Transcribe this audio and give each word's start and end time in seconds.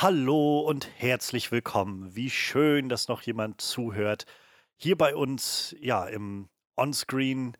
Hallo 0.00 0.60
und 0.60 0.88
herzlich 0.96 1.50
willkommen. 1.50 2.14
Wie 2.14 2.30
schön, 2.30 2.88
dass 2.88 3.08
noch 3.08 3.22
jemand 3.22 3.60
zuhört. 3.60 4.26
Hier 4.76 4.96
bei 4.96 5.16
uns, 5.16 5.74
ja, 5.80 6.06
im 6.06 6.48
Onscreen 6.76 7.56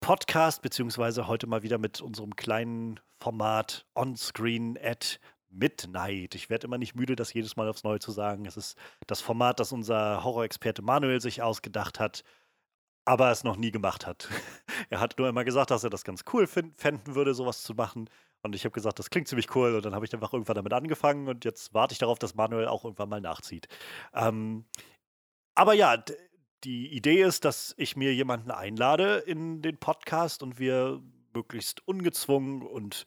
Podcast, 0.00 0.60
beziehungsweise 0.60 1.28
heute 1.28 1.46
mal 1.46 1.62
wieder 1.62 1.78
mit 1.78 2.00
unserem 2.00 2.34
kleinen 2.34 2.98
Format 3.20 3.86
Onscreen 3.94 4.76
at 4.82 5.20
Midnight. 5.50 6.34
Ich 6.34 6.50
werde 6.50 6.66
immer 6.66 6.78
nicht 6.78 6.96
müde, 6.96 7.14
das 7.14 7.32
jedes 7.32 7.54
Mal 7.54 7.68
aufs 7.68 7.84
Neue 7.84 8.00
zu 8.00 8.10
sagen. 8.10 8.44
Es 8.46 8.56
ist 8.56 8.76
das 9.06 9.20
Format, 9.20 9.60
das 9.60 9.70
unser 9.70 10.24
Horrorexperte 10.24 10.82
Manuel 10.82 11.20
sich 11.20 11.42
ausgedacht 11.42 12.00
hat, 12.00 12.24
aber 13.04 13.30
es 13.30 13.44
noch 13.44 13.56
nie 13.56 13.70
gemacht 13.70 14.04
hat. 14.04 14.28
er 14.90 14.98
hat 14.98 15.16
nur 15.16 15.28
immer 15.28 15.44
gesagt, 15.44 15.70
dass 15.70 15.84
er 15.84 15.90
das 15.90 16.02
ganz 16.02 16.24
cool 16.32 16.48
fänden 16.48 17.14
würde, 17.14 17.34
sowas 17.34 17.62
zu 17.62 17.74
machen. 17.74 18.10
Und 18.42 18.54
ich 18.54 18.64
habe 18.64 18.72
gesagt, 18.72 18.98
das 18.98 19.10
klingt 19.10 19.28
ziemlich 19.28 19.54
cool. 19.54 19.74
Und 19.74 19.84
dann 19.84 19.94
habe 19.94 20.04
ich 20.04 20.14
einfach 20.14 20.32
irgendwann 20.32 20.56
damit 20.56 20.72
angefangen. 20.72 21.28
Und 21.28 21.44
jetzt 21.44 21.74
warte 21.74 21.92
ich 21.92 21.98
darauf, 21.98 22.18
dass 22.18 22.34
Manuel 22.34 22.68
auch 22.68 22.84
irgendwann 22.84 23.08
mal 23.08 23.20
nachzieht. 23.20 23.68
Ähm, 24.14 24.64
aber 25.54 25.74
ja, 25.74 26.02
die 26.64 26.88
Idee 26.88 27.22
ist, 27.22 27.44
dass 27.44 27.74
ich 27.76 27.96
mir 27.96 28.14
jemanden 28.14 28.50
einlade 28.50 29.18
in 29.18 29.62
den 29.62 29.78
Podcast 29.78 30.42
und 30.42 30.58
wir 30.58 31.02
möglichst 31.34 31.86
ungezwungen 31.86 32.62
und 32.62 33.04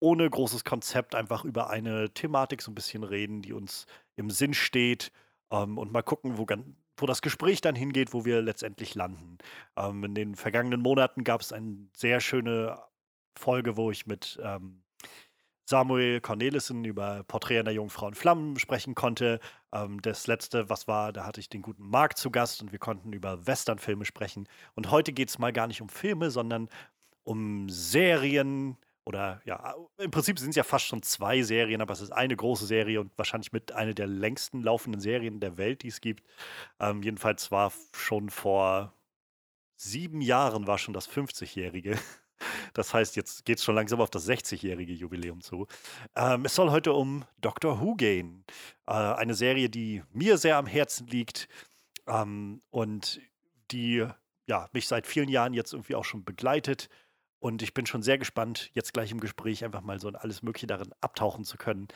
ohne 0.00 0.28
großes 0.28 0.64
Konzept 0.64 1.14
einfach 1.14 1.44
über 1.44 1.70
eine 1.70 2.12
Thematik 2.12 2.60
so 2.62 2.70
ein 2.70 2.74
bisschen 2.74 3.04
reden, 3.04 3.42
die 3.42 3.52
uns 3.52 3.86
im 4.16 4.30
Sinn 4.30 4.52
steht 4.52 5.12
ähm, 5.50 5.78
und 5.78 5.92
mal 5.92 6.02
gucken, 6.02 6.38
wo, 6.38 6.46
wo, 6.96 7.06
das 7.06 7.22
Gespräch 7.22 7.60
dann 7.60 7.76
hingeht, 7.76 8.12
wo 8.12 8.24
wir 8.24 8.42
letztendlich 8.42 8.94
landen. 8.96 9.38
Ähm, 9.76 10.02
in 10.04 10.14
den 10.14 10.34
vergangenen 10.34 10.80
Monaten 10.80 11.22
gab 11.22 11.40
es 11.40 11.52
eine 11.52 11.88
sehr 11.96 12.20
schöne 12.20 12.78
Folge, 13.38 13.76
wo 13.76 13.90
ich 13.90 14.06
mit 14.06 14.38
ähm, 14.42 14.82
Samuel 15.64 16.20
Cornelissen 16.20 16.84
über 16.84 17.22
Porträt 17.24 17.60
einer 17.60 17.70
Jungfrau 17.70 18.08
in 18.08 18.14
Flammen 18.14 18.58
sprechen 18.58 18.94
konnte. 18.94 19.40
Ähm, 19.72 20.02
das 20.02 20.26
letzte, 20.26 20.68
was 20.68 20.88
war, 20.88 21.12
da 21.12 21.24
hatte 21.24 21.40
ich 21.40 21.48
den 21.48 21.62
guten 21.62 21.88
Marc 21.88 22.18
zu 22.18 22.30
Gast 22.30 22.62
und 22.62 22.72
wir 22.72 22.78
konnten 22.78 23.12
über 23.12 23.46
Westernfilme 23.46 24.04
sprechen. 24.04 24.48
Und 24.74 24.90
heute 24.90 25.12
geht 25.12 25.28
es 25.28 25.38
mal 25.38 25.52
gar 25.52 25.66
nicht 25.66 25.80
um 25.80 25.88
Filme, 25.88 26.30
sondern 26.30 26.68
um 27.24 27.68
Serien 27.68 28.76
oder 29.04 29.40
ja, 29.44 29.74
im 29.98 30.10
Prinzip 30.10 30.38
sind 30.38 30.50
es 30.50 30.56
ja 30.56 30.62
fast 30.62 30.84
schon 30.84 31.02
zwei 31.02 31.42
Serien, 31.42 31.80
aber 31.80 31.92
es 31.92 32.00
ist 32.00 32.12
eine 32.12 32.36
große 32.36 32.66
Serie 32.66 33.00
und 33.00 33.16
wahrscheinlich 33.16 33.52
mit 33.52 33.72
einer 33.72 33.94
der 33.94 34.06
längsten 34.06 34.62
laufenden 34.62 35.00
Serien 35.00 35.40
der 35.40 35.56
Welt, 35.56 35.82
die 35.82 35.88
es 35.88 36.00
gibt. 36.00 36.24
Ähm, 36.78 37.02
jedenfalls 37.02 37.50
war 37.50 37.72
schon 37.92 38.30
vor 38.30 38.92
sieben 39.76 40.20
Jahren 40.20 40.66
war 40.66 40.78
schon 40.78 40.94
das 40.94 41.08
50-jährige 41.08 41.98
das 42.74 42.94
heißt, 42.94 43.16
jetzt 43.16 43.44
geht 43.44 43.58
es 43.58 43.64
schon 43.64 43.74
langsam 43.74 44.00
auf 44.00 44.10
das 44.10 44.28
60-jährige 44.28 44.92
Jubiläum 44.92 45.40
zu. 45.40 45.66
Ähm, 46.16 46.44
es 46.44 46.54
soll 46.54 46.70
heute 46.70 46.92
um 46.92 47.24
Doctor 47.40 47.80
Who 47.80 47.94
gehen. 47.94 48.44
Äh, 48.86 48.92
eine 48.92 49.34
Serie, 49.34 49.68
die 49.68 50.02
mir 50.12 50.38
sehr 50.38 50.56
am 50.56 50.66
Herzen 50.66 51.06
liegt 51.06 51.48
ähm, 52.06 52.62
und 52.70 53.20
die 53.70 54.06
ja, 54.46 54.68
mich 54.72 54.88
seit 54.88 55.06
vielen 55.06 55.28
Jahren 55.28 55.54
jetzt 55.54 55.72
irgendwie 55.72 55.94
auch 55.94 56.04
schon 56.04 56.24
begleitet. 56.24 56.88
Und 57.38 57.62
ich 57.62 57.74
bin 57.74 57.86
schon 57.86 58.02
sehr 58.02 58.18
gespannt, 58.18 58.70
jetzt 58.72 58.92
gleich 58.92 59.10
im 59.10 59.20
Gespräch 59.20 59.64
einfach 59.64 59.80
mal 59.80 59.98
so 59.98 60.08
alles 60.08 60.42
Mögliche 60.42 60.66
darin 60.66 60.92
abtauchen 61.00 61.44
zu 61.44 61.56
können. 61.56 61.88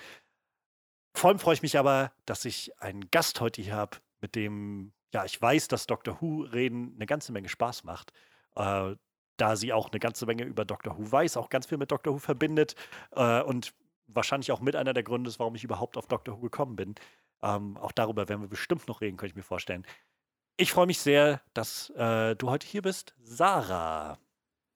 Vor 1.15 1.31
allem 1.31 1.39
freue 1.39 1.55
ich 1.55 1.63
mich 1.63 1.79
aber, 1.79 2.13
dass 2.25 2.45
ich 2.45 2.79
einen 2.81 3.11
Gast 3.11 3.41
heute 3.41 3.63
hier 3.63 3.75
habe, 3.75 3.99
mit 4.21 4.35
dem, 4.35 4.93
ja, 5.13 5.25
ich 5.25 5.41
weiß, 5.41 5.69
dass 5.69 5.87
Doctor 5.87 6.21
Who 6.21 6.43
reden 6.43 6.95
eine 6.97 7.07
ganze 7.07 7.33
Menge 7.33 7.49
Spaß 7.49 7.85
macht. 7.85 8.13
Äh, 8.57 8.97
da 9.37 9.57
sie 9.57 9.73
auch 9.73 9.91
eine 9.91 10.01
ganze 10.01 10.27
Menge 10.27 10.45
über 10.45 10.65
Doctor 10.65 10.99
Who 10.99 11.11
weiß, 11.11 11.37
auch 11.37 11.49
ganz 11.49 11.67
viel 11.67 11.79
mit 11.79 11.91
Doctor 11.91 12.15
Who 12.15 12.19
verbindet 12.19 12.75
äh, 13.13 13.43
und 13.43 13.73
wahrscheinlich 14.07 14.53
auch 14.53 14.61
mit 14.61 14.77
einer 14.77 14.95
der 14.95 15.03
Gründe 15.03 15.29
ist, 15.29 15.39
warum 15.39 15.55
ich 15.55 15.65
überhaupt 15.65 15.97
auf 15.97 16.07
Doctor 16.07 16.37
Who 16.37 16.41
gekommen 16.41 16.77
bin. 16.77 16.95
Ähm, 17.43 17.77
auch 17.77 17.93
darüber 17.93 18.29
werden 18.29 18.41
wir 18.41 18.49
bestimmt 18.49 18.89
noch 18.89 19.01
reden, 19.01 19.17
könnte 19.17 19.33
ich 19.33 19.37
mir 19.37 19.43
vorstellen. 19.43 19.87
Ich 20.57 20.73
freue 20.73 20.87
mich 20.87 21.01
sehr, 21.01 21.43
dass 21.53 21.91
äh, 21.91 22.35
du 22.37 22.49
heute 22.49 22.67
hier 22.67 22.83
bist, 22.83 23.15
Sarah. 23.23 24.19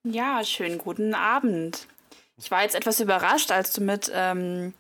Ja, 0.05 0.45
schönen 0.45 0.79
guten 0.79 1.15
Abend. 1.15 1.87
Ich 2.37 2.51
war 2.51 2.63
jetzt 2.63 2.75
etwas 2.75 3.01
überrascht, 3.01 3.51
als 3.51 3.73
du 3.73 3.83
mit 3.83 4.11
ähm, 4.15 4.75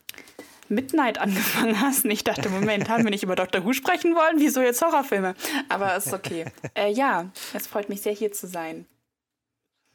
Midnight 0.68 1.18
angefangen 1.18 1.80
hast. 1.80 2.04
Und 2.04 2.10
ich 2.10 2.24
dachte, 2.24 2.48
Moment, 2.48 2.88
haben 2.88 3.04
wir 3.04 3.10
nicht 3.10 3.22
über 3.22 3.36
Doctor 3.36 3.64
Who 3.64 3.72
sprechen 3.72 4.14
wollen? 4.14 4.38
Wieso 4.38 4.62
jetzt 4.62 4.80
Horrorfilme? 4.82 5.34
Aber 5.68 5.96
ist 5.96 6.12
okay. 6.12 6.46
äh, 6.74 6.90
ja, 6.90 7.30
es 7.52 7.66
freut 7.66 7.88
mich 7.88 8.02
sehr, 8.02 8.14
hier 8.14 8.32
zu 8.32 8.46
sein. 8.46 8.86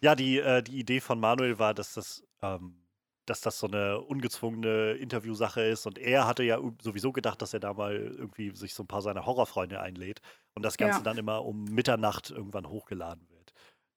Ja, 0.02 0.16
die, 0.16 0.40
äh, 0.40 0.62
die 0.62 0.80
Idee 0.80 1.00
von 1.00 1.20
Manuel 1.20 1.60
war, 1.60 1.74
dass 1.74 1.94
das, 1.94 2.24
ähm, 2.42 2.86
dass 3.26 3.42
das 3.42 3.60
so 3.60 3.68
eine 3.68 4.00
ungezwungene 4.02 4.94
Interviewsache 4.94 5.62
ist. 5.62 5.86
Und 5.88 5.98
er 5.98 6.28
hatte 6.28 6.44
ja 6.44 6.60
sowieso 6.82 7.12
gedacht, 7.12 7.42
dass 7.42 7.54
er 7.54 7.60
da 7.60 7.74
mal 7.74 7.96
irgendwie 7.96 8.56
sich 8.56 8.74
so 8.74 8.84
ein 8.84 8.88
paar 8.88 9.02
seiner 9.02 9.26
Horrorfreunde 9.26 9.80
einlädt 9.80 10.22
und 10.54 10.64
das 10.64 10.78
Ganze 10.78 11.00
ja. 11.00 11.04
dann 11.04 11.18
immer 11.18 11.44
um 11.44 11.64
Mitternacht 11.66 12.30
irgendwann 12.30 12.68
hochgeladen 12.68 13.28
wird. 13.30 13.35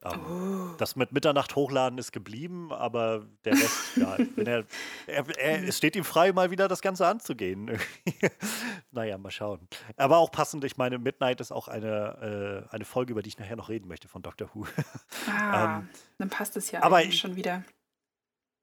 Ähm, 0.05 0.21
oh. 0.73 0.77
Das 0.79 0.95
mit 0.95 1.11
Mitternacht 1.11 1.57
hochladen 1.57 1.99
ist 1.99 2.13
geblieben, 2.13 2.73
aber 2.73 3.27
der 3.45 3.55
Rest, 3.55 3.97
ja, 3.97 4.17
er, 4.37 4.65
er, 5.07 5.39
er, 5.39 5.69
es 5.69 5.77
steht 5.77 5.97
ihm 5.97 6.05
frei, 6.05 6.33
mal 6.33 6.53
wieder 6.53 6.69
das 6.69 6.83
Ganze 6.83 7.07
anzugehen. 7.07 7.79
naja, 8.93 9.19
mal 9.19 9.33
schauen. 9.33 9.67
Aber 9.97 10.19
auch 10.19 10.31
passend, 10.31 10.63
ich 10.65 10.77
meine, 10.77 10.99
Midnight 10.99 11.41
ist 11.41 11.51
auch 11.51 11.67
eine, 11.67 12.67
äh, 12.71 12.75
eine 12.75 12.85
Folge, 12.85 13.13
über 13.13 13.23
die 13.23 13.29
ich 13.29 13.39
nachher 13.39 13.57
noch 13.57 13.69
reden 13.69 13.89
möchte 13.89 14.07
von 14.07 14.23
Doctor 14.23 14.51
Who. 14.55 14.67
ah, 15.29 15.79
ähm, 15.79 15.89
dann 16.19 16.31
passt 16.31 16.57
es 16.57 16.71
ja 16.71 16.83
aber 16.83 17.03
schon 17.11 17.35
wieder. 17.35 17.65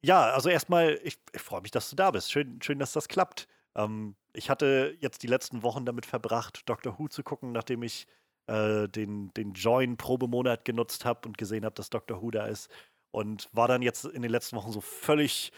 Ja, 0.01 0.31
also 0.31 0.50
erstmal, 0.50 1.00
ich, 1.03 1.18
ich 1.34 1.41
freue 1.41 1.62
mich, 1.62 1.72
dass 1.72 1.90
du 1.90 1.97
da 1.97 2.12
bist. 2.12 2.31
Schön, 2.31 2.62
schön 2.62 2.79
dass 2.79 2.94
das 2.94 3.09
klappt. 3.09 3.47
Ähm, 3.75 4.16
ich 4.31 4.50
hatte 4.50 4.95
jetzt 5.00 5.24
die 5.24 5.28
letzten 5.28 5.63
Wochen 5.63 5.85
damit 5.85 6.06
verbracht, 6.06 6.62
Doctor 6.69 6.97
Who 6.97 7.07
zu 7.09 7.24
gucken, 7.24 7.51
nachdem 7.51 7.84
ich 7.84 8.07
äh, 8.47 8.88
den, 8.88 9.33
den 9.33 9.53
Join-Probemonat 9.53 10.66
genutzt 10.66 11.06
habe 11.06 11.28
und 11.28 11.38
gesehen 11.38 11.66
habe, 11.66 11.75
dass 11.75 11.89
Dr. 11.89 12.22
Who 12.22 12.31
da 12.31 12.47
ist. 12.47 12.69
Und 13.11 13.50
war 13.53 13.67
dann 13.67 13.81
jetzt 13.81 14.06
in 14.06 14.22
den 14.22 14.31
letzten 14.31 14.56
Wochen 14.57 14.72
so 14.72 14.81
völlig 14.81 15.51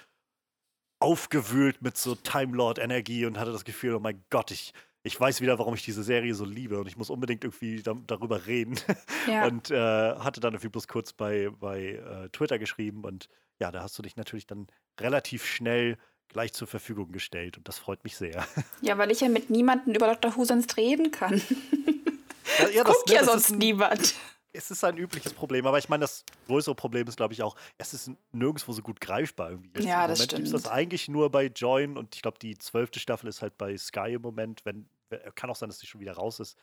aufgewühlt 1.00 1.82
mit 1.82 1.98
so 1.98 2.16
Time 2.16 2.56
Lord-Energie 2.56 3.26
und 3.26 3.38
hatte 3.38 3.52
das 3.52 3.66
Gefühl, 3.66 3.96
oh 3.96 4.00
mein 4.00 4.24
Gott, 4.30 4.52
ich, 4.52 4.74
ich 5.04 5.20
weiß 5.20 5.42
wieder, 5.42 5.60
warum 5.60 5.74
ich 5.74 5.84
diese 5.84 6.04
Serie 6.04 6.34
so 6.34 6.46
liebe 6.46 6.80
und 6.80 6.88
ich 6.88 6.98
muss 6.98 7.10
unbedingt 7.10 7.44
irgendwie 7.44 7.82
da, 7.82 7.96
darüber 8.06 8.46
reden. 8.46 8.80
Ja. 9.28 9.46
Und 9.46 9.72
äh, 9.72 9.76
hatte 9.76 10.40
dann 10.40 10.54
irgendwie 10.54 10.70
bloß 10.70 10.88
kurz 10.88 11.12
bei, 11.12 11.50
bei 11.60 11.96
äh, 11.96 12.30
Twitter 12.30 12.58
geschrieben 12.58 13.04
und 13.04 13.28
ja, 13.60 13.72
da 13.72 13.84
hast 13.84 13.98
du 13.98 14.02
dich 14.02 14.16
natürlich 14.16 14.48
dann 14.48 14.68
relativ 15.02 15.46
schnell 15.46 15.98
gleich 16.30 16.54
zur 16.54 16.66
Verfügung 16.66 17.12
gestellt 17.12 17.58
und 17.58 17.68
das 17.68 17.78
freut 17.78 18.04
mich 18.06 18.16
sehr. 18.16 18.48
Ja, 18.82 18.98
weil 18.98 19.12
ich 19.12 19.20
ja 19.20 19.28
mit 19.28 19.50
niemandem 19.50 19.94
über 19.94 20.08
Dr. 20.08 20.38
Who 20.38 20.46
sonst 20.46 20.78
reden 20.78 21.12
kann. 21.12 21.42
Ja, 22.58 22.70
ja, 22.70 22.84
das, 22.84 22.96
Guckt 22.96 23.10
ne, 23.10 23.16
ja 23.16 23.24
sonst 23.24 23.52
ein, 23.52 23.58
niemand. 23.58 24.16
Es 24.54 24.72
ist 24.72 24.84
ein 24.84 24.98
übliches 24.98 25.34
Problem, 25.34 25.68
aber 25.68 25.78
ich 25.78 25.90
meine, 25.90 26.02
das 26.02 26.24
größere 26.48 26.74
Problem 26.74 27.08
ist, 27.08 27.18
glaube 27.18 27.34
ich, 27.34 27.44
auch, 27.44 27.56
es 27.78 27.94
ist 27.94 28.12
nirgendwo 28.32 28.72
so 28.72 28.82
gut 28.82 29.00
greifbar 29.00 29.52
irgendwie. 29.52 29.80
Jetzt 29.80 29.88
ja, 29.88 30.08
das 30.08 30.18
Moment 30.18 30.32
stimmt. 30.32 30.44
gibt 30.46 30.56
das 30.56 30.72
eigentlich 30.72 31.08
nur 31.08 31.30
bei 31.30 31.46
Join 31.48 31.98
und 31.98 32.16
ich 32.16 32.22
glaube, 32.22 32.40
die 32.40 32.58
zwölfte 32.58 33.00
Staffel 33.00 33.28
ist 33.28 33.42
halt 33.42 33.58
bei 33.58 33.78
Sky 33.78 34.14
im 34.14 34.22
Moment. 34.22 34.66
Wenn, 34.66 34.90
kann 35.36 35.50
auch 35.50 35.56
sein, 35.56 35.70
dass 35.70 35.80
die 35.80 35.88
schon 35.88 36.02
wieder 36.02 36.14
raus 36.14 36.40
ist. 36.40 36.58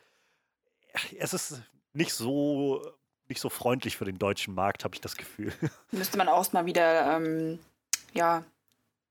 Es 1.17 1.33
ist 1.33 1.61
nicht 1.93 2.13
so, 2.13 2.85
nicht 3.27 3.39
so 3.39 3.49
freundlich 3.49 3.95
für 3.95 4.05
den 4.05 4.17
deutschen 4.17 4.53
Markt, 4.53 4.83
habe 4.83 4.95
ich 4.95 5.01
das 5.01 5.15
Gefühl. 5.15 5.53
Müsste 5.91 6.17
man 6.17 6.27
auch 6.27 6.51
mal 6.53 6.65
wieder 6.65 7.15
ähm, 7.15 7.59
ja, 8.13 8.43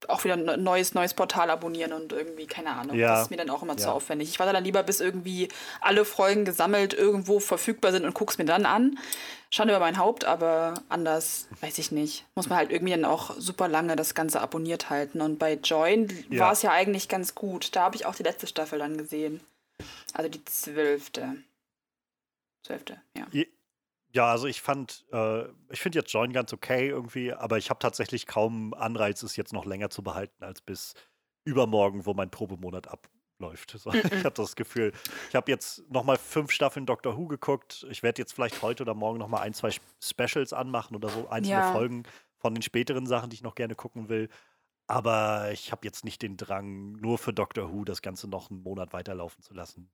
auch 0.09 0.23
wieder 0.23 0.35
ein 0.35 0.63
neues, 0.63 0.93
neues 0.93 1.13
Portal 1.13 1.49
abonnieren 1.49 1.93
und 1.93 2.13
irgendwie, 2.13 2.47
keine 2.47 2.71
Ahnung. 2.71 2.95
Ja. 2.95 3.09
Das 3.09 3.23
ist 3.23 3.31
mir 3.31 3.37
dann 3.37 3.49
auch 3.49 3.63
immer 3.63 3.73
ja. 3.73 3.77
zu 3.77 3.91
aufwendig. 3.91 4.29
Ich 4.29 4.39
warte 4.39 4.53
dann 4.53 4.63
lieber, 4.63 4.83
bis 4.83 4.99
irgendwie 4.99 5.49
alle 5.81 6.05
Folgen 6.05 6.45
gesammelt 6.45 6.93
irgendwo 6.93 7.39
verfügbar 7.39 7.91
sind 7.91 8.05
und 8.05 8.13
guck's 8.13 8.37
mir 8.37 8.45
dann 8.45 8.65
an. 8.65 8.97
Schande 9.51 9.73
über 9.73 9.79
mein 9.79 9.97
Haupt, 9.97 10.25
aber 10.25 10.73
anders, 10.89 11.47
weiß 11.61 11.77
ich 11.77 11.91
nicht. 11.91 12.25
Muss 12.35 12.49
man 12.49 12.57
halt 12.57 12.71
irgendwie 12.71 12.93
dann 12.93 13.05
auch 13.05 13.35
super 13.37 13.67
lange 13.67 13.95
das 13.95 14.13
Ganze 14.13 14.41
abonniert 14.41 14.89
halten. 14.89 15.21
Und 15.21 15.39
bei 15.39 15.53
Join 15.53 16.09
ja. 16.29 16.41
war 16.41 16.51
es 16.51 16.61
ja 16.61 16.71
eigentlich 16.71 17.07
ganz 17.07 17.35
gut. 17.35 17.75
Da 17.75 17.83
habe 17.83 17.95
ich 17.95 18.05
auch 18.05 18.15
die 18.15 18.23
letzte 18.23 18.47
Staffel 18.47 18.79
dann 18.79 18.97
gesehen. 18.97 19.41
Also 20.13 20.29
die 20.29 20.43
zwölfte. 20.45 21.35
Zwölfte, 22.63 22.99
ja. 23.15 23.27
Ja, 24.15 24.31
also 24.31 24.47
ich 24.47 24.61
fand, 24.61 25.05
äh, 25.11 25.43
ich 25.69 25.81
finde 25.81 25.99
jetzt 25.99 26.13
Join 26.13 26.31
ganz 26.31 26.53
okay 26.53 26.87
irgendwie, 26.87 27.33
aber 27.33 27.57
ich 27.57 27.69
habe 27.69 27.79
tatsächlich 27.79 28.25
kaum 28.25 28.73
Anreiz, 28.73 29.21
es 29.23 29.35
jetzt 29.35 29.51
noch 29.51 29.65
länger 29.65 29.89
zu 29.89 30.03
behalten 30.03 30.41
als 30.41 30.61
bis 30.61 30.93
übermorgen, 31.43 32.05
wo 32.05 32.13
mein 32.13 32.31
Probemonat 32.31 32.87
abläuft. 32.87 33.71
So, 33.77 33.91
ich 33.93 34.23
habe 34.23 34.31
das 34.31 34.55
Gefühl, 34.55 34.93
ich 35.27 35.35
habe 35.35 35.51
jetzt 35.51 35.83
noch 35.91 36.05
mal 36.05 36.17
fünf 36.17 36.51
Staffeln 36.51 36.85
Doctor 36.85 37.17
Who 37.17 37.27
geguckt. 37.27 37.85
Ich 37.89 38.03
werde 38.03 38.21
jetzt 38.21 38.31
vielleicht 38.31 38.61
heute 38.61 38.83
oder 38.83 38.93
morgen 38.93 39.19
noch 39.19 39.27
mal 39.27 39.41
ein, 39.41 39.53
zwei 39.53 39.71
Specials 40.01 40.53
anmachen 40.53 40.95
oder 40.95 41.09
so 41.09 41.27
einzelne 41.27 41.59
ja. 41.59 41.73
Folgen 41.73 42.03
von 42.37 42.53
den 42.53 42.61
späteren 42.61 43.07
Sachen, 43.07 43.29
die 43.29 43.35
ich 43.35 43.43
noch 43.43 43.55
gerne 43.55 43.75
gucken 43.75 44.07
will. 44.07 44.29
Aber 44.87 45.51
ich 45.51 45.73
habe 45.73 45.85
jetzt 45.85 46.05
nicht 46.05 46.21
den 46.21 46.37
Drang, 46.37 46.93
nur 46.93 47.17
für 47.17 47.33
Doctor 47.33 47.73
Who 47.73 47.83
das 47.83 48.01
Ganze 48.01 48.29
noch 48.29 48.49
einen 48.49 48.63
Monat 48.63 48.93
weiterlaufen 48.93 49.43
zu 49.43 49.53
lassen. 49.53 49.91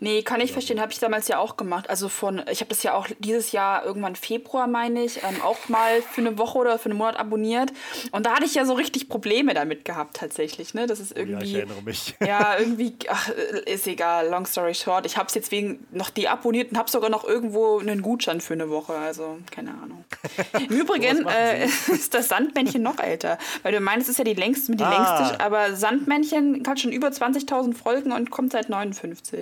Nee, 0.00 0.22
kann 0.22 0.40
ich 0.40 0.52
verstehen, 0.52 0.80
habe 0.80 0.92
ich 0.92 0.98
damals 0.98 1.28
ja 1.28 1.38
auch 1.38 1.56
gemacht. 1.56 1.90
Also 1.90 2.08
von, 2.08 2.42
ich 2.50 2.60
habe 2.60 2.68
das 2.68 2.82
ja 2.82 2.94
auch 2.94 3.08
dieses 3.18 3.52
Jahr 3.52 3.84
irgendwann 3.84 4.16
Februar, 4.16 4.66
meine 4.66 5.04
ich, 5.04 5.22
ähm, 5.22 5.40
auch 5.42 5.68
mal 5.68 6.02
für 6.02 6.20
eine 6.20 6.38
Woche 6.38 6.58
oder 6.58 6.78
für 6.78 6.90
einen 6.90 6.98
Monat 6.98 7.16
abonniert. 7.16 7.72
Und 8.12 8.26
da 8.26 8.34
hatte 8.34 8.44
ich 8.44 8.54
ja 8.54 8.64
so 8.64 8.74
richtig 8.74 9.08
Probleme 9.08 9.54
damit 9.54 9.84
gehabt 9.84 10.16
tatsächlich. 10.16 10.74
Ne? 10.74 10.86
Das 10.86 11.00
ist 11.00 11.16
irgendwie. 11.16 11.32
Ja, 11.32 11.40
ich 11.42 11.54
erinnere 11.54 11.82
mich. 11.82 12.14
Ja, 12.28 12.58
irgendwie, 12.58 12.94
ach, 13.08 13.30
ist 13.64 13.86
egal, 13.86 14.28
long 14.28 14.44
story 14.44 14.74
short. 14.74 15.06
Ich 15.06 15.16
habe 15.16 15.28
es 15.28 15.34
jetzt 15.34 15.50
wegen 15.50 15.86
noch 15.92 16.10
deabonniert 16.10 16.72
und 16.72 16.78
habe 16.78 16.90
sogar 16.90 17.08
noch 17.08 17.24
irgendwo 17.24 17.78
einen 17.78 18.02
Gutschein 18.02 18.40
für 18.40 18.52
eine 18.52 18.68
Woche. 18.68 18.92
Also, 18.92 19.38
keine 19.50 19.70
Ahnung. 19.70 20.04
Im 20.58 20.76
Übrigen 20.76 21.26
äh, 21.26 21.64
ist 21.88 22.12
das 22.12 22.28
Sandmännchen 22.28 22.82
noch 22.82 22.98
älter. 22.98 23.38
Weil 23.62 23.72
du 23.72 23.80
meinst, 23.80 24.08
es 24.08 24.12
ist 24.12 24.18
ja 24.18 24.24
die 24.24 24.34
längste, 24.34 24.76
die 24.76 24.84
ah. 24.84 24.90
längste, 24.90 25.40
aber 25.40 25.74
Sandmännchen 25.74 26.64
hat 26.66 26.80
schon 26.80 26.92
über 26.92 27.08
20.000 27.08 27.74
Folgen 27.74 28.12
und 28.12 28.30
kommt 28.30 28.52
seit 28.52 28.68
59. 28.68 29.37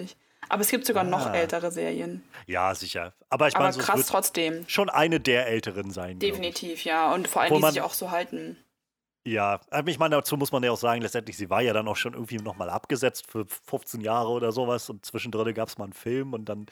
Aber 0.48 0.62
es 0.62 0.70
gibt 0.70 0.86
sogar 0.86 1.04
ah. 1.04 1.08
noch 1.08 1.32
ältere 1.32 1.70
Serien. 1.70 2.22
Ja, 2.46 2.74
sicher. 2.74 3.14
Aber 3.30 3.48
ich 3.48 3.54
meine, 3.54 3.72
so 3.72 3.80
krass 3.80 4.06
trotzdem. 4.06 4.64
Schon 4.68 4.88
eine 4.88 5.20
der 5.20 5.48
älteren 5.48 5.90
sein. 5.90 6.18
Definitiv, 6.18 6.84
ja. 6.84 7.12
Und 7.12 7.28
vor 7.28 7.42
allem, 7.42 7.50
Wo 7.50 7.58
die 7.58 7.72
sich 7.72 7.80
auch 7.80 7.94
so 7.94 8.10
halten. 8.10 8.56
Ja, 9.24 9.60
ich 9.86 9.98
meine, 9.98 10.14
dazu 10.14 10.36
muss 10.36 10.52
man 10.52 10.62
ja 10.62 10.70
auch 10.70 10.78
sagen, 10.78 11.02
letztendlich, 11.02 11.36
sie 11.36 11.50
war 11.50 11.60
ja 11.60 11.72
dann 11.72 11.88
auch 11.88 11.96
schon 11.96 12.14
irgendwie 12.14 12.36
nochmal 12.36 12.70
abgesetzt 12.70 13.28
für 13.28 13.44
15 13.46 14.00
Jahre 14.00 14.28
oder 14.28 14.52
sowas 14.52 14.88
und 14.88 15.04
zwischendrin 15.04 15.52
gab 15.52 15.68
es 15.68 15.78
mal 15.78 15.84
einen 15.84 15.92
Film 15.94 16.32
und 16.32 16.44
dann 16.44 16.66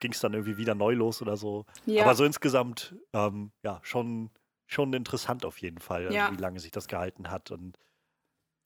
ging 0.00 0.12
es 0.12 0.20
dann 0.20 0.32
irgendwie 0.32 0.56
wieder 0.56 0.74
neu 0.74 0.94
los 0.94 1.20
oder 1.20 1.36
so. 1.36 1.66
Ja. 1.84 2.04
Aber 2.04 2.14
so 2.14 2.24
insgesamt, 2.24 2.94
ähm, 3.12 3.52
ja, 3.62 3.80
schon, 3.82 4.30
schon 4.66 4.94
interessant 4.94 5.44
auf 5.44 5.58
jeden 5.58 5.78
Fall, 5.78 6.06
also 6.06 6.16
ja. 6.16 6.32
wie 6.32 6.40
lange 6.40 6.58
sich 6.58 6.70
das 6.70 6.88
gehalten 6.88 7.30
hat 7.30 7.50
und 7.50 7.78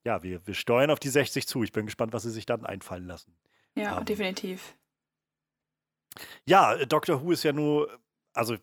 ja, 0.05 0.23
wir, 0.23 0.47
wir 0.47 0.55
steuern 0.55 0.91
auf 0.91 1.01
die 1.01 1.09
60 1.09 1.49
zu. 1.49 1.65
Ich 1.65 1.73
bin 1.73 1.87
gespannt, 1.87 2.13
was 2.13 2.23
sie 2.23 2.31
sich 2.31 2.47
dann 2.47 2.65
einfallen 2.65 3.07
lassen. 3.07 3.35
Ja, 3.75 3.99
ähm, 3.99 4.05
definitiv. 4.05 4.77
Ja, 6.47 6.85
Doctor 6.85 7.23
Who 7.23 7.33
ist 7.33 7.43
ja 7.43 7.53
nur, 7.53 7.99
also 8.33 8.57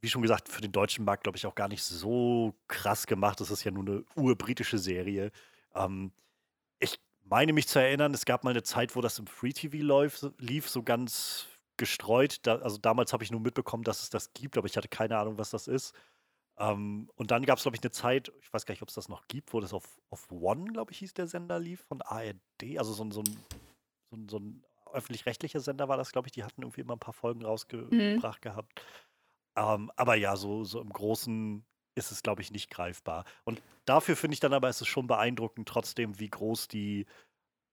wie 0.00 0.08
schon 0.08 0.22
gesagt, 0.22 0.48
für 0.48 0.60
den 0.60 0.72
deutschen 0.72 1.04
Markt, 1.04 1.24
glaube 1.24 1.36
ich, 1.36 1.46
auch 1.46 1.54
gar 1.54 1.68
nicht 1.68 1.82
so 1.82 2.54
krass 2.68 3.06
gemacht. 3.06 3.40
Das 3.40 3.50
ist 3.50 3.64
ja 3.64 3.70
nur 3.70 3.84
eine 3.84 4.04
urbritische 4.14 4.78
Serie. 4.78 5.30
Ähm, 5.74 6.12
ich 6.78 6.98
meine 7.24 7.52
mich 7.52 7.68
zu 7.68 7.80
erinnern, 7.80 8.14
es 8.14 8.24
gab 8.24 8.44
mal 8.44 8.50
eine 8.50 8.62
Zeit, 8.62 8.94
wo 8.96 9.00
das 9.00 9.18
im 9.18 9.26
Free 9.26 9.52
TV 9.52 9.78
lief, 9.78 10.24
lief 10.38 10.68
so 10.68 10.82
ganz 10.82 11.46
gestreut. 11.76 12.38
Da, 12.46 12.56
also 12.56 12.78
damals 12.78 13.12
habe 13.12 13.24
ich 13.24 13.30
nur 13.30 13.40
mitbekommen, 13.40 13.84
dass 13.84 14.02
es 14.02 14.10
das 14.10 14.32
gibt, 14.32 14.56
aber 14.56 14.66
ich 14.66 14.76
hatte 14.76 14.88
keine 14.88 15.18
Ahnung, 15.18 15.38
was 15.38 15.50
das 15.50 15.66
ist. 15.68 15.94
Ähm, 16.58 17.10
und 17.16 17.30
dann 17.30 17.44
gab 17.44 17.58
es, 17.58 17.64
glaube 17.64 17.76
ich, 17.76 17.82
eine 17.82 17.90
Zeit, 17.90 18.32
ich 18.40 18.52
weiß 18.52 18.64
gar 18.64 18.72
nicht, 18.72 18.82
ob 18.82 18.88
es 18.88 18.94
das 18.94 19.08
noch 19.08 19.26
gibt, 19.28 19.52
wo 19.52 19.60
das 19.60 19.74
auf, 19.74 19.84
auf 20.10 20.30
One, 20.30 20.72
glaube 20.72 20.92
ich, 20.92 20.98
hieß 20.98 21.14
der 21.14 21.26
Sender 21.26 21.58
lief, 21.58 21.82
von 21.82 22.00
ARD, 22.00 22.78
also 22.78 22.92
so, 22.92 23.10
so 23.10 23.20
ein, 23.20 23.36
so 24.16 24.20
ein, 24.20 24.28
so 24.28 24.38
ein 24.38 24.64
öffentlich-rechtlicher 24.92 25.60
Sender 25.60 25.88
war 25.88 25.96
das, 25.96 26.12
glaube 26.12 26.28
ich, 26.28 26.32
die 26.32 26.44
hatten 26.44 26.62
irgendwie 26.62 26.80
immer 26.80 26.94
ein 26.94 27.00
paar 27.00 27.14
Folgen 27.14 27.40
mhm. 27.40 27.46
rausgebracht 27.46 28.44
mhm. 28.44 28.48
gehabt. 28.48 28.82
Ähm, 29.56 29.90
aber 29.96 30.14
ja, 30.14 30.36
so, 30.36 30.64
so 30.64 30.80
im 30.80 30.90
Großen 30.90 31.64
ist 31.94 32.12
es, 32.12 32.22
glaube 32.22 32.42
ich, 32.42 32.50
nicht 32.50 32.70
greifbar. 32.70 33.24
Und 33.44 33.62
dafür 33.86 34.16
finde 34.16 34.34
ich 34.34 34.40
dann 34.40 34.52
aber, 34.52 34.68
ist 34.68 34.82
es 34.82 34.88
schon 34.88 35.06
beeindruckend 35.06 35.68
trotzdem, 35.68 36.18
wie 36.18 36.28
groß 36.28 36.68
die, 36.68 37.06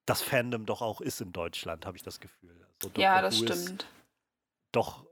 das 0.06 0.22
Fandom 0.22 0.66
doch 0.66 0.82
auch 0.82 1.02
ist 1.02 1.22
in 1.22 1.32
Deutschland, 1.32 1.86
habe 1.86 1.98
ich 1.98 2.04
das 2.04 2.20
Gefühl. 2.20 2.66
Also 2.82 3.02
ja, 3.02 3.22
das 3.22 3.38
stimmt. 3.38 3.88
Doch 4.72 5.06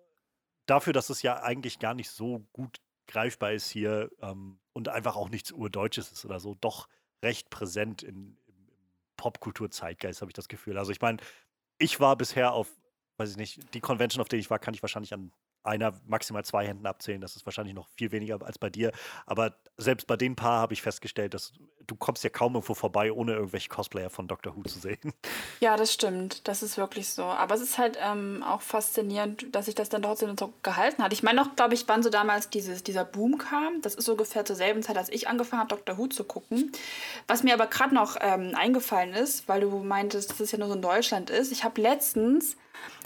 dafür, 0.65 0.93
dass 0.93 1.09
es 1.09 1.21
ja 1.21 1.43
eigentlich 1.43 1.79
gar 1.79 1.93
nicht 1.93 2.09
so 2.09 2.45
gut 2.53 2.81
greifbar 3.07 3.51
ist 3.51 3.69
hier 3.69 4.09
ähm, 4.21 4.59
und 4.73 4.87
einfach 4.87 5.15
auch 5.17 5.29
nichts 5.29 5.51
Urdeutsches 5.51 6.11
ist 6.11 6.25
oder 6.25 6.39
so, 6.39 6.55
doch 6.55 6.87
recht 7.23 7.49
präsent 7.49 8.03
in, 8.03 8.37
Popkultur-Zeitgeist, 9.21 10.21
habe 10.21 10.31
ich 10.31 10.33
das 10.33 10.47
Gefühl. 10.47 10.79
Also 10.79 10.91
ich 10.91 10.99
meine, 10.99 11.17
ich 11.77 11.99
war 11.99 12.15
bisher 12.15 12.53
auf, 12.53 12.67
weiß 13.17 13.29
ich 13.29 13.37
nicht, 13.37 13.73
die 13.75 13.79
Convention, 13.79 14.19
auf 14.19 14.29
der 14.29 14.39
ich 14.39 14.49
war, 14.49 14.57
kann 14.57 14.73
ich 14.73 14.81
wahrscheinlich 14.81 15.13
an 15.13 15.31
einer, 15.63 15.93
maximal 16.07 16.43
zwei 16.45 16.67
Händen 16.67 16.85
abzählen. 16.85 17.21
Das 17.21 17.35
ist 17.35 17.45
wahrscheinlich 17.45 17.75
noch 17.75 17.87
viel 17.89 18.11
weniger 18.11 18.39
als 18.45 18.57
bei 18.57 18.69
dir. 18.69 18.91
Aber 19.25 19.55
selbst 19.77 20.07
bei 20.07 20.17
den 20.17 20.35
paar 20.35 20.59
habe 20.59 20.73
ich 20.73 20.81
festgestellt, 20.81 21.33
dass 21.33 21.53
du 21.87 21.95
kommst 21.95 22.23
ja 22.23 22.29
kaum 22.29 22.53
irgendwo 22.53 22.73
vorbei, 22.73 23.11
ohne 23.11 23.33
irgendwelche 23.33 23.69
Cosplayer 23.69 24.09
von 24.09 24.27
Doctor 24.27 24.55
Who 24.55 24.63
zu 24.63 24.79
sehen. 24.79 25.13
Ja, 25.59 25.75
das 25.77 25.93
stimmt. 25.93 26.47
Das 26.47 26.63
ist 26.63 26.77
wirklich 26.77 27.09
so. 27.09 27.23
Aber 27.23 27.55
es 27.55 27.61
ist 27.61 27.77
halt 27.77 27.97
ähm, 28.01 28.43
auch 28.47 28.61
faszinierend, 28.61 29.53
dass 29.53 29.65
sich 29.65 29.75
das 29.75 29.89
dann 29.89 30.01
trotzdem 30.01 30.35
so 30.37 30.53
gehalten 30.63 31.03
hat. 31.03 31.13
Ich 31.13 31.23
meine 31.23 31.41
noch, 31.41 31.55
glaube 31.55 31.73
ich, 31.73 31.87
wann 31.87 32.01
so 32.01 32.09
damals 32.09 32.49
dieses, 32.49 32.83
dieser 32.83 33.05
Boom 33.05 33.37
kam. 33.37 33.81
Das 33.81 33.95
ist 33.95 34.09
ungefähr 34.09 34.45
zur 34.45 34.55
selben 34.55 34.83
Zeit, 34.83 34.97
als 34.97 35.09
ich 35.09 35.27
angefangen 35.27 35.61
habe, 35.61 35.69
Doctor 35.69 35.97
Who 35.97 36.07
zu 36.07 36.23
gucken. 36.23 36.71
Was 37.27 37.43
mir 37.43 37.53
aber 37.53 37.67
gerade 37.67 37.93
noch 37.93 38.17
ähm, 38.19 38.53
eingefallen 38.55 39.13
ist, 39.13 39.47
weil 39.47 39.61
du 39.61 39.69
meintest, 39.83 40.31
dass 40.31 40.39
es 40.39 40.51
ja 40.51 40.57
nur 40.57 40.67
so 40.67 40.75
in 40.75 40.81
Deutschland 40.81 41.29
ist. 41.29 41.51
Ich 41.51 41.63
habe 41.63 41.81
letztens 41.81 42.55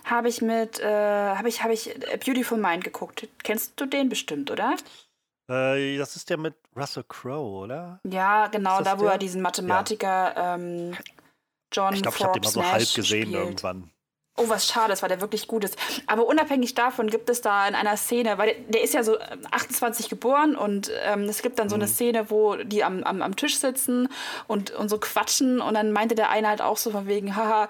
habe 0.05 0.29
ich 0.29 0.41
mit, 0.41 0.79
äh, 0.79 1.35
habe 1.35 1.49
ich, 1.49 1.63
habe 1.63 1.73
ich 1.73 1.93
Beautiful 2.25 2.57
Mind 2.57 2.83
geguckt. 2.83 3.27
Kennst 3.43 3.79
du 3.79 3.85
den 3.85 4.09
bestimmt, 4.09 4.51
oder? 4.51 4.75
Äh, 5.49 5.97
das 5.97 6.15
ist 6.15 6.29
der 6.29 6.37
mit 6.37 6.55
Russell 6.75 7.03
Crowe, 7.07 7.63
oder? 7.63 7.99
Ja, 8.03 8.47
genau, 8.47 8.81
da 8.81 8.97
wo 8.99 9.03
der? 9.03 9.13
er 9.13 9.17
diesen 9.17 9.41
Mathematiker 9.41 10.33
ja. 10.35 10.55
ähm, 10.55 10.95
John 11.71 11.93
Ich 11.93 12.01
glaube, 12.01 12.17
ich 12.17 12.23
habe 12.23 12.39
den 12.39 12.43
mal 12.43 12.51
so 12.51 12.63
halb 12.63 12.93
gesehen 12.93 13.27
spielt. 13.27 13.33
irgendwann. 13.33 13.91
Oh, 14.37 14.49
was 14.49 14.67
schade 14.67 14.91
ist, 14.91 15.01
weil 15.01 15.09
der 15.09 15.21
wirklich 15.21 15.47
gut 15.47 15.63
ist. 15.63 15.77
Aber 16.07 16.27
unabhängig 16.27 16.73
davon 16.73 17.09
gibt 17.09 17.29
es 17.29 17.39
da 17.39 17.67
in 17.67 17.75
einer 17.75 17.95
Szene, 17.95 18.37
weil 18.37 18.47
der, 18.47 18.55
der 18.67 18.83
ist 18.83 18.93
ja 18.93 19.01
so 19.01 19.17
28 19.51 20.05
ähm, 20.05 20.09
geboren 20.09 20.55
und 20.57 20.91
ähm, 21.05 21.23
es 21.23 21.41
gibt 21.41 21.57
dann 21.57 21.69
so 21.69 21.75
eine 21.75 21.85
mhm. 21.85 21.89
Szene, 21.89 22.29
wo 22.29 22.55
die 22.55 22.83
am, 22.83 23.03
am, 23.03 23.21
am 23.21 23.35
Tisch 23.37 23.57
sitzen 23.57 24.09
und, 24.47 24.71
und 24.71 24.89
so 24.89 24.97
quatschen 24.97 25.61
und 25.61 25.73
dann 25.75 25.93
meinte 25.93 26.15
der 26.15 26.31
eine 26.31 26.49
halt 26.49 26.61
auch 26.61 26.75
so 26.77 26.91
von 26.91 27.07
wegen, 27.07 27.35
haha, 27.37 27.69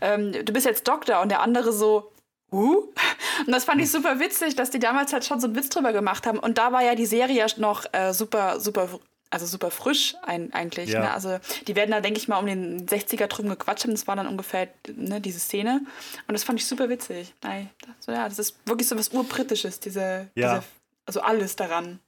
ähm, 0.00 0.32
du 0.32 0.52
bist 0.54 0.64
jetzt 0.64 0.88
Doktor 0.88 1.20
und 1.20 1.28
der 1.28 1.42
andere 1.42 1.72
so, 1.72 2.10
Uh? 2.52 2.84
Und 3.46 3.52
das 3.52 3.64
fand 3.64 3.80
ich 3.82 3.90
super 3.90 4.20
witzig, 4.20 4.54
dass 4.54 4.70
die 4.70 4.78
damals 4.78 5.12
halt 5.12 5.24
schon 5.24 5.40
so 5.40 5.48
einen 5.48 5.56
Witz 5.56 5.68
drüber 5.68 5.92
gemacht 5.92 6.26
haben. 6.28 6.38
Und 6.38 6.58
da 6.58 6.72
war 6.72 6.82
ja 6.82 6.94
die 6.94 7.04
Serie 7.04 7.44
noch 7.56 7.84
äh, 7.92 8.12
super, 8.14 8.60
super 8.60 8.88
also 9.36 9.44
super 9.46 9.70
frisch 9.70 10.14
ein, 10.22 10.50
eigentlich. 10.54 10.88
Ja. 10.90 11.00
Ne? 11.00 11.12
Also 11.12 11.38
die 11.66 11.76
werden 11.76 11.90
da, 11.90 12.00
denke 12.00 12.18
ich 12.18 12.26
mal, 12.26 12.38
um 12.38 12.46
den 12.46 12.86
60er 12.86 13.26
drum 13.26 13.50
gequatscht 13.50 13.84
haben. 13.84 13.92
Das 13.92 14.06
war 14.06 14.16
dann 14.16 14.26
ungefähr 14.26 14.68
ne, 14.94 15.20
diese 15.20 15.38
Szene. 15.38 15.82
Und 16.26 16.32
das 16.32 16.42
fand 16.42 16.58
ich 16.58 16.66
super 16.66 16.88
witzig. 16.88 17.34
Nein, 17.42 17.68
so, 18.00 18.12
ja, 18.12 18.26
das 18.26 18.38
ist 18.38 18.56
wirklich 18.64 18.88
so 18.88 18.96
was 18.96 19.10
Urbritisches, 19.10 19.78
diese, 19.78 20.30
ja. 20.34 20.54
diese, 20.54 20.62
also 21.04 21.20
alles 21.20 21.54
daran. 21.54 22.00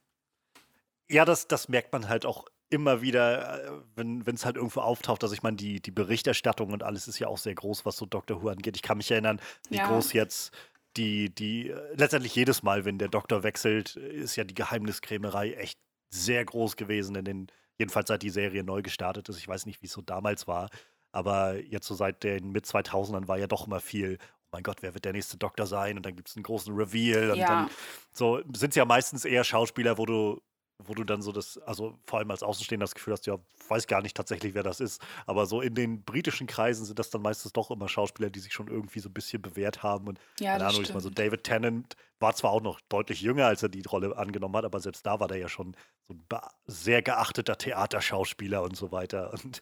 Ja, 1.07 1.23
das, 1.23 1.47
das 1.47 1.69
merkt 1.69 1.93
man 1.93 2.09
halt 2.09 2.25
auch 2.25 2.45
immer 2.71 3.03
wieder, 3.03 3.63
äh, 3.63 3.71
wenn 3.95 4.23
es 4.25 4.45
halt 4.45 4.55
irgendwo 4.55 4.81
auftaucht. 4.81 5.23
Also 5.23 5.35
ich 5.35 5.43
meine, 5.43 5.57
die, 5.57 5.81
die 5.81 5.91
Berichterstattung 5.91 6.71
und 6.73 6.81
alles 6.81 7.07
ist 7.07 7.19
ja 7.19 7.27
auch 7.27 7.37
sehr 7.37 7.53
groß, 7.53 7.85
was 7.85 7.95
so 7.95 8.07
Doctor 8.07 8.41
Who 8.41 8.49
angeht. 8.49 8.75
Ich 8.75 8.81
kann 8.81 8.97
mich 8.97 9.11
erinnern, 9.11 9.39
wie 9.69 9.77
ja. 9.77 9.87
groß 9.87 10.13
jetzt 10.13 10.51
die, 10.97 11.29
die, 11.29 11.69
äh, 11.69 11.95
letztendlich 11.95 12.33
jedes 12.33 12.63
Mal, 12.63 12.85
wenn 12.85 12.97
der 12.97 13.07
Doktor 13.07 13.43
wechselt, 13.43 13.95
ist 13.95 14.35
ja 14.35 14.43
die 14.43 14.55
Geheimniskrämerei 14.55 15.53
echt 15.53 15.79
sehr 16.09 16.43
groß 16.43 16.75
gewesen 16.75 17.15
in 17.15 17.25
den, 17.25 17.47
jedenfalls 17.77 18.07
seit 18.07 18.23
die 18.23 18.29
Serie 18.29 18.63
neu 18.63 18.81
gestartet 18.81 19.29
ist. 19.29 19.37
Ich 19.37 19.47
weiß 19.47 19.65
nicht, 19.65 19.81
wie 19.81 19.87
es 19.87 19.93
so 19.93 20.01
damals 20.01 20.47
war, 20.47 20.69
aber 21.11 21.59
jetzt 21.63 21.87
so 21.87 21.95
seit 21.95 22.23
den 22.23 22.51
mit 22.51 22.65
2000ern 22.65 23.27
war 23.27 23.37
ja 23.37 23.47
doch 23.47 23.67
immer 23.67 23.79
viel, 23.79 24.17
oh 24.19 24.47
mein 24.51 24.63
Gott, 24.63 24.81
wer 24.81 24.93
wird 24.93 25.05
der 25.05 25.13
nächste 25.13 25.37
Doktor 25.37 25.67
sein? 25.67 25.97
Und 25.97 26.05
dann 26.05 26.15
gibt 26.15 26.29
es 26.29 26.35
einen 26.35 26.43
großen 26.43 26.75
Reveal. 26.75 27.31
Und 27.31 27.37
ja. 27.37 27.47
dann 27.47 27.69
so 28.11 28.41
sind 28.55 28.69
es 28.69 28.75
ja 28.75 28.85
meistens 28.85 29.25
eher 29.25 29.43
Schauspieler, 29.43 29.97
wo 29.97 30.05
du 30.05 30.41
wo 30.85 30.93
du 30.93 31.03
dann 31.03 31.21
so 31.21 31.31
das, 31.31 31.57
also 31.59 31.99
vor 32.05 32.19
allem 32.19 32.31
als 32.31 32.41
Außenstehender 32.41 32.85
das 32.85 32.95
Gefühl 32.95 33.13
hast, 33.13 33.27
ja, 33.27 33.37
weiß 33.67 33.85
gar 33.87 34.01
nicht 34.01 34.15
tatsächlich, 34.15 34.53
wer 34.53 34.63
das 34.63 34.79
ist. 34.79 35.01
Aber 35.25 35.45
so 35.45 35.61
in 35.61 35.75
den 35.75 36.03
britischen 36.03 36.47
Kreisen 36.47 36.85
sind 36.85 36.97
das 36.97 37.09
dann 37.09 37.21
meistens 37.21 37.51
doch 37.51 37.69
immer 37.69 37.89
Schauspieler, 37.89 38.29
die 38.29 38.39
sich 38.39 38.53
schon 38.53 38.67
irgendwie 38.67 38.99
so 38.99 39.09
ein 39.09 39.13
bisschen 39.13 39.41
bewährt 39.41 39.83
haben. 39.83 40.07
Und 40.07 40.19
ja, 40.39 40.53
keine 40.53 40.67
Ahnung, 40.67 40.81
ich 40.81 40.93
mal 40.93 41.01
so 41.01 41.09
David 41.09 41.43
Tennant 41.43 41.95
war 42.19 42.33
zwar 42.33 42.51
auch 42.51 42.61
noch 42.61 42.79
deutlich 42.89 43.21
jünger, 43.21 43.47
als 43.47 43.61
er 43.61 43.69
die 43.69 43.81
Rolle 43.81 44.15
angenommen 44.17 44.55
hat, 44.55 44.65
aber 44.65 44.79
selbst 44.79 45.05
da 45.05 45.19
war 45.19 45.27
der 45.27 45.37
ja 45.37 45.49
schon 45.49 45.75
so 46.07 46.13
ein 46.13 46.39
sehr 46.65 47.01
geachteter 47.01 47.57
Theaterschauspieler 47.57 48.63
und 48.63 48.75
so 48.75 48.91
weiter. 48.91 49.33
Und, 49.43 49.61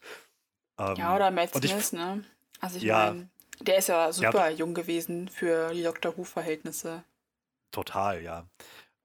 ähm, 0.80 0.96
ja, 0.96 1.16
oder 1.16 1.32
Matt 1.32 1.56
Smith, 1.56 1.94
ne? 1.94 2.24
Also 2.60 2.78
ich 2.78 2.84
ja, 2.84 3.08
meine, 3.08 3.30
der 3.62 3.78
ist 3.78 3.90
ja 3.90 4.12
super 4.12 4.50
ja, 4.50 4.56
jung 4.56 4.76
gewesen 4.76 5.28
für 5.28 5.74
die 5.74 5.84
Dr. 5.84 6.16
Who-Verhältnisse. 6.16 7.04
Total, 7.72 8.22
ja. 8.22 8.48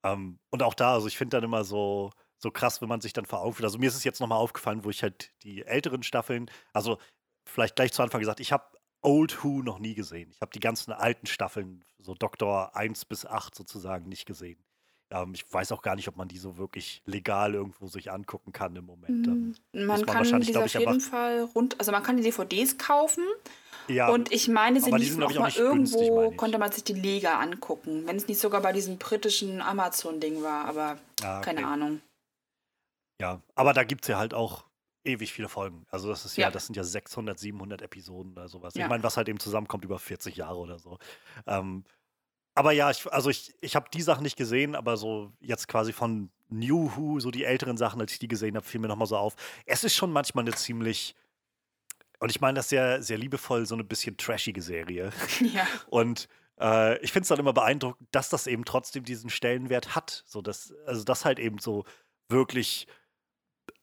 Ähm, 0.05 0.39
und 0.51 0.63
auch 0.63 0.75
da, 0.75 0.95
also 0.95 1.07
ich 1.07 1.17
finde 1.17 1.37
dann 1.37 1.45
immer 1.45 1.65
so, 1.65 2.11
so 2.39 2.51
krass, 2.51 2.81
wenn 2.83 2.89
man 2.89 3.01
sich 3.01 3.13
dann 3.13 3.27
vor 3.27 3.43
Also 3.65 3.79
mir 3.79 3.89
ist 3.89 3.97
es 3.97 4.05
jetzt 4.05 4.21
nochmal 4.21 4.39
aufgefallen, 4.39 4.85
wo 4.85 4.91
ich 4.91 5.03
halt 5.03 5.33
die 5.43 5.63
älteren 5.65 6.03
Staffeln, 6.03 6.51
also 6.73 6.99
vielleicht 7.49 7.77
gleich 7.77 7.93
zu 7.93 8.03
Anfang 8.03 8.21
gesagt, 8.21 8.41
ich 8.41 8.53
habe 8.53 8.65
Old 9.03 9.43
Who 9.43 9.63
noch 9.63 9.79
nie 9.79 9.95
gesehen. 9.95 10.31
Ich 10.33 10.41
habe 10.41 10.53
die 10.53 10.61
ganzen 10.61 10.93
alten 10.93 11.27
Staffeln, 11.27 11.85
so 11.99 12.15
Doktor 12.15 12.77
1 12.77 13.05
bis 13.05 13.27
8 13.27 13.55
sozusagen, 13.55 14.09
nicht 14.09 14.27
gesehen. 14.27 14.65
Ähm, 15.13 15.33
ich 15.35 15.45
weiß 15.53 15.73
auch 15.73 15.83
gar 15.83 15.95
nicht, 15.97 16.09
ob 16.09 16.17
man 16.17 16.29
die 16.29 16.39
so 16.39 16.59
wirklich 16.59 17.03
legal 17.07 17.55
irgendwo 17.55 17.87
sich 17.87 18.11
angucken 18.11 18.53
kann 18.53 18.75
im 18.77 18.87
Moment. 18.87 19.27
Ähm, 19.27 19.55
man, 19.73 19.87
man 19.87 20.07
kann 20.07 20.41
die 20.41 20.57
auf 20.57 20.75
jeden 20.75 21.01
Fall 21.01 21.43
rund, 21.55 21.79
also 21.79 21.93
man 21.93 22.03
kann 22.03 22.17
die 22.17 22.23
DVDs 22.23 22.79
kaufen 22.79 23.25
ja, 23.89 24.09
und 24.09 24.33
ich 24.33 24.49
meine, 24.49 24.81
sie 24.81 24.91
liefen 24.91 25.23
auch 25.23 25.35
mal 25.35 25.53
irgendwo, 25.53 25.99
günstig, 25.99 26.37
konnte 26.37 26.59
man 26.59 26.71
sich 26.73 26.85
die 26.85 26.93
Lega 26.93 27.41
angucken. 27.41 28.07
Wenn 28.07 28.17
es 28.17 28.29
nicht 28.29 28.41
sogar 28.41 28.63
bei 28.63 28.73
diesem 28.73 28.99
britischen 28.99 29.61
Amazon-Ding 29.61 30.43
war, 30.43 30.67
aber 30.67 30.99
ah, 31.23 31.39
okay. 31.39 31.55
keine 31.55 31.67
Ahnung. 31.67 32.01
Ja, 33.21 33.41
aber 33.55 33.73
da 33.73 33.85
gibt 33.85 34.05
es 34.05 34.09
ja 34.09 34.19
halt 34.19 34.35
auch 34.35 34.65
ewig 35.05 35.33
viele 35.33 35.49
Folgen. 35.49 35.87
Also 35.91 36.09
das 36.09 36.25
ist 36.25 36.37
ja, 36.37 36.47
ja. 36.47 36.51
das 36.51 36.67
sind 36.67 36.77
ja 36.77 36.85
600, 36.85 37.39
700 37.39 37.83
Episoden 37.83 38.33
oder 38.33 38.49
sowas. 38.49 38.75
Ja. 38.75 38.85
Ich 38.85 38.89
meine, 38.89 39.03
was 39.03 39.17
halt 39.17 39.29
eben 39.29 39.41
zusammenkommt 39.41 39.85
über 39.85 39.99
40 39.99 40.37
Jahre 40.37 40.59
oder 40.59 40.79
so. 40.79 40.99
Ähm, 41.47 41.85
aber 42.55 42.73
ja, 42.73 42.91
ich, 42.91 43.11
also 43.13 43.31
ich, 43.31 43.55
ich 43.61 43.77
habe 43.77 43.89
die 43.93 44.03
Sachen 44.03 44.23
nicht 44.23 44.37
gesehen, 44.37 44.75
aber 44.75 44.97
so 44.97 45.33
jetzt 45.41 45.69
quasi 45.69 45.93
von 45.93 46.31
New 46.51 46.95
Who, 46.97 47.19
so 47.19 47.31
die 47.31 47.45
älteren 47.45 47.77
Sachen, 47.77 48.01
als 48.01 48.13
ich 48.13 48.19
die 48.19 48.29
gesehen 48.29 48.57
habe, 48.57 48.67
fiel 48.67 48.81
mir 48.81 48.89
nochmal 48.89 49.09
so 49.09 49.17
auf. 49.17 49.35
Es 49.65 49.85
ist 49.85 49.95
schon 49.95 50.13
manchmal 50.13 50.45
eine 50.45 50.55
ziemlich, 50.55 51.15
und 52.19 52.31
ich 52.31 52.41
meine 52.41 52.57
das 52.57 52.69
sehr, 52.69 53.03
sehr 53.03 53.17
liebevoll, 53.17 53.65
so 53.67 53.75
eine 53.75 53.85
bisschen 53.85 54.17
trashige 54.17 54.63
Serie. 54.63 55.13
Ja. 55.41 55.67
Und 55.87 56.29
äh, 56.61 56.99
ich 56.99 57.13
finde 57.13 57.23
es 57.23 57.29
dann 57.29 57.39
immer 57.39 57.55
beeindruckend, 57.55 58.09
dass 58.13 58.29
das 58.29 58.47
eben 58.47 58.65
trotzdem 58.65 59.05
diesen 59.05 59.31
Stellenwert 59.31 59.95
hat. 59.95 60.23
So 60.27 60.43
dass, 60.43 60.75
also 60.87 61.05
das 61.05 61.25
halt 61.25 61.39
eben 61.39 61.59
so 61.59 61.85
wirklich 62.29 62.87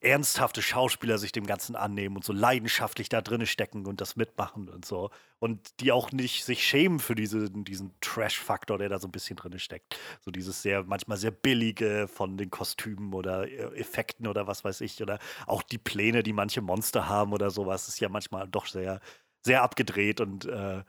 ernsthafte 0.02 0.62
Schauspieler 0.62 1.18
sich 1.18 1.32
dem 1.32 1.46
Ganzen 1.46 1.76
annehmen 1.76 2.16
und 2.16 2.24
so 2.24 2.32
leidenschaftlich 2.32 3.10
da 3.10 3.22
drin 3.22 3.46
stecken 3.46 3.86
und 3.86 4.00
das 4.00 4.16
mitmachen 4.16 4.70
und 4.70 4.86
so. 4.86 5.10
Und 5.40 5.80
die 5.82 5.92
auch 5.92 6.12
nicht 6.12 6.46
sich 6.46 6.66
schämen 6.66 7.00
für 7.00 7.16
diese, 7.16 7.50
diesen 7.50 7.92
Trash-Faktor, 8.00 8.78
der 8.78 8.90
da 8.90 9.00
so 9.00 9.08
ein 9.08 9.12
bisschen 9.12 9.36
drin 9.36 9.60
steckt. 9.60 10.00
So 10.22 10.32
dieses 10.32 10.62
sehr, 10.62 10.84
manchmal 10.84 11.18
sehr 11.18 11.32
billige 11.32 12.08
von 12.08 12.38
den 12.38 12.50
Kostümen 12.50 13.14
oder 13.14 13.48
äh, 13.48 13.78
Effekten 13.78 14.28
oder 14.28 14.48
was 14.48 14.64
weiß 14.64 14.82
ich. 14.82 15.02
Oder 15.02 15.20
auch 15.48 15.64
die 15.64 15.78
Pläne, 15.78 16.24
die 16.24 16.34
manche 16.34 16.62
Monster 16.62 17.10
haben 17.10 17.34
oder 17.34 17.50
sowas, 17.50 17.88
ist 17.90 18.00
ja 18.00 18.08
manchmal 18.08 18.48
doch 18.48 18.68
sehr, 18.68 19.02
sehr 19.42 19.64
abgedreht 19.64 20.22
und 20.22 20.46
äh, 20.46 20.84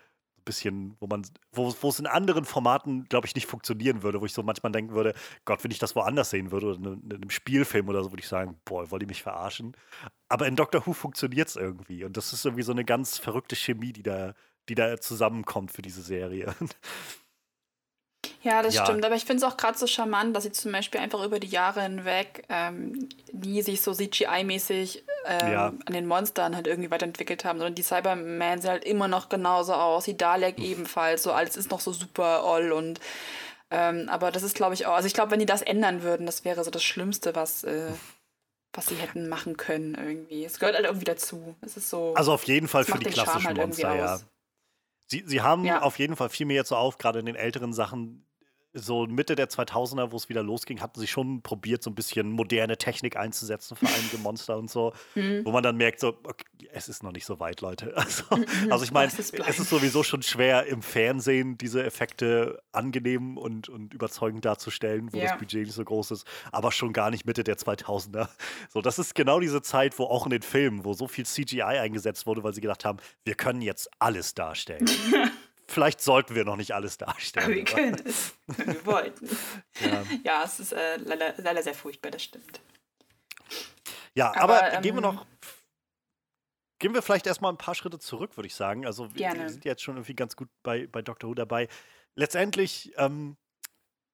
bisschen, 0.51 0.97
wo 0.99 1.07
man, 1.07 1.23
wo, 1.53 1.73
wo 1.81 1.89
es 1.89 2.01
in 2.01 2.07
anderen 2.07 2.45
Formaten, 2.45 3.05
glaube 3.05 3.29
ich, 3.29 3.37
nicht 3.37 3.47
funktionieren 3.47 4.03
würde, 4.03 4.21
wo 4.21 4.27
ich 4.27 4.33
so 4.33 4.43
manchmal 4.43 4.73
denken 4.73 4.95
würde, 4.95 5.15
Gott, 5.45 5.63
wenn 5.63 5.71
ich 5.71 5.79
das 5.79 5.95
woanders 5.95 6.31
sehen 6.31 6.51
würde, 6.51 6.67
oder 6.67 6.77
in, 6.77 7.13
einem 7.13 7.31
Spielfilm 7.31 7.89
oder 7.89 8.03
so, 8.03 8.11
würde 8.11 8.23
ich 8.23 8.29
sagen, 8.29 8.59
boah, 8.65 8.91
wollt 8.91 9.03
ihr 9.03 9.09
mich 9.09 9.23
verarschen? 9.23 9.77
Aber 10.29 10.49
in 10.49 10.57
Doctor 10.57 10.85
Who 10.85 10.93
funktioniert 10.93 11.49
es 11.49 11.55
irgendwie. 11.57 12.03
Und 12.05 12.17
das 12.17 12.33
ist 12.33 12.45
irgendwie 12.45 12.65
so 12.65 12.73
eine 12.73 12.85
ganz 12.85 13.19
verrückte 13.19 13.55
Chemie, 13.55 13.93
die 13.93 14.03
da, 14.03 14.35
die 14.69 14.75
da 14.75 15.01
zusammenkommt 15.01 15.71
für 15.71 15.83
diese 15.83 16.03
Serie. 16.03 16.55
Ja, 18.43 18.63
das 18.63 18.75
ja. 18.75 18.85
stimmt. 18.85 19.05
Aber 19.05 19.15
ich 19.15 19.25
finde 19.25 19.45
es 19.45 19.51
auch 19.51 19.57
gerade 19.57 19.79
so 19.79 19.87
charmant, 19.87 20.35
dass 20.35 20.45
sie 20.45 20.53
zum 20.53 20.73
Beispiel 20.73 21.01
einfach 21.01 21.23
über 21.25 21.41
die 21.41 21.49
Jahre 21.49 21.83
hinweg 21.83 22.45
ähm, 22.49 23.09
nie 23.33 23.63
sich 23.63 23.83
so 23.83 23.93
CGI-mäßig 23.93 25.03
ähm, 25.27 25.53
ja. 25.53 25.67
an 25.67 25.93
den 25.93 26.07
Monstern 26.07 26.57
halt 26.57 26.67
irgendwie 26.67 26.91
weiterentwickelt 26.91 27.45
haben, 27.45 27.59
sondern 27.59 27.75
die 27.75 27.83
Cybermen 27.83 28.61
sehen 28.61 28.71
halt 28.71 28.85
immer 28.85 29.09
noch 29.09 29.29
genauso 29.29 29.75
aus. 29.75 30.05
Die 30.05 30.17
Dalek 30.17 30.59
ebenfalls. 30.59 31.23
So 31.23 31.33
alles 31.33 31.57
ist 31.57 31.71
noch 31.71 31.81
so 31.81 31.93
super 31.93 32.43
all 32.45 32.73
und 32.73 33.01
ähm, 33.73 34.09
aber 34.09 34.33
das 34.33 34.43
ist, 34.43 34.57
glaube 34.57 34.75
ich, 34.75 34.87
auch. 34.87 34.95
Also 34.95 35.07
ich 35.07 35.15
glaube, 35.15 35.31
wenn 35.31 35.39
die 35.39 35.47
das 35.47 35.63
ändern 35.63 36.03
würden, 36.03 36.27
das 36.27 36.45
wäre 36.45 36.65
so 36.65 36.71
das 36.71 36.83
Schlimmste, 36.83 37.35
was. 37.35 37.65
Äh, 37.65 37.93
was 38.73 38.87
sie 38.87 38.95
hätten 38.95 39.29
machen 39.29 39.57
können 39.57 39.97
irgendwie. 39.97 40.45
Es 40.45 40.61
gehört 40.61 40.77
halt 40.77 40.85
irgendwie 40.87 41.05
dazu. 41.05 41.57
Es 41.61 41.77
ist 41.77 41.91
so. 41.91 42.15
Also 42.15 42.33
auf 42.33 42.45
jeden 42.45 42.69
Fall 42.69 42.85
für 42.85 42.99
die 42.99 43.07
klassischen 43.07 43.49
halt 43.49 43.57
Monster, 43.57 43.97
ja. 43.97 44.21
Sie, 45.11 45.25
sie 45.27 45.41
haben 45.41 45.65
ja. 45.65 45.83
auf 45.83 45.99
jeden 45.99 46.15
Fall 46.15 46.29
viel 46.29 46.47
mehr 46.47 46.57
jetzt 46.57 46.69
so 46.69 46.77
auf, 46.77 46.99
gerade 46.99 47.19
in 47.19 47.27
den 47.27 47.35
älteren 47.35 47.73
Sachen, 47.73 48.25
so 48.73 49.07
Mitte 49.07 49.35
der 49.35 49.49
2000er, 49.49 50.13
wo 50.13 50.17
es 50.17 50.29
wieder 50.29 50.43
losging, 50.43 50.81
hatten 50.81 51.01
sie 51.01 51.07
schon 51.07 51.43
probiert, 51.43 51.83
so 51.83 51.91
ein 51.91 51.95
bisschen 51.95 52.31
moderne 52.31 52.77
Technik 52.77 53.17
einzusetzen 53.17 53.77
für 53.77 53.87
einige 53.87 54.19
Monster 54.19 54.57
und 54.57 54.71
so, 54.71 54.93
mhm. 55.15 55.45
wo 55.45 55.51
man 55.51 55.63
dann 55.63 55.77
merkt, 55.77 56.01
so, 56.01 56.19
okay, 56.25 56.45
es 56.73 56.89
ist 56.89 57.03
noch 57.03 57.13
nicht 57.13 57.27
so 57.27 57.41
weit, 57.41 57.61
Leute. 57.61 57.95
Also, 58.01 58.25
mhm. 58.35 58.73
also 58.73 58.85
ich 58.85 58.93
meine, 58.93 59.13
es 59.13 59.19
ist 59.19 59.69
sowieso 59.69 60.03
schon 60.03 60.23
schwer 60.23 60.67
im 60.67 60.83
Fernsehen 60.83 61.59
diese 61.59 61.85
Effekte 61.85 62.61
angenehm 62.73 63.37
und, 63.37 63.69
und 63.69 63.93
überzeugend 63.93 64.45
darzustellen, 64.45 65.13
wo 65.13 65.19
ja. 65.19 65.29
das 65.29 65.39
Budget 65.39 65.67
nicht 65.67 65.75
so 65.75 65.85
groß 65.85 66.13
ist, 66.13 66.27
aber 66.51 66.73
schon 66.73 66.93
gar 66.93 67.11
nicht 67.11 67.27
Mitte 67.27 67.45
der 67.45 67.57
2000er. 67.57 68.29
So, 68.69 68.81
das 68.81 68.99
ist 68.99 69.15
genau 69.15 69.39
diese 69.39 69.61
Zeit, 69.63 69.99
wo 69.99 70.05
auch 70.05 70.25
in 70.25 70.31
den 70.31 70.43
Filmen, 70.43 70.85
wo 70.85 70.95
so 70.95 71.09
viel 71.09 71.27
CGI 71.27 71.63
eingesetzt 71.63 72.27
wurde, 72.27 72.43
weil 72.43 72.55
sie 72.55 72.63
gedacht 72.63 72.85
haben, 72.85 72.99
wir 73.25 73.35
können 73.35 73.63
jetzt 73.63 73.91
alles 73.99 74.35
darstellen. 74.35 74.89
vielleicht 75.71 76.01
sollten 76.01 76.35
wir 76.35 76.45
noch 76.45 76.57
nicht 76.57 76.73
alles 76.73 76.99
darstellen. 76.99 77.47
Aber 77.47 77.55
wir 77.55 77.65
können 77.65 78.03
es, 78.05 78.35
wenn 78.47 78.67
wir 78.75 78.87
wollten. 78.87 79.29
Ja. 79.81 80.03
ja, 80.25 80.43
es 80.45 80.61
ist 80.61 80.73
äh, 80.73 80.97
leider, 80.99 81.33
leider, 81.39 81.63
sehr 81.63 81.73
furchtbar, 81.73 82.11
das 82.11 82.23
stimmt. 82.23 82.61
Ja, 84.15 84.35
aber, 84.35 84.63
aber 84.63 84.73
ähm, 84.75 84.83
gehen 84.83 84.95
wir 84.95 85.01
noch. 85.01 85.25
Gehen 86.79 86.93
wir 86.93 87.01
vielleicht 87.01 87.27
erstmal 87.27 87.51
ein 87.51 87.57
paar 87.57 87.75
Schritte 87.75 87.99
zurück, 87.99 88.37
würde 88.37 88.47
ich 88.47 88.55
sagen. 88.55 88.85
Also, 88.85 89.15
wir, 89.15 89.33
wir, 89.33 89.49
sind 89.49 89.65
jetzt 89.65 89.83
schon 89.83 89.97
irgendwie 89.97 90.15
ganz 90.15 90.37
gut 90.37 90.51
bei, 90.63 90.87
bei 90.87 91.01
Doctor 91.01 91.31
Who 91.31 91.35
dabei. 91.35 91.69
Letztendlich, 92.15 92.93
ähm, 92.99 93.39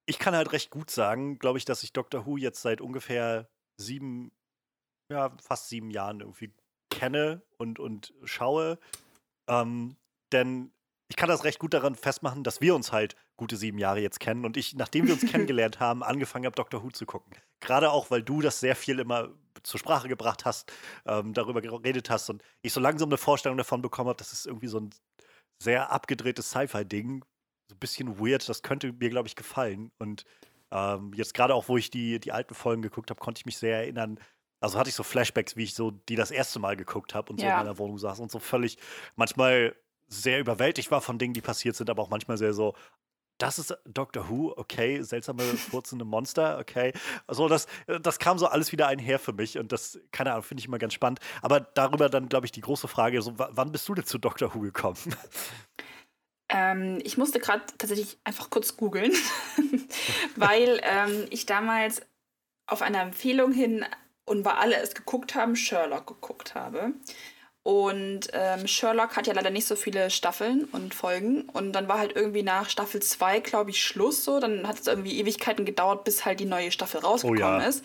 ich 0.06 0.20
kann 0.20 0.36
halt 0.36 0.52
recht 0.52 0.70
gut 0.70 0.90
sagen, 0.90 1.40
glaube 1.40 1.58
ich, 1.58 1.64
dass 1.64 1.82
ich 1.82 1.92
Doctor 1.92 2.26
Who 2.26 2.36
jetzt 2.36 2.62
seit 2.62 2.80
ungefähr 2.80 3.48
sieben, 3.76 4.30
ja, 5.10 5.36
fast 5.42 5.68
sieben 5.68 5.90
Jahren 5.90 6.20
irgendwie 6.20 6.54
kenne 6.90 7.42
und, 7.56 7.80
und 7.80 8.14
schaue. 8.24 8.78
Ähm, 9.48 9.96
denn 10.32 10.72
ich 11.08 11.16
kann 11.16 11.28
das 11.28 11.44
recht 11.44 11.58
gut 11.58 11.72
daran 11.72 11.94
festmachen, 11.94 12.42
dass 12.42 12.60
wir 12.60 12.74
uns 12.74 12.92
halt 12.92 13.14
gute 13.36 13.56
sieben 13.56 13.78
Jahre 13.78 14.00
jetzt 14.00 14.20
kennen 14.20 14.44
und 14.44 14.56
ich, 14.56 14.74
nachdem 14.74 15.06
wir 15.06 15.14
uns 15.14 15.26
kennengelernt 15.30 15.80
haben, 15.80 16.02
angefangen 16.02 16.46
habe, 16.46 16.56
Dr. 16.56 16.82
Who 16.82 16.90
zu 16.90 17.06
gucken. 17.06 17.32
Gerade 17.60 17.90
auch, 17.90 18.10
weil 18.10 18.22
du 18.22 18.40
das 18.40 18.60
sehr 18.60 18.76
viel 18.76 18.98
immer 18.98 19.30
zur 19.62 19.80
Sprache 19.80 20.08
gebracht 20.08 20.44
hast, 20.44 20.72
ähm, 21.06 21.32
darüber 21.32 21.60
geredet 21.60 22.10
hast 22.10 22.28
und 22.30 22.42
ich 22.62 22.72
so 22.72 22.80
langsam 22.80 23.08
eine 23.08 23.18
Vorstellung 23.18 23.58
davon 23.58 23.82
bekommen 23.82 24.08
habe, 24.08 24.18
das 24.18 24.32
ist 24.32 24.46
irgendwie 24.46 24.68
so 24.68 24.80
ein 24.80 24.90
sehr 25.62 25.90
abgedrehtes 25.90 26.50
Sci-Fi-Ding, 26.50 27.24
so 27.68 27.74
ein 27.74 27.78
bisschen 27.78 28.20
weird, 28.20 28.48
das 28.48 28.62
könnte 28.62 28.92
mir, 28.92 29.10
glaube 29.10 29.28
ich, 29.28 29.36
gefallen. 29.36 29.90
Und 29.98 30.24
ähm, 30.70 31.12
jetzt 31.14 31.34
gerade 31.34 31.54
auch, 31.54 31.68
wo 31.68 31.76
ich 31.76 31.90
die, 31.90 32.20
die 32.20 32.32
alten 32.32 32.54
Folgen 32.54 32.82
geguckt 32.82 33.10
habe, 33.10 33.20
konnte 33.20 33.40
ich 33.40 33.46
mich 33.46 33.58
sehr 33.58 33.78
erinnern, 33.78 34.20
also 34.60 34.78
hatte 34.78 34.88
ich 34.88 34.94
so 34.94 35.02
Flashbacks, 35.02 35.56
wie 35.56 35.64
ich 35.64 35.74
so 35.74 35.90
die 35.90 36.16
das 36.16 36.30
erste 36.30 36.58
Mal 36.58 36.76
geguckt 36.76 37.14
habe 37.14 37.30
und 37.30 37.40
so 37.40 37.46
ja. 37.46 37.52
in 37.52 37.66
meiner 37.66 37.78
Wohnung 37.78 37.98
saß 37.98 38.20
und 38.20 38.30
so 38.30 38.38
völlig 38.38 38.78
manchmal 39.14 39.76
sehr 40.08 40.40
überwältigt 40.40 40.90
war 40.90 41.00
von 41.00 41.18
Dingen, 41.18 41.34
die 41.34 41.40
passiert 41.40 41.76
sind, 41.76 41.90
aber 41.90 42.02
auch 42.02 42.10
manchmal 42.10 42.38
sehr 42.38 42.54
so, 42.54 42.74
das 43.38 43.58
ist 43.58 43.76
Doctor 43.84 44.28
Who, 44.28 44.54
okay, 44.56 45.02
seltsame 45.02 45.42
furzende 45.70 46.04
Monster, 46.04 46.58
okay. 46.58 46.92
Also 47.26 47.48
das, 47.48 47.66
das 48.00 48.18
kam 48.18 48.38
so 48.38 48.46
alles 48.46 48.72
wieder 48.72 48.86
einher 48.88 49.18
für 49.18 49.32
mich 49.32 49.58
und 49.58 49.72
das, 49.72 49.98
keine 50.12 50.32
Ahnung, 50.32 50.42
finde 50.42 50.60
ich 50.60 50.66
immer 50.66 50.78
ganz 50.78 50.94
spannend. 50.94 51.20
Aber 51.42 51.60
darüber 51.60 52.08
dann, 52.08 52.28
glaube 52.28 52.46
ich, 52.46 52.52
die 52.52 52.60
große 52.60 52.88
Frage, 52.88 53.20
so, 53.22 53.34
wann 53.36 53.72
bist 53.72 53.88
du 53.88 53.94
denn 53.94 54.06
zu 54.06 54.18
Doctor 54.18 54.54
Who 54.54 54.60
gekommen? 54.60 54.96
Ähm, 56.48 57.00
ich 57.02 57.18
musste 57.18 57.40
gerade 57.40 57.64
tatsächlich 57.76 58.18
einfach 58.22 58.50
kurz 58.50 58.76
googeln, 58.76 59.12
weil 60.36 60.80
ähm, 60.84 61.26
ich 61.30 61.44
damals 61.44 62.02
auf 62.68 62.82
eine 62.82 63.00
Empfehlung 63.00 63.50
hin 63.50 63.84
und 64.26 64.44
weil 64.44 64.52
alle 64.52 64.76
es 64.76 64.94
geguckt 64.94 65.34
haben, 65.34 65.56
Sherlock 65.56 66.06
geguckt 66.06 66.54
habe. 66.54 66.92
Und 67.66 68.28
ähm, 68.32 68.68
Sherlock 68.68 69.16
hat 69.16 69.26
ja 69.26 69.32
leider 69.32 69.50
nicht 69.50 69.66
so 69.66 69.74
viele 69.74 70.08
Staffeln 70.08 70.68
und 70.70 70.94
Folgen. 70.94 71.48
Und 71.52 71.72
dann 71.72 71.88
war 71.88 71.98
halt 71.98 72.14
irgendwie 72.14 72.44
nach 72.44 72.70
Staffel 72.70 73.02
2, 73.02 73.40
glaube 73.40 73.70
ich, 73.70 73.82
Schluss 73.82 74.24
so. 74.24 74.38
Dann 74.38 74.68
hat 74.68 74.78
es 74.78 74.86
irgendwie 74.86 75.18
Ewigkeiten 75.18 75.64
gedauert, 75.64 76.04
bis 76.04 76.24
halt 76.24 76.38
die 76.38 76.44
neue 76.44 76.70
Staffel 76.70 77.00
rausgekommen 77.00 77.42
oh, 77.42 77.60
ja. 77.60 77.66
ist. 77.66 77.84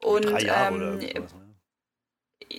Und 0.00 0.26
Drei 0.26 0.42
Jahre 0.42 0.72
ähm, 0.72 0.80
oder 0.80 0.96
ne? 0.98 1.26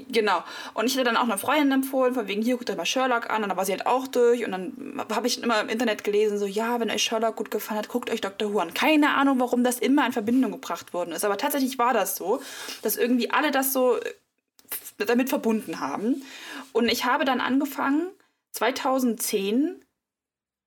Genau. 0.10 0.44
Und 0.74 0.88
ich 0.88 0.96
hatte 0.96 1.06
dann 1.06 1.16
auch 1.16 1.24
eine 1.24 1.38
Freundin 1.38 1.72
empfohlen, 1.72 2.14
von 2.14 2.28
wegen, 2.28 2.42
hier, 2.42 2.58
guckt 2.58 2.70
euch 2.70 2.76
mal 2.76 2.86
Sherlock 2.86 3.30
an. 3.30 3.44
Und 3.44 3.48
dann 3.48 3.58
war 3.58 3.64
sie 3.64 3.72
halt 3.72 3.88
auch 3.88 4.10
durch. 4.10 4.44
Und 4.44 4.52
dann 4.52 5.06
habe 5.16 5.28
ich 5.28 5.42
immer 5.42 5.62
im 5.62 5.70
Internet 5.70 6.04
gelesen, 6.04 6.38
so, 6.38 6.46
ja, 6.46 6.82
wenn 6.82 6.92
euch 6.92 7.04
Sherlock 7.04 7.38
gut 7.38 7.52
gefallen 7.52 7.78
hat, 7.78 7.88
guckt 7.88 8.10
euch 8.10 8.20
Dr. 8.20 8.54
Who 8.54 8.60
an. 8.60 8.74
Keine 8.74 9.12
Ahnung, 9.16 9.40
warum 9.40 9.64
das 9.64 9.80
immer 9.80 10.06
in 10.06 10.12
Verbindung 10.12 10.52
gebracht 10.52 10.94
worden 10.94 11.14
ist. 11.14 11.24
Aber 11.24 11.38
tatsächlich 11.38 11.80
war 11.80 11.94
das 11.94 12.18
so, 12.18 12.42
dass 12.82 12.98
irgendwie 12.98 13.32
alle 13.32 13.52
das 13.52 13.72
so 13.72 13.98
damit 15.06 15.30
verbunden 15.30 15.80
haben. 15.80 16.24
Und 16.74 16.90
ich 16.90 17.06
habe 17.06 17.26
dann 17.26 17.42
angefangen, 17.42 18.10
2010 18.52 19.84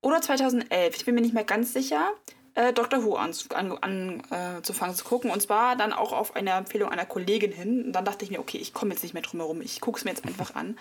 oder 0.02 0.20
2011, 0.20 0.96
ich 0.96 1.04
bin 1.04 1.14
mir 1.14 1.20
nicht 1.20 1.34
mehr 1.34 1.44
ganz 1.44 1.72
sicher, 1.72 2.12
äh, 2.54 2.72
Dr. 2.72 3.04
Who 3.04 3.16
anzufangen 3.16 3.78
an, 3.80 4.22
an, 4.30 4.58
äh, 4.58 4.62
zu 4.62 4.74
gucken. 5.04 5.30
Und 5.30 5.40
zwar 5.40 5.76
dann 5.76 5.92
auch 5.92 6.12
auf 6.12 6.36
eine 6.36 6.50
Empfehlung 6.50 6.90
einer 6.90 7.06
Kollegin 7.06 7.52
hin. 7.52 7.86
Und 7.86 7.92
dann 7.92 8.04
dachte 8.04 8.24
ich 8.24 8.30
mir, 8.30 8.40
okay, 8.40 8.58
ich 8.58 8.74
komme 8.74 8.92
jetzt 8.92 9.02
nicht 9.02 9.14
mehr 9.14 9.22
drum 9.22 9.40
herum, 9.40 9.62
ich 9.62 9.80
gucke 9.80 9.98
es 9.98 10.04
mir 10.04 10.10
jetzt 10.10 10.24
einfach 10.24 10.54
an. 10.54 10.78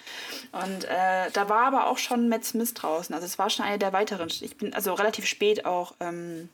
Und 0.51 0.83
äh, 0.85 1.31
da 1.31 1.49
war 1.49 1.67
aber 1.67 1.87
auch 1.87 1.97
schon 1.97 2.29
Matt 2.29 2.43
Smith 2.43 2.73
draußen. 2.73 3.13
Also 3.15 3.25
es 3.25 3.39
war 3.39 3.49
schon 3.49 3.65
eine 3.65 3.79
der 3.79 3.93
weiteren. 3.93 4.29
Ich 4.41 4.57
bin 4.57 4.73
also 4.73 4.93
relativ 4.93 5.25
spät 5.25 5.65
auch 5.65 5.93
ähm, 5.99 6.49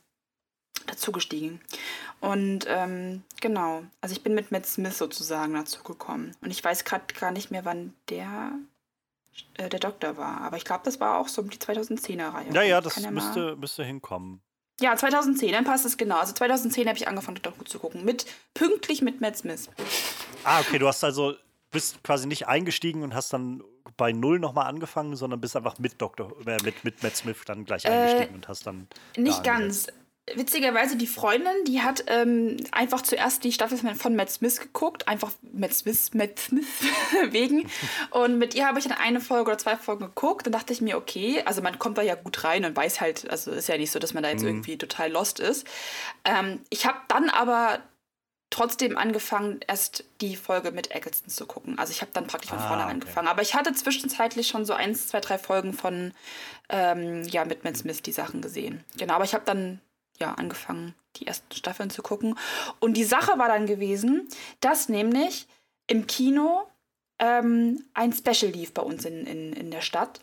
dazugestiegen. 0.88 1.60
Und 2.20 2.64
ähm, 2.68 3.22
genau, 3.40 3.82
also 4.00 4.14
ich 4.14 4.22
bin 4.22 4.34
mit 4.34 4.50
Matt 4.50 4.66
Smith 4.66 4.98
sozusagen 4.98 5.54
dazugekommen. 5.54 6.34
Und 6.40 6.50
ich 6.50 6.62
weiß 6.62 6.84
gerade 6.84 7.04
gar 7.18 7.30
nicht 7.30 7.50
mehr, 7.50 7.64
wann 7.64 7.94
der 8.08 8.52
äh, 9.56 9.68
der 9.68 9.80
Doktor 9.80 10.16
war. 10.16 10.40
Aber 10.40 10.56
ich 10.56 10.64
glaube, 10.64 10.82
das 10.84 11.00
war 11.00 11.18
auch 11.18 11.28
so 11.28 11.42
um 11.42 11.50
die 11.50 11.58
2010er-Reihe. 11.58 12.52
Ja, 12.52 12.62
ja, 12.62 12.80
das 12.80 12.96
ja 12.96 13.10
müsste, 13.10 13.56
müsste 13.56 13.84
hinkommen. 13.84 14.40
Ja, 14.80 14.94
2010, 14.94 15.52
dann 15.52 15.64
passt 15.64 15.84
es 15.84 15.96
genau. 15.96 16.18
Also 16.18 16.32
2010 16.34 16.86
habe 16.86 16.96
ich 16.96 17.08
angefangen, 17.08 17.40
Dr. 17.42 17.58
Who 17.58 17.64
zu 17.64 17.78
gucken. 17.80 18.04
Mit, 18.04 18.26
pünktlich 18.54 19.02
mit 19.02 19.20
Matt 19.20 19.36
Smith. 19.36 19.68
Ah, 20.44 20.60
okay, 20.60 20.78
du 20.78 20.86
hast 20.86 21.02
also, 21.02 21.34
bist 21.72 22.02
quasi 22.04 22.28
nicht 22.28 22.46
eingestiegen 22.46 23.02
und 23.02 23.14
hast 23.14 23.32
dann 23.32 23.62
bei 23.96 24.12
Null 24.12 24.38
nochmal 24.38 24.66
angefangen, 24.66 25.16
sondern 25.16 25.40
bist 25.40 25.56
einfach 25.56 25.78
mit 25.78 26.00
Dr. 26.00 26.32
Äh, 26.46 26.58
mit, 26.62 26.84
mit 26.84 27.02
Matt 27.02 27.16
Smith 27.16 27.38
dann 27.44 27.64
gleich 27.64 27.86
eingestiegen 27.86 28.34
äh, 28.34 28.36
und 28.36 28.48
hast 28.48 28.66
dann. 28.66 28.86
Nicht 29.16 29.42
ganz. 29.42 29.88
Witzigerweise 30.34 30.96
die 30.96 31.06
Freundin, 31.06 31.52
die 31.66 31.82
hat 31.82 32.04
ähm, 32.06 32.56
einfach 32.72 33.02
zuerst 33.02 33.44
die 33.44 33.52
Staffel 33.52 33.78
von 33.94 34.16
Matt 34.16 34.30
Smith 34.30 34.60
geguckt, 34.60 35.08
einfach 35.08 35.30
Matt 35.52 35.74
Smith, 35.74 36.10
Matt 36.14 36.38
Smith 36.38 36.66
wegen. 37.30 37.68
Und 38.10 38.38
mit 38.38 38.54
ihr 38.54 38.66
habe 38.66 38.78
ich 38.78 38.86
dann 38.86 38.96
eine 38.98 39.20
Folge 39.20 39.50
oder 39.50 39.58
zwei 39.58 39.76
Folgen 39.76 40.06
geguckt. 40.06 40.46
Dann 40.46 40.52
dachte 40.52 40.72
ich 40.72 40.80
mir, 40.80 40.96
okay, 40.96 41.42
also 41.44 41.62
man 41.62 41.78
kommt 41.78 41.98
da 41.98 42.02
ja 42.02 42.14
gut 42.14 42.44
rein 42.44 42.64
und 42.64 42.76
weiß 42.76 43.00
halt, 43.00 43.28
also 43.30 43.50
ist 43.50 43.68
ja 43.68 43.76
nicht 43.76 43.90
so, 43.90 43.98
dass 43.98 44.14
man 44.14 44.22
da 44.22 44.30
jetzt 44.30 44.42
mhm. 44.42 44.48
irgendwie 44.48 44.78
total 44.78 45.10
lost 45.10 45.40
ist. 45.40 45.66
Ähm, 46.24 46.60
ich 46.70 46.86
habe 46.86 46.98
dann 47.08 47.30
aber 47.30 47.80
trotzdem 48.50 48.96
angefangen, 48.96 49.60
erst 49.66 50.04
die 50.20 50.36
Folge 50.36 50.70
mit 50.72 50.90
Eccleston 50.90 51.28
zu 51.28 51.46
gucken. 51.46 51.78
Also 51.78 51.92
ich 51.92 52.00
habe 52.00 52.12
dann 52.14 52.26
praktisch 52.26 52.50
von 52.50 52.58
ah, 52.58 52.66
vorne 52.66 52.84
okay. 52.84 52.92
angefangen. 52.92 53.28
Aber 53.28 53.42
ich 53.42 53.54
hatte 53.54 53.72
zwischenzeitlich 53.74 54.48
schon 54.48 54.64
so 54.64 54.72
eins, 54.72 55.08
zwei, 55.08 55.20
drei 55.20 55.38
Folgen 55.38 55.74
von, 55.74 56.12
ähm, 56.70 57.24
ja, 57.24 57.44
mit 57.44 57.64
Matt 57.64 57.76
Smith 57.76 58.02
die 58.02 58.12
Sachen 58.12 58.40
gesehen. 58.40 58.84
Genau, 58.96 59.14
aber 59.14 59.24
ich 59.24 59.34
habe 59.34 59.44
dann 59.44 59.80
ja, 60.18 60.34
angefangen, 60.34 60.94
die 61.16 61.26
ersten 61.26 61.54
Staffeln 61.54 61.90
zu 61.90 62.02
gucken. 62.02 62.38
Und 62.80 62.96
die 62.96 63.04
Sache 63.04 63.38
war 63.38 63.48
dann 63.48 63.66
gewesen, 63.66 64.28
dass 64.60 64.88
nämlich 64.88 65.46
im 65.86 66.06
Kino 66.06 66.66
ähm, 67.18 67.84
ein 67.94 68.12
Special 68.12 68.52
lief 68.52 68.74
bei 68.74 68.82
uns 68.82 69.04
in, 69.04 69.26
in, 69.26 69.52
in 69.52 69.70
der 69.70 69.80
Stadt. 69.80 70.20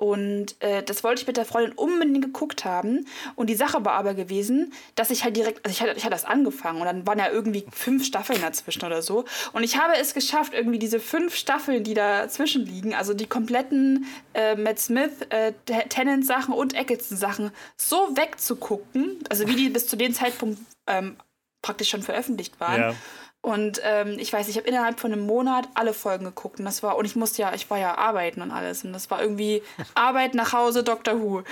Und 0.00 0.54
äh, 0.60 0.82
das 0.82 1.04
wollte 1.04 1.20
ich 1.20 1.26
mit 1.26 1.36
der 1.36 1.44
Freundin 1.44 1.72
unbedingt 1.72 2.24
geguckt 2.24 2.64
haben. 2.64 3.06
Und 3.36 3.50
die 3.50 3.54
Sache 3.54 3.84
war 3.84 3.92
aber 3.92 4.14
gewesen, 4.14 4.72
dass 4.94 5.10
ich 5.10 5.24
halt 5.24 5.36
direkt, 5.36 5.62
also 5.62 5.74
ich 5.74 5.82
hatte, 5.82 5.92
ich 5.94 6.04
hatte 6.04 6.14
das 6.14 6.24
angefangen 6.24 6.80
und 6.80 6.86
dann 6.86 7.06
waren 7.06 7.18
ja 7.18 7.28
irgendwie 7.28 7.66
fünf 7.70 8.06
Staffeln 8.06 8.40
dazwischen 8.40 8.82
oder 8.82 9.02
so. 9.02 9.26
Und 9.52 9.62
ich 9.62 9.76
habe 9.76 9.92
es 10.00 10.14
geschafft, 10.14 10.54
irgendwie 10.54 10.78
diese 10.78 11.00
fünf 11.00 11.34
Staffeln, 11.34 11.84
die 11.84 11.92
dazwischen 11.92 12.64
liegen, 12.64 12.94
also 12.94 13.12
die 13.12 13.26
kompletten 13.26 14.06
äh, 14.32 14.56
Matt 14.56 14.78
Smith, 14.78 15.12
äh, 15.28 15.52
Tennant-Sachen 15.66 16.54
und 16.54 16.72
Eccleston-Sachen 16.72 17.50
so 17.76 18.16
wegzugucken, 18.16 19.18
also 19.28 19.46
wie 19.48 19.54
die 19.54 19.68
bis 19.68 19.86
zu 19.86 19.96
dem 19.96 20.14
Zeitpunkt 20.14 20.58
ähm, 20.86 21.16
praktisch 21.60 21.90
schon 21.90 22.02
veröffentlicht 22.02 22.58
waren. 22.58 22.80
Ja. 22.80 22.94
Und 23.42 23.80
ähm, 23.84 24.18
ich 24.18 24.32
weiß, 24.32 24.48
ich 24.48 24.56
habe 24.58 24.68
innerhalb 24.68 25.00
von 25.00 25.12
einem 25.12 25.26
Monat 25.26 25.66
alle 25.74 25.94
Folgen 25.94 26.26
geguckt 26.26 26.58
und 26.58 26.66
das 26.66 26.82
war 26.82 26.96
und 26.96 27.06
ich 27.06 27.16
musste 27.16 27.40
ja, 27.40 27.54
ich 27.54 27.70
war 27.70 27.78
ja 27.78 27.96
arbeiten 27.96 28.42
und 28.42 28.50
alles 28.50 28.84
und 28.84 28.92
das 28.92 29.10
war 29.10 29.22
irgendwie 29.22 29.62
Arbeit 29.94 30.34
nach 30.34 30.52
Hause 30.52 30.84
Dr. 30.84 31.20
Who, 31.20 31.42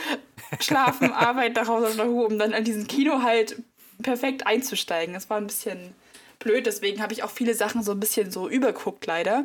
schlafen 0.61 1.13
Arbeit 1.15 1.55
nach 1.55 1.67
Hause 1.67 1.97
Dr. 1.97 2.13
Who, 2.13 2.27
um 2.27 2.39
dann 2.39 2.53
an 2.53 2.65
diesem 2.65 2.87
Kino 2.87 3.23
halt 3.23 3.57
perfekt 4.03 4.47
einzusteigen. 4.47 5.15
Das 5.15 5.31
war 5.31 5.39
ein 5.39 5.47
bisschen 5.47 5.95
blöd, 6.39 6.67
deswegen 6.67 7.01
habe 7.01 7.15
ich 7.15 7.23
auch 7.23 7.31
viele 7.31 7.55
Sachen 7.55 7.83
so 7.83 7.93
ein 7.93 8.01
bisschen 8.01 8.31
so 8.31 8.49
überguckt 8.49 9.07
leider. 9.07 9.45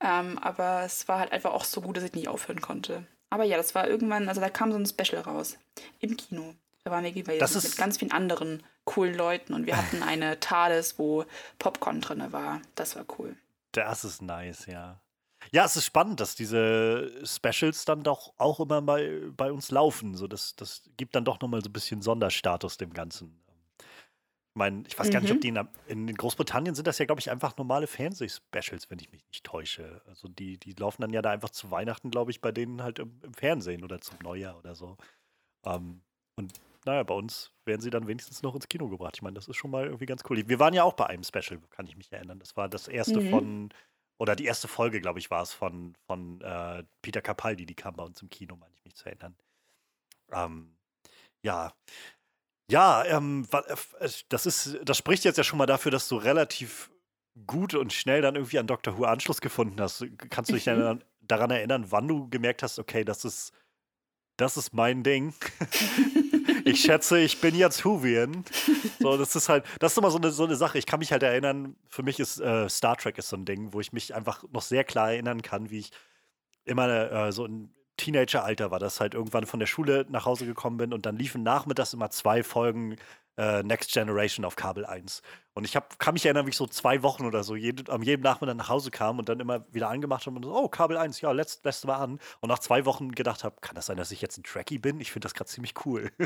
Ähm, 0.00 0.38
aber 0.38 0.82
es 0.84 1.08
war 1.08 1.18
halt 1.18 1.32
einfach 1.32 1.52
auch 1.52 1.64
so 1.64 1.80
gut, 1.80 1.96
dass 1.96 2.04
ich 2.04 2.12
nicht 2.12 2.28
aufhören 2.28 2.60
konnte. 2.60 3.06
Aber 3.30 3.44
ja, 3.44 3.56
das 3.56 3.74
war 3.74 3.88
irgendwann, 3.88 4.28
also 4.28 4.40
da 4.40 4.50
kam 4.50 4.70
so 4.70 4.78
ein 4.78 4.86
Special 4.86 5.22
raus 5.22 5.56
im 6.00 6.16
Kino. 6.16 6.54
Da 6.84 6.90
waren 6.90 7.04
wir 7.04 7.12
gewesen 7.12 7.62
mit 7.62 7.76
ganz 7.76 7.98
vielen 7.98 8.12
anderen 8.12 8.62
coolen 8.84 9.14
Leuten 9.14 9.52
und 9.54 9.66
wir 9.66 9.76
hatten 9.76 10.02
eine 10.02 10.40
TARDIS, 10.40 10.98
wo 10.98 11.24
Popcorn 11.58 12.00
drin 12.00 12.32
war. 12.32 12.60
Das 12.74 12.96
war 12.96 13.04
cool. 13.18 13.36
Das 13.72 14.04
ist 14.04 14.22
nice, 14.22 14.66
ja. 14.66 15.00
Ja, 15.52 15.64
es 15.64 15.76
ist 15.76 15.86
spannend, 15.86 16.20
dass 16.20 16.34
diese 16.34 17.10
Specials 17.24 17.84
dann 17.84 18.02
doch 18.02 18.34
auch 18.36 18.60
immer 18.60 18.80
mal 18.80 19.30
bei 19.36 19.50
uns 19.50 19.70
laufen. 19.70 20.14
So, 20.14 20.26
das, 20.26 20.54
das 20.56 20.82
gibt 20.96 21.14
dann 21.14 21.24
doch 21.24 21.40
nochmal 21.40 21.62
so 21.62 21.68
ein 21.68 21.72
bisschen 21.72 22.02
Sonderstatus 22.02 22.76
dem 22.76 22.92
Ganzen. 22.92 23.40
Ich 23.78 24.56
meine, 24.56 24.84
ich 24.86 24.98
weiß 24.98 25.08
mhm. 25.08 25.12
gar 25.12 25.20
nicht, 25.20 25.30
ob 25.30 25.36
mhm. 25.38 25.40
die 25.40 25.48
in, 25.92 26.08
in 26.08 26.14
Großbritannien 26.14 26.74
sind 26.74 26.86
das 26.86 26.98
ja, 26.98 27.06
glaube 27.06 27.20
ich, 27.20 27.30
einfach 27.30 27.56
normale 27.56 27.86
Fernseh-Specials, 27.86 28.90
wenn 28.90 28.98
ich 28.98 29.10
mich 29.12 29.24
nicht 29.28 29.44
täusche. 29.44 30.02
Also 30.06 30.28
die, 30.28 30.58
die 30.58 30.72
laufen 30.72 31.02
dann 31.02 31.12
ja 31.12 31.22
da 31.22 31.30
einfach 31.30 31.50
zu 31.50 31.70
Weihnachten, 31.70 32.10
glaube 32.10 32.30
ich, 32.30 32.40
bei 32.40 32.52
denen 32.52 32.82
halt 32.82 32.98
im, 32.98 33.20
im, 33.22 33.32
Fernsehen 33.32 33.84
oder 33.84 34.00
zum 34.00 34.18
Neujahr 34.22 34.58
oder 34.58 34.74
so. 34.74 34.96
Ähm, 35.64 36.02
und 36.36 36.52
naja, 36.84 37.02
bei 37.02 37.14
uns 37.14 37.52
werden 37.64 37.80
sie 37.80 37.90
dann 37.90 38.06
wenigstens 38.06 38.42
noch 38.42 38.54
ins 38.54 38.68
Kino 38.68 38.88
gebracht. 38.88 39.16
Ich 39.16 39.22
meine, 39.22 39.34
das 39.34 39.48
ist 39.48 39.56
schon 39.56 39.70
mal 39.70 39.84
irgendwie 39.84 40.06
ganz 40.06 40.22
cool. 40.28 40.42
Wir 40.48 40.58
waren 40.58 40.74
ja 40.74 40.84
auch 40.84 40.94
bei 40.94 41.06
einem 41.06 41.24
Special, 41.24 41.60
kann 41.70 41.86
ich 41.86 41.96
mich 41.96 42.10
erinnern. 42.10 42.38
Das 42.38 42.56
war 42.56 42.68
das 42.68 42.88
erste 42.88 43.20
mhm. 43.20 43.30
von, 43.30 43.68
oder 44.18 44.34
die 44.34 44.46
erste 44.46 44.68
Folge, 44.68 45.00
glaube 45.00 45.18
ich, 45.18 45.30
war 45.30 45.42
es 45.42 45.52
von, 45.52 45.94
von 46.06 46.40
äh, 46.40 46.84
Peter 47.02 47.20
Capaldi, 47.20 47.66
die 47.66 47.74
kam 47.74 47.96
bei 47.96 48.04
uns 48.04 48.22
im 48.22 48.30
Kino, 48.30 48.56
meine 48.56 48.74
ich 48.74 48.84
mich 48.84 48.94
zu 48.96 49.06
erinnern. 49.06 49.36
Ähm, 50.32 50.76
ja. 51.42 51.72
Ja, 52.70 53.04
ähm, 53.04 53.46
äh, 53.52 54.08
das 54.28 54.46
ist, 54.46 54.78
das 54.82 54.96
spricht 54.96 55.24
jetzt 55.24 55.36
ja 55.36 55.44
schon 55.44 55.58
mal 55.58 55.66
dafür, 55.66 55.90
dass 55.90 56.08
du 56.08 56.16
relativ 56.16 56.90
gut 57.46 57.74
und 57.74 57.92
schnell 57.92 58.22
dann 58.22 58.36
irgendwie 58.36 58.58
an 58.58 58.66
Doctor 58.66 58.98
Who 58.98 59.04
Anschluss 59.04 59.40
gefunden 59.40 59.80
hast. 59.80 60.04
Kannst 60.30 60.50
du 60.50 60.54
dich 60.54 60.66
mhm. 60.66 61.00
daran 61.20 61.50
erinnern, 61.50 61.90
wann 61.90 62.08
du 62.08 62.28
gemerkt 62.28 62.62
hast, 62.62 62.78
okay, 62.78 63.04
das 63.04 63.24
ist, 63.24 63.52
das 64.36 64.56
ist 64.56 64.72
mein 64.72 65.02
Ding? 65.02 65.34
ich 66.64 66.80
schätze, 66.80 67.20
ich 67.20 67.40
bin 67.40 67.54
jetzt 67.54 67.84
Huvian. 67.84 68.44
So, 68.98 69.16
das 69.16 69.34
ist 69.36 69.48
halt, 69.48 69.64
das 69.78 69.92
ist 69.92 69.98
immer 69.98 70.10
so 70.10 70.18
eine, 70.18 70.30
so 70.30 70.44
eine 70.44 70.56
Sache. 70.56 70.78
Ich 70.78 70.86
kann 70.86 70.98
mich 70.98 71.12
halt 71.12 71.22
erinnern, 71.22 71.76
für 71.88 72.02
mich 72.02 72.20
ist 72.20 72.40
äh, 72.40 72.68
Star 72.68 72.96
Trek 72.96 73.18
ist 73.18 73.28
so 73.28 73.36
ein 73.36 73.44
Ding, 73.44 73.72
wo 73.72 73.80
ich 73.80 73.92
mich 73.92 74.14
einfach 74.14 74.44
noch 74.52 74.62
sehr 74.62 74.84
klar 74.84 75.12
erinnern 75.12 75.42
kann, 75.42 75.70
wie 75.70 75.78
ich 75.78 75.90
immer 76.64 77.10
äh, 77.10 77.32
so 77.32 77.46
ein 77.46 77.74
Teenageralter 77.96 78.70
war, 78.70 78.78
dass 78.78 79.00
halt 79.00 79.14
irgendwann 79.14 79.46
von 79.46 79.60
der 79.60 79.66
Schule 79.66 80.06
nach 80.08 80.24
Hause 80.24 80.46
gekommen 80.46 80.78
bin 80.78 80.92
und 80.92 81.04
dann 81.06 81.16
liefen 81.16 81.42
nachmittags 81.42 81.92
immer 81.92 82.10
zwei 82.10 82.42
Folgen 82.42 82.96
äh, 83.36 83.62
Next 83.62 83.92
Generation 83.92 84.44
auf 84.44 84.56
Kabel 84.56 84.84
1. 84.84 85.22
Und 85.54 85.64
ich 85.64 85.76
hab, 85.76 85.98
kann 85.98 86.14
mich 86.14 86.24
erinnern, 86.24 86.46
wie 86.46 86.50
ich 86.50 86.56
so 86.56 86.66
zwei 86.66 87.02
Wochen 87.02 87.26
oder 87.26 87.42
so 87.42 87.56
jede, 87.56 87.90
am 87.92 88.02
jedem 88.02 88.22
Nachmittag 88.22 88.56
nach 88.56 88.68
Hause 88.68 88.90
kam 88.90 89.18
und 89.18 89.28
dann 89.28 89.40
immer 89.40 89.64
wieder 89.72 89.88
angemacht 89.88 90.26
habe 90.26 90.36
und 90.36 90.44
so, 90.44 90.54
oh, 90.54 90.68
Kabel 90.68 90.96
1, 90.96 91.20
ja, 91.20 91.32
letzt, 91.32 91.64
lässt 91.64 91.86
mal 91.86 91.96
an. 91.96 92.20
Und 92.40 92.48
nach 92.48 92.58
zwei 92.58 92.84
Wochen 92.84 93.12
gedacht 93.12 93.44
habe, 93.44 93.56
kann 93.60 93.74
das 93.74 93.86
sein, 93.86 93.96
dass 93.96 94.12
ich 94.12 94.20
jetzt 94.20 94.38
ein 94.38 94.42
Trekkie 94.42 94.78
bin? 94.78 95.00
Ich 95.00 95.12
finde 95.12 95.26
das 95.26 95.34
gerade 95.34 95.50
ziemlich 95.50 95.74
cool. 95.84 96.10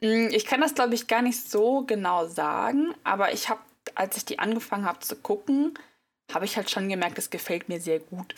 Mm, 0.00 0.28
ich 0.30 0.46
kann 0.46 0.60
das, 0.60 0.74
glaube 0.74 0.94
ich, 0.94 1.06
gar 1.06 1.22
nicht 1.22 1.50
so 1.50 1.84
genau 1.84 2.26
sagen, 2.26 2.94
aber 3.04 3.32
ich 3.32 3.48
habe, 3.48 3.60
als 3.94 4.16
ich 4.16 4.24
die 4.24 4.38
angefangen 4.38 4.84
habe 4.84 5.00
zu 5.00 5.16
gucken, 5.16 5.74
habe 6.32 6.44
ich 6.44 6.56
halt 6.56 6.70
schon 6.70 6.88
gemerkt, 6.88 7.18
es 7.18 7.30
gefällt 7.30 7.68
mir 7.68 7.80
sehr 7.80 8.00
gut. 8.00 8.34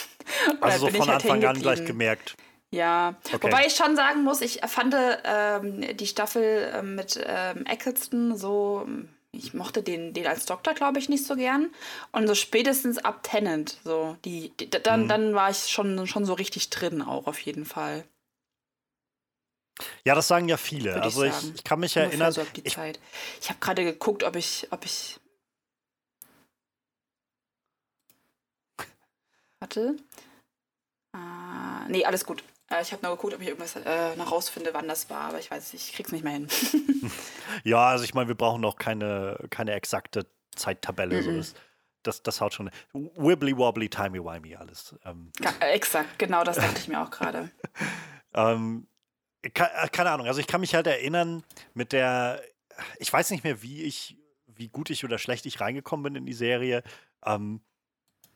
also 0.60 0.86
so 0.86 0.92
von 0.92 1.08
halt 1.08 1.24
Anfang 1.24 1.44
an 1.44 1.60
gleich 1.60 1.84
gemerkt. 1.84 2.36
Ja, 2.74 3.14
okay. 3.32 3.38
wobei 3.40 3.66
ich 3.66 3.76
schon 3.76 3.94
sagen 3.94 4.24
muss, 4.24 4.40
ich 4.40 4.60
fand 4.66 4.96
ähm, 5.24 5.96
die 5.96 6.06
Staffel 6.08 6.72
ähm, 6.74 6.96
mit 6.96 7.22
ähm, 7.24 7.66
Eccleston 7.66 8.36
so, 8.36 8.84
ich 9.30 9.54
mochte 9.54 9.82
den, 9.84 10.12
den 10.12 10.26
als 10.26 10.44
Doktor, 10.44 10.74
glaube 10.74 10.98
ich, 10.98 11.08
nicht 11.08 11.24
so 11.24 11.36
gern. 11.36 11.70
Und 12.10 12.26
so 12.26 12.34
spätestens 12.34 12.98
ab 12.98 13.22
Tennant, 13.22 13.78
so, 13.84 14.16
die, 14.24 14.50
die 14.58 14.68
dann, 14.68 15.04
mhm. 15.04 15.08
dann 15.08 15.34
war 15.34 15.50
ich 15.50 15.68
schon, 15.68 16.06
schon 16.08 16.24
so 16.24 16.32
richtig 16.34 16.70
drin 16.70 17.00
auch 17.00 17.28
auf 17.28 17.38
jeden 17.38 17.64
Fall. 17.64 18.04
Ja, 20.04 20.16
das 20.16 20.26
sagen 20.26 20.48
ja 20.48 20.56
viele. 20.56 21.00
also 21.00 21.22
ich, 21.22 21.32
ich, 21.32 21.54
ich, 21.56 21.64
kann 21.64 21.78
mich 21.78 21.96
erinnern. 21.96 22.32
So 22.32 22.42
die 22.56 22.62
ich, 22.64 22.74
Zeit. 22.74 22.98
ich 23.40 23.50
habe 23.50 23.60
gerade 23.60 23.84
geguckt, 23.84 24.24
ob 24.24 24.34
ich, 24.34 24.66
ob 24.70 24.84
ich. 24.84 25.20
Warte. 29.60 29.96
Ah, 31.12 31.86
nee, 31.88 32.04
alles 32.04 32.24
gut. 32.24 32.42
Äh, 32.70 32.82
ich 32.82 32.92
habe 32.92 33.04
nur 33.04 33.16
geguckt, 33.16 33.34
ob 33.34 33.40
ich 33.40 33.48
irgendwas 33.48 33.76
äh, 33.76 34.16
noch 34.16 34.32
rausfinde, 34.32 34.70
wann 34.72 34.88
das 34.88 35.10
war, 35.10 35.28
aber 35.28 35.38
ich 35.38 35.50
weiß 35.50 35.72
nicht, 35.72 35.88
ich 35.88 35.94
krieg's 35.94 36.12
nicht 36.12 36.24
mehr 36.24 36.32
hin. 36.32 36.48
ja, 37.64 37.86
also 37.88 38.04
ich 38.04 38.14
meine, 38.14 38.28
wir 38.28 38.34
brauchen 38.34 38.60
noch 38.60 38.76
keine, 38.76 39.38
keine 39.50 39.72
exakte 39.72 40.26
Zeittabelle. 40.54 41.16
Mm 41.16 41.18
-mm. 41.18 41.22
So 41.24 41.36
das, 41.36 41.54
das, 42.02 42.22
das 42.22 42.40
haut 42.40 42.54
schon. 42.54 42.70
Wibbly 42.92 43.56
wobbly, 43.56 43.88
timey 43.88 44.20
wimey, 44.20 44.56
alles. 44.56 44.94
Ähm. 45.04 45.32
Ja, 45.40 45.52
äh, 45.60 45.72
exakt, 45.72 46.18
genau 46.18 46.44
das 46.44 46.56
dachte 46.56 46.78
ich 46.78 46.88
mir 46.88 47.02
auch 47.02 47.10
gerade. 47.10 47.50
ähm, 48.34 48.86
keine 49.52 50.10
Ahnung, 50.10 50.26
also 50.26 50.40
ich 50.40 50.46
kann 50.46 50.60
mich 50.60 50.74
halt 50.74 50.86
erinnern 50.86 51.42
mit 51.74 51.92
der, 51.92 52.42
ich 52.98 53.12
weiß 53.12 53.30
nicht 53.30 53.44
mehr, 53.44 53.62
wie 53.62 53.82
ich, 53.82 54.16
wie 54.46 54.68
gut 54.68 54.88
ich 54.88 55.04
oder 55.04 55.18
schlecht 55.18 55.44
ich 55.44 55.60
reingekommen 55.60 56.04
bin 56.04 56.16
in 56.16 56.26
die 56.26 56.32
Serie. 56.32 56.82
Ähm, 57.24 57.60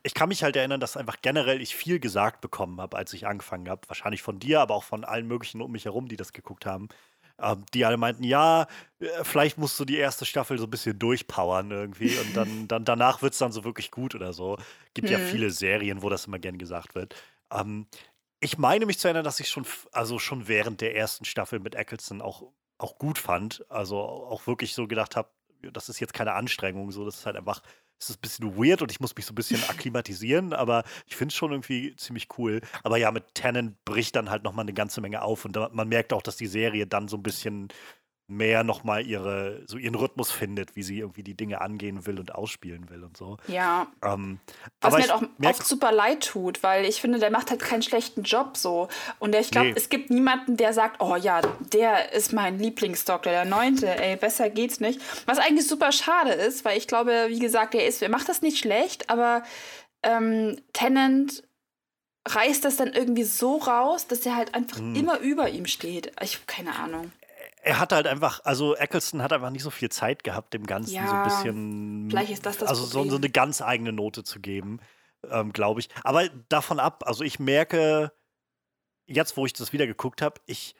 ich 0.02 0.14
kann 0.14 0.28
mich 0.28 0.42
halt 0.42 0.56
erinnern, 0.56 0.80
dass 0.80 0.96
einfach 0.96 1.16
generell 1.22 1.60
ich 1.60 1.74
viel 1.76 2.00
gesagt 2.00 2.40
bekommen 2.40 2.80
habe, 2.80 2.96
als 2.96 3.12
ich 3.12 3.26
angefangen 3.26 3.68
habe. 3.68 3.88
Wahrscheinlich 3.88 4.22
von 4.22 4.38
dir, 4.38 4.60
aber 4.60 4.74
auch 4.74 4.84
von 4.84 5.04
allen 5.04 5.26
möglichen 5.26 5.60
um 5.60 5.72
mich 5.72 5.84
herum, 5.84 6.08
die 6.08 6.16
das 6.16 6.32
geguckt 6.32 6.66
haben. 6.66 6.88
Ähm, 7.40 7.64
die 7.72 7.84
alle 7.84 7.96
meinten, 7.96 8.24
ja, 8.24 8.66
äh, 8.98 9.06
vielleicht 9.22 9.58
musst 9.58 9.78
du 9.78 9.84
die 9.84 9.96
erste 9.96 10.24
Staffel 10.24 10.58
so 10.58 10.64
ein 10.64 10.70
bisschen 10.70 10.98
durchpowern 10.98 11.70
irgendwie 11.70 12.16
und 12.18 12.36
dann, 12.36 12.66
dann 12.68 12.84
danach 12.84 13.22
wird 13.22 13.32
es 13.32 13.38
dann 13.38 13.52
so 13.52 13.64
wirklich 13.64 13.90
gut 13.90 14.14
oder 14.14 14.32
so. 14.32 14.56
Gibt 14.94 15.08
mhm. 15.08 15.12
ja 15.12 15.18
viele 15.20 15.50
Serien, 15.50 16.02
wo 16.02 16.08
das 16.08 16.26
immer 16.26 16.38
gern 16.38 16.58
gesagt 16.58 16.94
wird. 16.94 17.14
Ähm, 17.52 17.86
ich 18.40 18.58
meine 18.58 18.86
mich 18.86 18.98
zu 18.98 19.08
erinnern, 19.08 19.24
dass 19.24 19.40
ich 19.40 19.48
schon, 19.48 19.66
also 19.92 20.18
schon 20.18 20.48
während 20.48 20.80
der 20.80 20.96
ersten 20.96 21.24
Staffel 21.24 21.60
mit 21.60 21.74
Eccleston 21.74 22.22
auch, 22.22 22.52
auch 22.78 22.98
gut 22.98 23.18
fand. 23.18 23.64
Also 23.68 23.98
auch 24.00 24.46
wirklich 24.46 24.74
so 24.74 24.86
gedacht 24.86 25.16
habe, 25.16 25.28
das 25.72 25.88
ist 25.88 26.00
jetzt 26.00 26.14
keine 26.14 26.34
Anstrengung, 26.34 26.90
so, 26.92 27.04
das 27.04 27.18
ist 27.18 27.26
halt 27.26 27.36
einfach 27.36 27.62
es 27.98 28.10
ist 28.10 28.18
ein 28.18 28.20
bisschen 28.20 28.56
weird 28.56 28.82
und 28.82 28.90
ich 28.90 29.00
muss 29.00 29.14
mich 29.16 29.26
so 29.26 29.32
ein 29.32 29.34
bisschen 29.34 29.62
akklimatisieren, 29.68 30.52
aber 30.52 30.84
ich 31.06 31.16
finde 31.16 31.32
es 31.32 31.36
schon 31.36 31.52
irgendwie 31.52 31.94
ziemlich 31.96 32.28
cool. 32.38 32.60
Aber 32.82 32.96
ja, 32.96 33.10
mit 33.10 33.34
Tennant 33.34 33.84
bricht 33.84 34.16
dann 34.16 34.30
halt 34.30 34.44
nochmal 34.44 34.64
eine 34.64 34.74
ganze 34.74 35.00
Menge 35.00 35.22
auf 35.22 35.44
und 35.44 35.56
da, 35.56 35.70
man 35.72 35.88
merkt 35.88 36.12
auch, 36.12 36.22
dass 36.22 36.36
die 36.36 36.46
Serie 36.46 36.86
dann 36.86 37.08
so 37.08 37.16
ein 37.16 37.22
bisschen 37.22 37.68
mehr 38.28 38.62
nochmal 38.62 39.06
ihre, 39.06 39.62
so 39.66 39.78
ihren 39.78 39.94
Rhythmus 39.94 40.30
findet, 40.30 40.76
wie 40.76 40.82
sie 40.82 40.98
irgendwie 40.98 41.22
die 41.22 41.34
Dinge 41.34 41.62
angehen 41.62 42.06
will 42.06 42.20
und 42.20 42.34
ausspielen 42.34 42.90
will 42.90 43.02
und 43.02 43.16
so. 43.16 43.38
Ja. 43.48 43.86
Ähm, 44.04 44.38
Was 44.82 44.94
mir 44.94 45.00
halt 45.00 45.12
auch 45.12 45.22
oft 45.42 45.66
super 45.66 45.92
leid 45.92 46.26
tut, 46.26 46.62
weil 46.62 46.84
ich 46.84 47.00
finde, 47.00 47.18
der 47.18 47.30
macht 47.30 47.50
halt 47.50 47.60
keinen 47.60 47.80
schlechten 47.80 48.24
Job 48.24 48.58
so. 48.58 48.88
Und 49.18 49.34
ich 49.34 49.50
glaube, 49.50 49.68
nee. 49.68 49.74
es 49.74 49.88
gibt 49.88 50.10
niemanden, 50.10 50.58
der 50.58 50.74
sagt, 50.74 51.00
oh 51.00 51.16
ja, 51.16 51.40
der 51.72 52.12
ist 52.12 52.34
mein 52.34 52.58
Lieblingsdoktor, 52.58 53.32
der 53.32 53.46
neunte, 53.46 53.88
ey, 53.98 54.16
besser 54.16 54.50
geht's 54.50 54.78
nicht. 54.78 55.00
Was 55.24 55.38
eigentlich 55.38 55.66
super 55.66 55.90
schade 55.90 56.32
ist, 56.32 56.66
weil 56.66 56.76
ich 56.76 56.86
glaube, 56.86 57.26
wie 57.28 57.38
gesagt, 57.38 57.74
er 57.74 57.86
ist, 57.86 58.02
er 58.02 58.10
macht 58.10 58.28
das 58.28 58.42
nicht 58.42 58.58
schlecht, 58.58 59.08
aber 59.08 59.42
ähm, 60.02 60.60
Tennant 60.74 61.44
reißt 62.28 62.62
das 62.62 62.76
dann 62.76 62.92
irgendwie 62.92 63.24
so 63.24 63.56
raus, 63.56 64.06
dass 64.06 64.26
er 64.26 64.36
halt 64.36 64.54
einfach 64.54 64.76
hm. 64.76 64.94
immer 64.94 65.18
über 65.20 65.48
ihm 65.48 65.64
steht. 65.64 66.12
Ich 66.22 66.34
habe 66.34 66.44
keine 66.46 66.74
Ahnung 66.74 67.10
er 67.68 67.78
hat 67.78 67.92
halt 67.92 68.06
einfach, 68.06 68.40
also 68.44 68.74
Eccleston 68.74 69.22
hat 69.22 69.30
einfach 69.30 69.50
nicht 69.50 69.62
so 69.62 69.68
viel 69.68 69.90
Zeit 69.90 70.24
gehabt, 70.24 70.54
dem 70.54 70.66
Ganzen 70.66 70.94
ja, 70.94 71.06
so 71.06 71.14
ein 71.14 71.22
bisschen. 71.24 72.06
Vielleicht 72.08 72.32
ist 72.32 72.46
das 72.46 72.56
das 72.56 72.70
Also 72.70 72.86
so, 72.86 73.04
so, 73.10 73.16
eine 73.16 73.28
ganz 73.28 73.60
eigene 73.60 73.92
Note 73.92 74.24
zu 74.24 74.40
geben, 74.40 74.80
ähm, 75.30 75.52
glaube 75.52 75.80
ich. 75.80 75.90
Aber 76.02 76.26
davon 76.48 76.80
ab, 76.80 77.04
also 77.06 77.24
ich 77.24 77.38
merke, 77.38 78.10
jetzt, 79.06 79.36
wo 79.36 79.44
ich 79.44 79.52
das 79.52 79.74
wieder 79.74 79.86
geguckt 79.86 80.22
habe, 80.22 80.40
ich, 80.46 80.76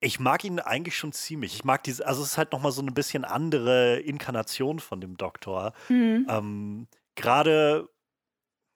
ich 0.00 0.20
mag 0.20 0.44
ihn 0.44 0.60
eigentlich 0.60 0.94
schon 0.94 1.12
ziemlich. 1.12 1.54
Ich 1.54 1.64
mag 1.64 1.82
diese, 1.84 2.06
also 2.06 2.22
es 2.22 2.32
ist 2.32 2.38
halt 2.38 2.52
nochmal 2.52 2.72
so 2.72 2.82
ein 2.82 2.92
bisschen 2.92 3.24
andere 3.24 4.00
Inkarnation 4.00 4.78
von 4.78 5.00
dem 5.00 5.16
Doktor. 5.16 5.72
Mhm. 5.88 6.26
Ähm, 6.28 6.88
Gerade 7.14 7.88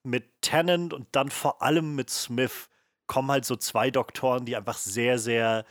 mit 0.02 0.40
Tennant 0.40 0.94
und 0.94 1.08
dann 1.12 1.28
vor 1.28 1.60
allem 1.60 1.94
mit 1.94 2.08
Smith 2.08 2.70
kommen 3.06 3.30
halt 3.30 3.44
so 3.44 3.56
zwei 3.56 3.90
Doktoren, 3.90 4.46
die 4.46 4.56
einfach 4.56 4.78
sehr, 4.78 5.18
sehr 5.18 5.66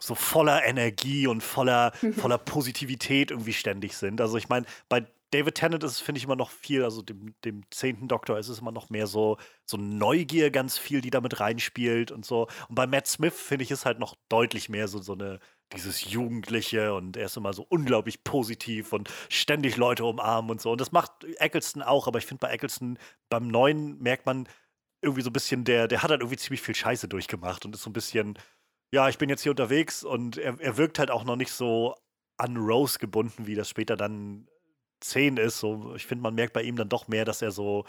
so 0.00 0.14
voller 0.14 0.64
Energie 0.64 1.26
und 1.26 1.42
voller, 1.42 1.92
voller 2.16 2.38
Positivität 2.38 3.30
irgendwie 3.30 3.52
ständig 3.52 3.96
sind. 3.96 4.20
Also 4.20 4.36
ich 4.36 4.48
meine, 4.48 4.66
bei 4.88 5.06
David 5.30 5.54
Tennant 5.54 5.84
ist 5.84 5.92
es, 5.92 6.00
finde 6.00 6.18
ich, 6.18 6.24
immer 6.24 6.36
noch 6.36 6.50
viel, 6.50 6.82
also 6.82 7.02
dem, 7.02 7.34
dem 7.44 7.62
zehnten 7.70 8.08
Doktor 8.08 8.38
ist 8.38 8.48
es 8.48 8.58
immer 8.58 8.72
noch 8.72 8.90
mehr 8.90 9.06
so, 9.06 9.36
so 9.64 9.76
Neugier 9.76 10.50
ganz 10.50 10.76
viel, 10.76 11.00
die 11.00 11.10
damit 11.10 11.38
reinspielt 11.38 12.10
und 12.10 12.24
so. 12.24 12.48
Und 12.68 12.74
bei 12.74 12.86
Matt 12.86 13.06
Smith 13.06 13.34
finde 13.34 13.62
ich 13.62 13.70
es 13.70 13.84
halt 13.84 14.00
noch 14.00 14.16
deutlich 14.28 14.68
mehr 14.68 14.88
so, 14.88 15.00
so 15.00 15.12
eine, 15.12 15.38
dieses 15.72 16.10
Jugendliche 16.10 16.94
und 16.94 17.16
er 17.16 17.26
ist 17.26 17.36
immer 17.36 17.52
so 17.52 17.64
unglaublich 17.68 18.24
positiv 18.24 18.92
und 18.92 19.08
ständig 19.28 19.76
Leute 19.76 20.04
umarmen 20.04 20.50
und 20.50 20.60
so. 20.60 20.72
Und 20.72 20.80
das 20.80 20.90
macht 20.90 21.24
Eccleston 21.38 21.82
auch, 21.82 22.08
aber 22.08 22.18
ich 22.18 22.26
finde 22.26 22.40
bei 22.40 22.50
Eccleston 22.50 22.98
beim 23.28 23.46
Neuen 23.46 24.02
merkt 24.02 24.26
man 24.26 24.48
irgendwie 25.00 25.22
so 25.22 25.30
ein 25.30 25.32
bisschen, 25.32 25.64
der, 25.64 25.86
der 25.86 26.02
hat 26.02 26.10
halt 26.10 26.22
irgendwie 26.22 26.38
ziemlich 26.38 26.60
viel 26.60 26.74
Scheiße 26.74 27.06
durchgemacht 27.06 27.64
und 27.64 27.74
ist 27.74 27.82
so 27.82 27.90
ein 27.90 27.94
bisschen, 27.94 28.36
ja, 28.92 29.08
ich 29.08 29.18
bin 29.18 29.28
jetzt 29.28 29.42
hier 29.42 29.52
unterwegs 29.52 30.02
und 30.02 30.36
er, 30.36 30.58
er 30.60 30.76
wirkt 30.76 30.98
halt 30.98 31.10
auch 31.10 31.24
noch 31.24 31.36
nicht 31.36 31.52
so 31.52 31.94
an 32.36 32.56
Rose 32.56 32.98
gebunden, 32.98 33.46
wie 33.46 33.54
das 33.54 33.68
später 33.68 33.96
dann 33.96 34.48
10 35.00 35.36
ist. 35.36 35.58
So, 35.58 35.94
ich 35.94 36.06
finde, 36.06 36.22
man 36.22 36.34
merkt 36.34 36.52
bei 36.52 36.62
ihm 36.62 36.76
dann 36.76 36.88
doch 36.88 37.08
mehr, 37.08 37.24
dass 37.24 37.42
er 37.42 37.50
so, 37.50 37.84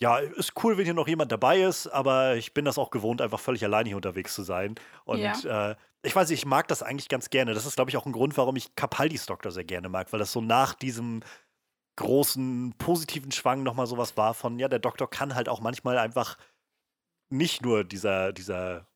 ja, 0.00 0.18
ist 0.18 0.52
cool, 0.62 0.76
wenn 0.76 0.84
hier 0.84 0.94
noch 0.94 1.08
jemand 1.08 1.32
dabei 1.32 1.62
ist, 1.62 1.88
aber 1.88 2.36
ich 2.36 2.54
bin 2.54 2.64
das 2.64 2.78
auch 2.78 2.90
gewohnt, 2.90 3.20
einfach 3.20 3.40
völlig 3.40 3.64
alleine 3.64 3.88
hier 3.88 3.96
unterwegs 3.96 4.34
zu 4.34 4.42
sein. 4.42 4.76
Und 5.04 5.20
ja. 5.20 5.70
äh, 5.70 5.76
ich 6.02 6.14
weiß 6.14 6.30
nicht, 6.30 6.40
ich 6.40 6.46
mag 6.46 6.68
das 6.68 6.82
eigentlich 6.82 7.08
ganz 7.08 7.30
gerne. 7.30 7.54
Das 7.54 7.66
ist, 7.66 7.74
glaube 7.74 7.90
ich, 7.90 7.96
auch 7.96 8.06
ein 8.06 8.12
Grund, 8.12 8.36
warum 8.36 8.56
ich 8.56 8.76
Capaldis 8.76 9.26
Doktor 9.26 9.50
sehr 9.50 9.64
gerne 9.64 9.88
mag, 9.88 10.12
weil 10.12 10.20
das 10.20 10.32
so 10.32 10.40
nach 10.40 10.74
diesem 10.74 11.22
großen 11.96 12.74
positiven 12.78 13.32
Schwang 13.32 13.64
nochmal 13.64 13.88
sowas 13.88 14.16
war 14.16 14.34
von, 14.34 14.60
ja, 14.60 14.68
der 14.68 14.78
Doktor 14.78 15.10
kann 15.10 15.34
halt 15.34 15.48
auch 15.48 15.60
manchmal 15.60 15.98
einfach 15.98 16.38
nicht 17.28 17.62
nur 17.62 17.82
dieser, 17.82 18.32
dieser 18.32 18.87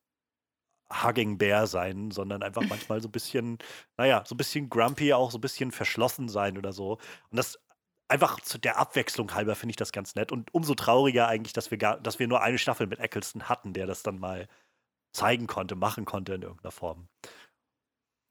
Hugging 0.92 1.38
Bear 1.38 1.66
sein, 1.66 2.10
sondern 2.10 2.42
einfach 2.42 2.62
manchmal 2.68 3.00
so 3.00 3.08
ein 3.08 3.12
bisschen, 3.12 3.58
naja, 3.96 4.24
so 4.26 4.34
ein 4.34 4.38
bisschen 4.38 4.68
grumpy, 4.68 5.12
auch 5.12 5.30
so 5.30 5.38
ein 5.38 5.42
bisschen 5.42 5.72
verschlossen 5.72 6.28
sein 6.28 6.58
oder 6.58 6.72
so. 6.72 6.98
Und 7.30 7.36
das 7.36 7.58
einfach 8.08 8.40
zu 8.40 8.58
der 8.58 8.78
Abwechslung 8.78 9.34
halber 9.34 9.54
finde 9.54 9.70
ich 9.70 9.76
das 9.76 9.92
ganz 9.92 10.14
nett. 10.14 10.32
Und 10.32 10.52
umso 10.54 10.74
trauriger 10.74 11.28
eigentlich, 11.28 11.54
dass 11.54 11.70
wir, 11.70 11.78
gar, 11.78 11.98
dass 11.98 12.18
wir 12.18 12.28
nur 12.28 12.42
eine 12.42 12.58
Staffel 12.58 12.86
mit 12.86 13.00
Eccleston 13.00 13.48
hatten, 13.48 13.72
der 13.72 13.86
das 13.86 14.02
dann 14.02 14.18
mal 14.18 14.48
zeigen 15.12 15.46
konnte, 15.46 15.76
machen 15.76 16.04
konnte 16.04 16.34
in 16.34 16.42
irgendeiner 16.42 16.72
Form. 16.72 17.08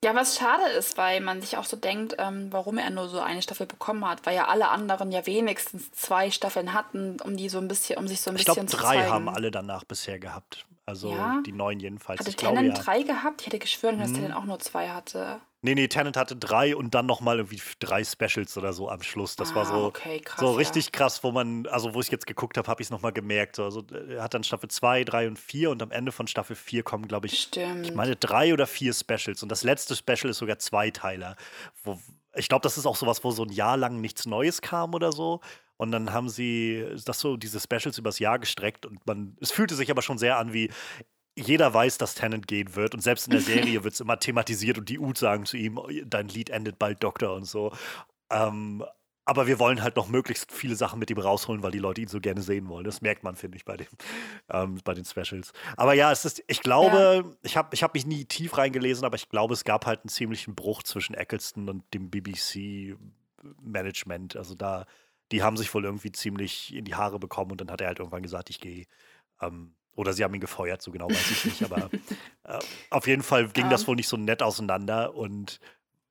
Ja, 0.04 0.16
was 0.16 0.36
schade 0.36 0.68
ist, 0.72 0.98
weil 0.98 1.22
man 1.22 1.42
sich 1.42 1.58
auch 1.58 1.66
so 1.66 1.78
denkt, 1.78 2.16
ähm, 2.18 2.52
warum 2.52 2.80
er 2.80 2.90
nur 2.90 3.08
so 3.08 3.20
eine 3.20 3.44
Staffel 3.44 3.68
bekommen 3.68 4.04
hat, 4.08 4.26
weil 4.26 4.36
ja 4.36 4.48
alle 4.48 4.70
anderen 4.70 5.12
ja 5.12 5.28
wenigstens 5.28 5.92
zwei 5.92 6.32
Staffeln 6.32 6.74
hatten, 6.74 7.20
um 7.22 7.38
die 7.38 7.50
so 7.50 7.60
ein 7.60 7.68
bisschen, 7.68 8.00
um 8.00 8.08
sich 8.08 8.22
so 8.22 8.32
ein 8.32 8.36
ich 8.36 8.46
bisschen 8.46 8.66
glaub, 8.66 8.70
zu 8.70 8.78
zeigen. 8.78 8.88
Ich 8.88 8.94
glaube, 8.94 9.10
drei 9.10 9.14
haben 9.14 9.30
alle 9.30 9.52
danach 9.52 9.84
bisher 9.84 10.18
gehabt. 10.18 10.66
Also 10.86 11.12
ja? 11.12 11.42
die 11.46 11.52
neuen 11.52 11.80
jedenfalls. 11.80 12.20
Hatte 12.20 12.30
ich 12.30 12.36
Tennant 12.36 12.74
glaube, 12.74 12.78
ja. 12.78 12.84
drei 12.84 13.04
gehabt? 13.04 13.42
Ich 13.42 13.48
hätte 13.48 13.60
geschwören, 13.60 14.00
dass 14.00 14.10
hm. 14.10 14.16
Tennant 14.16 14.36
auch 14.36 14.46
nur 14.46 14.60
zwei 14.60 14.90
hatte. 14.90 15.42
Nee, 15.64 15.76
nee, 15.76 15.88
Tennant 15.88 16.18
hatte 16.18 16.36
drei 16.36 16.76
und 16.76 16.96
dann 16.96 17.06
nochmal 17.06 17.38
irgendwie 17.38 17.62
drei 17.80 18.04
Specials 18.04 18.58
oder 18.58 18.74
so 18.74 18.90
am 18.90 19.04
Schluss. 19.04 19.36
Das 19.36 19.52
ah, 19.52 19.56
war 19.56 19.66
so, 19.68 19.86
okay, 19.86 20.20
krass, 20.20 20.40
so 20.40 20.52
richtig 20.54 20.86
ja. 20.86 20.92
krass, 20.92 21.24
wo 21.24 21.32
man, 21.32 21.68
also 21.68 21.94
wo 21.94 22.02
ich 22.02 22.10
jetzt 22.10 22.26
geguckt 22.26 22.58
habe, 22.58 22.68
habe 22.68 22.82
ich 22.82 22.88
es 22.88 22.92
nochmal 22.92 23.12
gemerkt. 23.14 23.58
So, 23.58 23.64
also 23.64 23.84
er 24.10 24.24
hat 24.24 24.34
dann 24.34 24.44
Staffel 24.44 24.70
2, 24.70 25.04
3 25.04 25.28
und 25.28 25.38
4 25.38 25.70
und 25.70 25.84
am 25.84 25.92
Ende 25.92 26.12
von 26.12 26.26
Staffel 26.26 26.56
4 26.56 26.82
kommen, 26.82 27.08
glaube 27.08 27.28
ich, 27.28 27.40
Stimmt. 27.40 27.86
ich 27.86 27.94
meine, 27.94 28.16
drei 28.16 28.54
oder 28.54 28.66
vier 28.66 28.92
Specials. 28.92 29.44
Und 29.44 29.50
das 29.50 29.64
letzte 29.64 29.96
Special 29.96 30.32
ist 30.32 30.40
sogar 30.40 30.58
Zweiteiler. 30.58 31.36
Wo, 31.84 32.00
ich 32.34 32.50
glaube, 32.50 32.64
das 32.64 32.80
ist 32.80 32.88
auch 32.88 32.96
sowas, 32.96 33.24
wo 33.24 33.30
so 33.30 33.44
ein 33.44 33.52
Jahr 33.52 33.78
lang 33.78 34.02
nichts 34.02 34.26
Neues 34.26 34.62
kam 34.62 34.96
oder 34.96 35.12
so. 35.12 35.42
Und 35.82 35.92
dann 35.92 36.14
haben 36.14 36.30
sie 36.30 36.86
das 37.06 37.20
so, 37.20 37.38
diese 37.38 37.60
Specials 37.60 37.98
übers 37.98 38.20
Jahr 38.20 38.38
gestreckt 38.38 38.86
und 38.86 39.04
man, 39.08 39.36
es 39.42 39.52
fühlte 39.52 39.74
sich 39.74 39.90
aber 39.90 40.04
schon 40.04 40.20
sehr 40.20 40.38
an 40.38 40.54
wie, 40.54 40.70
jeder 41.36 41.74
weiß, 41.74 41.98
dass 41.98 42.14
Tennant 42.14 42.48
gehen 42.48 42.76
wird 42.76 42.94
und 42.94 43.00
selbst 43.00 43.26
in 43.26 43.32
der 43.32 43.42
Serie 43.42 43.84
wird 43.84 43.96
es 43.96 44.00
immer 44.00 44.20
thematisiert 44.20 44.78
und 44.78 44.90
die 44.90 45.00
Ut 45.00 45.18
sagen 45.18 45.48
zu 45.48 45.58
ihm, 45.58 45.80
dein 46.06 46.28
Lied 46.28 46.52
endet 46.52 46.78
bald 46.78 47.02
Doktor 47.02 47.34
und 47.34 47.46
so. 47.46 47.74
Ähm, 48.30 48.86
aber 49.26 49.48
wir 49.48 49.58
wollen 49.58 49.82
halt 49.82 49.96
noch 49.96 50.08
möglichst 50.08 50.52
viele 50.52 50.76
Sachen 50.76 51.00
mit 51.00 51.10
ihm 51.10 51.18
rausholen, 51.18 51.64
weil 51.64 51.72
die 51.72 51.80
Leute 51.80 52.02
ihn 52.02 52.10
so 52.10 52.20
gerne 52.20 52.44
sehen 52.44 52.70
wollen. 52.70 52.84
Das 52.84 53.02
merkt 53.02 53.24
man, 53.24 53.36
finde 53.36 53.58
ich, 53.58 53.66
bei, 53.66 53.78
dem, 53.78 53.88
ähm, 54.52 54.78
bei 54.84 54.94
den 54.94 55.06
Specials. 55.06 55.52
Aber 55.78 55.96
ja, 55.96 56.12
es 56.12 56.26
ist, 56.26 56.44
ich 56.46 56.62
glaube, 56.62 57.24
ja. 57.26 57.32
ich 57.42 57.58
habe 57.58 57.70
ich 57.74 57.82
hab 57.82 57.96
mich 57.96 58.06
nie 58.06 58.26
tief 58.26 58.56
reingelesen, 58.56 59.04
aber 59.04 59.16
ich 59.16 59.30
glaube, 59.30 59.56
es 59.56 59.64
gab 59.64 59.88
halt 59.88 60.02
einen 60.02 60.10
ziemlichen 60.10 60.54
Bruch 60.54 60.84
zwischen 60.84 61.16
Eccleston 61.16 61.70
und 61.70 61.92
dem 61.92 62.12
BBC-Management. 62.12 64.36
Also 64.36 64.54
da, 64.54 64.86
die 65.32 65.44
haben 65.44 65.58
sich 65.58 65.74
wohl 65.74 65.86
irgendwie 65.86 66.12
ziemlich 66.12 66.76
in 66.76 66.86
die 66.86 66.96
Haare 66.96 67.20
bekommen 67.20 67.52
und 67.52 67.62
dann 67.62 67.72
hat 67.72 67.82
er 67.82 67.88
halt 67.88 68.00
irgendwann 68.00 68.24
gesagt, 68.24 68.50
ich 68.50 68.60
gehe. 68.60 68.86
Ähm, 69.42 69.74
oder 69.96 70.14
sie 70.14 70.24
haben 70.24 70.34
ihn 70.34 70.42
gefeuert, 70.42 70.82
so 70.82 70.92
genau 70.92 71.10
weiß 71.10 71.32
ich 71.32 71.46
nicht. 71.46 71.64
Aber 71.64 71.90
äh, 72.44 72.60
auf 72.90 73.08
jeden 73.08 73.24
Fall 73.24 73.48
ging 73.50 73.70
das 73.70 73.88
wohl 73.88 73.96
nicht 73.96 74.08
so 74.08 74.18
nett 74.18 74.42
auseinander 74.42 75.16
und 75.16 75.60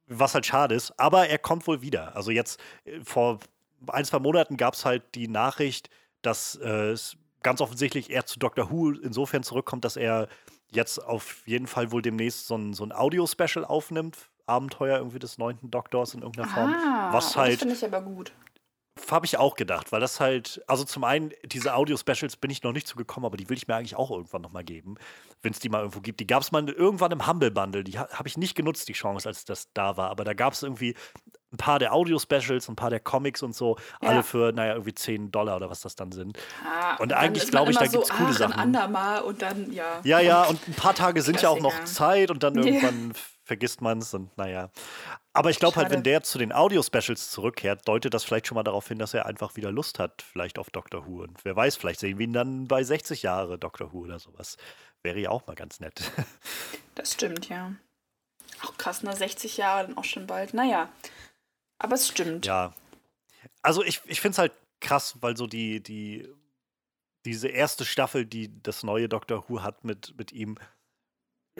was 0.06 0.35
halt 0.35 0.46
schade 0.46 0.74
ist. 0.74 0.98
Aber 0.98 1.28
er 1.28 1.38
kommt 1.38 1.66
wohl 1.66 1.83
wieder. 1.83 2.14
Also 2.16 2.30
jetzt 2.30 2.61
äh, 2.85 3.00
vor 3.02 3.40
ein, 3.87 4.04
zwei 4.04 4.18
Monaten 4.18 4.56
gab 4.56 4.74
es 4.74 4.85
halt 4.85 5.14
die 5.14 5.28
Nachricht, 5.28 5.88
dass 6.22 6.56
äh, 6.56 6.94
ganz 7.42 7.61
offensichtlich 7.61 8.11
er 8.11 8.26
zu 8.26 8.38
Doctor 8.38 8.70
Who 8.70 8.92
insofern 8.92 9.42
zurückkommt, 9.42 9.85
dass 9.85 9.96
er 9.96 10.28
jetzt 10.70 10.98
auf 10.98 11.46
jeden 11.46 11.66
Fall 11.66 11.90
wohl 11.90 12.02
demnächst 12.02 12.46
so 12.46 12.56
ein, 12.56 12.74
so 12.74 12.85
ein 12.85 12.92
Audio-Special 12.92 13.64
aufnimmt. 13.64 14.16
Abenteuer 14.46 14.98
irgendwie 14.98 15.20
des 15.20 15.38
neunten 15.38 15.70
Doktors 15.70 16.14
in 16.14 16.22
irgendeiner 16.22 16.48
Form. 16.48 16.74
Ah, 16.74 17.12
was 17.12 17.37
halt, 17.37 17.52
das 17.52 17.59
finde 17.61 17.74
ich 17.76 17.85
aber 17.85 18.02
gut 18.02 18.33
habe 19.10 19.26
ich 19.26 19.38
auch 19.38 19.54
gedacht, 19.54 19.92
weil 19.92 20.00
das 20.00 20.20
halt, 20.20 20.62
also 20.66 20.84
zum 20.84 21.04
einen, 21.04 21.32
diese 21.44 21.74
Audio-Specials 21.74 22.36
bin 22.36 22.50
ich 22.50 22.62
noch 22.62 22.72
nicht 22.72 22.86
zugekommen, 22.86 23.26
aber 23.26 23.36
die 23.36 23.48
will 23.48 23.56
ich 23.56 23.68
mir 23.68 23.76
eigentlich 23.76 23.96
auch 23.96 24.10
irgendwann 24.10 24.42
nochmal 24.42 24.64
geben, 24.64 24.96
wenn 25.42 25.52
es 25.52 25.58
die 25.58 25.68
mal 25.68 25.80
irgendwo 25.80 26.00
gibt. 26.00 26.20
Die 26.20 26.26
gab 26.26 26.42
es 26.42 26.52
mal 26.52 26.68
irgendwann 26.68 27.12
im 27.12 27.26
Humble 27.26 27.50
Bundle, 27.50 27.84
die 27.84 27.98
habe 27.98 28.28
ich 28.28 28.36
nicht 28.36 28.54
genutzt, 28.54 28.88
die 28.88 28.92
Chance, 28.92 29.28
als 29.28 29.44
das 29.44 29.72
da 29.72 29.96
war, 29.96 30.10
aber 30.10 30.24
da 30.24 30.34
gab 30.34 30.52
es 30.52 30.62
irgendwie 30.62 30.94
ein 31.52 31.56
paar 31.56 31.78
der 31.78 31.92
Audio-Specials, 31.92 32.68
ein 32.68 32.76
paar 32.76 32.90
der 32.90 33.00
Comics 33.00 33.42
und 33.42 33.54
so, 33.54 33.76
ja. 34.00 34.08
alle 34.08 34.22
für, 34.22 34.52
naja, 34.52 34.74
irgendwie 34.74 34.94
10 34.94 35.32
Dollar 35.32 35.56
oder 35.56 35.68
was 35.68 35.80
das 35.80 35.96
dann 35.96 36.12
sind. 36.12 36.38
Ah, 36.64 36.92
und, 36.94 37.00
und 37.00 37.12
eigentlich 37.12 37.50
glaube 37.50 37.72
ich, 37.72 37.78
da 37.78 37.86
so, 37.86 37.92
gibt 37.92 38.04
es 38.04 38.10
coole 38.10 38.30
ach, 38.30 38.38
Sachen. 38.38 38.52
Ein 38.52 38.60
andermal 38.60 39.22
und 39.22 39.42
dann, 39.42 39.72
ja. 39.72 40.00
Ja, 40.04 40.20
ja, 40.20 40.44
und 40.44 40.68
ein 40.68 40.74
paar 40.74 40.94
Tage 40.94 41.22
sind 41.22 41.42
ja 41.42 41.48
auch 41.48 41.60
noch 41.60 41.84
Zeit 41.84 42.30
und 42.30 42.42
dann 42.42 42.54
irgendwann 42.54 43.10
ja. 43.10 43.20
Vergisst 43.50 43.80
man 43.80 43.98
es 43.98 44.14
und 44.14 44.38
naja. 44.38 44.70
Aber 45.32 45.50
ich 45.50 45.58
glaube 45.58 45.74
halt, 45.74 45.90
wenn 45.90 46.04
der 46.04 46.22
zu 46.22 46.38
den 46.38 46.52
Audio-Specials 46.52 47.32
zurückkehrt, 47.32 47.88
deutet 47.88 48.14
das 48.14 48.22
vielleicht 48.22 48.46
schon 48.46 48.54
mal 48.54 48.62
darauf 48.62 48.86
hin, 48.86 49.00
dass 49.00 49.12
er 49.12 49.26
einfach 49.26 49.56
wieder 49.56 49.72
Lust 49.72 49.98
hat, 49.98 50.22
vielleicht 50.22 50.56
auf 50.56 50.70
Doctor 50.70 51.04
Who. 51.04 51.22
Und 51.22 51.44
wer 51.44 51.56
weiß, 51.56 51.74
vielleicht 51.74 51.98
sehen 51.98 52.18
wir 52.18 52.28
ihn 52.28 52.32
dann 52.32 52.68
bei 52.68 52.84
60 52.84 53.22
Jahre 53.22 53.58
Doctor 53.58 53.92
Who 53.92 54.02
oder 54.02 54.20
sowas. 54.20 54.56
Wäre 55.02 55.18
ja 55.18 55.30
auch 55.30 55.48
mal 55.48 55.56
ganz 55.56 55.80
nett. 55.80 56.00
Das 56.94 57.14
stimmt, 57.14 57.48
ja. 57.48 57.72
Auch 58.62 58.76
krass, 58.76 59.02
ne? 59.02 59.16
60 59.16 59.56
Jahre 59.56 59.86
dann 59.86 59.96
auch 59.96 60.04
schon 60.04 60.26
bald. 60.26 60.52
Naja. 60.52 60.90
Aber 61.78 61.94
es 61.94 62.06
stimmt. 62.06 62.44
Ja. 62.44 62.74
Also 63.62 63.82
ich, 63.82 64.02
ich 64.04 64.20
finde 64.20 64.32
es 64.32 64.38
halt 64.38 64.52
krass, 64.80 65.16
weil 65.22 65.34
so 65.36 65.46
die, 65.46 65.82
die, 65.82 66.28
diese 67.24 67.48
erste 67.48 67.86
Staffel, 67.86 68.26
die 68.26 68.62
das 68.62 68.82
neue 68.82 69.08
Doctor 69.08 69.48
Who 69.48 69.62
hat 69.62 69.82
mit, 69.84 70.14
mit 70.18 70.32
ihm, 70.32 70.58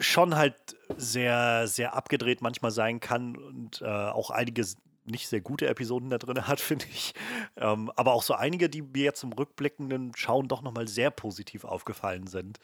schon 0.01 0.35
halt 0.35 0.55
sehr, 0.97 1.67
sehr 1.67 1.93
abgedreht 1.95 2.41
manchmal 2.41 2.71
sein 2.71 2.99
kann 2.99 3.37
und 3.37 3.81
äh, 3.81 3.85
auch 3.85 4.29
einige 4.29 4.65
nicht 5.05 5.27
sehr 5.27 5.41
gute 5.41 5.67
Episoden 5.67 6.09
da 6.09 6.17
drin 6.17 6.47
hat, 6.47 6.59
finde 6.59 6.85
ich. 6.91 7.13
Ähm, 7.55 7.91
aber 7.95 8.13
auch 8.13 8.23
so 8.23 8.33
einige, 8.33 8.69
die 8.69 8.81
mir 8.81 9.03
jetzt 9.03 9.23
im 9.23 9.33
rückblickenden 9.33 10.13
Schauen 10.15 10.47
doch 10.47 10.61
nochmal 10.61 10.87
sehr 10.87 11.11
positiv 11.11 11.63
aufgefallen 11.63 12.27
sind. 12.27 12.59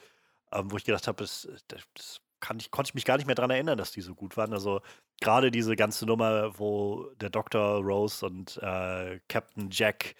Ähm, 0.52 0.70
wo 0.70 0.76
ich 0.76 0.84
gedacht 0.84 1.06
habe, 1.08 1.22
das, 1.22 1.48
das, 1.68 2.20
kann 2.40 2.58
ich, 2.58 2.70
konnte 2.70 2.90
ich 2.90 2.94
mich 2.94 3.04
gar 3.04 3.16
nicht 3.16 3.26
mehr 3.26 3.34
daran 3.34 3.50
erinnern, 3.50 3.78
dass 3.78 3.92
die 3.92 4.00
so 4.00 4.14
gut 4.14 4.36
waren. 4.36 4.52
Also 4.52 4.80
gerade 5.20 5.50
diese 5.50 5.76
ganze 5.76 6.06
Nummer, 6.06 6.58
wo 6.58 7.10
der 7.20 7.30
Dr. 7.30 7.82
Rose 7.82 8.24
und 8.24 8.58
äh, 8.62 9.20
Captain 9.28 9.70
Jack 9.70 10.14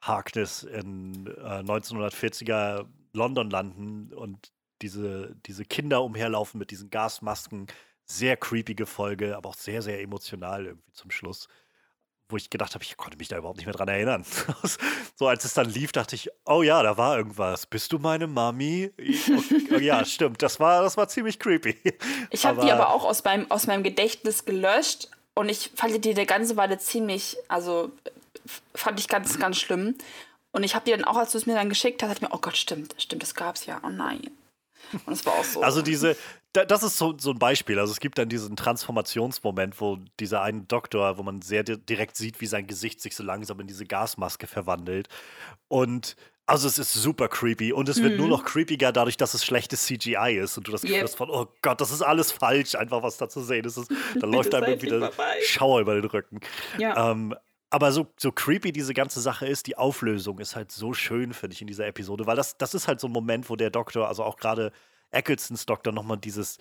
Harkness 0.00 0.64
in 0.64 1.26
äh, 1.26 1.60
1940er 1.60 2.86
London 3.12 3.50
landen 3.50 4.12
und 4.12 4.52
diese, 4.82 5.36
diese 5.46 5.64
Kinder 5.64 6.02
umherlaufen 6.02 6.58
mit 6.58 6.70
diesen 6.70 6.90
Gasmasken. 6.90 7.66
Sehr 8.04 8.36
creepige 8.36 8.86
Folge, 8.86 9.36
aber 9.36 9.50
auch 9.50 9.54
sehr, 9.54 9.82
sehr 9.82 10.00
emotional 10.00 10.66
irgendwie 10.66 10.92
zum 10.92 11.10
Schluss 11.10 11.48
wo 12.30 12.36
ich 12.36 12.50
gedacht 12.50 12.74
habe, 12.74 12.84
ich 12.84 12.96
konnte 12.96 13.18
mich 13.18 13.28
da 13.28 13.36
überhaupt 13.36 13.58
nicht 13.58 13.66
mehr 13.66 13.74
dran 13.74 13.88
erinnern. 13.88 14.24
so 15.16 15.28
als 15.28 15.44
es 15.44 15.54
dann 15.54 15.68
lief, 15.68 15.92
dachte 15.92 16.14
ich, 16.16 16.30
oh 16.46 16.62
ja, 16.62 16.82
da 16.82 16.96
war 16.96 17.16
irgendwas. 17.16 17.66
Bist 17.66 17.92
du 17.92 17.98
meine 17.98 18.26
Mami? 18.26 18.92
Oh, 19.72 19.78
ja, 19.78 20.04
stimmt. 20.04 20.42
Das 20.42 20.60
war, 20.60 20.82
das 20.82 20.96
war 20.96 21.08
ziemlich 21.08 21.38
creepy. 21.38 21.76
Ich 22.30 22.46
habe 22.46 22.62
die 22.62 22.72
aber 22.72 22.90
auch 22.90 23.04
aus 23.04 23.24
meinem, 23.24 23.50
aus 23.50 23.66
meinem 23.66 23.82
Gedächtnis 23.82 24.44
gelöscht 24.44 25.08
und 25.34 25.48
ich 25.48 25.70
fand 25.74 26.04
die 26.04 26.10
eine 26.10 26.26
ganze 26.26 26.56
Weile 26.56 26.78
ziemlich, 26.78 27.36
also 27.48 27.90
fand 28.74 29.00
ich 29.00 29.08
ganz, 29.08 29.38
ganz 29.38 29.58
schlimm. 29.58 29.94
Und 30.52 30.64
ich 30.64 30.74
habe 30.74 30.84
die 30.84 30.90
dann 30.90 31.04
auch, 31.04 31.16
als 31.16 31.32
du 31.32 31.38
es 31.38 31.46
mir 31.46 31.54
dann 31.54 31.68
geschickt 31.68 32.02
hast, 32.02 32.10
dachte 32.10 32.24
ich 32.24 32.28
mir, 32.28 32.34
oh 32.34 32.40
Gott, 32.40 32.56
stimmt, 32.56 32.94
stimmt, 32.98 33.22
das 33.22 33.34
gab's 33.34 33.66
ja. 33.66 33.80
Oh 33.84 33.88
nein. 33.88 34.30
Und 35.06 35.12
es 35.12 35.24
war 35.26 35.34
auch 35.34 35.44
so. 35.44 35.62
Also 35.62 35.82
diese, 35.82 36.16
das 36.52 36.82
ist 36.82 36.98
so, 36.98 37.14
so 37.18 37.30
ein 37.30 37.38
Beispiel. 37.38 37.78
Also 37.78 37.92
es 37.92 38.00
gibt 38.00 38.18
dann 38.18 38.28
diesen 38.28 38.56
Transformationsmoment, 38.56 39.80
wo 39.80 39.98
dieser 40.18 40.42
eine 40.42 40.62
Doktor, 40.62 41.18
wo 41.18 41.22
man 41.22 41.42
sehr 41.42 41.62
direkt 41.62 42.16
sieht, 42.16 42.40
wie 42.40 42.46
sein 42.46 42.66
Gesicht 42.66 43.00
sich 43.00 43.14
so 43.14 43.22
langsam 43.22 43.60
in 43.60 43.66
diese 43.66 43.84
Gasmaske 43.84 44.46
verwandelt. 44.46 45.08
Und 45.68 46.16
also 46.50 46.66
es 46.66 46.78
ist 46.78 46.92
super 46.92 47.28
creepy 47.28 47.72
und 47.72 47.88
es 47.88 47.98
mhm. 47.98 48.02
wird 48.02 48.16
nur 48.16 48.26
mhm. 48.26 48.32
noch 48.32 48.44
creepiger 48.44 48.90
dadurch, 48.90 49.16
dass 49.16 49.34
es 49.34 49.44
schlechtes 49.44 49.84
CGI 49.84 50.40
ist 50.42 50.58
und 50.58 50.66
du 50.66 50.72
das 50.72 50.82
Gefühl 50.82 50.96
yep. 50.96 51.04
hast 51.04 51.14
von, 51.14 51.30
oh 51.30 51.46
Gott, 51.62 51.80
das 51.80 51.92
ist 51.92 52.02
alles 52.02 52.32
falsch, 52.32 52.74
einfach 52.74 53.04
was 53.04 53.18
da 53.18 53.28
zu 53.28 53.40
sehen 53.40 53.64
ist. 53.64 53.80
Da 54.20 54.26
läuft 54.26 54.52
einem 54.54 54.66
irgendwie 54.66 54.88
der 54.88 55.12
Schauer 55.44 55.80
über 55.80 55.94
den 55.94 56.04
Rücken. 56.04 56.40
Ja. 56.78 57.12
Ähm, 57.12 57.34
aber 57.70 57.92
so, 57.92 58.06
so 58.16 58.32
creepy 58.32 58.72
diese 58.72 58.94
ganze 58.94 59.20
Sache 59.20 59.46
ist, 59.46 59.66
die 59.66 59.78
Auflösung 59.78 60.40
ist 60.40 60.56
halt 60.56 60.72
so 60.72 60.92
schön, 60.92 61.32
finde 61.32 61.54
ich, 61.54 61.60
in 61.60 61.68
dieser 61.68 61.86
Episode, 61.86 62.26
weil 62.26 62.36
das, 62.36 62.58
das 62.58 62.74
ist 62.74 62.88
halt 62.88 63.00
so 63.00 63.06
ein 63.06 63.12
Moment, 63.12 63.48
wo 63.48 63.56
der 63.56 63.70
Doktor, 63.70 64.08
also 64.08 64.24
auch 64.24 64.36
gerade 64.36 64.72
Ecclestons 65.12 65.66
Doktor, 65.66 65.92
nochmal 65.92 66.18
dieses, 66.18 66.58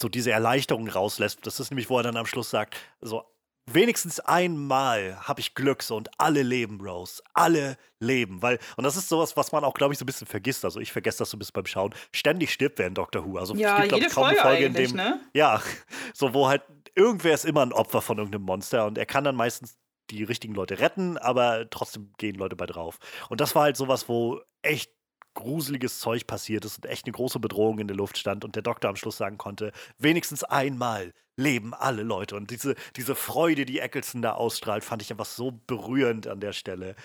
so 0.00 0.08
diese 0.08 0.30
Erleichterung 0.30 0.88
rauslässt. 0.88 1.46
Das 1.46 1.60
ist 1.60 1.70
nämlich, 1.70 1.90
wo 1.90 1.98
er 1.98 2.02
dann 2.02 2.16
am 2.16 2.26
Schluss 2.26 2.50
sagt, 2.50 2.76
so, 3.00 3.24
wenigstens 3.66 4.20
einmal 4.20 5.16
habe 5.20 5.40
ich 5.40 5.54
Glück 5.54 5.82
so 5.82 5.96
und 5.96 6.08
alle 6.18 6.42
leben, 6.42 6.80
Rose. 6.80 7.22
Alle 7.34 7.76
leben. 8.00 8.40
Weil, 8.40 8.58
und 8.76 8.84
das 8.84 8.96
ist 8.96 9.08
sowas, 9.08 9.36
was 9.36 9.52
man 9.52 9.64
auch, 9.64 9.74
glaube 9.74 9.92
ich, 9.92 9.98
so 9.98 10.04
ein 10.04 10.06
bisschen 10.06 10.26
vergisst. 10.26 10.64
Also 10.64 10.80
ich 10.80 10.92
vergesse 10.92 11.18
das 11.18 11.30
so 11.30 11.36
ein 11.36 11.38
bisschen 11.38 11.54
beim 11.54 11.66
Schauen. 11.66 11.94
Ständig 12.12 12.52
stirbt 12.52 12.78
wer 12.78 12.86
in 12.86 12.94
Doctor 12.94 13.26
Who. 13.26 13.38
Also 13.38 13.54
ja, 13.54 13.76
es 13.76 13.82
gibt, 13.82 13.94
jede 13.94 14.06
ich, 14.06 14.12
kaum 14.14 14.24
Folge 14.24 14.42
eine 14.42 14.50
Folge, 14.50 14.64
in 14.66 14.74
dem. 14.74 14.96
Ne? 14.96 15.20
Ja, 15.34 15.60
so 16.14 16.32
wo 16.32 16.48
halt 16.48 16.62
irgendwer 16.94 17.34
ist 17.34 17.44
immer 17.44 17.62
ein 17.62 17.72
Opfer 17.72 18.00
von 18.00 18.18
irgendeinem 18.18 18.44
Monster 18.44 18.86
und 18.86 18.96
er 18.96 19.06
kann 19.06 19.24
dann 19.24 19.36
meistens 19.36 19.76
die 20.10 20.24
richtigen 20.24 20.54
Leute 20.54 20.78
retten, 20.78 21.18
aber 21.18 21.68
trotzdem 21.70 22.12
gehen 22.18 22.36
Leute 22.36 22.56
bei 22.56 22.66
drauf. 22.66 22.98
Und 23.28 23.40
das 23.40 23.54
war 23.54 23.64
halt 23.64 23.76
sowas, 23.76 24.08
wo 24.08 24.40
echt 24.62 24.90
gruseliges 25.34 26.00
Zeug 26.00 26.26
passiert 26.26 26.64
ist 26.64 26.78
und 26.78 26.86
echt 26.86 27.06
eine 27.06 27.12
große 27.12 27.38
Bedrohung 27.38 27.78
in 27.78 27.86
der 27.86 27.96
Luft 27.96 28.18
stand 28.18 28.44
und 28.44 28.56
der 28.56 28.62
Doktor 28.62 28.88
am 28.88 28.96
Schluss 28.96 29.18
sagen 29.18 29.38
konnte, 29.38 29.70
wenigstens 29.98 30.42
einmal 30.42 31.12
leben 31.36 31.74
alle 31.74 32.02
Leute. 32.02 32.34
Und 32.36 32.50
diese, 32.50 32.74
diese 32.96 33.14
Freude, 33.14 33.66
die 33.66 33.78
Eccleston 33.78 34.22
da 34.22 34.32
ausstrahlt, 34.32 34.82
fand 34.82 35.02
ich 35.02 35.10
einfach 35.10 35.26
so 35.26 35.52
berührend 35.66 36.26
an 36.26 36.40
der 36.40 36.52
Stelle. 36.52 36.96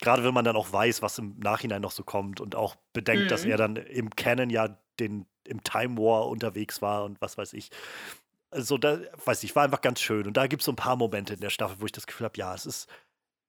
Gerade 0.00 0.22
wenn 0.22 0.34
man 0.34 0.44
dann 0.44 0.56
auch 0.56 0.70
weiß, 0.70 1.00
was 1.00 1.18
im 1.18 1.38
Nachhinein 1.38 1.80
noch 1.80 1.90
so 1.90 2.04
kommt 2.04 2.40
und 2.40 2.54
auch 2.54 2.76
bedenkt, 2.92 3.24
mhm. 3.24 3.28
dass 3.28 3.46
er 3.46 3.56
dann 3.56 3.76
im 3.76 4.10
Canon 4.10 4.50
ja 4.50 4.78
den, 5.00 5.24
im 5.44 5.64
Time 5.64 5.96
War 5.96 6.28
unterwegs 6.28 6.82
war 6.82 7.04
und 7.04 7.20
was 7.22 7.38
weiß 7.38 7.54
ich 7.54 7.70
also 8.50 8.78
da, 8.78 8.98
weiß 9.24 9.42
ich, 9.44 9.54
war 9.54 9.64
einfach 9.64 9.80
ganz 9.80 10.00
schön. 10.00 10.26
Und 10.26 10.36
da 10.36 10.46
gibt 10.46 10.62
es 10.62 10.66
so 10.66 10.72
ein 10.72 10.76
paar 10.76 10.96
Momente 10.96 11.34
in 11.34 11.40
der 11.40 11.50
Staffel, 11.50 11.76
wo 11.80 11.86
ich 11.86 11.92
das 11.92 12.06
Gefühl 12.06 12.24
habe, 12.24 12.38
ja, 12.38 12.54
es 12.54 12.66
ist, 12.66 12.88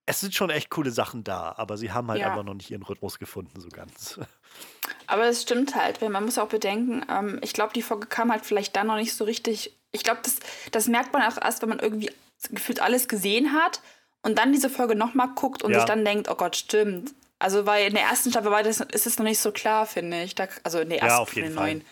es 0.05 0.19
sind 0.19 0.33
schon 0.33 0.49
echt 0.49 0.69
coole 0.69 0.91
Sachen 0.91 1.23
da, 1.23 1.53
aber 1.57 1.77
sie 1.77 1.91
haben 1.91 2.09
halt 2.09 2.21
ja. 2.21 2.29
einfach 2.29 2.43
noch 2.43 2.55
nicht 2.55 2.71
ihren 2.71 2.83
Rhythmus 2.83 3.19
gefunden, 3.19 3.59
so 3.61 3.69
ganz. 3.69 4.19
Aber 5.07 5.25
es 5.25 5.43
stimmt 5.43 5.75
halt, 5.75 6.01
weil 6.01 6.09
man 6.09 6.25
muss 6.25 6.37
auch 6.37 6.47
bedenken, 6.49 7.05
ähm, 7.09 7.39
ich 7.43 7.53
glaube, 7.53 7.73
die 7.73 7.81
Folge 7.81 8.07
kam 8.07 8.31
halt 8.31 8.45
vielleicht 8.45 8.75
da 8.75 8.83
noch 8.83 8.95
nicht 8.95 9.13
so 9.13 9.23
richtig. 9.23 9.75
Ich 9.91 10.03
glaube, 10.03 10.19
das, 10.23 10.37
das 10.71 10.87
merkt 10.87 11.13
man 11.13 11.21
auch 11.23 11.41
erst, 11.41 11.61
wenn 11.61 11.69
man 11.69 11.79
irgendwie 11.79 12.11
gefühlt 12.51 12.81
alles 12.81 13.07
gesehen 13.07 13.53
hat 13.53 13.81
und 14.21 14.37
dann 14.37 14.51
diese 14.51 14.69
Folge 14.69 14.95
nochmal 14.95 15.29
guckt 15.35 15.63
und 15.63 15.71
ja. 15.71 15.79
sich 15.79 15.85
dann 15.85 16.05
denkt, 16.05 16.29
oh 16.29 16.35
Gott, 16.35 16.55
stimmt. 16.55 17.13
Also, 17.39 17.65
weil 17.65 17.87
in 17.87 17.93
der 17.93 18.03
ersten 18.03 18.31
Staffel 18.31 18.51
war 18.51 18.63
das, 18.63 18.81
ist 18.81 19.07
es 19.07 19.17
noch 19.17 19.25
nicht 19.25 19.39
so 19.39 19.51
klar, 19.51 19.85
finde 19.85 20.23
ich. 20.23 20.35
Da, 20.35 20.47
also 20.63 20.79
in 20.79 20.89
der 20.89 20.99
ersten, 20.99 21.15
ja, 21.15 21.21
auf 21.21 21.35
jeden 21.35 21.53
Fall. 21.53 21.67
neuen 21.67 21.85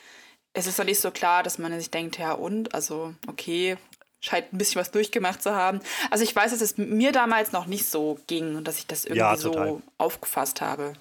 es 0.57 0.65
ist 0.65 0.79
doch 0.79 0.85
nicht 0.85 0.99
so 0.99 1.11
klar, 1.11 1.43
dass 1.43 1.59
man 1.59 1.77
sich 1.77 1.91
denkt, 1.91 2.17
ja 2.17 2.31
und, 2.31 2.73
also 2.73 3.13
okay, 3.27 3.77
scheint 4.19 4.51
ein 4.51 4.57
bisschen 4.57 4.81
was 4.81 4.89
durchgemacht 4.89 5.43
zu 5.43 5.53
haben. 5.53 5.79
Also 6.09 6.23
ich 6.23 6.35
weiß, 6.35 6.49
dass 6.49 6.61
es 6.61 6.77
mir 6.77 7.11
damals 7.11 7.51
noch 7.51 7.67
nicht 7.67 7.85
so 7.85 8.17
ging 8.25 8.55
und 8.55 8.67
dass 8.67 8.79
ich 8.79 8.87
das 8.87 9.05
irgendwie 9.05 9.19
ja, 9.19 9.37
so 9.37 9.83
aufgefasst 9.99 10.61
habe. 10.61 10.93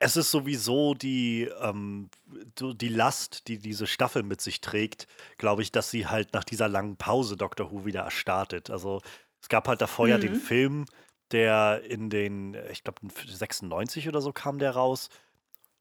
Es 0.00 0.16
ist 0.16 0.32
sowieso 0.32 0.94
die, 0.94 1.48
ähm, 1.60 2.10
die 2.58 2.88
Last, 2.88 3.46
die 3.46 3.58
diese 3.58 3.86
Staffel 3.86 4.24
mit 4.24 4.40
sich 4.40 4.60
trägt, 4.60 5.06
glaube 5.38 5.62
ich, 5.62 5.70
dass 5.70 5.92
sie 5.92 6.08
halt 6.08 6.32
nach 6.32 6.42
dieser 6.42 6.68
langen 6.68 6.96
Pause 6.96 7.36
Doctor 7.36 7.70
Who 7.70 7.84
wieder 7.84 8.00
erstartet. 8.00 8.70
Also 8.70 9.02
es 9.40 9.48
gab 9.48 9.68
halt 9.68 9.80
davor 9.80 10.06
mhm. 10.06 10.10
ja 10.10 10.18
den 10.18 10.32
mhm. 10.32 10.40
Film, 10.40 10.86
der 11.30 11.82
in 11.84 12.10
den, 12.10 12.56
ich 12.72 12.82
glaube 12.82 12.98
96 13.24 14.08
oder 14.08 14.20
so 14.20 14.32
kam 14.32 14.58
der 14.58 14.72
raus. 14.72 15.10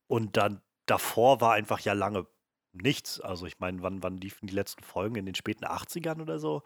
Und 0.07 0.37
dann 0.37 0.61
davor 0.85 1.41
war 1.41 1.53
einfach 1.53 1.79
ja 1.79 1.93
lange 1.93 2.27
nichts. 2.73 3.19
Also 3.19 3.45
ich 3.45 3.60
meine, 3.60 3.82
wann, 3.82 4.03
wann 4.03 4.17
liefen 4.17 4.47
die 4.47 4.53
letzten 4.53 4.84
Folgen? 4.84 5.15
In 5.15 5.25
den 5.25 5.36
späten 5.36 5.65
80ern 5.65 6.21
oder 6.21 6.39
so? 6.39 6.63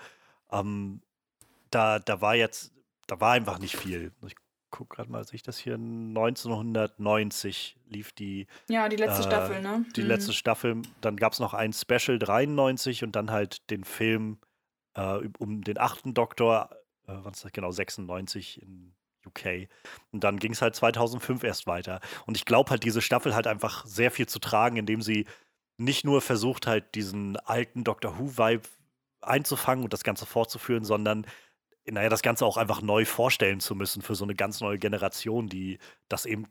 Ähm, 0.51 1.01
da, 1.71 1.99
da 1.99 2.21
war 2.21 2.35
jetzt, 2.35 2.71
da 3.07 3.19
war 3.19 3.33
einfach 3.33 3.59
nicht 3.59 3.75
viel. 3.75 4.11
Ich 4.25 4.35
gucke 4.69 4.95
gerade 4.95 5.11
mal, 5.11 5.23
sehe 5.23 5.35
ich 5.35 5.43
das 5.43 5.57
hier? 5.57 5.75
1990 5.75 7.77
lief 7.85 8.11
die. 8.11 8.47
Ja, 8.67 8.89
die 8.89 8.97
letzte 8.97 9.21
äh, 9.21 9.27
Staffel, 9.27 9.61
ne? 9.61 9.85
Die 9.95 10.01
mhm. 10.01 10.07
letzte 10.07 10.33
Staffel. 10.33 10.81
Dann 11.01 11.17
gab 11.17 11.33
es 11.33 11.39
noch 11.39 11.53
ein 11.53 11.73
Special 11.73 12.19
93 12.19 13.03
und 13.03 13.15
dann 13.15 13.31
halt 13.31 13.69
den 13.69 13.83
Film 13.83 14.39
äh, 14.95 15.19
um 15.39 15.63
den 15.63 15.77
achten 15.77 16.13
Doktor, 16.13 16.69
äh, 17.07 17.13
was 17.23 17.37
ist 17.37 17.45
das 17.45 17.51
genau, 17.51 17.71
96 17.71 18.61
in 18.61 18.93
UK. 19.25 19.69
Und 20.11 20.23
dann 20.23 20.37
ging 20.37 20.51
es 20.51 20.61
halt 20.61 20.75
2005 20.75 21.43
erst 21.43 21.67
weiter. 21.67 21.99
Und 22.25 22.35
ich 22.35 22.45
glaube 22.45 22.71
halt, 22.71 22.83
diese 22.83 23.01
Staffel 23.01 23.35
hat 23.35 23.47
einfach 23.47 23.85
sehr 23.85 24.11
viel 24.11 24.27
zu 24.27 24.39
tragen, 24.39 24.77
indem 24.77 25.01
sie 25.01 25.25
nicht 25.77 26.05
nur 26.05 26.21
versucht 26.21 26.67
halt 26.67 26.95
diesen 26.95 27.37
alten 27.37 27.83
Doctor 27.83 28.19
Who-Vibe 28.19 28.67
einzufangen 29.21 29.83
und 29.83 29.93
das 29.93 30.03
Ganze 30.03 30.25
fortzuführen, 30.25 30.83
sondern 30.83 31.25
naja, 31.85 32.09
das 32.09 32.21
Ganze 32.21 32.45
auch 32.45 32.57
einfach 32.57 32.81
neu 32.81 33.05
vorstellen 33.05 33.59
zu 33.59 33.75
müssen 33.75 34.01
für 34.01 34.15
so 34.15 34.23
eine 34.23 34.35
ganz 34.35 34.61
neue 34.61 34.79
Generation, 34.79 35.47
die 35.49 35.79
das 36.07 36.25
eben 36.25 36.47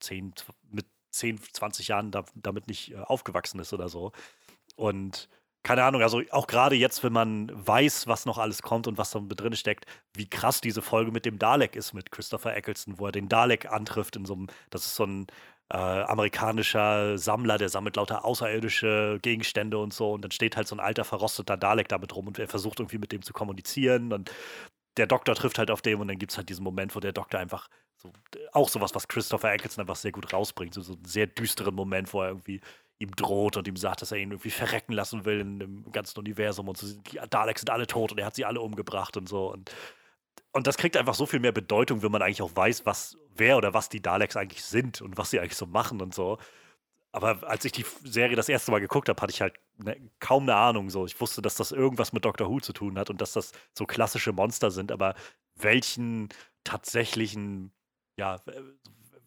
10, 0.00 0.34
mit 0.70 0.86
10, 1.10 1.40
20 1.40 1.88
Jahren 1.88 2.10
da, 2.10 2.24
damit 2.34 2.66
nicht 2.66 2.92
äh, 2.92 2.96
aufgewachsen 2.96 3.60
ist 3.60 3.72
oder 3.72 3.88
so. 3.88 4.12
Und 4.76 5.28
keine 5.62 5.84
Ahnung, 5.84 6.02
also 6.02 6.20
auch 6.30 6.46
gerade 6.46 6.76
jetzt, 6.76 7.02
wenn 7.04 7.12
man 7.12 7.50
weiß, 7.54 8.06
was 8.06 8.26
noch 8.26 8.36
alles 8.36 8.60
kommt 8.62 8.86
und 8.86 8.98
was 8.98 9.12
da 9.12 9.20
drin 9.20 9.56
steckt, 9.56 9.86
wie 10.12 10.28
krass 10.28 10.60
diese 10.60 10.82
Folge 10.82 11.10
mit 11.10 11.24
dem 11.24 11.38
Dalek 11.38 11.74
ist, 11.74 11.94
mit 11.94 12.10
Christopher 12.10 12.54
Eccleston, 12.54 12.98
wo 12.98 13.06
er 13.06 13.12
den 13.12 13.28
Dalek 13.30 13.70
antrifft 13.70 14.16
in 14.16 14.26
so 14.26 14.34
einem, 14.34 14.48
das 14.68 14.84
ist 14.84 14.96
so 14.96 15.04
ein 15.04 15.26
äh, 15.72 15.76
amerikanischer 15.76 17.18
Sammler, 17.18 17.58
der 17.58 17.68
sammelt 17.68 17.96
lauter 17.96 18.24
außerirdische 18.24 19.18
Gegenstände 19.22 19.78
und 19.78 19.94
so. 19.94 20.12
Und 20.12 20.22
dann 20.22 20.30
steht 20.30 20.56
halt 20.56 20.68
so 20.68 20.76
ein 20.76 20.80
alter, 20.80 21.04
verrosteter 21.04 21.56
Dalek 21.56 21.88
damit 21.88 22.14
rum 22.14 22.26
und 22.28 22.38
er 22.38 22.48
versucht 22.48 22.80
irgendwie 22.80 22.98
mit 22.98 23.12
dem 23.12 23.22
zu 23.22 23.32
kommunizieren. 23.32 24.12
Und 24.12 24.30
der 24.96 25.06
Doktor 25.06 25.34
trifft 25.34 25.58
halt 25.58 25.70
auf 25.70 25.82
dem 25.82 26.00
und 26.00 26.08
dann 26.08 26.18
gibt 26.18 26.32
es 26.32 26.38
halt 26.38 26.48
diesen 26.48 26.64
Moment, 26.64 26.94
wo 26.94 27.00
der 27.00 27.12
Doktor 27.12 27.40
einfach 27.40 27.68
so, 27.96 28.12
auch 28.52 28.68
sowas, 28.68 28.94
was 28.94 29.08
Christopher 29.08 29.52
Eccleston 29.52 29.82
einfach 29.82 29.96
sehr 29.96 30.12
gut 30.12 30.32
rausbringt. 30.32 30.74
So, 30.74 30.82
so 30.82 30.94
einen 30.94 31.04
sehr 31.04 31.26
düsteren 31.26 31.74
Moment, 31.74 32.12
wo 32.12 32.22
er 32.22 32.28
irgendwie 32.28 32.60
ihm 32.98 33.10
droht 33.16 33.56
und 33.56 33.66
ihm 33.66 33.76
sagt, 33.76 34.02
dass 34.02 34.12
er 34.12 34.18
ihn 34.18 34.30
irgendwie 34.30 34.50
verrecken 34.50 34.92
lassen 34.92 35.24
will 35.24 35.40
in 35.40 35.58
dem 35.58 35.92
ganzen 35.92 36.18
Universum 36.18 36.68
und 36.68 36.76
so. 36.76 36.86
Die 36.86 37.18
Daleks 37.28 37.62
sind 37.62 37.70
alle 37.70 37.86
tot 37.86 38.12
und 38.12 38.18
er 38.18 38.26
hat 38.26 38.36
sie 38.36 38.44
alle 38.44 38.60
umgebracht 38.60 39.16
und 39.16 39.28
so. 39.28 39.50
Und 39.50 39.70
und 40.52 40.68
das 40.68 40.76
kriegt 40.76 40.96
einfach 40.96 41.14
so 41.14 41.26
viel 41.26 41.40
mehr 41.40 41.50
Bedeutung, 41.50 42.02
wenn 42.02 42.12
man 42.12 42.22
eigentlich 42.22 42.42
auch 42.42 42.54
weiß, 42.54 42.86
was, 42.86 43.18
wer 43.36 43.56
oder 43.56 43.74
was 43.74 43.88
die 43.88 44.00
Daleks 44.00 44.36
eigentlich 44.36 44.64
sind 44.64 45.00
und 45.00 45.16
was 45.18 45.30
sie 45.30 45.40
eigentlich 45.40 45.56
so 45.56 45.66
machen 45.66 46.00
und 46.00 46.14
so. 46.14 46.38
Aber 47.12 47.48
als 47.48 47.64
ich 47.64 47.70
die 47.70 47.84
Serie 48.02 48.34
das 48.34 48.48
erste 48.48 48.72
Mal 48.72 48.80
geguckt 48.80 49.08
habe, 49.08 49.20
hatte 49.22 49.32
ich 49.32 49.40
halt 49.40 49.54
ne, 49.76 49.96
kaum 50.18 50.44
eine 50.44 50.56
Ahnung. 50.56 50.90
So, 50.90 51.06
ich 51.06 51.20
wusste, 51.20 51.42
dass 51.42 51.54
das 51.54 51.70
irgendwas 51.70 52.12
mit 52.12 52.24
Doctor 52.24 52.48
Who 52.48 52.58
zu 52.58 52.72
tun 52.72 52.98
hat 52.98 53.08
und 53.08 53.20
dass 53.20 53.32
das 53.32 53.52
so 53.72 53.86
klassische 53.86 54.32
Monster 54.32 54.72
sind. 54.72 54.90
Aber 54.90 55.14
welchen 55.54 56.28
tatsächlichen, 56.64 57.72
ja, 58.16 58.40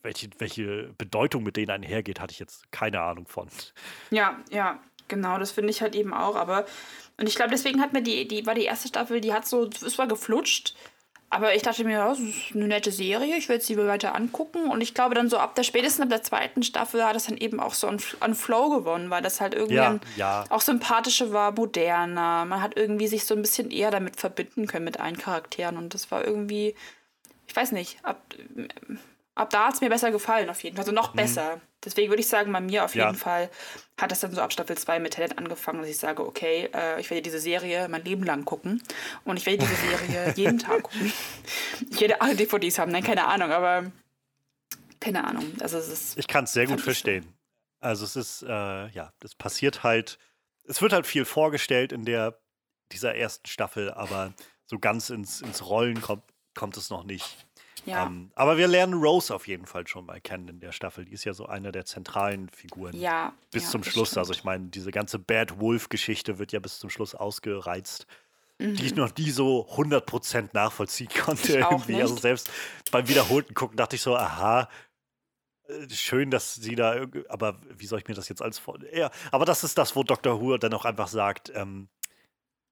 welche, 0.04 0.30
welche 0.38 0.94
Bedeutung 0.98 1.44
mit 1.44 1.56
denen 1.56 1.72
einhergeht, 1.72 2.20
hatte 2.20 2.34
ich 2.34 2.40
jetzt 2.40 2.70
keine 2.74 3.00
Ahnung 3.02 3.26
von. 3.26 3.48
Ja, 4.12 4.38
ja, 4.52 4.82
genau. 5.08 5.40
Das 5.40 5.52
finde 5.52 5.70
ich 5.70 5.82
halt 5.82 5.96
eben 5.96 6.14
auch. 6.14 6.36
Aber 6.36 6.66
und 7.18 7.30
ich 7.30 7.36
glaube, 7.36 7.52
deswegen 7.52 7.80
hat 7.80 7.94
mir 7.94 8.04
die, 8.04 8.28
die 8.28 8.46
war 8.46 8.54
die 8.54 8.66
erste 8.66 8.90
Staffel, 8.90 9.22
die 9.22 9.34
hat 9.34 9.48
so, 9.48 9.66
es 9.68 9.98
war 9.98 10.08
geflutscht 10.08 10.76
aber 11.30 11.56
ich 11.56 11.62
dachte 11.62 11.84
mir, 11.84 11.98
das 11.98 12.20
ist 12.20 12.56
eine 12.56 12.68
nette 12.68 12.92
Serie, 12.92 13.36
ich 13.36 13.50
will 13.50 13.60
sie 13.60 13.78
weiter 13.78 14.16
angucken. 14.16 14.70
Und 14.70 14.80
ich 14.80 14.94
glaube, 14.94 15.14
dann 15.14 15.30
so 15.30 15.38
ab 15.38 15.56
der 15.56 15.64
spätestens 15.64 16.04
ab 16.04 16.10
der 16.10 16.24
zweiten 16.24 16.64
Staffel 16.64 17.04
hat 17.04 17.18
es 17.18 17.26
dann 17.26 17.36
eben 17.36 17.60
auch 17.60 17.74
so 17.74 17.88
an, 17.88 18.00
an 18.22 18.34
Flow 18.34 18.70
gewonnen, 18.70 19.10
weil 19.10 19.22
das 19.22 19.42
halt 19.42 19.54
irgendwie 19.54 19.76
ja, 19.76 20.00
ja. 20.16 20.46
auch 20.50 20.62
sympathischer 20.62 21.34
war, 21.34 21.52
moderner. 21.52 22.46
Man 22.46 22.62
hat 22.62 22.78
irgendwie 22.78 23.08
sich 23.08 23.26
so 23.26 23.36
ein 23.36 23.42
bisschen 23.42 23.72
eher 23.72 23.92
damit 23.92 24.16
verbinden 24.16 24.68
können 24.68 24.86
mit 24.86 25.02
allen 25.02 25.18
Charakteren. 25.18 25.76
Und 25.76 25.94
das 25.94 26.12
war 26.12 26.26
irgendwie, 26.26 26.76
ich 27.46 27.56
weiß 27.56 27.74
nicht, 27.74 27.98
ab, 28.06 28.24
ab 29.38 29.50
da 29.50 29.68
hat 29.68 29.76
es 29.76 29.82
mir 29.82 29.90
besser 29.90 30.12
gefallen, 30.12 30.50
auf 30.50 30.64
jeden 30.64 30.76
Fall. 30.76 30.84
Also 30.84 30.92
noch 30.92 31.14
mhm. 31.14 31.18
besser. 31.18 31.62
Deswegen 31.84 32.10
würde 32.10 32.22
ich 32.22 32.28
sagen, 32.28 32.52
bei 32.52 32.60
mir 32.60 32.84
auf 32.84 32.96
jeden 32.96 33.16
Fall 33.16 33.50
hat 34.00 34.12
das 34.12 34.20
dann 34.20 34.34
so 34.34 34.42
ab 34.42 34.52
Staffel 34.52 34.78
2 34.78 35.00
mit 35.00 35.14
Talent 35.14 35.38
angefangen, 35.38 35.80
dass 35.80 35.90
ich 35.90 35.98
sage, 35.98 36.26
okay, 36.26 36.70
äh, 36.74 37.00
ich 37.00 37.10
werde 37.10 37.22
diese 37.22 37.40
Serie 37.40 37.88
mein 37.88 38.04
Leben 38.04 38.24
lang 38.24 38.46
gucken. 38.46 38.82
Und 39.24 39.38
ich 39.38 39.46
werde 39.46 39.60
diese 39.60 39.76
Serie 39.76 40.34
jeden 40.36 40.60
Tag 40.60 40.84
gucken. 40.84 41.14
Ich 41.90 42.02
werde 42.02 42.20
alle 42.22 42.36
DVDs 42.36 42.80
haben, 42.80 42.92
nein, 42.92 43.04
keine 43.04 43.28
Ahnung, 43.28 43.52
aber 43.52 43.92
keine 45.00 45.24
Ahnung. 45.24 45.54
Also 45.62 45.78
es 45.78 45.88
ist, 45.88 46.18
ich 46.18 46.28
kann 46.28 46.46
es 46.46 46.54
sehr 46.54 46.66
gut 46.66 46.82
verstehen. 46.82 47.24
So. 47.24 47.30
Also 47.80 48.06
es 48.06 48.16
ist, 48.16 48.44
äh, 48.44 48.88
ja, 48.90 49.14
das 49.20 49.36
passiert 49.36 49.84
halt, 49.84 50.18
es 50.66 50.82
wird 50.82 50.94
halt 50.94 51.06
viel 51.06 51.26
vorgestellt 51.26 51.92
in 51.92 52.06
der, 52.06 52.40
dieser 52.92 53.16
ersten 53.16 53.48
Staffel, 53.48 53.92
aber 53.92 54.34
so 54.66 54.80
ganz 54.80 55.10
ins, 55.10 55.42
ins 55.42 55.66
Rollen 55.66 56.02
kommt, 56.02 56.24
kommt 56.56 56.76
es 56.76 56.90
noch 56.90 57.04
nicht. 57.04 57.47
Ja. 57.88 58.06
Ähm, 58.06 58.32
aber 58.36 58.58
wir 58.58 58.68
lernen 58.68 58.94
Rose 58.94 59.34
auf 59.34 59.48
jeden 59.48 59.66
Fall 59.66 59.88
schon 59.88 60.06
mal 60.06 60.20
kennen 60.20 60.50
in 60.50 60.60
der 60.60 60.74
Staffel. 60.74 61.06
Die 61.06 61.14
ist 61.14 61.24
ja 61.24 61.34
so 61.34 61.46
eine 61.46 61.72
der 61.72 61.86
zentralen 61.86 62.50
Figuren. 62.50 63.00
Ja. 63.00 63.34
Bis 63.50 63.64
ja, 63.64 63.70
zum 63.70 63.84
Schluss. 63.84 64.10
Stimmt. 64.10 64.20
Also 64.20 64.34
ich 64.34 64.44
meine, 64.44 64.68
diese 64.68 64.92
ganze 64.92 65.20
Bad 65.20 65.62
Wolf-Geschichte 65.62 66.38
wird 66.38 66.52
ja 66.52 66.60
bis 66.60 66.80
zum 66.80 66.90
Schluss 66.90 67.16
ausgereizt. 67.16 68.06
Mhm. 68.60 68.76
Die 68.76 68.88
ich 68.88 68.96
noch 68.96 69.16
nie 69.16 69.32
so 69.32 69.70
100% 69.72 70.50
nachvollziehen 70.52 71.10
konnte. 71.26 71.66
Also 71.66 72.18
selbst 72.18 72.52
beim 72.92 73.08
wiederholten 73.08 73.54
Gucken 73.54 73.78
dachte 73.78 73.96
ich 73.96 74.02
so, 74.02 74.18
aha, 74.18 74.68
äh, 75.68 75.90
schön, 75.90 76.30
dass 76.30 76.56
sie 76.56 76.76
da, 76.76 77.06
aber 77.30 77.60
wie 77.70 77.86
soll 77.86 78.00
ich 78.00 78.08
mir 78.08 78.16
das 78.16 78.28
jetzt 78.28 78.42
als 78.42 78.60
vor. 78.60 78.80
Ja, 78.94 79.12
aber 79.32 79.46
das 79.46 79.64
ist 79.64 79.78
das, 79.78 79.96
wo 79.96 80.04
Dr. 80.04 80.42
Who 80.42 80.58
dann 80.58 80.74
auch 80.74 80.86
einfach 80.86 81.08
sagt, 81.08 81.54
ähm, 81.56 81.88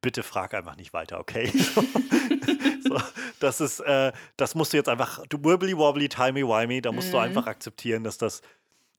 bitte 0.06 0.22
frag 0.22 0.54
einfach 0.54 0.76
nicht 0.76 0.94
weiter, 0.94 1.20
okay? 1.20 1.52
so, 2.84 3.02
das 3.40 3.60
ist, 3.60 3.80
äh, 3.80 4.12
das 4.38 4.54
musst 4.54 4.72
du 4.72 4.78
jetzt 4.78 4.88
einfach, 4.88 5.26
du 5.28 5.44
wibbly 5.44 5.76
wobbly, 5.76 6.08
timey 6.10 6.44
wimey, 6.44 6.80
da 6.80 6.92
musst 6.92 7.08
mhm. 7.08 7.14
du 7.14 7.18
einfach 7.18 7.48
akzeptieren, 7.48 8.04
dass 8.04 8.20
das. 8.20 8.44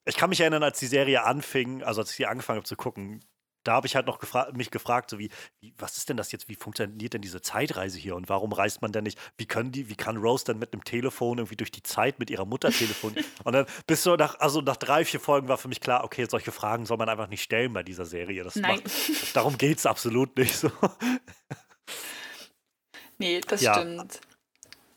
Ich 0.05 0.16
kann 0.16 0.31
mich 0.31 0.40
erinnern, 0.40 0.64
als 0.64 0.81
die 0.81 0.87
Serie 0.87 1.23
anfing, 1.25 1.85
also 1.85 2.01
als 2.01 2.11
ich 2.11 2.16
sie 2.16 2.27
angefangen 2.27 2.57
habe 2.57 2.66
zu 2.66 2.75
gucken, 2.75 3.25
da 3.67 3.75
habe 3.75 3.87
ich 3.87 3.97
halt 3.97 4.07
noch 4.07 4.19
gefra 4.19 4.49
mich 4.53 4.71
gefragt, 4.71 5.11
so 5.11 5.19
wie, 5.19 5.31
wie, 5.61 5.75
was 5.79 5.97
ist 5.97 6.09
denn 6.09 6.17
das 6.17 6.33
jetzt, 6.33 6.49
wie 6.49 6.55
funktioniert 6.55 7.15
denn 7.15 7.23
diese 7.23 7.41
Zeitreise 7.41 7.99
hier 7.99 8.17
und 8.17 8.29
warum 8.29 8.53
reist 8.53 8.83
man 8.83 8.93
denn 8.93 9.05
nicht, 9.05 9.19
wie 9.37 9.47
können 9.47 9.73
die, 9.73 9.89
wie 9.89 9.97
kann 9.97 10.17
Rose 10.17 10.45
dann 10.45 10.59
mit 10.59 10.73
einem 10.73 10.85
Telefon 10.85 11.39
irgendwie 11.39 11.57
durch 11.57 11.71
die 11.71 11.83
Zeit 11.83 12.19
mit 12.19 12.31
ihrer 12.31 12.45
Mutter 12.45 12.71
telefonieren? 12.71 13.25
und 13.45 13.53
dann 13.53 13.67
bis 13.87 14.03
so 14.03 14.17
nach, 14.17 14.39
also 14.41 14.61
nach 14.61 14.77
drei, 14.77 15.05
vier 15.05 15.21
Folgen 15.21 15.49
war 15.49 15.59
für 15.59 15.69
mich 15.69 15.81
klar, 15.81 16.05
okay, 16.05 16.27
solche 16.29 16.53
Fragen 16.53 16.87
soll 16.87 16.97
man 16.97 17.09
einfach 17.09 17.29
nicht 17.29 17.43
stellen 17.43 17.73
bei 17.73 17.83
dieser 17.83 18.05
Serie. 18.05 18.45
Das 18.45 18.57
Nein. 18.57 18.81
Macht, 18.83 19.37
darum 19.37 19.59
geht 19.59 19.79
es 19.79 19.87
absolut 19.87 20.37
nicht 20.37 20.57
so. 20.57 20.71
nee, 23.19 23.41
das 23.41 23.63
ja. 23.63 23.75
stimmt. 23.75 24.21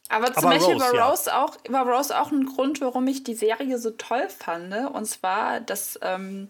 Aber 0.10 0.34
zum 0.34 0.46
Aber 0.46 0.56
Beispiel 0.56 0.74
Rose, 0.74 0.98
war, 0.98 1.10
Rose 1.10 1.30
ja. 1.30 1.46
auch, 1.46 1.58
war 1.70 1.88
Rose 1.88 2.20
auch 2.20 2.32
ein 2.32 2.46
Grund, 2.46 2.82
warum 2.82 3.08
ich 3.08 3.24
die 3.24 3.36
Serie 3.36 3.78
so 3.78 3.92
toll 3.92 4.28
fand. 4.28 4.74
Und 4.74 5.06
zwar, 5.06 5.60
dass 5.60 6.00
ähm, 6.02 6.50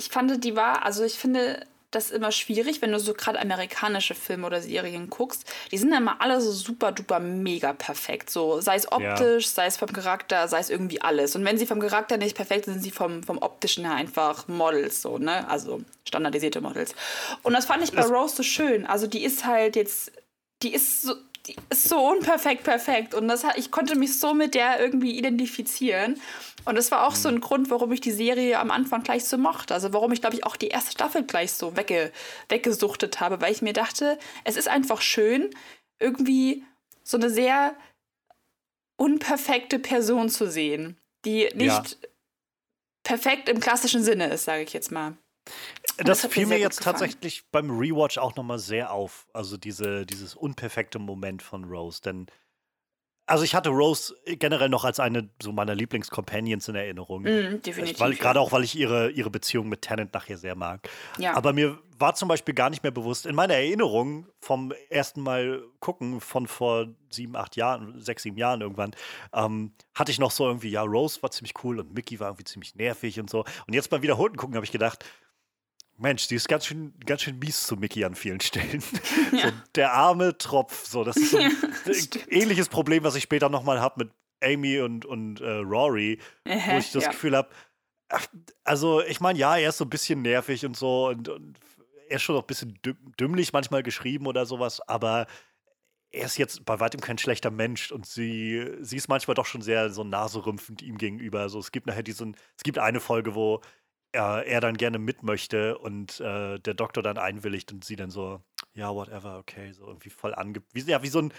ich 0.00 0.08
fand, 0.08 0.42
die 0.42 0.56
war, 0.56 0.86
also 0.86 1.04
ich 1.04 1.18
finde 1.18 1.66
das 1.90 2.10
immer 2.10 2.32
schwierig, 2.32 2.80
wenn 2.80 2.92
du 2.92 3.00
so 3.00 3.12
gerade 3.12 3.38
amerikanische 3.38 4.14
Filme 4.14 4.46
oder 4.46 4.62
Serien 4.62 5.10
guckst. 5.10 5.44
Die 5.72 5.76
sind 5.76 5.92
immer 5.92 6.20
alle 6.20 6.40
so 6.40 6.52
super 6.52 6.92
duper 6.92 7.18
mega 7.18 7.72
perfekt. 7.72 8.30
So, 8.30 8.60
sei 8.60 8.76
es 8.76 8.90
optisch, 8.90 9.44
ja. 9.44 9.50
sei 9.50 9.66
es 9.66 9.76
vom 9.76 9.92
Charakter, 9.92 10.48
sei 10.48 10.60
es 10.60 10.70
irgendwie 10.70 11.02
alles. 11.02 11.36
Und 11.36 11.44
wenn 11.44 11.58
sie 11.58 11.66
vom 11.66 11.80
Charakter 11.80 12.16
nicht 12.16 12.36
perfekt 12.36 12.64
sind, 12.64 12.74
sind 12.74 12.82
sie 12.84 12.92
vom, 12.92 13.22
vom 13.22 13.38
optischen 13.38 13.84
her 13.84 13.94
einfach 13.94 14.48
Models, 14.48 15.02
so, 15.02 15.18
ne? 15.18 15.46
Also 15.48 15.82
standardisierte 16.04 16.60
Models. 16.60 16.94
Und 17.42 17.52
das 17.52 17.66
fand 17.66 17.82
ich 17.82 17.92
bei 17.92 18.02
Rose 18.02 18.36
so 18.36 18.42
schön. 18.42 18.86
Also 18.86 19.06
die 19.06 19.24
ist 19.24 19.44
halt 19.44 19.76
jetzt, 19.76 20.12
die 20.62 20.72
ist 20.72 21.02
so, 21.02 21.14
ist 21.70 21.88
so 21.88 21.98
unperfekt 21.98 22.64
perfekt. 22.64 23.14
Und 23.14 23.28
das, 23.28 23.44
ich 23.56 23.70
konnte 23.70 23.96
mich 23.96 24.18
so 24.18 24.34
mit 24.34 24.54
der 24.54 24.80
irgendwie 24.80 25.16
identifizieren. 25.16 26.20
Und 26.64 26.74
das 26.74 26.90
war 26.90 27.06
auch 27.06 27.14
so 27.14 27.28
ein 27.28 27.36
mhm. 27.36 27.40
Grund, 27.40 27.70
warum 27.70 27.92
ich 27.92 28.00
die 28.00 28.10
Serie 28.10 28.58
am 28.58 28.70
Anfang 28.70 29.02
gleich 29.02 29.24
so 29.24 29.38
mochte. 29.38 29.74
Also 29.74 29.92
warum 29.92 30.12
ich, 30.12 30.20
glaube 30.20 30.36
ich, 30.36 30.44
auch 30.44 30.56
die 30.56 30.68
erste 30.68 30.92
Staffel 30.92 31.24
gleich 31.24 31.52
so 31.52 31.76
wegge 31.76 32.12
weggesuchtet 32.48 33.20
habe, 33.20 33.40
weil 33.40 33.52
ich 33.52 33.62
mir 33.62 33.72
dachte, 33.72 34.18
es 34.44 34.56
ist 34.56 34.68
einfach 34.68 35.00
schön, 35.00 35.50
irgendwie 35.98 36.64
so 37.02 37.16
eine 37.16 37.30
sehr 37.30 37.74
unperfekte 38.96 39.78
Person 39.78 40.28
zu 40.28 40.50
sehen, 40.50 40.98
die 41.24 41.48
nicht 41.54 41.98
ja. 42.02 42.08
perfekt 43.02 43.48
im 43.48 43.60
klassischen 43.60 44.02
Sinne 44.02 44.28
ist, 44.28 44.44
sage 44.44 44.62
ich 44.62 44.72
jetzt 44.72 44.92
mal. 44.92 45.16
Das, 46.04 46.22
das 46.22 46.32
fiel 46.32 46.46
mir, 46.46 46.54
mir 46.54 46.60
jetzt 46.60 46.82
tatsächlich 46.82 47.44
beim 47.50 47.70
Rewatch 47.70 48.18
auch 48.18 48.34
nochmal 48.36 48.58
sehr 48.58 48.92
auf. 48.92 49.26
Also 49.32 49.56
diese, 49.56 50.06
dieses 50.06 50.34
unperfekte 50.34 50.98
Moment 50.98 51.42
von 51.42 51.64
Rose. 51.64 52.00
Denn 52.02 52.26
also 53.30 53.44
ich 53.44 53.54
hatte 53.54 53.70
Rose 53.70 54.14
generell 54.26 54.68
noch 54.68 54.84
als 54.84 54.98
eine 54.98 55.30
so 55.40 55.52
meiner 55.52 55.74
Lieblingscompanions 55.74 56.66
in 56.66 56.74
Erinnerung. 56.74 57.22
Mm, 57.22 57.62
definitiv. 57.62 58.18
Gerade 58.18 58.40
auch, 58.40 58.50
weil 58.50 58.64
ich 58.64 58.76
ihre, 58.76 59.10
ihre 59.10 59.30
Beziehung 59.30 59.68
mit 59.68 59.82
Tennant 59.82 60.12
nachher 60.12 60.36
sehr 60.36 60.56
mag. 60.56 60.88
Ja. 61.16 61.36
Aber 61.36 61.52
mir 61.52 61.78
war 61.96 62.14
zum 62.16 62.28
Beispiel 62.28 62.54
gar 62.54 62.70
nicht 62.70 62.82
mehr 62.82 62.90
bewusst, 62.90 63.26
in 63.26 63.36
meiner 63.36 63.54
Erinnerung 63.54 64.26
vom 64.40 64.72
ersten 64.88 65.20
Mal 65.20 65.62
gucken 65.78 66.20
von 66.20 66.48
vor 66.48 66.88
sieben, 67.10 67.36
acht 67.36 67.54
Jahren, 67.54 68.00
sechs, 68.00 68.24
sieben 68.24 68.36
Jahren 68.36 68.62
irgendwann, 68.62 68.96
ähm, 69.32 69.74
hatte 69.94 70.10
ich 70.10 70.18
noch 70.18 70.32
so 70.32 70.46
irgendwie, 70.46 70.70
ja, 70.70 70.82
Rose 70.82 71.22
war 71.22 71.30
ziemlich 71.30 71.54
cool 71.62 71.78
und 71.78 71.94
Mickey 71.94 72.18
war 72.18 72.28
irgendwie 72.28 72.44
ziemlich 72.44 72.74
nervig 72.74 73.20
und 73.20 73.30
so. 73.30 73.44
Und 73.66 73.74
jetzt 73.74 73.90
beim 73.90 74.02
Wiederholten 74.02 74.38
gucken 74.38 74.56
habe 74.56 74.64
ich 74.64 74.72
gedacht, 74.72 75.04
Mensch, 76.00 76.28
die 76.28 76.34
ist 76.34 76.48
ganz 76.48 76.66
schön, 76.66 76.94
ganz 77.04 77.22
schön 77.22 77.38
mies 77.38 77.66
zu 77.66 77.76
Mickey 77.76 78.04
an 78.04 78.14
vielen 78.14 78.40
Stellen. 78.40 78.82
Ja. 79.32 79.48
So, 79.48 79.52
der 79.76 79.92
arme 79.92 80.36
Tropf. 80.38 80.86
So, 80.86 81.04
das 81.04 81.16
ist 81.16 81.30
so 81.30 81.38
ein 81.38 81.50
ja, 81.86 82.20
ähnliches 82.28 82.68
Problem, 82.68 83.04
was 83.04 83.14
ich 83.14 83.22
später 83.22 83.48
nochmal 83.48 83.80
habe 83.80 84.04
mit 84.04 84.12
Amy 84.42 84.80
und, 84.80 85.04
und 85.04 85.40
äh, 85.40 85.58
Rory, 85.58 86.18
äh, 86.44 86.58
wo 86.66 86.78
ich 86.78 86.90
das 86.90 87.04
ja. 87.04 87.10
Gefühl 87.10 87.36
habe, 87.36 87.50
also 88.64 89.02
ich 89.02 89.20
meine, 89.20 89.38
ja, 89.38 89.56
er 89.56 89.68
ist 89.68 89.78
so 89.78 89.84
ein 89.84 89.90
bisschen 89.90 90.22
nervig 90.22 90.66
und 90.66 90.76
so 90.76 91.08
und, 91.08 91.28
und 91.28 91.58
er 92.08 92.16
ist 92.16 92.22
schon 92.22 92.34
noch 92.34 92.42
ein 92.42 92.48
bisschen 92.48 92.76
dümmlich 93.20 93.52
manchmal 93.52 93.84
geschrieben 93.84 94.26
oder 94.26 94.46
sowas, 94.46 94.80
aber 94.88 95.26
er 96.10 96.26
ist 96.26 96.38
jetzt 96.38 96.64
bei 96.64 96.80
weitem 96.80 97.00
kein 97.00 97.18
schlechter 97.18 97.52
Mensch 97.52 97.92
und 97.92 98.04
sie, 98.04 98.68
sie 98.80 98.96
ist 98.96 99.08
manchmal 99.08 99.36
doch 99.36 99.46
schon 99.46 99.62
sehr 99.62 99.90
so 99.90 100.02
naserümpfend 100.02 100.82
ihm 100.82 100.98
gegenüber. 100.98 101.40
Also 101.40 101.60
es 101.60 101.70
gibt 101.70 101.86
nachher 101.86 102.02
diesen, 102.02 102.36
es 102.56 102.64
gibt 102.64 102.78
eine 102.78 102.98
Folge, 102.98 103.36
wo 103.36 103.60
er, 104.12 104.46
er 104.46 104.60
dann 104.60 104.76
gerne 104.76 104.98
mit 104.98 105.22
möchte 105.22 105.78
und 105.78 106.20
äh, 106.20 106.58
der 106.58 106.74
Doktor 106.74 107.02
dann 107.02 107.18
einwilligt 107.18 107.72
und 107.72 107.84
sie 107.84 107.96
dann 107.96 108.10
so, 108.10 108.42
ja, 108.74 108.94
whatever, 108.94 109.38
okay, 109.38 109.72
so 109.72 109.86
irgendwie 109.86 110.10
voll 110.10 110.34
ange... 110.34 110.62
Wie, 110.72 110.80
ja, 110.82 111.02
wie 111.02 111.08
so 111.08 111.20
ein 111.20 111.32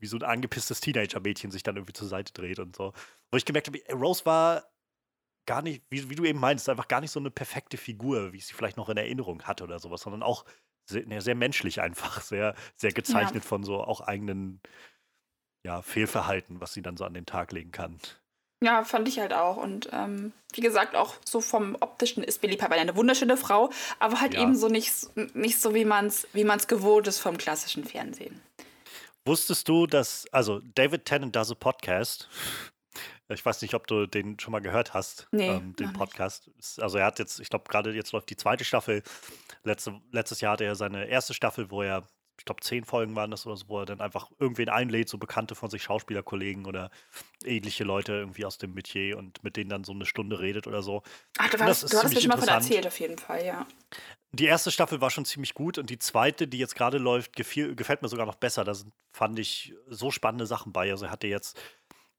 wie 0.00 0.06
so 0.06 0.16
ein 0.16 0.22
angepisstes 0.22 0.80
Teenager-Mädchen 0.80 1.50
sich 1.50 1.62
dann 1.62 1.76
irgendwie 1.76 1.92
zur 1.92 2.08
Seite 2.08 2.32
dreht 2.32 2.58
und 2.58 2.76
so. 2.76 2.92
Wo 3.30 3.36
ich 3.36 3.44
gemerkt 3.44 3.66
habe, 3.66 3.80
Rose 3.92 4.24
war 4.24 4.64
gar 5.46 5.62
nicht, 5.62 5.82
wie, 5.90 6.08
wie 6.08 6.14
du 6.14 6.24
eben 6.24 6.38
meinst, 6.38 6.68
einfach 6.68 6.88
gar 6.88 7.00
nicht 7.00 7.10
so 7.10 7.20
eine 7.20 7.30
perfekte 7.30 7.76
Figur, 7.76 8.32
wie 8.32 8.36
ich 8.36 8.46
sie 8.46 8.54
vielleicht 8.54 8.76
noch 8.76 8.88
in 8.88 8.96
Erinnerung 8.96 9.42
hatte 9.42 9.64
oder 9.64 9.78
sowas, 9.78 10.02
sondern 10.02 10.22
auch 10.22 10.44
sehr, 10.84 11.06
ne, 11.06 11.20
sehr 11.20 11.34
menschlich 11.34 11.80
einfach, 11.80 12.20
sehr, 12.20 12.54
sehr 12.76 12.92
gezeichnet 12.92 13.44
ja. 13.44 13.48
von 13.48 13.64
so 13.64 13.82
auch 13.82 14.00
eigenen 14.00 14.60
ja, 15.64 15.82
Fehlverhalten, 15.82 16.60
was 16.60 16.74
sie 16.74 16.82
dann 16.82 16.96
so 16.96 17.04
an 17.04 17.14
den 17.14 17.26
Tag 17.26 17.52
legen 17.52 17.72
kann. 17.72 17.98
Ja, 18.60 18.84
fand 18.84 19.06
ich 19.08 19.20
halt 19.20 19.32
auch. 19.32 19.56
Und 19.56 19.88
ähm, 19.92 20.32
wie 20.52 20.60
gesagt, 20.60 20.96
auch 20.96 21.14
so 21.24 21.40
vom 21.40 21.76
optischen 21.80 22.24
ist 22.24 22.40
Billy 22.40 22.56
Piper 22.56 22.74
eine 22.74 22.96
wunderschöne 22.96 23.36
Frau, 23.36 23.70
aber 23.98 24.20
halt 24.20 24.34
ja. 24.34 24.42
eben 24.42 24.56
so 24.56 24.68
nicht, 24.68 24.92
nicht 25.34 25.60
so, 25.60 25.74
wie 25.74 25.84
man 25.84 26.06
es 26.06 26.26
wie 26.32 26.44
man's 26.44 26.66
gewohnt 26.66 27.06
ist 27.06 27.20
vom 27.20 27.38
klassischen 27.38 27.84
Fernsehen. 27.84 28.40
Wusstest 29.24 29.68
du, 29.68 29.86
dass, 29.86 30.26
also 30.32 30.60
David 30.74 31.04
Tennant 31.04 31.36
does 31.36 31.50
a 31.50 31.54
Podcast. 31.54 32.28
Ich 33.28 33.44
weiß 33.44 33.60
nicht, 33.60 33.74
ob 33.74 33.86
du 33.86 34.06
den 34.06 34.40
schon 34.40 34.52
mal 34.52 34.60
gehört 34.60 34.94
hast, 34.94 35.28
nee, 35.32 35.48
ähm, 35.48 35.76
den 35.76 35.92
Podcast. 35.92 36.48
Nicht. 36.56 36.80
Also 36.80 36.96
er 36.96 37.04
hat 37.04 37.18
jetzt, 37.18 37.38
ich 37.38 37.50
glaube, 37.50 37.66
gerade 37.68 37.92
jetzt 37.92 38.12
läuft 38.12 38.30
die 38.30 38.36
zweite 38.36 38.64
Staffel. 38.64 39.02
Letzte, 39.64 40.00
letztes 40.12 40.40
Jahr 40.40 40.54
hatte 40.54 40.64
er 40.64 40.74
seine 40.74 41.06
erste 41.06 41.34
Staffel, 41.34 41.70
wo 41.70 41.82
er 41.82 42.04
ich 42.38 42.44
glaube, 42.44 42.60
zehn 42.62 42.84
Folgen 42.84 43.16
waren 43.16 43.30
das 43.30 43.46
oder 43.46 43.56
so, 43.56 43.68
wo 43.68 43.80
er 43.80 43.86
dann 43.86 44.00
einfach 44.00 44.30
irgendwen 44.38 44.68
einlädt, 44.68 45.08
so 45.08 45.18
Bekannte 45.18 45.54
von 45.54 45.70
sich, 45.70 45.82
Schauspielerkollegen 45.82 46.66
oder 46.66 46.90
ähnliche 47.44 47.84
Leute 47.84 48.12
irgendwie 48.12 48.44
aus 48.44 48.58
dem 48.58 48.74
Metier 48.74 49.18
und 49.18 49.42
mit 49.42 49.56
denen 49.56 49.68
dann 49.68 49.84
so 49.84 49.92
eine 49.92 50.06
Stunde 50.06 50.38
redet 50.38 50.66
oder 50.66 50.82
so. 50.82 51.02
Ach, 51.38 51.50
du, 51.50 51.58
warst, 51.58 51.92
du 51.92 51.96
hast 51.96 52.14
mir 52.14 52.20
schon 52.20 52.28
mal 52.28 52.38
von 52.38 52.48
erzählt, 52.48 52.86
auf 52.86 52.98
jeden 53.00 53.18
Fall, 53.18 53.44
ja. 53.44 53.66
Die 54.32 54.44
erste 54.44 54.70
Staffel 54.70 55.00
war 55.00 55.10
schon 55.10 55.24
ziemlich 55.24 55.54
gut 55.54 55.78
und 55.78 55.90
die 55.90 55.98
zweite, 55.98 56.46
die 56.46 56.58
jetzt 56.58 56.76
gerade 56.76 56.98
läuft, 56.98 57.34
gefiel, 57.34 57.74
gefällt 57.74 58.02
mir 58.02 58.08
sogar 58.08 58.26
noch 58.26 58.36
besser. 58.36 58.62
Da 58.62 58.74
fand 59.12 59.38
ich 59.38 59.74
so 59.88 60.10
spannende 60.10 60.46
Sachen 60.46 60.72
bei. 60.72 60.90
Also 60.90 61.06
er 61.06 61.10
hatte 61.10 61.26
jetzt 61.26 61.58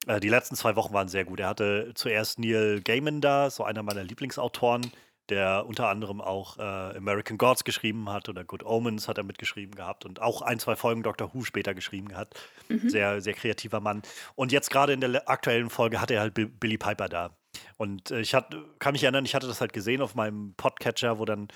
äh, 0.07 0.19
die 0.19 0.29
letzten 0.29 0.55
zwei 0.55 0.75
Wochen 0.75 0.93
waren 0.93 1.07
sehr 1.07 1.23
gut. 1.23 1.39
Er 1.39 1.47
hatte 1.47 1.91
zuerst 1.95 2.39
Neil 2.39 2.81
Gaiman 2.81 3.21
da, 3.21 3.49
so 3.49 3.63
einer 3.63 3.83
meiner 3.83 4.03
Lieblingsautoren 4.03 4.91
der 5.29 5.65
unter 5.67 5.89
anderem 5.89 6.21
auch 6.21 6.57
äh, 6.57 6.61
American 6.61 7.37
Gods 7.37 7.63
geschrieben 7.63 8.09
hat 8.09 8.29
oder 8.29 8.43
Good 8.43 8.63
Omens 8.63 9.07
hat 9.07 9.17
er 9.17 9.23
mitgeschrieben 9.23 9.75
gehabt 9.75 10.05
und 10.05 10.21
auch 10.21 10.41
ein, 10.41 10.59
zwei 10.59 10.75
Folgen 10.75 11.03
Doctor 11.03 11.33
Who 11.33 11.43
später 11.43 11.73
geschrieben 11.73 12.15
hat. 12.15 12.33
Mhm. 12.67 12.89
Sehr, 12.89 13.21
sehr 13.21 13.33
kreativer 13.33 13.79
Mann. 13.79 14.01
Und 14.35 14.51
jetzt 14.51 14.69
gerade 14.69 14.93
in 14.93 15.01
der 15.01 15.29
aktuellen 15.29 15.69
Folge 15.69 16.01
hat 16.01 16.11
er 16.11 16.21
halt 16.21 16.33
Billy 16.33 16.77
Piper 16.77 17.07
da. 17.07 17.35
Und 17.77 18.11
äh, 18.11 18.21
ich 18.21 18.33
hat, 18.33 18.55
kann 18.79 18.93
mich 18.93 19.03
erinnern, 19.03 19.25
ich 19.25 19.35
hatte 19.35 19.47
das 19.47 19.61
halt 19.61 19.73
gesehen 19.73 20.01
auf 20.01 20.15
meinem 20.15 20.53
Podcatcher, 20.55 21.19
wo 21.19 21.25
dann 21.25 21.47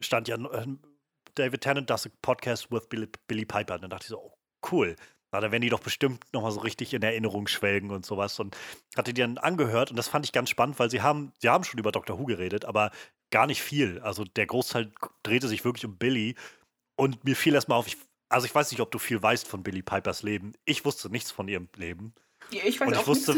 stand 0.00 0.28
ja, 0.28 0.36
äh, 0.36 0.66
David 1.34 1.60
Tennant 1.60 1.88
does 1.88 2.06
a 2.06 2.10
podcast 2.22 2.70
with 2.70 2.88
Billy, 2.88 3.08
Billy 3.26 3.44
Piper. 3.44 3.74
Und 3.74 3.82
dann 3.82 3.90
dachte 3.90 4.04
ich 4.04 4.08
so, 4.08 4.18
oh, 4.18 4.32
cool. 4.70 4.96
Na, 5.32 5.40
da 5.40 5.52
werden 5.52 5.62
die 5.62 5.68
doch 5.68 5.80
bestimmt 5.80 6.24
nochmal 6.32 6.50
so 6.50 6.60
richtig 6.60 6.92
in 6.92 7.02
Erinnerung 7.02 7.46
schwelgen 7.46 7.90
und 7.90 8.04
sowas. 8.04 8.38
Und 8.40 8.56
hatte 8.96 9.14
die 9.14 9.20
dann 9.20 9.38
angehört 9.38 9.90
und 9.90 9.96
das 9.96 10.08
fand 10.08 10.24
ich 10.24 10.32
ganz 10.32 10.50
spannend, 10.50 10.78
weil 10.78 10.90
sie 10.90 11.02
haben, 11.02 11.32
sie 11.38 11.48
haben 11.48 11.62
schon 11.62 11.78
über 11.78 11.92
Doctor 11.92 12.18
Who 12.18 12.24
geredet, 12.24 12.64
aber 12.64 12.90
gar 13.30 13.46
nicht 13.46 13.62
viel. 13.62 14.00
Also 14.00 14.24
der 14.24 14.46
Großteil 14.46 14.92
drehte 15.22 15.48
sich 15.48 15.64
wirklich 15.64 15.84
um 15.84 15.96
Billy. 15.96 16.34
Und 16.96 17.24
mir 17.24 17.36
fiel 17.36 17.54
erstmal 17.54 17.78
auf, 17.78 17.86
ich, 17.86 17.96
also 18.28 18.46
ich 18.46 18.54
weiß 18.54 18.70
nicht, 18.70 18.80
ob 18.80 18.90
du 18.90 18.98
viel 18.98 19.22
weißt 19.22 19.46
von 19.46 19.62
Billy 19.62 19.82
Pipers 19.82 20.22
Leben. 20.22 20.52
Ich 20.64 20.84
wusste 20.84 21.10
nichts 21.10 21.30
von 21.30 21.48
ihrem 21.48 21.68
Leben. 21.76 22.14
Ja, 22.50 22.62
ich 22.64 22.80
weiß 22.80 22.88
und 22.88 22.94
ich 22.94 23.00
auch 23.00 23.06
wusste, 23.06 23.36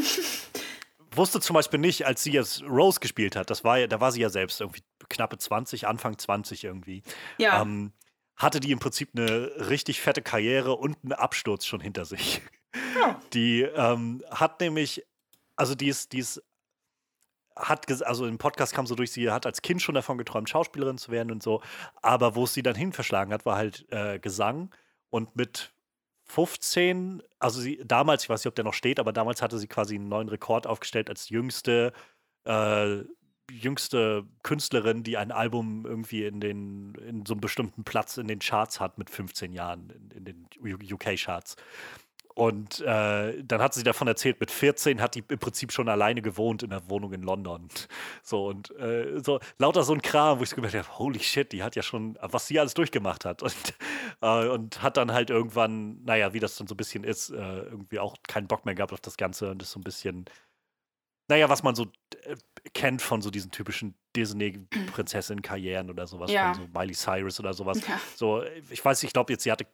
wusste 1.17 1.41
zum 1.41 1.55
Beispiel 1.55 1.79
nicht, 1.79 2.07
als 2.07 2.23
sie 2.23 2.33
jetzt 2.33 2.63
Rose 2.63 3.01
gespielt 3.01 3.37
hat, 3.37 3.51
das 3.51 3.65
war 3.65 3.79
ja, 3.79 3.87
da 3.87 4.01
war 4.01 4.13
sie 4.13 4.21
ja 4.21 4.31
selbst 4.31 4.61
irgendwie 4.61 4.83
knappe 5.09 5.39
20, 5.39 5.87
Anfang 5.87 6.19
20 6.19 6.65
irgendwie. 6.65 7.03
Ja. 7.39 7.63
Ähm, 7.63 7.93
hatte 8.37 8.61
die 8.61 8.73
im 8.73 8.79
Prinzip 8.79 9.11
eine 9.15 9.69
richtig 9.69 10.01
fette 10.01 10.23
Karriere 10.23 10.75
und 10.75 10.97
einen 11.03 11.13
Absturz 11.13 11.67
schon 11.67 11.81
hinter 11.81 12.05
sich. 12.05 12.41
Ja. 12.99 13.21
Die 13.33 13.63
ähm, 13.63 14.23
hat 14.31 14.61
nämlich, 14.61 15.05
also 15.57 15.75
die 15.75 15.89
ist, 15.89 16.13
die 16.13 16.19
ist, 16.19 16.43
hat, 17.57 18.03
also 18.03 18.27
im 18.27 18.39
Podcast 18.39 18.75
kam 18.75 18.87
so 18.87 18.95
durch, 18.95 19.13
sie 19.13 19.31
hat 19.31 19.47
als 19.47 19.63
Kind 19.63 19.83
schon 19.83 19.95
davon 19.95 20.19
geträumt, 20.19 20.49
Schauspielerin 20.49 20.99
zu 20.99 21.11
werden 21.11 21.31
und 21.31 21.43
so, 21.43 21.63
aber 22.01 22.35
wo 22.35 22.45
es 22.45 22.55
sie 22.55 22.63
dann 22.63 22.75
hin 22.75 22.93
verschlagen 22.93 23.33
hat, 23.33 23.47
war 23.47 23.57
halt 23.57 23.87
äh, 23.91 24.19
Gesang 24.19 24.75
und 25.11 25.37
mit 25.37 25.73
15, 26.25 27.23
also 27.39 27.61
sie 27.61 27.83
damals, 27.85 28.25
ich 28.25 28.31
weiß 28.31 28.41
nicht, 28.41 28.49
ob 28.49 28.55
der 28.55 28.65
noch 28.65 28.75
steht, 28.75 28.99
aber 29.01 29.13
damals 29.13 29.43
hatte 29.43 29.59
sie 29.59 29.67
quasi 29.67 29.97
einen 29.97 30.09
neuen 30.09 30.29
Rekord 30.29 30.67
aufgestellt 30.67 31.11
als 31.11 31.29
jüngste 31.29 31.93
äh, 32.45 33.05
jüngste 33.51 34.25
Künstlerin, 34.43 35.03
die 35.03 35.17
ein 35.17 35.31
Album 35.31 35.85
irgendwie 35.85 36.25
in 36.25 36.41
den 36.41 36.95
in 36.95 37.27
so 37.27 37.35
einem 37.35 37.41
bestimmten 37.41 37.85
Platz 37.85 38.17
in 38.17 38.29
den 38.29 38.39
Charts 38.39 38.81
hat 38.81 38.99
mit 38.99 39.11
15 39.11 39.53
Jahren 39.53 39.91
in, 39.91 40.11
in 40.11 40.25
den 40.25 40.49
UK-Charts. 40.63 41.57
Und 42.35 42.81
äh, 42.81 43.43
dann 43.45 43.61
hat 43.61 43.75
sie 43.75 43.83
davon 43.83 44.09
erzählt, 44.09 44.41
mit 44.41 44.51
14 44.51 45.01
hat 45.01 45.15
die 45.15 45.25
im 45.29 45.39
Prinzip 45.39 45.73
schon 45.73 45.89
alleine 45.89 46.23
gewohnt 46.23 46.63
in 46.63 46.71
der 46.71 46.89
Wohnung 46.89 47.13
in 47.13 47.23
London. 47.23 47.69
So 48.25 48.47
und 48.47 48.71
äh, 48.79 49.21
so 49.21 49.41
lauter 49.59 49.83
so 49.83 49.93
ein 49.93 50.01
Kram, 50.01 50.39
wo 50.39 50.43
ich 50.43 50.51
so 50.51 50.57
gemerkt 50.57 50.77
habe, 50.77 50.99
holy 50.99 51.21
shit, 51.21 51.53
die 51.53 51.63
hat 51.63 51.75
ja 51.77 51.83
schon, 51.83 52.17
was 52.21 52.47
sie 52.47 52.59
alles 52.59 52.75
durchgemacht 52.75 53.25
hat. 53.25 53.43
Und, 53.53 53.75
äh, 54.21 54.49
und 54.49 54.83
hat 54.83 54.97
dann 54.97 55.13
halt 55.13 55.31
irgendwann, 55.31 56.03
naja, 56.05 56.33
wie 56.33 56.41
das 56.41 56.57
dann 56.57 56.67
so 56.67 56.75
ein 56.75 56.77
bisschen 56.77 57.05
ist, 57.05 57.31
äh, 57.31 57.35
irgendwie 57.35 57.99
auch 57.99 58.17
keinen 58.27 58.47
Bock 58.47 58.65
mehr 58.65 58.75
gehabt 58.75 58.93
auf 58.93 59.01
das 59.01 59.17
Ganze 59.17 59.51
und 59.51 59.63
ist 59.63 59.73
so 59.73 59.81
ein 59.81 59.85
bisschen 59.85 60.27
naja, 61.29 61.49
was 61.49 61.63
man 61.63 61.75
so 61.75 61.87
äh, 62.25 62.37
kennt 62.75 63.01
von 63.01 63.23
so 63.23 63.31
diesen 63.31 63.51
typischen 63.51 63.95
Disney-Prinzessin-Karrieren 64.15 65.89
oder 65.89 66.07
sowas, 66.07 66.31
ja. 66.31 66.53
von 66.53 66.63
so 66.63 66.79
Miley 66.79 66.95
Cyrus 66.95 67.41
oder 67.41 67.55
sowas. 67.55 67.81
Ja. 67.87 68.01
So, 68.17 68.43
ich 68.71 68.85
weiß, 68.85 69.03
ich 69.03 69.13
glaube 69.13 69.33
jetzt, 69.33 69.45
sie 69.45 69.53
hatte 69.53 69.67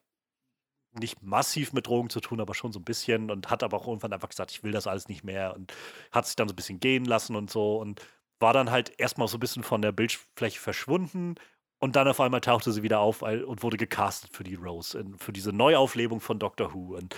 nicht 0.99 1.23
massiv 1.23 1.73
mit 1.73 1.87
Drogen 1.87 2.11
zu 2.11 2.21
tun, 2.21 2.41
aber 2.41 2.55
schon 2.55 2.73
so 2.73 2.81
ein 2.81 2.85
bisschen 2.85 3.31
und 3.31 3.51
hat 3.51 3.63
aber 3.63 3.77
auch 3.77 3.87
irgendwann 3.87 4.13
einfach 4.13 4.29
gesagt, 4.29 4.51
ich 4.51 4.63
will 4.63 4.73
das 4.73 4.87
alles 4.87 5.09
nicht 5.09 5.25
mehr 5.25 5.55
und 5.55 5.73
hat 6.13 6.27
sich 6.27 6.37
dann 6.37 6.49
so 6.49 6.53
ein 6.53 6.57
bisschen 6.57 6.81
gehen 6.81 7.05
lassen 7.05 7.37
und 7.37 7.51
so 7.51 7.79
und 7.79 8.01
war 8.41 8.53
dann 8.53 8.71
halt 8.71 8.93
erstmal 8.99 9.29
so 9.29 9.37
ein 9.37 9.41
bisschen 9.41 9.63
von 9.63 9.83
der 9.83 9.93
Bildfläche 9.93 10.61
verschwunden 10.61 11.37
und 11.79 11.97
dann 11.97 12.09
auf 12.09 12.21
einmal 12.21 12.41
tauchte 12.41 12.73
sie 12.73 12.83
wieder 12.83 13.01
auf 13.01 13.23
und 13.23 13.63
wurde 13.63 13.77
gecastet 13.77 14.35
für 14.35 14.45
die 14.45 14.55
Rose, 14.55 15.05
für 15.19 15.33
diese 15.33 15.53
Neuauflebung 15.53 16.21
von 16.21 16.39
Doctor 16.39 16.75
Who 16.75 16.97
und 16.97 17.15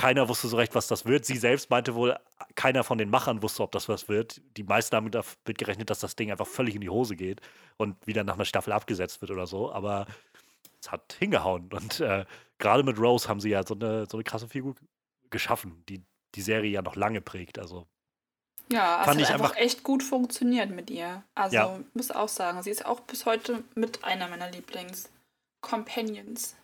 keiner 0.00 0.30
wusste 0.30 0.48
so 0.48 0.56
recht, 0.56 0.74
was 0.74 0.86
das 0.86 1.04
wird. 1.04 1.26
Sie 1.26 1.36
selbst 1.36 1.68
meinte 1.68 1.94
wohl, 1.94 2.16
keiner 2.54 2.84
von 2.84 2.96
den 2.96 3.10
Machern 3.10 3.42
wusste, 3.42 3.62
ob 3.62 3.72
das 3.72 3.86
was 3.86 4.08
wird. 4.08 4.40
Die 4.56 4.62
meisten 4.62 4.96
haben 4.96 5.10
damit 5.10 5.58
gerechnet, 5.58 5.90
dass 5.90 5.98
das 5.98 6.16
Ding 6.16 6.30
einfach 6.30 6.46
völlig 6.46 6.74
in 6.74 6.80
die 6.80 6.88
Hose 6.88 7.16
geht 7.16 7.42
und 7.76 8.06
wieder 8.06 8.24
nach 8.24 8.34
einer 8.34 8.46
Staffel 8.46 8.72
abgesetzt 8.72 9.20
wird 9.20 9.30
oder 9.30 9.46
so. 9.46 9.70
Aber 9.70 10.06
es 10.80 10.90
hat 10.90 11.16
hingehauen. 11.18 11.68
Und 11.70 12.00
äh, 12.00 12.24
gerade 12.60 12.84
mit 12.84 12.98
Rose 12.98 13.28
haben 13.28 13.40
sie 13.40 13.50
ja 13.50 13.66
so 13.66 13.74
eine, 13.74 14.06
so 14.08 14.16
eine 14.16 14.24
krasse 14.24 14.48
Figur 14.48 14.74
geschaffen, 15.30 15.84
die 15.88 16.02
die 16.36 16.42
Serie 16.42 16.70
ja 16.70 16.82
noch 16.82 16.94
lange 16.94 17.20
prägt. 17.20 17.58
Also 17.58 17.88
ja, 18.70 19.00
es 19.00 19.06
fand 19.06 19.20
hat 19.20 19.30
einfach, 19.30 19.50
einfach 19.50 19.56
echt 19.56 19.82
gut 19.82 20.04
funktioniert 20.04 20.70
mit 20.70 20.90
ihr. 20.90 21.24
Also 21.34 21.56
ja. 21.56 21.80
muss 21.94 22.12
auch 22.12 22.28
sagen, 22.28 22.62
sie 22.62 22.70
ist 22.70 22.86
auch 22.86 23.00
bis 23.00 23.26
heute 23.26 23.64
mit 23.74 24.04
einer 24.04 24.28
meiner 24.28 24.48
Lieblings-Companions. 24.50 26.54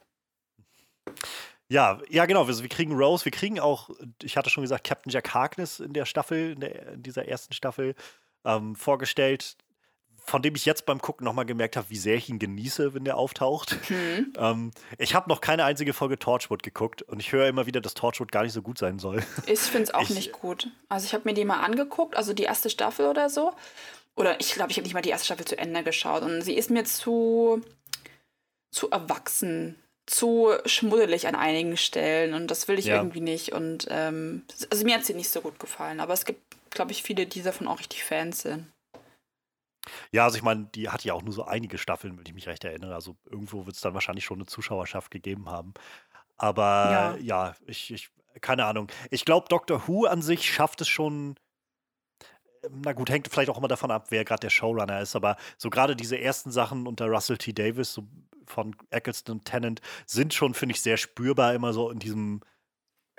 Ja, 1.68 2.00
ja, 2.08 2.26
genau. 2.26 2.46
Wir, 2.46 2.56
wir, 2.60 2.68
kriegen 2.68 2.92
Rose, 2.92 3.24
wir 3.24 3.32
kriegen 3.32 3.58
auch, 3.58 3.90
ich 4.22 4.36
hatte 4.36 4.50
schon 4.50 4.62
gesagt, 4.62 4.84
Captain 4.84 5.10
Jack 5.10 5.34
Harkness 5.34 5.80
in 5.80 5.94
der 5.94 6.04
Staffel, 6.04 6.52
in, 6.52 6.60
der, 6.60 6.92
in 6.92 7.02
dieser 7.02 7.26
ersten 7.26 7.54
Staffel 7.54 7.96
ähm, 8.44 8.76
vorgestellt, 8.76 9.56
von 10.26 10.42
dem 10.42 10.54
ich 10.54 10.64
jetzt 10.64 10.86
beim 10.86 11.00
Gucken 11.00 11.24
nochmal 11.24 11.46
gemerkt 11.46 11.76
habe, 11.76 11.88
wie 11.88 11.96
sehr 11.96 12.16
ich 12.16 12.28
ihn 12.28 12.38
genieße, 12.38 12.94
wenn 12.94 13.04
der 13.04 13.16
auftaucht. 13.16 13.76
Mhm. 13.90 14.16
Ähm, 14.38 14.70
ich 14.98 15.14
habe 15.14 15.30
noch 15.30 15.40
keine 15.40 15.64
einzige 15.64 15.92
Folge 15.92 16.18
Torchwood 16.18 16.62
geguckt 16.62 17.00
und 17.02 17.20
ich 17.20 17.32
höre 17.32 17.48
immer 17.48 17.66
wieder, 17.66 17.80
dass 17.80 17.94
Torchwood 17.94 18.30
gar 18.32 18.42
nicht 18.42 18.52
so 18.52 18.60
gut 18.60 18.76
sein 18.76 18.98
soll. 18.98 19.22
Ich 19.46 19.60
finde 19.60 19.84
es 19.84 19.94
auch 19.94 20.02
ich, 20.10 20.10
nicht 20.10 20.32
gut. 20.32 20.68
Also 20.88 21.06
ich 21.06 21.14
habe 21.14 21.24
mir 21.24 21.34
die 21.34 21.44
mal 21.44 21.60
angeguckt, 21.60 22.16
also 22.16 22.34
die 22.34 22.42
erste 22.42 22.68
Staffel 22.68 23.06
oder 23.06 23.30
so. 23.30 23.52
Oder 24.14 24.38
ich 24.40 24.52
glaube, 24.52 24.70
ich 24.70 24.76
habe 24.76 24.84
nicht 24.84 24.94
mal 24.94 25.00
die 25.00 25.10
erste 25.10 25.26
Staffel 25.26 25.46
zu 25.46 25.56
Ende 25.56 25.82
geschaut 25.82 26.22
und 26.22 26.42
sie 26.42 26.54
ist 26.54 26.70
mir 26.70 26.84
zu, 26.84 27.62
zu 28.70 28.90
erwachsen 28.90 29.76
zu 30.06 30.52
schmuddelig 30.64 31.26
an 31.26 31.34
einigen 31.34 31.76
Stellen 31.76 32.34
und 32.34 32.50
das 32.50 32.68
will 32.68 32.78
ich 32.78 32.86
ja. 32.86 32.96
irgendwie 32.96 33.20
nicht. 33.20 33.52
Und 33.52 33.88
ähm, 33.90 34.44
also 34.70 34.84
mir 34.84 34.94
hat 34.94 35.04
sie 35.04 35.14
nicht 35.14 35.30
so 35.30 35.40
gut 35.40 35.58
gefallen, 35.58 36.00
aber 36.00 36.14
es 36.14 36.24
gibt, 36.24 36.40
glaube 36.70 36.92
ich, 36.92 37.02
viele, 37.02 37.26
die 37.26 37.42
davon 37.42 37.66
auch 37.66 37.80
richtig 37.80 38.04
Fans 38.04 38.42
sind. 38.42 38.66
Ja, 40.12 40.24
also 40.24 40.36
ich 40.36 40.42
meine, 40.42 40.66
die 40.74 40.88
hat 40.88 41.04
ja 41.04 41.14
auch 41.14 41.22
nur 41.22 41.32
so 41.32 41.44
einige 41.44 41.78
Staffeln, 41.78 42.18
wenn 42.18 42.26
ich 42.26 42.34
mich 42.34 42.48
recht 42.48 42.64
erinnere. 42.64 42.94
Also 42.94 43.16
irgendwo 43.30 43.66
wird 43.66 43.76
es 43.76 43.82
dann 43.82 43.94
wahrscheinlich 43.94 44.24
schon 44.24 44.38
eine 44.38 44.46
Zuschauerschaft 44.46 45.10
gegeben 45.10 45.48
haben. 45.48 45.74
Aber 46.36 46.90
ja, 46.90 47.16
ja 47.16 47.54
ich, 47.66 47.92
ich, 47.92 48.10
keine 48.40 48.64
Ahnung. 48.64 48.88
Ich 49.10 49.24
glaube, 49.24 49.48
Doctor 49.48 49.86
Who 49.86 50.06
an 50.06 50.22
sich 50.22 50.50
schafft 50.50 50.80
es 50.80 50.88
schon. 50.88 51.36
Na 52.70 52.92
gut, 52.92 53.10
hängt 53.10 53.28
vielleicht 53.28 53.50
auch 53.50 53.58
immer 53.58 53.68
davon 53.68 53.90
ab, 53.90 54.06
wer 54.10 54.24
gerade 54.24 54.40
der 54.40 54.50
Showrunner 54.50 55.00
ist, 55.00 55.14
aber 55.14 55.36
so 55.56 55.70
gerade 55.70 55.94
diese 55.94 56.18
ersten 56.18 56.50
Sachen 56.50 56.88
unter 56.88 57.06
Russell 57.06 57.38
T. 57.38 57.52
Davis, 57.52 57.92
so 57.92 58.08
von 58.46 58.74
Eccleston 58.90 59.36
und 59.36 59.44
Tennant 59.44 59.80
sind 60.06 60.34
schon, 60.34 60.54
finde 60.54 60.74
ich, 60.74 60.80
sehr 60.80 60.96
spürbar 60.96 61.54
immer 61.54 61.72
so 61.72 61.90
in 61.90 61.98
diesem, 61.98 62.40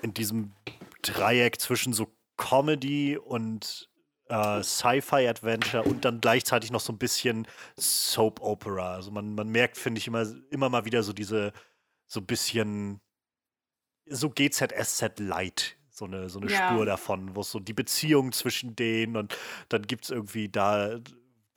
in 0.02 0.14
diesem 0.14 0.54
Dreieck 1.02 1.62
zwischen 1.62 1.94
so 1.94 2.08
Comedy 2.38 3.18
und 3.18 3.90
äh, 4.30 4.64
Sci-Fi-Adventure 4.64 5.84
und 5.84 6.06
dann 6.06 6.22
gleichzeitig 6.22 6.72
noch 6.72 6.82
so 6.82 6.94
ein 6.94 6.98
bisschen 6.98 7.48
Soap-Opera. 7.78 8.96
Also 8.96 9.12
man, 9.12 9.36
man 9.36 9.50
merkt, 9.50 9.78
finde 9.78 10.00
ich, 10.00 10.08
immer, 10.08 10.26
immer 10.50 10.70
mal 10.70 10.86
wieder 10.86 11.04
so 11.04 11.14
diese, 11.14 11.54
so 12.06 12.20
ein 12.20 12.26
bisschen 12.26 13.02
so 14.06 14.30
GZSZ-Light 14.30 15.78
so 15.98 16.06
eine, 16.06 16.30
so 16.30 16.40
eine 16.40 16.52
ja. 16.52 16.70
Spur 16.70 16.86
davon, 16.86 17.36
wo 17.36 17.42
es 17.42 17.52
so 17.52 17.60
die 17.60 17.74
Beziehung 17.74 18.32
zwischen 18.32 18.76
denen 18.76 19.18
und 19.18 19.36
dann 19.70 19.82
gibt 19.82 20.06
es 20.06 20.12
irgendwie 20.12 20.48
da 20.48 21.00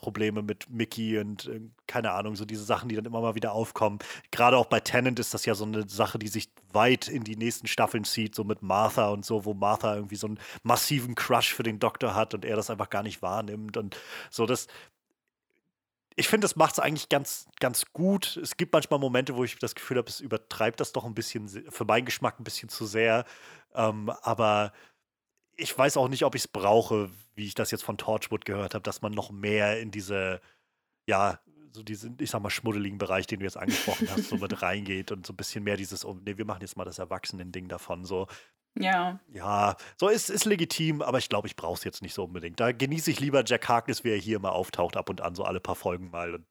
Probleme 0.00 0.42
mit 0.42 0.68
Mickey 0.70 1.18
und 1.18 1.46
äh, 1.46 1.60
keine 1.86 2.12
Ahnung, 2.12 2.36
so 2.36 2.44
diese 2.44 2.64
Sachen, 2.64 2.88
die 2.88 2.96
dann 2.96 3.04
immer 3.04 3.20
mal 3.20 3.34
wieder 3.34 3.52
aufkommen. 3.52 3.98
Gerade 4.30 4.56
auch 4.56 4.66
bei 4.66 4.80
Tennant 4.80 5.18
ist 5.18 5.34
das 5.34 5.44
ja 5.44 5.54
so 5.54 5.64
eine 5.64 5.88
Sache, 5.88 6.18
die 6.18 6.28
sich 6.28 6.50
weit 6.72 7.08
in 7.08 7.24
die 7.24 7.36
nächsten 7.36 7.66
Staffeln 7.66 8.04
zieht, 8.04 8.34
so 8.34 8.44
mit 8.44 8.62
Martha 8.62 9.08
und 9.10 9.24
so, 9.24 9.44
wo 9.44 9.54
Martha 9.54 9.94
irgendwie 9.94 10.16
so 10.16 10.26
einen 10.26 10.40
massiven 10.62 11.14
Crush 11.14 11.54
für 11.54 11.62
den 11.62 11.78
Doktor 11.78 12.14
hat 12.14 12.34
und 12.34 12.44
er 12.44 12.56
das 12.56 12.70
einfach 12.70 12.90
gar 12.90 13.02
nicht 13.02 13.22
wahrnimmt 13.22 13.76
und 13.76 13.96
so 14.30 14.46
das. 14.46 14.66
Ich 16.16 16.28
finde, 16.28 16.44
das 16.44 16.56
macht 16.56 16.72
es 16.72 16.78
eigentlich 16.80 17.08
ganz, 17.08 17.46
ganz 17.60 17.84
gut. 17.92 18.36
Es 18.36 18.56
gibt 18.56 18.72
manchmal 18.74 18.98
Momente, 18.98 19.36
wo 19.36 19.44
ich 19.44 19.58
das 19.58 19.74
Gefühl 19.74 19.96
habe, 19.96 20.08
es 20.08 20.20
übertreibt 20.20 20.80
das 20.80 20.92
doch 20.92 21.04
ein 21.04 21.14
bisschen, 21.14 21.48
für 21.48 21.84
meinen 21.84 22.04
Geschmack 22.04 22.38
ein 22.38 22.44
bisschen 22.44 22.68
zu 22.68 22.84
sehr. 22.84 23.24
Ähm, 23.74 24.10
aber 24.22 24.72
ich 25.60 25.76
weiß 25.76 25.96
auch 25.96 26.08
nicht, 26.08 26.24
ob 26.24 26.34
ich 26.34 26.42
es 26.42 26.48
brauche, 26.48 27.10
wie 27.34 27.46
ich 27.46 27.54
das 27.54 27.70
jetzt 27.70 27.84
von 27.84 27.98
Torchwood 27.98 28.44
gehört 28.44 28.74
habe, 28.74 28.82
dass 28.82 29.02
man 29.02 29.12
noch 29.12 29.30
mehr 29.30 29.80
in 29.80 29.90
diese, 29.90 30.40
ja, 31.06 31.40
so 31.72 31.82
diesen, 31.82 32.16
ich 32.20 32.30
sag 32.30 32.42
mal, 32.42 32.50
schmuddeligen 32.50 32.98
Bereich, 32.98 33.26
den 33.26 33.40
du 33.40 33.44
jetzt 33.44 33.56
angesprochen 33.56 34.08
hast, 34.10 34.28
so 34.28 34.36
mit 34.36 34.62
reingeht 34.62 35.12
und 35.12 35.26
so 35.26 35.32
ein 35.32 35.36
bisschen 35.36 35.62
mehr 35.62 35.76
dieses, 35.76 36.04
oh, 36.04 36.18
nee, 36.24 36.36
wir 36.36 36.44
machen 36.44 36.62
jetzt 36.62 36.76
mal 36.76 36.84
das 36.84 36.98
Erwachsenen-Ding 36.98 37.68
davon. 37.68 38.04
So, 38.04 38.26
ja. 38.78 39.20
Ja, 39.32 39.76
so 39.96 40.08
ist, 40.08 40.30
ist 40.30 40.44
legitim, 40.44 41.02
aber 41.02 41.18
ich 41.18 41.28
glaube, 41.28 41.46
ich 41.46 41.56
brauche 41.56 41.74
es 41.74 41.84
jetzt 41.84 42.02
nicht 42.02 42.14
so 42.14 42.24
unbedingt. 42.24 42.58
Da 42.58 42.72
genieße 42.72 43.10
ich 43.10 43.20
lieber 43.20 43.44
Jack 43.44 43.68
Harkness, 43.68 44.04
wie 44.04 44.10
er 44.10 44.16
hier 44.16 44.36
immer 44.36 44.52
auftaucht, 44.52 44.96
ab 44.96 45.10
und 45.10 45.20
an, 45.20 45.34
so 45.34 45.44
alle 45.44 45.60
paar 45.60 45.76
Folgen 45.76 46.10
mal 46.10 46.34
und 46.34 46.46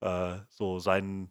äh, 0.00 0.40
so 0.48 0.78
seinen 0.78 1.30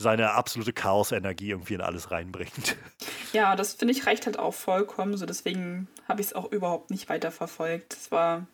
seine 0.00 0.32
absolute 0.32 0.72
Chaos-Energie 0.72 1.50
irgendwie 1.50 1.74
in 1.74 1.82
alles 1.82 2.10
reinbringt. 2.10 2.76
Ja, 3.32 3.54
das 3.54 3.74
finde 3.74 3.94
ich 3.94 4.08
reicht 4.08 4.26
halt 4.26 4.40
auch 4.40 4.54
vollkommen. 4.54 5.16
So 5.16 5.24
deswegen 5.24 5.86
habe 6.08 6.20
ich 6.20 6.26
es 6.26 6.32
auch 6.32 6.50
überhaupt 6.50 6.90
nicht 6.90 7.08
weiter 7.08 7.30
verfolgt. 7.30 7.94
Es 7.94 8.10
war 8.10 8.48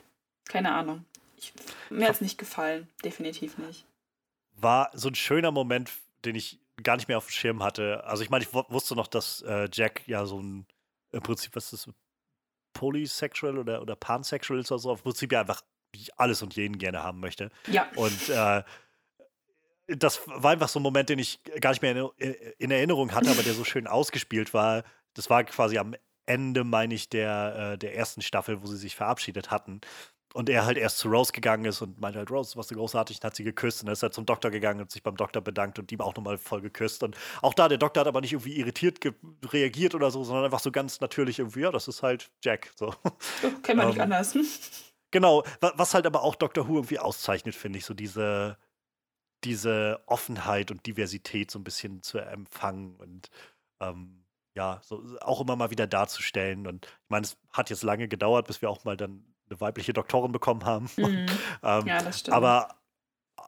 keine 0.45 0.75
Ahnung. 0.75 1.07
Ich, 1.39 1.55
mir 1.89 2.07
hat 2.07 2.17
es 2.17 2.21
nicht 2.21 2.37
gefallen, 2.37 2.87
definitiv 3.03 3.57
nicht. 3.57 3.87
War 4.53 4.91
so 4.93 5.09
ein 5.09 5.15
schöner 5.15 5.51
Moment, 5.51 5.91
den 6.27 6.35
ich 6.35 6.61
gar 6.83 6.97
nicht 6.97 7.09
mehr 7.09 7.17
auf 7.17 7.25
dem 7.25 7.31
Schirm 7.31 7.63
hatte. 7.63 8.05
Also 8.05 8.23
ich 8.23 8.29
meine, 8.29 8.45
ich 8.45 8.53
wusste 8.53 8.95
noch, 8.97 9.07
dass 9.07 9.41
äh, 9.49 9.67
Jack 9.73 10.07
ja 10.07 10.27
so 10.27 10.43
ein, 10.43 10.67
im 11.13 11.23
Prinzip, 11.23 11.57
was 11.57 11.73
ist 11.73 11.87
das, 11.87 11.95
polysexual 12.75 13.57
oder, 13.57 13.81
oder 13.81 13.97
pansexual 13.97 14.61
ist 14.61 14.71
oder 14.71 14.79
so, 14.79 14.93
im 14.93 14.99
Prinzip 14.99 15.33
ja 15.33 15.41
einfach 15.41 15.63
alles 16.19 16.43
und 16.43 16.55
jeden 16.55 16.77
gerne 16.77 17.03
haben 17.03 17.21
möchte. 17.21 17.51
Ja. 17.69 17.89
Und 17.97 18.29
äh, 18.29 18.63
das 19.89 20.23
war 20.27 20.53
einfach 20.53 20.69
so 20.69 20.81
ein 20.81 20.83
Moment, 20.83 21.09
den 21.09 21.19
ich 21.19 21.41
gar 21.61 21.71
nicht 21.71 21.83
mehr 21.83 22.11
in, 22.17 22.35
in, 22.59 22.71
Erinnerung 22.71 23.13
hatte, 23.13 23.31
aber 23.31 23.43
der 23.43 23.55
so 23.55 23.65
schön 23.65 23.87
ausgespielt 23.87 24.53
war. 24.53 24.85
Das 25.15 25.31
war 25.31 25.45
quasi 25.45 25.79
am 25.79 25.95
Ende, 26.27 26.65
meine 26.65 26.95
ich, 26.95 27.09
der, 27.09 27.73
äh, 27.75 27.79
der 27.79 27.97
ersten 27.97 28.21
Staffel, 28.21 28.63
wo 28.63 28.67
sie 28.67 28.77
sich 28.77 28.97
verabschiedet 28.97 29.51
hatten. 29.51 29.81
Und 30.35 30.51
er 30.51 30.67
halt 30.67 30.77
erst 30.77 30.99
zu 30.99 31.09
Rose 31.09 31.33
gegangen 31.33 31.65
ist 31.65 31.81
und 31.81 32.01
meinte 32.01 32.19
halt, 32.19 32.31
Rose, 32.31 32.57
was 32.57 32.67
du 32.67 32.75
großartig, 32.75 33.19
und 33.19 33.25
hat 33.25 33.37
sie 33.37 33.45
geküsst. 33.45 33.81
Und 33.81 33.87
dann 33.87 33.95
ist 33.95 34.03
er 34.03 34.11
zum 34.11 34.27
Doktor 34.27 34.51
gegangen 34.51 34.81
und 34.81 34.91
sich 34.91 35.03
beim 35.03 35.17
Doktor 35.17 35.41
bedankt 35.41 35.79
und 35.79 35.91
ihm 35.93 36.01
auch 36.01 36.15
nochmal 36.15 36.37
voll 36.37 36.61
geküsst. 36.61 37.03
Und 37.03 37.17
auch 37.41 37.55
da, 37.55 37.69
der 37.69 37.79
Doktor 37.79 38.01
hat 38.01 38.09
aber 38.09 38.21
nicht 38.21 38.33
irgendwie 38.33 38.59
irritiert 38.59 38.99
reagiert 39.45 39.95
oder 39.95 40.11
so, 40.11 40.25
sondern 40.25 40.45
einfach 40.45 40.61
so 40.61 40.71
ganz 40.73 41.01
natürlich 41.01 41.39
irgendwie, 41.39 41.61
ja, 41.61 41.71
das 41.71 41.89
ist 41.89 42.03
halt 42.03 42.31
Jack. 42.43 42.73
So. 42.75 42.93
Oh, 43.05 43.11
Kennt 43.63 43.79
man 43.79 43.87
nicht 43.87 43.97
ähm, 43.97 44.03
anders. 44.03 44.35
Genau, 45.11 45.45
was 45.61 45.95
halt 45.95 46.05
aber 46.05 46.23
auch 46.23 46.35
Doctor 46.35 46.69
Who 46.69 46.75
irgendwie 46.75 46.99
auszeichnet, 46.99 47.55
finde 47.55 47.79
ich, 47.79 47.87
so 47.87 47.95
diese, 47.95 48.59
diese 49.45 50.03
Offenheit 50.07 50.71
und 50.71 50.87
Diversität 50.87 51.51
so 51.51 51.59
ein 51.59 51.65
bisschen 51.65 52.03
zu 52.03 52.19
empfangen 52.19 52.97
und 52.97 53.31
ähm, 53.81 54.25
ja, 54.55 54.81
so 54.83 55.03
auch 55.21 55.41
immer 55.41 55.55
mal 55.55 55.71
wieder 55.71 55.87
darzustellen. 55.87 56.67
Und 56.67 56.87
ich 56.87 57.11
meine, 57.11 57.25
es 57.25 57.37
hat 57.53 57.71
jetzt 57.71 57.83
lange 57.83 58.09
gedauert, 58.09 58.47
bis 58.47 58.63
wir 58.63 58.71
auch 58.71 58.85
mal 58.85 58.97
dann 58.97 59.25
eine 59.49 59.61
weibliche 59.61 59.93
Doktorin 59.93 60.33
bekommen 60.33 60.65
haben. 60.65 60.91
Mhm. 60.97 61.27
ähm, 61.63 61.87
ja, 61.87 62.03
das 62.03 62.21
stimmt. 62.21 62.35
Aber 62.35 62.77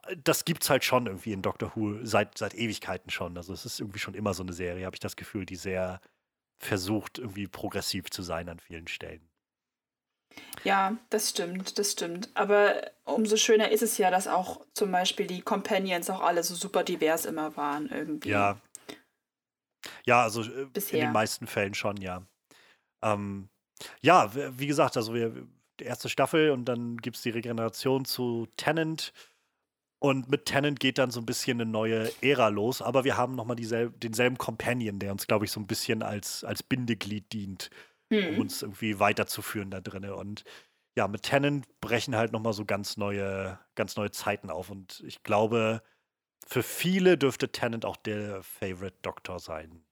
äh, 0.07 0.15
das 0.23 0.45
gibt 0.45 0.63
es 0.63 0.69
halt 0.69 0.83
schon 0.83 1.07
irgendwie 1.07 1.33
in 1.33 1.41
Doctor 1.41 1.71
Who 1.75 2.05
seit, 2.05 2.37
seit 2.37 2.53
Ewigkeiten 2.53 3.09
schon. 3.09 3.35
Also 3.37 3.53
es 3.53 3.65
ist 3.65 3.79
irgendwie 3.79 3.99
schon 3.99 4.13
immer 4.13 4.33
so 4.33 4.43
eine 4.43 4.53
Serie, 4.53 4.85
habe 4.85 4.95
ich 4.95 5.01
das 5.01 5.15
Gefühl, 5.15 5.45
die 5.45 5.55
sehr 5.55 5.99
versucht, 6.59 7.17
irgendwie 7.17 7.47
progressiv 7.47 8.09
zu 8.11 8.21
sein 8.21 8.49
an 8.49 8.59
vielen 8.59 8.87
Stellen. 8.87 9.28
Ja, 10.63 10.97
das 11.09 11.29
stimmt, 11.29 11.77
das 11.79 11.93
stimmt. 11.93 12.29
Aber 12.33 12.91
umso 13.05 13.37
schöner 13.37 13.71
ist 13.71 13.81
es 13.81 13.97
ja, 13.97 14.11
dass 14.11 14.27
auch 14.27 14.65
zum 14.73 14.91
Beispiel 14.91 15.27
die 15.27 15.41
Companions 15.41 16.09
auch 16.09 16.21
alle 16.21 16.43
so 16.43 16.55
super 16.55 16.83
divers 16.83 17.25
immer 17.25 17.55
waren 17.55 17.89
irgendwie. 17.89 18.29
Ja. 18.29 18.57
Ja, 20.05 20.23
also 20.23 20.43
Bisher. 20.73 20.99
in 20.99 21.05
den 21.05 21.13
meisten 21.13 21.47
Fällen 21.47 21.73
schon, 21.73 21.97
ja. 21.97 22.21
Ähm, 23.01 23.49
ja, 24.01 24.29
wie 24.59 24.67
gesagt, 24.67 24.97
also 24.97 25.13
wir, 25.13 25.47
die 25.79 25.85
erste 25.85 26.09
Staffel 26.09 26.51
und 26.51 26.65
dann 26.65 26.97
gibt 26.97 27.15
es 27.15 27.21
die 27.23 27.29
Regeneration 27.29 28.05
zu 28.05 28.47
Tennant. 28.57 29.13
Und 30.01 30.29
mit 30.29 30.45
Tennant 30.45 30.79
geht 30.79 30.97
dann 30.97 31.11
so 31.11 31.19
ein 31.19 31.25
bisschen 31.25 31.59
eine 31.59 31.69
neue 31.69 32.09
Ära 32.21 32.47
los, 32.47 32.81
aber 32.81 33.03
wir 33.03 33.17
haben 33.17 33.35
nochmal 33.35 33.57
denselben 33.57 34.37
Companion, 34.37 34.97
der 34.99 35.11
uns, 35.11 35.27
glaube 35.27 35.43
ich, 35.43 35.51
so 35.51 35.59
ein 35.59 35.67
bisschen 35.67 36.03
als, 36.03 36.45
als 36.45 36.63
Bindeglied 36.63 37.33
dient, 37.33 37.69
hm. 38.09 38.35
um 38.35 38.41
uns 38.41 38.61
irgendwie 38.61 38.99
weiterzuführen 38.99 39.71
da 39.71 39.81
drin. 39.81 40.05
Und 40.05 40.43
ja, 40.95 41.07
mit 41.07 41.23
Tennant 41.23 41.65
brechen 41.79 42.15
halt 42.15 42.31
nochmal 42.31 42.53
so 42.53 42.65
ganz 42.65 42.97
neue, 42.97 43.59
ganz 43.75 43.95
neue 43.95 44.11
Zeiten 44.11 44.49
auf. 44.49 44.69
Und 44.69 45.03
ich 45.05 45.23
glaube, 45.23 45.81
für 46.45 46.63
viele 46.63 47.17
dürfte 47.17 47.51
Tennant 47.51 47.85
auch 47.85 47.97
der 47.97 48.43
Favorite 48.43 48.97
Doktor 49.01 49.39
sein. 49.39 49.83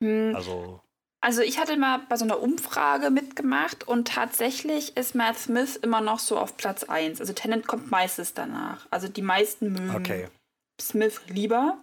Hm. 0.00 0.34
Also 0.34 0.80
also 1.20 1.42
ich 1.42 1.58
hatte 1.58 1.76
mal 1.76 2.00
bei 2.08 2.16
so 2.16 2.24
einer 2.24 2.40
Umfrage 2.40 3.10
mitgemacht 3.10 3.88
und 3.88 4.06
tatsächlich 4.06 4.96
ist 4.96 5.16
Matt 5.16 5.36
Smith 5.36 5.74
immer 5.76 6.00
noch 6.00 6.20
so 6.20 6.38
auf 6.38 6.56
Platz 6.56 6.84
1. 6.84 7.20
Also 7.20 7.32
Tennant 7.32 7.66
kommt 7.66 7.90
meistens 7.90 8.34
danach. 8.34 8.86
Also 8.90 9.08
die 9.08 9.22
meisten 9.22 9.72
mögen 9.72 9.96
okay. 9.96 10.28
Smith 10.80 11.20
lieber. 11.26 11.82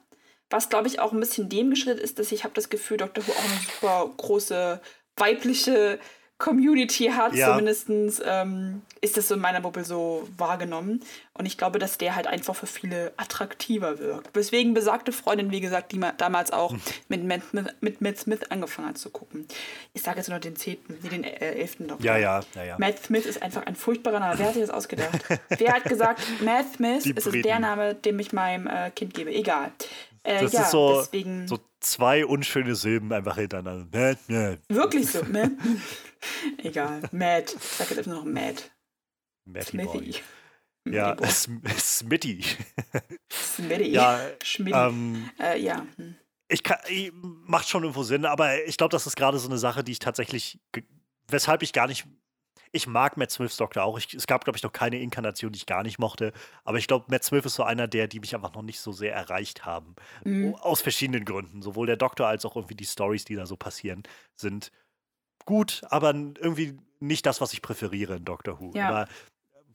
Was, 0.50 0.70
glaube 0.70 0.88
ich, 0.88 1.00
auch 1.00 1.12
ein 1.12 1.20
bisschen 1.20 1.50
dem 1.50 1.72
geschuldet 1.72 2.02
ist, 2.02 2.20
dass 2.20 2.32
ich 2.32 2.44
habe 2.44 2.54
das 2.54 2.70
Gefühl, 2.70 2.98
Dr. 2.98 3.28
Who 3.28 3.32
auch 3.32 3.44
eine 3.44 3.60
super 3.60 4.14
große 4.16 4.80
weibliche 5.18 6.00
Community 6.38 7.06
hat, 7.06 7.34
ja. 7.34 7.50
zumindest 7.50 7.88
ähm, 8.26 8.82
ist 9.00 9.16
das 9.16 9.30
so 9.30 9.36
in 9.36 9.42
meiner 9.42 9.62
Bubble 9.62 9.86
so 9.86 10.28
wahrgenommen. 10.36 11.02
Und 11.34 11.46
ich 11.46 11.58
glaube, 11.58 11.80
dass 11.80 11.98
der 11.98 12.18
halt 12.18 12.28
einfach 12.28 12.54
für 12.54 12.68
viele 12.68 13.14
attraktiver 13.16 14.00
wirkt. 14.00 14.36
Weswegen 14.36 14.74
besagte 14.74 15.14
Freundin, 15.14 15.52
wie 15.52 15.62
gesagt, 15.62 15.94
die 15.94 16.02
damals 16.18 16.52
auch 16.52 16.72
hm. 16.72 16.82
mit, 17.08 17.24
Matt, 17.24 17.42
mit 17.80 18.02
Matt 18.02 18.18
Smith 18.18 18.42
angefangen 18.50 18.90
hat 18.90 18.98
zu 18.98 19.12
gucken. 19.12 19.48
Ich 19.94 20.02
sage 20.02 20.18
jetzt 20.18 20.28
nur 20.28 20.40
den 20.40 20.58
10., 20.58 20.78
nee, 21.04 21.10
den 21.10 21.24
äh, 21.24 21.54
11. 21.54 21.80
noch. 21.82 22.02
Ja, 22.02 22.18
ja, 22.18 22.42
ja, 22.54 22.64
ja. 22.66 22.76
Matt 22.80 23.02
Smith 23.02 23.26
ist 23.26 23.42
einfach 23.42 23.66
ein 23.66 23.76
furchtbarer 23.76 24.20
Name. 24.20 24.38
Wer 24.38 24.48
hat 24.48 24.54
sich 24.56 24.64
das 24.64 24.72
ausgedacht? 24.72 25.18
Wer 25.50 25.74
hat 25.74 25.86
gesagt, 25.86 26.22
Matt 26.42 26.66
Smith 26.76 27.06
ist 27.06 27.34
der 27.34 27.60
Name, 27.60 27.96
den 27.96 28.20
ich 28.20 28.34
meinem 28.34 28.68
äh, 28.68 28.92
Kind 28.92 29.14
gebe? 29.14 29.34
Egal. 29.34 29.72
Äh, 30.26 30.42
das 30.42 30.54
ja, 30.54 30.62
ist 30.64 30.72
so, 30.72 31.02
deswegen, 31.02 31.48
so 31.48 31.60
zwei 31.80 32.26
unschöne 32.26 32.76
Silben 32.76 33.14
einfach 33.14 33.36
hintereinander. 33.36 33.86
Mad, 33.96 34.20
mad. 34.28 34.60
Wirklich 34.70 35.12
so, 35.12 35.24
Mad. 35.32 35.52
Egal, 36.58 37.02
Mad. 37.12 37.54
Ich 37.56 37.62
sag 37.62 37.90
jetzt 37.92 38.00
einfach 38.00 38.12
noch 38.12 38.26
Mad. 38.26 38.56
Matty 39.46 39.70
Smithy. 39.70 40.16
Ja, 40.88 41.16
Smitty. 41.28 42.44
Smitty. 43.32 43.90
Ja, 43.92 44.20
Schmitty. 44.44 44.78
Ähm, 44.78 45.30
äh, 45.40 45.60
ja. 45.60 45.86
Hm. 45.98 46.16
Ich 46.48 46.64
kann, 46.64 46.78
ich, 46.88 47.12
macht 47.14 47.70
schon 47.70 47.84
irgendwo 47.84 48.04
Sinn, 48.04 48.26
aber 48.26 48.66
ich 48.66 48.78
glaube, 48.78 48.92
das 48.92 49.08
ist 49.08 49.16
gerade 49.16 49.38
so 49.38 49.48
eine 49.48 49.58
Sache, 49.58 49.84
die 49.84 49.92
ich 49.92 50.00
tatsächlich, 50.00 50.60
weshalb 51.28 51.64
ich 51.64 51.74
gar 51.74 51.88
nicht 51.88 52.08
ich 52.76 52.88
mag 52.88 53.16
Matt 53.16 53.32
Smiths 53.32 53.56
Doktor 53.56 53.84
auch. 53.84 53.98
Ich, 53.98 54.14
es 54.14 54.28
gab, 54.28 54.44
glaube 54.44 54.58
ich, 54.58 54.64
noch 54.64 54.74
keine 54.74 55.00
Inkarnation, 55.00 55.52
die 55.54 55.58
ich 55.58 55.66
gar 55.66 55.82
nicht 55.82 55.98
mochte. 55.98 56.34
Aber 56.66 56.78
ich 56.78 56.88
glaube, 56.88 57.06
Matt 57.08 57.24
Smith 57.24 57.46
ist 57.46 57.56
so 57.56 57.64
einer 57.64 57.88
der, 57.88 58.08
die 58.08 58.20
mich 58.20 58.36
einfach 58.36 58.54
noch 58.54 58.62
nicht 58.62 58.82
so 58.82 58.92
sehr 58.92 59.14
erreicht 59.14 59.66
haben. 59.66 59.96
Mhm. 60.26 60.56
Aus 60.56 60.82
verschiedenen 60.82 61.24
Gründen. 61.24 61.62
Sowohl 61.62 61.88
der 61.88 61.96
Doktor 61.96 62.28
als 62.28 62.46
auch 62.46 62.58
irgendwie 62.58 62.76
die 62.76 62.86
Stories, 62.86 63.24
die 63.24 63.36
da 63.36 63.46
so 63.46 63.56
passieren, 63.56 64.04
sind 64.36 64.74
gut, 65.46 65.84
aber 65.90 66.14
irgendwie 66.14 66.78
nicht 67.00 67.26
das, 67.26 67.40
was 67.40 67.54
ich 67.54 67.62
präferiere 67.62 68.18
in 68.18 68.26
Doctor 68.26 68.60
Who. 68.60 68.72
Ja. 68.76 68.90
Aber 68.90 69.08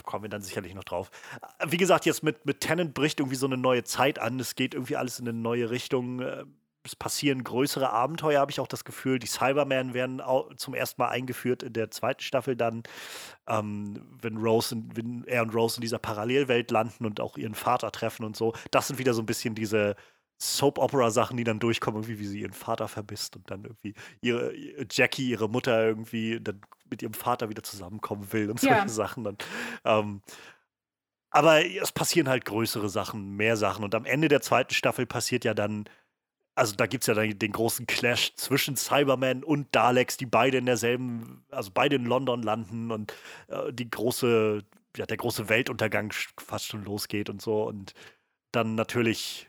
kommen 0.05 0.25
wir 0.25 0.31
dann 0.31 0.43
sicherlich 0.43 0.75
noch 0.75 0.85
drauf. 0.85 1.11
Wie 1.67 1.77
gesagt, 1.79 2.05
jetzt 2.05 2.23
mit, 2.23 2.45
mit 2.45 2.61
Tennant 2.61 2.93
bricht 2.93 3.21
irgendwie 3.21 3.37
so 3.37 3.47
eine 3.47 3.57
neue 3.57 3.85
Zeit 3.85 4.19
an. 4.19 4.39
Es 4.41 4.57
geht 4.57 4.75
irgendwie 4.75 4.97
alles 4.97 5.19
in 5.19 5.29
eine 5.29 5.39
neue 5.39 5.71
Richtung. 5.71 6.21
Es 6.85 6.97
passieren 6.97 7.45
größere 7.45 7.91
Abenteuer, 7.91 8.41
habe 8.41 8.51
ich 8.51 8.61
auch 8.61 8.67
das 8.67 8.85
Gefühl. 8.85 9.19
Die 9.19 9.27
Cybermen 9.27 9.93
werden 9.95 10.23
zum 10.57 10.75
ersten 10.75 11.03
Mal 11.03 11.09
eingeführt 11.09 11.63
in 11.63 11.73
der 11.73 11.91
zweiten 11.91 12.23
Staffel 12.23 12.57
dann, 12.57 12.83
ähm, 13.47 14.19
wenn 14.23 14.37
Rose, 14.39 14.77
wenn 14.95 15.25
er 15.25 15.43
und 15.43 15.55
Rose 15.55 15.77
in 15.77 15.83
dieser 15.83 15.99
Parallelwelt 15.99 16.71
landen 16.71 17.05
und 17.05 17.21
auch 17.21 17.37
ihren 17.37 17.55
Vater 17.55 17.93
treffen 17.93 18.25
und 18.25 18.37
so. 18.37 18.55
Das 18.71 18.89
sind 18.89 18.99
wieder 18.99 19.15
so 19.15 19.23
ein 19.23 19.27
bisschen 19.27 19.55
diese 19.55 19.97
Soap-Opera-Sachen, 20.39 21.37
die 21.37 21.45
dann 21.45 21.59
durchkommen, 21.59 22.03
irgendwie 22.03 22.19
wie 22.19 22.27
sie 22.27 22.41
ihren 22.41 22.55
Vater 22.55 22.89
vermisst 22.89 23.37
und 23.37 23.51
dann 23.51 23.65
irgendwie 23.65 23.95
ihre 24.23 24.55
Jackie, 24.91 25.29
ihre 25.29 25.51
Mutter 25.51 25.87
irgendwie 25.87 26.41
dann 26.41 26.63
mit 26.89 27.03
ihrem 27.03 27.15
Vater 27.15 27.51
wieder 27.51 27.63
zusammenkommen 27.63 28.33
will 28.33 28.51
und 28.51 28.59
solche 28.59 28.75
ja. 28.75 28.89
Sachen 28.89 29.25
dann. 29.25 29.37
Ähm, 29.85 30.23
aber 31.31 31.65
es 31.65 31.93
passieren 31.93 32.29
halt 32.29 32.45
größere 32.45 32.89
Sachen, 32.89 33.37
mehr 33.37 33.57
Sachen. 33.57 33.85
Und 33.85 33.95
am 33.95 34.05
Ende 34.05 34.29
der 34.29 34.41
zweiten 34.41 34.75
Staffel 34.75 35.07
passiert 35.07 35.45
ja 35.45 35.55
dann 35.55 35.85
also 36.55 36.75
da 36.75 36.87
gibt 36.87 37.05
es 37.05 37.07
ja 37.07 37.15
dann 37.15 37.39
den 37.39 37.53
großen 37.53 37.87
Clash 37.87 38.35
zwischen 38.35 38.77
Cybermen 38.77 39.45
und 39.45 39.75
Daleks, 39.75 40.17
die 40.17 40.27
beide 40.27 40.59
in 40.59 40.67
derselben, 40.67 41.45
also 41.51 41.71
beide 41.73 41.97
in 41.97 42.05
London 42.05 42.43
landen 42.43 42.91
und 42.91 43.15
äh, 43.49 43.73
die 43.73 43.89
große, 43.89 44.65
ja, 44.97 45.07
der 45.07 45.17
große 45.17 45.49
Weltuntergang 45.49 46.13
fast 46.39 46.67
schon 46.67 46.85
losgeht 46.85 47.31
und 47.31 47.41
so. 47.41 47.63
Und 47.63 47.95
dann 48.53 48.75
natürlich 48.75 49.49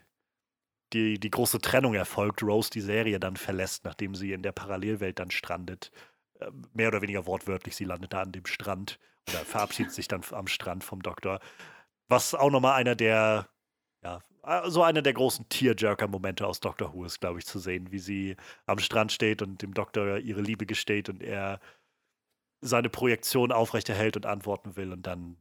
die, 0.92 1.18
die 1.18 1.30
große 1.30 1.60
Trennung 1.60 1.94
erfolgt, 1.94 2.42
Rose 2.42 2.70
die 2.70 2.80
Serie 2.80 3.18
dann 3.18 3.36
verlässt, 3.36 3.84
nachdem 3.84 4.14
sie 4.14 4.32
in 4.32 4.42
der 4.42 4.52
Parallelwelt 4.52 5.18
dann 5.18 5.30
strandet. 5.30 5.90
Äh, 6.38 6.50
mehr 6.72 6.88
oder 6.88 7.02
weniger 7.02 7.26
wortwörtlich, 7.26 7.76
sie 7.76 7.84
landet 7.84 8.12
da 8.12 8.22
an 8.22 8.32
dem 8.32 8.46
Strand 8.46 8.98
oder 9.28 9.40
verabschiedet 9.40 9.92
sich 9.92 10.08
dann 10.08 10.22
am 10.30 10.46
Strand 10.46 10.84
vom 10.84 11.02
Doktor. 11.02 11.40
Was 12.08 12.34
auch 12.34 12.50
nochmal 12.50 12.74
einer 12.74 12.94
der 12.94 13.48
ja, 14.04 14.20
äh, 14.44 14.68
so 14.70 14.82
einer 14.82 15.02
der 15.02 15.12
großen 15.12 15.48
Tearjerker-Momente 15.48 16.46
aus 16.46 16.60
Doctor 16.60 16.92
Who 16.94 17.04
ist, 17.04 17.20
glaube 17.20 17.38
ich, 17.38 17.46
zu 17.46 17.58
sehen, 17.58 17.92
wie 17.92 17.98
sie 17.98 18.36
am 18.66 18.78
Strand 18.78 19.12
steht 19.12 19.42
und 19.42 19.62
dem 19.62 19.74
Doktor 19.74 20.18
ihre 20.18 20.40
Liebe 20.40 20.66
gesteht 20.66 21.08
und 21.08 21.22
er 21.22 21.60
seine 22.60 22.88
Projektion 22.88 23.52
aufrechterhält 23.52 24.16
und 24.16 24.26
antworten 24.26 24.76
will 24.76 24.92
und 24.92 25.06
dann 25.06 25.36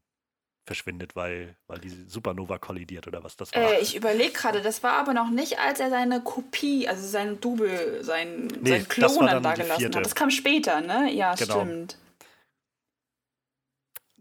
verschwindet, 0.66 1.16
weil, 1.16 1.56
weil 1.68 1.80
die 1.80 1.90
Supernova 1.90 2.60
kollidiert 2.60 3.08
oder 3.08 3.24
was 3.24 3.36
das 3.36 3.54
war. 3.54 3.74
Äh, 3.74 3.82
ich 3.82 3.96
überlege 3.96 4.32
gerade, 4.32 4.62
das 4.62 4.84
war 4.84 4.94
aber 4.94 5.14
noch 5.14 5.30
nicht, 5.30 5.60
als 5.60 5.80
er 5.80 5.90
seine 5.90 6.22
Kopie, 6.22 6.88
also 6.88 7.06
sein 7.08 7.40
Double, 7.42 8.04
sein, 8.04 8.48
nee, 8.62 8.70
sein 8.70 8.88
Klon 8.88 9.26
dann 9.26 9.44
da 9.44 9.54
gelassen 9.54 9.96
hat. 9.96 10.06
Das 10.06 10.16
kam 10.16 10.30
später, 10.30 10.82
ne? 10.82 11.12
Ja, 11.12 11.34
genau. 11.36 11.62
stimmt. 11.62 11.98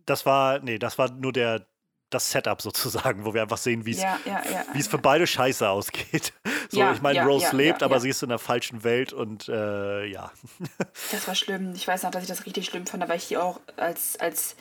Das 0.07 0.25
war, 0.25 0.59
nee, 0.61 0.79
das 0.79 0.99
war 0.99 1.11
nur 1.11 1.33
der, 1.33 1.67
das 2.11 2.31
Setup 2.31 2.61
sozusagen, 2.61 3.25
wo 3.25 3.35
wir 3.35 3.43
einfach 3.43 3.59
sehen, 3.59 3.87
wie 3.87 3.93
ja, 3.93 4.19
ja, 4.25 4.43
ja, 4.51 4.65
es 4.75 4.89
für 4.89 4.99
beide 4.99 5.27
scheiße 5.27 5.69
ausgeht. 5.69 6.33
So, 6.73 6.89
ich 6.93 7.03
meine, 7.03 7.25
Rose 7.25 7.57
lebt, 7.57 7.83
aber 7.83 7.99
sie 7.99 8.11
ist 8.11 8.23
in 8.23 8.29
der 8.29 8.39
falschen 8.39 8.85
Welt 8.85 9.13
und 9.13 9.49
äh, 9.49 10.07
ja. 10.07 10.31
Das 11.11 11.27
war 11.27 11.35
schlimm. 11.35 11.73
Ich 11.75 11.89
weiß 11.89 12.05
noch, 12.05 12.13
dass 12.13 12.23
ich 12.23 12.29
das 12.29 12.47
richtig 12.47 12.67
schlimm 12.67 12.87
fand, 12.87 13.09
weil 13.09 13.17
ich 13.17 13.27
die 13.27 13.39
auch 13.39 13.59
als, 13.77 14.17
als 14.21 14.55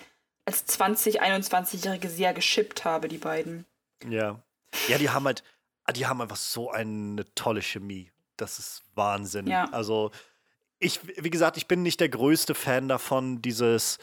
als 0.49 0.65
20, 0.65 1.21
21-Jährige 1.21 2.09
sehr 2.09 2.33
geschippt 2.33 2.83
habe, 2.83 3.07
die 3.07 3.19
beiden. 3.19 3.67
Ja. 4.09 4.41
Ja, 4.87 4.97
die 4.97 5.11
haben 5.11 5.25
halt, 5.25 5.43
die 5.95 6.07
haben 6.07 6.21
einfach 6.21 6.37
so 6.37 6.71
eine 6.71 7.23
tolle 7.35 7.61
Chemie. 7.61 8.11
Das 8.35 8.57
ist 8.57 8.81
Wahnsinn. 8.95 9.51
Also, 9.51 10.09
ich, 10.79 11.01
wie 11.21 11.29
gesagt, 11.29 11.57
ich 11.57 11.67
bin 11.67 11.83
nicht 11.83 11.99
der 11.99 12.09
größte 12.09 12.55
Fan 12.55 12.87
davon, 12.87 13.43
dieses 13.43 13.99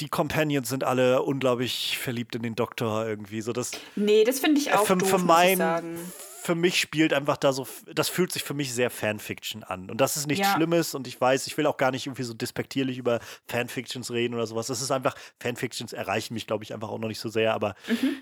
die 0.00 0.08
Companions 0.08 0.68
sind 0.68 0.84
alle 0.84 1.22
unglaublich 1.22 1.98
verliebt 1.98 2.34
in 2.34 2.42
den 2.42 2.54
Doktor 2.54 3.06
irgendwie. 3.06 3.40
So 3.40 3.52
das, 3.52 3.72
nee, 3.96 4.24
das 4.24 4.40
finde 4.40 4.60
ich 4.60 4.72
auch 4.72 4.86
für, 4.86 4.96
doof, 4.96 5.08
für 5.08 5.18
mein, 5.18 5.98
Für 6.42 6.54
mich 6.54 6.80
spielt 6.80 7.12
einfach 7.12 7.36
da 7.36 7.52
so, 7.52 7.66
das 7.92 8.08
fühlt 8.08 8.32
sich 8.32 8.44
für 8.44 8.54
mich 8.54 8.72
sehr 8.72 8.90
Fanfiction 8.90 9.64
an. 9.64 9.90
Und 9.90 10.00
das 10.00 10.16
ist 10.16 10.26
nichts 10.26 10.46
ja. 10.46 10.54
Schlimmes 10.54 10.94
und 10.94 11.06
ich 11.06 11.20
weiß, 11.20 11.46
ich 11.46 11.56
will 11.56 11.66
auch 11.66 11.76
gar 11.76 11.90
nicht 11.90 12.06
irgendwie 12.06 12.22
so 12.22 12.34
despektierlich 12.34 12.98
über 12.98 13.20
Fanfictions 13.46 14.10
reden 14.10 14.34
oder 14.34 14.46
sowas. 14.46 14.66
Das 14.68 14.82
ist 14.82 14.90
einfach, 14.90 15.14
Fanfictions 15.40 15.92
erreichen 15.92 16.34
mich, 16.34 16.46
glaube 16.46 16.64
ich, 16.64 16.72
einfach 16.74 16.88
auch 16.88 16.98
noch 16.98 17.08
nicht 17.08 17.20
so 17.20 17.28
sehr, 17.28 17.54
aber 17.54 17.74
mhm. 17.88 18.16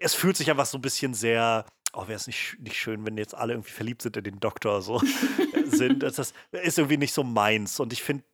es 0.00 0.14
fühlt 0.14 0.36
sich 0.36 0.50
einfach 0.50 0.66
so 0.66 0.78
ein 0.78 0.82
bisschen 0.82 1.14
sehr, 1.14 1.64
oh, 1.94 2.08
wäre 2.08 2.16
es 2.16 2.26
nicht, 2.26 2.56
nicht 2.60 2.76
schön, 2.76 3.06
wenn 3.06 3.16
jetzt 3.16 3.34
alle 3.34 3.54
irgendwie 3.54 3.72
verliebt 3.72 4.02
sind 4.02 4.16
in 4.18 4.24
den 4.24 4.40
Doktor 4.40 4.82
so 4.82 5.00
sind. 5.66 6.02
Das, 6.02 6.16
das 6.16 6.34
ist 6.50 6.78
irgendwie 6.78 6.98
nicht 6.98 7.14
so 7.14 7.24
meins. 7.24 7.80
Und 7.80 7.92
ich 7.92 8.02
finde, 8.02 8.24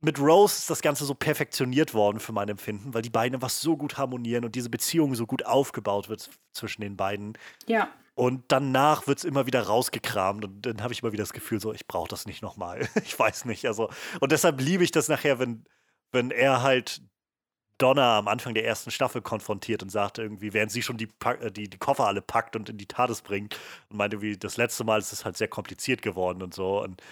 mit 0.00 0.18
Rose 0.18 0.58
ist 0.58 0.70
das 0.70 0.80
Ganze 0.80 1.04
so 1.04 1.14
perfektioniert 1.14 1.92
worden 1.92 2.20
für 2.20 2.32
mein 2.32 2.48
Empfinden, 2.48 2.94
weil 2.94 3.02
die 3.02 3.10
beiden 3.10 3.34
einfach 3.34 3.50
so 3.50 3.76
gut 3.76 3.98
harmonieren 3.98 4.44
und 4.44 4.54
diese 4.54 4.70
Beziehung 4.70 5.14
so 5.14 5.26
gut 5.26 5.44
aufgebaut 5.44 6.08
wird 6.08 6.30
zwischen 6.52 6.80
den 6.80 6.96
beiden. 6.96 7.36
Ja. 7.66 7.88
Und 8.14 8.44
danach 8.48 9.06
wird 9.06 9.18
es 9.18 9.24
immer 9.24 9.46
wieder 9.46 9.62
rausgekramt 9.62 10.44
und 10.44 10.62
dann 10.62 10.82
habe 10.82 10.92
ich 10.92 11.02
immer 11.02 11.12
wieder 11.12 11.22
das 11.22 11.32
Gefühl, 11.32 11.60
so, 11.60 11.72
ich 11.72 11.86
brauche 11.86 12.08
das 12.08 12.26
nicht 12.26 12.42
nochmal. 12.42 12.88
ich 13.04 13.18
weiß 13.18 13.44
nicht. 13.44 13.66
Also, 13.66 13.90
und 14.20 14.32
deshalb 14.32 14.60
liebe 14.60 14.84
ich 14.84 14.90
das 14.90 15.08
nachher, 15.08 15.38
wenn, 15.38 15.64
wenn 16.12 16.30
er 16.30 16.62
halt 16.62 17.02
Donna 17.78 18.18
am 18.18 18.28
Anfang 18.28 18.54
der 18.54 18.66
ersten 18.66 18.90
Staffel 18.90 19.22
konfrontiert 19.22 19.82
und 19.82 19.90
sagt 19.90 20.18
irgendwie, 20.18 20.52
während 20.52 20.70
sie 20.70 20.82
schon 20.82 20.98
die, 20.98 21.08
äh, 21.24 21.50
die, 21.50 21.68
die 21.68 21.78
Koffer 21.78 22.06
alle 22.06 22.20
packt 22.20 22.56
und 22.56 22.68
in 22.68 22.78
die 22.78 22.86
TARDIS 22.86 23.22
bringt 23.22 23.58
und 23.88 23.96
meinte, 23.96 24.20
wie 24.20 24.36
das 24.36 24.56
letzte 24.56 24.84
Mal 24.84 24.98
ist 24.98 25.12
es 25.12 25.24
halt 25.24 25.36
sehr 25.36 25.48
kompliziert 25.48 26.02
geworden 26.02 26.42
und 26.42 26.52
so. 26.52 26.82
Und 26.82 27.02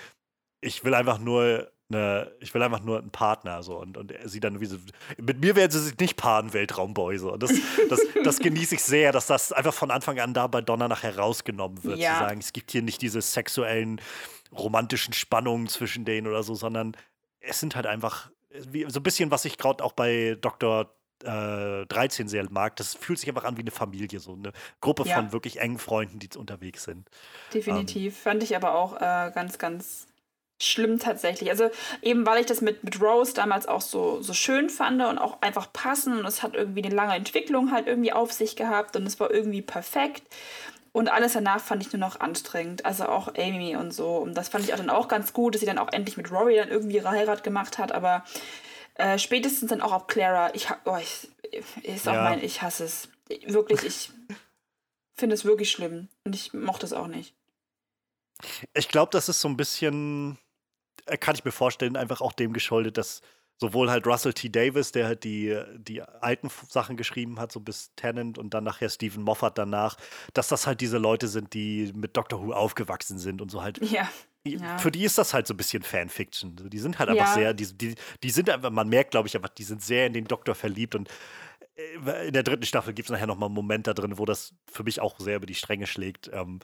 ich 0.61 0.85
will 0.85 0.95
einfach 0.95 1.19
nur 1.19 1.71
eine, 1.91 2.33
ich 2.41 2.53
will 2.53 2.63
einfach 2.63 2.83
nur 2.83 2.99
einen 2.99 3.11
Partner 3.11 3.63
so 3.63 3.79
und, 3.79 3.97
und 3.97 4.13
sie 4.25 4.41
dann 4.41 4.61
wie 4.61 4.67
so, 4.67 4.77
mit 5.17 5.41
mir 5.41 5.57
werden 5.57 5.71
sie 5.71 5.81
sich 5.81 5.99
nicht 5.99 6.17
paaren, 6.17 6.53
Weltraumboy 6.53 7.19
so. 7.19 7.33
Und 7.33 7.43
das, 7.43 7.53
das, 7.89 8.01
das 8.25 8.39
genieße 8.41 8.75
ich 8.75 8.83
sehr, 8.83 9.13
dass 9.13 9.27
das 9.27 9.53
einfach 9.53 9.75
von 9.75 9.91
Anfang 9.91 10.19
an 10.21 10.35
da 10.35 10.47
bei 10.47 10.61
Donner 10.61 10.89
nachher 10.89 11.17
rausgenommen 11.19 11.83
wird. 11.85 11.99
Ja. 11.99 12.15
Zu 12.15 12.21
sagen, 12.21 12.41
es 12.41 12.53
gibt 12.53 12.71
hier 12.71 12.83
nicht 12.83 13.01
diese 13.01 13.23
sexuellen, 13.23 14.01
romantischen 14.53 15.15
Spannungen 15.15 15.69
zwischen 15.69 16.05
denen 16.05 16.27
oder 16.27 16.43
so, 16.43 16.55
sondern 16.55 16.97
es 17.41 17.61
sind 17.61 17.77
halt 17.77 17.87
einfach 17.87 18.31
wie, 18.51 18.87
so 18.89 19.01
ein 19.01 19.03
bisschen, 19.03 19.31
was 19.31 19.45
ich 19.45 19.59
gerade 19.59 19.85
auch 19.85 19.93
bei 19.93 20.37
Dr. 20.41 20.95
Äh, 21.25 21.87
13 21.87 22.29
sehr 22.29 22.49
mag. 22.51 22.77
Das 22.77 22.95
fühlt 22.95 23.19
sich 23.19 23.29
einfach 23.29 23.45
an 23.45 23.57
wie 23.57 23.63
eine 23.63 23.73
Familie, 23.73 24.21
so 24.21 24.35
eine 24.35 24.53
Gruppe 24.81 25.05
ja. 25.05 25.17
von 25.17 25.33
wirklich 25.33 25.61
engen 25.61 25.79
Freunden, 25.79 26.21
die 26.21 26.29
unterwegs 26.37 26.85
sind. 26.85 27.09
Definitiv. 27.53 28.15
Ähm, 28.19 28.23
Fand 28.23 28.43
ich 28.45 28.55
aber 28.55 28.75
auch 28.75 28.97
äh, 28.97 29.33
ganz, 29.35 29.59
ganz 29.59 30.07
schlimm 30.61 30.99
tatsächlich. 30.99 31.51
Also 31.51 31.71
eben 32.03 32.27
weil 32.27 32.41
ich 32.41 32.47
das 32.47 32.61
mit, 32.61 32.83
mit 32.85 33.01
Rose 33.01 33.35
damals 33.35 33.67
auch 33.67 33.81
so, 33.81 34.21
so 34.21 34.33
schön 34.35 34.71
fand 34.71 35.03
und 35.03 35.19
auch 35.19 35.41
einfach 35.41 35.73
passend 35.73 36.19
und 36.19 36.27
es 36.27 36.43
hat 36.43 36.55
irgendwie 36.55 36.85
eine 36.85 36.95
lange 36.95 37.15
Entwicklung 37.15 37.73
halt 37.73 37.87
irgendwie 37.87 38.13
auf 38.13 38.33
sich 38.33 38.57
gehabt 38.57 38.97
und 38.97 39.07
es 39.07 39.21
war 39.21 39.31
irgendwie 39.31 39.63
perfekt. 39.63 40.25
Und 40.93 41.09
alles 41.09 41.35
danach 41.35 41.61
fand 41.61 41.83
ich 41.83 41.93
nur 41.93 42.01
noch 42.01 42.19
anstrengend. 42.19 42.85
Also 42.85 43.05
auch 43.07 43.35
Amy 43.37 43.77
und 43.77 43.93
so. 43.93 44.17
Und 44.17 44.35
das 44.35 44.49
fand 44.49 44.65
ich 44.65 44.73
auch 44.73 44.79
dann 44.79 44.91
auch 44.91 45.07
ganz 45.07 45.33
gut, 45.33 45.55
dass 45.55 45.61
sie 45.61 45.67
dann 45.67 45.79
auch 45.79 45.93
endlich 45.93 46.17
mit 46.17 46.33
Rory 46.33 46.57
dann 46.57 46.71
irgendwie 46.71 46.97
ihre 46.97 47.11
Heirat 47.11 47.45
gemacht 47.45 47.79
hat. 47.79 47.93
Aber 47.93 48.25
äh, 48.95 49.19
spätestens 49.19 49.71
dann 49.71 49.81
auch 49.81 49.93
auf 49.93 50.07
Clara. 50.07 50.53
Ich, 50.55 50.67
oh, 50.87 50.97
ich, 50.97 51.29
ist 51.85 52.09
auch 52.09 52.15
ja. 52.15 52.25
mein, 52.25 52.43
ich 52.43 52.63
hasse 52.63 52.85
es. 52.85 53.09
Wirklich, 53.47 53.85
ich 53.85 54.11
finde 55.15 55.35
es 55.35 55.45
wirklich 55.45 55.71
schlimm. 55.71 56.09
Und 56.25 56.35
ich 56.35 56.53
mochte 56.53 56.87
es 56.87 56.93
auch 56.93 57.07
nicht. 57.07 57.35
Ich 58.75 58.89
glaube, 58.89 59.11
das 59.13 59.29
ist 59.29 59.41
so 59.41 59.49
ein 59.49 59.57
bisschen 59.57 60.39
kann 61.17 61.35
ich 61.35 61.45
mir 61.45 61.53
vorstellen, 61.53 61.97
einfach 61.97 62.21
auch 62.21 62.33
dem 62.33 62.53
geschuldet, 62.53 62.99
dass 62.99 63.23
sowohl 63.61 63.91
halt 63.91 64.07
Russell 64.07 64.33
T. 64.33 64.49
Davis, 64.49 64.93
der 64.93 65.07
halt 65.07 65.25
die, 65.25 65.61
die 65.77 66.01
alten 66.03 66.49
Sachen 66.69 66.97
geschrieben 66.97 67.41
hat, 67.41 67.51
so 67.51 67.61
bis 67.61 67.93
Tennant 67.97 68.39
und 68.39 68.55
dann 68.55 68.65
nachher 68.65 68.89
Stephen 68.89 69.23
Moffat 69.23 69.59
danach, 69.59 69.97
dass 70.33 70.49
das 70.49 70.67
halt 70.67 70.81
diese 70.81 70.99
Leute 70.99 71.27
sind, 71.29 71.55
die 71.55 71.93
mit 71.95 72.17
Doctor 72.17 72.41
Who 72.41 72.53
aufgewachsen 72.53 73.19
sind 73.19 73.43
und 73.43 73.51
so 73.51 73.63
halt. 73.63 73.79
Ja. 73.83 74.09
Ja. 74.47 74.79
Für 74.79 74.91
die 74.91 75.05
ist 75.05 75.19
das 75.19 75.35
halt 75.35 75.47
so 75.47 75.53
ein 75.55 75.57
bisschen 75.59 75.83
Fanfiction. 75.83 76.57
Die 76.71 76.79
sind 76.79 76.99
halt 76.99 77.11
einfach 77.11 77.27
ja. 77.27 77.35
sehr, 77.35 77.55
die, 77.55 77.67
die, 77.77 77.95
die 78.23 78.31
sind 78.31 78.49
einfach, 78.49 78.71
man 78.71 78.89
merkt, 78.89 79.11
glaube 79.11 79.29
ich, 79.29 79.37
einfach, 79.37 79.51
die 79.51 79.65
sind 79.65 79.83
sehr 79.83 80.07
in 80.07 80.13
den 80.13 80.25
Doktor 80.25 80.55
verliebt 80.55 80.95
und 80.95 81.09
äh, 81.77 82.29
in 82.29 82.33
der 82.33 82.45
dritten 82.45 82.65
Staffel 82.65 82.95
gibt 82.95 83.09
es 83.09 83.13
nachher 83.13 83.27
nochmal 83.27 83.49
einen 83.49 83.55
Moment 83.55 83.87
da 83.87 83.95
drin, 83.95 84.17
wo 84.17 84.25
das 84.25 84.55
für 84.71 84.85
mich 84.85 85.01
auch 85.01 85.19
sehr 85.19 85.37
über 85.37 85.47
die 85.47 85.55
Stränge 85.55 85.87
schlägt. 85.87 86.31
Ähm, 86.33 86.61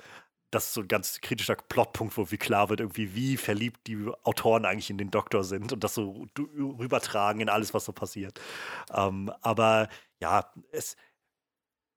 das 0.55 0.67
ist 0.67 0.75
so 0.75 0.83
ein 0.83 0.89
ganz 0.89 1.21
kritischer 1.21 1.57
Plotpunkt, 1.57 2.17
wo 2.17 2.31
wie 2.31 2.37
klar 2.37 2.69
wird, 2.69 2.81
irgendwie, 2.81 3.15
wie 3.15 3.37
verliebt 3.37 3.87
die 3.87 4.09
Autoren 4.23 4.65
eigentlich 4.65 4.91
in 4.91 4.99
den 4.99 5.11
Doktor 5.11 5.43
sind 5.43 5.73
und 5.73 5.83
das 5.83 5.95
so 5.95 6.27
rübertragen 6.39 7.41
in 7.41 7.49
alles, 7.49 7.75
was 7.75 7.85
so 7.85 7.93
passiert. 7.93 8.41
Ähm, 8.93 9.33
aber 9.41 9.89
ja, 10.21 10.53
es, 10.71 10.97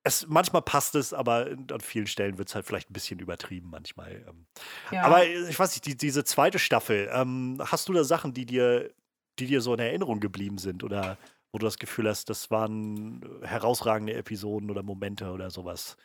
es, 0.03 0.25
manchmal 0.27 0.63
passt 0.63 0.95
es, 0.95 1.13
aber 1.13 1.47
an 1.47 1.81
vielen 1.81 2.07
Stellen 2.07 2.37
wird 2.37 2.49
es 2.49 2.55
halt 2.55 2.65
vielleicht 2.65 2.89
ein 2.89 2.93
bisschen 2.93 3.19
übertrieben 3.19 3.69
manchmal. 3.69 4.25
Ähm. 4.27 4.47
Ja. 4.91 5.03
Aber 5.03 5.25
ich 5.25 5.57
weiß 5.57 5.73
nicht, 5.73 5.85
die, 5.85 5.95
diese 5.97 6.23
zweite 6.23 6.59
Staffel, 6.59 7.09
ähm, 7.13 7.61
hast 7.63 7.87
du 7.89 7.93
da 7.93 8.03
Sachen, 8.03 8.33
die 8.33 8.45
dir, 8.45 8.91
die 9.37 9.45
dir 9.45 9.61
so 9.61 9.73
in 9.73 9.79
Erinnerung 9.79 10.19
geblieben 10.19 10.57
sind 10.57 10.83
oder 10.83 11.17
wo 11.51 11.59
du 11.59 11.65
das 11.65 11.77
Gefühl 11.77 12.09
hast, 12.09 12.29
das 12.29 12.49
waren 12.49 13.21
herausragende 13.43 14.13
Episoden 14.13 14.71
oder 14.71 14.83
Momente 14.83 15.31
oder 15.31 15.51
sowas? 15.51 15.95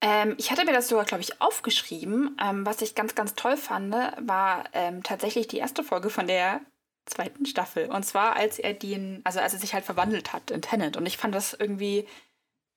Ähm, 0.00 0.34
ich 0.38 0.50
hatte 0.50 0.64
mir 0.64 0.72
das 0.72 0.88
sogar, 0.88 1.04
glaube 1.04 1.22
ich, 1.22 1.40
aufgeschrieben. 1.40 2.36
Ähm, 2.42 2.64
was 2.64 2.82
ich 2.82 2.94
ganz, 2.94 3.14
ganz 3.14 3.34
toll 3.34 3.56
fand, 3.56 3.92
war 3.92 4.64
ähm, 4.72 5.02
tatsächlich 5.02 5.48
die 5.48 5.58
erste 5.58 5.82
Folge 5.82 6.10
von 6.10 6.26
der 6.26 6.60
zweiten 7.06 7.46
Staffel. 7.46 7.86
Und 7.86 8.04
zwar, 8.04 8.36
als 8.36 8.58
er 8.58 8.74
den, 8.74 9.20
also 9.24 9.40
als 9.40 9.54
er 9.54 9.58
sich 9.58 9.74
halt 9.74 9.84
verwandelt 9.84 10.32
hat 10.32 10.50
in 10.50 10.62
Tenet. 10.62 10.96
Und 10.96 11.06
ich 11.06 11.16
fand 11.16 11.34
das 11.34 11.54
irgendwie, 11.54 12.06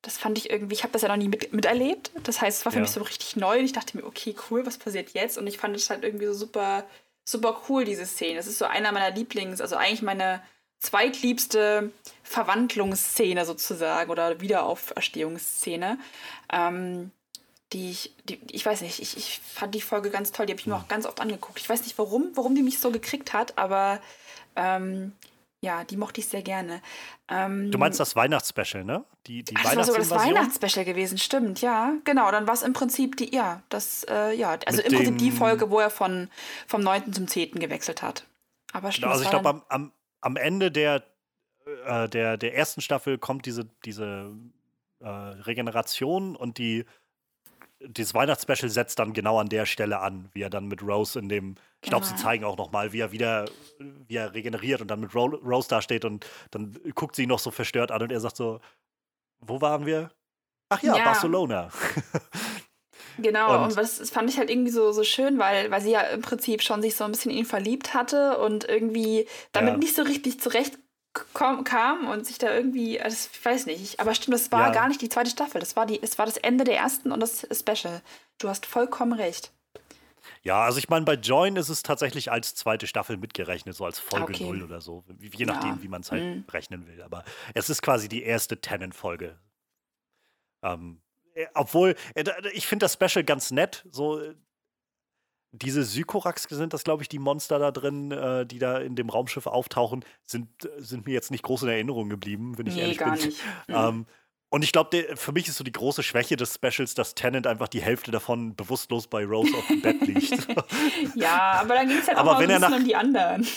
das 0.02 0.18
fand 0.18 0.38
ich 0.38 0.50
irgendwie, 0.50 0.74
ich 0.74 0.84
habe 0.84 0.94
das 0.94 1.04
ja 1.04 1.10
noch 1.10 1.18
nie 1.18 1.28
mit, 1.28 1.54
miterlebt. 1.54 2.12
Das 2.24 2.42
heißt, 2.42 2.60
es 2.60 2.66
war 2.66 2.72
für 2.72 2.80
ja. 2.80 2.84
mich 2.84 2.92
so 2.92 3.02
richtig 3.04 3.36
neu. 3.36 3.60
Und 3.60 3.66
ich 3.66 3.74
dachte 3.74 3.98
mir, 3.98 4.06
okay, 4.06 4.36
cool, 4.50 4.66
was 4.66 4.78
passiert 4.78 5.12
jetzt? 5.12 5.38
Und 5.38 5.46
ich 5.46 5.58
fand 5.58 5.76
es 5.76 5.90
halt 5.90 6.04
irgendwie 6.04 6.26
so 6.26 6.34
super, 6.34 6.86
super 7.24 7.62
cool, 7.70 7.86
diese 7.86 8.06
Szene. 8.06 8.38
Das 8.38 8.48
ist 8.48 8.58
so 8.58 8.66
einer 8.66 8.92
meiner 8.92 9.12
Lieblings, 9.12 9.62
also 9.62 9.76
eigentlich 9.76 10.02
meine 10.02 10.42
zweitliebste 10.82 11.92
Verwandlungsszene 12.24 13.46
sozusagen 13.46 14.12
oder 14.12 14.42
Wiederauferstehungsszene. 14.42 15.98
Ähm, 16.52 17.12
die 17.72 17.92
ich, 17.92 18.14
die, 18.26 18.40
ich 18.52 18.66
weiß 18.66 18.82
nicht, 18.82 19.00
ich, 19.00 19.16
ich 19.16 19.40
fand 19.40 19.74
die 19.74 19.82
Folge 19.82 20.10
ganz 20.10 20.34
toll, 20.34 20.46
die 20.46 20.52
habe 20.52 20.60
ich 20.60 20.68
mir 20.68 20.76
auch 20.76 20.90
ganz 20.90 21.06
oft 21.06 21.22
angeguckt. 21.22 21.58
Ich 21.60 21.70
weiß 21.70 21.84
nicht 21.84 21.98
warum, 21.98 22.32
warum 22.36 22.54
die 22.54 22.64
mich 22.64 22.80
so 22.80 22.92
gekriegt 22.92 23.32
hat, 23.32 23.58
aber 23.58 24.02
ähm, 24.58 25.14
ja, 25.62 25.84
die 25.84 25.96
mochte 25.96 26.20
ich 26.20 26.28
sehr 26.28 26.42
gerne. 26.42 26.82
Ähm, 27.30 27.72
du 27.72 27.78
meinst 27.78 28.00
das 28.00 28.16
Weihnachtsspecial, 28.16 28.84
ne? 28.84 29.06
Die, 29.28 29.44
die 29.44 29.56
Ach, 29.56 29.64
das 29.64 29.76
war 29.76 29.84
sogar 29.86 30.00
das 30.00 30.10
Weihnachtsspecial 30.10 30.84
gewesen, 30.84 31.18
stimmt, 31.18 31.62
ja. 31.62 31.94
Genau, 32.04 32.30
dann 32.32 32.48
war 32.48 32.56
es 32.56 32.64
im 32.64 32.74
Prinzip 32.74 33.16
die, 33.16 33.34
ja, 33.34 33.62
das, 33.70 34.04
äh, 34.10 34.34
ja, 34.34 34.58
also 34.66 34.78
Mit 34.78 34.88
im 34.88 34.98
Prinzip 34.98 35.18
die 35.20 35.32
Folge, 35.32 35.70
wo 35.70 35.80
er 35.80 35.92
von, 35.92 36.30
vom 36.68 36.82
9. 36.82 37.14
zum 37.14 37.28
10. 37.28 37.52
gewechselt 37.52 38.02
hat. 38.02 38.26
Aber 38.74 38.92
stimmt. 38.92 39.12
Also 39.12 39.24
ich 39.24 39.30
glaube, 39.30 39.50
am, 39.50 39.64
am, 39.70 39.92
am 40.22 40.36
Ende 40.36 40.72
der, 40.72 41.04
äh, 41.86 42.08
der, 42.10 42.38
der 42.38 42.56
ersten 42.56 42.82
Staffel 42.82 43.18
kommt 43.18 43.46
diese, 43.46 43.66
diese 43.86 44.32
äh, 45.00 45.08
Regeneration 45.08 46.36
und 46.36 46.58
die 46.58 46.86
dieses 47.88 48.14
Weihnachtsspecial 48.14 48.70
setzt 48.70 49.00
dann 49.00 49.14
genau 49.14 49.40
an 49.40 49.50
der 49.50 49.66
Stelle 49.66 50.00
an, 50.00 50.30
wie 50.34 50.44
er 50.44 50.50
dann 50.50 50.68
mit 50.68 50.84
Rose 50.84 51.18
in 51.18 51.30
dem, 51.30 51.56
ich 51.82 51.90
glaube, 51.90 52.06
genau. 52.06 52.16
sie 52.16 52.24
zeigen 52.24 52.44
auch 52.44 52.58
noch 52.58 52.72
mal, 52.72 52.94
wie 52.94 53.00
er 53.00 53.12
wieder, 53.12 53.46
wie 53.80 54.16
er 54.16 54.34
regeneriert 54.34 54.82
und 54.82 54.88
dann 54.88 55.00
mit 55.00 55.16
Ro 55.16 55.26
Rose 55.26 55.68
da 55.68 55.82
steht 55.82 56.06
und 56.06 56.26
dann 56.52 56.78
guckt 56.96 57.16
sie 57.16 57.24
ihn 57.24 57.30
noch 57.30 57.40
so 57.40 57.52
verstört 57.52 57.92
an 57.92 58.02
und 58.02 58.12
er 58.12 58.20
sagt 58.20 58.38
so, 58.38 58.60
wo 59.40 59.62
waren 59.62 59.86
wir? 59.86 60.12
Ach 60.70 60.82
ja, 60.84 60.96
ja. 60.96 61.04
Barcelona. 61.04 61.70
Genau, 63.18 63.56
und, 63.56 63.64
und 63.64 63.76
was, 63.76 63.98
das 63.98 64.10
fand 64.10 64.30
ich 64.30 64.38
halt 64.38 64.50
irgendwie 64.50 64.72
so, 64.72 64.92
so 64.92 65.04
schön, 65.04 65.38
weil, 65.40 65.70
weil 65.72 65.82
sie 65.82 65.92
ja 65.92 66.02
im 66.02 66.22
Prinzip 66.22 66.62
schon 66.62 66.82
sich 66.82 66.96
so 66.96 67.04
ein 67.04 67.12
bisschen 67.12 67.32
in 67.32 67.38
ihn 67.38 67.46
verliebt 67.46 67.94
hatte 67.94 68.38
und 68.38 68.68
irgendwie 68.68 69.28
damit 69.52 69.74
ja. 69.74 69.78
nicht 69.78 69.96
so 69.96 70.04
richtig 70.04 70.40
zurecht 70.40 70.78
kam 71.34 72.08
und 72.08 72.26
sich 72.26 72.38
da 72.38 72.54
irgendwie, 72.54 73.02
also 73.02 73.28
ich 73.34 73.46
weiß 73.46 73.66
nicht, 73.66 74.00
aber 74.00 74.16
stimmt, 74.16 74.36
das 74.36 74.52
war 74.52 74.68
ja. 74.68 74.74
gar 74.74 74.88
nicht 74.88 75.02
die 75.02 75.10
zweite 75.10 75.30
Staffel, 75.30 75.60
das 75.60 75.76
war, 75.76 75.86
die, 75.86 76.02
es 76.02 76.18
war 76.18 76.26
das 76.26 76.38
Ende 76.38 76.64
der 76.64 76.78
ersten 76.78 77.12
und 77.12 77.20
das 77.20 77.46
Special. 77.52 78.02
Du 78.38 78.48
hast 78.48 78.66
vollkommen 78.66 79.14
recht. 79.14 79.52
Ja, 80.44 80.64
also 80.64 80.80
ich 80.80 80.90
meine, 80.90 81.06
bei 81.06 81.14
Join 81.14 81.56
ist 81.56 81.70
es 81.70 81.84
tatsächlich 81.84 82.32
als 82.32 82.56
zweite 82.56 82.88
Staffel 82.88 83.18
mitgerechnet, 83.18 83.76
so 83.76 83.86
als 83.86 84.00
Folge 84.00 84.34
okay. 84.34 84.44
0 84.44 84.64
oder 84.64 84.82
so, 84.82 85.04
je 85.20 85.46
nachdem, 85.46 85.72
ja. 85.72 85.84
wie 85.84 85.88
man 85.88 86.02
es 86.02 86.12
halt 86.12 86.24
mhm. 86.24 86.46
rechnen 86.50 86.88
will. 86.88 87.02
Aber 87.04 87.24
es 87.54 87.70
ist 87.70 87.82
quasi 87.82 88.08
die 88.08 88.24
erste 88.24 88.60
Tenant-Folge. 88.60 89.38
Ähm, 90.64 91.02
äh, 91.02 91.11
obwohl, 91.54 91.96
äh, 92.16 92.24
ich 92.54 92.68
finde 92.68 92.86
das 92.86 92.94
Special 92.94 93.24
ganz 93.24 93.52
nett. 93.52 93.86
So, 93.92 94.22
diese 95.52 95.84
Sykorax 95.84 96.44
sind 96.44 96.74
das, 96.74 96.84
glaube 96.84 97.04
ich, 97.04 97.10
die 97.10 97.20
Monster 97.20 97.60
da 97.60 97.72
drin, 97.72 98.12
äh, 98.12 98.46
die 98.46 98.60
da 98.60 98.78
in 98.78 98.96
dem 98.96 99.10
Raumschiff 99.10 99.48
auftauchen, 99.48 100.06
sind, 100.26 100.48
sind 100.78 101.06
mir 101.06 101.14
jetzt 101.14 101.32
nicht 101.32 101.44
groß 101.44 101.64
in 101.64 101.70
Erinnerung 101.70 102.10
geblieben, 102.10 102.58
wenn 102.58 102.68
ich 102.68 102.76
nee, 102.76 102.82
ehrlich 102.82 102.98
gar 102.98 103.16
bin. 103.16 103.26
Nicht. 103.26 103.40
ähm, 103.68 104.06
und 104.50 104.64
ich 104.64 104.74
glaube, 104.74 105.08
für 105.16 105.32
mich 105.32 105.48
ist 105.48 105.56
so 105.56 105.64
die 105.64 105.72
große 105.72 106.04
Schwäche 106.04 106.36
des 106.36 106.56
Specials, 106.56 106.94
dass 106.94 107.16
Tennant 107.16 107.48
einfach 107.48 107.70
die 107.70 107.82
Hälfte 107.82 108.12
davon 108.12 108.56
bewusstlos 108.56 109.08
bei 109.08 109.26
Rose 109.26 109.56
auf 109.56 109.68
dem 109.68 109.82
Bett 109.82 110.02
liegt. 110.08 110.48
ja, 111.16 111.62
aber 111.62 111.76
dann 111.76 111.88
ging 111.88 111.98
es 111.98 112.08
halt 112.08 112.18
aber 112.18 112.32
auch 112.32 112.40
ein 112.40 112.48
bisschen 112.48 112.74
um 112.74 112.84
die 112.84 112.96
anderen. 112.96 113.48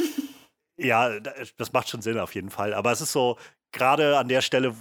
ja, 0.76 1.18
das 1.56 1.72
macht 1.72 1.88
schon 1.88 2.00
Sinn 2.00 2.18
auf 2.18 2.34
jeden 2.34 2.50
Fall. 2.50 2.74
Aber 2.74 2.92
es 2.92 3.00
ist 3.00 3.10
so, 3.10 3.36
gerade 3.72 4.18
an 4.18 4.28
der 4.28 4.40
Stelle, 4.40 4.74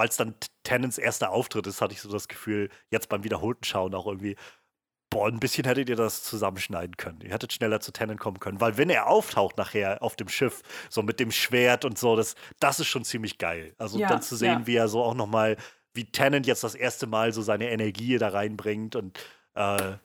weil 0.00 0.08
es 0.08 0.16
dann 0.16 0.34
Tennants 0.62 0.96
erster 0.96 1.30
Auftritt 1.30 1.66
ist, 1.66 1.82
hatte 1.82 1.92
ich 1.92 2.00
so 2.00 2.10
das 2.10 2.26
Gefühl, 2.26 2.70
jetzt 2.90 3.10
beim 3.10 3.22
wiederholten 3.22 3.64
Schauen 3.64 3.94
auch 3.94 4.06
irgendwie, 4.06 4.34
boah, 5.10 5.28
ein 5.28 5.40
bisschen 5.40 5.66
hättet 5.66 5.90
ihr 5.90 5.96
das 5.96 6.22
zusammenschneiden 6.22 6.96
können. 6.96 7.20
Ihr 7.20 7.32
hättet 7.32 7.52
schneller 7.52 7.80
zu 7.80 7.92
Tennant 7.92 8.18
kommen 8.18 8.40
können. 8.40 8.62
Weil 8.62 8.78
wenn 8.78 8.88
er 8.88 9.08
auftaucht 9.08 9.58
nachher 9.58 10.02
auf 10.02 10.16
dem 10.16 10.30
Schiff, 10.30 10.62
so 10.88 11.02
mit 11.02 11.20
dem 11.20 11.30
Schwert 11.30 11.84
und 11.84 11.98
so, 11.98 12.16
das, 12.16 12.34
das 12.60 12.80
ist 12.80 12.86
schon 12.86 13.04
ziemlich 13.04 13.36
geil. 13.36 13.74
Also 13.76 13.98
ja, 13.98 14.08
dann 14.08 14.22
zu 14.22 14.36
sehen, 14.36 14.60
ja. 14.60 14.66
wie 14.66 14.76
er 14.76 14.88
so 14.88 15.02
auch 15.02 15.12
noch 15.12 15.26
mal, 15.26 15.58
wie 15.92 16.10
Tennant 16.10 16.46
jetzt 16.46 16.64
das 16.64 16.74
erste 16.74 17.06
Mal 17.06 17.34
so 17.34 17.42
seine 17.42 17.68
Energie 17.68 18.16
da 18.16 18.28
reinbringt 18.28 18.96
und 18.96 19.18
äh, 19.52 19.98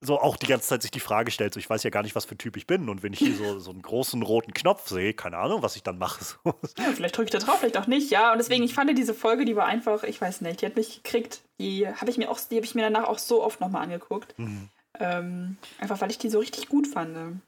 so 0.00 0.20
auch 0.20 0.36
die 0.36 0.46
ganze 0.46 0.68
Zeit 0.68 0.82
sich 0.82 0.90
die 0.90 1.00
Frage 1.00 1.30
stellt, 1.30 1.54
so 1.54 1.60
ich 1.60 1.68
weiß 1.68 1.82
ja 1.82 1.90
gar 1.90 2.02
nicht, 2.02 2.14
was 2.14 2.24
für 2.24 2.34
ein 2.34 2.38
Typ 2.38 2.56
ich 2.56 2.66
bin. 2.66 2.88
Und 2.88 3.02
wenn 3.02 3.12
ich 3.12 3.18
hier 3.18 3.34
so, 3.34 3.58
so 3.58 3.70
einen 3.70 3.82
großen 3.82 4.22
roten 4.22 4.54
Knopf 4.54 4.88
sehe, 4.88 5.12
keine 5.12 5.38
Ahnung, 5.38 5.62
was 5.62 5.76
ich 5.76 5.82
dann 5.82 5.98
mache. 5.98 6.24
ja, 6.44 6.52
vielleicht 6.94 7.16
drücke 7.16 7.26
ich 7.26 7.32
da 7.32 7.38
drauf, 7.38 7.58
vielleicht 7.58 7.76
auch 7.78 7.88
nicht, 7.88 8.10
ja. 8.10 8.32
Und 8.32 8.38
deswegen, 8.38 8.62
ich 8.62 8.74
fand 8.74 8.96
diese 8.96 9.14
Folge, 9.14 9.44
die 9.44 9.56
war 9.56 9.66
einfach, 9.66 10.04
ich 10.04 10.20
weiß 10.20 10.40
nicht, 10.42 10.62
die 10.62 10.66
hat 10.66 10.76
mich 10.76 11.02
gekriegt. 11.02 11.40
Die 11.60 11.88
habe 11.88 12.10
ich 12.10 12.16
mir 12.16 12.30
auch, 12.30 12.38
die 12.38 12.56
habe 12.56 12.64
ich 12.64 12.74
mir 12.74 12.82
danach 12.82 13.08
auch 13.08 13.18
so 13.18 13.42
oft 13.42 13.60
nochmal 13.60 13.82
angeguckt. 13.82 14.38
Mhm. 14.38 14.68
Ähm, 15.00 15.56
einfach 15.80 16.00
weil 16.00 16.10
ich 16.10 16.18
die 16.18 16.30
so 16.30 16.38
richtig 16.38 16.68
gut 16.68 16.86
fand. 16.86 17.40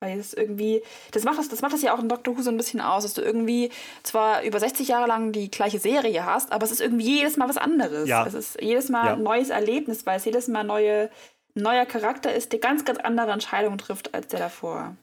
Weil 0.00 0.18
es 0.18 0.34
irgendwie, 0.34 0.82
das 1.12 1.24
macht 1.24 1.38
das, 1.38 1.48
das 1.48 1.62
macht 1.62 1.72
das 1.72 1.82
ja 1.82 1.94
auch 1.94 2.00
in 2.00 2.08
Doctor 2.08 2.36
Who 2.36 2.42
so 2.42 2.50
ein 2.50 2.56
bisschen 2.56 2.80
aus, 2.80 3.04
dass 3.04 3.14
du 3.14 3.22
irgendwie 3.22 3.70
zwar 4.02 4.42
über 4.42 4.58
60 4.58 4.88
Jahre 4.88 5.06
lang 5.06 5.32
die 5.32 5.50
gleiche 5.50 5.78
Serie 5.78 6.26
hast, 6.26 6.52
aber 6.52 6.64
es 6.64 6.72
ist 6.72 6.80
irgendwie 6.80 7.18
jedes 7.18 7.36
Mal 7.36 7.48
was 7.48 7.56
anderes. 7.56 8.08
Ja. 8.08 8.26
Es 8.26 8.34
ist 8.34 8.60
jedes 8.60 8.88
Mal 8.88 9.06
ja. 9.06 9.12
ein 9.14 9.22
neues 9.22 9.50
Erlebnis, 9.50 10.04
weil 10.04 10.18
es 10.18 10.24
jedes 10.24 10.48
Mal 10.48 10.64
neue 10.64 11.10
neuer 11.54 11.86
Charakter 11.86 12.34
ist, 12.34 12.52
der 12.52 12.60
ganz, 12.60 12.84
ganz 12.84 12.98
andere 12.98 13.32
Entscheidungen 13.32 13.78
trifft 13.78 14.14
als 14.14 14.28
der 14.28 14.40
davor. 14.40 14.96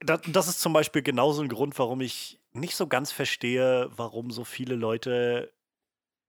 Das, 0.00 0.20
das 0.26 0.48
ist 0.48 0.60
zum 0.60 0.72
Beispiel 0.72 1.02
genauso 1.02 1.42
ein 1.42 1.48
Grund, 1.48 1.78
warum 1.78 2.00
ich 2.00 2.40
nicht 2.52 2.76
so 2.76 2.86
ganz 2.86 3.12
verstehe, 3.12 3.90
warum 3.96 4.30
so 4.30 4.44
viele 4.44 4.74
Leute 4.74 5.52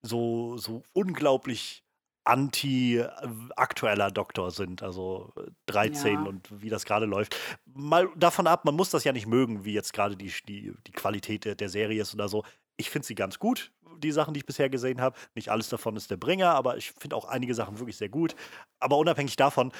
so, 0.03 0.57
so 0.57 0.83
unglaublich 0.93 1.83
anti-aktueller 2.23 4.11
Doktor 4.11 4.51
sind, 4.51 4.83
also 4.83 5.33
13 5.65 6.13
ja. 6.13 6.21
und 6.21 6.61
wie 6.61 6.69
das 6.69 6.85
gerade 6.85 7.05
läuft. 7.05 7.35
Mal 7.65 8.09
davon 8.15 8.45
ab, 8.45 8.63
man 8.65 8.75
muss 8.75 8.91
das 8.91 9.03
ja 9.03 9.11
nicht 9.11 9.25
mögen, 9.25 9.65
wie 9.65 9.73
jetzt 9.73 9.93
gerade 9.93 10.15
die, 10.15 10.31
die, 10.47 10.73
die 10.85 10.91
Qualität 10.91 11.45
der, 11.45 11.55
der 11.55 11.69
Serie 11.69 12.01
ist 12.01 12.13
oder 12.13 12.29
so. 12.29 12.43
Ich 12.77 12.89
finde 12.89 13.07
sie 13.07 13.15
ganz 13.15 13.39
gut 13.39 13.71
die 14.01 14.11
Sachen, 14.11 14.33
die 14.33 14.39
ich 14.39 14.45
bisher 14.45 14.69
gesehen 14.69 15.01
habe. 15.01 15.17
Nicht 15.35 15.49
alles 15.49 15.69
davon 15.69 15.95
ist 15.95 16.11
der 16.11 16.17
Bringer, 16.17 16.53
aber 16.53 16.77
ich 16.77 16.91
finde 16.91 17.15
auch 17.15 17.25
einige 17.25 17.55
Sachen 17.55 17.79
wirklich 17.79 17.97
sehr 17.97 18.09
gut. 18.09 18.35
Aber 18.79 18.97
unabhängig 18.97 19.35
davon, 19.35 19.71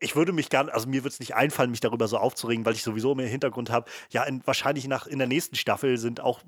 ich 0.00 0.16
würde 0.16 0.32
mich 0.32 0.48
gar 0.48 0.72
also 0.72 0.88
mir 0.88 1.02
würde 1.02 1.12
es 1.12 1.20
nicht 1.20 1.34
einfallen, 1.34 1.70
mich 1.70 1.80
darüber 1.80 2.08
so 2.08 2.16
aufzuregen, 2.16 2.64
weil 2.64 2.74
ich 2.74 2.82
sowieso 2.82 3.12
im 3.12 3.18
Hintergrund 3.20 3.70
habe, 3.70 3.88
ja, 4.10 4.24
in, 4.24 4.42
wahrscheinlich 4.46 4.88
nach, 4.88 5.06
in 5.06 5.18
der 5.18 5.28
nächsten 5.28 5.56
Staffel 5.56 5.98
sind 5.98 6.20
auch 6.20 6.40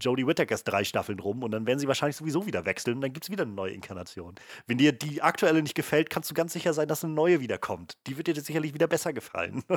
Jodie 0.00 0.26
Whittakers 0.26 0.64
drei 0.64 0.84
Staffeln 0.84 1.20
rum 1.20 1.42
und 1.42 1.52
dann 1.52 1.66
werden 1.66 1.78
sie 1.78 1.88
wahrscheinlich 1.88 2.16
sowieso 2.16 2.46
wieder 2.46 2.64
wechseln 2.64 2.96
und 2.96 3.00
dann 3.02 3.12
gibt 3.12 3.24
es 3.24 3.30
wieder 3.30 3.44
eine 3.44 3.52
neue 3.52 3.72
Inkarnation. 3.72 4.34
Wenn 4.66 4.78
dir 4.78 4.92
die 4.92 5.22
aktuelle 5.22 5.62
nicht 5.62 5.74
gefällt, 5.74 6.10
kannst 6.10 6.30
du 6.30 6.34
ganz 6.34 6.52
sicher 6.52 6.72
sein, 6.74 6.88
dass 6.88 7.04
eine 7.04 7.14
neue 7.14 7.40
wiederkommt. 7.40 7.96
Die 8.06 8.16
wird 8.16 8.26
dir 8.26 8.40
sicherlich 8.40 8.74
wieder 8.74 8.88
besser 8.88 9.12
gefallen. 9.12 9.62
ja, 9.68 9.76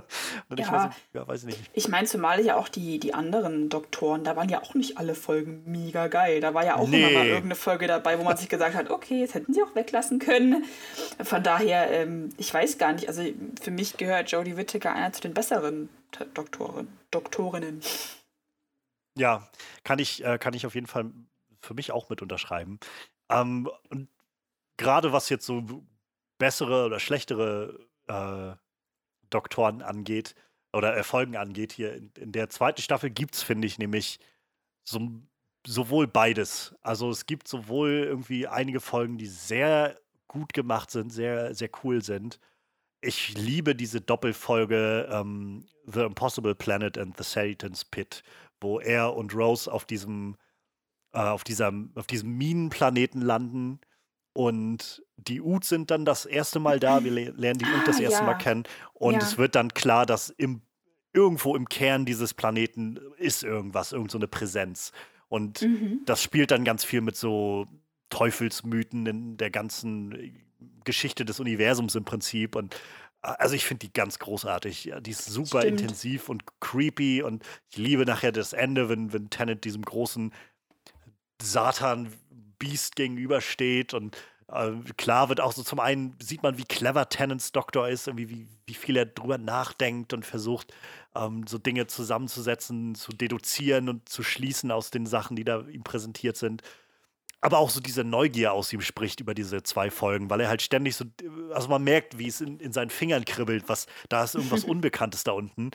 ich 0.57 0.71
weiß, 0.71 0.93
ja, 1.13 1.27
weiß 1.27 1.43
nicht. 1.43 1.59
Ich 1.73 1.87
meine, 1.87 2.07
zumal 2.07 2.43
ja 2.43 2.55
auch 2.55 2.69
die, 2.69 2.99
die 2.99 3.13
anderen 3.13 3.69
Doktoren, 3.69 4.23
da 4.23 4.35
waren 4.35 4.49
ja 4.49 4.61
auch 4.61 4.73
nicht 4.73 4.97
alle 4.97 5.13
Folgen 5.15 5.63
mega 5.65 6.07
geil. 6.07 6.41
Da 6.41 6.53
war 6.53 6.65
ja 6.65 6.77
auch 6.77 6.87
nee. 6.87 7.01
immer 7.01 7.19
mal 7.19 7.27
irgendeine 7.27 7.55
Folge 7.55 7.87
dabei, 7.87 8.17
wo 8.17 8.23
man 8.23 8.37
sich 8.37 8.49
gesagt 8.49 8.75
hat, 8.75 8.89
okay, 8.89 9.19
jetzt 9.19 9.35
hätten 9.35 9.53
sie 9.53 9.61
auch 9.61 9.75
weglassen 9.75 10.19
können. 10.19 10.65
Von 11.23 11.43
daher, 11.43 11.91
ähm, 11.91 12.29
ich 12.37 12.53
weiß 12.53 12.77
gar 12.77 12.93
nicht, 12.93 13.10
also 13.11 13.29
für 13.61 13.71
mich 13.71 13.97
gehört 13.97 14.31
Jodie 14.31 14.55
Whittaker 14.55 14.93
einer 14.93 15.11
zu 15.11 15.21
den 15.21 15.33
besseren 15.33 15.89
Doktoren, 16.33 16.87
Doktorinnen. 17.11 17.81
Ja, 19.17 19.49
kann 19.83 19.99
ich, 19.99 20.23
äh, 20.23 20.37
kann 20.37 20.53
ich 20.53 20.65
auf 20.65 20.75
jeden 20.75 20.87
Fall 20.87 21.11
für 21.61 21.73
mich 21.73 21.91
auch 21.91 22.09
mit 22.09 22.21
unterschreiben. 22.21 22.79
Ähm, 23.29 23.69
und 23.89 24.07
gerade 24.77 25.11
was 25.11 25.27
jetzt 25.27 25.45
so 25.45 25.83
bessere 26.37 26.85
oder 26.85 27.01
schlechtere 27.01 27.85
äh, 28.07 28.55
Doktoren 29.29 29.81
angeht 29.81 30.33
oder 30.71 30.93
Erfolgen 30.93 31.35
angeht, 31.35 31.73
hier 31.73 31.93
in, 31.93 32.11
in 32.17 32.31
der 32.31 32.49
zweiten 32.49 32.81
Staffel 32.81 33.09
gibt 33.09 33.35
es, 33.35 33.43
finde 33.43 33.67
ich, 33.67 33.77
nämlich 33.77 34.19
so, 34.85 35.11
sowohl 35.67 36.07
beides. 36.07 36.75
Also 36.81 37.09
es 37.09 37.25
gibt 37.25 37.49
sowohl 37.49 38.05
irgendwie 38.05 38.47
einige 38.47 38.79
Folgen, 38.79 39.17
die 39.17 39.27
sehr 39.27 39.99
gut 40.29 40.53
gemacht 40.53 40.91
sind, 40.91 41.09
sehr, 41.09 41.53
sehr 41.53 41.69
cool 41.83 42.01
sind 42.01 42.39
ich 43.01 43.37
liebe 43.37 43.75
diese 43.75 43.99
Doppelfolge 43.99 45.09
ähm, 45.11 45.65
The 45.85 46.01
Impossible 46.01 46.55
Planet 46.55 46.97
and 46.97 47.17
the 47.17 47.23
Satan's 47.23 47.83
Pit, 47.83 48.23
wo 48.59 48.79
er 48.79 49.15
und 49.15 49.35
Rose 49.35 49.71
auf 49.71 49.85
diesem, 49.85 50.37
äh, 51.13 51.19
auf 51.19 51.43
diesem, 51.43 51.91
auf 51.95 52.07
diesem 52.07 52.37
Minenplaneten 52.37 53.21
landen 53.21 53.79
und 54.33 55.03
die 55.17 55.41
Ut 55.41 55.65
sind 55.65 55.91
dann 55.91 56.05
das 56.05 56.25
erste 56.25 56.59
Mal 56.59 56.79
da. 56.79 57.03
Wir 57.03 57.11
lernen 57.33 57.59
die 57.59 57.65
Ut 57.65 57.87
das 57.87 57.97
ah, 57.97 58.03
erste 58.03 58.19
ja. 58.19 58.25
Mal 58.25 58.35
kennen 58.35 58.63
und 58.93 59.15
ja. 59.15 59.19
es 59.19 59.37
wird 59.37 59.55
dann 59.55 59.73
klar, 59.73 60.05
dass 60.05 60.29
im, 60.29 60.61
irgendwo 61.11 61.55
im 61.55 61.67
Kern 61.67 62.05
dieses 62.05 62.33
Planeten 62.33 62.99
ist 63.17 63.43
irgendwas, 63.43 63.91
irgend 63.91 64.11
so 64.11 64.17
eine 64.17 64.27
Präsenz. 64.27 64.91
Und 65.27 65.61
mhm. 65.61 66.01
das 66.05 66.21
spielt 66.21 66.51
dann 66.51 66.63
ganz 66.63 66.83
viel 66.83 67.01
mit 67.01 67.15
so 67.15 67.65
Teufelsmythen 68.09 69.05
in 69.05 69.37
der 69.37 69.49
ganzen 69.49 70.43
Geschichte 70.83 71.25
des 71.25 71.39
Universums 71.39 71.95
im 71.95 72.05
Prinzip. 72.05 72.55
Und 72.55 72.75
also 73.21 73.55
ich 73.55 73.65
finde 73.65 73.85
die 73.87 73.93
ganz 73.93 74.19
großartig. 74.19 74.91
Die 75.01 75.11
ist 75.11 75.25
super 75.25 75.61
Stimmt. 75.61 75.81
intensiv 75.81 76.29
und 76.29 76.43
creepy 76.59 77.21
und 77.21 77.43
ich 77.69 77.77
liebe 77.77 78.05
nachher 78.05 78.31
das 78.31 78.53
Ende, 78.53 78.89
wenn, 78.89 79.13
wenn 79.13 79.29
Tennant 79.29 79.63
diesem 79.63 79.83
großen 79.83 80.33
Satan-Beast 81.41 82.95
gegenübersteht 82.95 83.93
und 83.93 84.17
äh, 84.47 84.71
klar 84.97 85.29
wird 85.29 85.39
auch 85.39 85.53
so 85.53 85.63
zum 85.63 85.79
einen, 85.79 86.15
sieht 86.21 86.43
man, 86.43 86.57
wie 86.57 86.65
clever 86.65 87.09
Tennants 87.09 87.51
Doktor 87.51 87.87
ist, 87.89 88.07
irgendwie 88.07 88.29
wie, 88.29 88.47
wie 88.65 88.73
viel 88.73 88.97
er 88.97 89.05
drüber 89.05 89.37
nachdenkt 89.37 90.13
und 90.13 90.25
versucht, 90.25 90.73
ähm, 91.15 91.45
so 91.47 91.57
Dinge 91.57 91.87
zusammenzusetzen, 91.87 92.95
zu 92.95 93.11
deduzieren 93.11 93.87
und 93.87 94.09
zu 94.09 94.23
schließen 94.23 94.71
aus 94.71 94.91
den 94.91 95.05
Sachen, 95.05 95.35
die 95.35 95.45
da 95.45 95.61
ihm 95.61 95.83
präsentiert 95.83 96.37
sind 96.37 96.63
aber 97.41 97.57
auch 97.57 97.69
so 97.71 97.79
diese 97.79 98.03
Neugier 98.03 98.53
aus 98.53 98.71
ihm 98.71 98.81
spricht 98.81 99.19
über 99.19 99.33
diese 99.33 99.63
zwei 99.63 99.89
Folgen, 99.89 100.29
weil 100.29 100.39
er 100.41 100.49
halt 100.49 100.61
ständig 100.61 100.95
so, 100.95 101.05
also 101.53 101.67
man 101.67 101.83
merkt, 101.83 102.17
wie 102.17 102.27
es 102.27 102.39
in, 102.39 102.59
in 102.59 102.71
seinen 102.71 102.91
Fingern 102.91 103.25
kribbelt, 103.25 103.67
was, 103.67 103.87
da 104.09 104.23
ist 104.23 104.35
irgendwas 104.35 104.63
Unbekanntes 104.71 105.23
da 105.23 105.31
unten. 105.31 105.71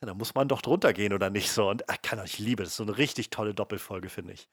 Ja, 0.00 0.06
da 0.06 0.14
muss 0.14 0.34
man 0.34 0.48
doch 0.48 0.62
drunter 0.62 0.92
gehen 0.92 1.12
oder 1.12 1.30
nicht 1.30 1.50
so. 1.50 1.68
Und 1.68 1.84
ich 1.90 2.02
kann 2.02 2.20
euch 2.20 2.38
liebe, 2.38 2.62
das 2.62 2.72
ist 2.72 2.76
so 2.76 2.84
eine 2.84 2.98
richtig 2.98 3.30
tolle 3.30 3.54
Doppelfolge, 3.54 4.08
finde 4.08 4.34
ich. 4.34 4.48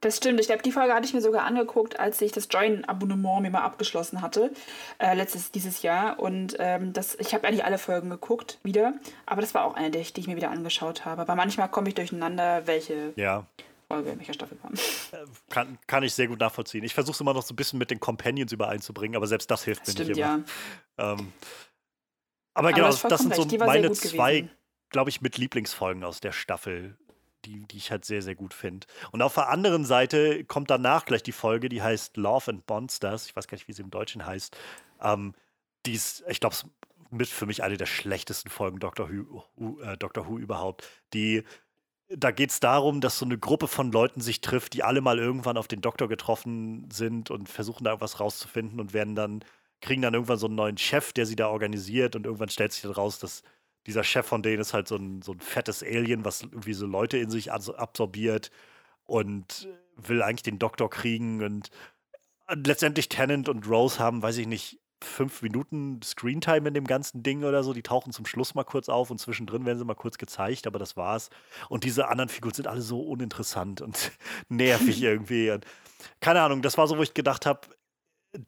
Das 0.00 0.16
stimmt. 0.16 0.40
Ich 0.40 0.46
glaube, 0.46 0.62
die 0.62 0.72
Folge 0.72 0.94
hatte 0.94 1.06
ich 1.06 1.12
mir 1.12 1.20
sogar 1.20 1.44
angeguckt, 1.44 2.00
als 2.00 2.20
ich 2.22 2.32
das 2.32 2.48
Join-Abonnement 2.50 3.42
mir 3.42 3.50
mal 3.50 3.60
abgeschlossen 3.60 4.22
hatte, 4.22 4.50
äh, 4.98 5.14
letztes 5.14 5.50
dieses 5.50 5.82
Jahr. 5.82 6.18
Und 6.18 6.56
ähm, 6.58 6.94
das, 6.94 7.16
ich 7.16 7.34
habe 7.34 7.46
eigentlich 7.46 7.66
alle 7.66 7.76
Folgen 7.76 8.08
geguckt 8.08 8.58
wieder, 8.62 8.94
aber 9.26 9.42
das 9.42 9.52
war 9.52 9.64
auch 9.64 9.74
eine, 9.74 9.90
die 9.90 9.98
ich, 9.98 10.14
die 10.14 10.22
ich 10.22 10.26
mir 10.26 10.36
wieder 10.36 10.50
angeschaut 10.50 11.04
habe. 11.04 11.20
Aber 11.20 11.34
manchmal 11.34 11.68
komme 11.68 11.88
ich 11.88 11.94
durcheinander, 11.94 12.66
welche 12.66 13.12
ja. 13.16 13.44
Folge, 13.90 14.10
in 14.10 14.18
welcher 14.18 14.34
Staffel 14.34 14.56
kam. 14.56 14.72
Äh, 14.72 15.26
kann, 15.48 15.78
kann 15.88 16.04
ich 16.04 16.14
sehr 16.14 16.28
gut 16.28 16.38
nachvollziehen. 16.38 16.84
Ich 16.84 16.94
versuche 16.94 17.14
es 17.14 17.20
immer 17.20 17.34
noch 17.34 17.42
so 17.42 17.52
ein 17.52 17.56
bisschen 17.56 17.78
mit 17.80 17.90
den 17.90 17.98
Companions 17.98 18.52
übereinzubringen, 18.52 19.16
aber 19.16 19.26
selbst 19.26 19.50
das 19.50 19.64
hilft 19.64 19.82
das 19.82 19.88
mir 19.88 20.04
stimmt, 20.04 20.08
nicht 20.10 20.18
immer. 20.18 20.44
Ja. 20.96 21.12
Ähm, 21.12 21.32
aber, 22.54 22.68
aber 22.68 22.72
genau, 22.72 22.86
das, 22.86 23.02
das 23.02 23.22
sind 23.22 23.34
so 23.34 23.58
meine 23.58 23.90
zwei, 23.90 24.48
glaube 24.90 25.10
ich, 25.10 25.20
mit 25.20 25.38
Lieblingsfolgen 25.38 26.04
aus 26.04 26.20
der 26.20 26.30
Staffel, 26.30 26.96
die, 27.44 27.66
die 27.66 27.78
ich 27.78 27.90
halt 27.90 28.04
sehr, 28.04 28.22
sehr 28.22 28.36
gut 28.36 28.54
finde. 28.54 28.86
Und 29.10 29.22
auf 29.22 29.34
der 29.34 29.48
anderen 29.48 29.84
Seite 29.84 30.44
kommt 30.44 30.70
danach 30.70 31.04
gleich 31.04 31.24
die 31.24 31.32
Folge, 31.32 31.68
die 31.68 31.82
heißt 31.82 32.16
Love 32.16 32.52
and 32.52 32.68
Monsters. 32.68 33.26
Ich 33.26 33.34
weiß 33.34 33.48
gar 33.48 33.56
nicht, 33.56 33.66
wie 33.66 33.72
sie 33.72 33.82
im 33.82 33.90
Deutschen 33.90 34.24
heißt. 34.24 34.56
Ähm, 35.02 35.34
die 35.84 35.94
ist, 35.94 36.22
ich 36.28 36.38
glaube, 36.38 36.54
mit 37.10 37.26
für 37.26 37.46
mich 37.46 37.64
eine 37.64 37.76
der 37.76 37.86
schlechtesten 37.86 38.50
Folgen 38.50 38.78
Doctor 38.78 39.10
Who, 39.10 39.80
äh, 39.80 39.96
Doctor 39.96 40.28
Who 40.28 40.38
überhaupt. 40.38 40.88
Die 41.12 41.42
da 42.16 42.32
geht 42.32 42.50
es 42.50 42.60
darum, 42.60 43.00
dass 43.00 43.18
so 43.18 43.24
eine 43.24 43.38
Gruppe 43.38 43.68
von 43.68 43.92
Leuten 43.92 44.20
sich 44.20 44.40
trifft, 44.40 44.74
die 44.74 44.82
alle 44.82 45.00
mal 45.00 45.18
irgendwann 45.18 45.56
auf 45.56 45.68
den 45.68 45.80
Doktor 45.80 46.08
getroffen 46.08 46.88
sind 46.90 47.30
und 47.30 47.48
versuchen 47.48 47.84
da 47.84 47.90
irgendwas 47.90 48.18
rauszufinden 48.18 48.80
und 48.80 48.92
werden 48.92 49.14
dann, 49.14 49.44
kriegen 49.80 50.02
dann 50.02 50.14
irgendwann 50.14 50.38
so 50.38 50.46
einen 50.46 50.56
neuen 50.56 50.76
Chef, 50.78 51.12
der 51.12 51.26
sie 51.26 51.36
da 51.36 51.48
organisiert 51.48 52.16
und 52.16 52.26
irgendwann 52.26 52.48
stellt 52.48 52.72
sich 52.72 52.82
dann 52.82 52.92
raus, 52.92 53.20
dass 53.20 53.42
dieser 53.86 54.04
Chef 54.04 54.26
von 54.26 54.42
denen 54.42 54.60
ist 54.60 54.74
halt 54.74 54.88
so 54.88 54.96
ein, 54.96 55.22
so 55.22 55.32
ein 55.32 55.40
fettes 55.40 55.82
Alien, 55.82 56.24
was 56.24 56.42
irgendwie 56.42 56.74
so 56.74 56.86
Leute 56.86 57.16
in 57.18 57.30
sich 57.30 57.52
absorbiert 57.52 58.50
und 59.04 59.68
will 59.96 60.22
eigentlich 60.22 60.42
den 60.42 60.58
Doktor 60.58 60.90
kriegen 60.90 61.42
und 61.42 61.70
letztendlich 62.48 63.08
Tennant 63.08 63.48
und 63.48 63.68
Rose 63.68 63.98
haben, 64.00 64.22
weiß 64.22 64.36
ich 64.38 64.46
nicht, 64.48 64.79
fünf 65.04 65.42
Minuten 65.42 66.00
Screentime 66.02 66.68
in 66.68 66.74
dem 66.74 66.86
ganzen 66.86 67.22
Ding 67.22 67.44
oder 67.44 67.62
so. 67.62 67.72
Die 67.72 67.82
tauchen 67.82 68.12
zum 68.12 68.26
Schluss 68.26 68.54
mal 68.54 68.64
kurz 68.64 68.88
auf 68.88 69.10
und 69.10 69.18
zwischendrin 69.18 69.64
werden 69.64 69.78
sie 69.78 69.84
mal 69.84 69.94
kurz 69.94 70.18
gezeigt, 70.18 70.66
aber 70.66 70.78
das 70.78 70.96
war's. 70.96 71.30
Und 71.68 71.84
diese 71.84 72.08
anderen 72.08 72.28
Figuren 72.28 72.54
sind 72.54 72.66
alle 72.66 72.82
so 72.82 73.00
uninteressant 73.00 73.80
und 73.80 74.12
nervig 74.48 75.02
irgendwie. 75.02 75.50
Und 75.50 75.64
keine 76.20 76.42
Ahnung, 76.42 76.62
das 76.62 76.78
war 76.78 76.86
so, 76.86 76.98
wo 76.98 77.02
ich 77.02 77.14
gedacht 77.14 77.46
habe, 77.46 77.68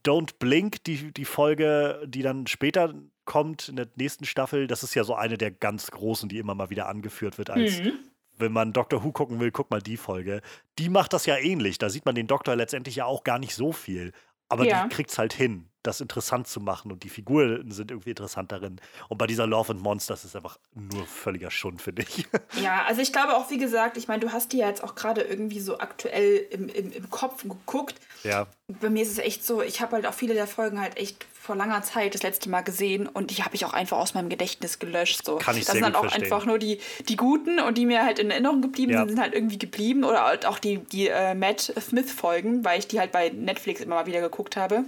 Don't 0.04 0.34
Blink, 0.38 0.84
die, 0.84 1.12
die 1.12 1.24
Folge, 1.24 2.02
die 2.06 2.22
dann 2.22 2.46
später 2.46 2.94
kommt 3.24 3.68
in 3.68 3.76
der 3.76 3.88
nächsten 3.96 4.24
Staffel, 4.24 4.66
das 4.66 4.82
ist 4.82 4.94
ja 4.94 5.02
so 5.04 5.14
eine 5.14 5.38
der 5.38 5.50
ganz 5.50 5.90
großen, 5.90 6.28
die 6.28 6.38
immer 6.38 6.54
mal 6.54 6.70
wieder 6.70 6.88
angeführt 6.88 7.38
wird 7.38 7.50
als 7.50 7.80
mhm 7.80 7.98
wenn 8.38 8.50
man 8.50 8.72
Doctor 8.72 9.04
Who 9.04 9.12
gucken 9.12 9.40
will, 9.40 9.52
guck 9.52 9.70
mal 9.70 9.80
die 9.80 9.96
Folge. 9.96 10.40
Die 10.78 10.88
macht 10.88 11.12
das 11.12 11.26
ja 11.26 11.36
ähnlich. 11.36 11.78
Da 11.78 11.88
sieht 11.88 12.04
man 12.04 12.14
den 12.14 12.26
Doktor 12.26 12.56
letztendlich 12.56 12.96
ja 12.96 13.04
auch 13.04 13.24
gar 13.24 13.38
nicht 13.38 13.54
so 13.54 13.72
viel. 13.72 14.12
Aber 14.48 14.64
ja. 14.64 14.82
die 14.82 14.88
kriegt 14.88 15.10
es 15.10 15.18
halt 15.18 15.32
hin 15.32 15.68
das 15.82 16.00
interessant 16.00 16.46
zu 16.46 16.60
machen 16.60 16.92
und 16.92 17.02
die 17.02 17.08
Figuren 17.08 17.70
sind 17.70 17.90
irgendwie 17.90 18.10
interessant 18.10 18.52
darin. 18.52 18.80
Und 19.08 19.18
bei 19.18 19.26
dieser 19.26 19.46
Love 19.46 19.72
and 19.72 19.82
Monsters 19.82 20.24
ist 20.24 20.36
einfach 20.36 20.58
nur 20.74 21.06
völliger 21.06 21.50
Schund, 21.50 21.82
finde 21.82 22.02
ich. 22.02 22.26
Ja, 22.60 22.84
also 22.86 23.00
ich 23.00 23.12
glaube 23.12 23.36
auch, 23.36 23.50
wie 23.50 23.58
gesagt, 23.58 23.96
ich 23.96 24.08
meine, 24.08 24.20
du 24.20 24.32
hast 24.32 24.52
die 24.52 24.58
ja 24.58 24.68
jetzt 24.68 24.84
auch 24.84 24.94
gerade 24.94 25.22
irgendwie 25.22 25.60
so 25.60 25.78
aktuell 25.78 26.46
im, 26.50 26.68
im, 26.68 26.92
im 26.92 27.10
Kopf 27.10 27.42
geguckt. 27.42 27.94
Ja. 28.24 28.46
Bei 28.68 28.90
mir 28.90 29.02
ist 29.02 29.10
es 29.10 29.18
echt 29.18 29.44
so, 29.44 29.62
ich 29.62 29.80
habe 29.80 29.92
halt 29.92 30.06
auch 30.06 30.14
viele 30.14 30.34
der 30.34 30.46
Folgen 30.46 30.80
halt 30.80 30.96
echt 30.96 31.26
vor 31.32 31.56
langer 31.56 31.82
Zeit 31.82 32.14
das 32.14 32.22
letzte 32.22 32.48
Mal 32.48 32.60
gesehen 32.60 33.08
und 33.08 33.36
die 33.36 33.42
habe 33.42 33.56
ich 33.56 33.64
auch 33.64 33.72
einfach 33.72 33.98
aus 33.98 34.14
meinem 34.14 34.28
Gedächtnis 34.28 34.78
gelöscht. 34.78 35.24
So. 35.24 35.36
Kann 35.36 35.56
ich 35.56 35.64
das 35.64 35.72
sehr 35.72 35.82
sind 35.82 35.92
dann 35.92 35.96
auch 35.96 36.02
verstehen. 36.02 36.24
einfach 36.24 36.46
nur 36.46 36.58
die, 36.58 36.78
die 37.08 37.16
guten 37.16 37.58
und 37.58 37.78
die 37.78 37.86
mir 37.86 38.04
halt 38.04 38.20
in 38.20 38.30
Erinnerung 38.30 38.62
geblieben 38.62 38.92
ja. 38.92 39.00
sind, 39.00 39.10
sind 39.10 39.20
halt 39.20 39.34
irgendwie 39.34 39.58
geblieben. 39.58 40.04
Oder 40.04 40.24
halt 40.24 40.46
auch 40.46 40.58
die, 40.58 40.78
die 40.78 41.08
äh, 41.08 41.34
Matt 41.34 41.72
Smith-Folgen, 41.80 42.64
weil 42.64 42.78
ich 42.78 42.86
die 42.86 43.00
halt 43.00 43.10
bei 43.10 43.30
Netflix 43.30 43.80
immer 43.80 43.96
mal 43.96 44.06
wieder 44.06 44.20
geguckt 44.20 44.56
habe. 44.56 44.84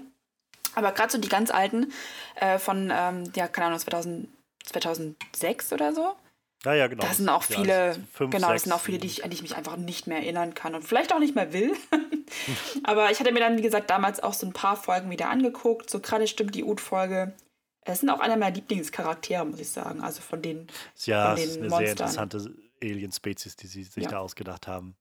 Aber 0.74 0.92
gerade 0.92 1.12
so 1.12 1.18
die 1.18 1.28
ganz 1.28 1.50
alten 1.50 1.92
äh, 2.36 2.58
von, 2.58 2.92
ähm, 2.92 3.24
ja, 3.34 3.48
keine 3.48 3.68
Ahnung, 3.68 3.78
2000, 3.78 4.28
2006 4.64 5.72
oder 5.72 5.92
so. 5.92 6.14
Ja, 6.64 6.74
ja, 6.74 6.86
genau. 6.86 7.02
Da 7.02 7.12
sind 7.12 7.28
auch 7.28 7.42
viele, 7.42 7.88
ja, 7.88 7.94
fünf, 8.12 8.30
genau, 8.30 8.52
das 8.52 8.62
sind 8.62 8.72
auch 8.72 8.80
viele, 8.80 8.98
die 8.98 9.06
ich, 9.06 9.22
an 9.22 9.30
die 9.30 9.36
ich 9.36 9.42
mich 9.42 9.56
einfach 9.56 9.76
nicht 9.76 10.06
mehr 10.06 10.18
erinnern 10.18 10.54
kann 10.54 10.74
und 10.74 10.82
vielleicht 10.82 11.12
auch 11.12 11.18
nicht 11.18 11.34
mehr 11.34 11.52
will. 11.52 11.74
Aber 12.84 13.10
ich 13.10 13.20
hatte 13.20 13.32
mir 13.32 13.40
dann, 13.40 13.58
wie 13.58 13.62
gesagt, 13.62 13.90
damals 13.90 14.22
auch 14.22 14.32
so 14.32 14.46
ein 14.46 14.54
paar 14.54 14.76
Folgen 14.76 15.10
wieder 15.10 15.28
angeguckt. 15.28 15.90
So 15.90 16.00
gerade 16.00 16.26
stimmt 16.26 16.54
die 16.54 16.64
Ut-Folge. 16.64 17.34
Es 17.82 18.00
sind 18.00 18.08
auch 18.08 18.20
einer 18.20 18.36
meiner 18.36 18.54
Lieblingscharaktere, 18.54 19.44
muss 19.44 19.60
ich 19.60 19.68
sagen. 19.68 20.00
Also 20.00 20.22
von 20.22 20.40
den, 20.40 20.68
ja, 21.04 21.28
von 21.28 21.36
den 21.36 21.48
ist 21.50 21.58
eine 21.58 21.68
Monstern. 21.68 21.78
sehr 21.78 21.90
interessante 21.90 22.54
Alien-Spezies, 22.82 23.56
die 23.56 23.66
sie 23.66 23.84
sich 23.84 24.04
ja. 24.04 24.10
da 24.10 24.18
ausgedacht 24.20 24.66
haben. 24.66 24.96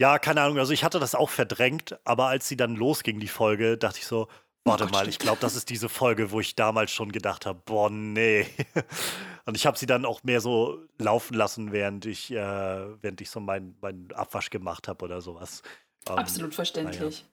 Ja, 0.00 0.18
keine 0.18 0.42
Ahnung. 0.42 0.58
Also 0.58 0.72
ich 0.72 0.82
hatte 0.82 0.98
das 0.98 1.14
auch 1.14 1.30
verdrängt, 1.30 1.98
aber 2.04 2.26
als 2.26 2.48
sie 2.48 2.56
dann 2.56 2.74
losging, 2.74 3.20
die 3.20 3.28
Folge, 3.28 3.78
dachte 3.78 3.98
ich 3.98 4.06
so, 4.06 4.28
Warte 4.68 4.84
oh 4.84 4.88
mal, 4.88 5.08
ich 5.08 5.18
glaube, 5.18 5.38
das 5.40 5.56
ist 5.56 5.70
diese 5.70 5.88
Folge, 5.88 6.30
wo 6.30 6.40
ich 6.40 6.54
damals 6.54 6.90
schon 6.90 7.12
gedacht 7.12 7.46
habe, 7.46 7.60
boah, 7.64 7.90
nee. 7.90 8.46
Und 9.46 9.56
ich 9.56 9.66
habe 9.66 9.78
sie 9.78 9.86
dann 9.86 10.04
auch 10.04 10.22
mehr 10.22 10.40
so 10.40 10.84
laufen 10.98 11.34
lassen, 11.34 11.72
während 11.72 12.04
ich, 12.06 12.30
äh, 12.30 12.36
während 12.36 13.20
ich 13.20 13.30
so 13.30 13.40
meinen 13.40 13.76
mein 13.80 14.08
Abwasch 14.12 14.50
gemacht 14.50 14.88
habe 14.88 15.04
oder 15.04 15.20
sowas. 15.20 15.62
Ähm, 16.08 16.18
Absolut 16.18 16.54
verständlich. 16.54 17.24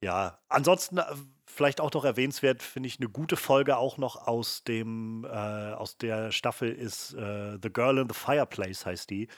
Ja. 0.00 0.26
ja, 0.26 0.38
ansonsten 0.48 0.98
äh, 0.98 1.04
vielleicht 1.46 1.80
auch 1.80 1.92
noch 1.92 2.04
erwähnenswert, 2.04 2.62
finde 2.62 2.86
ich 2.86 2.98
eine 2.98 3.08
gute 3.08 3.36
Folge 3.36 3.76
auch 3.76 3.98
noch 3.98 4.26
aus 4.26 4.64
dem, 4.64 5.24
äh, 5.24 5.28
aus 5.28 5.98
der 5.98 6.32
Staffel 6.32 6.72
ist 6.72 7.14
äh, 7.14 7.58
The 7.62 7.70
Girl 7.72 7.98
in 7.98 8.08
the 8.08 8.14
Fireplace 8.14 8.86
heißt 8.86 9.10
die, 9.10 9.28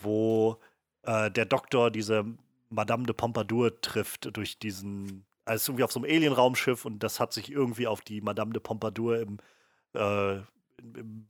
wo 0.00 0.58
äh, 1.02 1.30
der 1.30 1.46
Doktor 1.46 1.90
diese 1.90 2.24
Madame 2.68 3.04
de 3.04 3.14
Pompadour 3.14 3.80
trifft 3.80 4.36
durch 4.36 4.58
diesen 4.58 5.24
also 5.44 5.72
irgendwie 5.72 5.84
auf 5.84 5.92
so 5.92 6.00
einem 6.00 6.10
Alien-Raumschiff 6.10 6.84
und 6.84 7.00
das 7.00 7.20
hat 7.20 7.32
sich 7.32 7.50
irgendwie 7.50 7.86
auf 7.86 8.00
die 8.00 8.20
Madame 8.20 8.52
de 8.52 8.60
Pompadour 8.60 9.18
im, 9.20 9.38
äh, 9.94 10.36
im 10.78 11.26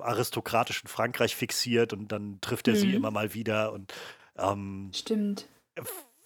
aristokratischen 0.00 0.88
Frankreich 0.88 1.34
fixiert 1.34 1.92
und 1.92 2.12
dann 2.12 2.40
trifft 2.40 2.68
er 2.68 2.74
mhm. 2.74 2.78
sie 2.78 2.94
immer 2.94 3.10
mal 3.10 3.34
wieder 3.34 3.72
und 3.72 3.92
ähm, 4.36 4.90
Stimmt. 4.94 5.48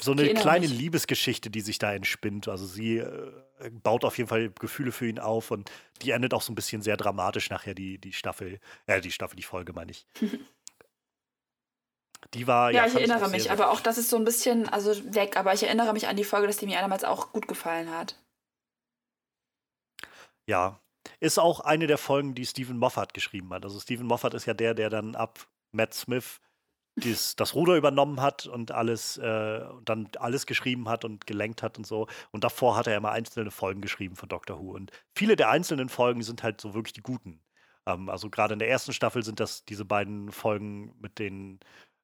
So 0.00 0.12
eine 0.12 0.34
kleine 0.34 0.66
mich. 0.66 0.76
Liebesgeschichte, 0.76 1.48
die 1.48 1.60
sich 1.60 1.78
da 1.78 1.94
entspinnt. 1.94 2.48
Also 2.48 2.66
sie 2.66 2.98
äh, 2.98 3.30
baut 3.70 4.04
auf 4.04 4.18
jeden 4.18 4.28
Fall 4.28 4.50
Gefühle 4.50 4.90
für 4.90 5.06
ihn 5.06 5.20
auf 5.20 5.52
und 5.52 5.70
die 6.02 6.10
endet 6.10 6.34
auch 6.34 6.42
so 6.42 6.50
ein 6.50 6.56
bisschen 6.56 6.82
sehr 6.82 6.96
dramatisch 6.96 7.50
nachher, 7.50 7.74
die, 7.74 7.98
die 7.98 8.12
Staffel, 8.12 8.58
äh, 8.86 9.00
die 9.00 9.12
Staffel, 9.12 9.36
die 9.36 9.44
Folge, 9.44 9.72
meine 9.72 9.92
ich. 9.92 10.06
Die 12.34 12.46
war 12.46 12.70
ja. 12.70 12.82
Ja, 12.82 12.86
ich 12.86 12.94
erinnere 12.94 13.28
mich, 13.28 13.50
aber 13.50 13.70
auch 13.70 13.80
das 13.80 13.98
ist 13.98 14.10
so 14.10 14.16
ein 14.16 14.24
bisschen, 14.24 14.68
also 14.68 14.92
weg, 15.14 15.36
aber 15.36 15.52
ich 15.52 15.62
erinnere 15.62 15.92
mich 15.92 16.08
an 16.08 16.16
die 16.16 16.24
Folge, 16.24 16.46
dass 16.46 16.56
die 16.56 16.66
mir 16.66 16.78
damals 16.78 17.04
auch 17.04 17.32
gut 17.32 17.48
gefallen 17.48 17.90
hat. 17.90 18.16
Ja, 20.46 20.80
ist 21.20 21.38
auch 21.38 21.60
eine 21.60 21.86
der 21.86 21.98
Folgen, 21.98 22.34
die 22.34 22.46
Stephen 22.46 22.78
Moffat 22.78 23.14
geschrieben 23.14 23.52
hat. 23.52 23.64
Also 23.64 23.78
Stephen 23.80 24.06
Moffat 24.06 24.34
ist 24.34 24.46
ja 24.46 24.54
der, 24.54 24.74
der 24.74 24.90
dann 24.90 25.14
ab 25.14 25.46
Matt 25.72 25.94
Smith 25.94 26.40
dies, 26.96 27.36
das 27.36 27.54
Ruder 27.54 27.76
übernommen 27.76 28.20
hat 28.20 28.46
und 28.46 28.70
alles 28.70 29.16
äh, 29.16 29.60
dann 29.84 30.08
alles 30.18 30.46
geschrieben 30.46 30.88
hat 30.88 31.04
und 31.04 31.26
gelenkt 31.26 31.62
hat 31.62 31.78
und 31.78 31.86
so. 31.86 32.06
Und 32.32 32.44
davor 32.44 32.76
hat 32.76 32.86
er 32.86 32.96
immer 32.96 33.12
einzelne 33.12 33.50
Folgen 33.50 33.80
geschrieben 33.80 34.16
von 34.16 34.28
Doctor 34.28 34.58
Who. 34.58 34.72
Und 34.72 34.90
viele 35.16 35.36
der 35.36 35.48
einzelnen 35.50 35.88
Folgen 35.88 36.22
sind 36.22 36.42
halt 36.42 36.60
so 36.60 36.74
wirklich 36.74 36.92
die 36.92 37.02
guten. 37.02 37.40
Ähm, 37.86 38.08
also 38.08 38.30
gerade 38.30 38.52
in 38.52 38.58
der 38.58 38.68
ersten 38.68 38.92
Staffel 38.92 39.22
sind 39.22 39.40
das 39.40 39.64
diese 39.64 39.84
beiden 39.84 40.32
Folgen 40.32 40.94
mit 41.00 41.18
den 41.18 41.60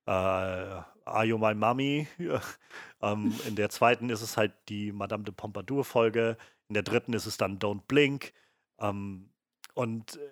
äh, 0.09 0.83
Are 1.05 1.25
You 1.25 1.39
My 1.39 1.55
Mommy? 1.55 2.09
ähm, 3.03 3.35
in 3.47 3.57
der 3.57 3.69
zweiten 3.69 4.11
ist 4.11 4.23
es 4.23 4.37
halt 4.37 4.53
die 4.69 4.91
Madame 4.93 5.25
de 5.25 5.35
Pompadour-Folge. 5.35 6.37
In 6.69 6.75
der 6.75 6.83
dritten 6.83 7.13
ist 7.13 7.27
es 7.27 7.37
dann 7.37 7.59
Don't 7.59 7.83
Blink. 7.87 8.33
Ähm, 8.79 9.31
und 9.75 10.17
äh, 10.17 10.31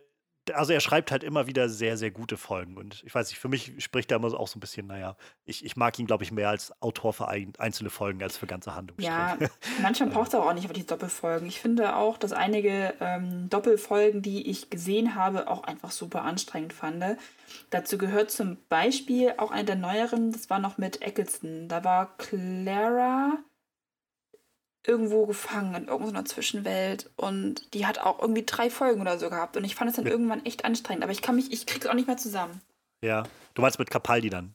also 0.55 0.73
er 0.73 0.81
schreibt 0.81 1.11
halt 1.11 1.25
immer 1.25 1.47
wieder 1.47 1.69
sehr, 1.69 1.97
sehr 1.97 2.11
gute 2.11 2.37
Folgen. 2.37 2.77
Und 2.77 3.03
ich 3.05 3.15
weiß 3.15 3.31
nicht, 3.31 3.39
für 3.39 3.49
mich 3.49 3.73
spricht 3.79 4.11
er 4.11 4.17
immer 4.17 4.33
auch 4.35 4.49
so 4.49 4.59
ein 4.59 4.61
bisschen, 4.61 4.87
naja, 4.87 5.17
ich, 5.45 5.65
ich 5.65 5.77
mag 5.77 5.99
ihn, 5.99 6.07
glaube 6.07 6.25
ich, 6.25 6.33
mehr 6.33 6.49
als 6.49 6.73
Autor 6.81 7.13
für 7.13 7.29
ein, 7.29 7.53
einzelne 7.59 7.91
Folgen 7.91 8.23
als 8.23 8.37
für 8.37 8.47
ganze 8.47 8.75
Handlungsstränge. 8.75 9.37
Ja, 9.41 9.49
manchmal 9.83 10.11
braucht 10.11 10.29
es 10.29 10.35
auch 10.35 10.53
nicht 10.53 10.75
die 10.77 10.87
Doppelfolgen. 10.87 11.49
Ich 11.49 11.61
finde 11.61 11.97
auch, 11.97 12.19
dass 12.19 12.33
einige 12.33 12.95
ähm, 13.01 13.49
Doppelfolgen, 13.49 14.23
die 14.23 14.49
ich 14.49 14.71
gesehen 14.71 15.15
habe, 15.15 15.49
auch 15.49 15.65
einfach 15.65 15.91
super 15.91 16.23
anstrengend 16.23 16.73
fand. 16.73 16.97
Dazu 17.71 17.99
gehört 17.99 18.31
zum 18.31 18.59
Beispiel 18.69 19.35
auch 19.39 19.51
eine 19.51 19.65
der 19.65 19.77
neueren, 19.77 20.33
das 20.33 20.51
war 20.51 20.59
noch 20.59 20.79
mit 20.79 21.03
Eccleston. 21.03 21.69
Da 21.69 21.85
war 21.85 22.17
Clara 22.17 23.39
irgendwo 24.87 25.27
gefangen 25.27 25.75
in 25.75 25.89
irgendeiner 25.89 26.25
Zwischenwelt 26.25 27.11
und 27.17 27.75
die 27.75 27.87
hat 27.87 27.99
auch 27.99 28.21
irgendwie 28.21 28.45
drei 28.45 28.71
Folgen 28.71 29.01
oder 29.01 29.19
so 29.19 29.29
gehabt 29.31 29.57
und 29.57 29.65
ich 29.65 29.75
fand 29.75 29.91
es 29.91 29.97
dann 29.97 30.05
mit 30.05 30.13
irgendwann 30.13 30.45
echt 30.45 30.65
anstrengend, 30.65 31.03
aber 31.03 31.13
ich 31.13 31.23
kann 31.23 31.37
mich, 31.37 31.53
ich 31.53 31.67
krieg's 31.67 31.87
auch 31.87 31.95
nicht 31.95 32.07
mehr 32.07 32.17
zusammen. 32.17 32.61
Ja, 33.05 33.25
du 33.55 33.63
meinst 33.63 33.79
mit 33.79 33.91
Capaldi 33.91 34.31
dann? 34.31 34.55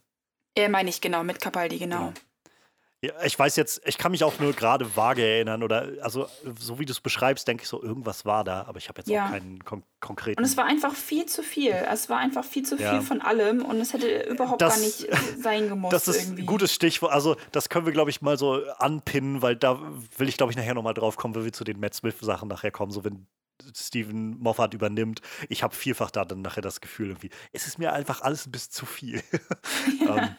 Ja, 0.56 0.68
meine 0.68 0.90
ich, 0.90 1.00
genau, 1.00 1.22
mit 1.24 1.40
Capaldi, 1.40 1.78
genau. 1.78 1.98
genau. 1.98 2.12
Ja, 3.04 3.12
ich 3.24 3.36
weiß 3.36 3.56
jetzt, 3.56 3.82
ich 3.84 3.98
kann 3.98 4.12
mich 4.12 4.22
auch 4.22 4.38
nur 4.38 4.52
gerade 4.52 4.94
vage 4.94 5.26
erinnern 5.26 5.64
oder 5.64 5.88
also 6.02 6.28
so 6.56 6.78
wie 6.78 6.86
du 6.86 6.92
es 6.92 7.00
beschreibst, 7.00 7.48
denke 7.48 7.64
ich 7.64 7.68
so, 7.68 7.82
irgendwas 7.82 8.24
war 8.24 8.44
da, 8.44 8.62
aber 8.62 8.78
ich 8.78 8.88
habe 8.88 9.00
jetzt 9.00 9.08
ja. 9.08 9.26
auch 9.26 9.30
keinen 9.30 9.64
kon 9.64 9.82
konkreten. 9.98 10.38
Und 10.38 10.44
es 10.44 10.56
war 10.56 10.66
einfach 10.66 10.94
viel 10.94 11.26
zu 11.26 11.42
viel. 11.42 11.72
Es 11.72 12.08
war 12.08 12.18
einfach 12.18 12.44
viel 12.44 12.64
zu 12.64 12.76
ja. 12.76 12.92
viel 12.92 13.00
von 13.02 13.20
allem 13.20 13.64
und 13.64 13.80
es 13.80 13.92
hätte 13.92 14.22
überhaupt 14.30 14.62
das, 14.62 14.74
gar 14.74 14.80
nicht 14.80 15.08
sein 15.36 15.68
gemusst. 15.68 15.92
Das 15.92 16.06
ist 16.06 16.22
irgendwie. 16.22 16.42
ein 16.42 16.46
gutes 16.46 16.72
Stichwort. 16.72 17.12
Also, 17.12 17.36
das 17.50 17.68
können 17.68 17.86
wir, 17.86 17.92
glaube 17.92 18.10
ich, 18.10 18.22
mal 18.22 18.38
so 18.38 18.64
anpinnen, 18.78 19.42
weil 19.42 19.56
da 19.56 19.80
will 20.16 20.28
ich, 20.28 20.36
glaube 20.36 20.52
ich, 20.52 20.56
nachher 20.56 20.74
nochmal 20.74 20.94
drauf 20.94 21.16
kommen, 21.16 21.34
wenn 21.34 21.44
wir 21.44 21.52
zu 21.52 21.64
den 21.64 21.80
Matt 21.80 21.94
Smith-Sachen 21.94 22.48
nachher 22.48 22.70
kommen, 22.70 22.92
so 22.92 23.02
wenn 23.04 23.26
Stephen 23.76 24.38
Moffat 24.38 24.74
übernimmt. 24.74 25.20
Ich 25.48 25.62
habe 25.62 25.74
vielfach 25.74 26.10
da 26.10 26.24
dann 26.24 26.42
nachher 26.42 26.62
das 26.62 26.80
Gefühl, 26.80 27.08
irgendwie, 27.08 27.30
es 27.52 27.66
ist 27.66 27.78
mir 27.78 27.92
einfach 27.92 28.22
alles 28.22 28.46
ein 28.46 28.52
bisschen 28.52 28.72
zu 28.72 28.86
viel. 28.86 29.22
Ja. 30.00 30.16
ähm, 30.16 30.36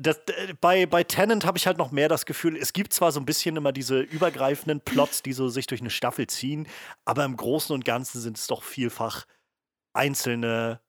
das, 0.00 0.20
bei, 0.60 0.86
bei 0.86 1.04
Tenant 1.04 1.44
habe 1.44 1.58
ich 1.58 1.66
halt 1.66 1.78
noch 1.78 1.90
mehr 1.90 2.08
das 2.08 2.26
Gefühl, 2.26 2.56
es 2.56 2.72
gibt 2.72 2.92
zwar 2.92 3.12
so 3.12 3.20
ein 3.20 3.26
bisschen 3.26 3.56
immer 3.56 3.72
diese 3.72 4.00
übergreifenden 4.00 4.80
Plots, 4.80 5.22
die 5.22 5.32
so 5.32 5.48
sich 5.48 5.66
durch 5.66 5.80
eine 5.80 5.90
Staffel 5.90 6.26
ziehen, 6.26 6.66
aber 7.04 7.24
im 7.24 7.36
Großen 7.36 7.74
und 7.74 7.84
Ganzen 7.84 8.20
sind 8.20 8.38
es 8.38 8.46
doch 8.46 8.62
vielfach 8.62 9.26
einzelne 9.92 10.80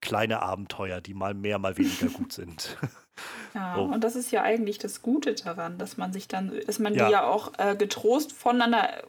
kleine 0.00 0.42
Abenteuer, 0.42 1.00
die 1.00 1.14
mal 1.14 1.34
mehr, 1.34 1.58
mal 1.58 1.76
weniger 1.76 2.08
gut 2.08 2.32
sind. 2.32 2.76
Ja, 3.54 3.76
so. 3.76 3.84
und 3.84 4.04
das 4.04 4.14
ist 4.14 4.30
ja 4.30 4.42
eigentlich 4.42 4.76
das 4.76 5.00
Gute 5.00 5.32
daran, 5.32 5.78
dass 5.78 5.96
man 5.96 6.12
sich 6.12 6.28
dann, 6.28 6.52
dass 6.66 6.78
man 6.78 6.92
ja. 6.92 7.06
die 7.06 7.12
ja 7.12 7.26
auch 7.26 7.54
äh, 7.56 7.74
getrost 7.74 8.30
voneinander 8.30 9.04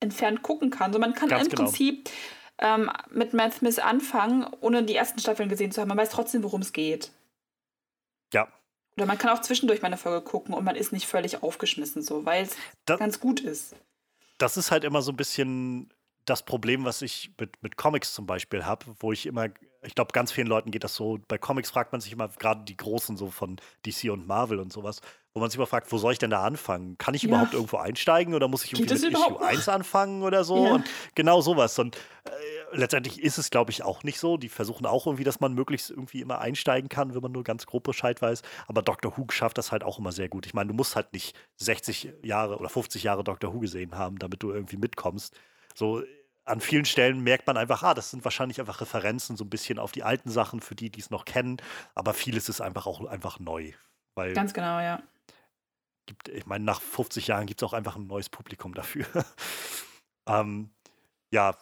entfernt 0.00 0.40
gucken 0.40 0.70
kann. 0.70 0.94
So 0.94 0.98
man 0.98 1.12
kann 1.12 1.28
Ganz 1.28 1.42
im 1.42 1.50
genau. 1.50 1.64
Prinzip 1.64 2.08
ähm, 2.56 2.90
mit 3.10 3.34
Matt 3.34 3.52
Smith 3.52 3.78
anfangen, 3.78 4.46
ohne 4.62 4.82
die 4.84 4.96
ersten 4.96 5.18
Staffeln 5.18 5.50
gesehen 5.50 5.72
zu 5.72 5.82
haben. 5.82 5.88
Man 5.88 5.98
weiß 5.98 6.08
trotzdem, 6.08 6.42
worum 6.42 6.62
es 6.62 6.72
geht. 6.72 7.12
Ja, 8.32 8.48
oder 9.00 9.06
man 9.06 9.16
kann 9.16 9.30
auch 9.30 9.40
zwischendurch 9.40 9.80
mal 9.80 9.86
eine 9.86 9.96
Folge 9.96 10.22
gucken 10.22 10.54
und 10.54 10.62
man 10.62 10.76
ist 10.76 10.92
nicht 10.92 11.06
völlig 11.06 11.42
aufgeschmissen, 11.42 12.02
so, 12.02 12.26
weil 12.26 12.44
es 12.44 12.54
ganz 12.84 13.18
gut 13.18 13.40
ist. 13.40 13.74
Das 14.36 14.58
ist 14.58 14.70
halt 14.70 14.84
immer 14.84 15.00
so 15.00 15.10
ein 15.10 15.16
bisschen 15.16 15.90
das 16.26 16.42
Problem, 16.42 16.84
was 16.84 17.00
ich 17.00 17.32
mit, 17.40 17.62
mit 17.62 17.76
Comics 17.78 18.12
zum 18.12 18.26
Beispiel 18.26 18.66
habe, 18.66 18.84
wo 19.00 19.10
ich 19.10 19.24
immer, 19.24 19.46
ich 19.82 19.94
glaube, 19.94 20.12
ganz 20.12 20.32
vielen 20.32 20.46
Leuten 20.46 20.70
geht 20.70 20.84
das 20.84 20.94
so, 20.94 21.18
bei 21.28 21.38
Comics 21.38 21.70
fragt 21.70 21.92
man 21.92 22.02
sich 22.02 22.12
immer, 22.12 22.28
gerade 22.28 22.62
die 22.64 22.76
Großen 22.76 23.16
so 23.16 23.30
von 23.30 23.56
DC 23.86 24.10
und 24.10 24.26
Marvel 24.26 24.60
und 24.60 24.70
sowas, 24.70 25.00
wo 25.32 25.40
man 25.40 25.48
sich 25.48 25.56
immer 25.56 25.66
fragt, 25.66 25.90
wo 25.90 25.96
soll 25.96 26.12
ich 26.12 26.18
denn 26.18 26.30
da 26.30 26.42
anfangen? 26.42 26.98
Kann 26.98 27.14
ich 27.14 27.22
ja. 27.22 27.28
überhaupt 27.28 27.54
irgendwo 27.54 27.78
einsteigen 27.78 28.34
oder 28.34 28.48
muss 28.48 28.64
ich 28.64 28.74
irgendwie 28.74 28.92
mit 28.92 29.14
Issue 29.14 29.40
1 29.40 29.68
anfangen 29.70 30.22
oder 30.22 30.44
so? 30.44 30.66
Ja. 30.66 30.72
Und 30.72 30.86
genau 31.14 31.40
sowas. 31.40 31.78
Und 31.78 31.96
äh, 31.96 32.30
letztendlich 32.72 33.22
ist 33.22 33.38
es, 33.38 33.50
glaube 33.50 33.70
ich, 33.70 33.82
auch 33.82 34.02
nicht 34.02 34.18
so. 34.18 34.36
Die 34.36 34.48
versuchen 34.48 34.86
auch 34.86 35.06
irgendwie, 35.06 35.24
dass 35.24 35.40
man 35.40 35.54
möglichst 35.54 35.90
irgendwie 35.90 36.20
immer 36.20 36.38
einsteigen 36.38 36.88
kann, 36.88 37.14
wenn 37.14 37.22
man 37.22 37.32
nur 37.32 37.44
ganz 37.44 37.66
grob 37.66 37.84
Bescheid 37.84 38.20
weiß. 38.20 38.42
Aber 38.66 38.82
Dr. 38.82 39.16
Who 39.16 39.26
schafft 39.30 39.58
das 39.58 39.72
halt 39.72 39.84
auch 39.84 39.98
immer 39.98 40.12
sehr 40.12 40.28
gut. 40.28 40.46
Ich 40.46 40.54
meine, 40.54 40.68
du 40.68 40.74
musst 40.74 40.96
halt 40.96 41.12
nicht 41.12 41.36
60 41.56 42.14
Jahre 42.22 42.58
oder 42.58 42.68
50 42.68 43.02
Jahre 43.02 43.24
Dr. 43.24 43.52
Who 43.52 43.60
gesehen 43.60 43.96
haben, 43.96 44.18
damit 44.18 44.42
du 44.42 44.52
irgendwie 44.52 44.76
mitkommst. 44.76 45.38
So 45.74 46.02
an 46.44 46.60
vielen 46.60 46.84
Stellen 46.84 47.20
merkt 47.20 47.46
man 47.46 47.56
einfach, 47.56 47.82
ah, 47.82 47.94
das 47.94 48.10
sind 48.10 48.24
wahrscheinlich 48.24 48.60
einfach 48.60 48.80
Referenzen 48.80 49.36
so 49.36 49.44
ein 49.44 49.50
bisschen 49.50 49.78
auf 49.78 49.92
die 49.92 50.02
alten 50.02 50.30
Sachen 50.30 50.60
für 50.60 50.74
die, 50.74 50.90
die 50.90 51.00
es 51.00 51.10
noch 51.10 51.24
kennen. 51.24 51.58
Aber 51.94 52.14
vieles 52.14 52.48
ist 52.48 52.60
einfach 52.60 52.86
auch 52.86 53.04
einfach 53.04 53.38
neu. 53.38 53.72
Weil 54.14 54.32
Ganz 54.32 54.52
genau, 54.52 54.80
ja. 54.80 55.02
Gibt, 56.06 56.28
ich 56.28 56.46
meine, 56.46 56.64
nach 56.64 56.80
50 56.80 57.28
Jahren 57.28 57.46
gibt 57.46 57.62
es 57.62 57.68
auch 57.68 57.72
einfach 57.72 57.96
ein 57.96 58.06
neues 58.06 58.28
Publikum 58.28 58.74
dafür. 58.74 59.06
ähm, 60.26 60.70
ja, 61.30 61.56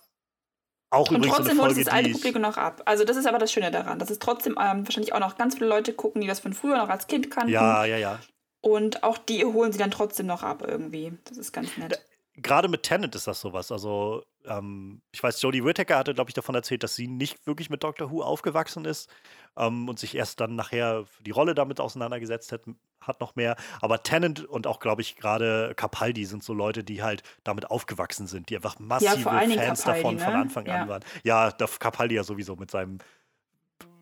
auch 0.91 1.11
und 1.11 1.22
trotzdem 1.22 1.61
holt 1.61 1.76
das 1.76 1.89
alte 1.89 2.11
Publikum 2.11 2.43
noch 2.43 2.57
ab. 2.57 2.82
Also 2.86 3.05
das 3.05 3.16
ist 3.16 3.26
aber 3.26 3.39
das 3.39 3.53
Schöne 3.53 3.70
daran, 3.70 3.99
dass 3.99 4.11
es 4.11 4.18
trotzdem 4.18 4.53
ähm, 4.53 4.86
wahrscheinlich 4.86 5.12
auch 5.12 5.20
noch 5.20 5.36
ganz 5.36 5.57
viele 5.57 5.68
Leute 5.68 5.93
gucken, 5.93 6.20
die 6.20 6.26
das 6.26 6.41
von 6.41 6.55
früher 6.55 6.78
noch 6.78 6.89
als 6.89 7.07
Kind 7.07 7.30
kannten. 7.30 7.53
Ja, 7.53 7.84
ja, 7.84 7.97
ja. 7.97 8.18
Und 8.61 9.03
auch 9.05 9.18
die 9.18 9.45
holen 9.45 9.72
sie 9.72 9.78
dann 9.78 9.91
trotzdem 9.91 10.26
noch 10.26 10.43
ab 10.43 10.64
irgendwie. 10.66 11.12
Das 11.24 11.36
ist 11.36 11.53
ganz 11.53 11.76
nett 11.76 12.01
gerade 12.43 12.68
mit 12.68 12.82
Tennant 12.82 13.14
ist 13.14 13.26
das 13.26 13.41
sowas. 13.41 13.72
Also, 13.72 14.24
ähm, 14.47 15.03
ich 15.12 15.22
weiß, 15.22 15.41
Jodie 15.43 15.64
Whittaker 15.64 15.99
hatte, 15.99 16.14
glaube 16.14 16.30
ich, 16.30 16.34
davon 16.34 16.55
erzählt, 16.55 16.82
dass 16.82 16.95
sie 16.95 17.09
nicht 17.09 17.47
wirklich 17.47 17.70
mit 17.70 17.82
Doctor 17.82 18.11
Who 18.11 18.22
aufgewachsen 18.22 18.84
ist 18.84 19.11
ähm, 19.57 19.89
und 19.89 19.99
sich 19.99 20.14
erst 20.14 20.41
dann 20.41 20.57
nachher 20.57 21.05
für 21.07 21.22
die 21.22 21.30
Rolle 21.30 21.55
damit 21.55 21.80
auseinandergesetzt 21.80 22.53
hat, 22.53 22.62
hat 23.01 23.20
noch 23.20 23.36
mehr. 23.36 23.57
Aber 23.80 24.03
Tennant 24.03 24.45
und 24.45 24.66
auch, 24.66 24.80
glaube 24.80 25.03
ich, 25.03 25.16
gerade 25.16 25.74
Capaldi 25.76 26.24
sind 26.24 26.43
so 26.43 26.55
Leute, 26.55 26.84
die 26.84 27.03
halt 27.03 27.22
damit 27.45 27.70
aufgewachsen 27.70 28.26
sind, 28.26 28.51
die 28.51 28.57
einfach 28.57 28.78
massive 28.78 29.16
ja, 29.16 29.18
Fans 29.18 29.82
Capaldi, 29.82 29.84
davon 29.84 30.16
ne? 30.16 30.24
von 30.24 30.34
Anfang 30.34 30.66
ja. 30.66 30.82
an 30.82 30.89
waren. 30.89 31.05
Ja, 31.24 31.51
Capaldi 31.51 32.14
ja 32.14 32.24
sowieso 32.24 32.57
mit 32.57 32.70
seinem 32.70 32.99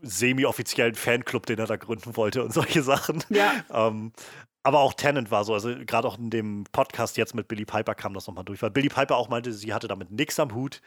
semi-offiziellen 0.03 0.95
Fanclub, 0.95 1.47
den 1.47 1.59
er 1.59 1.67
da 1.67 1.77
gründen 1.77 2.17
wollte 2.17 2.45
und 2.45 2.53
solche 2.53 2.83
Sachen. 2.85 3.23
Ja. 3.29 3.53
Ähm, 3.71 4.13
aber 4.67 4.81
auch 4.81 4.95
Tennant 4.95 5.31
war 5.31 5.45
so, 5.45 5.55
also 5.55 5.73
gerade 5.87 6.09
auch 6.09 6.19
in 6.19 6.29
dem 6.29 6.65
Podcast 6.73 7.17
jetzt 7.17 7.37
mit 7.37 7.47
Billy 7.47 7.65
Piper 7.65 7.95
kam 7.95 8.15
das 8.15 8.27
nochmal 8.27 8.45
durch, 8.45 8.61
weil 8.63 8.73
Billy 8.73 8.89
Piper 8.89 9.17
auch 9.17 9.29
meinte, 9.29 9.53
sie 9.53 9.73
hatte 9.73 9.87
damit 9.87 10.11
nichts 10.11 10.41
am 10.41 10.53
Hut, 10.57 10.83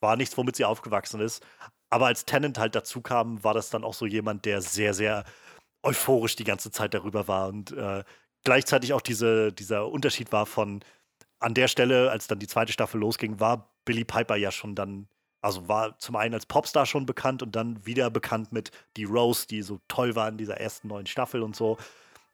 war 0.00 0.16
nichts, 0.16 0.36
womit 0.36 0.56
sie 0.56 0.64
aufgewachsen 0.64 1.20
ist. 1.20 1.46
Aber 1.90 2.06
als 2.06 2.24
Tennant 2.24 2.58
halt 2.58 2.74
dazu 2.74 3.02
kam, 3.02 3.44
war 3.44 3.54
das 3.54 3.70
dann 3.70 3.84
auch 3.84 3.94
so 3.94 4.04
jemand, 4.04 4.46
der 4.46 4.62
sehr, 4.62 4.94
sehr 4.94 5.22
euphorisch 5.84 6.34
die 6.34 6.44
ganze 6.44 6.72
Zeit 6.72 6.92
darüber 6.92 7.28
war 7.28 7.46
und 7.46 7.70
äh, 7.70 8.02
gleichzeitig 8.42 8.94
auch 8.94 9.00
diese, 9.00 9.52
dieser 9.52 9.86
Unterschied 9.88 10.32
war 10.32 10.44
von 10.44 10.80
an 11.38 11.54
der 11.54 11.68
Stelle, 11.68 12.10
als 12.10 12.26
dann 12.26 12.40
die 12.40 12.48
zweite 12.48 12.72
Staffel 12.72 13.00
losging, 13.00 13.38
war 13.38 13.70
Billy 13.84 14.04
Piper 14.04 14.34
ja 14.34 14.50
schon 14.50 14.74
dann, 14.74 15.06
also 15.40 15.68
war 15.68 15.96
zum 16.00 16.16
einen 16.16 16.34
als 16.34 16.46
Popstar 16.46 16.84
schon 16.84 17.06
bekannt 17.06 17.44
und 17.44 17.54
dann 17.54 17.86
wieder 17.86 18.10
bekannt 18.10 18.50
mit 18.50 18.72
die 18.96 19.04
Rose, 19.04 19.46
die 19.46 19.62
so 19.62 19.78
toll 19.86 20.16
war 20.16 20.28
in 20.28 20.36
dieser 20.36 20.60
ersten 20.60 20.88
neuen 20.88 21.06
Staffel 21.06 21.42
und 21.44 21.54
so. 21.54 21.78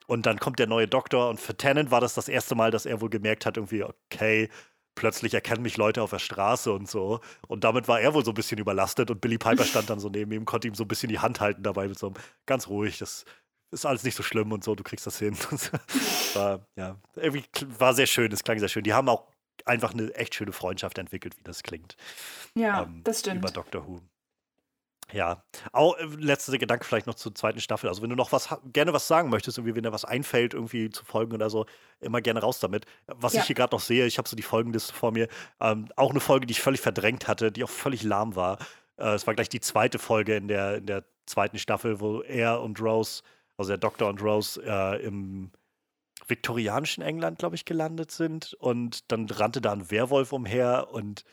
Und 0.06 0.26
dann 0.26 0.38
kommt 0.38 0.58
der 0.58 0.66
neue 0.66 0.86
Doktor 0.86 1.28
und 1.28 1.40
für 1.40 1.56
Tennant 1.56 1.90
war 1.90 2.00
das 2.00 2.14
das 2.14 2.28
erste 2.28 2.54
Mal, 2.54 2.70
dass 2.70 2.86
er 2.86 3.00
wohl 3.00 3.10
gemerkt 3.10 3.44
hat, 3.44 3.56
irgendwie, 3.56 3.82
okay, 3.82 4.48
plötzlich 4.94 5.34
erkennen 5.34 5.62
mich 5.62 5.76
Leute 5.76 6.02
auf 6.02 6.10
der 6.10 6.18
Straße 6.18 6.72
und 6.72 6.88
so. 6.88 7.20
Und 7.48 7.64
damit 7.64 7.86
war 7.88 8.00
er 8.00 8.14
wohl 8.14 8.24
so 8.24 8.32
ein 8.32 8.34
bisschen 8.34 8.58
überlastet 8.58 9.10
und 9.10 9.20
Billy 9.20 9.38
Piper 9.38 9.64
stand 9.64 9.90
dann 9.90 10.00
so 10.00 10.08
neben 10.08 10.32
ihm, 10.32 10.44
konnte 10.44 10.68
ihm 10.68 10.74
so 10.74 10.84
ein 10.84 10.88
bisschen 10.88 11.08
die 11.08 11.18
Hand 11.18 11.40
halten 11.40 11.62
dabei 11.62 11.88
mit 11.88 11.98
so 11.98 12.06
einem 12.08 12.16
ganz 12.46 12.68
ruhig, 12.68 12.98
das 12.98 13.24
ist 13.70 13.86
alles 13.86 14.04
nicht 14.04 14.14
so 14.14 14.22
schlimm 14.22 14.52
und 14.52 14.64
so, 14.64 14.74
du 14.74 14.82
kriegst 14.82 15.06
das 15.06 15.18
hin. 15.18 15.36
war, 16.34 16.66
ja, 16.76 16.96
irgendwie 17.16 17.44
war 17.78 17.94
sehr 17.94 18.06
schön, 18.06 18.32
es 18.32 18.44
klang 18.44 18.58
sehr 18.58 18.68
schön. 18.68 18.84
Die 18.84 18.94
haben 18.94 19.08
auch 19.08 19.28
einfach 19.64 19.92
eine 19.92 20.14
echt 20.14 20.34
schöne 20.34 20.52
Freundschaft 20.52 20.98
entwickelt, 20.98 21.36
wie 21.38 21.44
das 21.44 21.62
klingt. 21.62 21.96
Ja, 22.54 22.84
ähm, 22.84 23.02
das 23.04 23.20
stimmt. 23.20 23.38
Über 23.38 23.50
Doctor 23.50 23.86
Who. 23.86 24.00
Ja, 25.12 25.44
auch 25.72 25.96
äh, 25.98 26.04
letzter 26.18 26.58
Gedanke 26.58 26.84
vielleicht 26.84 27.06
noch 27.06 27.14
zur 27.14 27.34
zweiten 27.34 27.60
Staffel. 27.60 27.88
Also 27.88 28.02
wenn 28.02 28.10
du 28.10 28.16
noch 28.16 28.32
was 28.32 28.48
gerne 28.72 28.92
was 28.92 29.06
sagen 29.06 29.30
möchtest, 29.30 29.58
irgendwie 29.58 29.76
wenn 29.76 29.84
dir 29.84 29.92
was 29.92 30.04
einfällt, 30.04 30.54
irgendwie 30.54 30.90
zu 30.90 31.04
folgen 31.04 31.32
oder 31.32 31.48
so, 31.48 31.66
immer 32.00 32.20
gerne 32.20 32.40
raus 32.40 32.58
damit. 32.58 32.86
Was 33.06 33.34
ja. 33.34 33.40
ich 33.40 33.46
hier 33.46 33.54
gerade 33.54 33.74
noch 33.74 33.80
sehe, 33.80 34.06
ich 34.06 34.18
habe 34.18 34.28
so 34.28 34.36
die 34.36 34.42
Folgenliste 34.42 34.92
vor 34.92 35.12
mir, 35.12 35.28
ähm, 35.60 35.88
auch 35.96 36.10
eine 36.10 36.20
Folge, 36.20 36.46
die 36.46 36.52
ich 36.52 36.60
völlig 36.60 36.80
verdrängt 36.80 37.28
hatte, 37.28 37.52
die 37.52 37.62
auch 37.62 37.70
völlig 37.70 38.02
lahm 38.02 38.34
war. 38.34 38.58
Äh, 38.96 39.14
es 39.14 39.26
war 39.26 39.34
gleich 39.34 39.48
die 39.48 39.60
zweite 39.60 39.98
Folge 39.98 40.34
in 40.34 40.48
der, 40.48 40.76
in 40.78 40.86
der 40.86 41.04
zweiten 41.26 41.58
Staffel, 41.58 42.00
wo 42.00 42.22
er 42.22 42.60
und 42.60 42.80
Rose, 42.80 43.22
also 43.56 43.68
der 43.68 43.78
Doktor 43.78 44.08
und 44.08 44.20
Rose, 44.20 44.60
äh, 44.64 45.04
im 45.04 45.52
viktorianischen 46.26 47.04
England, 47.04 47.38
glaube 47.38 47.54
ich, 47.54 47.64
gelandet 47.64 48.10
sind. 48.10 48.54
Und 48.54 49.12
dann 49.12 49.28
rannte 49.30 49.60
da 49.60 49.72
ein 49.72 49.90
Werwolf 49.90 50.32
umher 50.32 50.88
und 50.90 51.24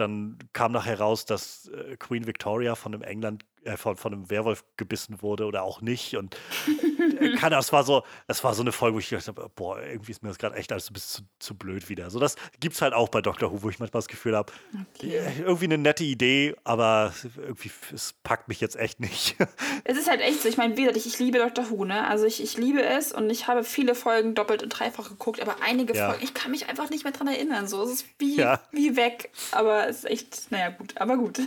dann 0.00 0.38
kam 0.52 0.72
nachher 0.72 0.98
raus, 0.98 1.24
dass 1.24 1.68
äh, 1.68 1.96
Queen 1.96 2.26
Victoria 2.26 2.74
von 2.74 2.94
einem 2.94 3.02
England, 3.02 3.44
äh, 3.64 3.76
von, 3.76 3.96
von 3.96 4.12
einem 4.12 4.30
Werwolf 4.30 4.64
gebissen 4.76 5.22
wurde 5.22 5.46
oder 5.46 5.62
auch 5.62 5.80
nicht. 5.80 6.16
Und 6.16 6.36
äh, 7.20 7.36
kann, 7.36 7.50
das 7.50 7.72
war 7.72 7.84
so, 7.84 8.02
das 8.26 8.42
war 8.44 8.54
so 8.54 8.62
eine 8.62 8.72
Folge, 8.72 8.94
wo 8.94 8.98
ich 8.98 9.08
gedacht 9.08 9.28
habe, 9.28 9.50
boah, 9.54 9.80
irgendwie 9.82 10.12
ist 10.12 10.22
mir 10.22 10.28
das 10.28 10.38
gerade 10.38 10.56
echt 10.56 10.72
alles 10.72 10.90
ein 10.90 10.94
bisschen 10.94 11.24
zu, 11.38 11.48
zu, 11.48 11.54
blöd 11.54 11.88
wieder. 11.88 12.10
So, 12.10 12.18
das 12.18 12.36
gibt 12.60 12.74
es 12.74 12.82
halt 12.82 12.94
auch 12.94 13.08
bei 13.08 13.20
Doctor 13.20 13.52
Who, 13.52 13.62
wo 13.62 13.70
ich 13.70 13.78
manchmal 13.78 13.98
das 13.98 14.08
Gefühl 14.08 14.36
habe, 14.36 14.52
okay. 14.94 15.16
Äh, 15.16 15.40
irgendwie 15.40 15.64
eine 15.64 15.78
nette 15.78 16.04
Idee, 16.04 16.54
aber 16.64 17.12
irgendwie, 17.36 17.70
es 17.92 18.14
packt 18.22 18.48
mich 18.48 18.60
jetzt 18.60 18.76
echt 18.76 19.00
nicht. 19.00 19.36
es 19.84 19.98
ist 19.98 20.08
halt 20.08 20.20
echt 20.20 20.42
so, 20.42 20.48
ich 20.48 20.56
meine, 20.56 20.76
wie 20.76 20.82
gesagt, 20.82 20.96
ich, 20.96 21.06
ich 21.06 21.18
liebe 21.18 21.38
Doctor 21.38 21.70
Who, 21.70 21.84
ne? 21.84 22.06
Also 22.06 22.26
ich, 22.26 22.42
ich 22.42 22.56
liebe 22.56 22.82
es 22.82 23.12
und 23.12 23.28
ich 23.30 23.48
habe 23.48 23.64
viele 23.64 23.94
Folgen 23.94 24.34
doppelt 24.34 24.62
und 24.62 24.70
dreifach 24.70 25.08
geguckt, 25.08 25.40
aber 25.40 25.56
einige 25.62 25.94
ja. 25.94 26.10
Folgen, 26.10 26.24
ich 26.24 26.34
kann 26.34 26.50
mich 26.50 26.68
einfach 26.68 26.90
nicht 26.90 27.04
mehr 27.04 27.12
dran 27.12 27.28
erinnern. 27.28 27.66
So, 27.68 27.82
es 27.82 27.90
ist 27.90 28.06
wie, 28.18 28.36
ja. 28.36 28.60
wie 28.72 28.96
weg, 28.96 29.30
aber 29.52 29.88
es 29.88 29.98
ist 29.98 30.04
echt, 30.04 30.50
naja, 30.50 30.70
gut, 30.70 30.96
aber 30.96 31.16
gut. 31.16 31.40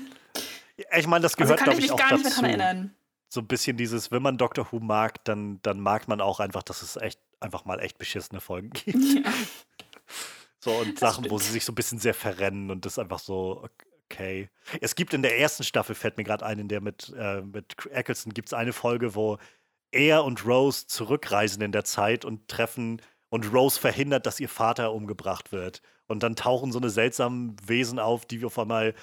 Ich 0.77 1.07
meine, 1.07 1.23
das 1.23 1.35
also 1.35 1.43
gehört, 1.43 1.61
also 1.61 1.71
glaube 1.71 1.81
ich, 1.81 1.91
auch 1.91 1.97
dazu. 1.97 2.15
Nicht 2.15 2.23
mehr 2.23 2.33
dran 2.33 2.45
erinnern 2.45 2.95
so 3.33 3.39
ein 3.39 3.47
bisschen 3.47 3.77
dieses, 3.77 4.11
wenn 4.11 4.21
man 4.21 4.37
Doctor 4.37 4.67
Who 4.71 4.79
mag, 4.79 5.23
dann, 5.23 5.61
dann 5.61 5.79
mag 5.79 6.07
man 6.09 6.19
auch 6.19 6.41
einfach, 6.41 6.63
dass 6.63 6.81
es 6.81 6.97
echt 6.97 7.19
einfach 7.39 7.63
mal 7.63 7.79
echt 7.79 7.97
beschissene 7.97 8.41
Folgen 8.41 8.69
gibt. 8.73 8.97
Ja. 8.97 9.31
So 10.59 10.71
und 10.71 10.93
das 10.93 10.99
Sachen, 10.99 11.23
stimmt. 11.23 11.31
wo 11.31 11.39
sie 11.39 11.51
sich 11.51 11.63
so 11.63 11.71
ein 11.71 11.75
bisschen 11.75 11.99
sehr 11.99 12.13
verrennen 12.13 12.69
und 12.69 12.85
das 12.85 12.99
einfach 12.99 13.19
so, 13.19 13.67
okay. 14.09 14.49
Es 14.81 14.95
gibt 14.95 15.13
in 15.13 15.21
der 15.21 15.39
ersten 15.39 15.63
Staffel, 15.63 15.95
fällt 15.95 16.17
mir 16.17 16.25
gerade 16.25 16.45
ein, 16.45 16.59
in 16.59 16.67
der 16.67 16.81
mit, 16.81 17.13
äh, 17.17 17.41
mit 17.41 17.77
Eccleston 17.89 18.33
gibt 18.33 18.49
es 18.49 18.53
eine 18.53 18.73
Folge, 18.73 19.15
wo 19.15 19.37
er 19.91 20.25
und 20.25 20.45
Rose 20.45 20.87
zurückreisen 20.87 21.61
in 21.61 21.71
der 21.71 21.85
Zeit 21.85 22.25
und 22.25 22.49
treffen 22.49 23.01
und 23.29 23.53
Rose 23.53 23.79
verhindert, 23.79 24.25
dass 24.25 24.41
ihr 24.41 24.49
Vater 24.49 24.91
umgebracht 24.91 25.53
wird. 25.53 25.81
Und 26.07 26.23
dann 26.23 26.35
tauchen 26.35 26.73
so 26.73 26.79
eine 26.79 26.89
seltsamen 26.89 27.55
Wesen 27.65 27.97
auf, 27.97 28.25
die 28.25 28.43
auf 28.43 28.59
einmal 28.59 28.93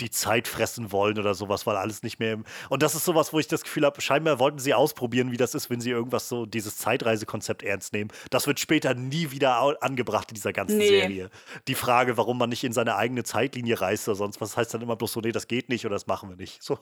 die 0.00 0.10
Zeit 0.10 0.48
fressen 0.48 0.90
wollen 0.90 1.18
oder 1.18 1.34
sowas, 1.34 1.66
weil 1.66 1.76
alles 1.76 2.02
nicht 2.02 2.18
mehr. 2.18 2.32
Im 2.32 2.44
und 2.68 2.82
das 2.82 2.94
ist 2.94 3.04
sowas, 3.04 3.32
wo 3.32 3.38
ich 3.38 3.46
das 3.46 3.62
Gefühl 3.62 3.84
habe, 3.84 4.00
scheinbar 4.00 4.38
wollten 4.38 4.58
sie 4.58 4.74
ausprobieren, 4.74 5.30
wie 5.30 5.36
das 5.36 5.54
ist, 5.54 5.70
wenn 5.70 5.80
sie 5.80 5.90
irgendwas 5.90 6.28
so, 6.28 6.46
dieses 6.46 6.76
Zeitreisekonzept 6.78 7.62
ernst 7.62 7.92
nehmen. 7.92 8.10
Das 8.30 8.46
wird 8.46 8.58
später 8.58 8.94
nie 8.94 9.30
wieder 9.30 9.76
angebracht 9.82 10.30
in 10.30 10.34
dieser 10.34 10.52
ganzen 10.52 10.78
nee. 10.78 10.88
Serie. 10.88 11.30
Die 11.68 11.74
Frage, 11.74 12.16
warum 12.16 12.38
man 12.38 12.48
nicht 12.50 12.64
in 12.64 12.72
seine 12.72 12.96
eigene 12.96 13.22
Zeitlinie 13.24 13.80
reist 13.80 14.08
oder 14.08 14.16
sonst 14.16 14.40
was, 14.40 14.56
heißt 14.56 14.74
dann 14.74 14.82
immer 14.82 14.96
bloß 14.96 15.12
so, 15.12 15.20
nee, 15.20 15.32
das 15.32 15.46
geht 15.46 15.68
nicht 15.68 15.86
oder 15.86 15.94
das 15.94 16.06
machen 16.06 16.28
wir 16.28 16.36
nicht. 16.36 16.62
So. 16.62 16.78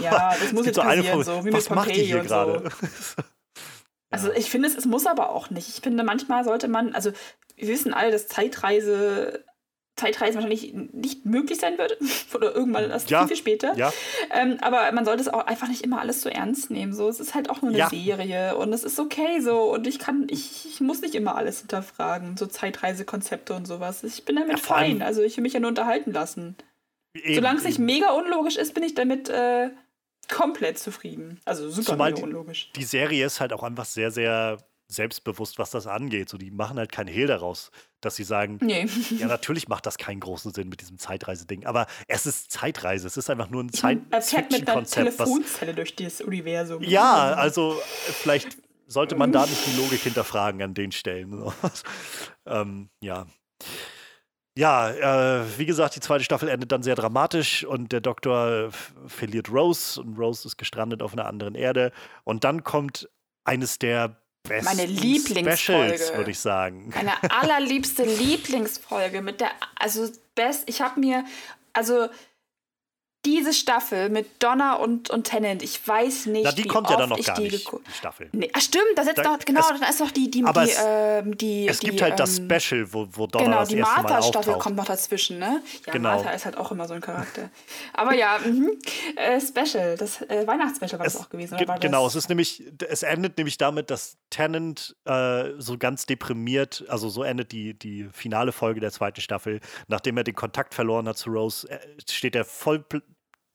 Ja, 0.00 0.34
das 0.40 0.52
muss 0.52 0.66
jetzt 0.66 0.76
so 0.76 0.82
passieren, 0.82 1.22
so 1.22 1.44
wie 1.44 1.52
was 1.52 1.68
mit 1.68 1.76
macht 1.76 1.90
die 1.90 2.02
hier 2.02 2.20
gerade? 2.20 2.70
So. 2.90 3.22
Also 4.10 4.30
ich 4.30 4.48
finde 4.48 4.68
es, 4.68 4.76
es 4.76 4.86
muss 4.86 5.06
aber 5.06 5.30
auch 5.30 5.50
nicht. 5.50 5.68
Ich 5.68 5.80
finde, 5.80 6.04
manchmal 6.04 6.44
sollte 6.44 6.68
man, 6.68 6.94
also 6.94 7.10
wir 7.56 7.66
wissen 7.66 7.92
alle, 7.92 8.12
dass 8.12 8.28
Zeitreise 8.28 9.44
Zeitreisen 9.96 10.34
wahrscheinlich 10.34 10.74
nicht 10.92 11.24
möglich 11.24 11.60
sein 11.60 11.78
wird 11.78 11.96
oder 12.34 12.54
irgendwann 12.54 12.90
erst 12.90 13.10
ja, 13.10 13.20
viel, 13.20 13.28
viel 13.28 13.36
später. 13.36 13.76
Ja. 13.76 13.92
Ähm, 14.32 14.58
aber 14.60 14.90
man 14.92 15.04
sollte 15.04 15.22
es 15.22 15.28
auch 15.28 15.46
einfach 15.46 15.68
nicht 15.68 15.82
immer 15.82 16.00
alles 16.00 16.20
so 16.20 16.28
ernst 16.28 16.70
nehmen. 16.70 16.92
So, 16.92 17.08
es 17.08 17.20
ist 17.20 17.34
halt 17.34 17.48
auch 17.48 17.62
nur 17.62 17.70
eine 17.70 17.78
ja. 17.78 17.88
Serie 17.88 18.56
und 18.56 18.72
es 18.72 18.82
ist 18.82 18.98
okay 18.98 19.40
so 19.40 19.72
und 19.72 19.86
ich 19.86 20.00
kann, 20.00 20.26
ich, 20.28 20.66
ich 20.66 20.80
muss 20.80 21.00
nicht 21.00 21.14
immer 21.14 21.36
alles 21.36 21.60
hinterfragen, 21.60 22.36
so 22.36 22.46
Zeitreisekonzepte 22.46 23.54
und 23.54 23.66
sowas. 23.66 24.02
Ich 24.02 24.24
bin 24.24 24.36
damit 24.36 24.58
fein. 24.58 25.00
Also 25.00 25.22
ich 25.22 25.36
will 25.36 25.42
mich 25.42 25.52
ja 25.52 25.60
nur 25.60 25.70
unterhalten 25.70 26.12
lassen. 26.12 26.56
Eben, 27.14 27.36
Solange 27.36 27.58
es 27.58 27.64
nicht 27.64 27.78
mega 27.78 28.10
unlogisch 28.10 28.56
ist, 28.56 28.74
bin 28.74 28.82
ich 28.82 28.94
damit 28.94 29.28
äh, 29.28 29.70
komplett 30.28 30.78
zufrieden. 30.78 31.40
Also 31.44 31.70
super 31.70 31.92
Zumal 31.92 32.12
mega 32.12 32.24
unlogisch. 32.24 32.72
Die, 32.74 32.80
die 32.80 32.86
Serie 32.86 33.24
ist 33.26 33.40
halt 33.40 33.52
auch 33.52 33.62
einfach 33.62 33.84
sehr, 33.84 34.10
sehr 34.10 34.58
selbstbewusst, 34.88 35.58
was 35.58 35.70
das 35.70 35.86
angeht. 35.86 36.28
So, 36.28 36.38
die 36.38 36.50
machen 36.50 36.78
halt 36.78 36.92
keinen 36.92 37.08
Hehl 37.08 37.26
daraus, 37.26 37.70
dass 38.00 38.16
sie 38.16 38.24
sagen, 38.24 38.58
nee. 38.60 38.86
ja, 39.18 39.26
natürlich 39.26 39.68
macht 39.68 39.86
das 39.86 39.98
keinen 39.98 40.20
großen 40.20 40.52
Sinn 40.52 40.68
mit 40.68 40.80
diesem 40.80 40.98
Zeitreiseding, 40.98 41.66
aber 41.66 41.86
es 42.08 42.26
ist 42.26 42.50
Zeitreise, 42.50 43.06
es 43.06 43.16
ist 43.16 43.30
einfach 43.30 43.50
nur 43.50 43.64
ein 43.64 43.72
Zeit-Fiction-Konzept. 43.72 45.16
Telefonzelle 45.16 45.74
durch 45.74 45.96
das 45.96 46.20
Universum. 46.20 46.82
Ja, 46.82 47.32
also 47.34 47.80
vielleicht 48.04 48.58
sollte 48.86 49.16
man 49.16 49.32
da 49.32 49.46
nicht 49.46 49.66
die 49.66 49.76
Logik 49.80 50.00
hinterfragen 50.00 50.62
an 50.62 50.74
den 50.74 50.92
Stellen. 50.92 51.50
ähm, 52.46 52.90
ja. 53.00 53.26
ja, 54.56 55.40
äh, 55.40 55.58
wie 55.58 55.66
gesagt, 55.66 55.96
die 55.96 56.00
zweite 56.00 56.22
Staffel 56.22 56.48
endet 56.48 56.70
dann 56.70 56.82
sehr 56.82 56.94
dramatisch 56.94 57.64
und 57.64 57.92
der 57.92 58.02
Doktor 58.02 58.70
verliert 59.06 59.50
Rose 59.50 60.00
und 60.00 60.18
Rose 60.18 60.46
ist 60.46 60.58
gestrandet 60.58 61.02
auf 61.02 61.14
einer 61.14 61.26
anderen 61.26 61.54
Erde. 61.54 61.92
Und 62.24 62.44
dann 62.44 62.62
kommt 62.62 63.08
eines 63.44 63.78
der 63.78 64.20
besten 64.48 64.64
Meine 64.64 64.86
Lieblingsfolge, 64.86 66.12
würde 66.14 66.30
ich 66.30 66.38
sagen. 66.38 66.92
Meine 66.94 67.12
allerliebste 67.30 68.04
Lieblingsfolge 68.18 69.22
mit 69.22 69.40
der, 69.40 69.50
also 69.76 70.08
best, 70.34 70.68
ich 70.68 70.80
habe 70.80 71.00
mir, 71.00 71.24
also 71.72 72.08
diese 73.24 73.52
Staffel 73.52 74.08
mit 74.10 74.42
Donna 74.42 74.74
und, 74.74 75.10
und 75.10 75.24
Tennant, 75.24 75.62
ich 75.62 75.86
weiß 75.86 76.26
nicht, 76.26 76.44
Na, 76.44 76.52
die 76.52 76.64
wie 76.64 76.68
kommt 76.68 76.90
ja 76.90 76.96
dann 76.96 77.08
noch 77.08 77.22
gar 77.22 77.36
die 77.36 77.44
nicht, 77.44 77.68
die 77.70 77.92
Staffel. 77.92 78.28
Nee, 78.32 78.50
ach 78.52 78.60
stimmt, 78.60 78.84
da 78.96 79.04
setzt 79.04 79.18
Da- 79.18 79.22
noch, 79.24 79.38
genau, 79.38 79.60
es- 79.60 79.68
dann 79.68 79.82
ist 79.88 80.00
noch 80.00 80.10
die, 80.10 80.30
die, 80.30 80.44
aber 80.44 80.64
die, 80.64 80.70
es- 80.70 80.80
ähm, 80.84 81.36
die 81.38 81.68
Es 81.68 81.78
die, 81.80 81.86
gibt 81.86 82.02
halt 82.02 82.18
das 82.20 82.38
ähm, 82.38 82.48
Special, 82.50 82.92
wo, 82.92 83.06
wo 83.10 83.26
Donna 83.26 83.44
Genau, 83.44 83.58
das 83.60 83.68
die 83.68 83.76
erste 83.78 83.94
Mal 83.94 84.02
Martha-Staffel 84.02 84.38
auftaucht. 84.50 84.58
kommt 84.60 84.76
noch 84.76 84.84
dazwischen, 84.86 85.38
ne? 85.38 85.62
Ja, 85.86 85.92
Genau. 85.92 86.10
Martha 86.10 86.30
ist 86.30 86.44
halt 86.44 86.56
auch 86.56 86.70
immer 86.72 86.86
so 86.86 86.94
ein 86.94 87.00
Charakter. 87.00 87.50
Aber 87.92 88.14
ja, 88.14 88.38
mhm. 88.44 88.70
äh, 89.16 89.40
Special, 89.40 89.96
das 89.96 90.20
äh, 90.22 90.46
Weihnachtsspecial 90.46 90.98
war 90.98 91.04
das 91.04 91.14
Es- 91.14 91.20
auch 91.20 91.28
gewesen, 91.30 91.56
ge- 91.56 91.64
oder 91.66 91.74
war 91.74 91.78
genau, 91.80 92.06
es 92.06 92.12
das? 92.14 92.24
ist 92.24 92.28
nämlich, 92.28 92.62
es 92.88 93.02
endet 93.02 93.38
nämlich 93.38 93.58
damit, 93.58 93.90
dass 93.90 94.16
Tennant 94.30 94.96
äh, 95.06 95.50
so 95.58 95.78
ganz 95.78 96.06
deprimiert, 96.06 96.84
also 96.88 97.08
so 97.08 97.22
endet 97.22 97.52
die, 97.52 97.74
die 97.78 98.08
finale 98.12 98.52
Folge 98.52 98.80
der 98.80 98.90
zweiten 98.92 99.20
Staffel, 99.20 99.60
nachdem 99.88 100.16
er 100.16 100.24
den 100.24 100.34
Kontakt 100.34 100.74
verloren 100.74 101.08
hat 101.08 101.16
zu 101.16 101.30
Rose, 101.30 101.68
äh, 101.70 101.78
steht 102.10 102.34
er 102.36 102.44
voll 102.44 102.84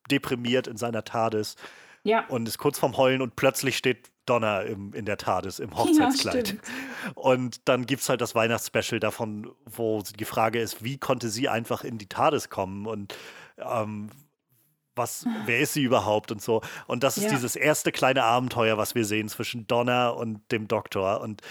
deprimiert 0.09 0.67
in 0.67 0.77
seiner 0.77 1.03
TARDIS 1.03 1.55
Ja. 2.03 2.25
und 2.27 2.47
ist 2.47 2.57
kurz 2.57 2.79
vorm 2.79 2.97
Heulen 2.97 3.21
und 3.21 3.35
plötzlich 3.35 3.77
steht 3.77 4.11
Donna 4.25 4.61
im, 4.61 4.93
in 4.93 5.05
der 5.05 5.17
TARDIS 5.17 5.59
im 5.59 5.75
Hochzeitskleid. 5.77 6.47
stimmt. 6.49 6.61
und 7.15 7.67
dann 7.67 7.85
gibt 7.87 8.01
es 8.03 8.09
halt 8.09 8.21
das 8.21 8.35
Weihnachtsspecial 8.35 8.99
davon, 8.99 9.49
wo 9.65 10.01
die 10.03 10.25
Frage 10.25 10.59
ist, 10.61 10.83
wie 10.83 10.97
konnte 10.97 11.29
sie 11.29 11.49
einfach 11.49 11.83
in 11.83 11.97
die 11.97 12.07
TARDIS 12.07 12.49
kommen 12.49 12.85
und 12.85 13.15
ähm, 13.57 14.09
was, 14.95 15.25
wer 15.45 15.59
ist 15.59 15.73
sie 15.73 15.81
überhaupt 15.83 16.31
und 16.31 16.41
so. 16.41 16.61
Und 16.87 17.03
das 17.03 17.17
ist 17.17 17.23
Ja. 17.25 17.29
dieses 17.31 17.55
erste 17.55 17.91
kleine 17.91 18.23
Abenteuer, 18.23 18.77
was 18.77 18.93
wir 18.95 19.05
sehen 19.05 19.29
zwischen 19.29 19.65
Donna 19.65 20.09
und 20.09 20.41
dem 20.51 20.67
Doktor. 20.67 21.21
Und 21.21 21.41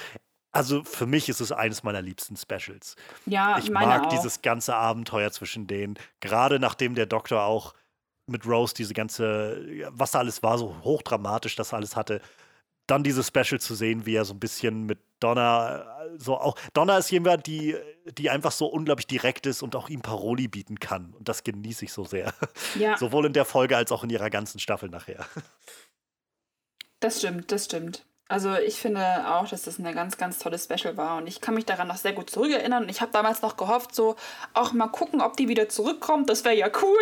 also 0.52 0.84
für 0.84 1.06
mich 1.06 1.28
ist 1.28 1.40
es 1.40 1.50
eines 1.52 1.82
meiner 1.82 2.00
liebsten 2.02 2.36
Specials. 2.36 2.94
Ja, 3.26 3.58
Ich 3.58 3.70
mag 3.70 4.04
auch. 4.04 4.08
dieses 4.08 4.42
ganze 4.42 4.74
Abenteuer 4.76 5.30
zwischen 5.32 5.66
denen, 5.66 5.98
gerade 6.20 6.58
nachdem 6.60 6.94
der 6.94 7.06
Doktor 7.06 7.42
auch 7.42 7.74
mit 8.28 8.46
Rose 8.46 8.74
diese 8.74 8.94
ganze, 8.94 9.60
was 9.90 10.12
da 10.12 10.20
alles 10.20 10.42
war, 10.42 10.58
so 10.58 10.74
hochdramatisch 10.82 11.56
das 11.56 11.74
alles 11.74 11.96
hatte. 11.96 12.20
Dann 12.86 13.02
dieses 13.02 13.28
Special 13.28 13.60
zu 13.60 13.74
sehen, 13.74 14.06
wie 14.06 14.14
er 14.14 14.24
so 14.24 14.32
ein 14.34 14.40
bisschen 14.40 14.86
mit 14.86 14.98
Donna, 15.20 15.80
äh, 15.80 16.18
so 16.18 16.38
auch, 16.38 16.56
Donna 16.72 16.96
ist 16.98 17.10
jemand, 17.10 17.46
die, 17.46 17.76
die 18.16 18.30
einfach 18.30 18.52
so 18.52 18.66
unglaublich 18.66 19.06
direkt 19.06 19.46
ist 19.46 19.62
und 19.62 19.76
auch 19.76 19.88
ihm 19.88 20.00
Paroli 20.00 20.48
bieten 20.48 20.78
kann. 20.80 21.12
Und 21.18 21.28
das 21.28 21.44
genieße 21.44 21.84
ich 21.84 21.92
so 21.92 22.04
sehr. 22.04 22.32
Ja, 22.78 22.96
Sowohl 22.98 23.26
in 23.26 23.32
der 23.32 23.44
Folge 23.44 23.76
als 23.76 23.92
auch 23.92 24.04
in 24.04 24.10
ihrer 24.10 24.30
ganzen 24.30 24.58
Staffel 24.58 24.88
nachher. 24.88 25.26
das 27.00 27.18
stimmt, 27.18 27.52
das 27.52 27.66
stimmt. 27.66 28.04
Also 28.28 28.54
ich 28.56 28.78
finde 28.78 29.34
auch, 29.34 29.48
dass 29.48 29.62
das 29.62 29.78
eine 29.78 29.94
ganz, 29.94 30.18
ganz 30.18 30.38
tolle 30.38 30.58
Special 30.58 30.98
war 30.98 31.16
und 31.16 31.26
ich 31.26 31.40
kann 31.40 31.54
mich 31.54 31.64
daran 31.64 31.88
noch 31.88 31.96
sehr 31.96 32.12
gut 32.12 32.28
zurückerinnern. 32.28 32.84
Und 32.84 32.88
ich 32.90 33.00
habe 33.00 33.10
damals 33.10 33.40
noch 33.40 33.56
gehofft, 33.56 33.94
so 33.94 34.16
auch 34.52 34.72
mal 34.72 34.88
gucken, 34.88 35.22
ob 35.22 35.36
die 35.38 35.48
wieder 35.48 35.70
zurückkommt. 35.70 36.28
Das 36.28 36.44
wäre 36.44 36.54
ja 36.54 36.70
cool. 36.82 36.98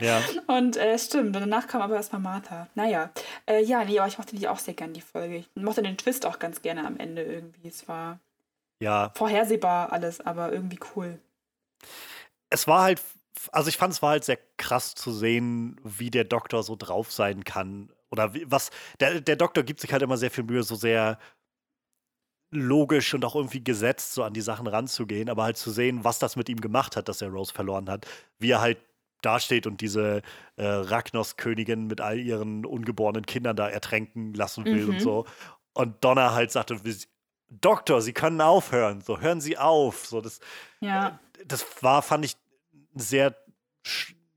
Ja. 0.00 0.30
Und 0.46 0.76
äh, 0.76 0.98
stimmt, 0.98 1.28
und 1.36 1.42
danach 1.42 1.66
kam 1.66 1.82
aber 1.82 1.96
erstmal 1.96 2.20
Martha. 2.20 2.68
Naja, 2.74 3.10
äh, 3.46 3.62
ja, 3.62 3.84
nee, 3.84 3.98
aber 3.98 4.08
ich 4.08 4.18
mochte 4.18 4.36
die 4.36 4.48
auch 4.48 4.58
sehr 4.58 4.74
gern, 4.74 4.92
die 4.92 5.00
Folge. 5.00 5.36
Ich 5.36 5.48
mochte 5.54 5.82
den 5.82 5.96
Twist 5.98 6.26
auch 6.26 6.38
ganz 6.38 6.62
gerne 6.62 6.86
am 6.86 6.98
Ende 6.98 7.22
irgendwie. 7.22 7.68
Es 7.68 7.88
war 7.88 8.20
Ja, 8.80 9.14
vorhersehbar 9.14 9.92
alles, 9.92 10.20
aber 10.20 10.52
irgendwie 10.52 10.80
cool. 10.96 11.20
es 12.50 12.66
war 12.66 12.82
halt, 12.82 13.02
also 13.52 13.68
ich 13.68 13.76
fand 13.76 13.92
es 13.92 14.02
war 14.02 14.10
halt 14.10 14.24
sehr 14.24 14.38
krass 14.56 14.94
zu 14.94 15.12
sehen, 15.12 15.80
wie 15.84 16.10
der 16.10 16.24
Doktor 16.24 16.62
so 16.62 16.76
drauf 16.76 17.12
sein 17.12 17.44
kann. 17.44 17.92
Oder 18.10 18.34
wie, 18.34 18.50
was, 18.50 18.70
der, 19.00 19.20
der 19.20 19.36
Doktor 19.36 19.62
gibt 19.62 19.80
sich 19.80 19.92
halt 19.92 20.02
immer 20.02 20.18
sehr 20.18 20.30
viel 20.30 20.44
Mühe, 20.44 20.62
so 20.62 20.74
sehr 20.74 21.18
logisch 22.50 23.14
und 23.14 23.24
auch 23.24 23.34
irgendwie 23.34 23.64
gesetzt 23.64 24.12
so 24.12 24.24
an 24.24 24.34
die 24.34 24.42
Sachen 24.42 24.66
ranzugehen, 24.66 25.30
aber 25.30 25.44
halt 25.44 25.56
zu 25.56 25.70
sehen, 25.70 26.04
was 26.04 26.18
das 26.18 26.36
mit 26.36 26.48
ihm 26.50 26.60
gemacht 26.60 26.96
hat, 26.96 27.08
dass 27.08 27.22
er 27.22 27.28
Rose 27.30 27.52
verloren 27.52 27.88
hat, 27.88 28.06
wie 28.38 28.50
er 28.50 28.60
halt 28.60 28.78
dasteht 29.24 29.66
und 29.66 29.80
diese 29.80 30.22
äh, 30.56 30.64
Ragnos-Königin 30.66 31.86
mit 31.86 32.00
all 32.00 32.18
ihren 32.18 32.64
ungeborenen 32.66 33.24
Kindern 33.26 33.56
da 33.56 33.68
ertränken 33.68 34.34
lassen 34.34 34.64
will 34.66 34.88
und 34.88 34.96
Mhm. 34.96 35.00
so. 35.00 35.26
Und 35.74 36.04
Donna 36.04 36.34
halt 36.34 36.50
sagte, 36.52 36.84
"Wir- 36.84 36.94
Doktor, 37.48 38.00
Sie 38.00 38.12
können 38.12 38.40
aufhören, 38.40 39.00
so 39.02 39.20
hören 39.20 39.40
Sie 39.40 39.58
auf. 39.58 40.06
So, 40.06 40.20
das, 40.20 40.40
Ja, 40.80 41.18
das 41.46 41.64
war, 41.82 42.02
fand 42.02 42.24
ich, 42.24 42.36
ein 42.94 42.98
sehr, 43.00 43.36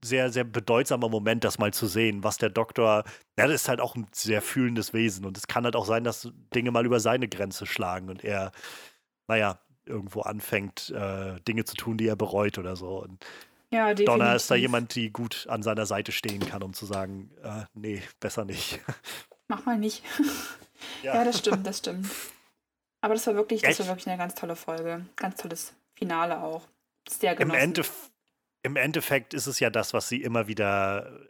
sehr, 0.03 0.31
sehr 0.31 0.43
bedeutsamer 0.43 1.09
Moment, 1.09 1.43
das 1.43 1.57
mal 1.57 1.73
zu 1.73 1.88
sehen, 1.88 2.23
was 2.23 2.38
der 2.38 2.49
Doktor, 2.49 3.03
ja, 3.38 3.47
das 3.47 3.55
ist 3.63 3.69
halt 3.69 3.81
auch 3.81 3.95
ein 3.95 4.05
sehr 4.11 4.41
fühlendes 4.41 4.93
Wesen 4.93 5.25
und 5.25 5.38
es 5.38 5.47
kann 5.47 5.63
halt 5.63 5.75
auch 5.75 5.86
sein, 5.86 6.03
dass 6.03 6.29
Dinge 6.53 6.71
mal 6.71 6.86
über 6.86 6.99
seine 6.99 7.27
Grenze 7.27 7.65
schlagen 7.65 8.09
und 8.09 8.23
er, 8.23 8.51
naja, 9.27 9.59
irgendwo 9.86 10.21
anfängt, 10.21 10.89
äh, 10.91 11.39
Dinge 11.47 11.63
zu 11.65 11.75
tun, 11.75 11.97
die 11.97 12.07
er 12.07 12.15
bereut 12.15 12.57
oder 12.57 12.75
so. 12.75 13.01
Und 13.01 13.23
ja, 13.76 13.88
definitiv. 13.89 14.05
Donna 14.05 14.36
ist 14.36 14.49
da 14.49 14.55
jemand, 14.55 14.95
die 14.95 15.11
gut 15.11 15.47
an 15.49 15.61
seiner 15.63 15.86
Seite 15.86 16.11
stehen 16.11 16.45
kann, 16.45 16.63
um 16.63 16.73
zu 16.73 16.86
sagen, 16.86 17.32
äh, 17.43 17.65
nee, 17.73 18.01
besser 18.19 18.45
nicht. 18.45 18.80
Mach 19.47 19.65
mal 19.65 19.78
nicht. 19.78 20.03
ja, 21.03 21.23
das 21.23 21.39
stimmt, 21.39 21.67
das 21.67 21.80
stimmt. 21.80 22.09
Aber 23.01 23.13
das 23.13 23.28
war 23.28 23.36
wirklich, 23.36 23.61
das 23.61 23.80
war 23.80 23.88
wirklich 23.88 24.07
eine 24.07 24.17
ganz 24.17 24.34
tolle 24.34 24.55
Folge. 24.55 25.05
Ganz 25.15 25.36
tolles 25.36 25.73
Finale 25.93 26.41
auch. 26.41 26.67
Sehr 27.07 27.34
Im, 27.34 27.38
genossen. 27.38 27.59
Endef 27.59 28.11
Im 28.63 28.76
Endeffekt 28.78 29.34
ist 29.34 29.45
es 29.45 29.59
ja 29.59 29.69
das, 29.69 29.93
was 29.93 30.09
sie 30.09 30.23
immer 30.23 30.47
wieder, 30.47 31.28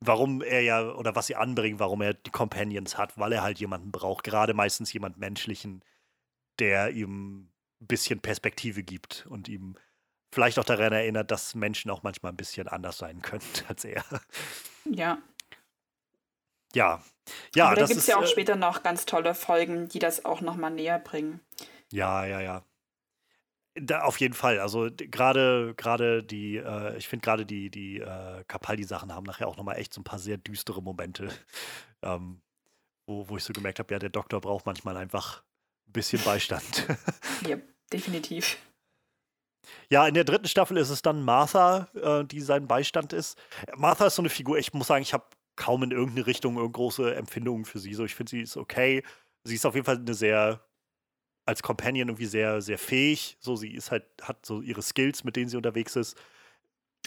warum 0.00 0.42
er 0.42 0.62
ja, 0.62 0.94
oder 0.94 1.14
was 1.14 1.26
sie 1.26 1.36
anbringen, 1.36 1.78
warum 1.78 2.00
er 2.00 2.14
die 2.14 2.30
Companions 2.30 2.96
hat, 2.96 3.18
weil 3.18 3.32
er 3.32 3.42
halt 3.42 3.60
jemanden 3.60 3.92
braucht, 3.92 4.24
gerade 4.24 4.54
meistens 4.54 4.92
jemand 4.92 5.18
Menschlichen, 5.18 5.84
der 6.58 6.90
ihm 6.90 7.50
ein 7.80 7.86
bisschen 7.86 8.20
Perspektive 8.20 8.82
gibt 8.82 9.26
und 9.28 9.48
ihm 9.48 9.76
vielleicht 10.32 10.58
auch 10.58 10.64
daran 10.64 10.92
erinnert, 10.92 11.30
dass 11.30 11.54
Menschen 11.54 11.90
auch 11.90 12.02
manchmal 12.02 12.32
ein 12.32 12.36
bisschen 12.36 12.68
anders 12.68 12.98
sein 12.98 13.22
können 13.22 13.44
als 13.68 13.84
er. 13.84 14.04
Ja. 14.84 15.18
Ja, 16.74 17.02
ja, 17.54 17.66
Aber 17.66 17.76
da 17.76 17.86
gibt 17.86 17.98
es 17.98 18.06
ja 18.06 18.18
auch 18.18 18.22
äh, 18.22 18.26
später 18.26 18.56
noch 18.56 18.82
ganz 18.82 19.06
tolle 19.06 19.34
Folgen, 19.34 19.88
die 19.88 19.98
das 19.98 20.24
auch 20.24 20.40
nochmal 20.40 20.70
näher 20.70 20.98
bringen. 20.98 21.40
Ja, 21.90 22.24
ja, 22.24 22.40
ja. 22.40 22.64
Da, 23.74 24.02
auf 24.02 24.18
jeden 24.18 24.34
Fall. 24.34 24.58
Also 24.58 24.88
gerade 24.92 25.74
gerade 25.76 26.22
die, 26.24 26.56
äh, 26.56 26.96
ich 26.96 27.06
finde 27.08 27.24
gerade 27.24 27.46
die, 27.46 27.70
die 27.70 27.98
äh, 27.98 28.44
Capaldi-Sachen 28.48 29.14
haben 29.14 29.24
nachher 29.24 29.46
auch 29.46 29.56
nochmal 29.56 29.76
echt 29.76 29.94
so 29.94 30.00
ein 30.00 30.04
paar 30.04 30.18
sehr 30.18 30.36
düstere 30.36 30.82
Momente, 30.82 31.28
ähm, 32.02 32.40
wo, 33.06 33.28
wo 33.28 33.36
ich 33.36 33.44
so 33.44 33.52
gemerkt 33.52 33.78
habe, 33.78 33.92
ja, 33.94 33.98
der 33.98 34.10
Doktor 34.10 34.40
braucht 34.40 34.66
manchmal 34.66 34.96
einfach 34.96 35.42
ein 35.86 35.92
bisschen 35.92 36.22
Beistand. 36.22 36.86
Ja, 37.46 37.56
definitiv. 37.92 38.58
Ja, 39.90 40.06
in 40.06 40.14
der 40.14 40.24
dritten 40.24 40.48
Staffel 40.48 40.76
ist 40.76 40.90
es 40.90 41.02
dann 41.02 41.22
Martha, 41.22 41.88
äh, 41.94 42.24
die 42.24 42.40
sein 42.40 42.66
Beistand 42.66 43.12
ist. 43.12 43.38
Martha 43.76 44.06
ist 44.06 44.16
so 44.16 44.22
eine 44.22 44.28
Figur, 44.30 44.58
ich 44.58 44.72
muss 44.72 44.86
sagen, 44.88 45.02
ich 45.02 45.12
habe 45.12 45.24
kaum 45.56 45.82
in 45.82 45.90
irgendeine 45.90 46.26
Richtung 46.26 46.56
irgend 46.56 46.74
große 46.74 47.14
Empfindungen 47.14 47.64
für 47.64 47.78
sie. 47.78 47.94
So, 47.94 48.04
ich 48.04 48.14
finde, 48.14 48.30
sie 48.30 48.42
ist 48.42 48.56
okay. 48.56 49.02
Sie 49.44 49.54
ist 49.54 49.66
auf 49.66 49.74
jeden 49.74 49.86
Fall 49.86 49.96
eine 49.96 50.14
sehr 50.14 50.60
als 51.46 51.62
Companion 51.62 52.08
irgendwie 52.08 52.26
sehr, 52.26 52.60
sehr 52.60 52.78
fähig. 52.78 53.38
So, 53.40 53.56
sie 53.56 53.72
ist 53.72 53.90
halt, 53.90 54.04
hat 54.22 54.44
so 54.44 54.60
ihre 54.60 54.82
Skills, 54.82 55.24
mit 55.24 55.34
denen 55.34 55.48
sie 55.48 55.56
unterwegs 55.56 55.96
ist. 55.96 56.16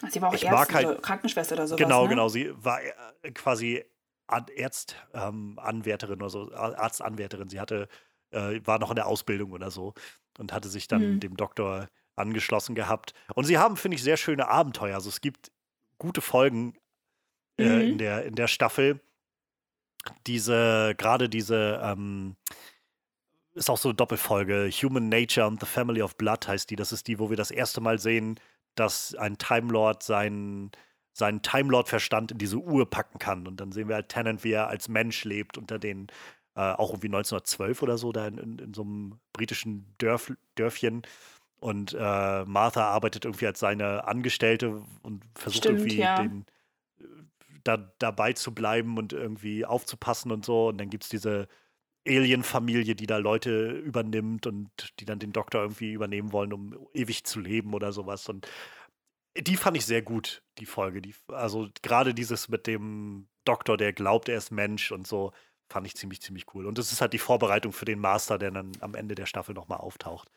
Sie 0.10 0.22
war 0.22 0.30
auch 0.30 0.34
Ich 0.34 0.46
Ärztin, 0.48 0.76
halt- 0.76 0.88
oder 0.88 0.96
Krankenschwester 1.00 1.54
oder 1.56 1.68
sowas. 1.68 1.78
genau, 1.82 2.04
ne? 2.04 2.10
genau. 2.10 2.28
Sie 2.28 2.52
war 2.56 2.82
äh, 2.82 3.32
quasi 3.34 3.86
An 4.28 4.46
Ärzt, 4.56 4.96
ähm, 5.14 5.60
oder 5.60 6.30
so, 6.30 6.52
Arztanwärterin. 6.54 7.50
Sie 7.50 7.60
hatte, 7.60 7.88
äh, 8.32 8.60
war 8.64 8.80
noch 8.80 8.90
in 8.90 8.96
der 8.96 9.08
Ausbildung 9.08 9.52
oder 9.52 9.70
so 9.72 9.94
und 10.40 10.54
hatte 10.54 10.70
sich 10.70 10.88
dann 10.88 11.16
Mhm. 11.16 11.20
dem 11.20 11.38
Doktor 11.38 11.88
angeschlossen 12.22 12.76
gehabt. 12.76 13.14
Und 13.36 13.46
sie 13.46 13.58
haben, 13.58 13.78
finde 13.78 13.96
ich, 13.96 14.04
sehr 14.04 14.18
schöne 14.18 14.48
Abenteuer. 14.48 14.96
Also 14.96 15.10
es 15.10 15.22
gibt 15.22 15.52
gute 15.98 16.22
Folgen 16.22 16.74
äh, 17.58 17.64
Mhm. 17.64 17.82
in, 17.82 17.98
der, 17.98 18.26
in 18.26 18.36
der 18.36 18.48
Staffel. 18.48 19.02
Diese, 20.26 20.96
gerade 20.98 21.30
diese, 21.30 21.80
ähm, 21.84 22.36
ist 23.54 23.70
auch 23.70 23.78
so 23.78 23.90
eine 23.90 23.96
Doppelfolge. 23.96 24.70
Human 24.72 25.10
Nature 25.10 25.46
and 25.46 25.60
the 25.60 25.66
Family 25.66 26.02
of 26.02 26.16
Blood 26.16 26.48
heißt 26.48 26.70
die. 26.70 26.76
Das 26.76 26.92
ist 26.92 27.08
die, 27.08 27.20
wo 27.20 27.30
wir 27.30 27.38
das 27.38 27.52
erste 27.52 27.82
Mal 27.82 28.00
sehen, 28.00 28.40
dass 28.76 29.14
ein 29.16 29.38
Time 29.38 29.72
Lord 29.72 30.02
seinen, 30.04 30.72
seinen 31.14 31.42
Time 31.42 31.70
Lord-Verstand 31.70 32.32
in 32.32 32.38
diese 32.38 32.58
Uhr 32.58 32.90
packen 32.90 33.20
kann. 33.20 33.48
Und 33.48 33.60
dann 33.60 33.72
sehen 33.72 33.90
wir 33.90 33.96
halt 33.96 34.10
Tennant, 34.10 34.44
wie 34.44 34.54
er 34.54 34.68
als 34.70 34.88
Mensch 34.88 35.26
lebt, 35.26 35.58
unter 35.58 35.78
den, 35.78 36.08
äh, 36.56 36.62
auch 36.62 36.92
irgendwie 36.92 37.10
1912 37.10 37.82
oder 37.84 37.98
so, 37.98 38.12
da 38.14 38.28
in, 38.28 38.38
in, 38.38 38.60
in 38.60 38.74
so 38.74 38.84
einem 38.84 39.20
britischen 39.34 39.94
Dörf, 39.98 40.32
Dörfchen. 40.56 41.02
Und 41.62 41.94
äh, 41.94 42.46
Martha 42.46 42.90
arbeitet 42.90 43.26
irgendwie 43.26 43.46
als 43.46 43.60
seine 43.60 44.08
Angestellte 44.08 44.82
und 45.04 45.24
versucht 45.36 45.66
Stimmt, 45.66 45.80
irgendwie 45.80 46.00
ja. 46.00 46.16
den, 46.16 46.46
äh, 47.00 47.04
da, 47.64 47.78
dabei 48.00 48.34
zu 48.34 48.52
bleiben 48.54 48.98
und 48.98 49.14
irgendwie 49.14 49.64
aufzupassen 49.64 50.32
und 50.32 50.44
so. 50.44 50.70
Und 50.70 50.80
dann 50.80 50.90
gibt 50.90 51.04
es 51.04 51.10
diese 51.10 51.48
Alien-Familie, 52.08 52.96
die 52.96 53.06
da 53.06 53.18
Leute 53.18 53.70
übernimmt 53.70 54.48
und 54.48 54.72
die 55.00 55.06
dann 55.06 55.20
den 55.20 55.34
Doktor 55.34 55.62
irgendwie 55.62 55.92
übernehmen 55.92 56.32
wollen, 56.32 56.52
um 56.52 56.88
ewig 56.96 57.26
zu 57.26 57.40
leben 57.40 57.76
oder 57.76 57.94
sowas. 57.94 58.28
Und 58.28 58.48
die 59.38 59.56
fand 59.56 59.78
ich 59.78 59.86
sehr 59.86 60.02
gut, 60.02 60.42
die 60.58 60.66
Folge. 60.66 61.00
Die, 61.00 61.14
also 61.28 61.70
gerade 61.84 62.16
dieses 62.16 62.50
mit 62.50 62.66
dem 62.66 63.28
Doktor, 63.46 63.78
der 63.78 63.94
glaubt, 63.94 64.30
er 64.30 64.38
ist 64.38 64.52
Mensch 64.52 64.92
und 64.92 65.06
so, 65.06 65.32
fand 65.70 65.86
ich 65.86 65.96
ziemlich, 65.96 66.24
ziemlich 66.24 66.46
cool. 66.56 66.66
Und 66.66 66.80
das 66.80 66.92
ist 66.92 67.02
halt 67.02 67.14
die 67.14 67.20
Vorbereitung 67.20 67.72
für 67.72 67.86
den 67.86 68.00
Master, 68.00 68.40
der 68.40 68.50
dann 68.50 68.72
am 68.80 68.96
Ende 68.96 69.14
der 69.14 69.28
Staffel 69.28 69.54
nochmal 69.54 69.78
auftaucht. 69.78 70.32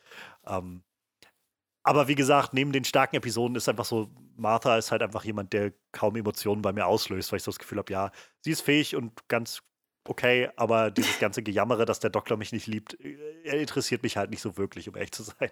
Ähm, 0.46 0.82
aber 1.85 2.09
wie 2.09 2.15
gesagt, 2.15 2.55
neben 2.55 2.73
den 2.73 2.85
starken 2.85 3.16
Episoden 3.16 3.56
ist 3.56 3.69
einfach 3.69 3.85
so, 3.85 4.11
Martha 4.36 4.77
ist 4.77 4.90
halt 4.90 5.02
einfach 5.02 5.23
jemand, 5.24 5.52
der 5.52 5.73
kaum 5.93 6.16
Emotionen 6.16 6.62
bei 6.62 6.73
mir 6.73 6.86
auslöst, 6.86 7.31
weil 7.31 7.36
ich 7.36 7.43
so 7.43 7.51
das 7.51 7.59
Gefühl 7.59 7.78
habe, 7.78 7.93
ja, 7.93 8.11
sie 8.40 8.51
ist 8.51 8.62
fähig 8.62 8.97
und 8.97 9.28
ganz 9.28 9.62
okay, 10.06 10.51
aber 10.56 10.90
dieses 10.90 11.19
ganze 11.19 11.43
Gejammere, 11.43 11.85
dass 11.85 12.01
der 12.01 12.11
Doktor 12.11 12.36
mich 12.36 12.52
nicht 12.52 12.66
liebt, 12.66 12.98
äh, 13.01 13.16
er 13.44 13.61
interessiert 13.61 14.02
mich 14.02 14.16
halt 14.16 14.31
nicht 14.31 14.43
so 14.43 14.56
wirklich, 14.56 14.89
um 14.89 14.97
echt 14.97 15.15
zu 15.15 15.23
sein. 15.23 15.51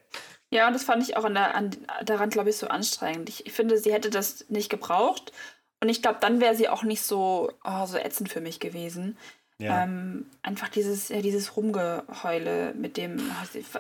Ja, 0.51 0.67
und 0.67 0.75
das 0.75 0.85
fand 0.85 1.03
ich 1.03 1.17
auch 1.17 1.25
an 1.25 1.35
der, 1.35 1.55
an, 1.55 1.71
daran, 2.05 2.31
glaube 2.31 2.51
ich, 2.51 2.57
so 2.57 2.69
anstrengend. 2.69 3.29
Ich, 3.29 3.47
ich, 3.47 3.53
finde, 3.53 3.79
sie 3.79 3.93
hätte 3.93 4.11
das 4.11 4.49
nicht 4.49 4.71
gebraucht. 4.71 5.33
Und 5.81 5.89
ich 5.89 6.01
glaube, 6.01 6.19
dann 6.21 6.41
wäre 6.41 6.55
sie 6.55 6.69
auch 6.69 6.85
nicht 6.85 7.03
so, 7.03 7.51
oh, 7.65 7.87
so 7.87 7.99
ätzend 7.99 8.31
für 8.31 8.41
mich 8.41 8.61
gewesen. 8.61 9.19
Ja. 9.63 9.85
Ähm, 9.85 10.27
einfach 10.43 10.69
dieses, 10.69 11.09
ja, 11.09 11.23
dieses 11.23 11.57
Rumgeheule 11.57 12.75
mit 12.75 12.97
dem, 12.97 13.21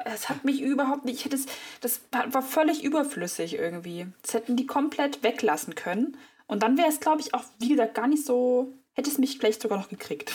es 0.04 0.28
hat 0.28 0.44
mich 0.44 0.62
überhaupt 0.62 1.04
nicht, 1.04 1.18
ich 1.18 1.24
hätte 1.24 1.36
es, 1.36 1.46
das 1.80 2.00
war 2.30 2.42
völlig 2.42 2.84
überflüssig 2.84 3.54
irgendwie. 3.54 4.06
Das 4.22 4.34
hätten 4.34 4.56
die 4.56 4.66
komplett 4.66 5.22
weglassen 5.22 5.74
können. 5.74 6.16
Und 6.46 6.62
dann 6.62 6.76
wäre 6.76 6.88
es, 6.88 7.00
glaube 7.00 7.20
ich, 7.20 7.34
auch, 7.34 7.44
wie 7.58 7.70
gesagt, 7.70 7.94
gar 7.94 8.06
nicht 8.06 8.24
so 8.24 8.72
hätte 8.94 9.10
es 9.10 9.18
mich 9.18 9.38
vielleicht 9.38 9.62
sogar 9.62 9.78
noch 9.78 9.88
gekriegt. 9.88 10.32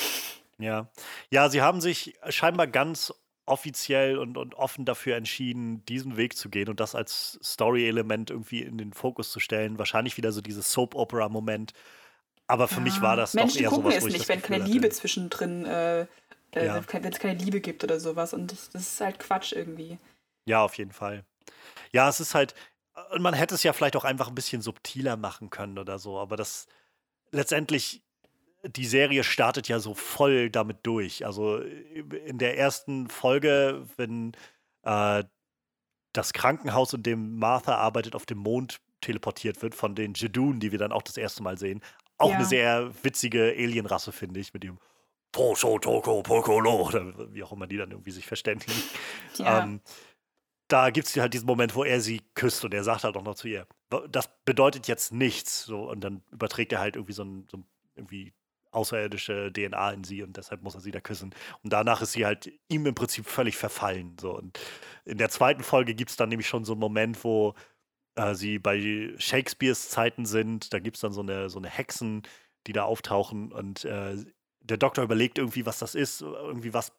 Ja. 0.58 0.90
Ja, 1.30 1.50
sie 1.50 1.62
haben 1.62 1.82
sich 1.82 2.16
scheinbar 2.30 2.68
ganz 2.68 3.14
offiziell 3.46 4.18
und, 4.18 4.38
und 4.38 4.56
offen 4.56 4.84
dafür 4.84 5.16
entschieden, 5.16 5.86
diesen 5.86 6.18
Weg 6.18 6.36
zu 6.36 6.50
gehen 6.50 6.68
und 6.68 6.80
das 6.80 6.96
als 6.96 7.40
Story-Element 7.42 8.30
irgendwie 8.30 8.62
in 8.62 8.78
den 8.78 8.94
Fokus 8.94 9.32
zu 9.32 9.40
stellen. 9.40 9.78
Wahrscheinlich 9.78 10.18
wieder 10.18 10.32
so 10.32 10.42
dieses 10.42 10.72
Soap-Opera-Moment. 10.74 11.74
Aber 12.48 12.68
für 12.68 12.76
ja. 12.76 12.82
mich 12.82 13.02
war 13.02 13.16
das 13.16 13.34
Menschen 13.34 13.58
doch 13.58 13.64
eher 13.64 13.70
gucken 13.70 13.92
sowas, 13.92 14.06
es 14.06 14.14
nicht, 14.14 14.30
wenn 14.30 14.42
keine 14.42 14.64
Liebe 14.64 14.90
zwischendrin, 14.90 15.66
äh, 15.66 16.02
äh, 16.02 16.08
ja. 16.66 16.82
wenn 16.92 17.12
es 17.12 17.20
keine 17.20 17.38
Liebe 17.38 17.60
gibt 17.60 17.84
oder 17.84 18.00
sowas. 18.00 18.34
Und 18.34 18.52
das, 18.52 18.70
das 18.70 18.82
ist 18.84 19.02
halt 19.02 19.20
Quatsch 19.20 19.52
irgendwie. 19.52 19.98
Ja, 20.46 20.64
auf 20.64 20.76
jeden 20.76 20.94
Fall. 20.94 21.26
Ja, 21.92 22.08
es 22.08 22.20
ist 22.20 22.34
halt, 22.34 22.56
und 23.12 23.22
man 23.22 23.34
hätte 23.34 23.56
es 23.56 23.64
ja 23.64 23.74
vielleicht 23.74 23.96
auch 23.96 24.06
einfach 24.06 24.30
ein 24.30 24.36
bisschen 24.36 24.62
subtiler 24.62 25.18
machen 25.18 25.50
können 25.50 25.78
oder 25.78 26.00
so, 26.00 26.18
aber 26.18 26.38
das 26.38 26.68
letztendlich 27.32 28.02
die 28.64 28.86
Serie 28.86 29.24
startet 29.24 29.68
ja 29.68 29.80
so 29.80 29.94
voll 29.94 30.50
damit 30.50 30.80
durch. 30.84 31.26
Also 31.26 31.60
in 31.60 32.38
der 32.38 32.58
ersten 32.58 33.08
Folge, 33.10 33.86
wenn 33.98 34.34
äh, 34.84 35.24
das 36.14 36.34
Krankenhaus, 36.34 36.94
in 36.94 37.04
dem 37.04 37.38
Martha 37.38 37.76
arbeitet, 37.76 38.16
auf 38.16 38.26
dem 38.26 38.40
Mond 38.40 38.80
teleportiert 39.02 39.62
wird 39.62 39.76
von 39.76 39.96
den 39.96 40.14
Jedun, 40.16 40.60
die 40.60 40.72
wir 40.72 40.80
dann 40.80 40.92
auch 40.92 41.04
das 41.04 41.18
erste 41.18 41.44
Mal 41.44 41.58
sehen. 41.58 41.82
Auch 42.18 42.32
ja. 42.32 42.36
eine 42.38 42.46
sehr 42.46 42.92
witzige 43.04 43.54
Alienrasse, 43.58 44.12
finde 44.12 44.40
ich, 44.40 44.54
mit 44.54 44.64
dem 44.64 44.80
Posho 45.32 45.78
Toko 45.80 46.24
Pokolo 46.24 46.88
oder 46.88 47.34
wie 47.34 47.44
auch 47.44 47.52
immer 47.52 47.68
die 47.68 47.78
dann 47.78 47.92
irgendwie 47.92 48.12
sich 48.12 48.26
verständigen. 48.26 48.74
Ja. 49.36 49.64
Ähm, 49.64 49.82
da 50.68 50.90
gibt 50.90 51.08
es 51.08 51.16
halt 51.16 51.34
diesen 51.34 51.46
Moment, 51.46 51.76
wo 51.76 51.84
er 51.84 52.02
sie 52.02 52.22
küsst 52.34 52.66
und 52.66 52.74
er 52.74 52.84
sagt 52.84 53.04
halt 53.04 53.16
auch 53.16 53.24
noch 53.24 53.36
zu 53.36 53.48
ihr, 53.48 53.68
das 54.10 54.30
bedeutet 54.44 54.88
jetzt 54.88 55.14
nichts. 55.14 55.64
So, 55.64 55.90
und 55.90 56.02
dann 56.02 56.24
überträgt 56.32 56.74
er 56.74 56.80
halt 56.80 56.96
irgendwie 56.96 57.14
so 57.14 57.24
ein, 57.24 57.48
so 57.50 57.58
ein 57.58 57.66
irgendwie 57.96 58.34
außerirdische 58.72 59.52
DNA 59.52 59.92
in 59.92 60.04
sie 60.04 60.24
und 60.24 60.36
deshalb 60.38 60.62
muss 60.62 60.76
er 60.76 60.82
sie 60.82 60.92
da 60.92 61.00
küssen. 61.00 61.34
Und 61.64 61.74
danach 61.74 62.02
ist 62.02 62.12
sie 62.14 62.26
halt 62.26 62.52
ihm 62.68 62.86
im 62.86 62.96
Prinzip 62.96 63.26
völlig 63.28 63.58
verfallen. 63.58 64.16
So. 64.20 64.36
Und 64.36 64.60
in 65.06 65.18
der 65.18 65.30
zweiten 65.30 65.64
Folge 65.64 65.96
gibt 65.96 66.12
es 66.12 66.18
dann 66.18 66.30
nämlich 66.30 66.48
schon 66.48 66.66
so 66.66 66.74
einen 66.74 66.82
Moment, 66.82 67.24
wo 67.24 67.56
äh, 68.18 68.36
sie 68.36 68.60
bei 68.60 69.14
Shakespeares 69.18 69.90
Zeiten 69.90 70.26
sind. 70.26 70.74
Da 70.74 70.80
gibt 70.80 70.98
es 70.98 71.02
dann 71.02 71.14
so 71.14 71.22
eine, 71.22 71.50
so 71.50 71.60
eine 71.60 71.70
Hexen, 71.70 72.24
die 72.66 72.74
da 72.74 72.84
auftauchen 72.84 73.52
und 73.52 73.86
äh, 73.86 74.18
der 74.60 74.78
Doktor 74.78 75.04
überlegt 75.04 75.38
irgendwie, 75.38 75.66
was 75.66 75.80
das 75.80 75.96
ist, 75.96 76.22
irgendwie 76.22 76.74
was, 76.74 76.92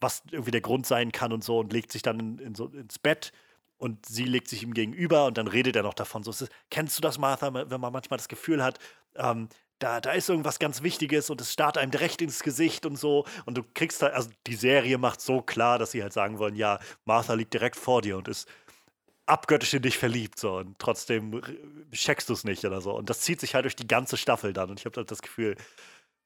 was 0.00 0.22
irgendwie 0.30 0.52
der 0.52 0.62
Grund 0.62 0.86
sein 0.86 1.12
kann 1.12 1.32
und 1.32 1.44
so 1.44 1.58
und 1.58 1.72
legt 1.72 1.92
sich 1.92 2.02
dann 2.02 2.18
in, 2.18 2.38
in 2.38 2.54
so, 2.54 2.68
ins 2.68 2.98
Bett 2.98 3.32
und 3.76 4.06
sie 4.06 4.24
legt 4.24 4.48
sich 4.48 4.62
ihm 4.62 4.72
gegenüber 4.72 5.26
und 5.26 5.36
dann 5.36 5.48
redet 5.48 5.76
er 5.76 5.82
noch 5.82 5.94
davon. 5.94 6.22
So, 6.22 6.30
ist, 6.30 6.48
kennst 6.70 6.96
du 6.96 7.02
das, 7.02 7.18
Martha, 7.18 7.52
wenn 7.52 7.80
man 7.80 7.92
manchmal 7.92 8.16
das 8.16 8.28
Gefühl 8.28 8.62
hat, 8.62 8.78
ähm, 9.16 9.48
da, 9.80 10.00
da 10.00 10.12
ist 10.12 10.28
irgendwas 10.28 10.58
ganz 10.58 10.82
Wichtiges 10.82 11.30
und 11.30 11.40
es 11.40 11.52
starrt 11.52 11.78
einem 11.78 11.90
direkt 11.90 12.22
ins 12.22 12.42
Gesicht 12.42 12.86
und 12.86 12.96
so. 12.96 13.26
Und 13.44 13.58
du 13.58 13.62
kriegst 13.74 14.02
da, 14.02 14.08
also 14.08 14.30
die 14.46 14.56
Serie 14.56 14.98
macht 14.98 15.20
so 15.20 15.42
klar, 15.42 15.78
dass 15.78 15.92
sie 15.92 16.02
halt 16.02 16.12
sagen 16.12 16.38
wollen, 16.38 16.56
ja, 16.56 16.80
Martha 17.04 17.34
liegt 17.34 17.52
direkt 17.52 17.76
vor 17.76 18.02
dir 18.02 18.16
und 18.16 18.26
ist 18.26 18.48
abgöttisch 19.28 19.74
in 19.74 19.82
dich 19.82 19.98
verliebt, 19.98 20.38
so. 20.38 20.56
Und 20.56 20.78
trotzdem 20.78 21.40
checkst 21.92 22.28
du 22.28 22.32
es 22.32 22.44
nicht 22.44 22.64
oder 22.64 22.80
so. 22.80 22.94
Und 22.94 23.10
das 23.10 23.20
zieht 23.20 23.40
sich 23.40 23.54
halt 23.54 23.64
durch 23.64 23.76
die 23.76 23.86
ganze 23.86 24.16
Staffel 24.16 24.52
dann. 24.52 24.70
Und 24.70 24.80
ich 24.80 24.86
habe 24.86 24.96
halt 24.96 25.10
das 25.10 25.22
Gefühl, 25.22 25.56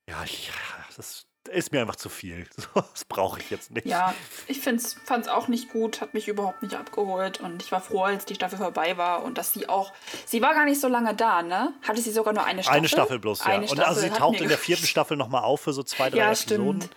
ja, 0.09 0.23
ich, 0.25 0.51
das 0.97 1.27
ist 1.51 1.73
mir 1.73 1.81
einfach 1.81 1.97
zu 1.97 2.09
viel. 2.09 2.47
Das 2.75 3.05
brauche 3.05 3.41
ich 3.41 3.51
jetzt 3.51 3.71
nicht. 3.71 3.87
Ja, 3.87 4.15
ich 4.47 4.61
fand 4.61 4.81
es 4.81 5.29
auch 5.29 5.49
nicht 5.49 5.71
gut, 5.71 6.01
hat 6.01 6.15
mich 6.15 6.29
überhaupt 6.29 6.63
nicht 6.63 6.75
abgeholt 6.75 7.41
und 7.41 7.63
ich 7.63 7.73
war 7.73 7.81
froh, 7.81 8.03
als 8.05 8.25
die 8.25 8.35
Staffel 8.35 8.59
vorbei 8.59 8.97
war 8.97 9.23
und 9.23 9.39
dass 9.39 9.53
sie 9.53 9.69
auch, 9.69 9.93
sie 10.25 10.41
war 10.41 10.55
gar 10.55 10.65
nicht 10.65 10.81
so 10.81 10.89
lange 10.89 11.15
da, 11.15 11.43
ne? 11.43 11.75
Hatte 11.83 12.01
sie 12.01 12.13
sogar 12.13 12.33
nur 12.33 12.45
eine 12.45 12.63
Staffel? 12.63 12.79
Eine 12.79 12.89
Staffel 12.89 13.19
bloß, 13.19 13.41
ja. 13.41 13.47
Eine 13.47 13.63
und 13.63 13.69
Staffel 13.69 13.85
also 13.85 14.01
sie 14.01 14.11
taucht 14.11 14.41
in 14.41 14.49
der 14.49 14.59
vierten 14.59 14.87
Staffel 14.87 15.17
nochmal 15.17 15.43
auf 15.43 15.61
für 15.61 15.73
so 15.73 15.83
zwei, 15.83 16.11
drei 16.11 16.19
ja, 16.19 16.33
Episoden. 16.33 16.83
Stimmt. 16.83 16.97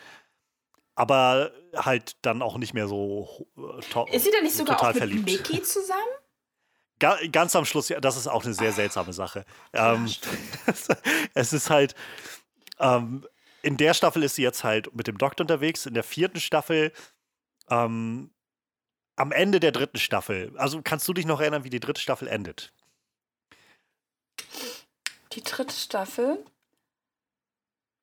Aber 0.95 1.51
halt 1.75 2.15
dann 2.21 2.41
auch 2.41 2.57
nicht 2.57 2.73
mehr 2.73 2.87
so 2.87 3.47
äh, 3.57 4.15
Ist 4.15 4.23
sie 4.23 4.31
denn 4.31 4.43
nicht 4.43 4.55
sogar 4.55 4.81
auch 4.81 4.87
mit 4.87 4.97
verliebt. 4.97 5.25
Mickey 5.25 5.61
zusammen? 5.61 6.01
Ga 6.99 7.17
ganz 7.29 7.55
am 7.55 7.65
Schluss, 7.65 7.89
ja, 7.89 7.99
das 7.99 8.15
ist 8.15 8.27
auch 8.27 8.45
eine 8.45 8.53
sehr 8.53 8.71
seltsame 8.71 9.11
Sache. 9.11 9.45
Ähm, 9.73 10.09
es 11.33 11.51
ist 11.51 11.69
halt, 11.69 11.93
ähm, 12.79 13.27
in 13.61 13.75
der 13.75 13.93
Staffel 13.93 14.23
ist 14.23 14.35
sie 14.35 14.43
jetzt 14.43 14.63
halt 14.63 14.95
mit 14.95 15.07
dem 15.07 15.17
Doktor 15.17 15.43
unterwegs. 15.43 15.85
In 15.85 15.93
der 15.93 16.03
vierten 16.03 16.39
Staffel, 16.39 16.93
ähm, 17.69 18.31
am 19.17 19.31
Ende 19.31 19.59
der 19.59 19.73
dritten 19.73 19.97
Staffel, 19.97 20.53
also 20.55 20.81
kannst 20.81 21.07
du 21.07 21.13
dich 21.13 21.25
noch 21.25 21.41
erinnern, 21.41 21.65
wie 21.65 21.69
die 21.69 21.79
dritte 21.81 21.99
Staffel 21.99 22.27
endet? 22.29 22.71
Die 25.33 25.43
dritte 25.43 25.75
Staffel? 25.75 26.45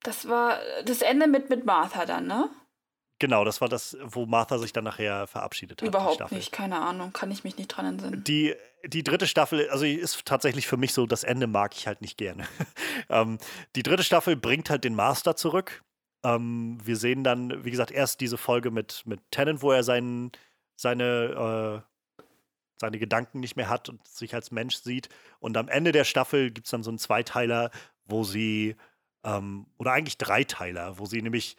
Das 0.03 0.27
war 0.27 0.59
das 0.85 1.01
Ende 1.01 1.27
mit, 1.27 1.49
mit 1.49 1.65
Martha 1.65 2.05
dann, 2.05 2.27
ne? 2.27 2.49
Genau, 3.23 3.45
das 3.45 3.61
war 3.61 3.69
das, 3.69 3.95
wo 4.03 4.25
Martha 4.25 4.57
sich 4.57 4.73
dann 4.73 4.83
nachher 4.83 5.27
verabschiedet 5.27 5.81
hat. 5.81 5.87
Überhaupt 5.87 6.29
nicht, 6.33 6.51
keine 6.51 6.81
Ahnung, 6.81 7.13
kann 7.13 7.31
ich 7.31 7.45
mich 7.45 7.57
nicht 7.57 7.69
dran 7.69 7.85
entsinnen. 7.85 8.21
Die, 8.25 8.53
die 8.85 9.01
dritte 9.01 9.27
Staffel, 9.27 9.69
also 9.69 9.85
ist 9.85 10.25
tatsächlich 10.25 10.67
für 10.67 10.75
mich 10.75 10.91
so, 10.91 11.05
das 11.05 11.23
Ende 11.23 11.47
mag 11.47 11.73
ich 11.73 11.87
halt 11.87 12.01
nicht 12.01 12.17
gerne. 12.17 12.45
ähm, 13.09 13.37
die 13.77 13.83
dritte 13.83 14.03
Staffel 14.03 14.35
bringt 14.35 14.69
halt 14.69 14.83
den 14.83 14.93
Master 14.93 15.37
zurück. 15.37 15.85
Ähm, 16.25 16.79
wir 16.83 16.97
sehen 16.97 17.23
dann, 17.23 17.63
wie 17.63 17.71
gesagt, 17.71 17.91
erst 17.91 18.19
diese 18.19 18.37
Folge 18.37 18.71
mit, 18.71 19.03
mit 19.05 19.21
Tennant, 19.31 19.61
wo 19.61 19.71
er 19.71 19.85
seinen, 19.85 20.33
seine, 20.75 21.81
äh, 22.19 22.23
seine 22.75 22.99
Gedanken 22.99 23.39
nicht 23.39 23.55
mehr 23.55 23.69
hat 23.69 23.87
und 23.87 24.05
sich 24.05 24.35
als 24.35 24.51
Mensch 24.51 24.75
sieht. 24.75 25.07
Und 25.39 25.55
am 25.55 25.69
Ende 25.69 25.93
der 25.93 26.03
Staffel 26.03 26.51
gibt 26.51 26.67
es 26.67 26.71
dann 26.71 26.83
so 26.83 26.91
einen 26.91 26.99
Zweiteiler, 26.99 27.71
wo 28.03 28.25
sie, 28.25 28.75
ähm, 29.23 29.67
oder 29.77 29.93
eigentlich 29.93 30.17
Dreiteiler, 30.17 30.99
wo 30.99 31.05
sie 31.05 31.21
nämlich 31.21 31.55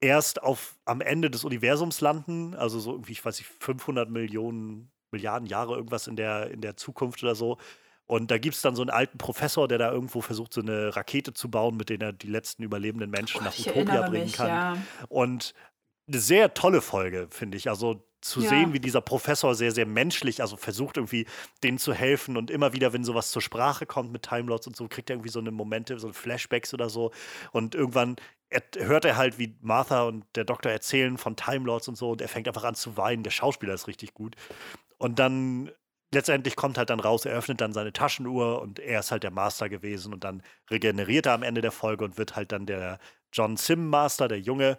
erst 0.00 0.42
auf, 0.42 0.76
am 0.84 1.00
Ende 1.00 1.30
des 1.30 1.44
Universums 1.44 2.00
landen, 2.00 2.54
also 2.54 2.80
so 2.80 2.92
irgendwie, 2.92 3.12
ich 3.12 3.24
weiß 3.24 3.38
nicht, 3.38 3.50
500 3.60 4.08
Millionen, 4.10 4.90
Milliarden 5.12 5.46
Jahre 5.46 5.74
irgendwas 5.74 6.06
in 6.06 6.16
der, 6.16 6.50
in 6.50 6.60
der 6.60 6.76
Zukunft 6.76 7.22
oder 7.22 7.34
so. 7.34 7.58
Und 8.06 8.30
da 8.32 8.38
gibt 8.38 8.56
es 8.56 8.62
dann 8.62 8.74
so 8.74 8.82
einen 8.82 8.90
alten 8.90 9.18
Professor, 9.18 9.68
der 9.68 9.78
da 9.78 9.92
irgendwo 9.92 10.20
versucht, 10.20 10.52
so 10.52 10.60
eine 10.60 10.96
Rakete 10.96 11.32
zu 11.32 11.48
bauen, 11.48 11.76
mit 11.76 11.90
der 11.90 12.00
er 12.00 12.12
die 12.12 12.26
letzten 12.26 12.64
überlebenden 12.64 13.08
Menschen 13.08 13.40
oh, 13.40 13.44
nach 13.44 13.56
Utopia 13.56 14.08
bringen 14.08 14.24
mich, 14.24 14.32
kann. 14.32 14.48
Ja. 14.48 14.76
Und 15.08 15.54
eine 16.10 16.20
sehr 16.20 16.54
tolle 16.54 16.80
Folge, 16.80 17.28
finde 17.30 17.56
ich. 17.56 17.68
Also 17.68 18.04
zu 18.20 18.40
ja. 18.42 18.50
sehen, 18.50 18.72
wie 18.72 18.80
dieser 18.80 19.00
Professor 19.00 19.54
sehr, 19.54 19.72
sehr 19.72 19.86
menschlich, 19.86 20.42
also 20.42 20.56
versucht 20.56 20.98
irgendwie 20.98 21.26
denen 21.62 21.78
zu 21.78 21.94
helfen 21.94 22.36
und 22.36 22.50
immer 22.50 22.72
wieder, 22.72 22.92
wenn 22.92 23.04
sowas 23.04 23.30
zur 23.30 23.40
Sprache 23.40 23.86
kommt 23.86 24.12
mit 24.12 24.22
Timelots 24.22 24.66
und 24.66 24.76
so, 24.76 24.88
kriegt 24.88 25.08
er 25.08 25.16
irgendwie 25.16 25.30
so 25.30 25.40
eine 25.40 25.50
Momente, 25.50 25.98
so 25.98 26.12
Flashbacks 26.12 26.74
oder 26.74 26.90
so. 26.90 27.12
Und 27.52 27.74
irgendwann 27.74 28.16
er, 28.50 28.62
hört 28.78 29.04
er 29.04 29.16
halt, 29.16 29.38
wie 29.38 29.56
Martha 29.60 30.02
und 30.02 30.24
der 30.34 30.44
Doktor 30.44 30.70
erzählen 30.70 31.16
von 31.16 31.36
Timelords 31.36 31.88
und 31.88 31.96
so 31.96 32.10
und 32.10 32.20
er 32.20 32.28
fängt 32.28 32.48
einfach 32.48 32.64
an 32.64 32.74
zu 32.74 32.96
weinen. 32.96 33.22
Der 33.22 33.30
Schauspieler 33.30 33.74
ist 33.74 33.88
richtig 33.88 34.12
gut. 34.12 34.36
Und 34.98 35.18
dann 35.18 35.70
letztendlich 36.12 36.56
kommt 36.56 36.76
halt 36.76 36.90
dann 36.90 37.00
raus, 37.00 37.24
er 37.24 37.36
öffnet 37.36 37.60
dann 37.60 37.72
seine 37.72 37.92
Taschenuhr 37.92 38.60
und 38.60 38.80
er 38.80 39.00
ist 39.00 39.12
halt 39.12 39.22
der 39.22 39.30
Master 39.30 39.68
gewesen 39.68 40.12
und 40.12 40.24
dann 40.24 40.42
regeneriert 40.70 41.26
er 41.26 41.34
am 41.34 41.44
Ende 41.44 41.60
der 41.60 41.72
Folge 41.72 42.04
und 42.04 42.18
wird 42.18 42.36
halt 42.36 42.52
dann 42.52 42.66
der 42.66 42.98
John 43.32 43.56
Sim 43.56 43.88
Master, 43.88 44.26
der 44.26 44.40
Junge. 44.40 44.76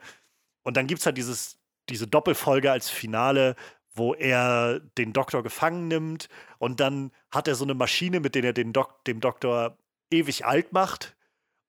Und 0.63 0.77
dann 0.77 0.87
gibt 0.87 0.99
es 0.99 1.05
halt 1.05 1.17
dieses, 1.17 1.59
diese 1.89 2.07
Doppelfolge 2.07 2.71
als 2.71 2.89
Finale, 2.89 3.55
wo 3.93 4.13
er 4.13 4.79
den 4.97 5.13
Doktor 5.13 5.43
gefangen 5.43 5.87
nimmt 5.87 6.29
und 6.59 6.79
dann 6.79 7.11
hat 7.31 7.47
er 7.47 7.55
so 7.55 7.65
eine 7.65 7.73
Maschine, 7.73 8.19
mit 8.19 8.35
der 8.35 8.43
er 8.43 8.53
den 8.53 8.73
Dok 8.73 9.03
dem 9.05 9.19
Doktor 9.19 9.77
ewig 10.11 10.45
alt 10.45 10.71
macht 10.73 11.15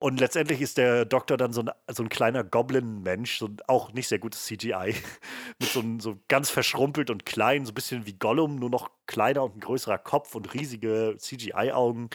Und 0.03 0.19
letztendlich 0.19 0.61
ist 0.61 0.77
der 0.77 1.05
Doktor 1.05 1.37
dann 1.37 1.53
so 1.53 1.61
ein, 1.61 1.71
so 1.89 2.03
ein 2.03 2.09
kleiner 2.09 2.43
Goblin-Mensch, 2.43 3.37
so 3.37 3.49
auch 3.67 3.93
nicht 3.93 4.09
sehr 4.09 4.19
gutes 4.19 4.43
CGI, 4.45 4.95
mit 5.59 5.69
so, 5.69 5.81
so 5.99 6.19
ganz 6.27 6.49
verschrumpelt 6.49 7.09
und 7.09 7.25
klein, 7.25 7.65
so 7.65 7.71
ein 7.71 7.75
bisschen 7.75 8.05
wie 8.05 8.13
Gollum, 8.13 8.57
nur 8.57 8.69
noch 8.69 8.91
kleiner 9.07 9.43
und 9.43 9.55
ein 9.55 9.61
größerer 9.61 9.99
Kopf 9.99 10.35
und 10.35 10.53
riesige 10.53 11.15
CGI-Augen. 11.17 12.09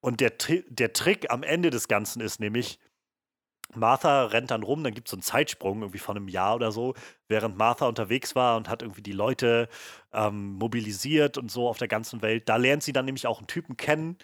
Und 0.00 0.20
der, 0.20 0.34
der 0.68 0.92
Trick 0.92 1.30
am 1.32 1.42
Ende 1.42 1.70
des 1.70 1.88
Ganzen 1.88 2.20
ist 2.20 2.38
nämlich, 2.38 2.78
Martha 3.74 4.26
rennt 4.26 4.50
dann 4.50 4.62
rum, 4.62 4.84
dann 4.84 4.94
gibt 4.94 5.08
es 5.08 5.10
so 5.10 5.16
einen 5.16 5.22
Zeitsprung 5.22 5.82
irgendwie 5.82 5.98
von 5.98 6.16
einem 6.16 6.28
Jahr 6.28 6.54
oder 6.54 6.72
so, 6.72 6.94
während 7.28 7.56
Martha 7.56 7.86
unterwegs 7.86 8.34
war 8.34 8.56
und 8.56 8.68
hat 8.68 8.82
irgendwie 8.82 9.02
die 9.02 9.12
Leute 9.12 9.68
ähm, 10.12 10.54
mobilisiert 10.54 11.38
und 11.38 11.50
so 11.50 11.68
auf 11.68 11.78
der 11.78 11.88
ganzen 11.88 12.22
Welt. 12.22 12.48
Da 12.48 12.56
lernt 12.56 12.82
sie 12.82 12.92
dann 12.92 13.04
nämlich 13.04 13.26
auch 13.26 13.38
einen 13.38 13.46
Typen 13.46 13.76
kennen, 13.76 14.16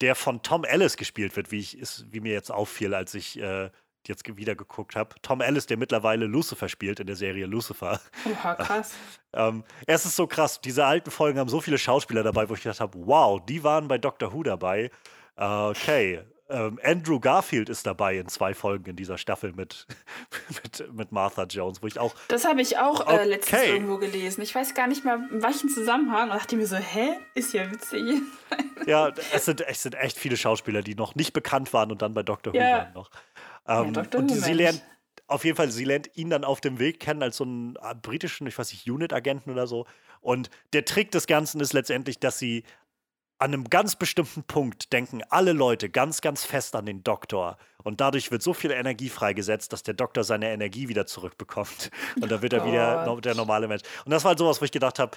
der 0.00 0.14
von 0.14 0.42
Tom 0.42 0.64
Ellis 0.64 0.96
gespielt 0.96 1.36
wird, 1.36 1.52
wie, 1.52 1.60
ich, 1.60 1.78
ist, 1.78 2.06
wie 2.10 2.20
mir 2.20 2.32
jetzt 2.32 2.50
auffiel, 2.50 2.94
als 2.94 3.14
ich 3.14 3.38
äh, 3.38 3.70
jetzt 4.08 4.36
wieder 4.36 4.56
geguckt 4.56 4.96
habe. 4.96 5.14
Tom 5.22 5.40
Ellis, 5.40 5.66
der 5.66 5.76
mittlerweile 5.76 6.26
Lucifer 6.26 6.68
spielt 6.68 6.98
in 7.00 7.06
der 7.06 7.16
Serie 7.16 7.46
Lucifer. 7.46 8.00
Oha, 8.28 8.54
krass. 8.56 8.94
ähm, 9.32 9.64
es 9.86 10.04
ist 10.04 10.16
so 10.16 10.26
krass. 10.26 10.60
Diese 10.60 10.84
alten 10.84 11.10
Folgen 11.10 11.38
haben 11.38 11.48
so 11.48 11.60
viele 11.60 11.78
Schauspieler 11.78 12.22
dabei, 12.22 12.48
wo 12.48 12.54
ich 12.54 12.62
gedacht 12.62 12.80
habe, 12.80 12.98
wow, 13.06 13.40
die 13.44 13.62
waren 13.62 13.86
bei 13.88 13.98
Doctor 13.98 14.32
Who 14.32 14.42
dabei. 14.42 14.90
Äh, 15.36 15.44
okay, 15.44 16.20
ähm, 16.52 16.78
Andrew 16.82 17.18
Garfield 17.18 17.68
ist 17.68 17.86
dabei 17.86 18.18
in 18.18 18.28
zwei 18.28 18.52
Folgen 18.52 18.90
in 18.90 18.96
dieser 18.96 19.16
Staffel 19.16 19.52
mit, 19.52 19.86
mit, 20.62 20.92
mit 20.94 21.12
Martha 21.12 21.44
Jones, 21.44 21.82
wo 21.82 21.86
ich 21.86 21.98
auch. 21.98 22.14
Das 22.28 22.44
habe 22.44 22.60
ich 22.60 22.78
auch 22.78 23.00
okay. 23.00 23.16
äh, 23.16 23.24
letztens 23.24 23.62
irgendwo 23.62 23.96
gelesen. 23.96 24.42
Ich 24.42 24.54
weiß 24.54 24.74
gar 24.74 24.86
nicht 24.86 25.04
mehr, 25.04 25.18
in 25.30 25.42
welchem 25.42 25.70
Zusammenhang. 25.70 26.30
Und 26.30 26.36
dachte 26.36 26.56
mir 26.56 26.66
so, 26.66 26.76
hä? 26.76 27.14
Ist 27.34 27.54
ja 27.54 27.70
witzig. 27.70 28.20
ja, 28.86 29.10
es 29.32 29.46
sind, 29.46 29.62
es 29.62 29.82
sind 29.82 29.94
echt 29.94 30.18
viele 30.18 30.36
Schauspieler, 30.36 30.82
die 30.82 30.94
noch 30.94 31.14
nicht 31.14 31.32
bekannt 31.32 31.72
waren 31.72 31.90
und 31.90 32.02
dann 32.02 32.12
bei 32.12 32.22
Who 32.26 32.36
ja. 32.52 32.78
waren 32.78 32.92
noch. 32.92 33.10
Ähm, 33.66 33.94
ja, 33.94 34.18
und 34.18 34.28
sie 34.30 34.52
lernt, 34.52 34.82
auf 35.26 35.44
jeden 35.44 35.56
Fall, 35.56 35.70
sie 35.70 35.84
lernt 35.84 36.10
ihn 36.16 36.30
dann 36.30 36.44
auf 36.44 36.60
dem 36.60 36.78
Weg 36.78 37.00
kennen 37.00 37.22
als 37.22 37.38
so 37.38 37.44
einen 37.44 37.76
äh, 37.76 37.94
britischen, 37.94 38.46
ich 38.46 38.58
weiß 38.58 38.72
nicht, 38.72 38.88
Unit-Agenten 38.88 39.50
oder 39.50 39.66
so. 39.66 39.86
Und 40.20 40.50
der 40.72 40.84
Trick 40.84 41.10
des 41.10 41.26
Ganzen 41.26 41.60
ist 41.60 41.72
letztendlich, 41.72 42.20
dass 42.20 42.38
sie 42.38 42.64
an 43.42 43.52
einem 43.52 43.68
ganz 43.68 43.96
bestimmten 43.96 44.44
Punkt 44.44 44.92
denken 44.92 45.20
alle 45.28 45.52
Leute 45.52 45.90
ganz, 45.90 46.20
ganz 46.20 46.44
fest 46.44 46.76
an 46.76 46.86
den 46.86 47.02
Doktor. 47.02 47.58
Und 47.82 48.00
dadurch 48.00 48.30
wird 48.30 48.40
so 48.40 48.54
viel 48.54 48.70
Energie 48.70 49.08
freigesetzt, 49.08 49.72
dass 49.72 49.82
der 49.82 49.94
Doktor 49.94 50.22
seine 50.22 50.52
Energie 50.52 50.88
wieder 50.88 51.06
zurückbekommt. 51.06 51.90
Und 52.20 52.30
da 52.30 52.40
wird 52.40 52.52
er 52.52 52.64
wieder 52.64 53.20
der 53.20 53.34
normale 53.34 53.66
Mensch. 53.66 53.82
Und 54.04 54.12
das 54.12 54.22
war 54.22 54.30
halt 54.30 54.38
sowas, 54.38 54.60
wo 54.60 54.64
ich 54.64 54.70
gedacht 54.70 55.00
habe, 55.00 55.16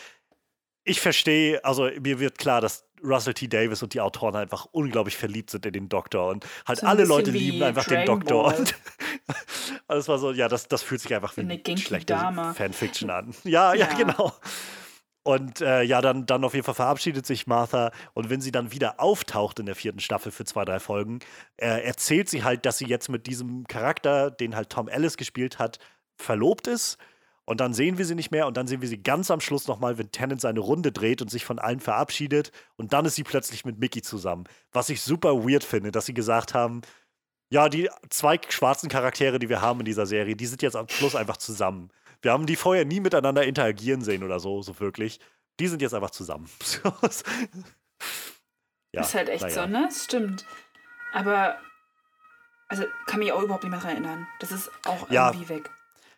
ich 0.83 1.01
verstehe, 1.01 1.63
also 1.63 1.87
mir 2.01 2.19
wird 2.19 2.39
klar, 2.39 2.61
dass 2.61 2.85
Russell 3.03 3.35
T. 3.35 3.47
Davis 3.47 3.83
und 3.83 3.93
die 3.93 4.01
Autoren 4.01 4.35
einfach 4.35 4.65
unglaublich 4.71 5.17
verliebt 5.17 5.51
sind 5.51 5.67
in 5.67 5.73
den 5.73 5.89
Doktor. 5.89 6.29
Und 6.29 6.47
halt 6.67 6.79
so 6.79 6.87
alle 6.87 7.05
Leute 7.05 7.29
lieben 7.29 7.61
einfach 7.61 7.85
Dragon 7.85 8.21
den 8.21 8.27
Doktor. 8.27 8.43
Ball. 8.45 8.59
Und 8.59 8.75
das 9.87 10.07
war 10.07 10.17
so, 10.17 10.31
ja, 10.31 10.47
das, 10.47 10.67
das 10.67 10.81
fühlt 10.81 11.01
sich 11.01 11.13
einfach 11.13 11.37
wie 11.37 11.41
eine 11.41 11.77
schlechte 11.77 12.13
Dame. 12.13 12.55
Fanfiction 12.55 13.11
an. 13.11 13.35
Ja, 13.43 13.75
ja, 13.75 13.87
ja, 13.87 13.97
genau. 13.97 14.33
Und 15.25 15.59
äh, 15.59 15.81
ja, 15.81 16.01
dann, 16.01 16.27
dann 16.27 16.43
auf 16.43 16.53
jeden 16.53 16.65
Fall 16.65 16.75
verabschiedet 16.75 17.25
sich 17.25 17.47
Martha. 17.47 17.89
Und 18.13 18.29
wenn 18.29 18.41
sie 18.41 18.51
dann 18.51 18.71
wieder 18.71 18.99
auftaucht 18.99 19.57
in 19.57 19.65
der 19.65 19.73
vierten 19.73 19.99
Staffel 19.99 20.31
für 20.31 20.45
zwei, 20.45 20.65
drei 20.65 20.79
Folgen, 20.79 21.17
äh, 21.57 21.83
erzählt 21.83 22.29
sie 22.29 22.43
halt, 22.43 22.67
dass 22.67 22.77
sie 22.77 22.85
jetzt 22.85 23.09
mit 23.09 23.25
diesem 23.25 23.65
Charakter, 23.65 24.29
den 24.29 24.55
halt 24.55 24.69
Tom 24.69 24.87
Ellis 24.87 25.17
gespielt 25.17 25.57
hat, 25.57 25.79
verlobt 26.15 26.67
ist. 26.67 26.99
Und 27.43 27.59
dann 27.59 27.73
sehen 27.73 27.97
wir 27.97 28.05
sie 28.05 28.13
nicht 28.13 28.29
mehr 28.29 28.45
und 28.45 28.55
dann 28.55 28.67
sehen 28.67 28.81
wir 28.81 28.87
sie 28.87 29.01
ganz 29.01 29.31
am 29.31 29.41
Schluss 29.41 29.67
nochmal, 29.67 29.97
wenn 29.97 30.11
Tennant 30.11 30.41
seine 30.41 30.59
Runde 30.59 30.91
dreht 30.91 31.23
und 31.23 31.31
sich 31.31 31.43
von 31.43 31.57
allen 31.57 31.79
verabschiedet. 31.79 32.51
Und 32.75 32.93
dann 32.93 33.05
ist 33.05 33.15
sie 33.15 33.23
plötzlich 33.23 33.65
mit 33.65 33.79
Mickey 33.79 34.03
zusammen. 34.03 34.43
Was 34.73 34.89
ich 34.89 35.01
super 35.01 35.43
weird 35.43 35.63
finde, 35.63 35.91
dass 35.91 36.05
sie 36.05 36.13
gesagt 36.13 36.53
haben, 36.53 36.81
ja, 37.49 37.67
die 37.67 37.89
zwei 38.11 38.39
schwarzen 38.47 38.89
Charaktere, 38.89 39.39
die 39.39 39.49
wir 39.49 39.61
haben 39.61 39.79
in 39.79 39.85
dieser 39.85 40.05
Serie, 40.05 40.35
die 40.35 40.45
sind 40.45 40.61
jetzt 40.61 40.75
am 40.75 40.87
Schluss 40.87 41.15
einfach 41.15 41.37
zusammen. 41.37 41.89
Wir 42.25 42.31
haben 42.31 42.47
die 42.47 42.55
vorher 42.55 42.85
nie 42.85 42.99
miteinander 43.01 43.43
interagieren 43.45 44.01
sehen 44.01 44.23
oder 44.23 44.39
so, 44.39 44.63
so 44.63 44.79
wirklich. 44.79 45.19
Die 45.59 45.67
sind 45.67 45.83
jetzt 45.83 45.93
einfach 45.93 46.09
zusammen. 46.09 46.49
ja, 48.91 49.01
ist 49.01 49.13
halt 49.13 49.29
echt 49.29 49.43
ja. 49.43 49.49
so, 49.51 49.67
ne? 49.67 49.83
Das 49.85 50.05
stimmt. 50.05 50.43
Aber, 51.13 51.59
also 52.67 52.85
kann 53.05 53.19
mich 53.19 53.31
auch 53.31 53.43
überhaupt 53.43 53.63
nicht 53.63 53.69
mehr 53.69 53.79
daran 53.79 53.97
erinnern. 53.97 54.27
Das 54.39 54.51
ist 54.51 54.71
auch 54.87 55.07
ja, 55.11 55.27
irgendwie 55.27 55.49
weg. 55.49 55.69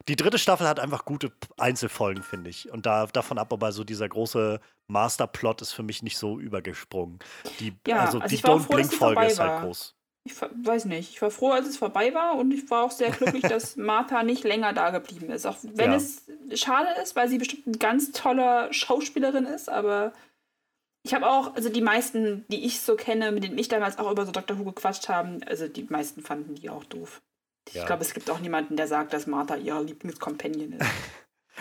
Die 0.08 0.16
dritte 0.16 0.40
Staffel 0.40 0.66
hat 0.66 0.80
einfach 0.80 1.04
gute 1.04 1.34
Einzelfolgen, 1.58 2.24
finde 2.24 2.52
ich. 2.52 2.72
Und 2.72 2.86
da, 2.86 3.08
davon 3.08 3.38
ab, 3.38 3.52
aber 3.52 3.74
so 3.74 3.84
dieser 3.84 4.08
große 4.08 4.62
Masterplot 4.88 5.62
ist 5.62 5.74
für 5.74 5.84
mich 5.84 6.04
nicht 6.04 6.18
so 6.18 6.40
übergesprungen. 6.40 7.20
Die, 7.60 7.76
ja, 7.86 7.98
also, 8.06 8.22
also 8.22 8.34
die 8.34 8.42
Don't 8.42 8.70
Blink-Folge 8.70 9.26
ist 9.26 9.42
halt 9.42 9.62
groß 9.62 9.97
ich 10.28 10.36
weiß 10.40 10.86
nicht, 10.86 11.12
ich 11.12 11.22
war 11.22 11.32
froh, 11.32 11.52
als 11.52 11.68
es 11.68 11.78
vorbei 11.78 12.14
war 12.14 12.36
und 12.38 12.52
ich 12.54 12.70
war 12.70 12.84
auch 12.84 12.92
sehr 12.92 13.12
glücklich, 13.12 13.42
dass 13.50 13.76
Martha 13.76 14.24
nicht 14.24 14.44
länger 14.44 14.74
da 14.74 14.92
geblieben 14.92 15.30
ist. 15.32 15.46
Auch 15.46 15.58
wenn 15.62 15.92
ja. 15.92 15.98
es 15.98 16.24
schade 16.54 16.90
ist, 17.02 17.16
weil 17.16 17.30
sie 17.30 17.38
bestimmt 17.38 17.68
eine 17.68 17.78
ganz 17.78 18.12
tolle 18.12 18.72
Schauspielerin 18.74 19.46
ist, 19.46 19.70
aber 19.70 20.14
ich 21.04 21.14
habe 21.14 21.28
auch, 21.28 21.56
also 21.56 21.70
die 21.70 21.82
meisten, 21.82 22.46
die 22.50 22.66
ich 22.66 22.82
so 22.82 22.96
kenne, 22.96 23.32
mit 23.32 23.44
denen 23.44 23.58
ich 23.58 23.70
damals 23.70 23.98
auch 23.98 24.12
über 24.12 24.26
so 24.26 24.32
Dr. 24.32 24.60
Who 24.60 24.66
gequatscht 24.66 25.08
haben, 25.08 25.42
also 25.46 25.68
die 25.68 25.84
meisten 25.84 26.22
fanden 26.22 26.56
die 26.56 26.70
auch 26.70 26.84
doof. 26.84 27.22
Ja. 27.72 27.82
Ich 27.82 27.88
glaube, 27.88 28.04
es 28.04 28.14
gibt 28.14 28.30
auch 28.30 28.40
niemanden, 28.40 28.76
der 28.76 28.88
sagt, 28.88 29.14
dass 29.14 29.28
Martha 29.28 29.56
ihre 29.56 29.84
Lieblingscompanion 29.84 30.74
ist. 30.74 30.86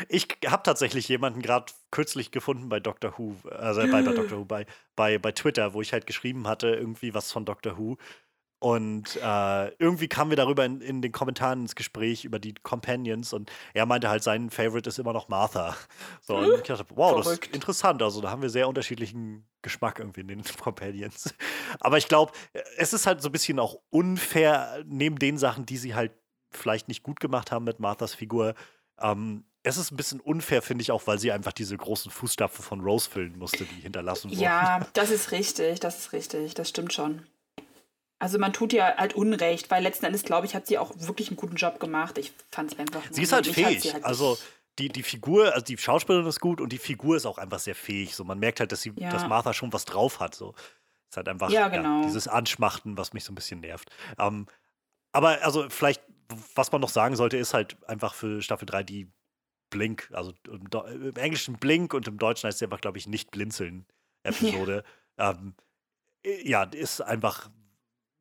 Ich 0.08 0.28
habe 0.46 0.62
tatsächlich 0.62 1.08
jemanden 1.08 1.40
gerade 1.40 1.72
kürzlich 1.90 2.30
gefunden 2.30 2.68
bei 2.68 2.80
Doctor 2.80 3.14
Who, 3.16 3.36
also 3.50 3.80
bei, 3.80 4.02
bei 4.02 4.12
Doctor 4.12 4.38
Who, 4.38 4.44
bei, 4.48 4.66
bei, 4.94 5.18
bei 5.18 5.32
Twitter, 5.32 5.72
wo 5.72 5.80
ich 5.80 5.92
halt 5.92 6.06
geschrieben 6.06 6.46
hatte, 6.46 6.68
irgendwie 6.68 7.14
was 7.14 7.32
von 7.32 7.44
Doctor 7.44 7.78
Who. 7.78 7.96
Und 8.58 9.16
äh, 9.22 9.68
irgendwie 9.76 10.08
kamen 10.08 10.30
wir 10.30 10.36
darüber 10.36 10.64
in, 10.64 10.80
in, 10.80 11.02
den 11.02 11.12
Kommentaren 11.12 11.60
ins 11.60 11.74
Gespräch 11.74 12.24
über 12.24 12.38
die 12.38 12.54
Companions 12.54 13.34
und 13.34 13.50
er 13.74 13.84
meinte 13.84 14.08
halt, 14.08 14.22
sein 14.22 14.48
Favorite 14.48 14.88
ist 14.88 14.98
immer 14.98 15.12
noch 15.12 15.28
Martha. 15.28 15.76
So, 16.22 16.36
und 16.36 16.54
ich 16.54 16.62
dachte, 16.62 16.86
wow, 16.94 17.16
das 17.16 17.32
ist 17.32 17.54
interessant. 17.54 18.02
Also 18.02 18.22
da 18.22 18.30
haben 18.30 18.40
wir 18.40 18.48
sehr 18.48 18.66
unterschiedlichen 18.66 19.46
Geschmack 19.60 19.98
irgendwie 19.98 20.22
in 20.22 20.28
den 20.28 20.42
Companions. 20.60 21.34
Aber 21.80 21.98
ich 21.98 22.08
glaube, 22.08 22.32
es 22.78 22.94
ist 22.94 23.06
halt 23.06 23.20
so 23.20 23.28
ein 23.28 23.32
bisschen 23.32 23.58
auch 23.58 23.78
unfair, 23.90 24.82
neben 24.86 25.18
den 25.18 25.36
Sachen, 25.36 25.66
die 25.66 25.76
sie 25.76 25.94
halt 25.94 26.12
vielleicht 26.50 26.88
nicht 26.88 27.02
gut 27.02 27.20
gemacht 27.20 27.52
haben 27.52 27.64
mit 27.64 27.78
Marthas 27.78 28.14
Figur. 28.14 28.54
Ähm, 28.98 29.44
es 29.64 29.76
ist 29.76 29.90
ein 29.90 29.96
bisschen 29.96 30.20
unfair, 30.20 30.62
finde 30.62 30.82
ich 30.82 30.92
auch, 30.92 31.06
weil 31.06 31.18
sie 31.18 31.32
einfach 31.32 31.52
diese 31.52 31.76
großen 31.76 32.10
Fußstapfen 32.10 32.64
von 32.64 32.80
Rose 32.80 33.10
füllen 33.10 33.36
musste, 33.36 33.64
die 33.64 33.82
hinterlassen 33.82 34.30
wurden. 34.30 34.40
Ja, 34.40 34.86
das 34.94 35.10
ist 35.10 35.32
richtig, 35.32 35.80
das 35.80 35.98
ist 35.98 36.12
richtig, 36.12 36.54
das 36.54 36.68
stimmt 36.68 36.94
schon. 36.94 37.26
Also 38.18 38.38
man 38.38 38.52
tut 38.52 38.72
ihr 38.72 38.84
halt 38.84 39.14
Unrecht, 39.14 39.70
weil 39.70 39.82
letzten 39.82 40.06
Endes, 40.06 40.22
glaube 40.22 40.46
ich, 40.46 40.54
hat 40.54 40.66
sie 40.66 40.78
auch 40.78 40.92
wirklich 40.96 41.28
einen 41.28 41.36
guten 41.36 41.56
Job 41.56 41.80
gemacht. 41.80 42.16
Ich 42.16 42.32
fand 42.50 42.72
es 42.72 42.78
einfach. 42.78 43.02
Sie 43.10 43.22
ist 43.22 43.32
halt 43.32 43.46
fähig. 43.46 43.92
Halt 43.92 44.04
also 44.04 44.38
die, 44.78 44.88
die 44.88 45.02
Figur, 45.02 45.52
also 45.52 45.64
die 45.64 45.76
Schauspielerin 45.76 46.26
ist 46.26 46.40
gut 46.40 46.60
und 46.60 46.72
die 46.72 46.78
Figur 46.78 47.16
ist 47.16 47.26
auch 47.26 47.38
einfach 47.38 47.58
sehr 47.58 47.74
fähig. 47.74 48.14
So, 48.14 48.24
man 48.24 48.38
merkt 48.38 48.60
halt, 48.60 48.72
dass 48.72 48.82
sie, 48.82 48.92
ja. 48.96 49.10
dass 49.10 49.26
Martha 49.26 49.52
schon 49.52 49.72
was 49.72 49.84
drauf 49.84 50.20
hat. 50.20 50.34
So. 50.34 50.54
Ist 51.10 51.16
halt 51.16 51.28
einfach 51.28 51.50
ja, 51.50 51.68
genau. 51.68 52.00
ja, 52.00 52.06
dieses 52.06 52.28
Anschmachten, 52.28 52.96
was 52.96 53.12
mich 53.12 53.24
so 53.24 53.32
ein 53.32 53.34
bisschen 53.34 53.60
nervt. 53.60 53.90
Ähm, 54.18 54.46
aber 55.12 55.42
also 55.42 55.68
vielleicht, 55.70 56.02
was 56.54 56.72
man 56.72 56.80
noch 56.80 56.88
sagen 56.88 57.16
sollte, 57.16 57.36
ist 57.36 57.54
halt 57.54 57.76
einfach 57.88 58.14
für 58.14 58.42
Staffel 58.42 58.66
3 58.66 58.82
die 58.82 59.08
Blink, 59.70 60.10
also 60.12 60.32
im, 60.46 60.68
im 61.02 61.16
Englischen 61.16 61.56
Blink 61.56 61.94
und 61.94 62.06
im 62.08 62.18
Deutschen 62.18 62.48
heißt 62.48 62.58
es 62.58 62.62
einfach, 62.62 62.80
glaube 62.80 62.98
ich, 62.98 63.06
nicht 63.06 63.30
blinzeln 63.30 63.86
Episode. 64.22 64.84
Ja. 65.18 65.30
Ähm, 65.30 65.54
ja, 66.42 66.64
ist 66.64 67.00
einfach 67.00 67.48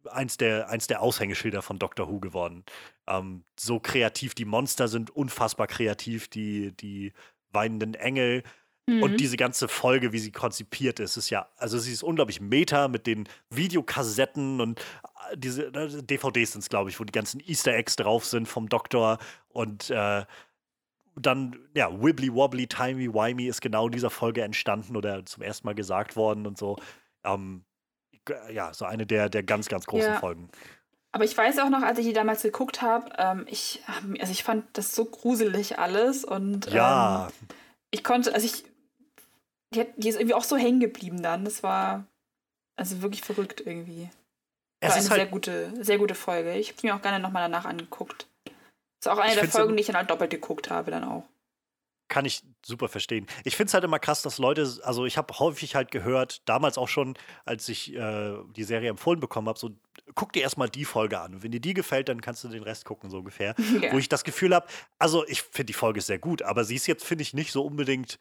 eins 0.07 0.37
der, 0.37 0.69
eins 0.69 0.87
der 0.87 1.01
Aushängeschilder 1.01 1.61
von 1.61 1.79
Doctor 1.79 2.09
Who 2.09 2.19
geworden. 2.19 2.63
Ähm, 3.07 3.43
so 3.59 3.79
kreativ, 3.79 4.35
die 4.35 4.45
Monster 4.45 4.87
sind 4.87 5.09
unfassbar 5.09 5.67
kreativ, 5.67 6.27
die, 6.27 6.71
die 6.71 7.13
weinenden 7.51 7.93
Engel. 7.93 8.43
Mhm. 8.87 9.03
Und 9.03 9.19
diese 9.19 9.37
ganze 9.37 9.67
Folge, 9.67 10.11
wie 10.11 10.19
sie 10.19 10.31
konzipiert 10.31 10.99
ist, 10.99 11.17
ist 11.17 11.29
ja, 11.29 11.49
also 11.57 11.79
sie 11.79 11.91
ist 11.91 12.03
unglaublich 12.03 12.39
meta 12.39 12.87
mit 12.87 13.07
den 13.07 13.27
Videokassetten 13.49 14.61
und 14.61 14.79
äh, 14.79 15.37
diese 15.37 15.65
äh, 15.67 16.03
DVDs 16.03 16.51
sind 16.51 16.61
es, 16.61 16.69
glaube 16.69 16.89
ich, 16.89 16.99
wo 16.99 17.03
die 17.03 17.11
ganzen 17.11 17.39
Easter 17.39 17.73
Eggs 17.73 17.95
drauf 17.95 18.25
sind 18.25 18.47
vom 18.47 18.69
Doktor 18.69 19.17
und 19.49 19.89
äh, 19.89 20.25
dann, 21.17 21.57
ja, 21.73 21.89
Wibbly 21.91 22.33
Wobbly, 22.33 22.67
Timey 22.67 23.13
Wimey 23.13 23.47
ist 23.47 23.61
genau 23.61 23.87
in 23.87 23.93
dieser 23.93 24.09
Folge 24.09 24.41
entstanden 24.41 24.97
oder 24.97 25.25
zum 25.25 25.43
ersten 25.43 25.65
Mal 25.65 25.75
gesagt 25.75 26.15
worden 26.15 26.45
und 26.45 26.57
so. 26.57 26.77
Ähm, 27.23 27.63
ja, 28.51 28.73
so 28.73 28.85
eine 28.85 29.05
der, 29.05 29.29
der 29.29 29.43
ganz, 29.43 29.67
ganz 29.67 29.85
großen 29.85 30.13
ja. 30.13 30.19
Folgen. 30.19 30.49
Aber 31.11 31.23
ich 31.23 31.37
weiß 31.37 31.59
auch 31.59 31.69
noch, 31.69 31.81
als 31.81 31.97
ich 31.99 32.05
die 32.05 32.13
damals 32.13 32.41
geguckt 32.41 32.81
habe, 32.81 33.09
ähm, 33.17 33.45
ich, 33.49 33.81
also 34.19 34.31
ich 34.31 34.43
fand 34.43 34.65
das 34.73 34.93
so 34.93 35.05
gruselig 35.05 35.79
alles 35.79 36.25
und 36.25 36.69
ja. 36.71 37.27
Ähm, 37.27 37.47
ich 37.91 38.03
konnte, 38.03 38.33
also 38.33 38.45
ich, 38.45 38.65
die, 39.73 39.81
hat, 39.81 39.87
die 39.95 40.09
ist 40.09 40.15
irgendwie 40.15 40.33
auch 40.33 40.43
so 40.43 40.57
hängen 40.57 40.81
geblieben 40.81 41.23
dann. 41.23 41.45
Das 41.45 41.63
war 41.63 42.05
also 42.75 43.01
wirklich 43.01 43.21
verrückt 43.21 43.61
irgendwie. 43.65 44.09
Es 44.81 44.89
war 44.89 44.97
eine 44.97 45.09
halt 45.09 45.19
sehr 45.21 45.25
gute, 45.27 45.83
sehr 45.83 45.97
gute 45.97 46.15
Folge. 46.15 46.53
Ich 46.55 46.71
habe 46.71 46.85
mir 46.85 46.95
auch 46.95 47.01
gerne 47.01 47.19
nochmal 47.19 47.43
danach 47.43 47.65
angeguckt. 47.65 48.27
Ist 48.99 49.07
auch 49.07 49.17
eine 49.17 49.35
der 49.35 49.47
Folgen, 49.47 49.77
die 49.77 49.81
ich 49.81 49.87
dann 49.87 49.95
halt 49.95 50.09
doppelt 50.09 50.31
geguckt 50.31 50.69
habe 50.69 50.91
dann 50.91 51.05
auch 51.05 51.23
kann 52.07 52.25
ich 52.25 52.43
super 52.63 52.87
verstehen. 52.87 53.25
Ich 53.43 53.55
finde 53.55 53.69
es 53.69 53.73
halt 53.73 53.83
immer 53.83 53.99
krass, 53.99 54.21
dass 54.21 54.37
Leute, 54.37 54.61
also 54.83 55.05
ich 55.05 55.17
habe 55.17 55.37
häufig 55.39 55.75
halt 55.75 55.91
gehört, 55.91 56.47
damals 56.47 56.77
auch 56.77 56.87
schon, 56.87 57.17
als 57.45 57.67
ich 57.69 57.95
äh, 57.95 58.33
die 58.55 58.63
Serie 58.63 58.89
empfohlen 58.89 59.19
bekommen 59.19 59.47
habe, 59.47 59.57
so 59.57 59.71
guck 60.13 60.33
dir 60.33 60.43
erstmal 60.43 60.69
die 60.69 60.85
Folge 60.85 61.19
an. 61.19 61.35
Und 61.35 61.43
wenn 61.43 61.51
dir 61.51 61.59
die 61.59 61.73
gefällt, 61.73 62.09
dann 62.09 62.21
kannst 62.21 62.43
du 62.43 62.47
den 62.47 62.63
Rest 62.63 62.85
gucken, 62.85 63.09
so 63.09 63.19
ungefähr. 63.19 63.55
Ja. 63.81 63.91
Wo 63.91 63.97
ich 63.97 64.07
das 64.07 64.23
Gefühl 64.23 64.55
habe, 64.55 64.67
also 64.99 65.27
ich 65.27 65.41
finde 65.41 65.65
die 65.65 65.73
Folge 65.73 65.99
sehr 65.99 66.17
gut, 66.17 66.41
aber 66.41 66.63
sie 66.63 66.75
ist 66.75 66.87
jetzt, 66.87 67.03
finde 67.03 67.23
ich, 67.23 67.33
nicht 67.33 67.51
so 67.51 67.61
unbedingt 67.65 68.19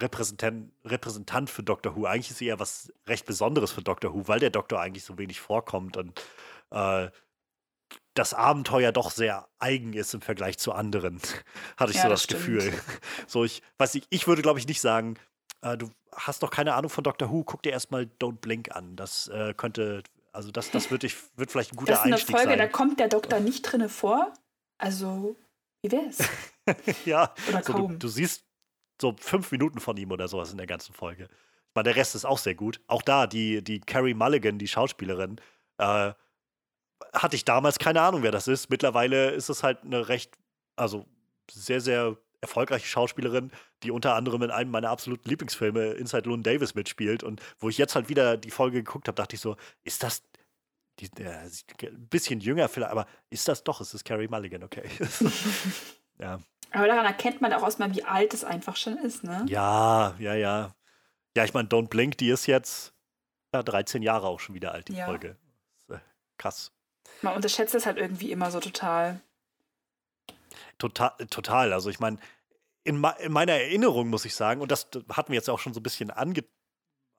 Repräsentant, 0.00 0.70
Repräsentant 0.84 1.48
für 1.48 1.62
Doctor 1.62 1.96
Who. 1.96 2.04
Eigentlich 2.04 2.30
ist 2.30 2.38
sie 2.38 2.46
eher 2.46 2.58
was 2.58 2.92
recht 3.06 3.24
Besonderes 3.24 3.72
für 3.72 3.82
Doctor 3.82 4.12
Who, 4.12 4.28
weil 4.28 4.40
der 4.40 4.50
Doktor 4.50 4.80
eigentlich 4.80 5.04
so 5.04 5.16
wenig 5.16 5.40
vorkommt 5.40 5.96
und 5.96 6.20
äh, 6.70 7.08
das 8.14 8.34
Abenteuer 8.34 8.92
doch 8.92 9.10
sehr 9.10 9.48
eigen 9.58 9.92
ist 9.94 10.12
im 10.14 10.20
Vergleich 10.20 10.58
zu 10.58 10.72
anderen, 10.72 11.20
hatte 11.76 11.92
ich 11.92 11.98
ja, 11.98 12.04
so 12.04 12.08
das, 12.08 12.26
das 12.26 12.36
Gefühl. 12.36 12.72
So, 13.26 13.44
ich 13.44 13.62
weiß 13.78 13.94
nicht, 13.94 14.06
ich 14.10 14.26
würde, 14.26 14.42
glaube 14.42 14.58
ich, 14.58 14.66
nicht 14.66 14.80
sagen, 14.80 15.16
äh, 15.62 15.76
du 15.78 15.90
hast 16.14 16.42
doch 16.42 16.50
keine 16.50 16.74
Ahnung 16.74 16.90
von 16.90 17.04
Doctor 17.04 17.30
Who, 17.30 17.44
guck 17.44 17.62
dir 17.62 17.72
erstmal 17.72 18.10
Don't 18.20 18.40
Blink 18.40 18.74
an. 18.74 18.96
Das 18.96 19.28
äh, 19.28 19.54
könnte, 19.54 20.02
also 20.32 20.50
das, 20.50 20.70
das 20.70 20.90
wird, 20.90 21.04
ich, 21.04 21.16
wird 21.36 21.50
vielleicht 21.50 21.72
ein 21.72 21.76
guter 21.76 22.02
Einstieg 22.02 22.04
sein. 22.04 22.10
Das 22.10 22.22
ist 22.22 22.28
eine 22.28 22.38
Folge, 22.38 22.50
sein. 22.50 22.58
da 22.58 22.68
kommt 22.68 23.00
der 23.00 23.08
Doktor 23.08 23.40
nicht 23.40 23.62
drinne 23.62 23.88
vor. 23.88 24.32
Also, 24.76 25.36
wie 25.82 25.92
wär's? 25.92 26.18
ja, 27.06 27.32
oder 27.48 27.62
so, 27.62 27.72
kaum. 27.72 27.92
Du, 27.92 27.98
du 27.98 28.08
siehst 28.08 28.44
so 29.00 29.14
fünf 29.18 29.50
Minuten 29.50 29.80
von 29.80 29.96
ihm 29.96 30.10
oder 30.10 30.28
sowas 30.28 30.50
in 30.50 30.58
der 30.58 30.66
ganzen 30.66 30.92
Folge. 30.92 31.24
Ich 31.24 31.74
meine, 31.74 31.84
der 31.84 31.96
Rest 31.96 32.14
ist 32.14 32.24
auch 32.24 32.38
sehr 32.38 32.54
gut. 32.54 32.80
Auch 32.86 33.02
da, 33.02 33.26
die, 33.26 33.64
die 33.64 33.80
Carrie 33.80 34.14
Mulligan, 34.14 34.58
die 34.58 34.68
Schauspielerin, 34.68 35.40
äh, 35.78 36.12
hatte 37.12 37.36
ich 37.36 37.44
damals 37.44 37.78
keine 37.78 38.00
Ahnung, 38.00 38.22
wer 38.22 38.30
das 38.30 38.48
ist. 38.48 38.70
Mittlerweile 38.70 39.30
ist 39.30 39.48
es 39.48 39.62
halt 39.62 39.84
eine 39.84 40.08
recht, 40.08 40.36
also 40.76 41.06
sehr, 41.50 41.80
sehr 41.80 42.16
erfolgreiche 42.40 42.86
Schauspielerin, 42.86 43.52
die 43.82 43.90
unter 43.90 44.14
anderem 44.14 44.42
in 44.42 44.50
einem 44.50 44.70
meiner 44.70 44.90
absoluten 44.90 45.28
Lieblingsfilme 45.28 45.92
Inside 45.92 46.28
Llewyn 46.28 46.42
Davis 46.42 46.74
mitspielt. 46.74 47.22
Und 47.22 47.40
wo 47.58 47.68
ich 47.68 47.78
jetzt 47.78 47.94
halt 47.94 48.08
wieder 48.08 48.36
die 48.36 48.50
Folge 48.50 48.82
geguckt 48.82 49.08
habe, 49.08 49.16
dachte 49.16 49.36
ich 49.36 49.40
so, 49.40 49.56
ist 49.84 50.02
das 50.02 50.22
die, 50.98 51.06
äh, 51.22 51.48
ein 51.86 52.08
bisschen 52.08 52.40
jünger 52.40 52.68
vielleicht, 52.68 52.92
aber 52.92 53.06
ist 53.30 53.48
das 53.48 53.64
doch, 53.64 53.80
ist 53.80 53.94
es 53.94 54.04
Carrie 54.04 54.28
Mulligan, 54.28 54.62
okay. 54.62 54.88
ja. 56.18 56.38
Aber 56.70 56.86
daran 56.86 57.06
erkennt 57.06 57.40
man 57.40 57.52
auch 57.52 57.62
erstmal, 57.62 57.94
wie 57.94 58.04
alt 58.04 58.34
es 58.34 58.44
einfach 58.44 58.76
schon 58.76 58.98
ist, 58.98 59.24
ne? 59.24 59.44
Ja, 59.48 60.14
ja, 60.18 60.34
ja. 60.34 60.74
Ja, 61.36 61.44
ich 61.44 61.54
meine, 61.54 61.68
Don't 61.68 61.88
Blink, 61.88 62.18
die 62.18 62.28
ist 62.28 62.46
jetzt 62.46 62.92
ja, 63.54 63.62
13 63.62 64.02
Jahre 64.02 64.26
auch 64.26 64.40
schon 64.40 64.54
wieder 64.54 64.72
alt, 64.72 64.88
die 64.88 64.94
ja. 64.94 65.06
Folge. 65.06 65.36
Äh, 65.88 65.98
krass. 66.38 66.72
Man 67.22 67.34
unterschätzt 67.34 67.74
das 67.74 67.86
halt 67.86 67.98
irgendwie 67.98 68.32
immer 68.32 68.50
so 68.50 68.60
total. 68.60 69.20
Total, 70.78 71.12
total. 71.30 71.72
Also 71.72 71.90
ich 71.90 72.00
meine, 72.00 72.18
in, 72.84 73.04
in, 73.20 73.32
meiner 73.32 73.52
Erinnerung 73.52 74.08
muss 74.08 74.24
ich 74.24 74.34
sagen, 74.34 74.60
und 74.60 74.70
das 74.70 74.88
hatten 75.10 75.32
wir 75.32 75.36
jetzt 75.36 75.48
auch 75.48 75.58
schon 75.58 75.74
so 75.74 75.80
ein 75.80 75.84
bisschen 75.84 76.10
ange 76.10 76.44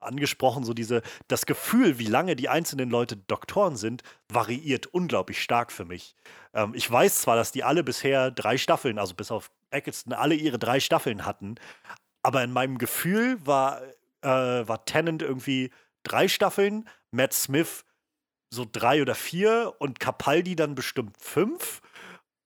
angesprochen, 0.00 0.64
so 0.64 0.74
diese, 0.74 1.00
das 1.28 1.46
Gefühl, 1.46 1.98
wie 1.98 2.06
lange 2.06 2.36
die 2.36 2.50
einzelnen 2.50 2.90
Leute 2.90 3.16
Doktoren 3.16 3.76
sind, 3.76 4.02
variiert 4.28 4.86
unglaublich 4.86 5.42
stark 5.42 5.72
für 5.72 5.86
mich. 5.86 6.14
Ähm, 6.52 6.72
ich 6.74 6.90
weiß 6.90 7.22
zwar, 7.22 7.36
dass 7.36 7.52
die 7.52 7.64
alle 7.64 7.82
bisher 7.82 8.30
drei 8.30 8.58
Staffeln, 8.58 8.98
also 8.98 9.14
bis 9.14 9.30
auf 9.30 9.50
Eccleston, 9.70 10.12
alle 10.12 10.34
ihre 10.34 10.58
drei 10.58 10.78
Staffeln 10.78 11.24
hatten, 11.24 11.54
aber 12.22 12.44
in 12.44 12.52
meinem 12.52 12.76
Gefühl 12.76 13.38
war, 13.46 13.82
äh, 14.20 14.28
war 14.28 14.84
Tennant 14.84 15.22
irgendwie 15.22 15.70
drei 16.02 16.28
Staffeln, 16.28 16.88
Matt 17.10 17.32
Smith 17.32 17.84
so 18.54 18.66
drei 18.70 19.02
oder 19.02 19.14
vier 19.14 19.74
und 19.78 20.00
Capaldi 20.00 20.56
dann 20.56 20.74
bestimmt 20.74 21.16
fünf. 21.18 21.82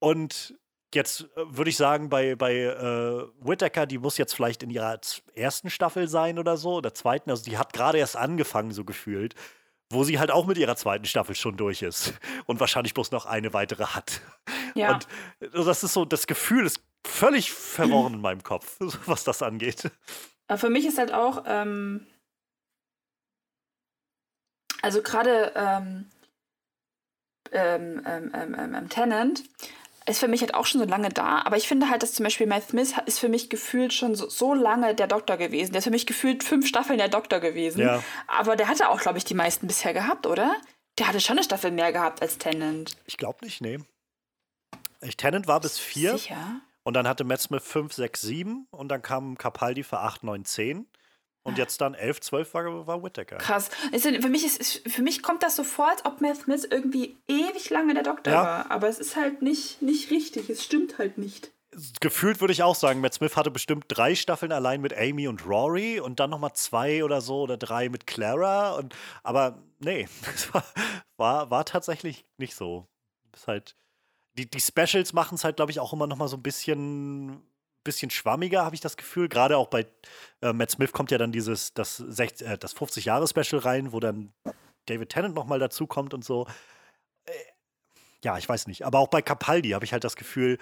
Und 0.01 0.55
jetzt 0.95 1.23
äh, 1.37 1.57
würde 1.57 1.71
ich 1.71 1.77
sagen, 1.77 2.09
bei, 2.09 2.35
bei 2.35 2.55
äh, 2.55 3.27
Whittaker, 3.41 3.87
die 3.87 3.99
muss 3.99 4.19
jetzt 4.19 4.35
vielleicht 4.35 4.63
in 4.63 4.71
ihrer 4.71 4.99
ersten 5.35 5.71
Staffel 5.71 6.09
sein 6.09 6.39
oder 6.39 6.57
so, 6.57 6.77
oder 6.77 6.95
zweiten. 6.95 7.31
Also 7.31 7.45
die 7.45 7.59
hat 7.59 7.73
gerade 7.73 7.99
erst 7.99 8.17
angefangen, 8.17 8.73
so 8.73 8.85
gefühlt, 8.85 9.35
wo 9.91 10.05
sie 10.05 10.19
halt 10.19 10.31
auch 10.31 10.47
mit 10.47 10.59
ihrer 10.59 10.77
zweiten 10.77 11.05
Staffel 11.05 11.35
schon 11.35 11.57
durch 11.57 11.83
ist 11.83 12.15
und 12.47 12.61
wahrscheinlich 12.61 12.95
bloß 12.95 13.11
noch 13.11 13.27
eine 13.27 13.53
weitere 13.53 13.87
hat. 13.87 14.21
Ja. 14.75 14.95
Und 14.95 15.07
äh, 15.41 15.49
das 15.51 15.85
ist 15.85 15.93
so, 15.93 16.05
das 16.05 16.27
Gefühl 16.27 16.67
ist 16.67 16.83
völlig 17.07 17.53
verworren 17.53 18.15
in 18.15 18.21
meinem 18.21 18.43
Kopf, 18.43 18.77
was 19.07 19.25
das 19.25 19.43
angeht. 19.43 19.91
Für 20.57 20.71
mich 20.71 20.87
ist 20.87 20.99
halt 20.99 21.13
auch, 21.13 21.45
ähm, 21.47 22.07
also 24.83 25.03
gerade 25.03 25.53
ähm, 25.55 26.07
ähm, 27.53 28.03
ähm, 28.07 28.33
ähm, 28.35 28.75
ähm 28.75 28.89
Tenant 28.89 29.43
ist 30.09 30.21
für 30.21 30.29
mich 30.29 30.41
halt 30.41 30.55
auch 30.55 30.67
schon 30.67 30.81
so 30.81 30.87
lange 30.87 31.11
da, 31.11 31.43
aber 31.43 31.57
ich 31.57 31.69
finde 31.69 31.91
halt, 31.91 32.03
dass 32.03 32.15
zum 32.15 32.25
Beispiel 32.25 32.47
Matt 32.47 32.69
Smith 32.69 32.95
ist 33.07 33.19
für 33.19 33.29
mich 33.29 33.51
gefühlt 33.51 33.93
schon 33.93 34.15
so, 34.15 34.29
so 34.29 34.55
lange 34.55 34.95
der 34.95 35.07
Doktor 35.07 35.37
gewesen. 35.37 35.73
Der 35.73 35.79
ist 35.79 35.85
für 35.85 35.91
mich 35.91 36.07
gefühlt 36.07 36.43
fünf 36.43 36.67
Staffeln 36.67 36.99
der 36.99 37.09
Doktor 37.09 37.41
gewesen. 37.41 37.83
Ja. 37.83 38.03
Aber 38.27 38.57
der 38.57 38.69
hatte 38.69 38.89
auch, 38.89 39.01
glaube 39.01 39.19
ich, 39.19 39.25
die 39.25 39.35
meisten 39.35 39.67
bisher 39.67 39.93
gehabt, 39.93 40.27
oder? 40.27 40.57
Der 40.99 41.09
hatte 41.09 41.21
schon 41.21 41.37
eine 41.37 41.45
Staffel 41.45 41.71
mehr 41.71 41.93
gehabt 41.93 42.23
als 42.23 42.39
Tennant. 42.39 42.97
Ich 43.05 43.19
glaube 43.19 43.45
nicht, 43.45 43.61
nee. 43.61 43.79
Ich, 45.01 45.17
Tennant 45.17 45.47
war 45.47 45.61
bis 45.61 45.79
vier. 45.79 46.17
Sicher? 46.17 46.61
Und 46.83 46.95
dann 46.95 47.07
hatte 47.07 47.25
Matt 47.25 47.43
Smith 47.43 47.63
5, 47.63 47.93
6, 47.93 48.21
7 48.23 48.67
und 48.71 48.89
dann 48.89 49.03
kam 49.03 49.37
Capaldi 49.37 49.83
für 49.83 49.99
8, 49.99 50.25
9, 50.25 50.45
10. 50.45 50.87
Und 51.49 51.59
jetzt 51.59 51.81
dann 51.81 51.95
11, 51.95 52.21
12 52.21 52.55
war, 52.55 52.87
war 52.87 53.03
Whittaker. 53.03 53.39
Krass. 53.39 53.71
Für 54.01 54.29
mich, 54.29 54.45
ist, 54.45 54.89
für 54.89 55.03
mich 55.03 55.23
kommt 55.23 55.43
das 55.43 55.57
so 55.57 55.65
vor, 55.65 55.89
als 55.89 56.05
ob 56.05 56.21
Matt 56.21 56.37
Smith 56.37 56.67
irgendwie 56.71 57.17
ewig 57.29 57.71
lange 57.71 57.95
der 57.95 58.03
Doktor 58.03 58.33
ja. 58.33 58.43
war. 58.43 58.71
Aber 58.71 58.89
es 58.89 58.99
ist 58.99 59.17
halt 59.17 59.43
nicht, 59.43 59.83
nicht 59.83 60.11
richtig. 60.11 60.51
Es 60.51 60.65
stimmt 60.65 60.99
halt 60.99 61.19
nicht. 61.19 61.51
Gefühlt 62.01 62.41
würde 62.41 62.53
ich 62.53 62.63
auch 62.63 62.75
sagen, 62.75 63.01
Matt 63.01 63.15
Smith 63.15 63.37
hatte 63.37 63.51
bestimmt 63.51 63.85
drei 63.89 64.15
Staffeln 64.15 64.53
allein 64.53 64.81
mit 64.81 64.97
Amy 64.97 65.29
und 65.29 65.47
Rory 65.47 66.01
und 66.01 66.19
dann 66.19 66.31
nochmal 66.31 66.53
zwei 66.55 67.05
oder 67.05 67.21
so 67.21 67.43
oder 67.43 67.57
drei 67.57 67.89
mit 67.89 68.07
Clara. 68.07 68.75
Und, 68.77 68.95
aber 69.23 69.59
nee, 69.79 70.09
es 70.35 70.53
war, 70.53 70.65
war, 71.17 71.51
war 71.51 71.65
tatsächlich 71.65 72.25
nicht 72.37 72.55
so. 72.55 72.87
ist 73.35 73.47
halt, 73.47 73.77
die, 74.39 74.51
die 74.51 74.61
Specials 74.61 75.13
machen 75.13 75.35
es 75.35 75.45
halt, 75.45 75.57
glaube 75.57 75.71
ich, 75.71 75.81
auch 75.81 75.93
immer 75.93 76.07
nochmal 76.07 76.29
so 76.29 76.37
ein 76.37 76.43
bisschen 76.43 77.43
bisschen 77.89 78.11
schwammiger, 78.11 78.65
habe 78.65 78.75
ich 78.75 78.83
das 78.83 78.97
Gefühl. 78.97 79.29
Gerade 79.29 79.57
auch 79.57 79.69
bei 79.69 79.87
äh, 80.43 80.53
Matt 80.53 80.71
Smith 80.71 80.93
kommt 80.93 81.11
ja 81.11 81.17
dann 81.19 81.33
dieses, 81.33 81.73
das, 81.73 82.01
äh, 82.01 82.59
das 82.59 82.77
50-Jahre-Special 82.77 83.61
rein, 83.63 83.93
wo 83.93 83.99
dann 83.99 84.33
David 84.87 85.09
Tennant 85.09 85.35
nochmal 85.35 85.59
dazukommt 85.59 86.13
und 86.13 86.23
so. 86.23 86.47
Äh, 87.25 87.33
ja, 88.23 88.37
ich 88.37 88.47
weiß 88.49 88.67
nicht. 88.67 88.85
Aber 88.85 88.99
auch 88.99 89.09
bei 89.09 89.23
Capaldi 89.23 89.71
habe 89.71 89.87
ich 89.87 89.93
halt 89.93 90.05
das 90.05 90.17
Gefühl, 90.17 90.59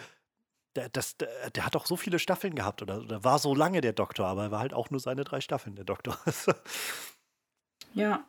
der, 0.77 0.89
das, 0.89 1.16
der, 1.16 1.51
der, 1.51 1.66
hat 1.66 1.74
doch 1.74 1.86
so 1.86 1.97
viele 1.97 2.19
Staffeln 2.19 2.55
gehabt 2.55 2.81
oder, 2.82 3.01
oder 3.01 3.24
war 3.24 3.39
so 3.40 3.55
lange 3.55 3.81
der 3.81 3.93
Doktor, 3.93 4.27
aber 4.27 4.44
er 4.44 4.51
war 4.53 4.61
halt 4.61 4.74
auch 4.74 4.90
nur 4.90 5.01
seine 5.01 5.24
drei 5.24 5.40
Staffeln 5.40 5.74
der 5.74 5.85
Doktor. 5.85 6.16
ja, 7.94 8.24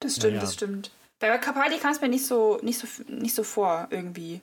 das 0.00 0.16
stimmt, 0.16 0.34
ja, 0.34 0.40
das 0.40 0.54
stimmt. 0.54 0.90
Bei 1.20 1.38
Capaldi 1.38 1.78
kam 1.78 1.92
es 1.92 2.00
mir 2.00 2.08
nicht 2.08 2.26
so, 2.26 2.58
nicht, 2.62 2.78
so, 2.78 2.86
nicht 3.08 3.34
so 3.34 3.44
vor 3.44 3.86
irgendwie. 3.90 4.40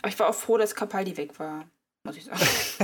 Aber 0.00 0.08
ich 0.08 0.18
war 0.18 0.28
auch 0.28 0.34
froh, 0.34 0.58
dass 0.58 0.74
Capaldi 0.74 1.16
weg 1.16 1.38
war 1.38 1.64
muss 2.04 2.16
ich 2.16 2.24
sagen. 2.24 2.40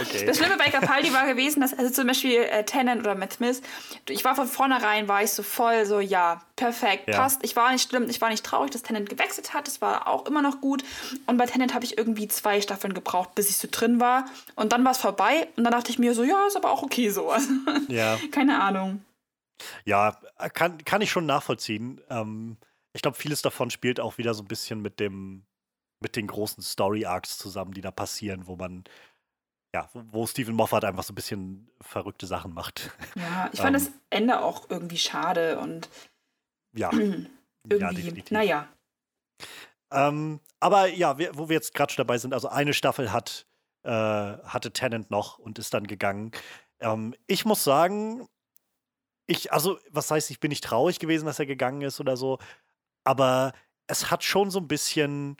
okay. 0.00 0.26
Das 0.26 0.38
Schlimme 0.38 0.56
bei 0.56 0.70
Capaldi 0.70 1.12
war 1.12 1.26
gewesen, 1.26 1.60
dass 1.60 1.74
also 1.74 1.92
zum 1.92 2.06
Beispiel 2.06 2.36
äh, 2.36 2.64
Tennant 2.64 3.00
oder 3.00 3.14
Matt 3.14 3.34
Smith, 3.34 3.60
ich 4.08 4.24
war 4.24 4.34
von 4.34 4.46
vornherein, 4.46 5.08
war 5.08 5.22
ich 5.22 5.30
so 5.32 5.42
voll 5.42 5.84
so, 5.86 6.00
ja, 6.00 6.42
perfekt, 6.56 7.08
ja. 7.08 7.16
passt. 7.16 7.40
Ich 7.44 7.56
war 7.56 7.72
nicht 7.72 7.88
schlimm, 7.88 8.08
ich 8.08 8.20
war 8.20 8.30
nicht 8.30 8.44
traurig, 8.44 8.70
dass 8.70 8.82
Tennant 8.82 9.08
gewechselt 9.08 9.52
hat, 9.54 9.66
das 9.66 9.80
war 9.80 10.06
auch 10.06 10.26
immer 10.26 10.42
noch 10.42 10.60
gut. 10.60 10.84
Und 11.26 11.36
bei 11.36 11.46
Tennant 11.46 11.74
habe 11.74 11.84
ich 11.84 11.98
irgendwie 11.98 12.28
zwei 12.28 12.60
Staffeln 12.60 12.94
gebraucht, 12.94 13.34
bis 13.34 13.50
ich 13.50 13.56
so 13.56 13.68
drin 13.70 14.00
war. 14.00 14.26
Und 14.54 14.72
dann 14.72 14.84
war 14.84 14.92
es 14.92 14.98
vorbei 14.98 15.48
und 15.56 15.64
dann 15.64 15.72
dachte 15.72 15.90
ich 15.90 15.98
mir 15.98 16.14
so, 16.14 16.22
ja, 16.22 16.46
ist 16.46 16.56
aber 16.56 16.70
auch 16.70 16.82
okay 16.82 17.10
so. 17.10 17.32
ja. 17.88 18.18
Keine 18.30 18.62
Ahnung. 18.62 19.04
Ja, 19.84 20.18
kann, 20.54 20.84
kann 20.84 21.02
ich 21.02 21.10
schon 21.10 21.26
nachvollziehen. 21.26 22.00
Ähm, 22.10 22.56
ich 22.92 23.02
glaube, 23.02 23.16
vieles 23.16 23.42
davon 23.42 23.70
spielt 23.70 24.00
auch 24.00 24.18
wieder 24.18 24.34
so 24.34 24.42
ein 24.42 24.48
bisschen 24.48 24.82
mit 24.82 25.00
dem 25.00 25.44
mit 26.02 26.16
den 26.16 26.26
großen 26.26 26.62
Story-Arcs 26.62 27.38
zusammen, 27.38 27.72
die 27.72 27.80
da 27.80 27.90
passieren, 27.90 28.46
wo 28.46 28.56
man, 28.56 28.84
ja, 29.74 29.88
wo 29.92 30.26
Stephen 30.26 30.54
Moffat 30.54 30.84
einfach 30.84 31.04
so 31.04 31.12
ein 31.12 31.16
bisschen 31.16 31.70
verrückte 31.80 32.26
Sachen 32.26 32.52
macht. 32.52 32.90
Ja, 33.14 33.48
ich 33.52 33.60
fand 33.60 33.76
ähm, 33.76 33.84
das 33.84 33.92
Ende 34.10 34.40
auch 34.42 34.68
irgendwie 34.68 34.98
schade 34.98 35.58
und 35.58 35.88
ja, 36.74 36.90
irgendwie, 36.92 37.28
ja, 37.78 37.92
definitiv. 37.92 38.30
naja. 38.30 38.68
Ähm, 39.90 40.40
aber 40.60 40.88
ja, 40.88 41.18
wir, 41.18 41.36
wo 41.36 41.48
wir 41.48 41.54
jetzt 41.54 41.74
gerade 41.74 41.92
schon 41.92 42.04
dabei 42.04 42.18
sind, 42.18 42.32
also 42.32 42.48
eine 42.48 42.72
Staffel 42.72 43.12
hat, 43.12 43.46
äh, 43.84 43.90
hatte 43.90 44.72
Tennant 44.72 45.10
noch 45.10 45.38
und 45.38 45.58
ist 45.58 45.74
dann 45.74 45.86
gegangen. 45.86 46.32
Ähm, 46.80 47.14
ich 47.26 47.44
muss 47.44 47.64
sagen, 47.64 48.28
ich, 49.26 49.52
also, 49.52 49.78
was 49.90 50.10
heißt, 50.10 50.30
ich 50.30 50.40
bin 50.40 50.48
nicht 50.48 50.64
traurig 50.64 50.98
gewesen, 50.98 51.26
dass 51.26 51.38
er 51.38 51.46
gegangen 51.46 51.82
ist 51.82 52.00
oder 52.00 52.16
so, 52.16 52.38
aber 53.04 53.52
es 53.86 54.10
hat 54.10 54.24
schon 54.24 54.50
so 54.50 54.58
ein 54.58 54.68
bisschen 54.68 55.36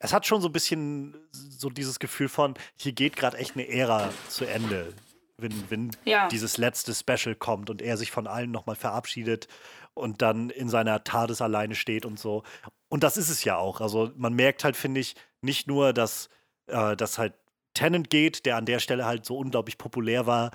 es 0.00 0.12
hat 0.12 0.26
schon 0.26 0.40
so 0.40 0.48
ein 0.48 0.52
bisschen 0.52 1.14
so 1.30 1.68
dieses 1.70 1.98
Gefühl 1.98 2.28
von, 2.28 2.54
hier 2.76 2.92
geht 2.92 3.16
gerade 3.16 3.36
echt 3.36 3.54
eine 3.54 3.68
Ära 3.68 4.10
zu 4.28 4.46
Ende, 4.46 4.94
wenn, 5.36 5.70
wenn 5.70 5.90
ja. 6.04 6.26
dieses 6.28 6.56
letzte 6.56 6.94
Special 6.94 7.34
kommt 7.34 7.70
und 7.70 7.82
er 7.82 7.96
sich 7.96 8.10
von 8.10 8.26
allen 8.26 8.50
nochmal 8.50 8.76
verabschiedet 8.76 9.46
und 9.92 10.22
dann 10.22 10.48
in 10.48 10.70
seiner 10.70 11.04
TARDIS 11.04 11.42
alleine 11.42 11.74
steht 11.74 12.06
und 12.06 12.18
so. 12.18 12.42
Und 12.88 13.02
das 13.02 13.18
ist 13.18 13.28
es 13.28 13.44
ja 13.44 13.58
auch. 13.58 13.82
Also 13.82 14.10
man 14.16 14.32
merkt 14.32 14.64
halt, 14.64 14.76
finde 14.76 15.00
ich, 15.00 15.16
nicht 15.42 15.68
nur, 15.68 15.92
dass, 15.92 16.30
äh, 16.66 16.96
dass 16.96 17.18
halt 17.18 17.34
Tennant 17.74 18.08
geht, 18.08 18.46
der 18.46 18.56
an 18.56 18.66
der 18.66 18.78
Stelle 18.78 19.04
halt 19.04 19.26
so 19.26 19.36
unglaublich 19.36 19.76
populär 19.76 20.26
war, 20.26 20.50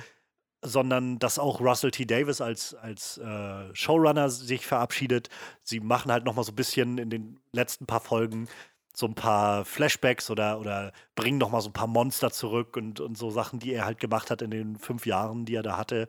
sondern 0.64 1.20
dass 1.20 1.38
auch 1.38 1.62
Russell 1.62 1.92
T. 1.92 2.06
Davis 2.06 2.42
als, 2.42 2.74
als 2.74 3.20
äh, 3.20 3.76
Showrunner 3.76 4.30
sich 4.32 4.66
verabschiedet. 4.66 5.30
Sie 5.62 5.80
machen 5.80 6.12
halt 6.12 6.26
noch 6.26 6.34
mal 6.34 6.44
so 6.44 6.52
ein 6.52 6.56
bisschen 6.56 6.98
in 6.98 7.12
den 7.12 7.40
letzten 7.52 7.86
paar 7.86 8.02
Folgen 8.02 8.48
so 8.96 9.06
ein 9.08 9.16
paar 9.16 9.66
Flashbacks 9.66 10.30
oder, 10.30 10.60
oder 10.60 10.94
bringen 11.16 11.38
noch 11.38 11.50
mal 11.50 11.62
so 11.62 11.70
ein 11.70 11.74
paar 11.74 11.88
Monster 11.88 12.32
zurück 12.32 12.78
und, 12.78 13.00
und 13.00 13.18
so 13.18 13.30
Sachen, 13.30 13.60
die 13.60 13.74
er 13.74 13.86
halt 13.86 14.00
gemacht 14.00 14.32
hat 14.32 14.42
in 14.42 14.52
den 14.52 14.78
fünf 14.78 15.06
Jahren, 15.06 15.46
die 15.46 15.56
er 15.56 15.64
da 15.64 15.78
hatte. 15.78 16.08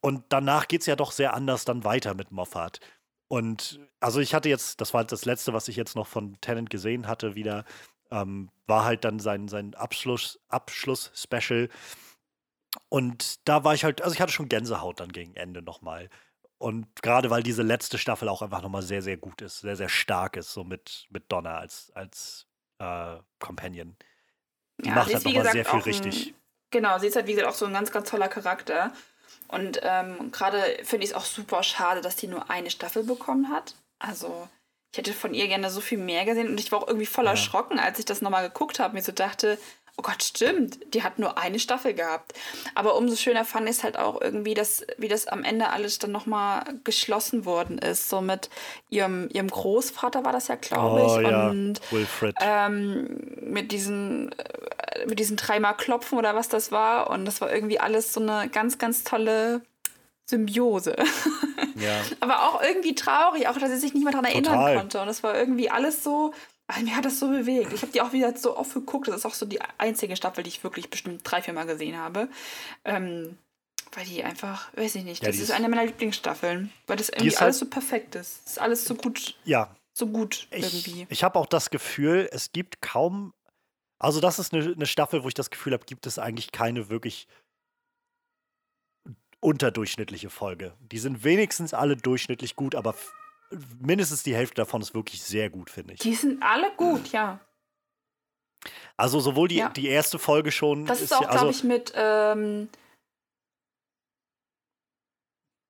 Und 0.00 0.24
danach 0.30 0.68
geht 0.68 0.80
es 0.82 0.86
ja 0.86 0.96
doch 0.96 1.12
sehr 1.12 1.34
anders 1.34 1.64
dann 1.64 1.84
weiter 1.84 2.14
mit 2.14 2.32
Moffat. 2.32 2.80
Und 3.28 3.80
also 4.00 4.20
ich 4.20 4.34
hatte 4.34 4.48
jetzt, 4.48 4.80
das 4.80 4.94
war 4.94 5.04
das 5.04 5.24
Letzte, 5.24 5.52
was 5.52 5.68
ich 5.68 5.76
jetzt 5.76 5.94
noch 5.94 6.06
von 6.06 6.40
Tennant 6.40 6.70
gesehen 6.70 7.06
hatte, 7.06 7.34
wieder, 7.34 7.64
ähm, 8.10 8.50
war 8.66 8.84
halt 8.84 9.04
dann 9.04 9.18
sein, 9.20 9.48
sein 9.48 9.74
Abschluss, 9.74 10.40
Abschluss-Special. 10.48 11.68
Und 12.88 13.46
da 13.48 13.64
war 13.64 13.74
ich 13.74 13.84
halt, 13.84 14.02
also 14.02 14.14
ich 14.14 14.20
hatte 14.20 14.32
schon 14.32 14.48
Gänsehaut 14.48 15.00
dann 15.00 15.12
gegen 15.12 15.34
Ende 15.36 15.62
nochmal. 15.62 16.08
Und 16.60 17.00
gerade 17.00 17.30
weil 17.30 17.42
diese 17.42 17.62
letzte 17.62 17.96
Staffel 17.96 18.28
auch 18.28 18.42
einfach 18.42 18.60
nochmal 18.60 18.82
sehr, 18.82 19.00
sehr 19.00 19.16
gut 19.16 19.40
ist, 19.40 19.60
sehr, 19.60 19.76
sehr 19.76 19.88
stark 19.88 20.36
ist, 20.36 20.52
so 20.52 20.62
mit, 20.62 21.06
mit 21.08 21.32
Donna 21.32 21.56
als, 21.56 21.90
als 21.94 22.46
äh, 22.78 23.16
Companion. 23.38 23.96
Die 24.76 24.90
ja, 24.90 24.94
macht 24.94 25.14
halt 25.14 25.24
nochmal 25.24 25.52
sehr 25.52 25.64
viel 25.64 25.80
richtig. 25.80 26.26
Ein, 26.26 26.34
genau, 26.70 26.98
sie 26.98 27.06
ist 27.06 27.16
halt, 27.16 27.26
wie 27.26 27.32
gesagt, 27.32 27.48
auch 27.48 27.56
so 27.56 27.64
ein 27.64 27.72
ganz, 27.72 27.90
ganz 27.92 28.10
toller 28.10 28.28
Charakter. 28.28 28.92
Und 29.48 29.80
ähm, 29.82 30.30
gerade 30.32 30.60
finde 30.84 31.04
ich 31.04 31.12
es 31.12 31.16
auch 31.16 31.24
super 31.24 31.62
schade, 31.62 32.02
dass 32.02 32.16
die 32.16 32.26
nur 32.26 32.50
eine 32.50 32.70
Staffel 32.70 33.04
bekommen 33.04 33.48
hat. 33.48 33.74
Also, 33.98 34.46
ich 34.92 34.98
hätte 34.98 35.14
von 35.14 35.32
ihr 35.32 35.48
gerne 35.48 35.70
so 35.70 35.80
viel 35.80 35.96
mehr 35.96 36.26
gesehen 36.26 36.48
und 36.48 36.60
ich 36.60 36.70
war 36.72 36.82
auch 36.82 36.88
irgendwie 36.88 37.06
voll 37.06 37.24
ja. 37.24 37.30
erschrocken, 37.30 37.78
als 37.78 37.98
ich 37.98 38.04
das 38.04 38.20
nochmal 38.20 38.46
geguckt 38.46 38.80
habe. 38.80 38.92
Mir 38.92 39.02
so 39.02 39.12
dachte, 39.12 39.58
oh 39.96 40.02
Gott, 40.02 40.22
stimmt, 40.22 40.78
die 40.94 41.02
hat 41.02 41.18
nur 41.18 41.38
eine 41.38 41.58
Staffel 41.58 41.94
gehabt. 41.94 42.32
Aber 42.74 42.96
umso 42.96 43.16
schöner 43.16 43.44
fand 43.44 43.68
ich 43.68 43.76
es 43.76 43.84
halt 43.84 43.98
auch 43.98 44.20
irgendwie, 44.20 44.54
dass, 44.54 44.86
wie 44.98 45.08
das 45.08 45.26
am 45.26 45.44
Ende 45.44 45.70
alles 45.70 45.98
dann 45.98 46.12
nochmal 46.12 46.64
geschlossen 46.84 47.44
worden 47.44 47.78
ist. 47.78 48.08
So 48.08 48.20
mit 48.20 48.50
ihrem, 48.88 49.28
ihrem 49.32 49.48
Großvater 49.48 50.24
war 50.24 50.32
das 50.32 50.48
ja, 50.48 50.56
glaube 50.56 51.00
ich. 51.00 51.12
Oh, 51.12 51.20
ja. 51.20 51.48
Und 51.48 51.80
Wilfred. 51.90 52.34
Ähm, 52.40 53.36
mit 53.42 53.72
diesen, 53.72 54.32
äh, 54.32 55.06
mit 55.06 55.18
diesen 55.18 55.36
dreimal 55.36 55.76
Klopfen 55.76 56.18
oder 56.18 56.34
was 56.34 56.48
das 56.48 56.72
war. 56.72 57.10
Und 57.10 57.24
das 57.24 57.40
war 57.40 57.52
irgendwie 57.52 57.78
alles 57.78 58.12
so 58.12 58.20
eine 58.20 58.48
ganz, 58.48 58.78
ganz 58.78 59.04
tolle 59.04 59.62
Symbiose. 60.26 60.96
Ja. 61.76 62.00
Aber 62.20 62.48
auch 62.48 62.62
irgendwie 62.62 62.94
traurig, 62.94 63.48
auch 63.48 63.58
dass 63.58 63.70
sie 63.70 63.76
sich 63.76 63.92
nicht 63.92 64.04
mehr 64.04 64.12
daran 64.12 64.26
erinnern 64.26 64.76
konnte. 64.76 65.02
Und 65.02 65.08
es 65.08 65.22
war 65.22 65.36
irgendwie 65.36 65.70
alles 65.70 66.02
so, 66.02 66.32
also 66.70 66.86
mir 66.86 66.96
hat 66.96 67.04
das 67.04 67.18
so 67.18 67.28
bewegt. 67.28 67.72
Ich 67.72 67.82
habe 67.82 67.92
die 67.92 68.00
auch 68.00 68.12
wieder 68.12 68.36
so 68.36 68.56
oft 68.56 68.74
geguckt. 68.74 69.08
Das 69.08 69.16
ist 69.16 69.26
auch 69.26 69.34
so 69.34 69.46
die 69.46 69.60
einzige 69.78 70.16
Staffel, 70.16 70.44
die 70.44 70.48
ich 70.48 70.62
wirklich 70.62 70.90
bestimmt 70.90 71.22
drei, 71.24 71.42
vier 71.42 71.54
Mal 71.54 71.66
gesehen 71.66 71.96
habe. 71.96 72.28
Ähm, 72.84 73.38
weil 73.92 74.04
die 74.04 74.22
einfach, 74.22 74.74
weiß 74.76 74.94
ich 74.94 75.04
nicht, 75.04 75.22
ja, 75.22 75.28
das 75.28 75.36
ist, 75.36 75.44
ist 75.44 75.50
eine 75.50 75.68
meiner 75.68 75.84
Lieblingsstaffeln. 75.84 76.72
Weil 76.86 76.96
das 76.96 77.08
irgendwie 77.08 77.36
alles 77.36 77.40
halt, 77.40 77.54
so 77.54 77.66
perfekt 77.66 78.14
ist. 78.14 78.42
Das 78.44 78.52
ist 78.52 78.58
alles 78.60 78.84
so 78.84 78.94
gut. 78.94 79.36
Ja. 79.44 79.74
So 79.92 80.06
gut 80.06 80.46
ich, 80.50 80.62
irgendwie. 80.62 81.06
Ich 81.10 81.24
habe 81.24 81.38
auch 81.38 81.46
das 81.46 81.70
Gefühl, 81.70 82.28
es 82.32 82.52
gibt 82.52 82.80
kaum. 82.80 83.34
Also, 83.98 84.20
das 84.20 84.38
ist 84.38 84.54
eine, 84.54 84.72
eine 84.72 84.86
Staffel, 84.86 85.24
wo 85.24 85.28
ich 85.28 85.34
das 85.34 85.50
Gefühl 85.50 85.72
habe, 85.72 85.84
gibt 85.84 86.06
es 86.06 86.18
eigentlich 86.18 86.52
keine 86.52 86.88
wirklich 86.88 87.26
unterdurchschnittliche 89.40 90.30
Folge. 90.30 90.74
Die 90.80 90.98
sind 90.98 91.24
wenigstens 91.24 91.74
alle 91.74 91.96
durchschnittlich 91.96 92.56
gut, 92.56 92.74
aber 92.74 92.94
mindestens 93.80 94.22
die 94.22 94.34
Hälfte 94.34 94.56
davon 94.56 94.80
ist 94.80 94.94
wirklich 94.94 95.22
sehr 95.22 95.50
gut, 95.50 95.70
finde 95.70 95.94
ich. 95.94 96.00
Die 96.00 96.14
sind 96.14 96.42
alle 96.42 96.70
gut, 96.76 97.12
ja. 97.12 97.40
Also 98.96 99.20
sowohl 99.20 99.48
die, 99.48 99.56
ja. 99.56 99.68
die 99.70 99.88
erste 99.88 100.18
Folge 100.18 100.52
schon. 100.52 100.86
Das 100.86 101.00
ist, 101.00 101.12
auch, 101.12 101.22
also, 101.22 101.30
glaube 101.30 101.50
ich, 101.50 101.64
mit. 101.64 101.92
Ähm, 101.96 102.68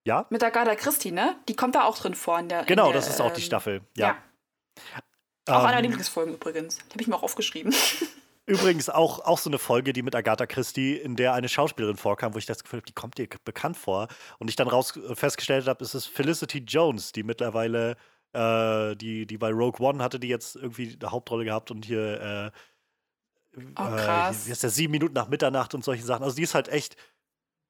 ja? 0.07 0.27
Mit 0.31 0.43
Agatha 0.43 0.74
Christie, 0.74 1.12
ne? 1.12 1.36
Die 1.48 1.55
kommt 1.55 1.74
da 1.74 1.85
auch 1.85 1.97
drin 1.97 2.15
vor. 2.15 2.39
In 2.39 2.48
der, 2.48 2.65
genau, 2.65 2.86
in 2.86 2.93
der, 2.93 3.01
das 3.01 3.09
ist 3.09 3.20
auch 3.20 3.32
die 3.32 3.40
ähm, 3.40 3.47
Staffel. 3.47 3.82
Ja. 3.97 4.09
ja. 4.09 5.55
Auch 5.55 5.61
ähm, 5.61 5.66
einer 5.66 5.73
der 5.73 5.82
Lieblingsfolgen 5.82 6.35
übrigens. 6.35 6.78
Die 6.78 6.93
habe 6.93 7.02
ich 7.02 7.09
mir 7.09 7.16
auch 7.16 7.23
aufgeschrieben. 7.23 7.74
Übrigens 8.51 8.90
auch, 8.90 9.20
auch 9.20 9.39
so 9.39 9.48
eine 9.48 9.59
Folge, 9.59 9.93
die 9.93 10.02
mit 10.02 10.16
Agatha 10.16 10.44
Christie, 10.44 10.97
in 10.97 11.14
der 11.14 11.35
eine 11.35 11.48
Schauspielerin 11.48 11.97
vorkam, 11.97 12.35
wo 12.35 12.39
ich 12.39 12.47
das 12.47 12.64
Gefühl 12.64 12.78
habe, 12.78 12.86
die 12.86 12.93
kommt 12.93 13.16
dir 13.16 13.28
bekannt 13.44 13.77
vor. 13.77 14.09
Und 14.40 14.51
ich 14.51 14.56
dann 14.56 14.66
raus 14.66 14.98
festgestellt 15.14 15.68
habe, 15.68 15.85
es 15.85 15.94
ist 15.94 16.06
Felicity 16.06 16.59
Jones, 16.59 17.12
die 17.12 17.22
mittlerweile, 17.22 17.97
äh, 18.32 18.97
die, 18.97 19.24
die 19.24 19.39
bei 19.39 19.51
Rogue 19.51 19.86
One 19.86 20.02
hatte, 20.02 20.18
die 20.18 20.27
jetzt 20.27 20.56
irgendwie 20.56 20.98
eine 21.01 21.12
Hauptrolle 21.12 21.44
gehabt 21.44 21.70
und 21.70 21.85
hier, 21.85 22.52
äh, 23.56 23.60
oh, 23.78 23.94
krass. 23.94 24.43
Äh, 24.43 24.48
wie 24.48 24.51
ist 24.51 24.64
der, 24.64 24.70
sieben 24.70 24.90
Minuten 24.90 25.14
nach 25.14 25.28
Mitternacht 25.28 25.72
und 25.74 25.85
solche 25.85 26.02
Sachen. 26.02 26.24
Also 26.24 26.35
die 26.35 26.43
ist 26.43 26.56
halt 26.56 26.66
echt, 26.66 26.97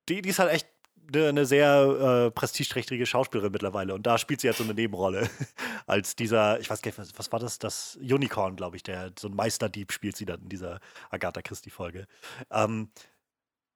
die, 0.08 0.22
die 0.22 0.30
ist 0.30 0.38
halt 0.38 0.50
echt 0.50 0.66
eine, 1.14 1.46
sehr 1.46 2.26
äh, 2.26 2.30
prestigeträchtige 2.30 3.06
Schauspielerin 3.06 3.52
mittlerweile. 3.52 3.94
Und 3.94 4.06
da 4.06 4.18
spielt 4.18 4.40
sie 4.40 4.46
jetzt 4.46 4.58
so 4.58 4.64
eine 4.64 4.74
Nebenrolle. 4.74 5.28
Als 5.86 6.16
dieser, 6.16 6.60
ich 6.60 6.70
weiß 6.70 6.82
gar 6.82 6.90
nicht, 6.90 7.18
was, 7.18 7.32
war 7.32 7.38
das? 7.38 7.58
Das 7.58 7.96
Unicorn, 7.96 8.56
glaube 8.56 8.76
ich, 8.76 8.82
der 8.82 9.12
so 9.18 9.28
ein 9.28 9.34
Meisterdieb 9.34 9.92
spielt 9.92 10.16
sie 10.16 10.26
dann 10.26 10.42
in 10.42 10.48
dieser 10.48 10.80
Agatha 11.10 11.42
Christie-Folge. 11.42 12.06
Ähm, 12.50 12.90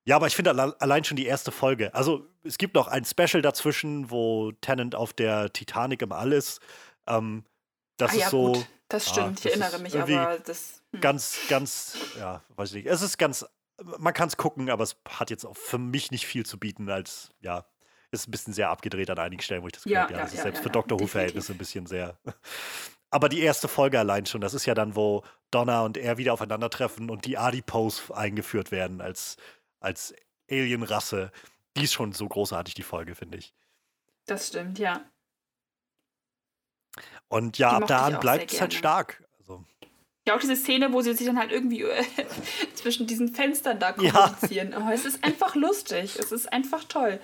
ja, 0.06 0.16
aber 0.16 0.26
ich 0.26 0.36
finde 0.36 0.50
allein 0.80 1.04
schon 1.04 1.16
die 1.16 1.26
erste 1.26 1.50
Folge. 1.50 1.94
Also, 1.94 2.26
es 2.42 2.58
gibt 2.58 2.74
noch 2.74 2.88
ein 2.88 3.04
Special 3.04 3.40
dazwischen, 3.40 4.10
wo 4.10 4.52
Tennant 4.60 4.94
auf 4.94 5.14
der 5.14 5.52
Titanic 5.52 6.02
im 6.02 6.12
All 6.12 6.32
ist. 6.32 6.60
Ähm, 7.06 7.44
das 7.96 8.10
ah, 8.10 8.14
ist 8.14 8.20
ja, 8.20 8.30
so. 8.30 8.52
Gut. 8.52 8.66
Das 8.88 9.08
stimmt, 9.08 9.42
ja, 9.42 9.50
ich 9.50 9.60
erinnere 9.60 9.80
mich, 9.80 9.98
aber 9.98 10.38
das. 10.44 10.82
Hm. 10.92 11.00
Ganz, 11.00 11.38
ganz, 11.48 11.96
ja, 12.18 12.42
weiß 12.54 12.70
ich 12.70 12.84
nicht. 12.84 12.86
Es 12.86 13.00
ist 13.00 13.16
ganz 13.16 13.46
man 13.82 14.14
kann 14.14 14.28
es 14.28 14.36
gucken, 14.36 14.70
aber 14.70 14.84
es 14.84 14.96
hat 15.08 15.30
jetzt 15.30 15.44
auch 15.44 15.56
für 15.56 15.78
mich 15.78 16.10
nicht 16.10 16.26
viel 16.26 16.46
zu 16.46 16.58
bieten, 16.58 16.88
als, 16.88 17.30
ja, 17.40 17.66
ist 18.10 18.28
ein 18.28 18.30
bisschen 18.30 18.52
sehr 18.52 18.70
abgedreht 18.70 19.10
an 19.10 19.18
einigen 19.18 19.42
Stellen, 19.42 19.62
wo 19.62 19.66
ich 19.66 19.72
das 19.72 19.84
ja, 19.84 20.02
habe, 20.02 20.12
ja, 20.12 20.20
das 20.20 20.32
ist 20.32 20.42
selbst 20.42 20.62
für 20.62 20.70
Dr. 20.70 21.00
Who-Verhältnisse 21.00 21.52
ein 21.52 21.58
bisschen 21.58 21.86
sehr. 21.86 22.18
Aber 23.10 23.28
die 23.28 23.40
erste 23.40 23.68
Folge 23.68 23.98
allein 23.98 24.26
schon, 24.26 24.40
das 24.40 24.54
ist 24.54 24.66
ja 24.66 24.74
dann, 24.74 24.96
wo 24.96 25.22
Donna 25.50 25.82
und 25.82 25.96
er 25.96 26.16
wieder 26.18 26.32
aufeinandertreffen 26.32 27.10
und 27.10 27.26
die 27.26 27.38
Adipose 27.38 28.14
eingeführt 28.14 28.72
werden 28.72 29.00
als, 29.00 29.36
als 29.80 30.14
Alien-Rasse. 30.50 31.30
Die 31.76 31.84
ist 31.84 31.92
schon 31.92 32.12
so 32.12 32.28
großartig, 32.28 32.74
die 32.74 32.82
Folge, 32.82 33.14
finde 33.14 33.38
ich. 33.38 33.54
Das 34.26 34.48
stimmt, 34.48 34.78
ja. 34.78 35.00
Und 37.28 37.58
ja, 37.58 37.70
ab 37.70 37.86
da 37.86 38.04
an 38.04 38.20
bleibt 38.20 38.52
es 38.52 38.60
halt 38.60 38.74
stark. 38.74 39.23
Ja, 40.26 40.34
auch 40.34 40.40
diese 40.40 40.56
Szene, 40.56 40.92
wo 40.92 41.02
sie 41.02 41.12
sich 41.12 41.26
dann 41.26 41.38
halt 41.38 41.52
irgendwie 41.52 41.82
äh, 41.82 42.04
zwischen 42.74 43.06
diesen 43.06 43.34
Fenstern 43.34 43.78
da 43.78 43.92
kommunizieren. 43.92 44.72
Ja. 44.72 44.86
Oh, 44.86 44.90
es 44.90 45.04
ist 45.04 45.22
einfach 45.22 45.54
lustig. 45.54 46.16
Es 46.18 46.32
ist 46.32 46.52
einfach 46.52 46.84
toll. 46.84 47.20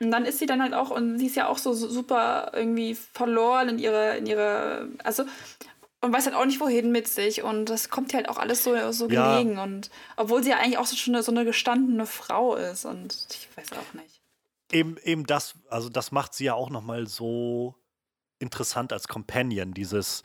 Und 0.00 0.12
dann 0.12 0.24
ist 0.24 0.38
sie 0.38 0.46
dann 0.46 0.62
halt 0.62 0.74
auch, 0.74 0.90
und 0.90 1.18
sie 1.18 1.26
ist 1.26 1.34
ja 1.34 1.48
auch 1.48 1.58
so, 1.58 1.72
so 1.72 1.88
super 1.88 2.52
irgendwie 2.54 2.94
verloren 2.94 3.68
in 3.70 3.78
ihre, 3.80 4.16
in 4.16 4.26
ihre, 4.26 4.88
also, 5.02 5.24
und 6.00 6.12
weiß 6.12 6.26
halt 6.26 6.36
auch 6.36 6.44
nicht, 6.44 6.60
wohin 6.60 6.92
mit 6.92 7.08
sich. 7.08 7.42
Und 7.42 7.66
das 7.66 7.90
kommt 7.90 8.14
halt 8.14 8.28
auch 8.28 8.38
alles 8.38 8.62
so, 8.62 8.92
so 8.92 9.08
ja. 9.08 9.36
gelegen. 9.36 9.58
Und 9.58 9.90
obwohl 10.16 10.44
sie 10.44 10.50
ja 10.50 10.58
eigentlich 10.58 10.78
auch 10.78 10.86
so 10.86 10.94
schon 10.94 11.16
eine, 11.16 11.24
so 11.24 11.32
eine 11.32 11.44
gestandene 11.44 12.06
Frau 12.06 12.54
ist. 12.54 12.84
Und 12.84 13.26
ich 13.30 13.48
weiß 13.56 13.72
auch 13.72 13.94
nicht. 13.94 14.20
Eben, 14.70 14.96
eben 15.02 15.26
das, 15.26 15.54
also 15.68 15.88
das 15.88 16.12
macht 16.12 16.34
sie 16.34 16.44
ja 16.44 16.54
auch 16.54 16.70
nochmal 16.70 17.08
so 17.08 17.74
interessant 18.38 18.92
als 18.92 19.08
Companion, 19.08 19.74
dieses, 19.74 20.22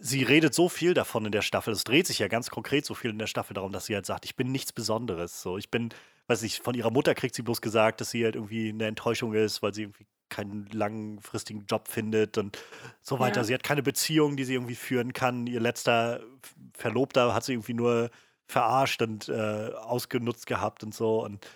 sie 0.00 0.22
redet 0.22 0.54
so 0.54 0.68
viel 0.68 0.94
davon 0.94 1.26
in 1.26 1.32
der 1.32 1.42
Staffel. 1.42 1.72
Es 1.72 1.84
dreht 1.84 2.06
sich 2.06 2.18
ja 2.18 2.28
ganz 2.28 2.50
konkret 2.50 2.84
so 2.84 2.94
viel 2.94 3.10
in 3.10 3.18
der 3.18 3.26
Staffel 3.26 3.54
darum, 3.54 3.72
dass 3.72 3.86
sie 3.86 3.94
halt 3.94 4.06
sagt, 4.06 4.24
ich 4.24 4.36
bin 4.36 4.50
nichts 4.50 4.72
Besonderes. 4.72 5.42
So, 5.42 5.58
ich 5.58 5.70
bin, 5.70 5.90
weiß 6.26 6.42
nicht, 6.42 6.62
von 6.62 6.74
ihrer 6.74 6.90
Mutter 6.90 7.14
kriegt 7.14 7.34
sie 7.34 7.42
bloß 7.42 7.60
gesagt, 7.60 8.00
dass 8.00 8.10
sie 8.10 8.24
halt 8.24 8.34
irgendwie 8.34 8.70
eine 8.70 8.86
Enttäuschung 8.86 9.34
ist, 9.34 9.62
weil 9.62 9.74
sie 9.74 9.82
irgendwie 9.82 10.06
keinen 10.28 10.66
langfristigen 10.72 11.66
Job 11.66 11.88
findet 11.88 12.38
und 12.38 12.58
so 13.02 13.18
weiter. 13.18 13.40
Ja. 13.40 13.44
Sie 13.44 13.54
hat 13.54 13.62
keine 13.62 13.82
Beziehung, 13.82 14.36
die 14.36 14.44
sie 14.44 14.54
irgendwie 14.54 14.74
führen 14.74 15.12
kann. 15.12 15.46
Ihr 15.46 15.60
letzter 15.60 16.22
Verlobter 16.72 17.34
hat 17.34 17.44
sie 17.44 17.52
irgendwie 17.52 17.74
nur 17.74 18.10
verarscht 18.46 19.00
und 19.02 19.28
äh, 19.28 19.70
ausgenutzt 19.74 20.46
gehabt 20.46 20.82
und 20.82 20.94
so. 20.94 21.22
Und, 21.22 21.46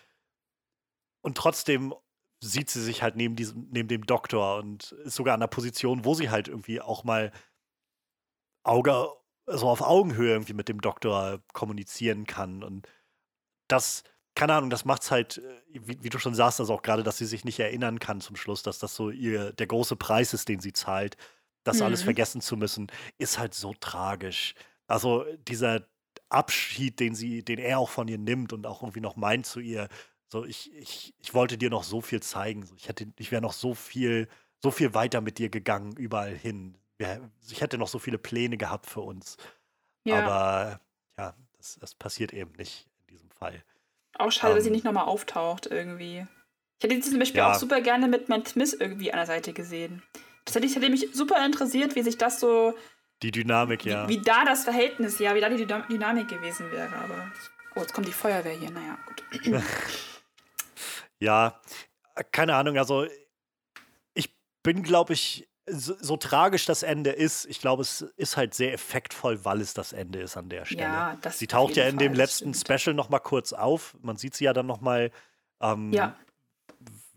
und 1.22 1.36
trotzdem 1.36 1.94
sieht 2.40 2.70
sie 2.70 2.82
sich 2.82 3.02
halt 3.02 3.16
neben 3.16 3.36
diesem, 3.36 3.68
neben 3.70 3.88
dem 3.88 4.06
Doktor 4.06 4.58
und 4.58 4.92
ist 5.04 5.16
sogar 5.16 5.34
an 5.34 5.40
der 5.40 5.48
Position, 5.48 6.04
wo 6.04 6.14
sie 6.14 6.30
halt 6.30 6.46
irgendwie 6.48 6.80
auch 6.80 7.04
mal 7.04 7.32
Auge, 8.62 9.08
so 9.46 9.68
auf 9.68 9.80
Augenhöhe 9.80 10.32
irgendwie 10.32 10.52
mit 10.52 10.68
dem 10.68 10.80
Doktor 10.80 11.40
kommunizieren 11.52 12.26
kann. 12.26 12.62
Und 12.62 12.86
das, 13.68 14.04
keine 14.34 14.54
Ahnung, 14.54 14.70
das 14.70 14.84
macht 14.84 15.02
es 15.02 15.10
halt, 15.10 15.38
äh, 15.38 15.80
wie, 15.80 16.02
wie, 16.02 16.10
du 16.10 16.18
schon 16.18 16.34
sagst, 16.34 16.60
also 16.60 16.74
auch 16.74 16.82
gerade, 16.82 17.02
dass 17.02 17.18
sie 17.18 17.26
sich 17.26 17.44
nicht 17.44 17.58
erinnern 17.60 17.98
kann 17.98 18.20
zum 18.20 18.36
Schluss, 18.36 18.62
dass 18.62 18.78
das 18.78 18.94
so 18.94 19.10
ihr 19.10 19.52
der 19.52 19.66
große 19.66 19.96
Preis 19.96 20.34
ist, 20.34 20.48
den 20.48 20.60
sie 20.60 20.72
zahlt, 20.72 21.16
das 21.64 21.78
mhm. 21.78 21.84
alles 21.84 22.02
vergessen 22.02 22.40
zu 22.40 22.56
müssen, 22.56 22.88
ist 23.18 23.38
halt 23.38 23.54
so 23.54 23.74
tragisch. 23.78 24.54
Also 24.86 25.24
dieser 25.46 25.86
Abschied, 26.28 27.00
den 27.00 27.14
sie, 27.14 27.42
den 27.42 27.58
er 27.58 27.78
auch 27.78 27.90
von 27.90 28.08
ihr 28.08 28.18
nimmt 28.18 28.52
und 28.52 28.66
auch 28.66 28.82
irgendwie 28.82 29.00
noch 29.00 29.16
meint 29.16 29.46
zu 29.46 29.60
ihr, 29.60 29.88
so 30.30 30.44
ich, 30.44 30.72
ich, 30.74 31.14
ich 31.18 31.34
wollte 31.34 31.56
dir 31.56 31.70
noch 31.70 31.84
so 31.84 32.00
viel 32.00 32.20
zeigen, 32.20 32.68
ich 32.76 32.88
hätte, 32.88 33.06
ich 33.16 33.30
wäre 33.32 33.42
noch 33.42 33.54
so 33.54 33.74
viel, 33.74 34.28
so 34.62 34.70
viel 34.70 34.92
weiter 34.94 35.20
mit 35.20 35.38
dir 35.38 35.48
gegangen, 35.48 35.92
überall 35.96 36.34
hin 36.34 36.76
ich 36.98 37.60
hätte 37.60 37.78
noch 37.78 37.88
so 37.88 37.98
viele 37.98 38.18
Pläne 38.18 38.56
gehabt 38.56 38.86
für 38.86 39.00
uns. 39.00 39.36
Ja. 40.04 40.24
Aber 40.24 40.80
ja, 41.18 41.34
das, 41.56 41.78
das 41.80 41.94
passiert 41.94 42.32
eben 42.32 42.52
nicht 42.52 42.88
in 43.06 43.14
diesem 43.14 43.30
Fall. 43.30 43.62
Auch 44.14 44.32
schade, 44.32 44.52
um, 44.52 44.56
dass 44.56 44.64
sie 44.64 44.70
ähm. 44.70 44.74
nicht 44.74 44.84
nochmal 44.84 45.04
auftaucht 45.04 45.66
irgendwie. 45.66 46.26
Ich 46.78 46.84
hätte 46.84 46.94
sie 47.02 47.10
zum 47.10 47.18
Beispiel 47.18 47.38
ja. 47.38 47.52
auch 47.52 47.54
super 47.54 47.80
gerne 47.80 48.08
mit 48.08 48.28
Matt 48.28 48.48
Smith 48.48 48.72
irgendwie 48.72 49.12
an 49.12 49.18
der 49.18 49.26
Seite 49.26 49.52
gesehen. 49.52 50.02
Das 50.44 50.54
hätte, 50.54 50.68
hätte 50.68 50.90
mich 50.90 51.08
super 51.12 51.44
interessiert, 51.44 51.94
wie 51.96 52.02
sich 52.02 52.18
das 52.18 52.40
so. 52.40 52.74
Die 53.22 53.32
Dynamik, 53.32 53.84
wie, 53.84 53.90
ja. 53.90 54.08
Wie 54.08 54.20
da 54.20 54.44
das 54.44 54.64
Verhältnis, 54.64 55.18
ja, 55.18 55.34
wie 55.34 55.40
da 55.40 55.48
die 55.48 55.66
Dynamik 55.66 56.28
gewesen 56.28 56.70
wäre. 56.70 56.94
Aber. 56.96 57.30
Oh, 57.74 57.80
jetzt 57.80 57.92
kommt 57.92 58.06
die 58.06 58.12
Feuerwehr 58.12 58.52
hier. 58.52 58.70
Naja, 58.70 58.96
gut. 59.06 59.52
ja, 61.18 61.60
keine 62.30 62.54
Ahnung. 62.54 62.78
Also, 62.78 63.06
ich 64.14 64.34
bin, 64.62 64.82
glaube 64.82 65.14
ich, 65.14 65.47
so, 65.70 65.94
so, 66.00 66.16
tragisch 66.16 66.64
das 66.66 66.82
Ende 66.82 67.10
ist, 67.10 67.46
ich 67.46 67.60
glaube, 67.60 67.82
es 67.82 68.02
ist 68.16 68.36
halt 68.36 68.54
sehr 68.54 68.72
effektvoll, 68.72 69.44
weil 69.44 69.60
es 69.60 69.74
das 69.74 69.92
Ende 69.92 70.20
ist 70.20 70.36
an 70.36 70.48
der 70.48 70.64
Stelle. 70.64 70.82
Ja, 70.82 71.18
das 71.22 71.38
sie 71.38 71.46
taucht 71.46 71.76
ja 71.76 71.84
in 71.84 71.96
Fall, 71.96 72.08
dem 72.08 72.14
letzten 72.14 72.54
stimmt. 72.54 72.80
Special 72.80 72.94
noch 72.94 73.08
mal 73.08 73.18
kurz 73.18 73.52
auf. 73.52 73.96
Man 74.02 74.16
sieht 74.16 74.34
sie 74.34 74.44
ja 74.44 74.52
dann 74.52 74.66
noch 74.66 74.80
mal 74.80 75.10
ähm, 75.60 75.92
ja 75.92 76.14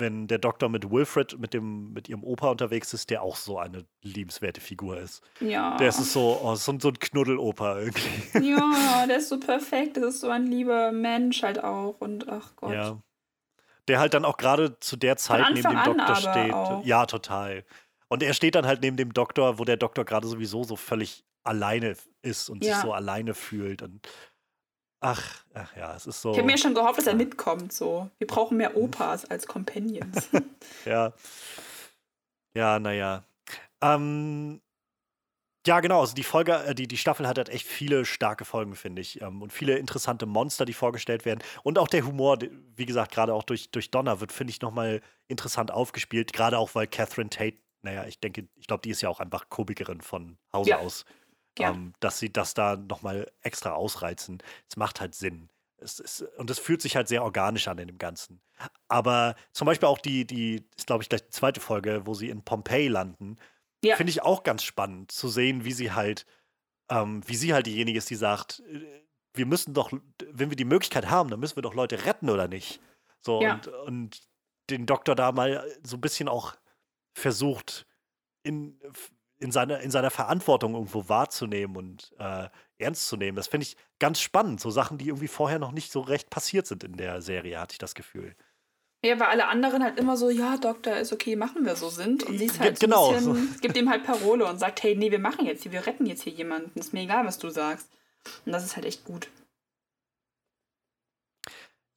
wenn 0.01 0.27
der 0.27 0.39
Doktor 0.39 0.67
mit 0.67 0.91
Wilfred, 0.91 1.39
mit, 1.39 1.53
dem, 1.53 1.93
mit 1.93 2.09
ihrem 2.09 2.25
Opa 2.25 2.49
unterwegs 2.49 2.93
ist, 2.93 3.09
der 3.09 3.21
auch 3.21 3.37
so 3.37 3.57
eine 3.57 3.85
liebenswerte 4.01 4.59
Figur 4.59 4.97
ist. 4.97 5.23
Ja. 5.39 5.77
Der 5.77 5.89
ist 5.89 6.11
so, 6.11 6.41
oh, 6.43 6.55
so, 6.55 6.77
so 6.77 6.89
ein 6.89 6.99
Knuddelopa 6.99 7.79
irgendwie. 7.79 8.01
Ja, 8.51 9.05
der 9.07 9.17
ist 9.17 9.29
so 9.29 9.39
perfekt. 9.39 9.95
Das 9.95 10.15
ist 10.15 10.21
so 10.21 10.29
ein 10.29 10.47
lieber 10.47 10.91
Mensch 10.91 11.43
halt 11.43 11.63
auch. 11.63 12.01
Und 12.01 12.27
ach 12.27 12.55
Gott. 12.57 12.73
Ja. 12.73 12.97
Der 13.87 13.99
halt 13.99 14.13
dann 14.13 14.25
auch 14.25 14.37
gerade 14.37 14.79
zu 14.79 14.97
der 14.97 15.15
Zeit 15.15 15.45
neben 15.53 15.69
dem 15.69 15.83
Doktor 15.83 16.15
steht. 16.15 16.53
Auch. 16.53 16.83
Ja, 16.83 17.05
total. 17.05 17.63
Und 18.11 18.23
er 18.23 18.33
steht 18.33 18.55
dann 18.55 18.65
halt 18.65 18.81
neben 18.81 18.97
dem 18.97 19.13
Doktor, 19.13 19.57
wo 19.57 19.63
der 19.63 19.77
Doktor 19.77 20.03
gerade 20.03 20.27
sowieso 20.27 20.65
so 20.65 20.75
völlig 20.75 21.23
alleine 21.43 21.95
ist 22.21 22.49
und 22.49 22.61
ja. 22.63 22.73
sich 22.73 22.83
so 22.83 22.91
alleine 22.91 23.33
fühlt. 23.33 23.81
Und 23.81 24.05
Ach, 24.99 25.43
ach 25.53 25.75
ja, 25.77 25.95
es 25.95 26.05
ist 26.05 26.21
so. 26.21 26.31
Ich 26.31 26.37
habe 26.37 26.45
mir 26.45 26.57
schon 26.57 26.75
gehofft, 26.75 26.99
dass 26.99 27.07
er 27.07 27.15
mitkommt. 27.15 27.73
So, 27.73 28.09
wir 28.19 28.27
brauchen 28.27 28.57
mehr 28.57 28.75
Opas 28.77 29.25
als 29.25 29.47
Companions. 29.47 30.29
ja. 30.85 31.13
Ja, 32.53 32.79
naja. 32.79 33.23
Ähm, 33.81 34.61
ja, 35.65 35.79
genau. 35.79 36.01
Also 36.01 36.13
die 36.13 36.23
Folge, 36.23 36.53
äh, 36.65 36.75
die, 36.75 36.87
die 36.87 36.97
Staffel 36.97 37.27
hat 37.27 37.37
halt 37.37 37.49
echt 37.49 37.65
viele 37.65 38.03
starke 38.03 38.43
Folgen, 38.43 38.75
finde 38.75 39.01
ich. 39.01 39.21
Ähm, 39.21 39.41
und 39.41 39.53
viele 39.53 39.77
interessante 39.77 40.25
Monster, 40.25 40.65
die 40.65 40.73
vorgestellt 40.73 41.23
werden. 41.23 41.39
Und 41.63 41.79
auch 41.79 41.87
der 41.87 42.05
Humor, 42.05 42.37
wie 42.75 42.85
gesagt, 42.85 43.11
gerade 43.11 43.33
auch 43.33 43.43
durch, 43.43 43.71
durch 43.71 43.89
Donner 43.89 44.19
wird, 44.19 44.31
finde 44.31 44.51
ich, 44.51 44.61
nochmal 44.61 45.01
interessant 45.29 45.71
aufgespielt. 45.71 46.33
Gerade 46.33 46.59
auch, 46.59 46.75
weil 46.75 46.87
Catherine 46.87 47.29
Tate, 47.29 47.57
naja, 47.81 48.05
ich 48.05 48.19
denke, 48.19 48.47
ich 48.55 48.67
glaube, 48.67 48.81
die 48.81 48.89
ist 48.89 49.01
ja 49.01 49.09
auch 49.09 49.19
einfach 49.19 49.49
Komikerin 49.49 50.01
von 50.01 50.37
Hause 50.53 50.71
ja. 50.71 50.77
aus. 50.79 51.05
Ja. 51.59 51.71
Ähm, 51.71 51.93
dass 51.99 52.19
sie 52.19 52.31
das 52.31 52.53
da 52.53 52.77
nochmal 52.77 53.29
extra 53.41 53.73
ausreizen. 53.73 54.41
Es 54.69 54.77
macht 54.77 55.01
halt 55.01 55.15
Sinn. 55.15 55.49
Es 55.77 55.99
ist, 55.99 56.21
und 56.37 56.49
es 56.49 56.59
fühlt 56.59 56.81
sich 56.81 56.95
halt 56.95 57.07
sehr 57.07 57.23
organisch 57.23 57.67
an 57.67 57.77
in 57.79 57.87
dem 57.87 57.97
Ganzen. 57.97 58.41
Aber 58.87 59.35
zum 59.51 59.65
Beispiel 59.65 59.87
auch 59.87 59.97
die, 59.97 60.25
die 60.25 60.63
ist 60.77 60.87
glaube 60.87 61.03
ich 61.03 61.09
gleich 61.09 61.23
die 61.23 61.31
zweite 61.31 61.59
Folge, 61.59 62.05
wo 62.05 62.13
sie 62.13 62.29
in 62.29 62.43
Pompeji 62.43 62.87
landen, 62.87 63.37
ja. 63.83 63.95
finde 63.95 64.11
ich 64.11 64.21
auch 64.21 64.43
ganz 64.43 64.63
spannend 64.63 65.11
zu 65.11 65.27
sehen, 65.27 65.65
wie 65.65 65.73
sie 65.73 65.91
halt, 65.91 66.25
ähm, 66.89 67.21
wie 67.27 67.35
sie 67.35 67.53
halt 67.53 67.65
diejenige 67.65 67.97
ist, 67.97 68.09
die 68.09 68.15
sagt, 68.15 68.61
äh, 68.71 68.85
wir 69.33 69.45
müssen 69.45 69.73
doch, 69.73 69.91
wenn 70.29 70.51
wir 70.51 70.57
die 70.57 70.65
Möglichkeit 70.65 71.09
haben, 71.09 71.29
dann 71.29 71.39
müssen 71.39 71.55
wir 71.55 71.63
doch 71.63 71.73
Leute 71.73 72.05
retten 72.05 72.29
oder 72.29 72.47
nicht. 72.47 72.79
So 73.19 73.41
ja. 73.41 73.55
und, 73.55 73.67
und 73.67 74.21
den 74.69 74.85
Doktor 74.85 75.15
da 75.15 75.31
mal 75.31 75.65
so 75.83 75.97
ein 75.97 76.01
bisschen 76.01 76.27
auch 76.27 76.55
versucht, 77.13 77.85
in 78.43 78.79
in, 79.41 79.51
seine, 79.51 79.81
in 79.81 79.91
seiner 79.91 80.11
Verantwortung 80.11 80.75
irgendwo 80.75 81.09
wahrzunehmen 81.09 81.75
und 81.75 82.13
äh, 82.19 82.47
ernst 82.77 83.07
zu 83.07 83.17
nehmen. 83.17 83.35
Das 83.35 83.47
finde 83.47 83.65
ich 83.65 83.75
ganz 83.99 84.21
spannend. 84.21 84.61
So 84.61 84.69
Sachen, 84.69 84.97
die 84.99 85.07
irgendwie 85.07 85.27
vorher 85.27 85.59
noch 85.59 85.71
nicht 85.71 85.91
so 85.91 86.01
recht 86.01 86.29
passiert 86.29 86.67
sind 86.67 86.83
in 86.83 86.95
der 86.95 87.21
Serie, 87.21 87.59
hatte 87.59 87.73
ich 87.73 87.79
das 87.79 87.95
Gefühl. 87.95 88.35
Ja, 89.03 89.19
weil 89.19 89.27
alle 89.29 89.47
anderen 89.47 89.83
halt 89.83 89.97
immer 89.99 90.15
so, 90.15 90.29
ja, 90.29 90.57
Doktor, 90.57 90.97
ist 90.97 91.11
okay, 91.11 91.35
machen 91.35 91.65
wir 91.65 91.75
so 91.75 91.89
sind. 91.89 92.23
Und 92.23 92.37
sie 92.37 92.45
ist 92.45 92.59
halt 92.59 92.79
genau. 92.79 93.07
so 93.07 93.31
ein 93.31 93.33
bisschen, 93.33 93.57
gibt 93.61 93.75
ihm 93.75 93.89
halt 93.89 94.03
Parole 94.03 94.45
und 94.45 94.59
sagt, 94.59 94.83
hey, 94.83 94.95
nee, 94.95 95.09
wir 95.09 95.19
machen 95.19 95.47
jetzt 95.47 95.63
hier, 95.63 95.71
wir 95.71 95.87
retten 95.87 96.05
jetzt 96.05 96.21
hier 96.21 96.33
jemanden. 96.33 96.79
Ist 96.79 96.93
mir 96.93 97.01
egal, 97.01 97.25
was 97.25 97.39
du 97.39 97.49
sagst. 97.49 97.89
Und 98.45 98.51
das 98.51 98.63
ist 98.63 98.75
halt 98.75 98.85
echt 98.85 99.03
gut. 99.03 99.27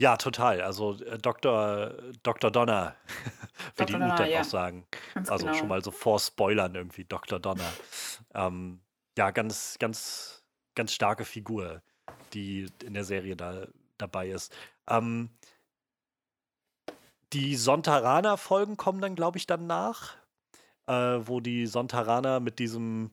Ja, 0.01 0.17
total. 0.17 0.63
Also 0.63 0.95
äh, 1.05 1.19
Dr. 1.19 1.93
Dr. 2.23 2.51
Donner, 2.51 2.97
wie 3.77 3.87
die 3.87 3.95
Ute 3.95 4.27
ja. 4.29 4.41
auch 4.41 4.45
sagen. 4.45 4.87
Ganz 5.15 5.31
also 5.31 5.47
genau. 5.47 5.59
schon 5.59 5.69
mal 5.69 5.83
so 5.83 5.91
vor 5.91 6.19
Spoilern 6.19 6.75
irgendwie, 6.75 7.05
Dr. 7.05 7.39
Donner. 7.39 7.73
ähm, 8.35 8.81
ja, 9.17 9.31
ganz, 9.31 9.77
ganz, 9.79 10.43
ganz 10.75 10.93
starke 10.93 11.25
Figur, 11.25 11.83
die 12.33 12.67
in 12.83 12.95
der 12.95 13.05
Serie 13.05 13.37
da 13.37 13.67
dabei 13.99 14.29
ist. 14.29 14.55
Ähm, 14.89 15.31
die 17.33 17.57
Sontaraner-Folgen 17.57 18.77
kommen 18.77 19.01
dann, 19.01 19.15
glaube 19.15 19.39
ich, 19.39 19.47
danach, 19.47 20.17
äh, 20.87 20.93
wo 20.93 21.41
die 21.41 21.67
Sontaraner 21.67 22.41
mit 22.41 22.59
diesem 22.59 23.11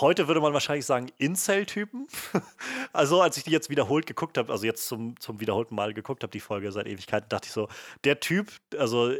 heute 0.00 0.28
würde 0.28 0.40
man 0.40 0.52
wahrscheinlich 0.52 0.86
sagen 0.86 1.10
Incel-Typen. 1.18 2.06
also 2.92 3.20
als 3.20 3.36
ich 3.36 3.44
die 3.44 3.50
jetzt 3.50 3.70
wiederholt 3.70 4.06
geguckt 4.06 4.38
habe, 4.38 4.52
also 4.52 4.64
jetzt 4.64 4.86
zum, 4.86 5.18
zum 5.20 5.40
wiederholten 5.40 5.74
Mal 5.74 5.94
geguckt 5.94 6.22
habe, 6.22 6.30
die 6.30 6.40
Folge 6.40 6.70
seit 6.72 6.86
Ewigkeiten, 6.86 7.28
dachte 7.28 7.46
ich 7.46 7.52
so, 7.52 7.68
der 8.04 8.20
Typ, 8.20 8.52
also 8.78 9.12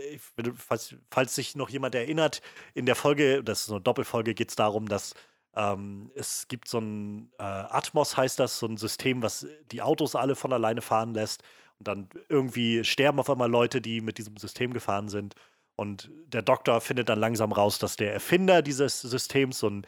falls, 0.57 0.95
falls 1.11 1.35
sich 1.35 1.57
noch 1.57 1.69
jemand 1.69 1.95
erinnert, 1.95 2.43
in 2.75 2.87
der 2.87 2.97
Folge, 2.97 3.43
das 3.43 3.61
ist 3.61 3.67
so 3.67 3.75
eine 3.75 3.83
Doppelfolge, 3.83 4.35
geht 4.35 4.51
es 4.51 4.57
darum, 4.57 4.89
dass 4.89 5.15
ähm, 5.57 6.11
es 6.15 6.49
gibt 6.49 6.69
so 6.69 6.79
ein 6.79 7.31
äh, 7.39 7.43
Atmos, 7.43 8.17
heißt 8.17 8.39
das, 8.39 8.59
so 8.59 8.67
ein 8.67 8.77
System, 8.77 9.23
was 9.23 9.47
die 9.71 9.83
Autos 9.83 10.17
alle 10.17 10.35
von 10.35 10.53
alleine 10.53 10.83
fahren 10.83 11.15
lässt. 11.15 11.43
Und 11.79 11.89
dann 11.89 12.09
irgendwie 12.29 12.85
sterben 12.85 13.19
auf 13.19 13.31
einmal 13.31 13.51
Leute, 13.51 13.81
die 13.81 14.01
mit 14.01 14.19
diesem 14.19 14.37
System 14.37 14.73
gefahren 14.73 15.09
sind. 15.09 15.35
Und 15.77 16.11
der 16.27 16.43
Doktor 16.43 16.81
findet 16.81 17.09
dann 17.09 17.19
langsam 17.19 17.53
raus, 17.53 17.79
dass 17.79 17.97
der 17.97 18.13
Erfinder 18.13 18.63
dieses 18.63 19.01
Systems 19.01 19.59
so 19.59 19.71
ein 19.71 19.87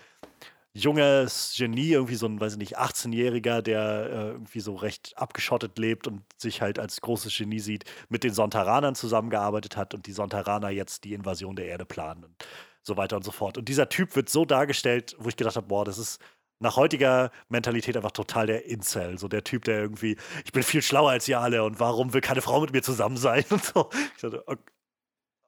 junges 0.82 1.54
Genie, 1.56 1.92
irgendwie 1.92 2.14
so 2.14 2.26
ein, 2.26 2.40
weiß 2.40 2.52
ich 2.52 2.58
nicht, 2.58 2.78
18-Jähriger, 2.78 3.62
der 3.62 3.80
äh, 3.80 4.28
irgendwie 4.30 4.60
so 4.60 4.74
recht 4.74 5.14
abgeschottet 5.16 5.78
lebt 5.78 6.06
und 6.06 6.22
sich 6.36 6.62
halt 6.62 6.78
als 6.78 7.00
großes 7.00 7.36
Genie 7.36 7.60
sieht, 7.60 7.84
mit 8.08 8.24
den 8.24 8.34
Sontaranern 8.34 8.94
zusammengearbeitet 8.94 9.76
hat 9.76 9.94
und 9.94 10.06
die 10.06 10.12
Sontaraner 10.12 10.70
jetzt 10.70 11.04
die 11.04 11.14
Invasion 11.14 11.56
der 11.56 11.66
Erde 11.66 11.84
planen 11.84 12.24
und 12.24 12.34
so 12.82 12.96
weiter 12.96 13.16
und 13.16 13.24
so 13.24 13.32
fort. 13.32 13.58
Und 13.58 13.68
dieser 13.68 13.88
Typ 13.88 14.14
wird 14.16 14.28
so 14.28 14.44
dargestellt, 14.44 15.16
wo 15.18 15.28
ich 15.28 15.36
gedacht 15.36 15.56
habe, 15.56 15.66
boah, 15.66 15.84
das 15.84 15.98
ist 15.98 16.20
nach 16.58 16.76
heutiger 16.76 17.30
Mentalität 17.48 17.96
einfach 17.96 18.12
total 18.12 18.46
der 18.46 18.66
Incel. 18.66 19.18
So 19.18 19.28
der 19.28 19.44
Typ, 19.44 19.64
der 19.64 19.80
irgendwie, 19.80 20.16
ich 20.44 20.52
bin 20.52 20.62
viel 20.62 20.82
schlauer 20.82 21.10
als 21.10 21.28
ihr 21.28 21.40
alle 21.40 21.64
und 21.64 21.80
warum 21.80 22.14
will 22.14 22.20
keine 22.20 22.42
Frau 22.42 22.60
mit 22.60 22.72
mir 22.72 22.82
zusammen 22.82 23.16
sein 23.16 23.44
und 23.50 23.64
so. 23.64 23.90
Ich 24.14 24.22
dachte, 24.22 24.44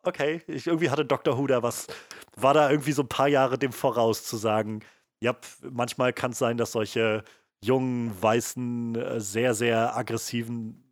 okay, 0.03 0.43
ich, 0.47 0.67
irgendwie 0.67 0.91
hatte 0.91 1.05
Dr. 1.05 1.39
Who 1.39 1.47
da 1.47 1.63
was, 1.63 1.87
war 2.37 2.55
da 2.55 2.71
irgendwie 2.71 2.93
so 2.93 3.03
ein 3.03 3.09
paar 3.09 3.29
Jahre 3.29 3.59
dem 3.59 3.73
voraus 3.73 4.25
zu 4.25 4.37
sagen, 4.37 4.81
ja, 5.21 5.37
manchmal 5.63 6.13
kann 6.13 6.33
es 6.33 6.39
sein, 6.39 6.57
dass 6.57 6.73
solche 6.73 7.25
jungen, 7.63 8.21
weißen, 8.21 8.95
äh, 8.95 9.21
sehr, 9.21 9.55
sehr 9.55 9.97
aggressiven 9.97 10.85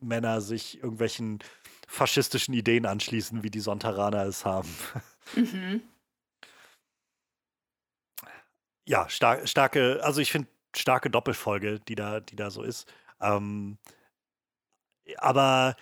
Männer 0.00 0.40
sich 0.40 0.78
irgendwelchen 0.82 1.38
faschistischen 1.86 2.54
Ideen 2.54 2.86
anschließen, 2.86 3.42
wie 3.42 3.50
die 3.50 3.60
Sontaraner 3.60 4.24
es 4.26 4.44
haben. 4.44 4.68
Mhm. 5.34 5.82
Ja, 8.88 9.06
star 9.10 9.46
starke, 9.46 10.00
also 10.02 10.22
ich 10.22 10.32
finde 10.32 10.48
starke 10.74 11.10
Doppelfolge, 11.10 11.78
die 11.78 11.94
da, 11.94 12.20
die 12.20 12.36
da 12.36 12.50
so 12.50 12.62
ist. 12.62 12.90
Ähm, 13.20 13.76
aber 15.18 15.76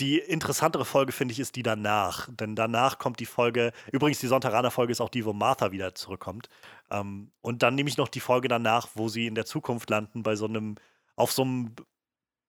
die 0.00 0.18
interessantere 0.18 0.84
Folge, 0.84 1.12
finde 1.12 1.32
ich, 1.32 1.40
ist 1.40 1.56
die 1.56 1.62
danach. 1.62 2.28
Denn 2.30 2.54
danach 2.54 2.98
kommt 2.98 3.20
die 3.20 3.26
Folge, 3.26 3.72
übrigens 3.92 4.20
die 4.20 4.26
Sonntaraner-Folge 4.26 4.92
ist 4.92 5.00
auch 5.00 5.08
die, 5.08 5.24
wo 5.24 5.32
Martha 5.32 5.72
wieder 5.72 5.94
zurückkommt. 5.94 6.48
Ähm, 6.90 7.30
und 7.40 7.62
dann 7.62 7.74
nehme 7.74 7.88
ich 7.88 7.96
noch 7.96 8.08
die 8.08 8.20
Folge 8.20 8.48
danach, 8.48 8.88
wo 8.94 9.08
sie 9.08 9.26
in 9.26 9.34
der 9.34 9.46
Zukunft 9.46 9.90
landen, 9.90 10.22
bei 10.22 10.36
so 10.36 10.46
einem, 10.46 10.76
auf 11.16 11.32
so 11.32 11.42
einem 11.42 11.74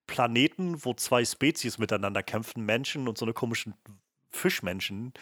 Planeten, 0.07 0.83
wo 0.83 0.93
zwei 0.93 1.23
Spezies 1.23 1.77
miteinander 1.77 2.23
kämpfen, 2.23 2.65
Menschen 2.65 3.07
und 3.07 3.17
so 3.17 3.25
eine 3.25 3.33
komischen 3.33 3.75
Fischmenschen. 4.29 5.13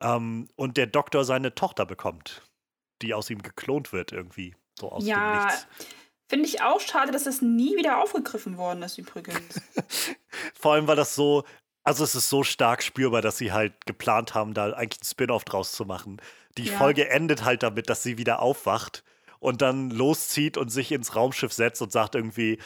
Ähm, 0.00 0.48
und 0.56 0.76
der 0.76 0.86
Doktor 0.86 1.24
seine 1.24 1.54
Tochter 1.54 1.86
bekommt, 1.86 2.42
die 3.02 3.14
aus 3.14 3.30
ihm 3.30 3.42
geklont 3.42 3.92
wird 3.92 4.12
irgendwie. 4.12 4.54
So 4.78 4.90
aus 4.90 5.04
ja, 5.04 5.16
dem 5.16 5.44
Nichts. 5.44 5.66
Finde 6.28 6.48
ich 6.48 6.62
auch 6.62 6.80
schade, 6.80 7.12
dass 7.12 7.24
das 7.24 7.42
nie 7.42 7.76
wieder 7.76 8.02
aufgegriffen 8.02 8.56
worden 8.56 8.82
ist, 8.82 8.96
übrigens. 8.96 9.60
Vor 10.54 10.72
allem, 10.72 10.86
weil 10.86 10.96
das 10.96 11.14
so, 11.14 11.44
also 11.84 12.04
es 12.04 12.14
ist 12.14 12.30
so 12.30 12.42
stark 12.42 12.82
spürbar, 12.82 13.20
dass 13.20 13.36
sie 13.36 13.52
halt 13.52 13.84
geplant 13.84 14.34
haben, 14.34 14.54
da 14.54 14.72
eigentlich 14.72 15.00
einen 15.00 15.10
Spin-off 15.10 15.44
draus 15.44 15.72
zu 15.72 15.84
machen. 15.84 16.22
Die 16.58 16.64
ja. 16.64 16.76
Folge 16.76 17.08
endet 17.08 17.44
halt 17.44 17.62
damit, 17.62 17.88
dass 17.88 18.02
sie 18.02 18.18
wieder 18.18 18.40
aufwacht 18.40 19.04
und 19.38 19.62
dann 19.62 19.90
loszieht 19.90 20.56
und 20.56 20.68
sich 20.70 20.92
ins 20.92 21.16
Raumschiff 21.16 21.52
setzt 21.52 21.82
und 21.82 21.92
sagt 21.92 22.14
irgendwie, 22.14 22.58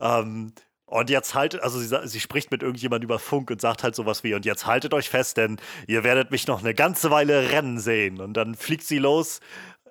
ähm, 0.00 0.52
und 0.90 1.08
jetzt 1.08 1.34
haltet, 1.34 1.62
also 1.62 1.78
sie, 1.78 2.08
sie 2.08 2.20
spricht 2.20 2.50
mit 2.50 2.62
irgendjemand 2.62 3.04
über 3.04 3.20
Funk 3.20 3.50
und 3.50 3.60
sagt 3.60 3.84
halt 3.84 3.94
sowas 3.94 4.24
wie, 4.24 4.34
und 4.34 4.44
jetzt 4.44 4.66
haltet 4.66 4.92
euch 4.92 5.08
fest, 5.08 5.36
denn 5.36 5.60
ihr 5.86 6.02
werdet 6.02 6.32
mich 6.32 6.48
noch 6.48 6.60
eine 6.60 6.74
ganze 6.74 7.12
Weile 7.12 7.50
rennen 7.50 7.78
sehen. 7.78 8.20
Und 8.20 8.34
dann 8.34 8.56
fliegt 8.56 8.82
sie 8.82 8.98
los 8.98 9.40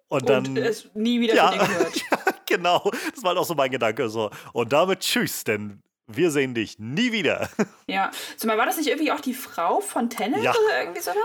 und, 0.09 0.23
und 0.23 0.29
dann. 0.29 0.57
ist 0.57 0.93
nie 0.95 1.21
wieder 1.21 1.35
ja, 1.35 1.51
gehört. 1.51 2.03
genau, 2.45 2.91
das 3.13 3.23
war 3.23 3.29
halt 3.29 3.39
auch 3.39 3.45
so 3.45 3.55
mein 3.55 3.71
Gedanke. 3.71 4.09
So. 4.09 4.29
Und 4.51 4.73
damit 4.73 4.99
tschüss, 4.99 5.45
denn 5.45 5.81
wir 6.05 6.31
sehen 6.31 6.53
dich 6.53 6.79
nie 6.79 7.11
wieder. 7.11 7.49
Ja, 7.87 8.11
zumal 8.37 8.55
war 8.59 8.67
das 8.67 8.77
nicht 8.77 8.87
irgendwie 8.87 9.11
auch 9.11 9.19
die 9.19 9.33
Frau 9.33 9.79
von 9.79 10.11
Tennant 10.11 10.43
ja. 10.43 10.51
oder 10.51 10.81
irgendwie 10.81 11.01
sowas? 11.01 11.17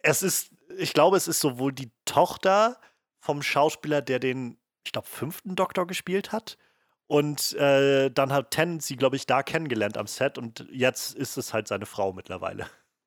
Es 0.00 0.22
ist, 0.22 0.50
ich 0.76 0.92
glaube, 0.92 1.16
es 1.16 1.28
ist 1.28 1.40
sowohl 1.40 1.72
die 1.72 1.90
Tochter 2.04 2.78
vom 3.18 3.42
Schauspieler, 3.42 4.02
der 4.02 4.18
den, 4.18 4.58
ich 4.84 4.92
glaube, 4.92 5.08
fünften 5.08 5.56
Doktor 5.56 5.86
gespielt 5.86 6.32
hat. 6.32 6.58
Und 7.06 7.54
äh, 7.54 8.10
dann 8.10 8.32
hat 8.32 8.50
Tennant 8.50 8.82
sie, 8.82 8.96
glaube 8.96 9.16
ich, 9.16 9.26
da 9.26 9.42
kennengelernt 9.42 9.96
am 9.96 10.06
Set 10.06 10.36
und 10.36 10.66
jetzt 10.70 11.14
ist 11.14 11.38
es 11.38 11.54
halt 11.54 11.66
seine 11.66 11.86
Frau 11.86 12.12
mittlerweile. 12.12 12.66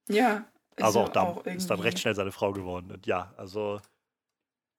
Ja. 0.10 0.46
Also 0.78 1.02
auch 1.02 1.10
da 1.10 1.22
auch 1.22 1.46
ist 1.46 1.70
dann 1.70 1.80
recht 1.80 2.00
schnell 2.00 2.16
seine 2.16 2.32
Frau 2.32 2.52
geworden. 2.52 2.92
Und 2.92 3.06
ja, 3.06 3.34
also 3.38 3.80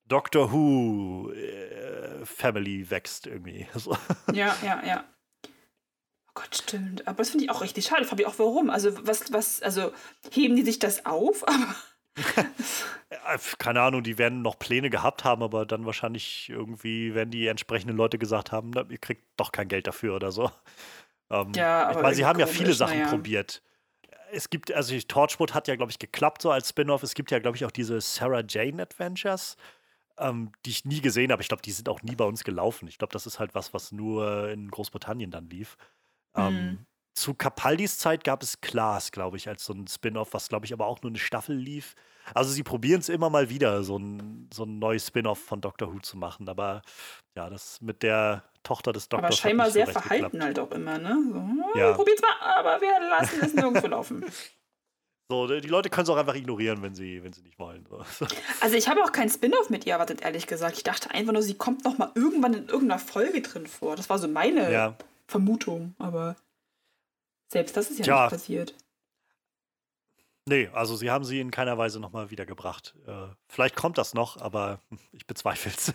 Doctor 0.07 0.53
Who 0.53 1.31
äh, 1.31 2.25
Family 2.25 2.91
wächst 2.91 3.27
irgendwie. 3.27 3.67
So. 3.75 3.97
Ja, 4.33 4.57
ja, 4.63 4.83
ja. 4.85 5.05
Oh 5.45 6.33
Gott, 6.35 6.57
stimmt. 6.57 7.07
Aber 7.07 7.19
das 7.19 7.31
finde 7.31 7.45
ich 7.45 7.51
auch 7.51 7.61
richtig 7.61 7.87
schade. 7.87 8.05
Fabi, 8.05 8.27
auch 8.27 8.39
warum? 8.39 8.71
Also, 8.71 9.07
was, 9.07 9.33
was, 9.33 9.63
also 9.63 9.93
heben 10.31 10.57
die 10.57 10.63
sich 10.63 10.79
das 10.79 11.07
auf? 11.07 11.45
Keine 13.59 13.81
Ahnung, 13.81 14.03
die 14.03 14.19
werden 14.19 14.43
noch 14.43 14.59
Pläne 14.59 14.91
gehabt 14.91 15.25
haben, 15.25 15.43
aber 15.43 15.65
dann 15.67 15.87
wahrscheinlich 15.87 16.49
irgendwie, 16.51 17.15
wenn 17.15 17.31
die 17.31 17.47
entsprechenden 17.47 17.97
Leute 17.97 18.19
gesagt 18.19 18.53
haben, 18.53 18.71
na, 18.75 18.85
ihr 18.89 18.99
kriegt 18.99 19.25
doch 19.37 19.53
kein 19.53 19.69
Geld 19.69 19.87
dafür 19.87 20.17
oder 20.17 20.33
so. 20.33 20.51
Ähm, 21.31 21.53
ja, 21.55 21.85
aber 21.85 21.99
ich 21.99 22.03
meine, 22.03 22.15
sie 22.15 22.25
haben 22.25 22.39
ja 22.39 22.47
viele 22.47 22.75
Sachen 22.75 22.99
ja. 22.99 23.09
probiert. 23.09 23.63
Es 24.33 24.51
gibt, 24.51 24.73
also 24.73 24.99
Torchwood 24.99 25.55
hat 25.55 25.69
ja, 25.69 25.77
glaube 25.77 25.91
ich, 25.91 25.99
geklappt 25.99 26.43
so 26.43 26.51
als 26.51 26.71
Spin-off. 26.71 27.03
Es 27.03 27.15
gibt 27.15 27.31
ja, 27.31 27.39
glaube 27.39 27.57
ich, 27.57 27.65
auch 27.65 27.71
diese 27.71 28.01
Sarah 28.01 28.43
Jane 28.47 28.83
Adventures, 28.83 29.57
ähm, 30.19 30.53
die 30.65 30.71
ich 30.71 30.85
nie 30.85 31.01
gesehen 31.01 31.33
habe. 31.33 31.43
Ich 31.43 31.49
glaube, 31.49 31.63
die 31.63 31.73
sind 31.73 31.89
auch 31.89 32.03
nie 32.03 32.17
bei 32.17 32.25
uns 32.25 32.45
gelaufen. 32.45 32.89
Ich 32.89 32.99
glaube, 32.99 33.13
das 33.13 33.27
ist 33.27 33.39
halt 33.39 33.55
was, 33.55 33.75
was 33.75 33.93
nur 33.93 34.51
in 34.51 34.71
Großbritannien 34.71 35.31
dann 35.31 35.49
lief. 35.49 35.77
Mhm. 36.35 36.43
Ähm, 36.43 36.87
zu 37.15 37.35
Capaldis 37.35 37.99
Zeit 37.99 38.25
gab 38.25 38.43
es 38.43 38.61
Klaas, 38.61 39.13
glaube 39.13 39.37
ich, 39.37 39.49
als 39.49 39.65
so 39.65 39.73
ein 39.73 39.87
Spin-off, 39.87 40.33
was, 40.33 40.49
glaube 40.49 40.67
ich, 40.67 40.73
aber 40.73 40.87
auch 40.87 41.03
nur 41.03 41.11
eine 41.11 41.19
Staffel 41.19 41.57
lief. 41.57 41.95
Also 42.35 42.53
sie 42.53 42.63
probieren 42.63 43.01
es 43.01 43.09
immer 43.09 43.31
mal 43.31 43.51
wieder, 43.51 43.83
so 43.83 43.99
ein, 43.99 44.49
so 44.53 44.65
ein 44.65 44.79
neues 44.79 45.09
Spin-off 45.09 45.39
von 45.39 45.61
Doctor 45.61 45.93
Who 45.93 45.99
zu 46.01 46.17
machen. 46.17 46.49
Aber 46.49 46.83
ja, 47.35 47.51
das 47.51 47.81
mit 47.81 48.03
der 48.03 48.45
Tochter 48.63 48.93
des 48.93 49.09
Doktors. 49.09 49.29
Aber 49.29 49.37
scheinbar 49.37 49.71
sehr 49.71 49.87
so 49.87 49.93
verhalten 49.93 50.39
geklappt. 50.39 50.45
halt 50.45 50.59
auch 50.59 50.71
immer, 50.71 50.99
ne? 50.99 51.19
So, 51.33 51.35
hm, 51.35 51.65
ja. 51.75 51.93
Probiert's 51.93 52.23
mal, 52.23 52.59
aber 52.59 52.81
wir 52.81 53.09
lassen 53.09 53.41
es 53.43 53.55
nirgendwo 53.55 53.87
laufen. 53.89 54.25
So, 55.33 55.47
die 55.47 55.69
Leute 55.69 55.89
können 55.89 56.03
es 56.03 56.11
auch 56.11 56.19
einfach 56.19 56.35
ignorieren, 56.35 56.83
wenn 56.83 56.95
sie, 56.95 57.23
wenn 57.23 57.33
sie 57.33 57.41
nicht 57.41 57.59
wollen. 57.59 57.87
So. 57.89 58.03
Also 58.61 58.77
ich 58.77 58.87
habe 58.89 59.03
auch 59.03 59.13
kein 59.13 59.31
Spin-off 59.31 59.71
mit 59.71 59.87
ihr 59.87 59.95
erwartet, 59.95 60.21
ehrlich 60.21 60.47
gesagt. 60.47 60.77
Ich 60.77 60.83
dachte 60.83 61.11
einfach 61.11 61.33
nur, 61.33 61.41
sie 61.41 61.55
kommt 61.55 61.87
noch 61.87 61.97
mal 61.97 62.11
irgendwann 62.15 62.53
in 62.53 62.69
irgendeiner 62.69 62.99
Folge 62.99 63.41
drin 63.41 63.67
vor. 63.67 63.97
Das 63.97 64.11
war 64.11 64.19
so 64.19 64.29
meine 64.29 64.71
ja. 64.71 64.95
Vermutung, 65.27 65.95
aber 65.99 66.37
selbst 67.53 67.77
das 67.77 67.91
ist 67.91 67.99
ja 67.99 68.05
Tja. 68.05 68.23
nicht 68.23 68.31
passiert. 68.31 68.75
Nee, 70.47 70.69
also 70.73 70.97
sie 70.97 71.11
haben 71.11 71.25
sie 71.25 71.39
in 71.39 71.51
keiner 71.51 71.79
Weise 71.79 72.01
nochmal 72.01 72.31
wiedergebracht. 72.31 72.97
Äh, 73.07 73.29
vielleicht 73.49 73.77
kommt 73.77 73.99
das 73.99 74.15
noch, 74.15 74.41
aber 74.41 74.81
ich 75.13 75.27
bezweifle 75.27 75.71
es. 75.71 75.95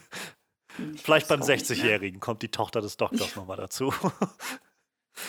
Hm, 0.77 0.97
vielleicht 0.97 1.27
beim 1.27 1.41
60-Jährigen 1.41 2.17
ne? 2.17 2.19
kommt 2.19 2.43
die 2.43 2.51
Tochter 2.51 2.79
des 2.79 2.97
Doktors 2.97 3.33
ja. 3.35 3.41
nochmal 3.41 3.57
dazu. 3.57 3.93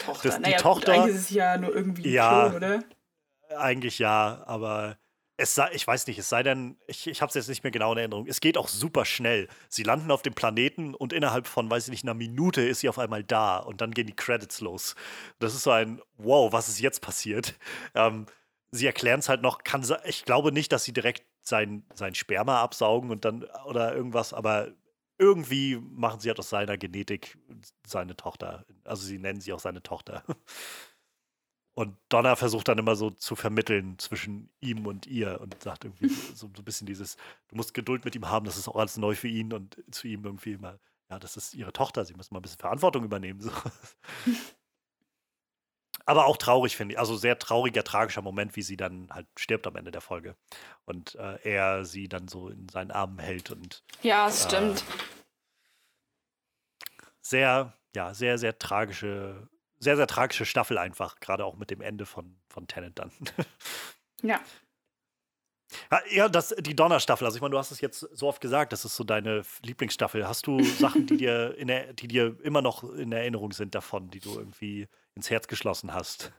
Tochter, 0.04 0.28
das, 0.28 0.38
naja, 0.40 0.58
Tochter, 0.58 0.92
gut, 0.92 1.00
eigentlich 1.00 1.16
ist 1.16 1.22
es 1.22 1.30
ja 1.30 1.56
nur 1.56 1.74
irgendwie 1.74 2.10
ja, 2.10 2.50
Klon, 2.50 2.56
oder? 2.56 2.84
Eigentlich 3.56 3.98
ja, 3.98 4.42
aber 4.46 4.98
es 5.40 5.54
sei, 5.54 5.70
ich 5.72 5.86
weiß 5.86 6.08
nicht, 6.08 6.18
es 6.18 6.28
sei 6.28 6.42
denn, 6.42 6.76
ich, 6.88 7.06
ich 7.06 7.22
habe 7.22 7.28
es 7.28 7.34
jetzt 7.34 7.48
nicht 7.48 7.62
mehr 7.62 7.70
genau 7.70 7.92
in 7.92 7.98
Erinnerung. 7.98 8.26
Es 8.26 8.40
geht 8.40 8.58
auch 8.58 8.66
super 8.66 9.04
schnell. 9.04 9.48
Sie 9.68 9.84
landen 9.84 10.10
auf 10.10 10.22
dem 10.22 10.34
Planeten 10.34 10.94
und 10.94 11.12
innerhalb 11.12 11.46
von, 11.46 11.70
weiß 11.70 11.84
ich 11.84 11.90
nicht, 11.92 12.04
einer 12.04 12.14
Minute 12.14 12.60
ist 12.60 12.80
sie 12.80 12.88
auf 12.88 12.98
einmal 12.98 13.22
da 13.22 13.58
und 13.58 13.80
dann 13.80 13.92
gehen 13.92 14.08
die 14.08 14.16
Credits 14.16 14.60
los. 14.60 14.96
Das 15.38 15.54
ist 15.54 15.62
so 15.62 15.70
ein, 15.70 16.02
wow, 16.16 16.52
was 16.52 16.68
ist 16.68 16.80
jetzt 16.80 17.02
passiert? 17.02 17.54
Ähm, 17.94 18.26
sie 18.72 18.86
erklären 18.86 19.20
es 19.20 19.28
halt 19.28 19.40
noch, 19.40 19.62
kann, 19.62 19.86
ich 20.04 20.24
glaube 20.24 20.50
nicht, 20.50 20.72
dass 20.72 20.82
sie 20.82 20.92
direkt 20.92 21.22
sein, 21.40 21.84
sein 21.94 22.16
Sperma 22.16 22.60
absaugen 22.60 23.10
und 23.10 23.24
dann 23.24 23.44
oder 23.64 23.94
irgendwas, 23.94 24.34
aber 24.34 24.72
irgendwie 25.18 25.76
machen 25.76 26.18
sie 26.20 26.28
halt 26.30 26.40
aus 26.40 26.50
seiner 26.50 26.76
Genetik 26.76 27.38
seine 27.86 28.16
Tochter. 28.16 28.66
Also 28.84 29.06
sie 29.06 29.18
nennen 29.18 29.40
sie 29.40 29.52
auch 29.52 29.60
seine 29.60 29.82
Tochter. 29.84 30.24
Und 31.78 31.96
Donna 32.08 32.34
versucht 32.34 32.66
dann 32.66 32.78
immer 32.78 32.96
so 32.96 33.10
zu 33.10 33.36
vermitteln 33.36 34.00
zwischen 34.00 34.50
ihm 34.58 34.88
und 34.88 35.06
ihr 35.06 35.40
und 35.40 35.62
sagt 35.62 35.84
irgendwie 35.84 36.08
so, 36.34 36.50
so, 36.52 36.60
ein 36.60 36.64
bisschen 36.64 36.88
dieses, 36.88 37.16
du 37.46 37.54
musst 37.54 37.72
Geduld 37.72 38.04
mit 38.04 38.16
ihm 38.16 38.28
haben, 38.28 38.46
das 38.46 38.56
ist 38.56 38.66
auch 38.66 38.74
alles 38.74 38.96
neu 38.96 39.14
für 39.14 39.28
ihn 39.28 39.52
und 39.52 39.80
zu 39.92 40.08
ihm 40.08 40.24
irgendwie 40.24 40.54
immer, 40.54 40.80
ja, 41.08 41.20
das 41.20 41.36
ist 41.36 41.54
ihre 41.54 41.72
Tochter, 41.72 42.04
sie 42.04 42.14
müssen 42.14 42.34
mal 42.34 42.40
ein 42.40 42.42
bisschen 42.42 42.58
Verantwortung 42.58 43.04
übernehmen. 43.04 43.40
So. 43.40 43.52
Aber 46.04 46.26
auch 46.26 46.36
traurig, 46.36 46.76
finde 46.76 46.94
ich. 46.94 46.98
Also 46.98 47.16
sehr 47.16 47.38
trauriger, 47.38 47.84
tragischer 47.84 48.22
Moment, 48.22 48.56
wie 48.56 48.62
sie 48.62 48.76
dann 48.76 49.08
halt 49.12 49.28
stirbt 49.36 49.68
am 49.68 49.76
Ende 49.76 49.92
der 49.92 50.00
Folge. 50.00 50.34
Und 50.84 51.14
äh, 51.14 51.38
er 51.44 51.84
sie 51.84 52.08
dann 52.08 52.26
so 52.26 52.48
in 52.48 52.68
seinen 52.68 52.90
Armen 52.90 53.20
hält 53.20 53.52
und. 53.52 53.84
Ja, 54.02 54.26
es 54.26 54.46
äh, 54.46 54.48
stimmt. 54.48 54.84
Sehr, 57.20 57.72
ja, 57.94 58.14
sehr, 58.14 58.36
sehr 58.36 58.58
tragische 58.58 59.48
sehr, 59.78 59.96
sehr 59.96 60.06
tragische 60.06 60.44
Staffel 60.44 60.78
einfach, 60.78 61.20
gerade 61.20 61.44
auch 61.44 61.56
mit 61.56 61.70
dem 61.70 61.80
Ende 61.80 62.06
von, 62.06 62.36
von 62.48 62.66
Tenet 62.66 62.98
dann. 62.98 63.12
ja. 64.22 64.40
Ja, 66.10 66.28
das, 66.30 66.54
die 66.58 66.74
Donnerstaffel, 66.74 67.26
also 67.26 67.36
ich 67.36 67.42
meine, 67.42 67.52
du 67.52 67.58
hast 67.58 67.70
es 67.70 67.82
jetzt 67.82 68.00
so 68.00 68.26
oft 68.26 68.40
gesagt, 68.40 68.72
das 68.72 68.86
ist 68.86 68.96
so 68.96 69.04
deine 69.04 69.42
Lieblingsstaffel. 69.62 70.26
Hast 70.26 70.46
du 70.46 70.62
Sachen, 70.62 71.06
die 71.06 71.18
dir, 71.18 71.54
in 71.58 71.68
der, 71.68 71.92
die 71.92 72.08
dir 72.08 72.36
immer 72.42 72.62
noch 72.62 72.84
in 72.84 73.12
Erinnerung 73.12 73.52
sind 73.52 73.74
davon, 73.74 74.10
die 74.10 74.20
du 74.20 74.38
irgendwie 74.38 74.88
ins 75.14 75.28
Herz 75.28 75.46
geschlossen 75.46 75.92
hast? 75.92 76.32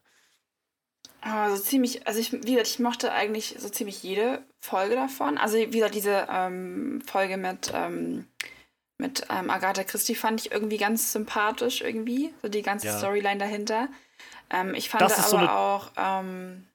Also 1.21 1.61
ziemlich, 1.61 2.07
also 2.07 2.19
ich, 2.19 2.31
wie 2.31 2.53
gesagt, 2.53 2.67
ich 2.67 2.79
mochte 2.79 3.11
eigentlich 3.11 3.55
so 3.59 3.69
ziemlich 3.69 4.01
jede 4.01 4.43
Folge 4.59 4.95
davon. 4.95 5.37
Also 5.37 5.57
wie 5.57 5.67
gesagt, 5.67 5.95
diese 5.95 6.27
ähm, 6.29 7.01
Folge 7.05 7.37
mit 7.37 7.71
ähm, 7.73 8.27
mit 8.99 9.25
ähm, 9.29 9.49
Agatha 9.49 9.83
Christie 9.83 10.15
fand 10.15 10.41
ich 10.41 10.51
irgendwie 10.51 10.77
ganz 10.77 11.11
sympathisch 11.11 11.81
irgendwie, 11.81 12.33
so 12.41 12.49
die 12.49 12.61
ganze 12.61 12.87
ja. 12.87 12.97
Storyline 12.97 13.37
dahinter. 13.37 13.87
Ähm, 14.51 14.75
ich 14.75 14.89
fand 14.89 15.03
aber 15.03 15.13
so 15.13 15.37
auch 15.37 15.91
ähm, 15.97 16.65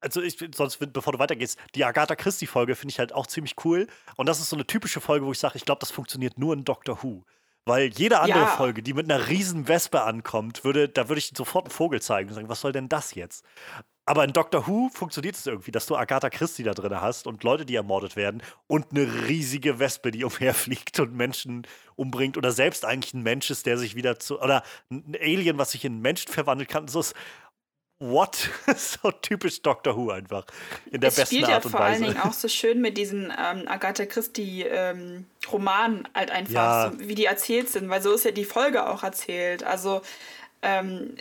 also 0.00 0.22
ich, 0.22 0.38
sonst, 0.54 0.78
bevor 0.92 1.12
du 1.12 1.18
weitergehst, 1.18 1.58
die 1.74 1.84
Agatha 1.84 2.14
Christie-Folge 2.14 2.76
finde 2.76 2.92
ich 2.92 2.98
halt 2.98 3.12
auch 3.12 3.26
ziemlich 3.26 3.56
cool. 3.64 3.88
Und 4.16 4.28
das 4.28 4.40
ist 4.40 4.50
so 4.50 4.56
eine 4.56 4.66
typische 4.66 5.00
Folge, 5.00 5.26
wo 5.26 5.32
ich 5.32 5.38
sage, 5.38 5.56
ich 5.56 5.64
glaube, 5.64 5.80
das 5.80 5.90
funktioniert 5.90 6.38
nur 6.38 6.54
in 6.54 6.64
Doctor 6.64 7.02
Who. 7.02 7.24
Weil 7.64 7.88
jede 7.88 8.20
andere 8.20 8.40
ja. 8.40 8.46
Folge, 8.46 8.82
die 8.82 8.94
mit 8.94 9.10
einer 9.10 9.28
riesen 9.28 9.68
Wespe 9.68 10.02
ankommt, 10.02 10.64
würde, 10.64 10.88
da 10.88 11.08
würde 11.08 11.18
ich 11.18 11.32
sofort 11.36 11.66
einen 11.66 11.72
Vogel 11.72 12.00
zeigen 12.00 12.28
und 12.28 12.34
sagen, 12.34 12.48
was 12.48 12.60
soll 12.60 12.72
denn 12.72 12.88
das 12.88 13.14
jetzt? 13.14 13.44
Aber 14.08 14.24
in 14.24 14.32
Doctor 14.32 14.66
Who 14.66 14.88
funktioniert 14.88 15.36
es 15.36 15.46
irgendwie, 15.46 15.70
dass 15.70 15.84
du 15.84 15.94
Agatha 15.94 16.30
Christie 16.30 16.62
da 16.62 16.72
drin 16.72 16.98
hast 16.98 17.26
und 17.26 17.44
Leute, 17.44 17.66
die 17.66 17.74
ermordet 17.74 18.16
werden 18.16 18.42
und 18.66 18.86
eine 18.90 19.28
riesige 19.28 19.78
Wespe, 19.80 20.10
die 20.10 20.24
umherfliegt 20.24 20.98
und 20.98 21.14
Menschen 21.14 21.66
umbringt 21.94 22.38
oder 22.38 22.50
selbst 22.50 22.86
eigentlich 22.86 23.12
ein 23.12 23.22
Mensch 23.22 23.50
ist, 23.50 23.66
der 23.66 23.76
sich 23.76 23.96
wieder 23.96 24.18
zu 24.18 24.40
oder 24.40 24.62
ein 24.90 25.14
Alien, 25.20 25.58
was 25.58 25.72
sich 25.72 25.84
in 25.84 25.92
einen 25.92 26.00
Menschen 26.00 26.32
verwandeln 26.32 26.66
kann. 26.66 26.88
So 26.88 27.00
ist 27.00 27.14
What? 27.98 28.48
so 28.76 29.10
typisch 29.10 29.60
Doctor 29.60 29.94
Who 29.94 30.10
einfach. 30.10 30.46
In 30.90 31.02
der 31.02 31.08
es 31.08 31.16
besten 31.16 31.44
Art 31.44 31.66
und 31.66 31.72
Weise. 31.74 31.76
vor 31.76 31.80
allen 31.80 32.02
Dingen 32.02 32.20
auch 32.20 32.32
so 32.32 32.48
schön 32.48 32.80
mit 32.80 32.96
diesen 32.96 33.24
ähm, 33.24 33.68
Agatha 33.68 34.06
Christie 34.06 34.62
ähm, 34.62 35.26
Romanen 35.52 36.08
halt 36.14 36.30
einfach, 36.30 36.54
ja. 36.54 36.92
so, 36.92 37.00
wie 37.00 37.14
die 37.14 37.26
erzählt 37.26 37.68
sind, 37.68 37.90
weil 37.90 38.00
so 38.00 38.12
ist 38.14 38.24
ja 38.24 38.30
die 38.30 38.46
Folge 38.46 38.88
auch 38.88 39.02
erzählt. 39.02 39.64
Also 39.64 40.00
ähm, 40.62 41.16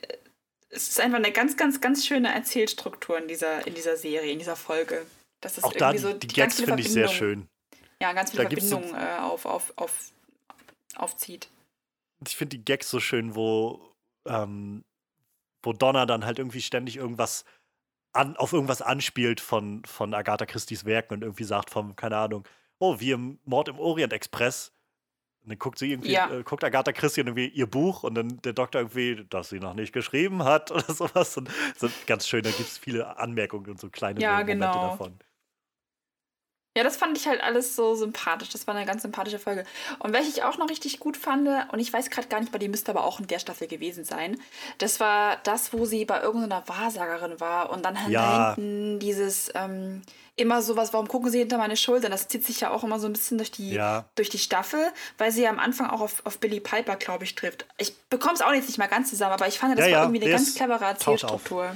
es 0.70 0.90
ist 0.90 1.00
einfach 1.00 1.18
eine 1.18 1.32
ganz, 1.32 1.58
ganz, 1.58 1.82
ganz 1.82 2.06
schöne 2.06 2.34
Erzählstruktur 2.34 3.18
in 3.18 3.28
dieser, 3.28 3.66
in 3.66 3.74
dieser 3.74 3.98
Serie, 3.98 4.32
in 4.32 4.40
dieser 4.40 4.56
Folge. 4.56 5.06
Das 5.42 5.58
ist 5.58 5.64
Auch 5.64 5.74
da 5.74 5.92
die, 5.92 5.98
so 5.98 6.14
die 6.14 6.28
Gags 6.28 6.60
finde 6.60 6.82
ich 6.82 6.92
sehr 6.92 7.08
schön. 7.08 7.48
Ja, 8.02 8.14
ganz 8.14 8.32
viele 8.32 8.44
da 8.44 8.50
Verbindungen 8.50 8.94
äh, 8.94 9.20
auf, 9.20 9.46
auf, 9.46 9.74
auf, 9.76 10.12
aufzieht. 10.96 11.50
Ich 12.26 12.36
finde 12.36 12.58
die 12.58 12.66
Gags 12.66 12.90
so 12.90 13.00
schön, 13.00 13.36
wo, 13.36 13.94
ähm, 14.26 14.84
wo 15.64 15.74
Donna 15.74 16.06
dann 16.06 16.26
halt 16.26 16.40
irgendwie 16.40 16.62
ständig 16.62 16.98
irgendwas 16.98 17.46
an, 18.14 18.36
auf 18.38 18.54
irgendwas 18.54 18.82
anspielt 18.82 19.40
von, 19.40 19.84
von 19.86 20.14
Agatha 20.14 20.46
Christie's 20.46 20.86
Werken 20.86 21.14
und 21.14 21.22
irgendwie 21.22 21.44
sagt 21.44 21.70
vom, 21.70 21.96
keine 21.96 22.18
Ahnung, 22.18 22.48
oh, 22.80 23.00
wie 23.00 23.12
im 23.12 23.40
Mord 23.46 23.68
im 23.70 23.80
Orient 23.80 24.14
Express 24.14 24.72
und 25.48 25.52
dann 25.52 25.60
guckt 25.60 25.80
sie 25.80 25.94
irgendwie, 25.94 26.12
ja. 26.12 26.30
äh, 26.30 26.44
guckt 26.44 26.62
Agatha 26.66 26.92
Christian 26.92 27.28
irgendwie 27.28 27.48
ihr 27.48 27.68
Buch 27.68 28.04
und 28.04 28.16
dann 28.16 28.42
der 28.44 28.52
Doktor 28.52 28.82
irgendwie, 28.82 29.26
dass 29.30 29.48
sie 29.48 29.62
noch 29.62 29.76
nicht 29.76 29.94
geschrieben 29.94 30.44
hat 30.44 30.72
oder 30.74 30.94
sowas. 30.94 31.38
Und 31.38 31.50
so 31.78 31.88
ganz 32.06 32.28
schön, 32.28 32.44
da 32.44 32.50
gibt 32.50 32.68
es 32.68 32.78
viele 32.78 33.18
Anmerkungen 33.18 33.68
und 33.68 33.80
so 33.80 33.90
kleine 33.90 34.20
ja, 34.20 34.32
Momente 34.32 34.54
genau. 34.56 34.90
davon. 34.90 35.14
Ja, 36.78 36.84
das 36.84 36.96
fand 36.96 37.18
ich 37.18 37.28
halt 37.28 37.42
alles 37.42 37.76
so 37.76 37.96
sympathisch. 37.96 38.50
Das 38.50 38.68
war 38.68 38.76
eine 38.76 38.86
ganz 38.86 39.02
sympathische 39.02 39.40
Folge. 39.40 39.64
Und 39.98 40.14
welche 40.14 40.30
ich 40.30 40.44
auch 40.44 40.60
noch 40.60 40.70
richtig 40.70 41.00
gut 41.00 41.18
fand, 41.18 41.50
und 41.72 41.80
ich 41.80 41.92
weiß 41.92 42.12
gerade 42.12 42.28
gar 42.28 42.40
nicht, 42.40 42.52
bei 42.52 42.60
die 42.60 42.70
müsste 42.70 42.92
aber 42.92 43.04
auch 43.04 43.20
in 43.20 43.26
der 43.26 43.40
Staffel 43.40 43.68
gewesen 43.68 44.06
sein, 44.06 44.40
das 44.78 45.00
war 45.00 45.38
das, 45.38 45.74
wo 45.74 45.86
sie 45.86 46.06
bei 46.06 46.22
irgendeiner 46.22 46.68
Wahrsagerin 46.68 47.40
war 47.40 47.72
und 47.72 47.84
dann 47.84 47.98
ja. 48.12 48.54
hinten 48.54 49.00
dieses 49.00 49.50
ähm, 49.56 50.04
immer 50.36 50.62
sowas, 50.62 50.94
warum 50.94 51.08
gucken 51.08 51.32
sie 51.32 51.40
hinter 51.40 51.58
meine 51.58 51.76
Schultern? 51.76 52.12
Das 52.12 52.28
zieht 52.28 52.46
sich 52.46 52.60
ja 52.60 52.70
auch 52.70 52.84
immer 52.84 53.00
so 53.00 53.08
ein 53.08 53.14
bisschen 53.14 53.40
durch 53.40 53.50
die, 53.50 53.72
ja. 53.72 54.06
durch 54.14 54.30
die 54.30 54.38
Staffel, 54.38 54.92
weil 55.18 55.32
sie 55.32 55.42
ja 55.42 55.50
am 55.50 55.58
Anfang 55.58 55.90
auch 55.90 56.02
auf, 56.02 56.24
auf 56.28 56.38
Billy 56.38 56.60
Piper, 56.60 56.96
glaube 56.98 57.24
ich, 57.24 57.34
trifft. 57.34 57.66
Ich 57.80 57.98
bekomme 58.10 58.36
es 58.36 58.42
auch 58.44 58.54
jetzt 58.54 58.68
nicht 58.68 58.78
mal 58.78 58.86
ganz 58.86 59.10
zusammen, 59.10 59.34
aber 59.34 59.48
ich 59.48 59.58
fand, 59.58 59.80
das 59.80 59.88
ja, 59.88 59.96
war 59.96 60.04
irgendwie 60.04 60.22
eine 60.22 60.32
ganz 60.32 60.54
clevere 60.54 60.86
Erzählstruktur. 60.86 61.76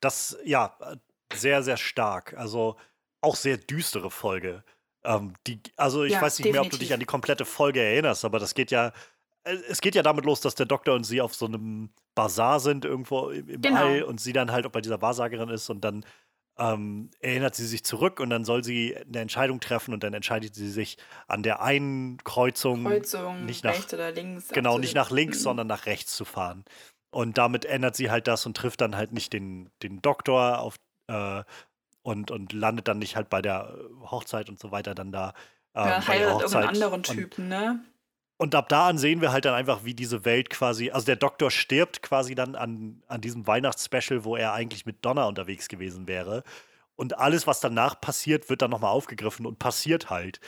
Das, 0.00 0.38
ja, 0.44 0.78
sehr, 1.34 1.62
sehr 1.62 1.76
stark. 1.76 2.34
Also 2.38 2.76
auch 3.22 3.36
sehr 3.36 3.56
düstere 3.56 4.10
Folge. 4.10 4.64
Ähm, 5.04 5.34
die, 5.46 5.60
also 5.76 6.04
ich 6.04 6.12
ja, 6.12 6.22
weiß 6.22 6.38
nicht 6.38 6.46
definitiv. 6.46 6.52
mehr, 6.52 6.62
ob 6.62 6.70
du 6.70 6.78
dich 6.78 6.92
an 6.92 7.00
die 7.00 7.06
komplette 7.06 7.44
Folge 7.44 7.82
erinnerst, 7.82 8.24
aber 8.24 8.38
das 8.38 8.54
geht 8.54 8.70
ja, 8.70 8.92
äh, 9.44 9.56
es 9.68 9.80
geht 9.80 9.94
ja 9.94 10.02
damit 10.02 10.24
los, 10.24 10.40
dass 10.40 10.54
der 10.54 10.66
Doktor 10.66 10.94
und 10.94 11.04
sie 11.04 11.20
auf 11.20 11.34
so 11.34 11.46
einem 11.46 11.90
Bazar 12.14 12.60
sind 12.60 12.84
irgendwo 12.84 13.30
im, 13.30 13.48
im 13.48 13.60
genau. 13.60 13.84
All 13.84 14.02
und 14.02 14.20
sie 14.20 14.32
dann 14.32 14.52
halt 14.52 14.66
auch 14.66 14.70
bei 14.70 14.80
dieser 14.80 15.02
Wahrsagerin 15.02 15.48
ist 15.48 15.70
und 15.70 15.82
dann 15.82 16.04
ähm, 16.58 17.10
erinnert 17.20 17.54
sie 17.54 17.66
sich 17.66 17.84
zurück 17.84 18.20
und 18.20 18.30
dann 18.30 18.44
soll 18.44 18.62
sie 18.62 18.96
eine 18.96 19.20
Entscheidung 19.20 19.60
treffen 19.60 19.94
und 19.94 20.04
dann 20.04 20.12
entscheidet 20.14 20.54
sie 20.54 20.70
sich 20.70 20.98
an 21.26 21.42
der 21.42 21.62
einen 21.62 22.18
Kreuzung, 22.24 22.84
Kreuzung 22.84 23.46
nicht 23.46 23.64
nach 23.64 23.72
rechts 23.72 23.94
oder 23.94 24.12
links. 24.12 24.48
Genau, 24.48 24.78
nicht 24.78 24.94
nach 24.94 25.10
links, 25.10 25.38
mhm. 25.38 25.42
sondern 25.42 25.66
nach 25.66 25.86
rechts 25.86 26.14
zu 26.14 26.24
fahren. 26.24 26.64
Und 27.10 27.38
damit 27.38 27.64
ändert 27.64 27.96
sie 27.96 28.10
halt 28.10 28.26
das 28.26 28.46
und 28.46 28.56
trifft 28.56 28.80
dann 28.80 28.96
halt 28.96 29.12
nicht 29.12 29.32
den, 29.32 29.70
den 29.82 30.00
Doktor 30.02 30.60
auf, 30.60 30.76
äh, 31.08 31.42
und, 32.02 32.30
und 32.30 32.52
landet 32.52 32.88
dann 32.88 32.98
nicht 32.98 33.16
halt 33.16 33.28
bei 33.28 33.42
der 33.42 33.76
Hochzeit 34.10 34.48
und 34.48 34.58
so 34.58 34.70
weiter 34.70 34.94
dann 34.94 35.12
da. 35.12 35.34
Ähm, 35.74 35.86
ja, 35.86 36.06
heiratet 36.06 36.42
irgendeinen 36.42 36.68
anderen 36.68 37.02
Typen, 37.02 37.44
und, 37.44 37.48
ne? 37.48 37.84
Und 38.36 38.56
ab 38.56 38.68
da 38.68 38.88
an 38.88 38.98
sehen 38.98 39.20
wir 39.20 39.30
halt 39.30 39.44
dann 39.44 39.54
einfach, 39.54 39.84
wie 39.84 39.94
diese 39.94 40.24
Welt 40.24 40.50
quasi, 40.50 40.90
also 40.90 41.06
der 41.06 41.16
Doktor 41.16 41.50
stirbt 41.50 42.02
quasi 42.02 42.34
dann 42.34 42.56
an, 42.56 43.02
an 43.06 43.20
diesem 43.20 43.46
Weihnachtsspecial, 43.46 44.24
wo 44.24 44.34
er 44.34 44.52
eigentlich 44.52 44.84
mit 44.84 45.04
Donna 45.04 45.26
unterwegs 45.26 45.68
gewesen 45.68 46.08
wäre. 46.08 46.42
Und 46.96 47.18
alles, 47.18 47.46
was 47.46 47.60
danach 47.60 48.00
passiert, 48.00 48.50
wird 48.50 48.62
dann 48.62 48.70
nochmal 48.70 48.90
aufgegriffen 48.90 49.46
und 49.46 49.58
passiert 49.58 50.10
halt. 50.10 50.40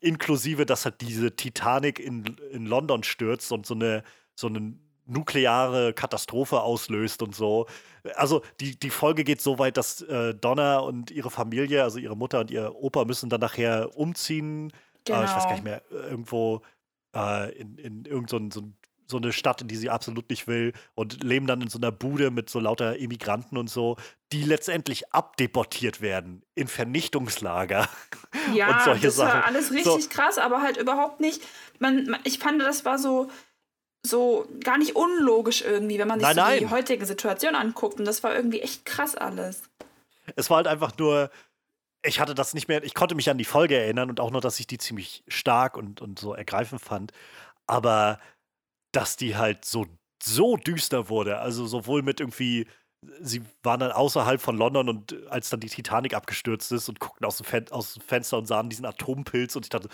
Inklusive, 0.00 0.66
dass 0.66 0.84
halt 0.84 1.00
diese 1.00 1.34
Titanic 1.36 1.98
in, 1.98 2.36
in 2.52 2.66
London 2.66 3.02
stürzt 3.02 3.50
und 3.50 3.64
so 3.64 3.74
eine, 3.74 4.02
so 4.34 4.48
eine 4.48 4.74
nukleare 5.08 5.92
Katastrophe 5.92 6.60
auslöst 6.60 7.22
und 7.22 7.34
so. 7.34 7.66
Also 8.14 8.42
die, 8.60 8.78
die 8.78 8.90
Folge 8.90 9.24
geht 9.24 9.40
so 9.40 9.58
weit, 9.58 9.76
dass 9.76 10.02
äh, 10.02 10.34
Donna 10.34 10.78
und 10.78 11.10
ihre 11.10 11.30
Familie, 11.30 11.82
also 11.82 11.98
ihre 11.98 12.16
Mutter 12.16 12.40
und 12.40 12.50
ihr 12.50 12.74
Opa, 12.74 13.04
müssen 13.04 13.30
dann 13.30 13.40
nachher 13.40 13.96
umziehen. 13.96 14.72
Genau. 15.04 15.20
Äh, 15.20 15.24
ich 15.24 15.30
weiß 15.30 15.44
gar 15.44 15.52
nicht 15.52 15.64
genau. 15.64 15.80
mehr, 15.90 16.08
irgendwo 16.10 16.62
äh, 17.14 17.52
in, 17.58 17.78
in 17.78 18.04
irgendein 18.04 18.50
so, 18.50 18.62
so, 19.06 19.16
eine 19.16 19.32
Stadt, 19.32 19.62
in 19.62 19.68
die 19.68 19.76
sie 19.76 19.88
absolut 19.88 20.28
nicht 20.28 20.46
will 20.46 20.74
und 20.94 21.24
leben 21.24 21.46
dann 21.46 21.62
in 21.62 21.68
so 21.68 21.78
einer 21.78 21.90
Bude 21.90 22.30
mit 22.30 22.50
so 22.50 22.60
lauter 22.60 22.96
Immigranten 22.96 23.56
und 23.56 23.70
so, 23.70 23.96
die 24.32 24.42
letztendlich 24.42 25.12
abdeportiert 25.14 26.02
werden 26.02 26.42
in 26.54 26.68
Vernichtungslager. 26.68 27.88
Ja, 28.54 28.68
und 28.68 28.82
solche 28.82 29.06
das 29.06 29.16
Sachen. 29.16 29.40
war 29.40 29.44
alles 29.46 29.70
richtig 29.72 30.04
so. 30.04 30.08
krass, 30.08 30.38
aber 30.38 30.62
halt 30.62 30.76
überhaupt 30.76 31.20
nicht. 31.20 31.42
Man, 31.78 32.16
ich 32.24 32.38
fand, 32.38 32.60
das 32.62 32.84
war 32.84 32.98
so 32.98 33.28
so 34.08 34.46
gar 34.62 34.78
nicht 34.78 34.96
unlogisch 34.96 35.62
irgendwie, 35.62 35.98
wenn 35.98 36.08
man 36.08 36.20
sich 36.20 36.34
nein, 36.34 36.60
so 36.60 36.66
die 36.66 36.70
heutige 36.70 37.06
Situation 37.06 37.54
anguckt. 37.54 37.98
Und 37.98 38.04
das 38.04 38.22
war 38.22 38.34
irgendwie 38.34 38.60
echt 38.60 38.84
krass 38.84 39.14
alles. 39.14 39.62
Es 40.36 40.50
war 40.50 40.58
halt 40.58 40.66
einfach 40.66 40.92
nur, 40.98 41.30
ich 42.02 42.20
hatte 42.20 42.34
das 42.34 42.54
nicht 42.54 42.68
mehr, 42.68 42.82
ich 42.84 42.94
konnte 42.94 43.14
mich 43.14 43.30
an 43.30 43.38
die 43.38 43.44
Folge 43.44 43.76
erinnern 43.76 44.10
und 44.10 44.20
auch 44.20 44.30
nur, 44.30 44.40
dass 44.40 44.60
ich 44.60 44.66
die 44.66 44.78
ziemlich 44.78 45.22
stark 45.28 45.76
und, 45.76 46.00
und 46.00 46.18
so 46.18 46.34
ergreifend 46.34 46.80
fand. 46.80 47.12
Aber 47.66 48.18
dass 48.92 49.16
die 49.16 49.36
halt 49.36 49.64
so, 49.64 49.86
so 50.22 50.56
düster 50.56 51.08
wurde, 51.08 51.38
also 51.38 51.66
sowohl 51.66 52.02
mit 52.02 52.20
irgendwie, 52.20 52.66
sie 53.20 53.42
waren 53.62 53.80
dann 53.80 53.92
außerhalb 53.92 54.40
von 54.40 54.56
London 54.56 54.88
und 54.88 55.16
als 55.28 55.50
dann 55.50 55.60
die 55.60 55.68
Titanic 55.68 56.14
abgestürzt 56.14 56.72
ist 56.72 56.88
und 56.88 57.00
guckten 57.00 57.26
aus 57.26 57.36
dem, 57.36 57.46
Fen 57.46 57.70
aus 57.70 57.94
dem 57.94 58.02
Fenster 58.02 58.38
und 58.38 58.46
sahen 58.46 58.70
diesen 58.70 58.86
Atompilz 58.86 59.56
und 59.56 59.66
ich 59.66 59.70
dachte, 59.70 59.88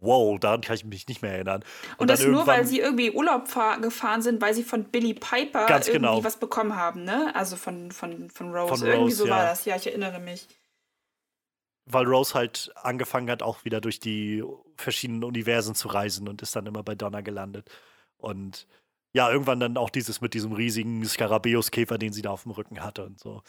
wow, 0.00 0.38
daran 0.38 0.62
kann 0.62 0.74
ich 0.74 0.84
mich 0.84 1.06
nicht 1.08 1.22
mehr 1.22 1.32
erinnern. 1.32 1.62
Und, 1.92 2.02
und 2.02 2.10
das 2.10 2.24
nur, 2.24 2.46
weil 2.46 2.66
sie 2.66 2.80
irgendwie 2.80 3.10
Urlaub 3.10 3.48
gefahren 3.80 4.22
sind, 4.22 4.40
weil 4.40 4.54
sie 4.54 4.64
von 4.64 4.84
Billy 4.84 5.14
Piper 5.14 5.68
irgendwie 5.68 5.92
genau. 5.92 6.24
was 6.24 6.38
bekommen 6.38 6.74
haben, 6.74 7.04
ne? 7.04 7.34
Also 7.34 7.56
von, 7.56 7.92
von, 7.92 8.30
von 8.30 8.54
Rose. 8.54 8.76
Von 8.76 8.86
irgendwie 8.86 9.04
Rose, 9.04 9.16
so 9.16 9.26
ja. 9.26 9.36
war 9.36 9.44
das, 9.44 9.64
ja, 9.64 9.76
ich 9.76 9.86
erinnere 9.86 10.18
mich. 10.18 10.48
Weil 11.86 12.06
Rose 12.06 12.34
halt 12.34 12.72
angefangen 12.76 13.30
hat, 13.30 13.42
auch 13.42 13.64
wieder 13.64 13.80
durch 13.80 14.00
die 14.00 14.42
verschiedenen 14.76 15.24
Universen 15.24 15.74
zu 15.74 15.88
reisen 15.88 16.28
und 16.28 16.40
ist 16.42 16.56
dann 16.56 16.66
immer 16.66 16.82
bei 16.82 16.94
Donna 16.94 17.20
gelandet. 17.20 17.70
Und 18.16 18.66
ja, 19.12 19.30
irgendwann 19.30 19.60
dann 19.60 19.76
auch 19.76 19.90
dieses 19.90 20.20
mit 20.20 20.34
diesem 20.34 20.52
riesigen 20.52 21.04
Skarabäus-Käfer, 21.04 21.98
den 21.98 22.12
sie 22.12 22.22
da 22.22 22.30
auf 22.30 22.44
dem 22.44 22.52
Rücken 22.52 22.82
hatte 22.82 23.04
und 23.04 23.18
so. 23.18 23.42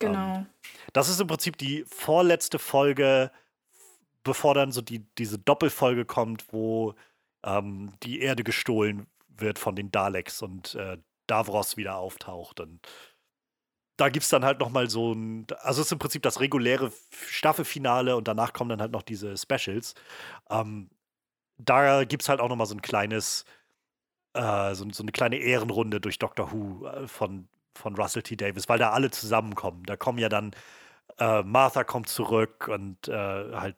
Genau. 0.00 0.12
Um, 0.12 0.34
ähm, 0.36 0.46
das 0.92 1.08
ist 1.08 1.20
im 1.20 1.28
Prinzip 1.28 1.56
die 1.56 1.84
vorletzte 1.86 2.58
Folge 2.58 3.30
bevor 4.24 4.54
dann 4.54 4.72
so 4.72 4.80
die, 4.82 5.06
diese 5.18 5.38
Doppelfolge 5.38 6.04
kommt, 6.04 6.52
wo 6.52 6.94
ähm, 7.44 7.92
die 8.02 8.20
Erde 8.20 8.44
gestohlen 8.44 9.06
wird 9.28 9.58
von 9.58 9.76
den 9.76 9.90
Daleks 9.90 10.42
und 10.42 10.74
äh, 10.74 10.98
Davros 11.26 11.76
wieder 11.76 11.96
auftaucht. 11.96 12.60
Und 12.60 12.80
da 13.96 14.08
gibt 14.08 14.24
es 14.24 14.28
dann 14.30 14.44
halt 14.44 14.60
noch 14.60 14.70
mal 14.70 14.90
so 14.90 15.12
ein, 15.12 15.46
also 15.60 15.80
es 15.80 15.88
ist 15.88 15.92
im 15.92 15.98
Prinzip 15.98 16.22
das 16.22 16.40
reguläre 16.40 16.92
Staffelfinale 17.10 18.16
und 18.16 18.28
danach 18.28 18.52
kommen 18.52 18.70
dann 18.70 18.80
halt 18.80 18.92
noch 18.92 19.02
diese 19.02 19.36
Specials. 19.36 19.94
Ähm, 20.50 20.90
da 21.58 22.04
gibt 22.04 22.22
es 22.22 22.28
halt 22.28 22.40
auch 22.40 22.48
noch 22.48 22.56
mal 22.56 22.66
so 22.66 22.74
ein 22.74 22.82
kleines, 22.82 23.44
äh, 24.34 24.74
so, 24.74 24.88
so, 24.90 25.02
eine 25.02 25.12
kleine 25.12 25.36
Ehrenrunde 25.36 26.00
durch 26.00 26.18
Doctor 26.18 26.52
Who 26.52 26.86
äh, 26.86 27.08
von, 27.08 27.48
von 27.74 27.96
Russell 27.96 28.22
T. 28.22 28.36
Davis, 28.36 28.68
weil 28.68 28.78
da 28.78 28.90
alle 28.90 29.10
zusammenkommen. 29.10 29.84
Da 29.84 29.96
kommen 29.96 30.18
ja 30.18 30.28
dann, 30.28 30.52
äh, 31.18 31.42
Martha 31.42 31.84
kommt 31.84 32.08
zurück 32.08 32.68
und 32.68 33.08
äh, 33.08 33.12
halt 33.12 33.76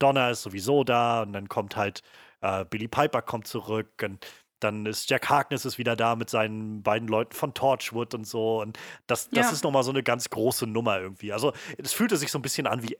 Donna 0.00 0.30
ist 0.30 0.42
sowieso 0.42 0.82
da 0.84 1.22
und 1.22 1.32
dann 1.32 1.48
kommt 1.48 1.76
halt 1.76 2.02
äh, 2.40 2.64
Billy 2.64 2.88
Piper 2.88 3.22
kommt 3.22 3.46
zurück 3.46 4.02
und 4.02 4.26
dann 4.60 4.86
ist 4.86 5.08
Jack 5.08 5.28
Harkness 5.28 5.64
ist 5.64 5.78
wieder 5.78 5.96
da 5.96 6.16
mit 6.16 6.30
seinen 6.30 6.82
beiden 6.82 7.08
Leuten 7.08 7.34
von 7.34 7.54
Torchwood 7.54 8.14
und 8.14 8.26
so. 8.26 8.60
Und 8.60 8.78
das, 9.06 9.30
das 9.30 9.46
ja. 9.46 9.52
ist 9.52 9.64
nochmal 9.64 9.84
so 9.84 9.90
eine 9.90 10.02
ganz 10.02 10.28
große 10.30 10.66
Nummer 10.66 11.00
irgendwie. 11.00 11.32
Also 11.32 11.52
es 11.78 11.92
fühlte 11.92 12.16
sich 12.16 12.30
so 12.30 12.38
ein 12.38 12.42
bisschen 12.42 12.66
an 12.66 12.82
wie, 12.82 12.98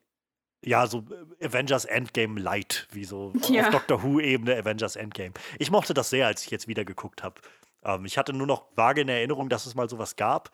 ja, 0.64 0.86
so 0.86 1.05
Avengers 1.43 1.85
Endgame 1.85 2.40
Light, 2.40 2.89
wie 2.93 3.05
so 3.05 3.32
ja. 3.48 3.64
auf 3.64 3.70
Doctor 3.70 4.02
Who-Ebene 4.02 4.56
Avengers 4.56 4.97
Endgame. 4.97 5.32
Ich 5.59 5.70
mochte 5.70 5.94
das 5.94 6.10
sehr, 6.10 6.27
als 6.27 6.44
ich 6.44 6.51
jetzt 6.51 6.66
wieder 6.66 6.85
geguckt 6.85 7.22
habe. 7.22 7.40
Ähm, 7.85 8.05
ich 8.05 8.18
hatte 8.18 8.32
nur 8.32 8.47
noch 8.47 8.64
vage 8.74 9.02
in 9.02 9.09
Erinnerung, 9.09 9.48
dass 9.48 9.66
es 9.66 9.74
mal 9.74 9.89
sowas 9.89 10.16
gab, 10.16 10.51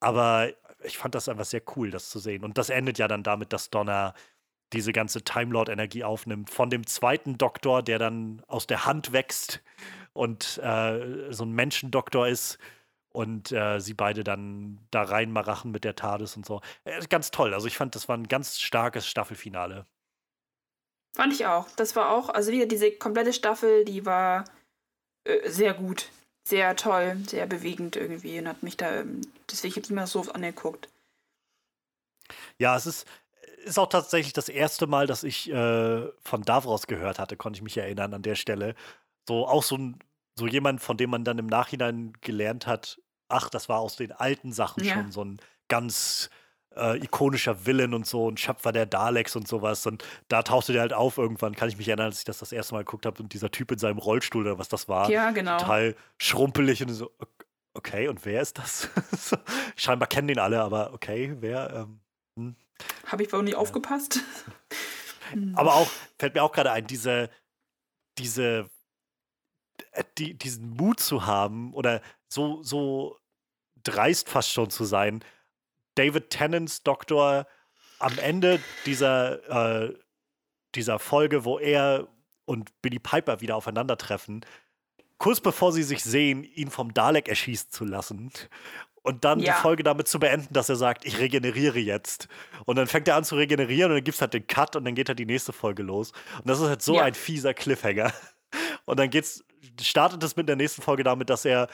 aber 0.00 0.50
ich 0.84 0.98
fand 0.98 1.14
das 1.14 1.28
einfach 1.28 1.44
sehr 1.44 1.62
cool, 1.76 1.90
das 1.90 2.10
zu 2.10 2.18
sehen. 2.18 2.44
Und 2.44 2.58
das 2.58 2.70
endet 2.70 2.98
ja 2.98 3.08
dann 3.08 3.22
damit, 3.22 3.52
dass 3.52 3.70
Donna 3.70 4.14
diese 4.72 4.92
ganze 4.92 5.22
Time 5.22 5.52
Lord 5.52 5.68
Energie 5.68 6.04
aufnimmt. 6.04 6.50
Von 6.50 6.70
dem 6.70 6.86
zweiten 6.86 7.38
Doktor, 7.38 7.82
der 7.82 7.98
dann 7.98 8.42
aus 8.46 8.66
der 8.66 8.86
Hand 8.86 9.12
wächst 9.12 9.62
und 10.12 10.58
äh, 10.58 11.32
so 11.32 11.44
ein 11.44 11.52
Menschendoktor 11.52 12.28
ist 12.28 12.58
und 13.10 13.52
äh, 13.52 13.80
sie 13.80 13.94
beide 13.94 14.24
dann 14.24 14.78
da 14.90 15.02
reinmarachen 15.02 15.70
mit 15.70 15.84
der 15.84 15.96
TARDIS 15.96 16.36
und 16.36 16.44
so. 16.44 16.60
Äh, 16.84 17.00
ganz 17.08 17.30
toll. 17.30 17.54
Also 17.54 17.66
ich 17.66 17.76
fand, 17.76 17.94
das 17.94 18.08
war 18.08 18.16
ein 18.16 18.28
ganz 18.28 18.60
starkes 18.60 19.06
Staffelfinale. 19.06 19.86
Fand 21.14 21.32
ich 21.32 21.46
auch. 21.46 21.66
Das 21.76 21.96
war 21.96 22.10
auch, 22.10 22.28
also 22.28 22.52
wieder 22.52 22.66
diese 22.66 22.92
komplette 22.92 23.32
Staffel, 23.32 23.86
die 23.86 24.04
war 24.04 24.44
äh, 25.24 25.48
sehr 25.48 25.72
gut. 25.72 26.10
Sehr 26.46 26.76
toll, 26.76 27.16
sehr 27.26 27.46
bewegend 27.46 27.96
irgendwie 27.96 28.38
und 28.38 28.46
hat 28.46 28.62
mich 28.62 28.76
da, 28.76 29.00
ähm, 29.00 29.22
deswegen 29.50 29.74
habe 29.74 29.84
ich 29.84 29.90
immer 29.90 30.06
so 30.06 30.20
angeguckt. 30.30 30.88
Ja, 32.58 32.76
es 32.76 32.86
ist, 32.86 33.06
ist 33.66 33.78
auch 33.78 33.88
tatsächlich 33.88 34.32
das 34.32 34.48
erste 34.48 34.86
Mal, 34.86 35.06
dass 35.06 35.24
ich 35.24 35.50
äh, 35.50 36.06
von 36.20 36.42
Davros 36.42 36.86
gehört 36.86 37.18
hatte, 37.18 37.36
konnte 37.36 37.58
ich 37.58 37.62
mich 37.62 37.76
erinnern 37.76 38.14
an 38.14 38.22
der 38.22 38.36
Stelle. 38.36 38.74
So 39.28 39.46
auch 39.46 39.62
so, 39.62 39.76
ein, 39.76 39.98
so 40.38 40.46
jemand, 40.46 40.80
von 40.80 40.96
dem 40.96 41.10
man 41.10 41.24
dann 41.24 41.38
im 41.38 41.46
Nachhinein 41.46 42.12
gelernt 42.20 42.66
hat, 42.66 43.00
ach, 43.28 43.50
das 43.50 43.68
war 43.68 43.80
aus 43.80 43.96
den 43.96 44.12
alten 44.12 44.52
Sachen 44.52 44.84
ja. 44.84 44.94
schon 44.94 45.10
so 45.10 45.24
ein 45.24 45.40
ganz 45.68 46.30
äh, 46.76 46.96
ikonischer 46.98 47.66
Villain 47.66 47.92
und 47.92 48.06
so, 48.06 48.30
ein 48.30 48.36
Schöpfer 48.36 48.70
der 48.70 48.86
Daleks 48.86 49.34
und 49.34 49.48
sowas. 49.48 49.84
Und 49.86 50.04
da 50.28 50.42
tauchte 50.42 50.72
der 50.72 50.82
halt 50.82 50.92
auf 50.92 51.18
irgendwann, 51.18 51.56
kann 51.56 51.68
ich 51.68 51.76
mich 51.76 51.88
erinnern, 51.88 52.06
als 52.06 52.20
ich 52.20 52.24
das 52.24 52.38
das 52.38 52.52
erste 52.52 52.74
Mal 52.74 52.84
geguckt 52.84 53.04
habe 53.04 53.22
und 53.22 53.32
dieser 53.32 53.50
Typ 53.50 53.72
in 53.72 53.78
seinem 53.78 53.98
Rollstuhl 53.98 54.46
oder 54.46 54.58
was 54.58 54.68
das 54.68 54.88
war. 54.88 55.10
Ja, 55.10 55.30
genau. 55.32 55.58
Total 55.58 55.96
schrumpelig 56.18 56.82
und 56.82 56.90
so, 56.90 57.10
okay, 57.74 58.08
und 58.08 58.24
wer 58.24 58.42
ist 58.42 58.58
das? 58.58 58.88
Scheinbar 59.76 60.08
kennen 60.08 60.28
den 60.28 60.38
alle, 60.38 60.62
aber 60.62 60.92
okay, 60.92 61.36
wer? 61.40 61.72
Ähm, 61.74 62.00
hm. 62.38 62.56
Habe 63.06 63.22
ich 63.22 63.32
wohl 63.32 63.42
nicht 63.42 63.54
ja. 63.54 63.58
aufgepasst. 63.58 64.20
Aber 65.54 65.74
auch, 65.74 65.90
fällt 66.18 66.34
mir 66.34 66.42
auch 66.42 66.52
gerade 66.52 66.72
ein, 66.72 66.86
diese, 66.86 67.30
diese, 68.18 68.70
äh, 69.92 70.04
die, 70.18 70.34
diesen 70.34 70.70
Mut 70.70 71.00
zu 71.00 71.26
haben 71.26 71.74
oder 71.74 72.00
so, 72.28 72.62
so 72.62 73.18
dreist 73.82 74.28
fast 74.28 74.52
schon 74.52 74.70
zu 74.70 74.84
sein, 74.84 75.24
David 75.94 76.30
Tennants 76.30 76.82
Doktor 76.82 77.46
am 77.98 78.18
Ende 78.18 78.60
dieser, 78.84 79.86
äh, 79.86 79.94
dieser 80.74 80.98
Folge, 80.98 81.44
wo 81.44 81.58
er 81.58 82.08
und 82.44 82.70
Billy 82.82 82.98
Piper 82.98 83.40
wieder 83.40 83.56
aufeinandertreffen, 83.56 84.44
kurz 85.18 85.40
bevor 85.40 85.72
sie 85.72 85.82
sich 85.82 86.04
sehen, 86.04 86.44
ihn 86.44 86.70
vom 86.70 86.94
Dalek 86.94 87.28
erschießen 87.28 87.70
zu 87.70 87.84
lassen. 87.84 88.30
Und 89.06 89.24
dann 89.24 89.38
ja. 89.38 89.54
die 89.54 89.60
Folge 89.60 89.84
damit 89.84 90.08
zu 90.08 90.18
beenden, 90.18 90.52
dass 90.52 90.68
er 90.68 90.74
sagt, 90.74 91.04
ich 91.06 91.20
regeneriere 91.20 91.78
jetzt. 91.78 92.26
Und 92.64 92.74
dann 92.74 92.88
fängt 92.88 93.06
er 93.06 93.14
an 93.14 93.22
zu 93.22 93.36
regenerieren 93.36 93.92
und 93.92 93.98
dann 93.98 94.04
gibt 94.04 94.16
es 94.16 94.20
halt 94.20 94.34
den 94.34 94.48
Cut 94.48 94.74
und 94.74 94.84
dann 94.84 94.96
geht 94.96 95.08
halt 95.08 95.20
die 95.20 95.26
nächste 95.26 95.52
Folge 95.52 95.84
los. 95.84 96.10
Und 96.38 96.48
das 96.48 96.58
ist 96.58 96.66
halt 96.66 96.82
so 96.82 96.96
ja. 96.96 97.04
ein 97.04 97.14
fieser 97.14 97.54
Cliffhanger. 97.54 98.12
Und 98.84 98.98
dann 98.98 99.10
geht's, 99.10 99.44
startet 99.80 100.22
es 100.24 100.34
mit 100.34 100.48
der 100.48 100.56
nächsten 100.56 100.82
Folge 100.82 101.04
damit, 101.04 101.30
dass 101.30 101.44
er 101.44 101.68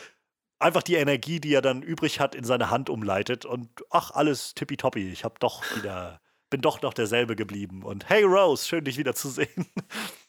einfach 0.58 0.82
die 0.82 0.96
Energie, 0.96 1.40
die 1.40 1.54
er 1.54 1.62
dann 1.62 1.82
übrig 1.82 2.20
hat, 2.20 2.34
in 2.34 2.44
seine 2.44 2.68
Hand 2.68 2.90
umleitet 2.90 3.46
und 3.46 3.68
ach, 3.88 4.10
alles 4.10 4.54
tippitoppi. 4.54 5.10
Ich 5.10 5.24
hab 5.24 5.40
doch 5.40 5.62
wieder, 5.76 6.20
bin 6.50 6.60
doch 6.60 6.82
noch 6.82 6.92
derselbe 6.92 7.34
geblieben. 7.34 7.82
Und 7.82 8.10
hey 8.10 8.24
Rose, 8.24 8.66
schön 8.66 8.84
dich 8.84 8.98
wieder 8.98 9.14
zu 9.14 9.30
sehen. 9.30 9.72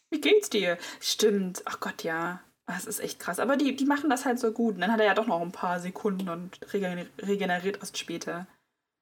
Wie 0.10 0.22
geht's 0.22 0.50
dir? 0.50 0.78
Stimmt. 1.02 1.64
Ach 1.66 1.82
Gott, 1.82 2.04
ja. 2.04 2.42
Das 2.66 2.86
ist 2.86 3.00
echt 3.00 3.20
krass. 3.20 3.40
Aber 3.40 3.58
die, 3.58 3.76
die 3.76 3.86
machen 3.86 4.10
das 4.10 4.26
halt 4.26 4.40
so 4.40 4.52
gut. 4.52 4.76
Und 4.76 4.82
dann 4.82 4.92
hat 4.92 5.00
er 5.00 5.08
ja 5.08 5.14
doch 5.14 5.28
noch 5.28 5.42
ein 5.42 5.52
paar 5.52 5.80
Sekunden 5.80 6.30
und 6.30 6.60
regeneriert 6.72 7.78
erst 7.78 7.98
später. 7.98 8.48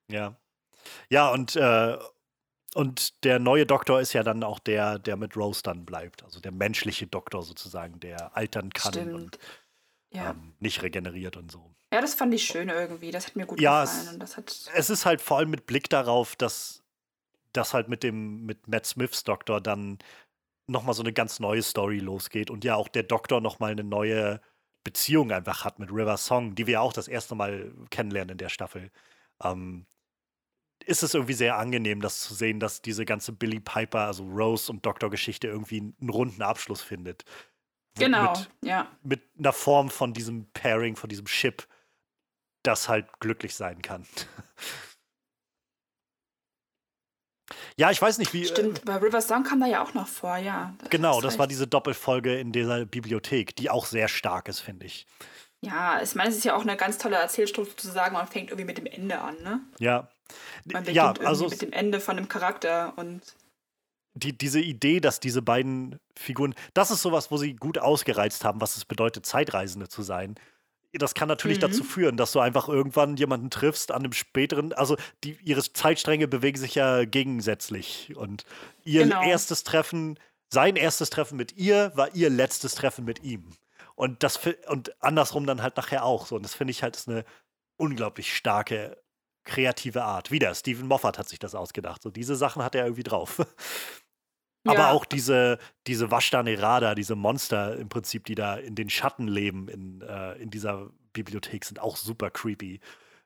Ja. 0.09 0.35
Ja, 1.09 1.29
und, 1.29 1.55
äh, 1.55 1.97
und 2.73 3.23
der 3.23 3.37
neue 3.37 3.65
Doktor 3.65 4.01
ist 4.01 4.13
ja 4.13 4.23
dann 4.23 4.43
auch 4.43 4.59
der, 4.59 4.97
der 4.97 5.15
mit 5.15 5.37
Rose 5.37 5.61
dann 5.61 5.85
bleibt. 5.85 6.23
Also 6.23 6.39
der 6.39 6.51
menschliche 6.51 7.05
Doktor 7.05 7.43
sozusagen, 7.43 7.99
der 7.99 8.35
altern 8.35 8.71
kann 8.71 8.93
Stimmt. 8.93 9.13
und 9.13 9.39
ja. 10.11 10.31
ähm, 10.31 10.55
nicht 10.59 10.81
regeneriert 10.81 11.37
und 11.37 11.51
so. 11.51 11.71
Ja, 11.93 12.01
das 12.01 12.15
fand 12.15 12.33
ich 12.33 12.45
schön 12.45 12.69
irgendwie. 12.69 13.11
Das 13.11 13.27
hat 13.27 13.35
mir 13.35 13.45
gut 13.45 13.59
ja, 13.59 13.83
gefallen. 13.83 14.07
Es, 14.07 14.13
und 14.13 14.19
das 14.19 14.37
hat 14.37 14.69
es 14.73 14.89
ist 14.89 15.05
halt 15.05 15.21
vor 15.21 15.37
allem 15.37 15.49
mit 15.49 15.65
Blick 15.65 15.89
darauf, 15.89 16.35
dass 16.35 16.83
das 17.53 17.73
halt 17.73 17.89
mit 17.89 18.01
dem 18.01 18.45
mit 18.45 18.67
Matt 18.67 18.85
Smiths 18.85 19.23
Doktor 19.25 19.59
dann 19.59 19.99
nochmal 20.67 20.95
so 20.95 21.03
eine 21.03 21.13
ganz 21.13 21.39
neue 21.39 21.63
Story 21.63 21.99
losgeht 21.99 22.49
und 22.49 22.63
ja 22.63 22.75
auch 22.75 22.87
der 22.87 23.03
Doktor 23.03 23.41
nochmal 23.41 23.71
eine 23.71 23.83
neue 23.83 24.41
Beziehung 24.83 25.31
einfach 25.31 25.63
hat 25.63 25.79
mit 25.79 25.91
River 25.91 26.17
Song, 26.17 26.55
die 26.55 26.67
wir 26.67 26.81
auch 26.81 26.93
das 26.93 27.07
erste 27.07 27.35
Mal 27.35 27.71
kennenlernen 27.89 28.33
in 28.33 28.37
der 28.37 28.49
Staffel. 28.49 28.91
Ähm, 29.43 29.85
ist 30.85 31.03
es 31.03 31.13
irgendwie 31.13 31.33
sehr 31.33 31.57
angenehm, 31.57 32.01
das 32.01 32.21
zu 32.21 32.33
sehen, 32.33 32.59
dass 32.59 32.81
diese 32.81 33.05
ganze 33.05 33.31
Billy 33.31 33.59
Piper, 33.59 34.07
also 34.07 34.23
Rose 34.23 34.71
und 34.71 34.85
Doktor-Geschichte 34.85 35.47
irgendwie 35.47 35.79
einen 35.79 36.09
runden 36.09 36.41
Abschluss 36.41 36.81
findet. 36.81 37.23
Genau, 37.97 38.31
mit, 38.31 38.49
ja. 38.63 38.87
Mit 39.03 39.21
einer 39.37 39.53
Form 39.53 39.89
von 39.89 40.13
diesem 40.13 40.49
Pairing, 40.53 40.95
von 40.95 41.09
diesem 41.09 41.25
Chip, 41.25 41.67
das 42.63 42.89
halt 42.89 43.19
glücklich 43.19 43.55
sein 43.55 43.81
kann. 43.81 44.05
Ja, 47.77 47.91
ich 47.91 48.01
weiß 48.01 48.17
nicht, 48.17 48.33
wie. 48.33 48.45
Stimmt, 48.45 48.79
äh, 48.79 48.85
bei 48.85 48.95
River 48.97 49.21
Song 49.21 49.43
kam 49.43 49.59
da 49.59 49.67
ja 49.67 49.83
auch 49.83 49.93
noch 49.93 50.07
vor, 50.07 50.37
ja. 50.37 50.73
Das 50.79 50.89
genau, 50.89 51.21
das 51.21 51.39
war 51.39 51.47
diese 51.47 51.67
Doppelfolge 51.67 52.39
in 52.39 52.51
dieser 52.51 52.85
Bibliothek, 52.85 53.55
die 53.55 53.69
auch 53.69 53.85
sehr 53.85 54.07
stark 54.07 54.47
ist, 54.47 54.59
finde 54.59 54.85
ich. 54.85 55.05
Ja, 55.61 56.01
ich 56.01 56.15
meine, 56.15 56.29
es 56.29 56.37
ist 56.37 56.43
ja 56.43 56.55
auch 56.55 56.61
eine 56.61 56.75
ganz 56.75 56.97
tolle 56.97 57.17
Erzählstruktur 57.17 57.77
zu 57.77 57.89
sagen, 57.89 58.13
man 58.13 58.27
fängt 58.27 58.49
irgendwie 58.49 58.65
mit 58.65 58.77
dem 58.77 58.87
Ende 58.87 59.19
an, 59.19 59.35
ne? 59.43 59.61
Ja. 59.79 60.09
Man 60.65 60.83
beginnt 60.83 60.95
ja, 60.95 61.13
also 61.23 61.47
mit 61.47 61.61
dem 61.61 61.71
Ende 61.71 61.99
von 61.99 62.17
einem 62.17 62.27
Charakter 62.27 62.93
und. 62.97 63.21
Die, 64.13 64.37
diese 64.37 64.59
Idee, 64.59 64.99
dass 64.99 65.21
diese 65.21 65.41
beiden 65.41 65.97
Figuren, 66.17 66.53
das 66.73 66.91
ist 66.91 67.01
sowas, 67.01 67.31
wo 67.31 67.37
sie 67.37 67.55
gut 67.55 67.77
ausgereizt 67.77 68.43
haben, 68.43 68.59
was 68.59 68.75
es 68.75 68.83
bedeutet, 68.83 69.25
Zeitreisende 69.25 69.87
zu 69.87 70.01
sein 70.01 70.35
das 70.93 71.13
kann 71.13 71.27
natürlich 71.27 71.57
mhm. 71.57 71.61
dazu 71.61 71.83
führen, 71.83 72.17
dass 72.17 72.31
du 72.31 72.39
einfach 72.39 72.67
irgendwann 72.67 73.15
jemanden 73.15 73.49
triffst 73.49 73.91
an 73.91 74.03
einem 74.03 74.13
späteren, 74.13 74.73
also 74.73 74.97
die, 75.23 75.37
ihre 75.43 75.63
Zeitstränge 75.63 76.27
bewegen 76.27 76.57
sich 76.57 76.75
ja 76.75 77.05
gegensätzlich. 77.05 78.13
Und 78.15 78.45
ihr 78.83 79.03
genau. 79.03 79.23
erstes 79.23 79.63
Treffen, 79.63 80.19
sein 80.49 80.75
erstes 80.75 81.09
Treffen 81.09 81.37
mit 81.37 81.57
ihr 81.57 81.91
war 81.95 82.13
ihr 82.13 82.29
letztes 82.29 82.75
Treffen 82.75 83.05
mit 83.05 83.23
ihm. 83.23 83.51
Und 83.95 84.23
das 84.23 84.39
und 84.67 85.01
andersrum 85.01 85.45
dann 85.45 85.61
halt 85.61 85.77
nachher 85.77 86.03
auch 86.03 86.25
so. 86.25 86.35
Und 86.35 86.43
das 86.43 86.55
finde 86.55 86.71
ich 86.71 86.83
halt 86.83 86.95
ist 86.95 87.07
eine 87.07 87.23
unglaublich 87.77 88.35
starke 88.35 88.97
kreative 89.43 90.03
Art. 90.03 90.31
Wieder, 90.31 90.53
Stephen 90.53 90.87
Moffat 90.87 91.17
hat 91.17 91.29
sich 91.29 91.39
das 91.39 91.55
ausgedacht. 91.55 92.01
So 92.03 92.09
diese 92.09 92.35
Sachen 92.35 92.63
hat 92.63 92.75
er 92.75 92.85
irgendwie 92.85 93.03
drauf. 93.03 93.41
Aber 94.63 94.79
ja. 94.79 94.91
auch 94.91 95.05
diese, 95.05 95.57
diese 95.87 96.11
Vashta 96.11 96.43
diese 96.93 97.15
Monster 97.15 97.77
im 97.77 97.89
Prinzip, 97.89 98.25
die 98.25 98.35
da 98.35 98.55
in 98.55 98.75
den 98.75 98.89
Schatten 98.89 99.27
leben 99.27 99.67
in, 99.67 100.01
äh, 100.01 100.33
in 100.33 100.51
dieser 100.51 100.89
Bibliothek, 101.13 101.65
sind 101.65 101.79
auch 101.79 101.97
super 101.97 102.29
creepy. 102.29 102.79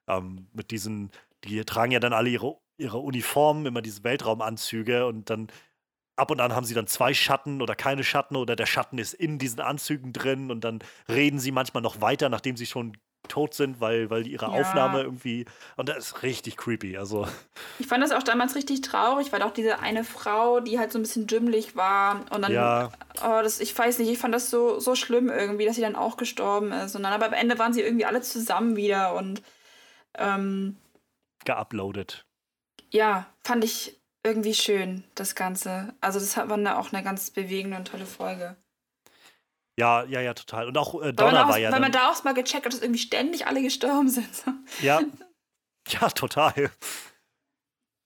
Ähm, 0.07 0.48
mit 0.53 0.72
diesen, 0.72 1.12
die 1.44 1.64
tragen 1.66 1.91
ja 1.91 1.99
dann 1.99 2.14
alle 2.14 2.30
ihre, 2.30 2.57
ihre 2.78 2.99
Uniformen, 2.99 3.66
immer 3.66 3.82
diese 3.82 4.03
Weltraumanzüge 4.03 5.06
und 5.06 5.30
dann 5.30 5.48
ab 6.16 6.32
und 6.32 6.40
an 6.40 6.53
haben 6.53 6.66
sie 6.66 6.74
dann 6.74 6.88
zwei 6.88 7.14
Schatten 7.14 7.62
oder 7.62 7.76
keine 7.76 8.03
Schatten 8.03 8.36
oder 8.36 8.56
der 8.56 8.66
Schatten 8.66 8.98
ist 8.98 9.14
in 9.14 9.38
diesen 9.38 9.60
Anzügen 9.60 10.14
drin 10.14 10.52
und 10.52 10.64
dann 10.64 10.80
reden 11.10 11.40
sie 11.40 11.52
manchmal 11.52 11.84
noch 11.84 12.02
weiter, 12.02 12.30
nachdem 12.30 12.56
sie 12.56 12.66
schon 12.66 12.98
tot 13.27 13.53
sind, 13.53 13.80
weil, 13.80 14.10
weil 14.10 14.27
ihre 14.27 14.45
ja. 14.45 14.52
Aufnahme 14.52 15.02
irgendwie. 15.03 15.45
Und 15.76 15.89
das 15.89 15.97
ist 15.97 16.23
richtig 16.23 16.57
creepy. 16.57 16.97
Also. 16.97 17.27
Ich 17.80 17.88
fand 17.88 18.03
das 18.03 18.11
auch 18.11 18.23
damals 18.23 18.56
richtig 18.56 18.81
traurig, 18.81 19.31
weil 19.31 19.41
auch 19.41 19.52
diese 19.52 19.80
eine 19.80 20.03
Frau, 20.03 20.60
die 20.60 20.80
halt 20.80 20.91
so 20.91 20.99
ein 20.99 21.03
bisschen 21.03 21.27
dümmlich 21.27 21.76
war. 21.76 22.22
Und 22.31 22.41
dann. 22.43 22.52
Ja. 22.52 22.91
Oh, 23.23 23.39
das, 23.41 23.60
ich 23.60 23.77
weiß 23.77 23.99
nicht, 23.99 24.10
ich 24.10 24.18
fand 24.18 24.34
das 24.34 24.49
so, 24.49 24.80
so 24.80 24.95
schlimm 24.95 25.30
irgendwie, 25.30 25.65
dass 25.65 25.76
sie 25.76 25.81
dann 25.81 25.95
auch 25.95 26.18
gestorben 26.18 26.72
ist. 26.72 26.95
Und 26.95 27.03
dann 27.03 27.14
aber 27.14 27.27
am 27.27 27.34
Ende 27.34 27.60
waren 27.60 27.73
sie 27.73 27.81
irgendwie 27.81 28.06
alle 28.06 28.22
zusammen 28.22 28.76
wieder 28.76 29.15
und. 29.15 29.41
Ähm, 30.18 30.77
Geuploadet. 31.45 32.26
Ja, 32.91 33.27
fand 33.43 33.64
ich 33.64 33.99
irgendwie 34.23 34.53
schön, 34.53 35.03
das 35.15 35.35
Ganze. 35.35 35.93
Also, 36.02 36.19
das 36.19 36.38
war 36.38 36.80
auch 36.80 36.93
eine 36.93 37.03
ganz 37.03 37.30
bewegende 37.31 37.77
und 37.77 37.88
tolle 37.88 38.06
Folge. 38.06 38.56
Ja, 39.77 40.03
ja, 40.06 40.22
ja, 40.22 40.34
total. 40.34 40.68
Und 40.68 40.77
auch 40.77 41.02
äh, 41.02 41.11
Donner 41.11 41.49
war 41.49 41.57
ja. 41.57 41.72
Weil 41.72 41.81
man 41.81 41.91
da 41.91 42.10
auch 42.10 42.23
mal 42.23 42.34
gecheckt 42.34 42.65
hat, 42.65 42.73
dass 42.73 42.81
irgendwie 42.81 43.02
ständig 43.02 43.45
alle 43.47 43.61
gestorben 43.61 44.10
sind. 44.10 44.30
Ja. 44.81 45.02
Ja, 45.88 46.10
total. 46.10 46.72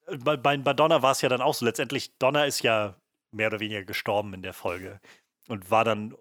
Bei, 0.05 0.35
bei, 0.35 0.57
bei 0.57 0.73
Donner 0.73 1.01
war 1.01 1.13
es 1.13 1.21
ja 1.21 1.29
dann 1.29 1.41
auch 1.41 1.53
so. 1.53 1.63
Letztendlich, 1.63 2.17
Donner 2.17 2.45
ist 2.45 2.61
ja 2.61 2.95
mehr 3.31 3.47
oder 3.47 3.61
weniger 3.61 3.85
gestorben 3.85 4.33
in 4.33 4.41
der 4.41 4.51
Folge 4.51 4.99
und 5.47 5.71
war 5.71 5.85
dann 5.85 6.13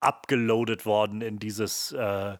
abgeloadet 0.00 0.86
worden 0.86 1.20
in 1.20 1.38
dieses, 1.38 1.92
äh, 1.92 2.38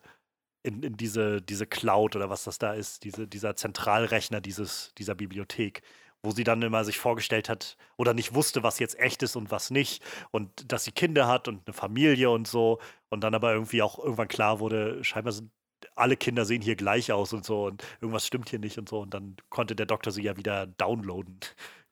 in, 0.62 0.82
in 0.82 0.96
diese, 0.96 1.42
diese 1.42 1.66
Cloud 1.66 2.16
oder 2.16 2.30
was 2.30 2.44
das 2.44 2.58
da 2.58 2.72
ist, 2.72 3.04
diese, 3.04 3.26
dieser 3.26 3.56
Zentralrechner 3.56 4.40
dieses, 4.40 4.92
dieser 4.96 5.14
Bibliothek 5.14 5.82
wo 6.28 6.32
sie 6.32 6.44
dann 6.44 6.60
immer 6.60 6.84
sich 6.84 6.98
vorgestellt 6.98 7.48
hat 7.48 7.78
oder 7.96 8.12
nicht 8.12 8.34
wusste, 8.34 8.62
was 8.62 8.78
jetzt 8.78 8.98
echt 8.98 9.22
ist 9.22 9.34
und 9.34 9.50
was 9.50 9.70
nicht 9.70 10.04
und 10.30 10.70
dass 10.70 10.84
sie 10.84 10.92
Kinder 10.92 11.26
hat 11.26 11.48
und 11.48 11.66
eine 11.66 11.72
Familie 11.72 12.28
und 12.28 12.46
so 12.46 12.80
und 13.08 13.24
dann 13.24 13.34
aber 13.34 13.54
irgendwie 13.54 13.80
auch 13.80 13.98
irgendwann 13.98 14.28
klar 14.28 14.60
wurde, 14.60 15.02
scheinbar 15.02 15.32
sind 15.32 15.50
alle 15.94 16.16
Kinder 16.16 16.44
sehen 16.44 16.60
hier 16.60 16.76
gleich 16.76 17.12
aus 17.12 17.32
und 17.32 17.46
so 17.46 17.64
und 17.64 17.82
irgendwas 18.02 18.26
stimmt 18.26 18.50
hier 18.50 18.58
nicht 18.58 18.78
und 18.78 18.90
so 18.90 19.00
und 19.00 19.14
dann 19.14 19.36
konnte 19.48 19.74
der 19.74 19.86
Doktor 19.86 20.10
sie 20.10 20.22
ja 20.22 20.36
wieder 20.36 20.66
downloaden. 20.66 21.40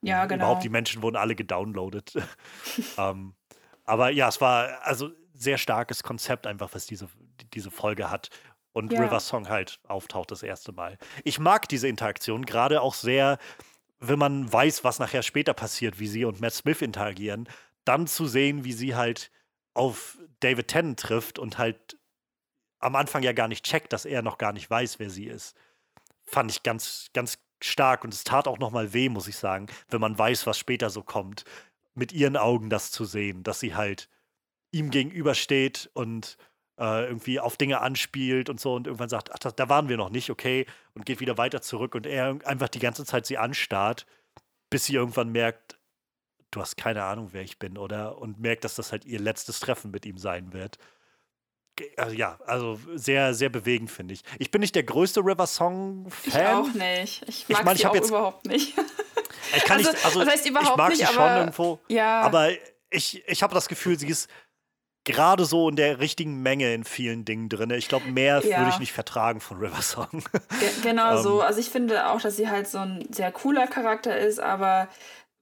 Ja, 0.02 0.26
genau. 0.26 0.44
Überhaupt 0.44 0.64
die 0.64 0.68
Menschen 0.68 1.02
wurden 1.02 1.16
alle 1.16 1.34
gedownloadet. 1.34 2.12
ähm, 2.98 3.34
aber 3.84 4.10
ja, 4.10 4.28
es 4.28 4.40
war 4.42 4.82
also 4.82 5.10
sehr 5.32 5.56
starkes 5.56 6.02
Konzept 6.02 6.46
einfach, 6.46 6.74
was 6.74 6.84
diese, 6.84 7.08
diese 7.54 7.70
Folge 7.70 8.10
hat 8.10 8.28
und 8.76 8.92
ja. 8.92 9.00
River 9.00 9.20
Song 9.20 9.48
halt 9.48 9.80
auftaucht 9.88 10.30
das 10.30 10.42
erste 10.42 10.70
Mal. 10.72 10.98
Ich 11.24 11.38
mag 11.38 11.66
diese 11.66 11.88
Interaktion 11.88 12.44
gerade 12.44 12.82
auch 12.82 12.92
sehr, 12.92 13.38
wenn 13.98 14.18
man 14.18 14.52
weiß, 14.52 14.84
was 14.84 14.98
nachher 14.98 15.22
später 15.22 15.54
passiert, 15.54 15.98
wie 15.98 16.08
sie 16.08 16.24
und 16.24 16.40
Matt 16.40 16.54
Smith 16.54 16.82
interagieren, 16.82 17.48
dann 17.84 18.06
zu 18.06 18.26
sehen, 18.26 18.64
wie 18.64 18.72
sie 18.72 18.94
halt 18.94 19.30
auf 19.74 20.18
David 20.40 20.68
Tennant 20.68 21.00
trifft 21.00 21.38
und 21.38 21.58
halt 21.58 21.98
am 22.78 22.96
Anfang 22.96 23.22
ja 23.22 23.32
gar 23.32 23.48
nicht 23.48 23.64
checkt, 23.64 23.92
dass 23.92 24.04
er 24.04 24.22
noch 24.22 24.38
gar 24.38 24.52
nicht 24.52 24.68
weiß, 24.68 24.98
wer 24.98 25.10
sie 25.10 25.26
ist, 25.26 25.56
fand 26.24 26.50
ich 26.50 26.62
ganz, 26.62 27.08
ganz 27.14 27.38
stark 27.62 28.04
und 28.04 28.12
es 28.12 28.24
tat 28.24 28.48
auch 28.48 28.58
nochmal 28.58 28.92
weh, 28.92 29.08
muss 29.08 29.28
ich 29.28 29.36
sagen, 29.36 29.66
wenn 29.88 30.00
man 30.00 30.18
weiß, 30.18 30.46
was 30.46 30.58
später 30.58 30.90
so 30.90 31.02
kommt, 31.02 31.44
mit 31.94 32.12
ihren 32.12 32.36
Augen 32.36 32.68
das 32.68 32.90
zu 32.90 33.04
sehen, 33.04 33.42
dass 33.42 33.60
sie 33.60 33.74
halt 33.74 34.08
ihm 34.72 34.90
gegenübersteht 34.90 35.90
und 35.94 36.36
äh, 36.78 37.06
irgendwie 37.06 37.40
auf 37.40 37.56
Dinge 37.56 37.80
anspielt 37.80 38.48
und 38.48 38.60
so 38.60 38.74
und 38.74 38.86
irgendwann 38.86 39.08
sagt, 39.08 39.32
ach, 39.32 39.38
da 39.52 39.68
waren 39.68 39.88
wir 39.88 39.96
noch 39.96 40.10
nicht, 40.10 40.30
okay, 40.30 40.66
und 40.94 41.06
geht 41.06 41.20
wieder 41.20 41.38
weiter 41.38 41.62
zurück 41.62 41.94
und 41.94 42.06
er 42.06 42.38
einfach 42.44 42.68
die 42.68 42.78
ganze 42.78 43.04
Zeit 43.04 43.26
sie 43.26 43.38
anstarrt, 43.38 44.06
bis 44.70 44.86
sie 44.86 44.94
irgendwann 44.94 45.30
merkt, 45.30 45.78
du 46.50 46.60
hast 46.60 46.76
keine 46.76 47.04
Ahnung, 47.04 47.30
wer 47.32 47.42
ich 47.42 47.58
bin, 47.58 47.78
oder? 47.78 48.18
Und 48.18 48.40
merkt, 48.40 48.64
dass 48.64 48.74
das 48.74 48.92
halt 48.92 49.04
ihr 49.04 49.20
letztes 49.20 49.60
Treffen 49.60 49.90
mit 49.90 50.06
ihm 50.06 50.18
sein 50.18 50.52
wird. 50.52 50.78
Also, 51.98 52.14
ja, 52.14 52.38
also 52.46 52.80
sehr, 52.94 53.34
sehr 53.34 53.50
bewegend, 53.50 53.90
finde 53.90 54.14
ich. 54.14 54.22
Ich 54.38 54.50
bin 54.50 54.62
nicht 54.62 54.74
der 54.74 54.82
größte 54.82 55.20
River 55.20 55.46
Song-Fan. 55.46 56.40
Ich 56.40 56.46
auch 56.46 56.74
nicht. 56.74 57.28
Ich 57.28 57.48
mag 57.48 57.58
ich 57.58 57.64
mein, 57.64 57.76
sie 57.76 57.86
auch 57.86 57.94
jetzt, 57.94 58.08
überhaupt 58.08 58.46
nicht. 58.46 58.74
Ich 59.54 59.64
kann 59.64 59.78
also, 59.78 59.90
nicht, 59.90 60.04
also, 60.04 60.20
das 60.20 60.28
heißt 60.28 60.48
überhaupt 60.48 60.70
ich 60.70 60.76
mag 60.76 60.88
nicht, 60.90 61.06
sie 61.06 61.14
schon 61.14 61.36
irgendwo, 61.36 61.78
ja. 61.88 62.20
aber 62.22 62.50
ich, 62.90 63.22
ich 63.28 63.42
habe 63.42 63.54
das 63.54 63.68
Gefühl, 63.68 63.98
sie 63.98 64.08
ist 64.08 64.28
gerade 65.06 65.44
so 65.44 65.68
in 65.68 65.76
der 65.76 66.00
richtigen 66.00 66.42
Menge 66.42 66.74
in 66.74 66.84
vielen 66.84 67.24
Dingen 67.24 67.48
drin. 67.48 67.70
Ich 67.70 67.88
glaube, 67.88 68.10
mehr 68.10 68.44
ja. 68.44 68.58
würde 68.58 68.70
ich 68.70 68.78
nicht 68.78 68.92
vertragen 68.92 69.40
von 69.40 69.58
River 69.58 69.80
Song. 69.80 70.08
Ge 70.10 70.70
genau 70.82 71.16
um, 71.16 71.22
so. 71.22 71.40
Ähm. 71.40 71.46
Also 71.46 71.60
ich 71.60 71.70
finde 71.70 72.08
auch, 72.08 72.20
dass 72.20 72.36
sie 72.36 72.50
halt 72.50 72.68
so 72.68 72.78
ein 72.78 73.06
sehr 73.10 73.32
cooler 73.32 73.66
Charakter 73.66 74.18
ist, 74.18 74.38
aber 74.38 74.88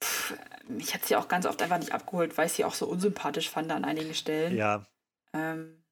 pff, 0.02 0.34
mich 0.68 0.94
hat 0.94 1.04
sie 1.04 1.16
auch 1.16 1.26
ganz 1.26 1.46
oft 1.46 1.60
einfach 1.62 1.78
nicht 1.78 1.92
abgeholt, 1.92 2.36
weil 2.38 2.46
ich 2.46 2.52
sie 2.52 2.64
auch 2.64 2.74
so 2.74 2.86
unsympathisch 2.86 3.50
fand 3.50 3.72
an 3.72 3.84
einigen 3.84 4.14
Stellen. 4.14 4.56
Ja. 4.56 4.86
Ähm. 5.32 5.82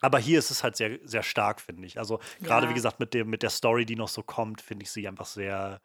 Aber 0.00 0.20
hier 0.20 0.38
ist 0.38 0.52
es 0.52 0.62
halt 0.62 0.76
sehr, 0.76 1.00
sehr 1.02 1.24
stark, 1.24 1.60
finde 1.60 1.84
ich. 1.84 1.98
Also 1.98 2.20
gerade 2.40 2.66
ja. 2.66 2.70
wie 2.70 2.74
gesagt 2.74 3.00
mit 3.00 3.12
dem, 3.14 3.28
mit 3.28 3.42
der 3.42 3.50
Story, 3.50 3.84
die 3.84 3.96
noch 3.96 4.08
so 4.08 4.22
kommt, 4.22 4.62
finde 4.62 4.84
ich 4.84 4.92
sie 4.92 5.08
einfach 5.08 5.26
sehr, 5.26 5.80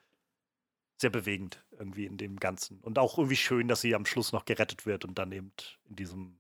sehr 1.04 1.10
bewegend 1.10 1.64
irgendwie 1.78 2.06
in 2.06 2.18
dem 2.18 2.40
Ganzen. 2.40 2.80
Und 2.80 2.98
auch 2.98 3.18
irgendwie 3.18 3.36
schön, 3.36 3.68
dass 3.68 3.82
sie 3.82 3.94
am 3.94 4.06
Schluss 4.06 4.32
noch 4.32 4.46
gerettet 4.46 4.86
wird 4.86 5.04
und 5.06 5.20
dann 5.20 5.32
eben 5.34 5.52
in 5.90 5.98
diesem 5.98 6.38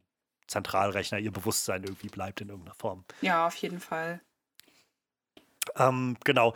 Zentralrechner 0.47 1.19
ihr 1.19 1.31
Bewusstsein 1.31 1.83
irgendwie 1.83 2.07
bleibt 2.07 2.39
in 2.41 2.49
irgendeiner 2.49 2.75
Form. 2.75 3.03
Ja, 3.21 3.45
auf 3.45 3.55
jeden 3.57 3.81
Fall. 3.81 4.21
Ähm, 5.75 6.17
genau. 6.23 6.53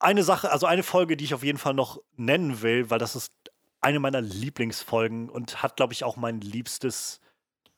Eine 0.00 0.24
Sache, 0.24 0.50
also 0.50 0.66
eine 0.66 0.82
Folge, 0.82 1.16
die 1.16 1.24
ich 1.24 1.34
auf 1.34 1.44
jeden 1.44 1.58
Fall 1.58 1.74
noch 1.74 2.02
nennen 2.16 2.60
will, 2.60 2.90
weil 2.90 2.98
das 2.98 3.14
ist 3.14 3.32
eine 3.80 4.00
meiner 4.00 4.20
Lieblingsfolgen 4.20 5.30
und 5.30 5.62
hat, 5.62 5.76
glaube 5.76 5.92
ich, 5.92 6.02
auch 6.02 6.16
mein 6.16 6.40
liebstes 6.40 7.20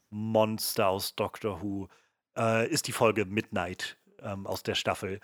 Monster 0.08 0.88
aus 0.88 1.16
Doctor 1.16 1.62
Who, 1.62 1.88
äh, 2.36 2.66
ist 2.68 2.86
die 2.86 2.92
Folge 2.92 3.26
Midnight 3.26 3.98
ähm, 4.20 4.46
aus 4.46 4.62
der 4.62 4.74
Staffel. 4.74 5.20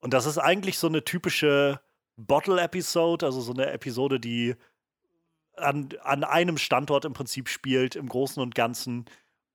Und 0.00 0.12
das 0.12 0.26
ist 0.26 0.36
eigentlich 0.36 0.78
so 0.78 0.88
eine 0.88 1.04
typische 1.04 1.80
Bottle-Episode, 2.16 3.26
also 3.26 3.40
so 3.40 3.52
eine 3.52 3.70
Episode, 3.70 4.20
die 4.20 4.54
an, 5.56 5.88
an 6.02 6.24
einem 6.24 6.58
Standort 6.58 7.04
im 7.04 7.12
Prinzip 7.12 7.48
spielt, 7.48 7.96
im 7.96 8.08
Großen 8.08 8.42
und 8.42 8.54
Ganzen 8.54 9.06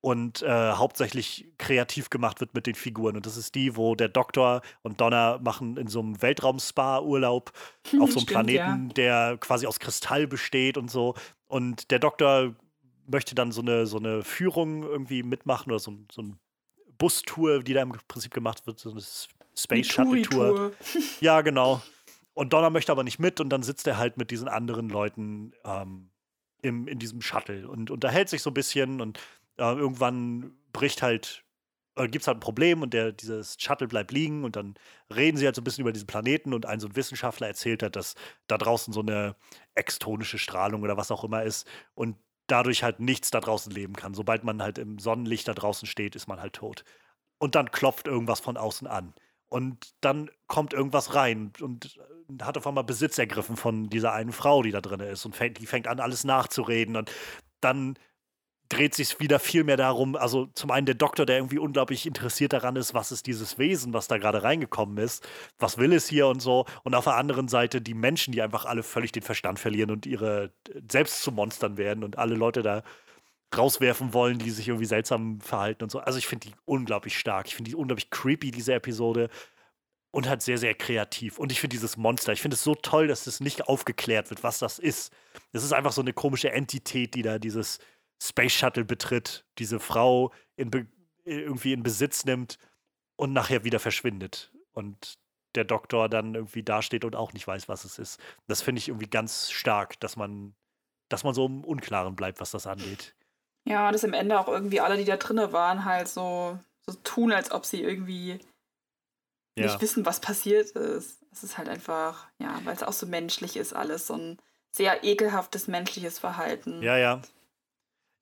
und 0.02 0.42
äh, 0.44 0.72
hauptsächlich 0.72 1.48
kreativ 1.58 2.10
gemacht 2.10 2.40
wird 2.40 2.54
mit 2.54 2.68
den 2.68 2.76
Figuren. 2.76 3.18
Und 3.18 3.26
das 3.26 3.36
ist 3.36 3.54
die, 3.56 3.76
wo 3.76 3.96
der 3.96 4.08
Doktor 4.08 4.62
und 4.82 5.02
Donna 5.02 5.40
machen 5.44 5.76
in 5.76 5.88
so 5.88 6.00
einem 6.00 6.22
Weltraum-Spa-Urlaub 6.22 7.52
auf 7.84 7.92
so 7.92 7.98
einem 8.00 8.10
Stimmt, 8.10 8.28
Planeten, 8.28 8.88
ja. 8.88 8.94
der 8.94 9.38
quasi 9.40 9.68
aus 9.68 9.80
Kristall 9.80 10.26
besteht 10.28 10.78
und 10.78 10.90
so. 10.90 11.16
Und 11.48 11.92
der 11.92 12.00
Doktor 12.00 12.56
möchte 13.08 13.36
dann 13.36 13.52
so 13.52 13.62
eine, 13.62 13.88
so 13.88 13.98
eine 13.98 14.24
Führung 14.24 14.84
irgendwie 14.84 15.24
mitmachen 15.24 15.72
oder 15.72 15.80
so, 15.80 15.94
so 16.12 16.22
eine 16.22 16.38
Bustour, 16.98 17.64
die 17.64 17.74
da 17.74 17.82
im 17.82 17.92
Prinzip 18.08 18.34
gemacht 18.34 18.66
wird, 18.68 18.80
so 18.80 18.92
eine 18.92 19.02
Space 19.56 19.88
Shuttle 19.88 20.22
Tour. 20.22 20.72
Ja, 21.20 21.42
genau. 21.42 21.82
Und 22.40 22.54
Donner 22.54 22.70
möchte 22.70 22.94
aber 22.94 23.04
nicht 23.04 23.20
mit 23.20 23.42
und 23.42 23.50
dann 23.50 23.64
sitzt 23.64 23.86
er 23.86 23.98
halt 23.98 24.16
mit 24.16 24.32
diesen 24.32 24.48
anderen 24.48 24.88
Leuten 24.88 25.52
ähm, 25.66 26.10
im, 26.62 26.88
in 26.88 26.98
diesem 26.98 27.22
Shuttle 27.22 27.68
und 27.68 27.92
unterhält 27.92 28.30
sich 28.30 28.42
so 28.42 28.50
ein 28.50 28.54
bisschen 28.54 29.02
und 29.02 29.20
äh, 29.58 29.74
irgendwann 29.74 30.54
bricht 30.72 31.02
halt, 31.02 31.44
äh, 31.98 32.08
gibt 32.08 32.22
es 32.22 32.28
halt 32.28 32.38
ein 32.38 32.40
Problem 32.40 32.82
und 32.82 32.94
der, 32.94 33.12
dieses 33.12 33.58
Shuttle 33.60 33.90
bleibt 33.90 34.14
liegen 34.14 34.46
und 34.46 34.56
dann 34.56 34.76
reden 35.14 35.36
sie 35.36 35.44
halt 35.44 35.56
so 35.58 35.60
ein 35.60 35.66
bisschen 35.66 35.82
über 35.82 35.92
diesen 35.92 36.08
Planeten 36.08 36.54
und 36.54 36.66
ein 36.66 36.80
so 36.80 36.88
ein 36.88 36.96
Wissenschaftler 36.96 37.48
erzählt 37.48 37.84
hat, 37.84 37.98
dass 37.98 38.16
da 38.48 38.58
draußen 38.58 38.94
so 38.94 39.02
eine 39.02 39.36
extonische 39.76 40.38
Strahlung 40.38 40.82
oder 40.82 40.96
was 40.96 41.12
auch 41.12 41.26
immer 41.26 41.44
ist 41.44 41.68
und 41.94 42.16
dadurch 42.48 42.84
halt 42.84 43.02
nichts 43.02 43.32
da 43.32 43.42
draußen 43.42 43.74
leben 43.74 43.96
kann. 43.96 44.14
Sobald 44.14 44.46
man 44.46 44.64
halt 44.64 44.78
im 44.78 44.98
Sonnenlicht 44.98 45.50
da 45.50 45.54
draußen 45.54 45.90
steht, 45.90 46.16
ist 46.16 46.28
man 46.28 46.40
halt 46.40 46.54
tot. 46.54 46.86
Und 47.38 47.56
dann 47.56 47.70
klopft 47.70 48.08
irgendwas 48.08 48.40
von 48.40 48.56
außen 48.56 48.88
an. 48.88 49.14
Und 49.50 49.94
dann 50.02 50.30
kommt 50.48 50.74
irgendwas 50.74 51.16
rein 51.16 51.52
und 51.60 51.98
äh, 52.40 52.44
hat 52.44 52.58
auf 52.58 52.68
einmal 52.68 52.84
Besitz 52.84 53.18
ergriffen 53.18 53.58
von 53.58 53.90
dieser 53.90 54.14
einen 54.14 54.32
Frau, 54.32 54.62
die 54.62 54.72
da 54.72 54.82
drin 54.82 55.00
ist. 55.00 55.26
Und 55.26 55.36
fängt, 55.36 55.60
die 55.60 55.66
fängt 55.66 55.88
an, 55.88 56.00
alles 56.00 56.24
nachzureden. 56.24 56.96
Und 56.96 57.12
dann 57.62 57.98
dreht 58.70 58.94
sich 58.94 59.20
wieder 59.20 59.40
viel 59.40 59.64
mehr 59.64 59.78
darum, 59.78 60.16
also 60.16 60.46
zum 60.54 60.70
einen 60.70 60.86
der 60.86 60.96
Doktor, 60.96 61.26
der 61.26 61.38
irgendwie 61.38 61.58
unglaublich 61.58 62.06
interessiert 62.06 62.54
daran 62.54 62.76
ist, 62.76 62.94
was 62.94 63.12
ist 63.12 63.26
dieses 63.26 63.58
Wesen, 63.58 63.94
was 63.94 64.08
da 64.08 64.18
gerade 64.20 64.44
reingekommen 64.44 64.98
ist, 65.00 65.28
was 65.58 65.80
will 65.80 65.92
es 65.92 66.08
hier 66.08 66.28
und 66.28 66.40
so. 66.40 66.66
Und 66.84 66.94
auf 66.94 67.06
der 67.06 67.16
anderen 67.16 67.48
Seite 67.48 67.82
die 67.82 67.96
Menschen, 67.96 68.32
die 68.32 68.44
einfach 68.44 68.66
alle 68.66 68.84
völlig 68.84 69.12
den 69.12 69.24
Verstand 69.24 69.60
verlieren 69.60 69.90
und 69.90 70.06
ihre 70.06 70.54
äh, 70.70 70.82
selbst 70.90 71.24
zu 71.24 71.32
Monstern 71.32 71.78
werden 71.78 72.04
und 72.04 72.20
alle 72.20 72.36
Leute 72.36 72.62
da 72.62 72.84
rauswerfen 73.56 74.14
wollen, 74.14 74.40
die 74.40 74.52
sich 74.52 74.68
irgendwie 74.68 74.86
seltsam 74.86 75.42
verhalten 75.42 75.84
und 75.84 75.92
so. 75.92 76.00
Also 76.00 76.20
ich 76.20 76.28
finde 76.28 76.50
die 76.50 76.56
unglaublich 76.66 77.18
stark. 77.18 77.48
Ich 77.48 77.56
finde 77.56 77.70
die 77.70 77.76
unglaublich 77.76 78.10
creepy, 78.10 78.52
diese 78.52 78.74
Episode. 78.74 79.30
Und 80.12 80.28
halt 80.28 80.42
sehr, 80.42 80.58
sehr 80.58 80.74
kreativ. 80.74 81.38
Und 81.38 81.52
ich 81.52 81.60
finde 81.60 81.76
dieses 81.76 81.96
Monster, 81.96 82.34
ich 82.34 82.42
finde 82.42 82.56
es 82.56 82.64
so 82.64 82.74
toll, 82.74 83.08
dass 83.08 83.28
es 83.28 83.42
nicht 83.42 83.68
aufgeklärt 83.68 84.32
wird, 84.32 84.42
was 84.42 84.58
das 84.58 84.80
ist. 84.80 85.14
Es 85.52 85.64
ist 85.64 85.72
einfach 85.72 85.92
so 85.92 86.02
eine 86.02 86.14
komische 86.14 86.52
Entität, 86.52 87.14
die 87.14 87.22
da 87.22 87.38
dieses 87.38 87.78
Space 88.22 88.54
Shuttle 88.54 88.86
betritt, 88.86 89.46
diese 89.60 89.80
Frau 89.80 90.34
in 90.56 90.72
irgendwie 91.26 91.74
in 91.74 91.84
Besitz 91.84 92.26
nimmt 92.26 92.58
und 93.18 93.34
nachher 93.34 93.64
wieder 93.64 93.80
verschwindet. 93.80 94.52
Und 94.72 95.20
der 95.56 95.64
Doktor 95.64 96.10
dann 96.10 96.36
irgendwie 96.36 96.64
dasteht 96.64 97.06
und 97.06 97.16
auch 97.16 97.34
nicht 97.34 97.48
weiß, 97.48 97.68
was 97.70 97.86
es 97.86 98.00
ist. 98.00 98.20
Das 98.48 98.62
finde 98.62 98.80
ich 98.80 98.88
irgendwie 98.88 99.10
ganz 99.10 99.52
stark, 99.52 100.00
dass 100.00 100.16
man, 100.16 100.56
dass 101.10 101.24
man 101.24 101.34
so 101.34 101.46
im 101.46 101.64
Unklaren 101.64 102.16
bleibt, 102.16 102.40
was 102.40 102.52
das 102.52 102.68
angeht. 102.68 103.16
Ja, 103.70 103.92
dass 103.92 104.04
am 104.04 104.14
Ende 104.14 104.40
auch 104.40 104.48
irgendwie 104.48 104.82
alle, 104.82 104.98
die 104.98 105.06
da 105.06 105.16
drinnen 105.16 105.54
waren, 105.54 105.86
halt 105.86 106.08
so, 106.08 106.58
so 106.82 106.94
tun, 107.04 107.32
als 107.32 107.52
ob 107.52 107.68
sie 107.68 107.84
irgendwie 107.84 108.40
ja. 109.56 109.66
nicht 109.66 109.80
wissen, 109.80 110.08
was 110.08 110.20
passiert 110.20 110.72
ist. 110.72 111.22
Es 111.32 111.44
ist 111.44 111.58
halt 111.60 111.70
einfach, 111.70 112.28
ja, 112.40 112.60
weil 112.64 112.76
es 112.76 112.82
auch 112.82 112.94
so 112.94 113.06
menschlich 113.06 113.56
ist, 113.58 113.74
alles 113.74 114.08
so 114.08 114.16
ein 114.16 114.38
sehr 114.72 115.04
ekelhaftes 115.04 115.68
menschliches 115.68 116.18
Verhalten. 116.18 116.82
Ja, 116.82 116.98
ja. 116.98 117.22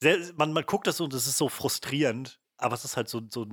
Sehr, 0.01 0.17
man, 0.35 0.51
man 0.51 0.65
guckt 0.65 0.85
das 0.85 0.97
so 0.97 1.05
und 1.05 1.13
es 1.13 1.27
ist 1.27 1.37
so 1.37 1.47
frustrierend, 1.47 2.41
aber 2.57 2.75
es 2.75 2.83
ist 2.83 2.97
halt 2.97 3.07
so, 3.07 3.21
so 3.29 3.47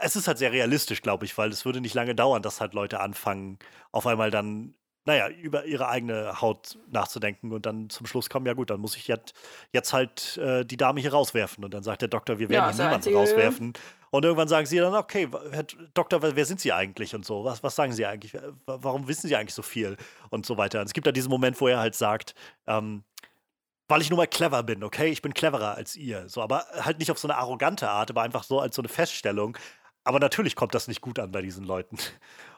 es 0.00 0.16
ist 0.16 0.28
halt 0.28 0.38
sehr 0.38 0.52
realistisch, 0.52 1.02
glaube 1.02 1.26
ich, 1.26 1.36
weil 1.36 1.50
es 1.50 1.66
würde 1.66 1.82
nicht 1.82 1.92
lange 1.92 2.14
dauern, 2.14 2.40
dass 2.40 2.62
halt 2.62 2.72
Leute 2.72 3.00
anfangen, 3.00 3.58
auf 3.92 4.06
einmal 4.06 4.30
dann 4.30 4.74
naja, 5.06 5.28
über 5.28 5.64
ihre 5.64 5.88
eigene 5.88 6.40
Haut 6.40 6.78
nachzudenken 6.90 7.52
und 7.52 7.64
dann 7.64 7.88
zum 7.90 8.06
Schluss 8.06 8.28
kommen, 8.28 8.44
ja 8.44 8.54
gut, 8.54 8.70
dann 8.70 8.80
muss 8.80 8.96
ich 8.96 9.06
jetzt, 9.06 9.34
jetzt 9.72 9.92
halt 9.92 10.36
äh, 10.36 10.64
die 10.64 10.76
Dame 10.76 11.00
hier 11.00 11.12
rauswerfen. 11.12 11.64
Und 11.64 11.72
dann 11.72 11.84
sagt 11.84 12.02
der 12.02 12.08
Doktor, 12.08 12.40
wir 12.40 12.48
werden 12.48 12.76
ja, 12.76 12.84
niemanden 12.84 13.14
rauswerfen. 13.14 13.72
Und 14.10 14.24
irgendwann 14.24 14.48
sagen 14.48 14.66
sie 14.66 14.78
dann, 14.78 14.94
okay, 14.94 15.28
Herr 15.52 15.64
Doktor, 15.94 16.22
wer 16.22 16.44
sind 16.44 16.60
Sie 16.60 16.72
eigentlich 16.72 17.14
und 17.14 17.24
so? 17.24 17.44
Was, 17.44 17.62
was 17.62 17.76
sagen 17.76 17.92
Sie 17.92 18.04
eigentlich? 18.04 18.32
Warum 18.66 19.06
wissen 19.06 19.28
Sie 19.28 19.36
eigentlich 19.36 19.54
so 19.54 19.62
viel? 19.62 19.96
Und 20.30 20.44
so 20.44 20.56
weiter. 20.56 20.80
Und 20.80 20.86
es 20.86 20.92
gibt 20.92 21.06
da 21.06 21.12
diesen 21.12 21.30
Moment, 21.30 21.60
wo 21.60 21.68
er 21.68 21.78
halt 21.78 21.94
sagt, 21.94 22.34
ähm, 22.66 23.04
weil 23.88 24.02
ich 24.02 24.10
nur 24.10 24.16
mal 24.16 24.26
clever 24.26 24.62
bin, 24.64 24.82
okay? 24.82 25.08
Ich 25.08 25.22
bin 25.22 25.34
cleverer 25.34 25.76
als 25.76 25.94
ihr. 25.94 26.28
So, 26.28 26.42
aber 26.42 26.66
halt 26.80 26.98
nicht 26.98 27.12
auf 27.12 27.18
so 27.18 27.28
eine 27.28 27.36
arrogante 27.36 27.88
Art, 27.88 28.10
aber 28.10 28.22
einfach 28.22 28.42
so 28.42 28.58
als 28.58 28.74
so 28.74 28.82
eine 28.82 28.88
Feststellung. 28.88 29.56
Aber 30.02 30.18
natürlich 30.18 30.56
kommt 30.56 30.74
das 30.74 30.88
nicht 30.88 31.00
gut 31.00 31.18
an 31.20 31.30
bei 31.30 31.42
diesen 31.42 31.64
Leuten. 31.64 31.96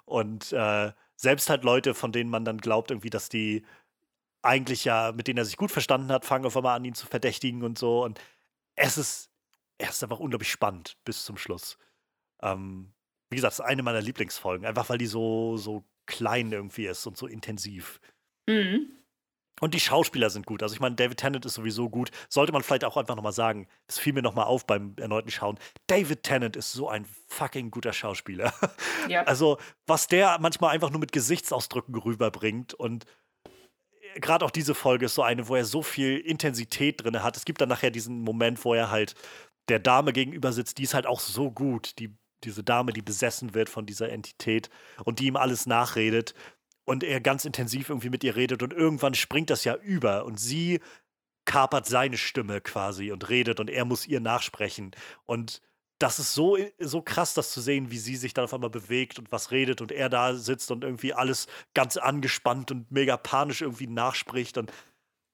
Und 0.06 0.52
äh, 0.52 0.92
selbst 1.18 1.50
halt 1.50 1.64
Leute, 1.64 1.94
von 1.94 2.12
denen 2.12 2.30
man 2.30 2.44
dann 2.44 2.58
glaubt, 2.58 2.90
irgendwie, 2.90 3.10
dass 3.10 3.28
die 3.28 3.64
eigentlich 4.42 4.84
ja, 4.84 5.12
mit 5.12 5.26
denen 5.26 5.38
er 5.38 5.44
sich 5.44 5.56
gut 5.56 5.72
verstanden 5.72 6.12
hat, 6.12 6.24
fangen 6.24 6.46
auf 6.46 6.56
einmal 6.56 6.76
an, 6.76 6.84
ihn 6.84 6.94
zu 6.94 7.06
verdächtigen 7.06 7.64
und 7.64 7.76
so. 7.76 8.04
Und 8.04 8.20
es 8.76 8.96
ist, 8.96 9.30
er 9.78 9.90
ist 9.90 10.02
einfach 10.02 10.20
unglaublich 10.20 10.50
spannend 10.50 10.96
bis 11.04 11.24
zum 11.24 11.36
Schluss. 11.36 11.76
Ähm, 12.40 12.92
wie 13.30 13.36
gesagt, 13.36 13.54
es 13.54 13.58
ist 13.58 13.64
eine 13.64 13.82
meiner 13.82 14.00
Lieblingsfolgen, 14.00 14.66
einfach 14.66 14.88
weil 14.88 14.98
die 14.98 15.06
so, 15.06 15.56
so 15.56 15.84
klein 16.06 16.52
irgendwie 16.52 16.86
ist 16.86 17.06
und 17.06 17.16
so 17.16 17.26
intensiv. 17.26 18.00
Mhm. 18.46 18.97
Und 19.60 19.74
die 19.74 19.80
Schauspieler 19.80 20.30
sind 20.30 20.46
gut. 20.46 20.62
Also 20.62 20.74
ich 20.74 20.80
meine, 20.80 20.94
David 20.94 21.18
Tennant 21.18 21.44
ist 21.46 21.54
sowieso 21.54 21.88
gut. 21.88 22.10
Sollte 22.28 22.52
man 22.52 22.62
vielleicht 22.62 22.84
auch 22.84 22.96
einfach 22.96 23.16
nochmal 23.16 23.32
sagen. 23.32 23.66
Es 23.86 23.98
fiel 23.98 24.12
mir 24.12 24.22
nochmal 24.22 24.46
auf 24.46 24.66
beim 24.66 24.94
erneuten 24.96 25.30
Schauen. 25.30 25.58
David 25.86 26.22
Tennant 26.22 26.56
ist 26.56 26.72
so 26.72 26.88
ein 26.88 27.06
fucking 27.28 27.70
guter 27.70 27.92
Schauspieler. 27.92 28.52
Ja. 29.08 29.22
Also 29.22 29.58
was 29.86 30.06
der 30.06 30.38
manchmal 30.38 30.74
einfach 30.74 30.90
nur 30.90 31.00
mit 31.00 31.12
Gesichtsausdrücken 31.12 31.94
rüberbringt 31.94 32.74
und 32.74 33.06
gerade 34.16 34.44
auch 34.44 34.50
diese 34.50 34.74
Folge 34.74 35.06
ist 35.06 35.14
so 35.14 35.22
eine, 35.22 35.48
wo 35.48 35.54
er 35.54 35.64
so 35.64 35.82
viel 35.82 36.18
Intensität 36.18 37.02
drin 37.02 37.22
hat. 37.22 37.36
Es 37.36 37.44
gibt 37.44 37.60
dann 37.60 37.68
nachher 37.68 37.90
diesen 37.90 38.20
Moment, 38.20 38.64
wo 38.64 38.74
er 38.74 38.90
halt 38.90 39.14
der 39.68 39.78
Dame 39.78 40.12
gegenüber 40.12 40.52
sitzt, 40.52 40.78
die 40.78 40.82
ist 40.84 40.94
halt 40.94 41.06
auch 41.06 41.20
so 41.20 41.50
gut, 41.50 41.98
die, 41.98 42.14
diese 42.44 42.64
Dame, 42.64 42.92
die 42.92 43.02
besessen 43.02 43.54
wird 43.54 43.68
von 43.68 43.86
dieser 43.86 44.10
Entität 44.10 44.70
und 45.04 45.20
die 45.20 45.26
ihm 45.26 45.36
alles 45.36 45.66
nachredet 45.66 46.34
und 46.88 47.04
er 47.04 47.20
ganz 47.20 47.44
intensiv 47.44 47.90
irgendwie 47.90 48.10
mit 48.10 48.24
ihr 48.24 48.34
redet 48.34 48.62
und 48.62 48.72
irgendwann 48.72 49.14
springt 49.14 49.50
das 49.50 49.64
ja 49.64 49.76
über 49.76 50.24
und 50.24 50.40
sie 50.40 50.80
kapert 51.44 51.86
seine 51.86 52.16
Stimme 52.16 52.60
quasi 52.60 53.12
und 53.12 53.28
redet 53.28 53.60
und 53.60 53.70
er 53.70 53.84
muss 53.84 54.06
ihr 54.06 54.20
nachsprechen 54.20 54.92
und 55.24 55.60
das 55.98 56.20
ist 56.20 56.32
so, 56.32 56.56
so 56.78 57.02
krass, 57.02 57.34
das 57.34 57.50
zu 57.52 57.60
sehen, 57.60 57.90
wie 57.90 57.98
sie 57.98 58.16
sich 58.16 58.32
dann 58.32 58.44
auf 58.44 58.54
einmal 58.54 58.70
bewegt 58.70 59.18
und 59.18 59.32
was 59.32 59.50
redet 59.50 59.80
und 59.80 59.90
er 59.90 60.08
da 60.08 60.34
sitzt 60.34 60.70
und 60.70 60.84
irgendwie 60.84 61.12
alles 61.12 61.48
ganz 61.74 61.96
angespannt 61.96 62.70
und 62.70 62.90
mega 62.90 63.16
panisch 63.16 63.62
irgendwie 63.62 63.88
nachspricht 63.88 64.58
und 64.58 64.72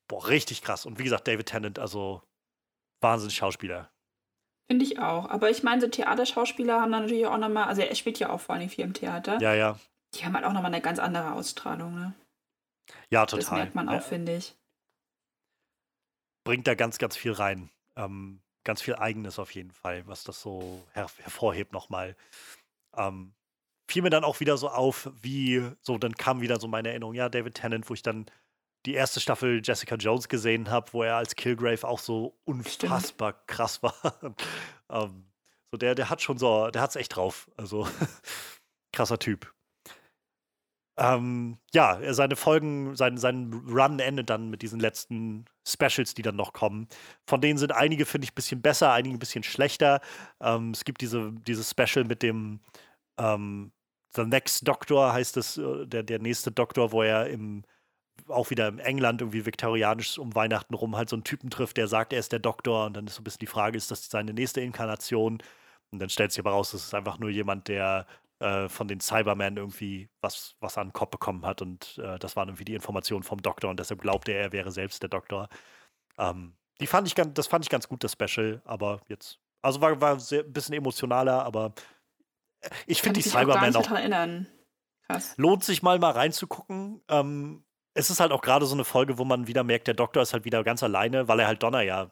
boah, 0.08 0.26
richtig 0.28 0.62
krass. 0.62 0.86
Und 0.86 0.98
wie 0.98 1.04
gesagt, 1.04 1.28
David 1.28 1.46
Tennant, 1.46 1.78
also 1.78 2.22
Wahnsinns 3.02 3.34
Schauspieler. 3.34 3.90
Finde 4.66 4.86
ich 4.86 4.98
auch. 4.98 5.28
Aber 5.28 5.50
ich 5.50 5.62
meine, 5.62 5.82
so 5.82 5.88
Theaterschauspieler 5.88 6.80
haben 6.80 6.92
dann 6.92 7.02
natürlich 7.02 7.26
auch 7.26 7.36
nochmal, 7.36 7.64
also 7.64 7.82
er 7.82 7.94
spielt 7.94 8.18
ja 8.18 8.30
auch 8.30 8.40
vor 8.40 8.54
allem 8.54 8.70
viel 8.70 8.84
im 8.84 8.94
Theater. 8.94 9.38
Ja, 9.42 9.54
ja. 9.54 9.78
Die 10.14 10.24
haben 10.24 10.34
halt 10.34 10.44
auch 10.44 10.52
nochmal 10.52 10.72
eine 10.72 10.82
ganz 10.82 10.98
andere 10.98 11.32
Ausstrahlung, 11.32 11.94
ne? 11.94 12.14
Ja, 13.10 13.26
total. 13.26 13.40
Das 13.40 13.50
merkt 13.50 13.74
man 13.74 13.88
auch, 13.88 13.94
ja. 13.94 14.00
finde 14.00 14.36
ich. 14.36 14.54
Bringt 16.44 16.66
da 16.66 16.74
ganz, 16.74 16.98
ganz 16.98 17.16
viel 17.16 17.32
rein. 17.32 17.70
ähm, 17.96 18.40
ganz 18.64 18.82
viel 18.82 18.96
Eigenes 18.96 19.38
auf 19.38 19.54
jeden 19.54 19.70
Fall, 19.70 20.06
was 20.06 20.24
das 20.24 20.40
so 20.40 20.82
her 20.92 21.06
hervorhebt 21.18 21.72
nochmal. 21.72 22.16
Ähm, 22.96 23.34
fiel 23.88 24.02
mir 24.02 24.10
dann 24.10 24.24
auch 24.24 24.40
wieder 24.40 24.56
so 24.56 24.68
auf, 24.70 25.10
wie, 25.20 25.70
so, 25.82 25.98
dann 25.98 26.14
kam 26.14 26.40
wieder 26.40 26.58
so 26.58 26.66
meine 26.66 26.88
Erinnerung, 26.88 27.14
ja, 27.14 27.28
David 27.28 27.54
Tennant, 27.54 27.88
wo 27.88 27.94
ich 27.94 28.02
dann 28.02 28.26
die 28.86 28.94
erste 28.94 29.20
Staffel 29.20 29.62
Jessica 29.62 29.96
Jones 29.96 30.28
gesehen 30.28 30.70
habe, 30.70 30.92
wo 30.92 31.02
er 31.02 31.16
als 31.16 31.36
Kilgrave 31.36 31.86
auch 31.86 31.98
so 31.98 32.38
unfassbar 32.44 33.32
Stimmt. 33.32 33.48
krass 33.48 33.82
war. 33.82 33.94
ähm, 34.90 35.26
so 35.70 35.78
der, 35.78 35.94
der 35.94 36.10
hat 36.10 36.22
schon 36.22 36.38
so, 36.38 36.70
der 36.70 36.82
hat's 36.82 36.96
echt 36.96 37.16
drauf. 37.16 37.50
Also 37.56 37.88
krasser 38.92 39.18
Typ. 39.18 39.52
Ähm, 40.96 41.58
ja, 41.72 41.98
seine 42.14 42.36
Folgen, 42.36 42.94
sein, 42.94 43.16
sein 43.16 43.52
Run 43.68 43.98
endet 43.98 44.30
dann 44.30 44.48
mit 44.50 44.62
diesen 44.62 44.78
letzten 44.78 45.46
Specials, 45.66 46.14
die 46.14 46.22
dann 46.22 46.36
noch 46.36 46.52
kommen. 46.52 46.88
Von 47.26 47.40
denen 47.40 47.58
sind 47.58 47.72
einige, 47.72 48.06
finde 48.06 48.26
ich, 48.26 48.32
ein 48.32 48.36
bisschen 48.36 48.62
besser, 48.62 48.92
einige 48.92 49.16
ein 49.16 49.18
bisschen 49.18 49.42
schlechter. 49.42 50.00
Ähm, 50.40 50.70
es 50.70 50.84
gibt 50.84 51.00
diese, 51.00 51.32
dieses 51.32 51.70
Special 51.70 52.04
mit 52.04 52.22
dem 52.22 52.60
ähm, 53.18 53.72
The 54.14 54.24
Next 54.24 54.66
Doctor, 54.68 55.12
heißt 55.12 55.36
es, 55.36 55.58
äh, 55.58 55.86
der, 55.86 56.04
der 56.04 56.20
nächste 56.20 56.52
Doktor, 56.52 56.92
wo 56.92 57.02
er 57.02 57.28
im 57.28 57.64
auch 58.28 58.50
wieder 58.50 58.68
im 58.68 58.78
England 58.78 59.20
irgendwie 59.20 59.44
viktorianisch 59.44 60.18
um 60.18 60.34
Weihnachten 60.34 60.74
rum 60.74 60.96
halt 60.96 61.08
so 61.08 61.16
einen 61.16 61.24
Typen 61.24 61.50
trifft, 61.50 61.76
der 61.76 61.88
sagt, 61.88 62.12
er 62.12 62.20
ist 62.20 62.32
der 62.32 62.38
Doktor 62.38 62.86
und 62.86 62.94
dann 62.96 63.06
ist 63.06 63.16
so 63.16 63.20
ein 63.20 63.24
bisschen 63.24 63.40
die 63.40 63.46
Frage, 63.46 63.76
ist 63.76 63.90
das 63.90 64.08
seine 64.08 64.32
nächste 64.32 64.60
Inkarnation? 64.60 65.42
Und 65.90 65.98
dann 65.98 66.08
stellt 66.08 66.32
sich 66.32 66.40
aber 66.40 66.52
raus, 66.52 66.70
das 66.72 66.84
ist 66.84 66.94
einfach 66.94 67.18
nur 67.18 67.30
jemand, 67.30 67.68
der 67.68 68.06
äh, 68.44 68.68
von 68.68 68.88
den 68.88 69.00
Cybermen 69.00 69.56
irgendwie 69.56 70.10
was, 70.20 70.54
was 70.60 70.76
an 70.76 70.88
den 70.88 70.92
Kopf 70.92 71.10
bekommen 71.10 71.46
hat 71.46 71.62
und 71.62 71.98
äh, 71.98 72.18
das 72.18 72.36
waren 72.36 72.48
irgendwie 72.48 72.66
die 72.66 72.74
Informationen 72.74 73.22
vom 73.22 73.40
Doktor 73.40 73.70
und 73.70 73.80
deshalb 73.80 74.02
glaubte 74.02 74.32
er, 74.32 74.42
er 74.42 74.52
wäre 74.52 74.70
selbst 74.70 75.02
der 75.02 75.08
Doktor. 75.08 75.48
Ähm, 76.18 76.54
die 76.78 76.86
fand 76.86 77.08
ich 77.08 77.14
ganz, 77.14 77.32
das 77.34 77.46
fand 77.46 77.64
ich 77.64 77.70
ganz 77.70 77.88
gut, 77.88 78.04
das 78.04 78.12
Special, 78.12 78.60
aber 78.66 79.00
jetzt, 79.08 79.40
also 79.62 79.80
war, 79.80 79.98
war 80.00 80.20
sehr, 80.20 80.44
ein 80.44 80.52
bisschen 80.52 80.74
emotionaler, 80.74 81.42
aber 81.42 81.72
äh, 82.60 82.68
ich 82.86 83.00
finde 83.00 83.20
die 83.20 83.28
Cybermen 83.28 83.74
auch. 83.76 83.90
Erinnern. 83.90 84.46
Krass. 85.06 85.34
Lohnt 85.38 85.64
sich 85.64 85.82
mal 85.82 85.98
mal 85.98 86.12
reinzugucken. 86.12 87.02
Ähm, 87.08 87.64
es 87.94 88.10
ist 88.10 88.20
halt 88.20 88.32
auch 88.32 88.42
gerade 88.42 88.66
so 88.66 88.74
eine 88.74 88.84
Folge, 88.84 89.18
wo 89.18 89.24
man 89.24 89.46
wieder 89.46 89.64
merkt, 89.64 89.86
der 89.86 89.94
Doktor 89.94 90.22
ist 90.22 90.32
halt 90.34 90.44
wieder 90.44 90.64
ganz 90.64 90.82
alleine, 90.82 91.28
weil 91.28 91.40
er 91.40 91.46
halt 91.46 91.62
Donner 91.62 91.82
ja 91.82 92.10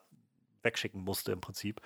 wegschicken 0.62 1.02
musste 1.02 1.32
im 1.32 1.40
Prinzip 1.40 1.80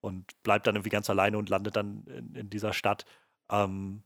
und 0.00 0.42
bleibt 0.42 0.66
dann 0.66 0.74
irgendwie 0.74 0.90
ganz 0.90 1.08
alleine 1.08 1.38
und 1.38 1.48
landet 1.48 1.76
dann 1.76 2.04
in, 2.06 2.34
in 2.34 2.50
dieser 2.50 2.72
Stadt. 2.72 3.06
Ähm, 3.50 4.02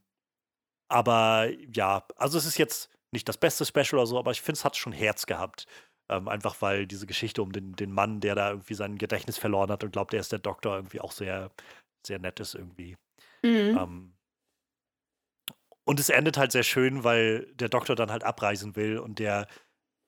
aber 0.89 1.49
ja, 1.73 2.05
also 2.17 2.37
es 2.37 2.45
ist 2.45 2.57
jetzt 2.57 2.89
nicht 3.11 3.27
das 3.27 3.37
beste 3.37 3.65
Special 3.65 3.95
oder 3.99 4.07
so, 4.07 4.19
aber 4.19 4.31
ich 4.31 4.41
finde, 4.41 4.57
es 4.57 4.65
hat 4.65 4.77
schon 4.77 4.93
Herz 4.93 5.25
gehabt. 5.25 5.65
Ähm, 6.09 6.27
einfach 6.27 6.61
weil 6.61 6.87
diese 6.87 7.07
Geschichte 7.07 7.41
um 7.41 7.53
den, 7.53 7.73
den 7.73 7.91
Mann, 7.91 8.19
der 8.19 8.35
da 8.35 8.49
irgendwie 8.49 8.73
sein 8.73 8.97
Gedächtnis 8.97 9.37
verloren 9.37 9.71
hat 9.71 9.83
und 9.83 9.91
glaubt, 9.91 10.13
er 10.13 10.19
ist 10.19 10.33
der 10.33 10.39
Doktor, 10.39 10.75
irgendwie 10.75 10.99
auch 10.99 11.13
sehr, 11.13 11.51
sehr 12.05 12.19
nett 12.19 12.39
ist 12.41 12.53
irgendwie. 12.53 12.97
Mhm. 13.43 13.77
Ähm, 13.77 14.13
und 15.85 15.99
es 15.99 16.09
endet 16.09 16.37
halt 16.37 16.51
sehr 16.51 16.63
schön, 16.63 17.03
weil 17.03 17.47
der 17.53 17.69
Doktor 17.69 17.95
dann 17.95 18.11
halt 18.11 18.23
abreisen 18.23 18.75
will 18.75 18.99
und 18.99 19.19
der, 19.19 19.47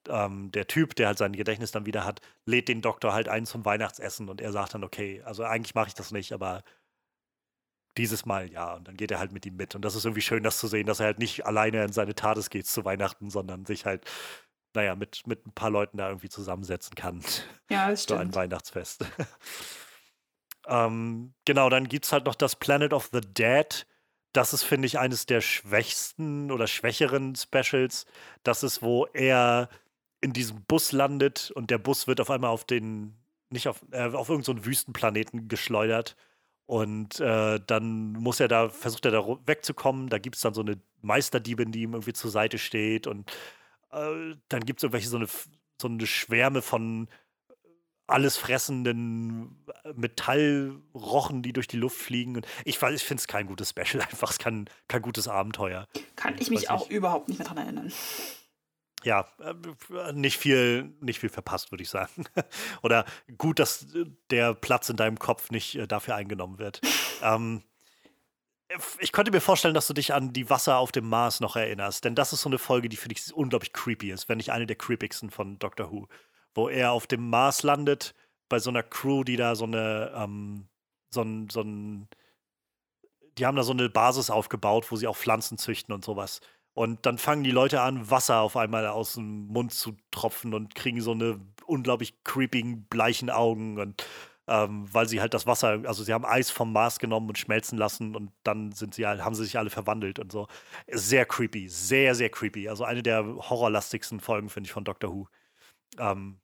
ähm, 0.10 0.51
der 0.51 0.68
Typ, 0.68 0.95
der 0.95 1.07
halt 1.07 1.18
sein 1.18 1.34
Gedächtnis 1.34 1.72
dann 1.72 1.85
wieder 1.85 2.05
hat, 2.05 2.22
lädt 2.45 2.68
den 2.68 2.81
Doktor 2.81 3.14
halt 3.14 3.30
ein 3.30 3.45
zum 3.45 3.65
Weihnachtsessen 3.65 4.30
und 4.30 4.41
er 4.41 4.51
sagt 4.51 4.73
dann, 4.73 4.84
okay, 4.84 5.22
also 5.23 5.43
eigentlich 5.43 5.76
mache 5.76 5.88
ich 5.88 5.93
das 5.93 6.11
nicht, 6.11 6.34
aber 6.34 6.64
dieses 7.97 8.25
Mal 8.25 8.51
ja. 8.51 8.73
Und 8.73 8.87
dann 8.87 8.97
geht 8.97 9.11
er 9.11 9.19
halt 9.19 9.31
mit 9.31 9.45
ihm 9.45 9.55
mit. 9.55 9.75
Und 9.75 9.83
das 9.83 9.95
ist 9.95 10.05
irgendwie 10.05 10.21
schön, 10.21 10.43
das 10.43 10.57
zu 10.57 10.67
sehen, 10.67 10.87
dass 10.87 10.99
er 10.99 11.07
halt 11.07 11.19
nicht 11.19 11.45
alleine 11.45 11.83
in 11.83 11.93
seine 11.93 12.15
Tades 12.15 12.49
geht 12.49 12.67
zu 12.67 12.85
Weihnachten, 12.85 13.29
sondern 13.29 13.65
sich 13.65 13.85
halt, 13.85 14.05
naja, 14.73 14.95
mit, 14.95 15.27
mit 15.27 15.45
ein 15.45 15.53
paar 15.53 15.69
Leuten 15.69 15.97
da 15.97 16.07
irgendwie 16.07 16.29
zusammensetzen 16.29 16.95
kann. 16.95 17.23
Ja, 17.69 17.89
das 17.89 18.03
stimmt. 18.03 18.19
So 18.19 18.21
ein 18.21 18.35
Weihnachtsfest. 18.35 19.05
ähm, 20.67 21.33
genau, 21.45 21.69
dann 21.69 21.87
gibt 21.87 22.05
es 22.05 22.11
halt 22.11 22.25
noch 22.25 22.35
das 22.35 22.55
Planet 22.55 22.93
of 22.93 23.09
the 23.11 23.21
Dead. 23.21 23.85
Das 24.33 24.53
ist, 24.53 24.63
finde 24.63 24.87
ich, 24.87 24.97
eines 24.97 25.27
der 25.27 25.41
schwächsten 25.41 26.51
oder 26.51 26.65
schwächeren 26.65 27.35
Specials. 27.35 28.07
Das 28.41 28.63
ist, 28.63 28.81
wo 28.81 29.05
er 29.13 29.69
in 30.21 30.33
diesem 30.33 30.63
Bus 30.63 30.91
landet 30.91 31.51
und 31.51 31.69
der 31.69 31.77
Bus 31.77 32.07
wird 32.07 32.19
auf 32.19 32.31
einmal 32.31 32.49
auf 32.49 32.65
den, 32.65 33.15
nicht 33.49 33.67
auf, 33.67 33.83
äh, 33.91 34.05
auf 34.05 34.29
irgendeinen 34.29 34.57
so 34.57 34.65
Wüstenplaneten 34.65 35.47
geschleudert 35.49 36.15
und 36.65 37.19
äh, 37.19 37.60
dann 37.65 38.14
muss 38.14 38.40
er 38.40 38.48
da, 38.48 38.69
versucht 38.69 39.06
er 39.06 39.11
da 39.11 39.38
wegzukommen. 39.45 40.10
Da 40.10 40.18
gibt 40.18 40.35
es 40.35 40.41
dann 40.41 40.53
so 40.53 40.61
eine 40.61 40.80
Meisterdiebin, 41.02 41.72
die 41.72 41.81
ihm 41.81 41.94
irgendwie 41.94 42.14
zur 42.14 42.31
Seite 42.31 42.57
steht. 42.57 43.06
Und 43.06 43.30
äh, 43.91 44.35
dann 44.49 44.65
gibt 44.65 44.80
es 44.80 44.84
irgendwelche 44.84 45.10
so 45.10 45.18
eine, 45.18 45.27
so 45.81 45.88
eine 45.88 46.07
Schwärme 46.07 46.61
von 46.61 47.10
alles 48.07 48.38
fressenden 48.38 49.65
Metallrochen, 49.95 51.41
die 51.41 51.53
durch 51.53 51.68
die 51.68 51.77
Luft 51.77 51.98
fliegen. 51.98 52.38
Und 52.38 52.48
ich, 52.65 52.81
ich 52.81 53.03
finde 53.03 53.22
es 53.22 53.27
kein 53.27 53.48
gutes 53.48 53.69
Special, 53.69 54.02
einfach 54.10 54.31
es 54.31 54.40
kann 54.40 54.69
kein 54.88 55.02
gutes 55.02 55.27
Abenteuer. 55.27 55.88
Kann 56.15 56.35
ich 56.40 56.49
mich 56.49 56.69
auch 56.69 56.90
ich. 56.90 56.95
überhaupt 56.95 57.27
nicht 57.27 57.40
mehr 57.40 57.48
dran 57.48 57.57
erinnern 57.57 57.91
ja, 59.03 59.27
äh, 59.39 60.13
nicht 60.13 60.38
viel, 60.38 60.93
nicht 61.01 61.19
viel 61.19 61.30
verpasst, 61.30 61.71
würde 61.71 61.84
ich 61.84 61.89
sagen. 61.89 62.25
Oder 62.81 63.05
gut, 63.38 63.59
dass 63.59 63.88
der 64.30 64.53
Platz 64.53 64.89
in 64.89 64.97
deinem 64.97 65.19
Kopf 65.19 65.51
nicht 65.51 65.75
äh, 65.75 65.88
dafür 65.88 66.15
eingenommen 66.15 66.59
wird. 66.59 66.81
ähm, 67.21 67.63
ich 68.99 69.11
könnte 69.11 69.31
mir 69.31 69.41
vorstellen, 69.41 69.73
dass 69.73 69.88
du 69.88 69.93
dich 69.93 70.13
an 70.13 70.34
die 70.34 70.49
Wasser 70.49 70.77
auf 70.77 70.91
dem 70.91 71.07
Mars 71.07 71.39
noch 71.39 71.55
erinnerst, 71.55 72.05
denn 72.05 72.15
das 72.15 72.34
ist 72.34 72.41
so 72.41 72.49
eine 72.49 72.57
Folge, 72.57 72.89
die 72.89 72.97
finde 72.97 73.15
ich 73.15 73.34
unglaublich 73.34 73.73
creepy 73.73 74.11
ist, 74.11 74.30
wenn 74.30 74.38
nicht 74.38 74.51
eine 74.51 74.65
der 74.65 74.75
creepigsten 74.75 75.30
von 75.30 75.59
Doctor 75.59 75.91
Who, 75.91 76.07
wo 76.55 76.69
er 76.69 76.91
auf 76.91 77.05
dem 77.05 77.30
Mars 77.30 77.63
landet 77.63 78.15
bei 78.49 78.59
so 78.59 78.69
einer 78.69 78.84
Crew, 78.84 79.23
die 79.23 79.35
da 79.35 79.55
so 79.55 79.65
eine, 79.65 80.11
ähm, 80.15 80.67
so 81.11 81.21
ein, 81.21 81.49
so 81.49 81.61
ein, 81.61 82.07
die 83.38 83.45
haben 83.45 83.55
da 83.55 83.63
so 83.63 83.73
eine 83.73 83.89
Basis 83.89 84.30
aufgebaut, 84.30 84.91
wo 84.91 84.95
sie 84.95 85.07
auch 85.07 85.17
Pflanzen 85.17 85.57
züchten 85.57 85.93
und 85.93 86.03
sowas. 86.03 86.41
Und 86.73 87.05
dann 87.05 87.17
fangen 87.17 87.43
die 87.43 87.51
Leute 87.51 87.81
an, 87.81 88.09
Wasser 88.09 88.41
auf 88.41 88.57
einmal 88.57 88.87
aus 88.87 89.13
dem 89.13 89.47
Mund 89.47 89.73
zu 89.73 89.95
tropfen 90.11 90.53
und 90.53 90.73
kriegen 90.73 91.01
so 91.01 91.11
eine 91.11 91.39
unglaublich 91.65 92.23
creepigen, 92.23 92.85
bleichen 92.85 93.29
Augen. 93.29 93.79
Und 93.79 94.03
ähm, 94.47 94.87
weil 94.91 95.07
sie 95.07 95.21
halt 95.21 95.33
das 95.33 95.45
Wasser, 95.47 95.81
also 95.85 96.03
sie 96.03 96.13
haben 96.13 96.25
Eis 96.25 96.49
vom 96.49 96.73
Mars 96.73 96.99
genommen 96.99 97.29
und 97.29 97.37
schmelzen 97.37 97.77
lassen 97.77 98.15
und 98.15 98.31
dann 98.43 98.71
sind 98.73 98.93
sie 98.93 99.05
halt, 99.05 99.23
haben 99.23 99.35
sie 99.35 99.45
sich 99.45 99.57
alle 99.57 99.69
verwandelt 99.69 100.19
und 100.19 100.31
so. 100.31 100.47
Sehr 100.87 101.25
creepy, 101.25 101.69
sehr, 101.69 102.15
sehr 102.15 102.29
creepy. 102.29 102.67
Also 102.67 102.83
eine 102.83 103.03
der 103.03 103.23
horrorlastigsten 103.23 104.19
Folgen, 104.19 104.49
finde 104.49 104.67
ich, 104.67 104.73
von 104.73 104.83
Doctor 104.83 105.13
Who. 105.13 105.27
Ähm, 105.97 106.39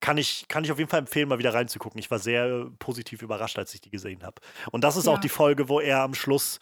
kann 0.00 0.18
ich, 0.18 0.46
kann 0.48 0.64
ich 0.64 0.72
auf 0.72 0.78
jeden 0.78 0.90
Fall 0.90 1.00
empfehlen, 1.00 1.28
mal 1.28 1.38
wieder 1.38 1.54
reinzugucken. 1.54 1.98
Ich 1.98 2.10
war 2.10 2.18
sehr 2.18 2.70
positiv 2.78 3.22
überrascht, 3.22 3.58
als 3.58 3.72
ich 3.74 3.80
die 3.80 3.90
gesehen 3.90 4.22
habe. 4.22 4.40
Und 4.72 4.82
das 4.82 4.96
ist 4.96 5.06
ja. 5.06 5.12
auch 5.12 5.18
die 5.18 5.28
Folge, 5.28 5.68
wo 5.68 5.80
er 5.80 6.00
am 6.00 6.14
Schluss 6.14 6.58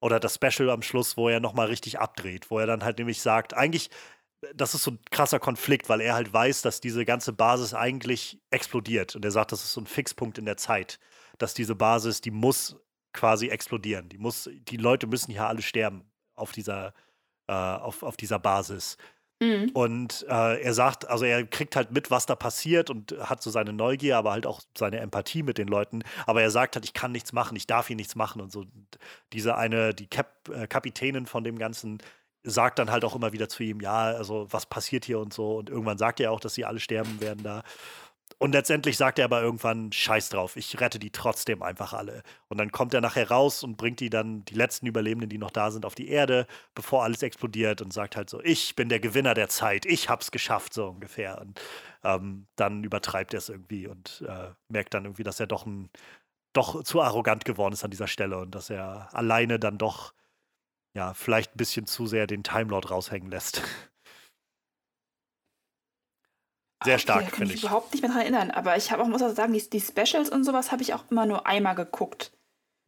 oder 0.00 0.20
das 0.20 0.36
Special 0.36 0.70
am 0.70 0.82
Schluss, 0.82 1.16
wo 1.16 1.28
er 1.28 1.40
nochmal 1.40 1.66
richtig 1.66 1.98
abdreht, 1.98 2.50
wo 2.50 2.58
er 2.58 2.66
dann 2.66 2.84
halt 2.84 2.98
nämlich 2.98 3.20
sagt, 3.20 3.54
eigentlich, 3.54 3.90
das 4.54 4.74
ist 4.74 4.84
so 4.84 4.92
ein 4.92 5.00
krasser 5.10 5.40
Konflikt, 5.40 5.88
weil 5.88 6.00
er 6.00 6.14
halt 6.14 6.32
weiß, 6.32 6.62
dass 6.62 6.80
diese 6.80 7.04
ganze 7.04 7.32
Basis 7.32 7.74
eigentlich 7.74 8.40
explodiert. 8.50 9.16
Und 9.16 9.24
er 9.24 9.32
sagt, 9.32 9.52
das 9.52 9.64
ist 9.64 9.72
so 9.72 9.80
ein 9.80 9.86
Fixpunkt 9.86 10.38
in 10.38 10.44
der 10.44 10.56
Zeit, 10.56 11.00
dass 11.38 11.54
diese 11.54 11.74
Basis, 11.74 12.20
die 12.20 12.30
muss 12.30 12.76
quasi 13.12 13.48
explodieren. 13.48 14.08
Die 14.08 14.18
muss, 14.18 14.48
die 14.52 14.76
Leute 14.76 15.06
müssen 15.06 15.32
hier 15.32 15.46
alle 15.46 15.62
sterben 15.62 16.04
auf 16.34 16.52
dieser, 16.52 16.94
äh, 17.48 17.52
auf, 17.52 18.02
auf 18.04 18.16
dieser 18.16 18.38
Basis. 18.38 18.96
Mhm. 19.40 19.70
Und 19.72 20.26
äh, 20.28 20.60
er 20.60 20.74
sagt, 20.74 21.08
also 21.08 21.24
er 21.24 21.46
kriegt 21.46 21.76
halt 21.76 21.92
mit, 21.92 22.10
was 22.10 22.26
da 22.26 22.34
passiert 22.34 22.90
und 22.90 23.14
hat 23.20 23.42
so 23.42 23.50
seine 23.50 23.72
Neugier, 23.72 24.16
aber 24.16 24.32
halt 24.32 24.46
auch 24.46 24.60
seine 24.76 24.98
Empathie 24.98 25.42
mit 25.42 25.58
den 25.58 25.68
Leuten. 25.68 26.02
Aber 26.26 26.42
er 26.42 26.50
sagt 26.50 26.74
halt, 26.74 26.84
ich 26.84 26.92
kann 26.92 27.12
nichts 27.12 27.32
machen, 27.32 27.56
ich 27.56 27.66
darf 27.66 27.86
hier 27.86 27.96
nichts 27.96 28.16
machen 28.16 28.40
und 28.40 28.50
so. 28.50 28.60
Und 28.60 28.98
diese 29.32 29.56
eine, 29.56 29.94
die 29.94 30.08
Kap 30.08 30.48
äh, 30.48 30.66
Kapitänin 30.66 31.26
von 31.26 31.44
dem 31.44 31.58
Ganzen 31.58 31.98
sagt 32.42 32.78
dann 32.78 32.90
halt 32.90 33.04
auch 33.04 33.14
immer 33.14 33.32
wieder 33.32 33.48
zu 33.48 33.62
ihm, 33.62 33.80
ja, 33.80 34.06
also 34.06 34.46
was 34.50 34.66
passiert 34.66 35.04
hier 35.04 35.18
und 35.20 35.32
so. 35.32 35.56
Und 35.58 35.70
irgendwann 35.70 35.98
sagt 35.98 36.20
er 36.20 36.32
auch, 36.32 36.40
dass 36.40 36.54
sie 36.54 36.64
alle 36.64 36.80
sterben 36.80 37.20
werden 37.20 37.42
da. 37.42 37.62
Und 38.38 38.52
letztendlich 38.52 38.96
sagt 38.96 39.18
er 39.18 39.24
aber 39.24 39.42
irgendwann, 39.42 39.90
scheiß 39.90 40.28
drauf, 40.28 40.56
ich 40.56 40.80
rette 40.80 40.98
die 40.98 41.10
trotzdem 41.10 41.62
einfach 41.62 41.92
alle. 41.92 42.22
Und 42.48 42.58
dann 42.58 42.70
kommt 42.70 42.94
er 42.94 43.00
nachher 43.00 43.30
raus 43.30 43.62
und 43.64 43.76
bringt 43.76 44.00
die 44.00 44.10
dann, 44.10 44.44
die 44.44 44.54
letzten 44.54 44.86
Überlebenden, 44.86 45.28
die 45.28 45.38
noch 45.38 45.50
da 45.50 45.70
sind, 45.70 45.84
auf 45.84 45.94
die 45.94 46.08
Erde, 46.08 46.46
bevor 46.74 47.02
alles 47.04 47.22
explodiert 47.22 47.80
und 47.82 47.92
sagt 47.92 48.16
halt 48.16 48.30
so, 48.30 48.40
ich 48.42 48.76
bin 48.76 48.88
der 48.88 49.00
Gewinner 49.00 49.34
der 49.34 49.48
Zeit, 49.48 49.86
ich 49.86 50.08
hab's 50.08 50.30
geschafft, 50.30 50.74
so 50.74 50.88
ungefähr. 50.88 51.40
Und 51.40 51.60
ähm, 52.04 52.46
dann 52.56 52.84
übertreibt 52.84 53.34
er 53.34 53.38
es 53.38 53.48
irgendwie 53.48 53.86
und 53.86 54.24
äh, 54.28 54.50
merkt 54.68 54.94
dann 54.94 55.04
irgendwie, 55.04 55.24
dass 55.24 55.40
er 55.40 55.46
doch 55.46 55.66
ein, 55.66 55.90
doch 56.52 56.82
zu 56.84 57.00
arrogant 57.00 57.44
geworden 57.44 57.74
ist 57.74 57.84
an 57.84 57.90
dieser 57.90 58.08
Stelle 58.08 58.38
und 58.38 58.54
dass 58.54 58.70
er 58.70 59.08
alleine 59.14 59.58
dann 59.58 59.78
doch, 59.78 60.14
ja, 60.94 61.14
vielleicht 61.14 61.54
ein 61.54 61.58
bisschen 61.58 61.86
zu 61.86 62.06
sehr 62.06 62.26
den 62.26 62.42
Time 62.42 62.70
Lord 62.70 62.90
raushängen 62.90 63.30
lässt. 63.30 63.62
Sehr 66.84 66.94
okay, 66.94 67.02
stark, 67.02 67.30
finde 67.30 67.46
ich. 67.46 67.62
mich 67.62 67.64
überhaupt 67.64 67.92
nicht 67.92 68.02
mehr 68.02 68.10
daran 68.10 68.22
erinnern. 68.22 68.50
Aber 68.50 68.76
ich 68.76 68.92
habe 68.92 69.02
auch, 69.02 69.08
muss 69.08 69.22
auch 69.22 69.34
sagen, 69.34 69.52
die, 69.52 69.70
die 69.70 69.80
Specials 69.80 70.28
und 70.28 70.44
sowas 70.44 70.70
habe 70.70 70.82
ich 70.82 70.94
auch 70.94 71.04
immer 71.10 71.26
nur 71.26 71.46
einmal 71.46 71.74
geguckt. 71.74 72.32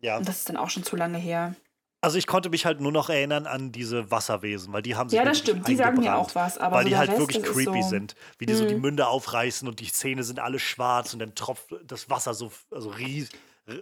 Ja. 0.01 0.19
Und 0.19 0.29
das 0.29 0.39
ist 0.39 0.49
dann 0.49 0.57
auch 0.57 0.71
schon 0.71 0.85
zu 0.85 0.97
lange 0.97 1.19
her. 1.19 1.55
Also 2.03 2.17
ich 2.17 2.27
konnte 2.27 2.49
mich 2.49 2.65
halt 2.65 2.81
nur 2.81 2.93
noch 2.93 3.11
erinnern 3.11 3.47
an 3.47 3.73
diese 3.73 4.11
Wasserwesen, 4.11 4.73
weil 4.73 4.81
die 4.81 4.97
haben 4.97 5.11
sich 5.11 5.19
Ja, 5.19 5.25
das 5.25 5.39
stimmt, 5.39 5.69
die 5.69 5.77
sagen 5.77 5.99
mir 5.99 6.17
auch 6.17 6.35
was, 6.35 6.57
aber 6.57 6.77
weil 6.77 6.85
so 6.85 6.89
die 6.89 6.97
halt 6.97 7.11
Rest, 7.11 7.21
wirklich 7.21 7.43
creepy 7.43 7.83
so 7.83 7.89
sind, 7.91 8.15
wie 8.39 8.47
die 8.47 8.55
mhm. 8.55 8.59
so 8.59 8.65
die 8.65 8.75
mhm. 8.75 8.81
Münder 8.81 9.11
aufreißen 9.11 9.69
und 9.69 9.81
die 9.81 9.93
Zähne 9.93 10.25
sind 10.25 10.39
alle 10.41 10.59
schwarz 10.59 11.13
und 11.13 11.19
dann 11.19 11.35
tropft 11.35 11.75
das 11.85 12.09
Wasser 12.09 12.33
so 12.33 12.53
also 12.71 12.89
ries, 12.89 13.29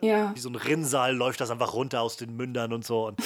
ja. 0.03 0.35
wie 0.35 0.41
so 0.41 0.49
ein 0.49 0.57
Rinnsal 0.57 1.15
läuft 1.15 1.41
das 1.41 1.53
einfach 1.53 1.75
runter 1.75 2.01
aus 2.01 2.17
den 2.17 2.35
Mündern 2.35 2.73
und 2.73 2.85
so 2.85 3.07
und 3.07 3.21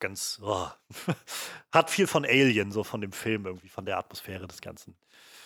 ganz 0.00 0.38
oh. 0.42 0.68
hat 1.72 1.88
viel 1.88 2.06
von 2.06 2.26
Alien 2.26 2.72
so 2.72 2.84
von 2.84 3.00
dem 3.00 3.12
Film 3.12 3.46
irgendwie 3.46 3.68
von 3.68 3.86
der 3.86 3.96
Atmosphäre 3.96 4.46
des 4.46 4.60
Ganzen. 4.60 4.96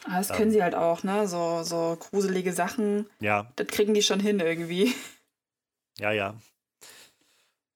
Ah, 0.05 0.19
das 0.19 0.29
können 0.29 0.49
ähm, 0.49 0.51
sie 0.53 0.63
halt 0.63 0.75
auch, 0.75 1.03
ne? 1.03 1.29
So 1.29 1.63
so 1.63 1.97
gruselige 1.99 2.53
Sachen. 2.53 3.09
Ja. 3.21 3.53
Das 3.57 3.67
kriegen 3.69 3.95
die 3.95 4.03
schon 4.03 4.21
hin 4.21 4.41
irgendwie. 4.41 4.95
Ja, 5.99 6.13
ja. 6.13 6.35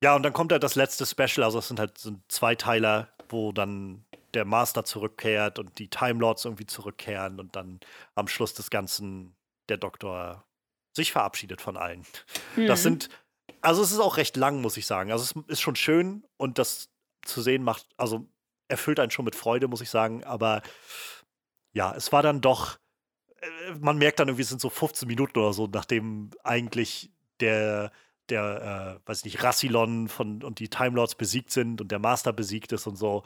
Ja, 0.02 0.14
und 0.14 0.22
dann 0.22 0.32
kommt 0.32 0.52
halt 0.52 0.62
das 0.62 0.74
letzte 0.74 1.06
Special, 1.06 1.44
also 1.44 1.59
es 1.59 1.68
sind 1.68 1.78
halt 1.78 1.96
so 1.98 2.12
zwei 2.28 2.55
Teiler, 2.55 3.09
wo 3.28 3.52
dann 3.52 4.05
der 4.34 4.44
Master 4.44 4.84
zurückkehrt 4.84 5.59
und 5.59 5.78
die 5.78 5.88
Time 5.88 6.20
Lords 6.20 6.44
irgendwie 6.44 6.66
zurückkehren 6.66 7.40
und 7.40 7.56
dann 7.56 7.80
am 8.14 8.28
Schluss 8.28 8.55
des 8.55 8.70
Ganzen 8.70 9.36
der 9.68 9.78
Doktor 9.78 10.44
sich 10.92 11.12
verabschiedet 11.12 11.60
von 11.60 11.76
allen. 11.76 12.05
Mhm. 12.56 12.66
Das 12.66 12.82
sind, 12.82 13.09
also 13.60 13.82
es 13.82 13.92
ist 13.92 14.01
auch 14.01 14.16
recht 14.16 14.36
lang, 14.36 14.60
muss 14.60 14.76
ich 14.76 14.86
sagen. 14.86 15.10
Also 15.10 15.24
es 15.24 15.48
ist 15.48 15.60
schon 15.60 15.76
schön 15.76 16.24
und 16.36 16.59
das 16.59 16.90
zu 17.22 17.40
sehen 17.40 17.62
macht, 17.62 17.86
also 17.96 18.28
erfüllt 18.68 19.01
einen 19.01 19.10
schon 19.10 19.24
mit 19.24 19.36
Freude, 19.36 19.68
muss 19.68 19.80
ich 19.80 19.90
sagen, 19.90 20.24
aber 20.24 20.62
ja, 21.74 21.94
es 21.94 22.10
war 22.12 22.22
dann 22.22 22.40
doch, 22.40 22.78
äh, 23.40 23.74
man 23.78 23.98
merkt 23.98 24.18
dann 24.20 24.28
irgendwie, 24.28 24.42
es 24.42 24.48
sind 24.48 24.60
so 24.60 24.70
15 24.70 25.06
Minuten 25.06 25.38
oder 25.38 25.52
so, 25.52 25.68
nachdem 25.70 26.30
eigentlich 26.42 27.10
der 27.40 27.92
der, 28.30 29.01
äh, 29.05 29.09
weiß 29.09 29.18
ich 29.18 29.24
nicht, 29.24 29.42
Rassilon 29.42 30.09
von, 30.09 30.42
und 30.42 30.59
die 30.59 30.68
Time 30.68 30.96
Lords 30.96 31.14
besiegt 31.14 31.51
sind 31.51 31.80
und 31.80 31.90
der 31.90 31.98
Master 31.98 32.32
besiegt 32.32 32.72
ist 32.72 32.86
und 32.86 32.96
so. 32.96 33.22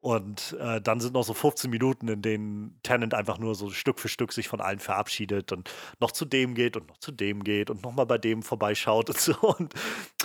Und 0.00 0.56
äh, 0.60 0.80
dann 0.80 1.00
sind 1.00 1.14
noch 1.14 1.24
so 1.24 1.34
15 1.34 1.68
Minuten, 1.68 2.06
in 2.06 2.22
denen 2.22 2.78
Tennant 2.84 3.12
einfach 3.12 3.38
nur 3.38 3.56
so 3.56 3.70
Stück 3.70 3.98
für 3.98 4.08
Stück 4.08 4.32
sich 4.32 4.46
von 4.46 4.60
allen 4.60 4.78
verabschiedet 4.78 5.50
und 5.50 5.68
noch 5.98 6.12
zu 6.12 6.24
dem 6.24 6.54
geht 6.54 6.76
und 6.76 6.86
noch 6.86 6.98
zu 6.98 7.10
dem 7.10 7.42
geht 7.42 7.70
und 7.70 7.82
nochmal 7.82 8.06
bei 8.06 8.18
dem 8.18 8.42
vorbeischaut 8.42 9.08
und 9.10 9.18
so. 9.18 9.34
Und, 9.40 9.74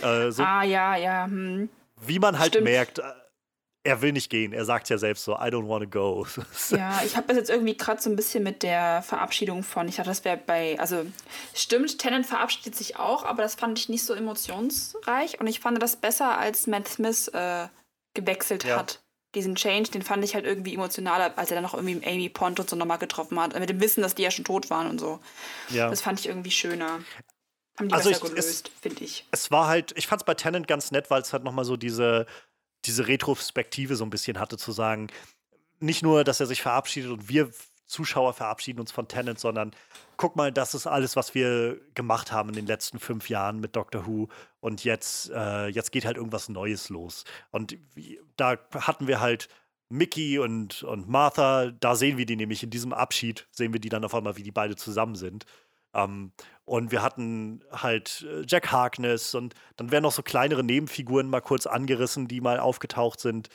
äh, 0.03 0.31
so 0.31 0.43
ah, 0.43 0.63
ja, 0.63 0.95
ja. 0.97 1.25
Hm. 1.25 1.69
Wie 1.99 2.19
man 2.19 2.37
halt 2.37 2.49
Stimmt. 2.49 2.65
merkt, 2.65 2.99
äh, 2.99 3.03
er 3.83 4.01
will 4.01 4.11
nicht 4.11 4.29
gehen. 4.29 4.53
Er 4.53 4.65
sagt 4.65 4.89
ja 4.89 4.97
selbst 4.97 5.23
so, 5.23 5.33
I 5.33 5.49
don't 5.49 5.67
want 5.67 5.83
to 5.83 5.89
go. 5.89 6.27
ja, 6.69 7.01
ich 7.03 7.17
habe 7.17 7.27
das 7.27 7.37
jetzt 7.37 7.49
irgendwie 7.49 7.75
gerade 7.75 8.01
so 8.01 8.09
ein 8.09 8.15
bisschen 8.15 8.43
mit 8.43 8.63
der 8.63 9.01
Verabschiedung 9.01 9.63
von, 9.63 9.87
ich 9.87 9.95
dachte, 9.95 10.09
das 10.09 10.23
wäre 10.23 10.37
bei, 10.37 10.79
also 10.79 11.05
stimmt, 11.55 11.97
Tennant 11.97 12.25
verabschiedet 12.25 12.75
sich 12.75 12.97
auch, 12.97 13.23
aber 13.23 13.41
das 13.41 13.55
fand 13.55 13.79
ich 13.79 13.89
nicht 13.89 14.05
so 14.05 14.13
emotionsreich 14.13 15.39
und 15.39 15.47
ich 15.47 15.59
fand 15.59 15.81
das 15.81 15.95
besser, 15.95 16.37
als 16.37 16.67
Matt 16.67 16.87
Smith 16.87 17.29
äh, 17.29 17.67
gewechselt 18.13 18.63
ja. 18.65 18.77
hat. 18.77 19.01
Diesen 19.33 19.55
Change, 19.55 19.91
den 19.91 20.01
fand 20.01 20.25
ich 20.25 20.35
halt 20.35 20.45
irgendwie 20.45 20.73
emotionaler, 20.73 21.37
als 21.37 21.49
er 21.51 21.55
dann 21.55 21.63
noch 21.63 21.73
irgendwie 21.73 22.05
Amy 22.05 22.27
Pond 22.27 22.59
und 22.59 22.69
so 22.69 22.75
nochmal 22.75 22.97
getroffen 22.97 23.39
hat, 23.39 23.57
mit 23.57 23.69
dem 23.69 23.79
Wissen, 23.79 24.01
dass 24.01 24.13
die 24.13 24.23
ja 24.23 24.31
schon 24.31 24.43
tot 24.43 24.69
waren 24.69 24.89
und 24.89 24.99
so. 24.99 25.19
Ja. 25.69 25.89
Das 25.89 26.01
fand 26.01 26.19
ich 26.19 26.27
irgendwie 26.27 26.51
schöner. 26.51 26.99
Haben 27.79 27.87
die 27.87 27.95
also 27.95 28.09
ich, 28.09 28.19
gelöst, 28.19 28.69
finde 28.81 29.05
ich. 29.05 29.25
Es 29.31 29.49
war 29.49 29.67
halt, 29.67 29.93
ich 29.95 30.07
fand 30.07 30.21
es 30.21 30.25
bei 30.25 30.33
Tennant 30.33 30.67
ganz 30.67 30.91
nett, 30.91 31.09
weil 31.09 31.21
es 31.21 31.31
halt 31.31 31.45
nochmal 31.45 31.63
so 31.63 31.77
diese 31.77 32.25
diese 32.85 33.07
Retrospektive 33.07 33.95
so 33.95 34.03
ein 34.03 34.09
bisschen 34.09 34.39
hatte, 34.39 34.57
zu 34.57 34.71
sagen, 34.71 35.07
nicht 35.79 36.03
nur, 36.03 36.23
dass 36.23 36.39
er 36.39 36.45
sich 36.45 36.61
verabschiedet 36.61 37.11
und 37.11 37.29
wir 37.29 37.51
Zuschauer 37.91 38.33
verabschieden 38.33 38.79
uns 38.79 38.91
von 38.91 39.09
Tennant, 39.09 39.37
sondern 39.37 39.71
guck 40.15 40.37
mal, 40.37 40.51
das 40.51 40.73
ist 40.73 40.87
alles, 40.87 41.17
was 41.17 41.35
wir 41.35 41.79
gemacht 41.93 42.31
haben 42.31 42.49
in 42.49 42.55
den 42.55 42.65
letzten 42.65 42.99
fünf 42.99 43.27
Jahren 43.27 43.59
mit 43.59 43.75
Doctor 43.75 44.07
Who 44.07 44.29
und 44.61 44.85
jetzt, 44.85 45.29
äh, 45.31 45.67
jetzt 45.67 45.91
geht 45.91 46.05
halt 46.05 46.15
irgendwas 46.15 46.47
Neues 46.47 46.87
los. 46.87 47.25
Und 47.51 47.77
da 48.37 48.57
hatten 48.73 49.07
wir 49.07 49.19
halt 49.19 49.49
Mickey 49.89 50.39
und, 50.39 50.83
und 50.83 51.09
Martha, 51.09 51.71
da 51.71 51.95
sehen 51.95 52.17
wir 52.17 52.25
die 52.25 52.37
nämlich 52.37 52.63
in 52.63 52.69
diesem 52.69 52.93
Abschied, 52.93 53.45
sehen 53.51 53.73
wir 53.73 53.81
die 53.81 53.89
dann 53.89 54.05
auf 54.05 54.15
einmal, 54.15 54.37
wie 54.37 54.43
die 54.43 54.51
beide 54.51 54.77
zusammen 54.77 55.15
sind. 55.15 55.45
Ähm, 55.93 56.31
und 56.65 56.91
wir 56.91 57.01
hatten 57.01 57.63
halt 57.71 58.25
äh, 58.29 58.43
Jack 58.47 58.71
Harkness 58.71 59.35
und 59.35 59.55
dann 59.75 59.91
werden 59.91 60.03
noch 60.03 60.11
so 60.11 60.23
kleinere 60.23 60.63
Nebenfiguren 60.63 61.29
mal 61.29 61.41
kurz 61.41 61.65
angerissen, 61.65 62.27
die 62.27 62.41
mal 62.41 62.59
aufgetaucht 62.59 63.19
sind. 63.19 63.49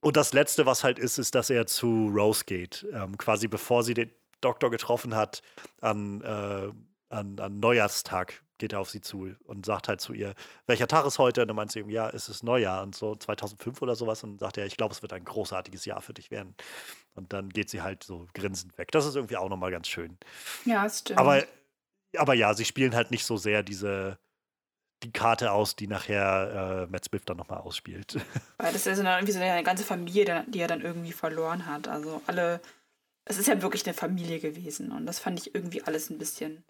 Und 0.00 0.16
das 0.16 0.32
Letzte, 0.32 0.66
was 0.66 0.84
halt 0.84 0.98
ist, 0.98 1.18
ist, 1.18 1.34
dass 1.34 1.50
er 1.50 1.66
zu 1.66 2.08
Rose 2.14 2.44
geht. 2.44 2.86
Ähm, 2.92 3.18
quasi 3.18 3.48
bevor 3.48 3.82
sie 3.82 3.94
den 3.94 4.10
Doktor 4.40 4.70
getroffen 4.70 5.14
hat, 5.14 5.42
an, 5.80 6.20
äh, 6.22 6.70
an, 7.08 7.38
an 7.38 7.58
Neujahrstag 7.58 8.42
geht 8.58 8.72
er 8.72 8.80
auf 8.80 8.90
sie 8.90 9.00
zu 9.00 9.34
und 9.44 9.66
sagt 9.66 9.88
halt 9.88 10.00
zu 10.00 10.12
ihr, 10.12 10.34
welcher 10.66 10.88
Tag 10.88 11.06
ist 11.06 11.18
heute? 11.18 11.42
Und 11.42 11.48
dann 11.48 11.56
meint 11.56 11.72
sie, 11.72 11.80
ja, 11.88 12.08
es 12.10 12.28
ist 12.28 12.42
Neujahr 12.42 12.82
und 12.82 12.94
so 12.94 13.14
2005 13.14 13.82
oder 13.82 13.94
sowas. 13.94 14.22
Und 14.24 14.40
sagt 14.40 14.58
er, 14.58 14.66
ich 14.66 14.76
glaube, 14.76 14.94
es 14.94 15.02
wird 15.02 15.12
ein 15.12 15.24
großartiges 15.24 15.84
Jahr 15.84 16.00
für 16.00 16.14
dich 16.14 16.30
werden. 16.30 16.54
Und 17.14 17.32
dann 17.32 17.48
geht 17.50 17.70
sie 17.70 17.82
halt 17.82 18.02
so 18.02 18.26
grinsend 18.34 18.76
weg. 18.78 18.90
Das 18.92 19.06
ist 19.06 19.16
irgendwie 19.16 19.36
auch 19.36 19.48
nochmal 19.48 19.70
ganz 19.70 19.88
schön. 19.88 20.18
Ja, 20.64 20.84
das 20.84 21.00
stimmt. 21.00 21.18
Aber 21.18 21.42
aber 22.16 22.34
ja, 22.34 22.54
sie 22.54 22.64
spielen 22.64 22.94
halt 22.94 23.10
nicht 23.10 23.24
so 23.24 23.36
sehr 23.36 23.62
diese 23.62 24.18
die 25.02 25.12
Karte 25.12 25.52
aus, 25.52 25.76
die 25.76 25.88
nachher 25.88 26.86
äh, 26.88 26.90
Matt 26.90 27.04
Smith 27.04 27.22
dann 27.26 27.36
nochmal 27.36 27.58
ausspielt. 27.58 28.16
Weil 28.56 28.72
das 28.72 28.86
ist 28.86 28.98
ja 28.98 29.16
irgendwie 29.16 29.32
so 29.32 29.40
eine 29.40 29.62
ganze 29.62 29.84
Familie, 29.84 30.44
die 30.48 30.60
er 30.60 30.68
dann 30.68 30.80
irgendwie 30.80 31.12
verloren 31.12 31.66
hat. 31.66 31.86
Also 31.86 32.22
alle, 32.26 32.62
es 33.26 33.36
ist 33.36 33.46
ja 33.46 33.60
wirklich 33.60 33.84
eine 33.84 33.92
Familie 33.92 34.40
gewesen 34.40 34.92
und 34.92 35.04
das 35.04 35.18
fand 35.18 35.38
ich 35.38 35.54
irgendwie 35.54 35.82
alles 35.82 36.08
ein 36.08 36.18
bisschen, 36.18 36.64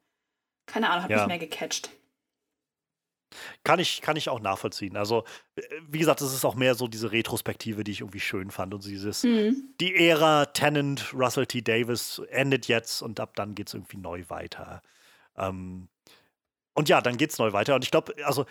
keine 0.66 0.90
Ahnung, 0.90 1.04
hat 1.04 1.10
ja. 1.10 1.18
mich 1.18 1.26
mehr 1.26 1.38
gecatcht. 1.38 1.90
Kann 3.64 3.78
ich, 3.78 4.00
kann 4.00 4.16
ich 4.16 4.28
auch 4.28 4.40
nachvollziehen. 4.40 4.96
Also, 4.96 5.24
äh, 5.56 5.62
wie 5.88 5.98
gesagt, 5.98 6.20
es 6.20 6.32
ist 6.32 6.44
auch 6.44 6.54
mehr 6.54 6.74
so 6.74 6.88
diese 6.88 7.12
Retrospektive, 7.12 7.84
die 7.84 7.92
ich 7.92 8.00
irgendwie 8.00 8.20
schön 8.20 8.50
fand. 8.50 8.74
Und 8.74 8.84
dieses, 8.84 9.24
mhm. 9.24 9.74
die 9.80 9.94
Ära 9.94 10.46
Tennant, 10.46 11.12
Russell 11.12 11.46
T. 11.46 11.62
Davis 11.62 12.20
endet 12.30 12.68
jetzt 12.68 13.02
und 13.02 13.20
ab 13.20 13.34
dann 13.36 13.54
geht 13.54 13.68
es 13.68 13.74
irgendwie 13.74 13.98
neu 13.98 14.24
weiter. 14.28 14.82
Ähm, 15.36 15.88
und 16.74 16.88
ja, 16.88 17.00
dann 17.00 17.16
geht 17.16 17.30
es 17.30 17.38
neu 17.38 17.52
weiter. 17.52 17.74
Und 17.74 17.84
ich 17.84 17.90
glaube, 17.90 18.14
also 18.24 18.46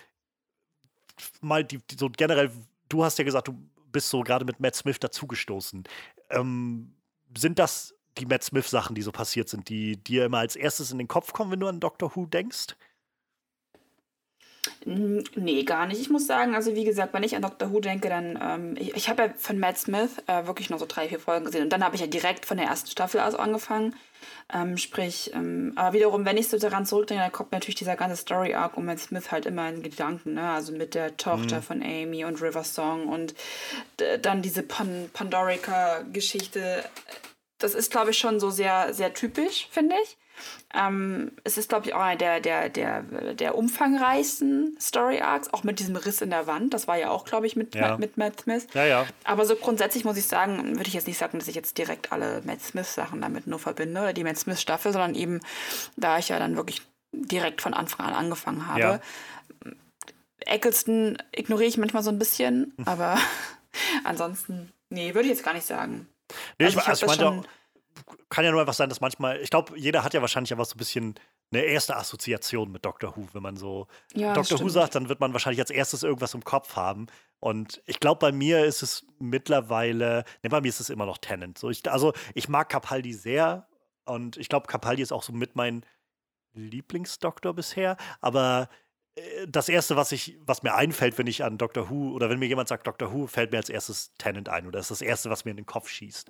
mal 1.42 1.64
die, 1.64 1.78
die, 1.78 1.96
so 1.98 2.10
generell, 2.10 2.52
du 2.90 3.04
hast 3.04 3.18
ja 3.18 3.24
gesagt, 3.24 3.48
du 3.48 3.56
bist 3.92 4.10
so 4.10 4.22
gerade 4.22 4.46
mit 4.46 4.60
Matt 4.60 4.76
Smith 4.76 5.00
dazugestoßen. 5.00 5.84
Ähm, 6.32 6.94
sind 7.38 7.60
das 7.60 7.95
die 8.18 8.26
Matt 8.26 8.44
Smith-Sachen, 8.44 8.96
die 8.96 9.02
so 9.02 9.12
passiert 9.12 9.50
sind, 9.50 9.70
die 9.70 9.98
dir 9.98 10.26
immer 10.26 10.40
als 10.40 10.56
erstes 10.56 10.92
in 10.92 10.98
den 10.98 11.08
Kopf 11.08 11.34
kommen, 11.34 11.52
wenn 11.52 11.60
du 11.60 11.68
an 11.68 11.80
Doctor 11.80 12.16
Who 12.16 12.26
denkst? 12.26 12.76
Nee, 14.86 15.64
gar 15.64 15.88
nicht. 15.88 16.00
Ich 16.00 16.10
muss 16.10 16.28
sagen, 16.28 16.56
also 16.56 16.76
wie 16.76 16.84
gesagt, 16.84 17.14
wenn 17.14 17.24
ich 17.24 17.36
an 17.36 17.42
Dr. 17.42 17.72
Who 17.72 17.80
denke, 17.80 18.10
dann, 18.10 18.40
ähm, 18.42 18.76
ich, 18.78 18.96
ich 18.96 19.10
habe 19.10 19.24
ja 19.24 19.30
von 19.38 19.60
Matt 19.60 19.78
Smith 19.78 20.12
äh, 20.28 20.46
wirklich 20.46 20.70
nur 20.70 20.80
so 20.80 20.86
drei, 20.88 21.08
vier 21.08 21.20
Folgen 21.20 21.46
gesehen 21.46 21.64
und 21.64 21.74
dann 21.74 21.84
habe 21.84 21.96
ich 21.96 22.02
ja 22.02 22.08
direkt 22.08 22.46
von 22.46 22.58
der 22.58 22.68
ersten 22.68 22.90
Staffel 22.90 23.20
aus 23.20 23.36
angefangen. 23.36 23.96
Ähm, 24.54 24.78
sprich, 24.78 25.32
ähm, 25.34 25.74
aber 25.76 25.94
wiederum, 25.94 26.26
wenn 26.26 26.38
ich 26.38 26.50
so 26.50 26.58
daran 26.58 26.86
zurückdenke, 26.86 27.24
dann 27.24 27.32
kommt 27.32 27.52
natürlich 27.52 27.76
dieser 27.76 27.96
ganze 27.96 28.16
Story-Arc 28.16 28.78
um 28.78 28.86
Matt 28.86 29.00
Smith 29.00 29.32
halt 29.32 29.46
immer 29.46 29.68
in 29.70 29.82
Gedanken, 29.82 30.36
ne? 30.36 30.52
Also 30.52 30.72
mit 30.72 30.94
der 30.94 31.18
Tochter 31.18 31.58
mhm. 31.58 31.64
von 31.64 31.82
Amy 31.82 32.26
und 32.26 32.42
River 32.42 32.64
Song 32.64 33.08
und 33.08 33.34
dann 34.22 34.42
diese 34.42 34.62
Pan 34.62 35.10
Pandorica-Geschichte. 35.14 36.84
Das 37.66 37.74
ist, 37.74 37.90
glaube 37.90 38.12
ich, 38.12 38.20
schon 38.20 38.40
so 38.40 38.52
sehr, 38.52 38.94
sehr 38.94 39.16
typisch, 39.16 39.68
finde 39.72 39.96
ich. 40.04 40.18
Ähm, 40.76 41.32
es 41.44 41.58
ist, 41.58 41.68
glaube 41.68 41.88
ich, 41.88 41.96
auch 41.96 42.00
einer 42.00 42.16
der, 42.16 42.40
der, 42.40 42.70
der, 42.70 43.02
der 43.34 43.58
umfangreichsten 43.58 44.78
Story 44.80 45.22
Arcs, 45.22 45.52
auch 45.52 45.64
mit 45.64 45.80
diesem 45.80 45.96
Riss 45.96 46.22
in 46.22 46.30
der 46.30 46.46
Wand. 46.46 46.76
Das 46.76 46.88
war 46.88 46.96
ja 46.96 47.10
auch, 47.10 47.26
glaube 47.26 47.48
ich, 47.48 47.56
mit, 47.56 47.74
ja. 47.74 47.98
mit 47.98 48.18
Matt 48.18 48.42
Smith. 48.42 48.68
Ja, 48.76 48.86
ja. 48.86 49.08
Aber 49.24 49.48
so 49.48 49.56
grundsätzlich 49.56 50.06
muss 50.06 50.16
ich 50.16 50.28
sagen, 50.28 50.76
würde 50.76 50.88
ich 50.88 50.94
jetzt 50.94 51.08
nicht 51.08 51.18
sagen, 51.18 51.40
dass 51.40 51.48
ich 51.48 51.56
jetzt 51.56 51.80
direkt 51.80 52.12
alle 52.12 52.44
Matt 52.46 52.62
Smith-Sachen 52.62 53.20
damit 53.20 53.48
nur 53.48 53.58
verbinde, 53.58 54.00
oder 54.00 54.14
die 54.14 54.24
Matt 54.24 54.38
Smith-Staffel, 54.38 54.92
sondern 54.92 55.16
eben, 55.16 55.40
da 55.98 56.20
ich 56.20 56.30
ja 56.30 56.38
dann 56.38 56.58
wirklich 56.58 56.84
direkt 57.14 57.64
von 57.64 57.74
Anfang 57.74 58.06
an 58.06 58.14
angefangen 58.14 58.68
habe. 58.68 58.80
Ja. 58.80 59.00
Eccleston 60.42 61.18
ignoriere 61.32 61.70
ich 61.70 61.78
manchmal 61.78 62.04
so 62.04 62.12
ein 62.12 62.20
bisschen, 62.20 62.76
aber 62.86 63.18
ansonsten, 64.04 64.72
nee, 64.92 65.16
würde 65.16 65.24
ich 65.24 65.34
jetzt 65.34 65.44
gar 65.44 65.56
nicht 65.56 65.66
sagen. 65.66 66.08
Nee, 66.60 66.66
also 66.66 66.80
ich, 66.80 66.88
also 66.88 67.06
ich 67.06 67.08
meinte 67.08 67.28
auch, 67.28 67.46
kann 68.30 68.44
ja 68.44 68.52
nur 68.52 68.60
einfach 68.60 68.74
sein, 68.74 68.90
dass 68.90 69.02
manchmal, 69.02 69.40
ich 69.42 69.50
glaube, 69.50 69.78
jeder 69.78 70.04
hat 70.04 70.14
ja 70.14 70.22
wahrscheinlich 70.22 70.52
einfach 70.52 70.66
so 70.66 70.76
ein 70.76 70.78
bisschen 70.78 71.16
eine 71.52 71.64
erste 71.64 71.96
Assoziation 71.96 72.72
mit 72.72 72.86
Doctor 72.86 73.16
Who. 73.16 73.28
Wenn 73.34 73.44
man 73.44 73.56
so 73.56 73.88
ja, 74.14 74.34
Doctor 74.34 74.60
Who 74.60 74.70
sagt, 74.70 74.96
dann 74.96 75.10
wird 75.10 75.20
man 75.20 75.34
wahrscheinlich 75.34 75.60
als 75.60 75.70
erstes 75.70 76.04
irgendwas 76.04 76.34
im 76.34 76.44
Kopf 76.44 76.76
haben. 76.76 77.08
Und 77.40 77.82
ich 77.86 78.00
glaube, 78.00 78.20
bei 78.20 78.32
mir 78.32 78.66
ist 78.66 78.82
es 78.82 79.06
mittlerweile, 79.20 80.26
ne, 80.44 80.50
bei 80.50 80.62
mir 80.62 80.68
ist 80.68 80.80
es 80.80 80.90
immer 80.90 81.06
noch 81.06 81.18
Tennant. 81.18 81.58
So, 81.58 81.70
ich, 81.70 81.90
also 81.90 82.14
ich 82.34 82.50
mag 82.50 82.70
Capaldi 82.70 83.14
sehr 83.14 83.68
und 84.06 84.38
ich 84.38 84.50
glaube, 84.50 84.68
Capaldi 84.68 85.02
ist 85.02 85.14
auch 85.14 85.24
so 85.24 85.32
mit 85.34 85.56
mein 85.56 85.86
Lieblingsdoktor 86.54 87.54
bisher. 87.54 87.98
Aber 88.22 88.70
das 89.48 89.70
erste, 89.70 89.96
was 89.96 90.12
ich, 90.12 90.38
was 90.46 90.64
mir 90.64 90.76
einfällt, 90.76 91.18
wenn 91.18 91.28
ich 91.28 91.44
an 91.44 91.58
Doctor 91.58 91.90
Who 91.90 92.12
oder 92.14 92.30
wenn 92.30 92.40
mir 92.40 92.48
jemand 92.48 92.68
sagt 92.68 92.86
Doctor 92.86 93.14
Who, 93.14 93.28
fällt 93.28 93.52
mir 93.52 93.58
als 93.58 93.70
erstes 93.70 94.14
Tennant 94.18 94.50
ein 94.50 94.68
oder 94.68 94.80
das 94.80 94.92
ist 94.92 95.02
das 95.02 95.08
erste, 95.08 95.30
was 95.30 95.46
mir 95.46 95.52
in 95.52 95.58
den 95.58 95.66
Kopf 95.66 95.90
schießt. 95.90 96.30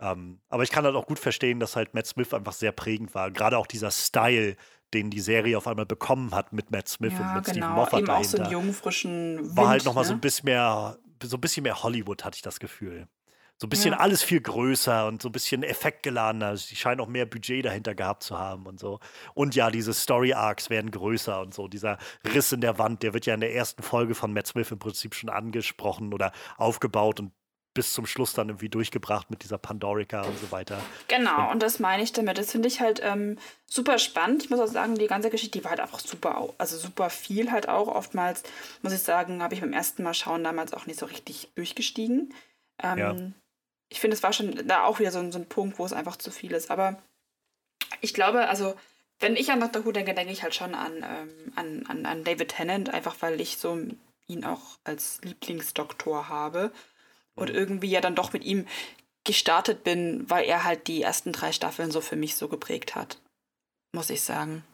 Ähm, 0.00 0.40
aber 0.48 0.62
ich 0.62 0.70
kann 0.70 0.84
halt 0.84 0.94
auch 0.94 1.06
gut 1.06 1.18
verstehen, 1.18 1.60
dass 1.60 1.76
halt 1.76 1.94
Matt 1.94 2.06
Smith 2.06 2.32
einfach 2.34 2.52
sehr 2.52 2.72
prägend 2.72 3.14
war. 3.14 3.30
Gerade 3.30 3.58
auch 3.58 3.66
dieser 3.66 3.90
Style, 3.90 4.56
den 4.92 5.10
die 5.10 5.20
Serie 5.20 5.56
auf 5.56 5.66
einmal 5.66 5.86
bekommen 5.86 6.34
hat 6.34 6.52
mit 6.52 6.70
Matt 6.70 6.88
Smith 6.88 7.12
ja, 7.12 7.20
und 7.20 7.34
mit 7.36 7.44
genau. 7.46 7.52
Stephen 7.52 7.74
Moffat 7.74 7.98
Eben 8.00 8.06
dahinter. 8.06 8.28
auch 8.28 8.30
so 8.30 8.42
einen 8.42 8.52
jungen, 8.52 8.74
frischen 8.74 9.38
Wind, 9.38 9.56
War 9.56 9.68
halt 9.68 9.84
nochmal 9.84 10.04
ne? 10.04 10.08
so 10.08 10.14
ein 10.14 10.20
bisschen 10.20 10.44
mehr, 10.46 10.98
so 11.22 11.36
ein 11.36 11.40
bisschen 11.40 11.62
mehr 11.64 11.82
Hollywood, 11.82 12.24
hatte 12.24 12.36
ich 12.36 12.42
das 12.42 12.60
Gefühl. 12.60 13.08
So 13.56 13.66
ein 13.66 13.70
bisschen 13.70 13.92
ja. 13.92 14.00
alles 14.00 14.22
viel 14.22 14.40
größer 14.40 15.06
und 15.06 15.22
so 15.22 15.28
ein 15.28 15.32
bisschen 15.32 15.62
effektgeladener. 15.62 16.56
Sie 16.56 16.74
scheinen 16.74 17.00
auch 17.00 17.06
mehr 17.06 17.24
Budget 17.24 17.64
dahinter 17.64 17.94
gehabt 17.94 18.24
zu 18.24 18.38
haben 18.38 18.66
und 18.66 18.80
so. 18.80 18.98
Und 19.34 19.54
ja, 19.54 19.70
diese 19.70 19.94
Story-Arcs 19.94 20.70
werden 20.70 20.90
größer 20.90 21.40
und 21.40 21.54
so. 21.54 21.68
Dieser 21.68 21.98
Riss 22.24 22.50
in 22.52 22.60
der 22.60 22.78
Wand, 22.78 23.02
der 23.04 23.14
wird 23.14 23.26
ja 23.26 23.34
in 23.34 23.40
der 23.40 23.54
ersten 23.54 23.82
Folge 23.82 24.14
von 24.16 24.32
Matt 24.32 24.48
Smith 24.48 24.72
im 24.72 24.80
Prinzip 24.80 25.14
schon 25.14 25.30
angesprochen 25.30 26.12
oder 26.12 26.32
aufgebaut 26.56 27.20
und 27.20 27.32
bis 27.74 27.92
zum 27.92 28.06
Schluss 28.06 28.32
dann 28.32 28.48
irgendwie 28.48 28.68
durchgebracht 28.68 29.30
mit 29.30 29.42
dieser 29.42 29.58
Pandorica 29.58 30.22
und 30.22 30.38
so 30.38 30.50
weiter. 30.52 30.80
Genau, 31.08 31.46
und, 31.46 31.54
und 31.54 31.62
das 31.62 31.80
meine 31.80 32.02
ich 32.02 32.12
damit. 32.12 32.38
Das 32.38 32.52
finde 32.52 32.68
ich 32.68 32.80
halt 32.80 33.00
ähm, 33.02 33.36
super 33.66 33.98
spannend. 33.98 34.44
Ich 34.44 34.50
muss 34.50 34.60
auch 34.60 34.68
sagen, 34.68 34.94
die 34.94 35.08
ganze 35.08 35.28
Geschichte, 35.28 35.58
die 35.58 35.64
war 35.64 35.72
halt 35.72 35.80
einfach 35.80 35.98
super, 35.98 36.48
also 36.56 36.78
super 36.78 37.10
viel 37.10 37.50
halt 37.50 37.68
auch. 37.68 37.88
Oftmals, 37.88 38.44
muss 38.82 38.92
ich 38.92 39.00
sagen, 39.00 39.42
habe 39.42 39.54
ich 39.54 39.60
beim 39.60 39.72
ersten 39.72 40.04
Mal 40.04 40.14
schauen 40.14 40.44
damals 40.44 40.72
auch 40.72 40.86
nicht 40.86 40.98
so 40.98 41.06
richtig 41.06 41.52
durchgestiegen. 41.56 42.32
Ähm, 42.80 42.98
ja. 42.98 43.16
Ich 43.94 44.00
finde, 44.00 44.16
es 44.16 44.24
war 44.24 44.32
schon 44.32 44.66
da 44.66 44.82
auch 44.82 44.98
wieder 44.98 45.12
so, 45.12 45.30
so 45.30 45.38
ein 45.38 45.48
Punkt, 45.48 45.78
wo 45.78 45.86
es 45.86 45.92
einfach 45.92 46.16
zu 46.16 46.32
viel 46.32 46.50
ist. 46.50 46.68
Aber 46.68 47.00
ich 48.00 48.12
glaube, 48.12 48.48
also 48.48 48.74
wenn 49.20 49.36
ich 49.36 49.52
an 49.52 49.60
Dr. 49.60 49.84
Who 49.84 49.92
denke, 49.92 50.14
denke 50.14 50.32
ich 50.32 50.42
halt 50.42 50.52
schon 50.52 50.74
an, 50.74 50.96
ähm, 50.96 51.52
an, 51.54 51.86
an, 51.86 52.04
an 52.04 52.24
David 52.24 52.48
Tennant, 52.48 52.92
einfach 52.92 53.14
weil 53.20 53.40
ich 53.40 53.56
so 53.58 53.78
ihn 54.26 54.44
auch 54.44 54.80
als 54.82 55.20
Lieblingsdoktor 55.22 56.28
habe 56.28 56.72
und 57.36 57.50
mhm. 57.50 57.54
irgendwie 57.54 57.88
ja 57.88 58.00
dann 58.00 58.16
doch 58.16 58.32
mit 58.32 58.42
ihm 58.42 58.66
gestartet 59.22 59.84
bin, 59.84 60.28
weil 60.28 60.44
er 60.44 60.64
halt 60.64 60.88
die 60.88 61.00
ersten 61.00 61.30
drei 61.30 61.52
Staffeln 61.52 61.92
so 61.92 62.00
für 62.00 62.16
mich 62.16 62.34
so 62.34 62.48
geprägt 62.48 62.96
hat, 62.96 63.20
muss 63.92 64.10
ich 64.10 64.22
sagen. 64.22 64.64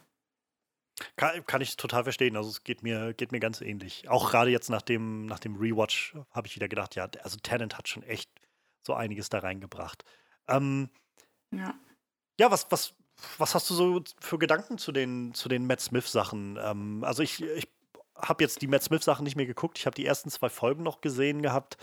Kann, 1.16 1.44
kann 1.44 1.60
ich 1.60 1.76
total 1.76 2.04
verstehen. 2.04 2.38
Also 2.38 2.48
es 2.48 2.64
geht 2.64 2.82
mir, 2.82 3.12
geht 3.12 3.32
mir 3.32 3.40
ganz 3.40 3.60
ähnlich. 3.60 4.08
Auch 4.08 4.30
gerade 4.30 4.50
jetzt 4.50 4.70
nach 4.70 4.82
dem, 4.82 5.26
nach 5.26 5.40
dem 5.40 5.56
Rewatch 5.56 6.14
habe 6.30 6.46
ich 6.46 6.56
wieder 6.56 6.68
gedacht, 6.68 6.94
ja, 6.94 7.06
also 7.22 7.36
Tennant 7.38 7.76
hat 7.76 7.86
schon 7.86 8.02
echt 8.02 8.30
so 8.82 8.94
einiges 8.94 9.28
da 9.28 9.40
reingebracht. 9.40 10.04
Ähm, 10.48 10.90
ja. 11.52 11.74
Ja, 12.38 12.50
was, 12.50 12.66
was, 12.70 12.94
was 13.38 13.54
hast 13.54 13.68
du 13.70 13.74
so 13.74 14.02
für 14.20 14.38
Gedanken 14.38 14.78
zu 14.78 14.92
den, 14.92 15.34
zu 15.34 15.48
den 15.48 15.66
Matt 15.66 15.80
Smith-Sachen? 15.80 16.58
Ähm, 16.62 17.04
also 17.04 17.22
ich, 17.22 17.42
ich 17.42 17.68
habe 18.16 18.42
jetzt 18.42 18.62
die 18.62 18.66
Matt 18.66 18.82
Smith-Sachen 18.82 19.24
nicht 19.24 19.36
mehr 19.36 19.46
geguckt. 19.46 19.78
Ich 19.78 19.86
habe 19.86 19.94
die 19.94 20.06
ersten 20.06 20.30
zwei 20.30 20.48
Folgen 20.48 20.82
noch 20.82 21.00
gesehen 21.00 21.42
gehabt 21.42 21.76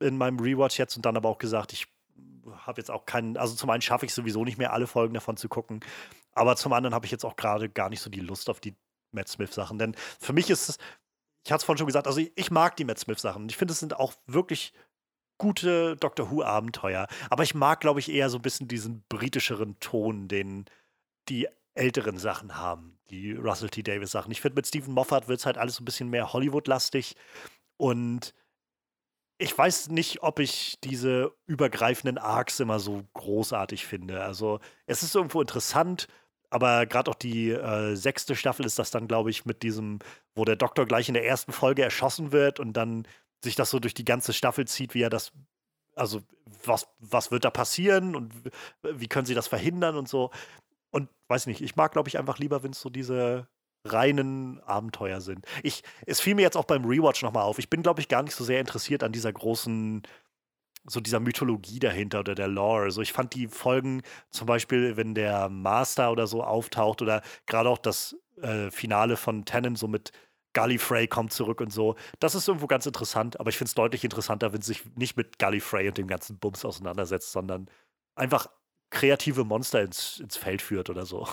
in 0.00 0.18
meinem 0.18 0.38
Rewatch 0.38 0.78
jetzt 0.78 0.96
und 0.96 1.06
dann 1.06 1.16
aber 1.16 1.28
auch 1.28 1.38
gesagt, 1.38 1.72
ich 1.72 1.86
habe 2.52 2.80
jetzt 2.80 2.90
auch 2.90 3.06
keinen, 3.06 3.36
also 3.36 3.54
zum 3.54 3.70
einen 3.70 3.82
schaffe 3.82 4.06
ich 4.06 4.14
sowieso 4.14 4.44
nicht 4.44 4.58
mehr 4.58 4.72
alle 4.72 4.86
Folgen 4.86 5.14
davon 5.14 5.36
zu 5.36 5.48
gucken, 5.48 5.80
aber 6.32 6.56
zum 6.56 6.72
anderen 6.72 6.94
habe 6.94 7.06
ich 7.06 7.12
jetzt 7.12 7.24
auch 7.24 7.36
gerade 7.36 7.68
gar 7.68 7.88
nicht 7.88 8.00
so 8.00 8.10
die 8.10 8.20
Lust 8.20 8.50
auf 8.50 8.60
die 8.60 8.74
Matt 9.12 9.28
Smith-Sachen, 9.28 9.78
denn 9.78 9.94
für 10.20 10.32
mich 10.32 10.50
ist 10.50 10.68
es, 10.68 10.78
ich 11.44 11.52
hatte 11.52 11.60
es 11.60 11.64
vorhin 11.64 11.78
schon 11.78 11.86
gesagt, 11.86 12.06
also 12.06 12.20
ich, 12.20 12.32
ich 12.36 12.50
mag 12.50 12.76
die 12.76 12.84
Matt 12.84 12.98
Smith-Sachen. 12.98 13.48
Ich 13.48 13.56
finde, 13.56 13.72
es 13.72 13.80
sind 13.80 13.96
auch 13.96 14.14
wirklich 14.26 14.72
gute 15.38 15.96
Doctor 15.96 16.30
Who-Abenteuer. 16.30 17.06
Aber 17.30 17.42
ich 17.42 17.54
mag, 17.54 17.80
glaube 17.80 18.00
ich, 18.00 18.10
eher 18.10 18.30
so 18.30 18.38
ein 18.38 18.42
bisschen 18.42 18.68
diesen 18.68 19.04
britischeren 19.08 19.78
Ton, 19.80 20.28
den 20.28 20.66
die 21.28 21.48
älteren 21.74 22.18
Sachen 22.18 22.56
haben, 22.56 22.98
die 23.10 23.32
Russell 23.32 23.70
T. 23.70 23.82
Davis-Sachen. 23.82 24.30
Ich 24.30 24.40
finde, 24.40 24.56
mit 24.56 24.66
Stephen 24.66 24.94
Moffat 24.94 25.28
wird 25.28 25.40
es 25.40 25.46
halt 25.46 25.58
alles 25.58 25.76
so 25.76 25.82
ein 25.82 25.84
bisschen 25.84 26.10
mehr 26.10 26.32
Hollywood-lastig 26.32 27.16
und 27.76 28.34
ich 29.38 29.56
weiß 29.56 29.88
nicht, 29.88 30.22
ob 30.22 30.38
ich 30.38 30.78
diese 30.84 31.32
übergreifenden 31.46 32.18
Arcs 32.18 32.60
immer 32.60 32.78
so 32.78 33.02
großartig 33.14 33.84
finde. 33.84 34.22
Also, 34.22 34.60
es 34.86 35.02
ist 35.02 35.14
irgendwo 35.14 35.40
interessant, 35.40 36.06
aber 36.50 36.86
gerade 36.86 37.10
auch 37.10 37.16
die 37.16 37.50
äh, 37.50 37.96
sechste 37.96 38.36
Staffel 38.36 38.64
ist 38.64 38.78
das 38.78 38.92
dann, 38.92 39.08
glaube 39.08 39.30
ich, 39.30 39.44
mit 39.44 39.64
diesem, 39.64 39.98
wo 40.36 40.44
der 40.44 40.54
Doktor 40.54 40.86
gleich 40.86 41.08
in 41.08 41.14
der 41.14 41.26
ersten 41.26 41.52
Folge 41.52 41.82
erschossen 41.82 42.30
wird 42.30 42.60
und 42.60 42.74
dann 42.74 43.08
sich 43.44 43.54
das 43.54 43.70
so 43.70 43.78
durch 43.78 43.94
die 43.94 44.04
ganze 44.04 44.32
Staffel 44.32 44.66
zieht, 44.66 44.94
wie 44.94 45.02
er 45.02 45.10
das, 45.10 45.32
also 45.94 46.22
was, 46.64 46.88
was 46.98 47.30
wird 47.30 47.44
da 47.44 47.50
passieren 47.50 48.16
und 48.16 48.32
wie 48.82 49.08
können 49.08 49.26
sie 49.26 49.34
das 49.34 49.48
verhindern 49.48 49.96
und 49.96 50.08
so. 50.08 50.30
Und 50.90 51.08
weiß 51.28 51.46
nicht, 51.46 51.60
ich 51.60 51.76
mag, 51.76 51.92
glaube 51.92 52.08
ich, 52.08 52.18
einfach 52.18 52.38
lieber, 52.38 52.62
wenn 52.62 52.72
es 52.72 52.80
so 52.80 52.90
diese 52.90 53.48
reinen 53.86 54.60
Abenteuer 54.60 55.20
sind. 55.20 55.46
Ich, 55.62 55.82
es 56.06 56.20
fiel 56.20 56.34
mir 56.34 56.42
jetzt 56.42 56.56
auch 56.56 56.64
beim 56.64 56.84
Rewatch 56.84 57.22
nochmal 57.22 57.42
auf. 57.44 57.58
Ich 57.58 57.68
bin, 57.68 57.82
glaube 57.82 58.00
ich, 58.00 58.08
gar 58.08 58.22
nicht 58.22 58.34
so 58.34 58.44
sehr 58.44 58.60
interessiert 58.60 59.02
an 59.02 59.12
dieser 59.12 59.32
großen, 59.32 60.02
so 60.86 61.00
dieser 61.00 61.20
Mythologie 61.20 61.78
dahinter 61.78 62.20
oder 62.20 62.34
der 62.34 62.48
Lore. 62.48 62.84
Also 62.84 63.02
ich 63.02 63.12
fand 63.12 63.34
die 63.34 63.48
Folgen 63.48 64.02
zum 64.30 64.46
Beispiel, 64.46 64.96
wenn 64.96 65.14
der 65.14 65.48
Master 65.48 66.12
oder 66.12 66.26
so 66.26 66.42
auftaucht 66.42 67.02
oder 67.02 67.22
gerade 67.46 67.68
auch 67.68 67.78
das 67.78 68.16
äh, 68.40 68.70
Finale 68.70 69.16
von 69.16 69.44
Tennant 69.44 69.78
so 69.78 69.88
mit 69.88 70.12
Gallifrey 70.54 71.06
kommt 71.06 71.32
zurück 71.32 71.60
und 71.60 71.72
so. 71.72 71.96
Das 72.20 72.34
ist 72.34 72.48
irgendwo 72.48 72.66
ganz 72.66 72.86
interessant, 72.86 73.38
aber 73.38 73.50
ich 73.50 73.58
finde 73.58 73.68
es 73.68 73.74
deutlich 73.74 74.04
interessanter, 74.04 74.52
wenn 74.52 74.60
es 74.60 74.66
sich 74.66 74.82
nicht 74.96 75.16
mit 75.16 75.38
Gallifrey 75.38 75.86
und 75.88 75.98
dem 75.98 76.06
ganzen 76.06 76.38
Bums 76.38 76.64
auseinandersetzt, 76.64 77.32
sondern 77.32 77.68
einfach 78.14 78.48
kreative 78.90 79.44
Monster 79.44 79.82
ins, 79.82 80.20
ins 80.20 80.36
Feld 80.36 80.62
führt 80.62 80.88
oder 80.88 81.04
so. 81.04 81.28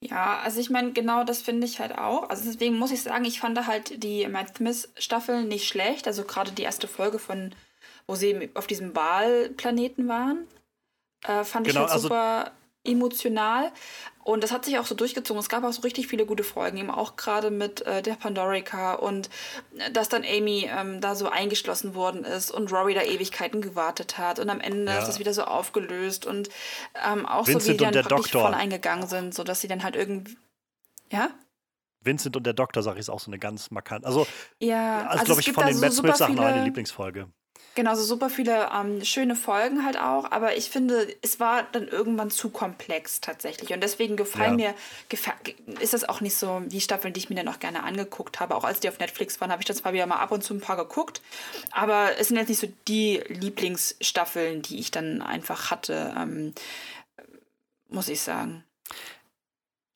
Ja, 0.00 0.40
also 0.40 0.60
ich 0.60 0.68
meine, 0.68 0.92
genau 0.92 1.24
das 1.24 1.40
finde 1.40 1.66
ich 1.66 1.80
halt 1.80 1.96
auch. 1.96 2.28
Also 2.28 2.44
deswegen 2.44 2.78
muss 2.78 2.90
ich 2.90 3.02
sagen, 3.02 3.24
ich 3.24 3.40
fand 3.40 3.66
halt 3.66 4.02
die 4.02 4.26
Matt 4.28 4.56
Smith-Staffel 4.56 5.44
nicht 5.44 5.66
schlecht. 5.66 6.06
Also 6.06 6.24
gerade 6.24 6.52
die 6.52 6.62
erste 6.62 6.88
Folge 6.88 7.18
von, 7.18 7.54
wo 8.06 8.14
sie 8.14 8.50
auf 8.54 8.66
diesem 8.66 8.94
Wahlplaneten 8.94 10.08
waren, 10.08 10.46
äh, 11.24 11.44
fand 11.44 11.66
genau, 11.66 11.80
ich 11.80 11.86
halt 11.86 11.92
also 11.92 12.08
super 12.08 12.52
emotional. 12.84 13.72
Und 14.26 14.42
das 14.42 14.50
hat 14.50 14.64
sich 14.64 14.76
auch 14.76 14.86
so 14.86 14.96
durchgezogen. 14.96 15.38
Es 15.38 15.48
gab 15.48 15.62
auch 15.62 15.72
so 15.72 15.82
richtig 15.82 16.08
viele 16.08 16.26
gute 16.26 16.42
Folgen, 16.42 16.78
eben 16.78 16.90
auch 16.90 17.14
gerade 17.14 17.52
mit 17.52 17.82
äh, 17.82 18.02
der 18.02 18.14
Pandorica 18.14 18.94
und 18.94 19.30
äh, 19.78 19.92
dass 19.92 20.08
dann 20.08 20.24
Amy 20.24 20.68
ähm, 20.68 21.00
da 21.00 21.14
so 21.14 21.28
eingeschlossen 21.28 21.94
worden 21.94 22.24
ist 22.24 22.50
und 22.50 22.72
Rory 22.72 22.94
da 22.94 23.02
Ewigkeiten 23.02 23.62
gewartet 23.62 24.18
hat 24.18 24.40
und 24.40 24.50
am 24.50 24.58
Ende 24.58 24.90
ja. 24.90 24.98
ist 24.98 25.06
das 25.06 25.20
wieder 25.20 25.32
so 25.32 25.44
aufgelöst 25.44 26.26
und 26.26 26.48
ähm, 27.08 27.24
auch 27.24 27.46
Vincent 27.46 27.62
so 27.62 27.68
wie 27.68 27.76
die 27.76 27.84
dann 27.84 27.92
praktisch 27.92 28.32
Doktor. 28.32 28.42
voll 28.42 28.54
eingegangen 28.54 29.06
sind, 29.06 29.32
sodass 29.32 29.60
sie 29.60 29.68
dann 29.68 29.84
halt 29.84 29.94
irgendwie, 29.94 30.36
ja? 31.12 31.30
Vincent 32.00 32.36
und 32.36 32.44
der 32.44 32.54
Doktor, 32.54 32.82
sag 32.82 32.94
ich, 32.94 33.00
ist 33.00 33.10
auch 33.10 33.20
so 33.20 33.30
eine 33.30 33.38
ganz 33.38 33.70
markant. 33.70 34.04
Also, 34.04 34.26
ja, 34.58 35.02
also, 35.02 35.10
also 35.10 35.24
glaube 35.26 35.40
ich, 35.42 35.52
von 35.52 35.66
den 35.66 35.74
so 35.76 35.80
Matt 35.82 35.92
Smith-Sachen 35.92 36.34
meine 36.34 36.64
Lieblingsfolge. 36.64 37.28
Genau, 37.76 37.94
so 37.94 38.04
super 38.04 38.30
viele 38.30 38.70
ähm, 38.74 39.04
schöne 39.04 39.36
Folgen 39.36 39.84
halt 39.84 39.98
auch, 39.98 40.30
aber 40.30 40.56
ich 40.56 40.70
finde, 40.70 41.14
es 41.20 41.40
war 41.40 41.62
dann 41.72 41.86
irgendwann 41.88 42.30
zu 42.30 42.48
komplex 42.48 43.20
tatsächlich. 43.20 43.70
Und 43.74 43.82
deswegen 43.82 44.16
gefallen 44.16 44.58
ja. 44.58 44.70
mir, 44.70 44.74
gefa 45.10 45.34
ist 45.78 45.92
das 45.92 46.08
auch 46.08 46.22
nicht 46.22 46.36
so 46.36 46.60
die 46.60 46.80
Staffeln, 46.80 47.12
die 47.12 47.20
ich 47.20 47.28
mir 47.28 47.36
dann 47.36 47.48
auch 47.48 47.58
gerne 47.58 47.82
angeguckt 47.82 48.40
habe. 48.40 48.54
Auch 48.54 48.64
als 48.64 48.80
die 48.80 48.88
auf 48.88 48.98
Netflix 48.98 49.42
waren, 49.42 49.52
habe 49.52 49.60
ich 49.60 49.66
das 49.66 49.76
zwar 49.76 49.92
wieder 49.92 50.06
mal 50.06 50.16
ab 50.16 50.32
und 50.32 50.42
zu 50.42 50.54
ein 50.54 50.62
paar 50.62 50.78
geguckt, 50.78 51.20
aber 51.70 52.18
es 52.18 52.28
sind 52.28 52.38
jetzt 52.38 52.48
nicht 52.48 52.60
so 52.60 52.68
die 52.88 53.22
Lieblingsstaffeln, 53.28 54.62
die 54.62 54.78
ich 54.78 54.90
dann 54.90 55.20
einfach 55.20 55.70
hatte, 55.70 56.14
ähm, 56.16 56.54
muss 57.90 58.08
ich 58.08 58.22
sagen. 58.22 58.64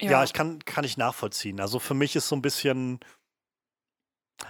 Ja. 0.03 0.11
ja, 0.11 0.25
ich 0.25 0.35
kann, 0.35 0.63
kann 0.67 0.85
ich 0.85 0.99
nachvollziehen. 0.99 1.61
Also 1.61 1.79
für 1.79 1.95
mich 1.95 2.15
ist 2.15 2.29
so 2.29 2.37
ein 2.37 2.43
bisschen 2.43 3.01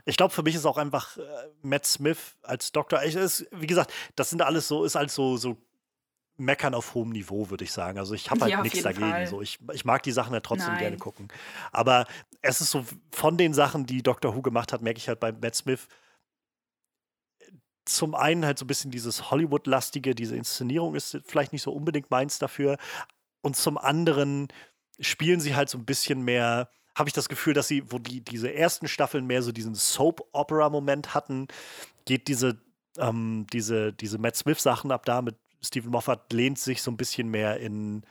ich 0.05 0.17
glaube, 0.17 0.33
für 0.33 0.43
mich 0.43 0.55
ist 0.55 0.67
auch 0.67 0.79
einfach 0.79 1.17
äh, 1.17 1.23
Matt 1.63 1.87
Smith 1.87 2.37
als 2.43 2.73
Doktor, 2.73 3.03
ich, 3.05 3.15
ist, 3.15 3.47
wie 3.53 3.67
gesagt, 3.67 3.93
das 4.17 4.31
sind 4.31 4.43
alles 4.43 4.69
so, 4.69 4.85
ist 4.85 4.95
halt 4.95 5.11
so, 5.11 5.37
so 5.37 5.57
Meckern 6.37 6.75
auf 6.75 6.95
hohem 6.95 7.11
Niveau, 7.11 7.51
würde 7.51 7.65
ich 7.65 7.73
sagen. 7.73 7.99
Also 7.99 8.15
ich 8.15 8.31
habe 8.31 8.41
halt 8.41 8.51
ja, 8.51 8.63
nichts 8.63 8.83
dagegen. 8.83 9.27
So. 9.27 9.43
Ich, 9.43 9.59
ich 9.73 9.85
mag 9.85 10.03
die 10.03 10.13
Sachen 10.13 10.33
ja 10.33 10.41
trotzdem 10.41 10.73
Nein. 10.73 10.81
gerne 10.81 10.97
gucken. 10.97 11.29
Aber 11.71 12.07
es 12.41 12.61
ist 12.61 12.71
so, 12.71 12.85
von 13.13 13.37
den 13.37 13.53
Sachen, 13.53 13.87
die 13.87 14.03
Doctor 14.03 14.35
Who 14.35 14.43
gemacht 14.43 14.73
hat, 14.73 14.81
merke 14.81 14.99
ich 14.99 15.09
halt 15.09 15.21
bei 15.21 15.33
Matt 15.33 15.55
Smith, 15.55 15.87
zum 17.85 18.15
einen 18.15 18.45
halt 18.45 18.59
so 18.59 18.65
ein 18.65 18.69
bisschen 18.69 18.91
dieses 18.91 19.31
Hollywood-lastige, 19.31 20.15
diese 20.15 20.37
Inszenierung 20.37 20.95
ist 20.95 21.19
vielleicht 21.27 21.53
nicht 21.53 21.63
so 21.63 21.73
unbedingt 21.73 22.11
meins 22.11 22.39
dafür. 22.39 22.79
Und 23.43 23.57
zum 23.57 23.79
anderen 23.79 24.49
spielen 24.99 25.41
sie 25.41 25.55
halt 25.55 25.69
so 25.69 25.79
ein 25.79 25.85
bisschen 25.85 26.23
mehr 26.23 26.71
habe 26.95 27.09
ich 27.09 27.15
das 27.15 27.29
Gefühl, 27.29 27.55
dass 27.55 27.69
sie, 27.69 27.91
wo 27.91 27.99
die 27.99 28.21
diese 28.21 28.53
ersten 28.53 28.89
Staffeln 28.89 29.27
mehr 29.27 29.43
so 29.43 29.53
diesen 29.53 29.75
Soap-Opera-Moment 29.75 31.15
hatten, 31.15 31.49
geht 32.05 32.29
diese, 32.29 32.59
ähm, 32.99 33.47
diese, 33.53 33.93
diese 33.93 34.19
Matt 34.19 34.37
Smith-Sachen 34.37 34.91
ab 34.91 35.05
da 35.05 35.23
mit 35.23 35.37
Stephen 35.63 35.91
Moffat 35.91 36.33
lehnt 36.33 36.59
sich 36.59 36.83
so 36.83 36.91
ein 36.91 36.97
bisschen 36.97 37.29
mehr 37.29 37.59
in, 37.59 38.03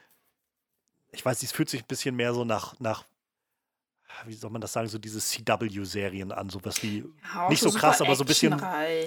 ich 1.11 1.26
weiß 1.26 1.41
nicht, 1.41 1.51
es 1.51 1.56
fühlt 1.56 1.69
sich 1.69 1.81
ein 1.81 1.88
bisschen 1.88 2.15
mehr 2.15 2.34
so 2.34 2.45
nach, 2.45 2.80
nach 2.80 3.06
wie 4.26 4.34
soll 4.34 4.49
man 4.49 4.61
das 4.61 4.73
sagen, 4.73 4.88
so 4.88 4.97
diese 4.97 5.19
CW-Serien 5.19 6.31
an, 6.31 6.49
sowas 6.49 6.81
wie, 6.84 7.06
ja, 7.34 7.49
nicht 7.49 7.61
so 7.61 7.72
krass, 7.72 8.01
aber 8.01 8.15
so 8.15 8.23
ein 8.23 8.27
bisschen, 8.27 8.57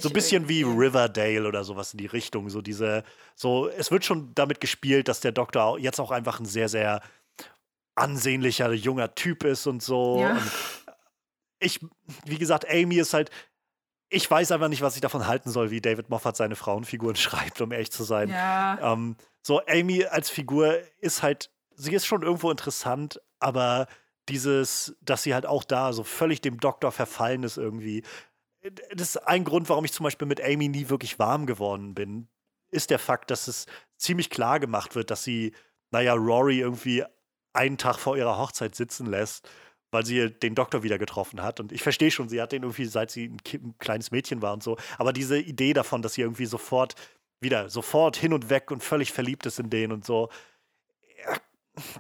so 0.01 0.09
ein 0.09 0.13
bisschen 0.13 0.49
wie 0.49 0.63
Riverdale 0.63 1.47
oder 1.47 1.65
sowas 1.65 1.93
in 1.93 1.99
die 1.99 2.07
Richtung, 2.07 2.49
so 2.49 2.63
diese, 2.63 3.05
so, 3.35 3.69
es 3.69 3.91
wird 3.91 4.05
schon 4.05 4.35
damit 4.35 4.61
gespielt, 4.61 5.09
dass 5.09 5.21
der 5.21 5.33
Doktor 5.33 5.79
jetzt 5.79 6.01
auch 6.01 6.11
einfach 6.11 6.41
ein 6.41 6.47
sehr, 6.47 6.69
sehr 6.69 7.03
ansehnlicher 7.95 8.73
junger 8.73 9.15
Typ 9.15 9.45
ist 9.45 9.67
und 9.67 9.83
so. 9.83 10.21
Ja. 10.21 10.33
Und 10.33 10.51
ich, 11.61 11.81
wie 12.25 12.39
gesagt, 12.39 12.69
Amy 12.69 12.97
ist 12.97 13.15
halt, 13.15 13.31
ich 14.09 14.31
weiß 14.31 14.53
einfach 14.53 14.69
nicht, 14.69 14.83
was 14.83 14.95
ich 14.95 15.01
davon 15.01 15.27
halten 15.27 15.51
soll, 15.51 15.71
wie 15.71 15.81
David 15.81 16.11
Moffat 16.11 16.37
seine 16.37 16.57
Frauenfiguren 16.57 17.17
schreibt, 17.17 17.61
um 17.61 17.73
ehrlich 17.73 17.93
zu 17.93 18.05
sein. 18.05 18.29
Ja. 18.29 18.93
Ähm, 18.93 19.17
so, 19.43 19.65
Amy 19.67 20.05
als 20.05 20.31
Figur 20.31 20.79
ist 21.01 21.23
halt, 21.23 21.51
sie 21.75 21.95
ist 21.95 22.07
schon 22.07 22.23
irgendwo 22.23 22.51
interessant, 22.51 23.21
aber 23.39 23.87
dieses, 24.29 24.97
dass 25.01 25.23
sie 25.23 25.35
halt 25.35 25.47
auch 25.47 25.65
da 25.65 25.93
so 25.93 26.05
völlig 26.05 26.41
dem 26.41 26.59
Doktor 26.59 26.93
verfallen 26.93 27.43
ist 27.43 27.57
irgendwie. 27.57 28.03
Das 28.95 29.09
ist 29.09 29.17
ein 29.17 29.45
Grund, 29.45 29.69
warum 29.69 29.85
ich 29.85 29.93
zum 29.93 30.05
Beispiel 30.05 30.29
mit 30.29 30.41
Amy 30.41 30.69
nie 30.69 30.89
wirklich 30.89 31.19
warm 31.19 31.47
geworden 31.47 31.95
bin, 31.95 32.29
ist 32.71 32.91
der 32.91 33.01
Fakt, 33.01 33.31
dass 33.31 33.49
es 33.49 33.67
ziemlich 33.97 34.31
klar 34.31 34.61
gemacht 34.61 34.95
wird, 34.95 35.11
dass 35.11 35.25
sie, 35.25 35.53
naja, 35.91 36.15
Rory 36.15 36.61
irgendwie 36.61 37.05
einen 37.53 37.79
Tag 37.79 37.99
vor 37.99 38.17
ihrer 38.17 38.39
Hochzeit 38.39 38.75
sitzen 38.75 39.07
lässt 39.07 39.49
weil 39.93 40.07
sie 40.07 40.31
den 40.31 40.55
Doktor 40.55 40.83
wieder 40.83 40.99
getroffen 40.99 41.43
hat. 41.43 41.61
Und 41.61 41.71
ich 41.71 41.83
verstehe 41.83 42.11
schon, 42.11 42.29
sie 42.29 42.41
hat 42.41 42.51
den 42.53 42.63
irgendwie, 42.63 42.87
seit 42.87 43.11
sie 43.11 43.27
ein, 43.27 43.37
ein, 43.53 43.75
kleines 43.79 44.11
Mädchen 44.11 44.41
war 44.41 44.55
und 44.55 44.63
so. 44.63 44.79
Aber 44.97 45.13
diese 45.13 45.39
Idee 45.39 45.75
davon, 45.75 46.01
dass 46.01 46.15
sie 46.15 46.23
irgendwie 46.23 46.47
sofort 46.47 46.95
wieder 47.41 47.69
sofort 47.69 48.17
hin 48.17 48.33
und 48.33 48.51
weg 48.51 48.71
und 48.71 48.83
völlig 48.83 49.13
verliebt 49.13 49.47
ist 49.47 49.59
in 49.59 49.69
den 49.69 49.93
und 49.93 50.05
so. 50.05 50.31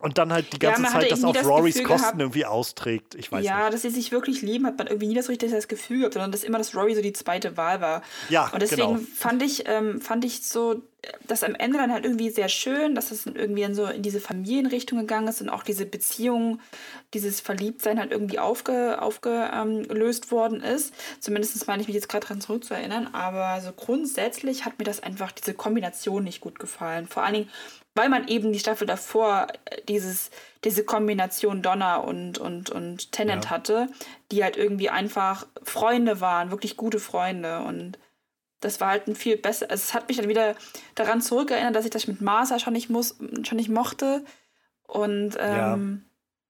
Und 0.01 0.19
dann 0.19 0.33
halt 0.33 0.53
die 0.53 0.59
ganze 0.59 0.83
ja, 0.83 0.89
Zeit 0.89 1.11
das 1.11 1.25
auf 1.25 1.35
das 1.35 1.47
Rorys 1.47 1.75
Gefühl 1.75 1.89
Kosten 1.89 2.03
gehabt, 2.03 2.21
irgendwie 2.21 2.45
austrägt. 2.45 3.15
Ich 3.15 3.33
weiß 3.33 3.45
ja, 3.45 3.65
nicht. 3.65 3.75
dass 3.75 3.83
sie 3.83 3.91
sich 3.91 4.13
wirklich 4.13 4.43
lieben, 4.43 4.67
hat 4.67 4.77
man 4.77 4.87
irgendwie 4.87 5.09
nie 5.09 5.15
das 5.15 5.31
richtige 5.31 5.51
das 5.51 5.67
Gefühl 5.67 6.01
gehabt, 6.01 6.15
sondern 6.15 6.31
dass 6.31 6.45
immer 6.45 6.59
das 6.59 6.75
Rory 6.75 6.95
so 6.95 7.01
die 7.01 7.15
zweite 7.15 7.57
Wahl 7.57 7.81
war. 7.81 8.03
Ja, 8.29 8.49
Und 8.49 8.61
deswegen 8.61 8.97
genau. 8.97 9.07
fand 9.15 9.43
ich, 9.43 9.65
ähm, 9.67 10.01
fand 10.01 10.25
ich 10.27 10.43
so, 10.43 10.83
das 11.27 11.43
am 11.43 11.55
Ende 11.55 11.79
dann 11.79 11.93
halt 11.93 12.05
irgendwie 12.05 12.31
sehr 12.31 12.49
schön, 12.49 12.95
dass 12.95 13.11
es 13.11 13.27
irgendwie 13.27 13.63
in 13.63 13.75
so 13.75 13.87
in 13.87 14.03
diese 14.03 14.21
Familienrichtung 14.21 15.01
gegangen 15.01 15.29
ist 15.29 15.41
und 15.41 15.49
auch 15.49 15.65
diese 15.65 15.85
Beziehung, 15.85 16.61
dieses 17.13 17.41
Verliebtsein 17.41 17.99
halt 17.99 18.13
irgendwie 18.13 18.39
aufge, 18.39 19.01
aufgelöst 19.03 20.31
worden 20.31 20.61
ist. 20.63 20.95
Zumindest 21.19 21.67
meine 21.67 21.83
ich 21.83 21.89
mich 21.89 21.95
jetzt 21.95 22.09
gerade 22.09 22.27
daran 22.27 22.41
zurückzuerinnern. 22.41 23.15
Aber 23.15 23.61
so 23.61 23.73
grundsätzlich 23.73 24.65
hat 24.65 24.79
mir 24.79 24.85
das 24.85 25.03
einfach 25.03 25.33
diese 25.33 25.55
Kombination 25.55 26.23
nicht 26.23 26.41
gut 26.41 26.61
gefallen. 26.61 27.09
Vor 27.09 27.25
allen 27.25 27.35
Dingen, 27.35 27.51
weil 27.95 28.09
man 28.09 28.29
eben 28.29 28.53
die 28.53 28.61
Staffel 28.61 28.87
davor 28.87 29.49
äh, 29.65 29.83
dieses, 29.89 30.31
diese 30.65 30.85
Kombination 30.85 31.63
Donner 31.63 32.05
und, 32.05 32.39
und, 32.39 32.71
und 32.71 33.11
Tennant 33.13 33.47
ja. 33.47 33.51
hatte, 33.51 33.89
die 34.31 34.45
halt 34.45 34.57
irgendwie 34.57 34.89
einfach 34.89 35.47
Freunde 35.65 36.21
waren, 36.21 36.51
wirklich 36.51 36.77
gute 36.77 37.01
Freunde. 37.01 37.61
Und 37.61 37.99
das 38.63 38.81
war 38.81 38.89
halt 38.89 39.07
ein 39.07 39.15
viel 39.15 39.37
besser. 39.37 39.71
Also 39.71 39.83
es 39.83 39.95
hat 39.95 40.09
mich 40.09 40.17
dann 40.17 40.29
wieder 40.29 40.57
daran 40.95 41.21
zurückerinnert, 41.21 41.77
dass 41.77 41.85
ich 41.85 41.91
das 41.91 42.07
mit 42.07 42.21
Martha 42.21 42.59
schon 42.59 42.73
nicht 42.73 42.89
muss, 42.89 43.17
schon 43.43 43.57
nicht 43.57 43.69
mochte. 43.69 44.25
Und 44.87 45.37
ähm, 45.39 46.05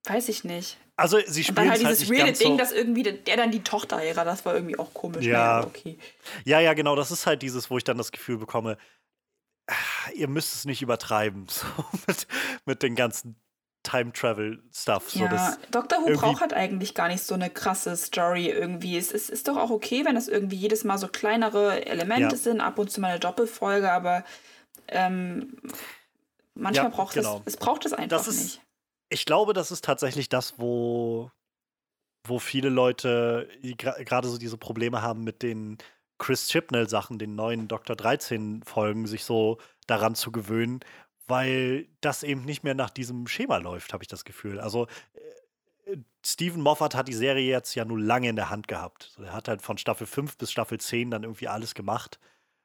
ja. 0.06 0.14
weiß 0.14 0.28
ich 0.28 0.44
nicht. 0.44 0.78
Also 0.96 1.18
sie 1.26 1.42
spielen 1.42 1.56
dann 1.56 1.70
halt 1.70 1.80
dieses 1.80 2.00
halt 2.00 2.10
weirde 2.10 2.32
Ding, 2.32 2.52
so 2.52 2.56
dass 2.58 2.72
irgendwie 2.72 3.02
der, 3.02 3.14
der, 3.14 3.36
dann 3.36 3.50
die 3.50 3.62
Tochter 3.62 3.96
heiratet, 3.96 4.32
das 4.32 4.44
war 4.44 4.54
irgendwie 4.54 4.78
auch 4.78 4.92
komisch. 4.92 5.24
Ja. 5.24 5.64
okay. 5.64 5.98
ja, 6.44 6.60
ja, 6.60 6.74
genau. 6.74 6.94
Das 6.94 7.10
ist 7.10 7.26
halt 7.26 7.42
dieses, 7.42 7.70
wo 7.70 7.78
ich 7.78 7.84
dann 7.84 7.98
das 7.98 8.12
Gefühl 8.12 8.36
bekomme, 8.36 8.76
ihr 10.14 10.28
müsst 10.28 10.54
es 10.54 10.64
nicht 10.64 10.82
übertreiben, 10.82 11.46
so 11.48 11.66
mit, 12.06 12.26
mit 12.66 12.82
den 12.82 12.94
ganzen 12.94 13.36
Time 13.82 14.12
Travel 14.12 14.62
Stuff. 14.72 15.10
So 15.10 15.20
ja, 15.20 15.56
Dr. 15.70 15.98
Who 16.00 16.12
braucht 16.18 16.40
halt 16.40 16.54
eigentlich 16.54 16.94
gar 16.94 17.08
nicht 17.08 17.22
so 17.22 17.34
eine 17.34 17.50
krasse 17.50 17.96
Story 17.96 18.48
irgendwie. 18.48 18.96
Es 18.96 19.10
ist, 19.10 19.28
ist 19.28 19.48
doch 19.48 19.56
auch 19.56 19.70
okay, 19.70 20.04
wenn 20.04 20.14
das 20.14 20.28
irgendwie 20.28 20.56
jedes 20.56 20.84
Mal 20.84 20.98
so 20.98 21.08
kleinere 21.08 21.84
Elemente 21.86 22.34
ja. 22.34 22.36
sind, 22.36 22.60
ab 22.60 22.78
und 22.78 22.90
zu 22.90 23.00
mal 23.00 23.08
eine 23.08 23.20
Doppelfolge, 23.20 23.90
aber 23.90 24.24
ähm, 24.88 25.56
manchmal 26.54 26.90
ja, 26.90 26.96
braucht 26.96 27.14
genau. 27.14 27.42
es, 27.44 27.54
es 27.54 27.56
braucht 27.56 27.84
es 27.86 27.92
einfach 27.92 28.26
ist, 28.26 28.42
nicht. 28.42 28.62
Ich 29.08 29.26
glaube, 29.26 29.52
das 29.52 29.70
ist 29.70 29.84
tatsächlich 29.84 30.28
das, 30.28 30.58
wo, 30.58 31.30
wo 32.26 32.38
viele 32.38 32.68
Leute 32.68 33.48
gerade 33.62 34.28
so 34.28 34.38
diese 34.38 34.56
Probleme 34.56 35.02
haben 35.02 35.24
mit 35.24 35.42
den 35.42 35.78
Chris 36.18 36.46
Chipnell-Sachen, 36.46 37.18
den 37.18 37.34
neuen 37.34 37.66
Dr. 37.66 37.96
13-Folgen, 37.96 39.06
sich 39.06 39.24
so 39.24 39.58
daran 39.88 40.14
zu 40.14 40.30
gewöhnen, 40.30 40.80
weil 41.26 41.88
das 42.00 42.22
eben 42.22 42.44
nicht 42.44 42.64
mehr 42.64 42.74
nach 42.74 42.90
diesem 42.90 43.26
Schema 43.26 43.58
läuft, 43.58 43.92
habe 43.92 44.04
ich 44.04 44.08
das 44.08 44.24
Gefühl. 44.24 44.60
Also 44.60 44.86
äh, 45.86 45.96
Stephen 46.24 46.62
Moffat 46.62 46.94
hat 46.94 47.08
die 47.08 47.14
Serie 47.14 47.48
jetzt 47.48 47.74
ja 47.74 47.84
nur 47.84 47.98
lange 47.98 48.28
in 48.28 48.36
der 48.36 48.50
Hand 48.50 48.68
gehabt. 48.68 49.16
Er 49.18 49.32
hat 49.32 49.48
halt 49.48 49.62
von 49.62 49.78
Staffel 49.78 50.06
5 50.06 50.38
bis 50.38 50.52
Staffel 50.52 50.78
10 50.78 51.10
dann 51.10 51.24
irgendwie 51.24 51.48
alles 51.48 51.74
gemacht. 51.74 52.18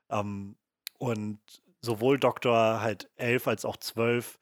Ähm, 0.09 0.55
und 0.97 1.39
sowohl 1.81 2.19
Doktor 2.19 2.81
halt 2.81 3.09
11 3.15 3.47
als 3.47 3.65
auch 3.65 3.77
12 3.77 4.39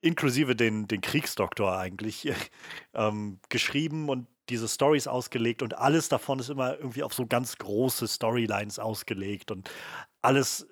inklusive 0.00 0.54
den, 0.54 0.86
den 0.86 1.00
Kriegsdoktor 1.00 1.76
eigentlich 1.76 2.32
ähm, 2.94 3.40
geschrieben 3.48 4.08
und 4.08 4.26
diese 4.48 4.68
Stories 4.68 5.08
ausgelegt 5.08 5.62
und 5.62 5.76
alles 5.76 6.08
davon 6.08 6.38
ist 6.38 6.50
immer 6.50 6.78
irgendwie 6.78 7.02
auf 7.02 7.12
so 7.12 7.26
ganz 7.26 7.58
große 7.58 8.06
Storylines 8.06 8.78
ausgelegt 8.78 9.50
und 9.50 9.70
alles. 10.22 10.66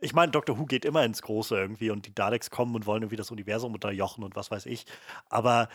Ich 0.00 0.14
meine, 0.14 0.32
Doctor 0.32 0.58
Who 0.58 0.66
geht 0.66 0.84
immer 0.84 1.04
ins 1.04 1.22
Große 1.22 1.56
irgendwie 1.56 1.90
und 1.90 2.06
die 2.06 2.14
Daleks 2.14 2.50
kommen 2.50 2.74
und 2.74 2.86
wollen 2.86 3.02
irgendwie 3.02 3.16
das 3.16 3.30
Universum 3.30 3.74
unterjochen 3.74 4.24
und 4.24 4.36
was 4.36 4.50
weiß 4.50 4.66
ich. 4.66 4.86
Aber 5.28 5.68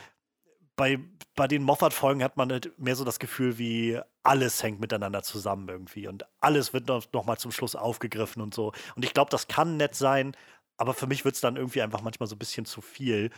bei, 0.75 0.99
bei 1.35 1.47
den 1.47 1.63
Moffat-Folgen 1.63 2.23
hat 2.23 2.37
man 2.37 2.51
halt 2.51 2.77
mehr 2.79 2.95
so 2.95 3.03
das 3.03 3.19
Gefühl, 3.19 3.57
wie 3.57 3.99
alles 4.23 4.63
hängt 4.63 4.79
miteinander 4.79 5.21
zusammen 5.21 5.67
irgendwie 5.69 6.07
und 6.07 6.25
alles 6.39 6.73
wird 6.73 6.87
noch, 6.87 7.05
noch 7.13 7.25
mal 7.25 7.37
zum 7.37 7.51
Schluss 7.51 7.75
aufgegriffen 7.75 8.41
und 8.41 8.53
so. 8.53 8.73
Und 8.95 9.05
ich 9.05 9.13
glaube, 9.13 9.29
das 9.29 9.47
kann 9.47 9.77
nett 9.77 9.95
sein, 9.95 10.35
aber 10.77 10.93
für 10.93 11.07
mich 11.07 11.25
wird 11.25 11.35
es 11.35 11.41
dann 11.41 11.57
irgendwie 11.57 11.81
einfach 11.81 12.01
manchmal 12.01 12.27
so 12.27 12.35
ein 12.35 12.39
bisschen 12.39 12.65
zu 12.65 12.81
viel. 12.81 13.29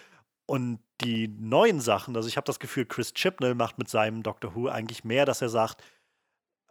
Und 0.45 0.79
die 1.01 1.27
neuen 1.27 1.81
Sachen, 1.81 2.15
also 2.15 2.29
ich 2.29 2.37
habe 2.37 2.45
das 2.45 2.59
Gefühl, 2.59 2.85
Chris 2.85 3.13
Chibnall 3.13 3.55
macht 3.55 3.77
mit 3.77 3.89
seinem 3.89 4.23
Doctor 4.23 4.55
Who 4.55 4.67
eigentlich 4.67 5.03
mehr, 5.03 5.25
dass 5.25 5.41
er 5.41 5.49
sagt, 5.49 5.83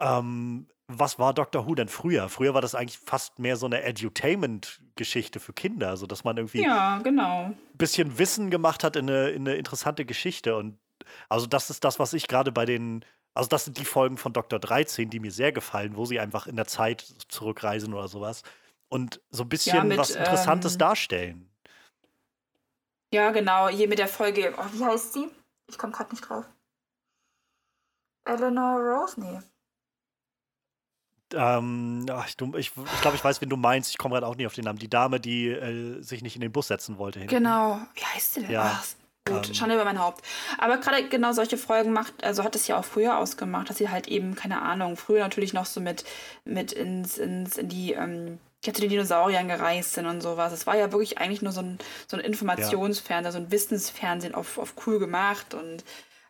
ähm, 0.01 0.69
was 0.89 1.19
war 1.19 1.33
Doctor 1.33 1.67
Who 1.67 1.75
denn 1.75 1.89
früher? 1.89 2.29
Früher 2.29 2.55
war 2.55 2.61
das 2.61 2.75
eigentlich 2.75 2.99
fast 2.99 3.39
mehr 3.39 3.57
so 3.57 3.67
eine 3.67 3.83
Edutainment-Geschichte 3.83 5.41
für 5.41 5.53
Kinder, 5.53 5.89
also 5.89 6.07
dass 6.07 6.25
man 6.25 6.37
irgendwie 6.37 6.63
ja, 6.63 6.99
genau. 6.99 7.47
ein 7.47 7.59
bisschen 7.75 8.19
Wissen 8.19 8.51
gemacht 8.51 8.85
hat 8.85 8.97
in 8.97 9.09
eine, 9.09 9.31
in 9.31 9.49
eine 9.49 9.57
interessante 9.57 10.05
Geschichte. 10.05 10.57
Und 10.57 10.79
also 11.29 11.47
das 11.47 11.71
ist 11.71 11.85
das, 11.85 11.99
was 11.99 12.13
ich 12.13 12.29
gerade 12.29 12.53
bei 12.53 12.67
den, 12.67 13.05
also 13.33 13.49
das 13.49 13.65
sind 13.65 13.79
die 13.79 13.85
Folgen 13.85 14.19
von 14.19 14.33
Dr. 14.33 14.59
13, 14.59 15.09
die 15.09 15.21
mir 15.21 15.33
sehr 15.33 15.53
gefallen, 15.53 15.97
wo 15.97 16.05
sie 16.05 16.21
einfach 16.21 16.47
in 16.47 16.57
der 16.57 16.67
Zeit 16.67 17.01
zurückreisen 17.29 17.95
oder 17.95 18.09
sowas 18.09 18.43
und 18.89 19.23
so 19.31 19.45
ein 19.45 19.49
bisschen 19.49 19.77
ja, 19.77 19.85
mit, 19.85 19.99
was 19.99 20.11
Interessantes 20.11 20.75
ähm, 20.75 20.79
darstellen. 20.79 21.51
Ja, 23.13 23.31
genau. 23.31 23.69
Hier 23.69 23.89
mit 23.89 23.99
der 23.99 24.09
Folge. 24.09 24.55
Oh, 24.59 24.65
wie 24.73 24.85
heißt 24.85 25.15
sie? 25.15 25.31
Ich 25.69 25.79
komme 25.79 25.93
gerade 25.93 26.11
nicht 26.11 26.29
drauf. 26.29 26.45
Eleanor 28.27 28.81
Rose? 28.81 29.21
Nee. 29.21 29.39
Ähm, 31.37 32.07
ach, 32.11 32.29
ich 32.29 32.37
glaube, 32.37 32.59
ich, 32.61 32.73
glaub, 33.01 33.15
ich 33.15 33.25
weiß, 33.25 33.41
wen 33.41 33.49
du 33.49 33.57
meinst. 33.57 33.91
Ich 33.91 33.99
komme 33.99 34.15
gerade 34.15 34.27
auch 34.27 34.37
nicht 34.37 34.47
auf 34.47 34.55
den 34.55 34.65
Namen. 34.65 34.79
Die 34.79 34.89
Dame, 34.89 35.21
die 35.21 35.49
äh, 35.49 36.01
sich 36.03 36.23
nicht 36.23 36.35
in 36.35 36.41
den 36.41 36.53
Bus 36.53 36.69
setzen 36.69 36.99
wollte. 36.99 37.19
Hinten. 37.19 37.35
Genau. 37.35 37.81
Wie 37.95 38.05
heißt 38.05 38.35
sie 38.35 38.41
denn? 38.43 38.51
Ja. 38.51 38.81
Ach, 38.81 38.87
gut, 39.27 39.49
ähm, 39.49 39.55
Schande 39.55 39.75
über 39.75 39.85
mein 39.85 39.99
Haupt. 39.99 40.25
Aber 40.59 40.79
gerade 40.79 41.09
genau 41.09 41.33
solche 41.33 41.57
Folgen 41.57 41.93
macht, 41.93 42.23
also 42.23 42.45
hat 42.45 42.55
es 42.57 42.67
ja 42.67 42.79
auch 42.79 42.85
früher 42.85 43.19
ausgemacht, 43.19 43.71
dass 43.71 43.79
sie 43.79 43.91
halt 43.91 44.09
eben, 44.09 44.35
keine 44.35 44.63
Ahnung, 44.63 44.97
früher 44.97 45.21
natürlich 45.21 45.53
noch 45.53 45.67
so 45.67 45.81
mit, 45.81 46.05
mit 46.45 46.73
ins, 46.73 47.19
ins, 47.19 47.57
in 47.57 47.69
die, 47.69 47.93
ähm, 47.93 48.39
die 48.65 48.73
zu 48.73 48.81
den 48.81 48.91
Dinosauriern 48.91 49.49
gereist 49.49 49.95
sind 49.95 50.07
und 50.07 50.21
sowas. 50.21 50.53
Es 50.53 50.67
war 50.67 50.77
ja 50.77 50.93
wirklich 50.93 51.19
eigentlich 51.19 51.43
nur 51.43 51.53
so 51.53 51.61
ein, 51.61 51.79
so 52.07 52.17
ein 52.17 52.25
Informationsfernsehen, 52.25 53.25
ja. 53.25 53.33
so 53.33 53.39
ein 53.39 53.51
Wissensfernsehen 53.51 54.35
auf, 54.35 54.59
auf 54.59 54.75
cool 54.87 54.99
gemacht 54.99 55.55
und 55.55 55.85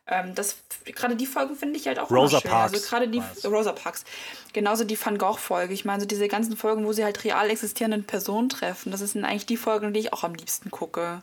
ähm, 0.07 0.35
das 0.35 0.63
gerade 0.85 1.17
die 1.17 1.27
Folgen 1.27 1.57
finde 1.57 1.79
ich 1.79 1.87
halt 1.87 1.99
auch 1.99 2.11
Rosa 2.11 2.41
schön. 2.41 2.51
Parks. 2.51 2.75
Also 2.75 2.89
gerade 2.89 3.09
die 3.09 3.21
nice. 3.21 3.45
Rosa 3.47 3.73
Parks. 3.73 4.05
Genauso 4.53 4.85
die 4.85 5.03
Van 5.03 5.17
Gogh 5.17 5.39
Folge. 5.39 5.73
Ich 5.73 5.85
meine 5.85 6.01
so 6.01 6.07
diese 6.07 6.29
ganzen 6.29 6.57
Folgen, 6.57 6.85
wo 6.85 6.93
sie 6.93 7.05
halt 7.05 7.25
real 7.25 7.49
existierenden 7.49 8.05
Personen 8.05 8.51
treffen. 8.51 8.93
Das 8.93 9.01
sind 9.01 9.25
eigentlich 9.25 9.47
die 9.47 9.57
Folgen, 9.57 9.95
die 9.95 10.01
ich 10.01 10.13
auch 10.13 10.23
am 10.23 10.35
liebsten 10.35 10.71
gucke. 10.71 11.23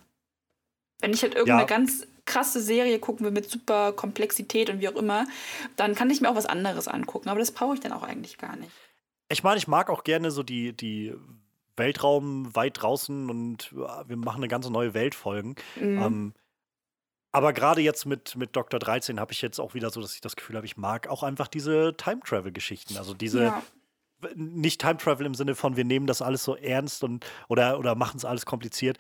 Wenn 1.00 1.14
ich 1.14 1.22
halt 1.22 1.36
irgendeine 1.36 1.62
ja. 1.62 1.68
ganz 1.68 2.08
krasse 2.26 2.62
Serie 2.62 3.00
gucken 3.00 3.26
will 3.26 3.32
mit 3.32 3.50
super 3.50 3.92
Komplexität 3.92 4.70
und 4.70 4.80
wie 4.80 4.90
auch 4.90 4.96
immer, 4.96 5.28
dann 5.76 5.96
kann 5.96 6.10
ich 6.10 6.22
mir 6.22 6.30
auch 6.30 6.36
was 6.36 6.46
anderes 6.46 6.88
angucken. 6.88 7.30
Aber 7.30 7.40
das 7.40 7.52
brauche 7.52 7.76
ich 7.76 7.80
dann 7.82 7.92
auch 7.92 8.04
eigentlich 8.04 8.38
gar 8.38 8.56
nicht. 8.56 8.72
Ich 9.30 9.44
meine, 9.44 9.58
ich 9.58 9.68
mag 9.68 9.90
auch 9.90 10.04
gerne 10.04 10.32
so 10.32 10.44
die, 10.44 10.74
die 10.74 11.14
Weltraum 11.78 12.54
weit 12.56 12.82
draußen 12.82 13.30
und 13.30 13.74
wir 13.74 14.18
machen 14.18 14.38
eine 14.38 14.48
ganze 14.48 14.72
neue 14.72 14.94
Welt 14.94 15.16
folgen. 15.16 15.56
Mhm. 15.76 16.02
Ähm, 16.02 16.34
aber 17.32 17.54
gerade 17.54 17.82
jetzt 17.82 18.06
mit, 18.06 18.36
mit 18.36 18.56
Dr. 18.56 18.80
13 18.80 19.20
habe 19.20 19.32
ich 19.32 19.42
jetzt 19.42 19.60
auch 19.60 19.74
wieder 19.74 19.90
so, 19.90 20.02
dass 20.02 20.16
ich 20.16 20.22
das 20.22 20.36
Gefühl 20.36 20.58
habe, 20.58 20.66
ich 20.66 20.78
mag 20.78 21.08
auch 21.08 21.24
einfach 21.24 21.48
diese 21.48 21.96
Time-Travel-Geschichten. 21.96 22.98
Also 22.98 23.14
diese, 23.14 23.44
ja. 23.44 23.64
nicht 24.36 24.82
Time-Travel 24.82 25.26
im 25.26 25.36
Sinne 25.36 25.56
von, 25.56 25.78
wir 25.78 25.86
nehmen 25.86 26.08
das 26.08 26.22
alles 26.22 26.44
so 26.44 26.56
ernst 26.56 27.04
und 27.04 27.26
oder, 27.48 27.80
oder 27.80 27.96
machen 27.96 28.18
es 28.18 28.26
alles 28.26 28.46
kompliziert. 28.46 28.98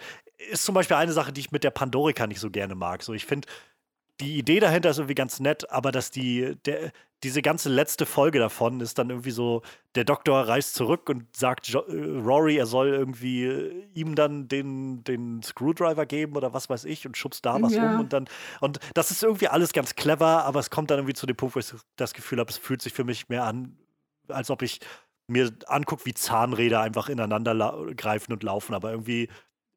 Ist 0.49 0.63
zum 0.63 0.75
Beispiel 0.75 0.95
eine 0.95 1.11
Sache, 1.11 1.33
die 1.33 1.41
ich 1.41 1.51
mit 1.51 1.63
der 1.63 1.71
Pandorika 1.71 2.25
nicht 2.25 2.39
so 2.39 2.49
gerne 2.49 2.75
mag. 2.75 3.03
So, 3.03 3.13
ich 3.13 3.25
finde, 3.25 3.47
die 4.21 4.37
Idee 4.37 4.59
dahinter 4.59 4.89
ist 4.89 4.97
irgendwie 4.97 5.15
ganz 5.15 5.39
nett, 5.39 5.69
aber 5.71 5.91
dass 5.91 6.11
die, 6.11 6.55
der, 6.65 6.91
diese 7.23 7.41
ganze 7.41 7.69
letzte 7.69 8.05
Folge 8.05 8.39
davon 8.39 8.79
ist 8.79 8.97
dann 8.97 9.09
irgendwie 9.09 9.31
so, 9.31 9.61
der 9.95 10.05
Doktor 10.05 10.47
reist 10.47 10.73
zurück 10.75 11.09
und 11.09 11.35
sagt 11.35 11.67
jo 11.67 11.81
äh, 11.81 12.19
Rory, 12.19 12.57
er 12.57 12.65
soll 12.65 12.89
irgendwie 12.89 13.45
äh, 13.45 13.87
ihm 13.93 14.15
dann 14.15 14.47
den, 14.47 15.03
den 15.03 15.43
Screwdriver 15.43 16.05
geben 16.05 16.35
oder 16.35 16.53
was 16.53 16.69
weiß 16.69 16.85
ich 16.85 17.05
und 17.05 17.17
schubst 17.17 17.45
da 17.45 17.61
was 17.61 17.73
ja. 17.73 17.93
um 17.93 17.99
und 17.99 18.13
dann, 18.13 18.27
und 18.59 18.79
das 18.93 19.11
ist 19.11 19.23
irgendwie 19.23 19.49
alles 19.49 19.73
ganz 19.73 19.95
clever, 19.95 20.45
aber 20.45 20.59
es 20.59 20.69
kommt 20.69 20.89
dann 20.89 20.99
irgendwie 20.99 21.13
zu 21.13 21.25
dem 21.25 21.35
Punkt, 21.35 21.55
wo 21.55 21.59
ich 21.59 21.73
das 21.95 22.13
Gefühl 22.13 22.39
habe, 22.39 22.49
es 22.49 22.57
fühlt 22.57 22.81
sich 22.81 22.93
für 22.93 23.03
mich 23.03 23.29
mehr 23.29 23.43
an 23.43 23.77
als 24.27 24.49
ob 24.49 24.61
ich 24.61 24.79
mir 25.27 25.51
angucke, 25.67 26.05
wie 26.05 26.13
Zahnräder 26.13 26.81
einfach 26.81 27.09
ineinander 27.09 27.85
greifen 27.95 28.33
und 28.33 28.43
laufen, 28.43 28.73
aber 28.73 28.91
irgendwie 28.91 29.29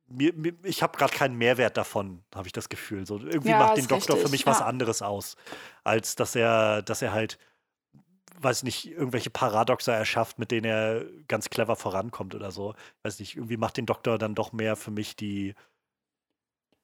mir, 0.06 0.32
mir, 0.34 0.54
ich 0.62 0.82
habe 0.82 0.96
gerade 0.98 1.14
keinen 1.14 1.36
Mehrwert 1.36 1.76
davon, 1.76 2.22
habe 2.34 2.46
ich 2.46 2.52
das 2.52 2.68
Gefühl. 2.68 3.06
So, 3.06 3.18
irgendwie 3.18 3.50
ja, 3.50 3.58
macht 3.58 3.76
den 3.76 3.88
Doktor 3.88 4.14
richtig. 4.14 4.22
für 4.22 4.30
mich 4.30 4.40
ja. 4.42 4.46
was 4.46 4.60
anderes 4.60 5.02
aus, 5.02 5.36
als 5.82 6.16
dass 6.16 6.34
er, 6.34 6.82
dass 6.82 7.02
er 7.02 7.12
halt, 7.12 7.38
weiß 8.40 8.62
nicht, 8.62 8.90
irgendwelche 8.90 9.30
Paradoxa 9.30 9.92
erschafft, 9.92 10.38
mit 10.38 10.50
denen 10.50 10.66
er 10.66 11.04
ganz 11.28 11.50
clever 11.50 11.76
vorankommt 11.76 12.34
oder 12.34 12.50
so. 12.50 12.74
Weiß 13.02 13.18
nicht, 13.18 13.36
irgendwie 13.36 13.56
macht 13.56 13.76
den 13.76 13.86
Doktor 13.86 14.18
dann 14.18 14.34
doch 14.34 14.52
mehr 14.52 14.76
für 14.76 14.90
mich 14.90 15.16
die, 15.16 15.54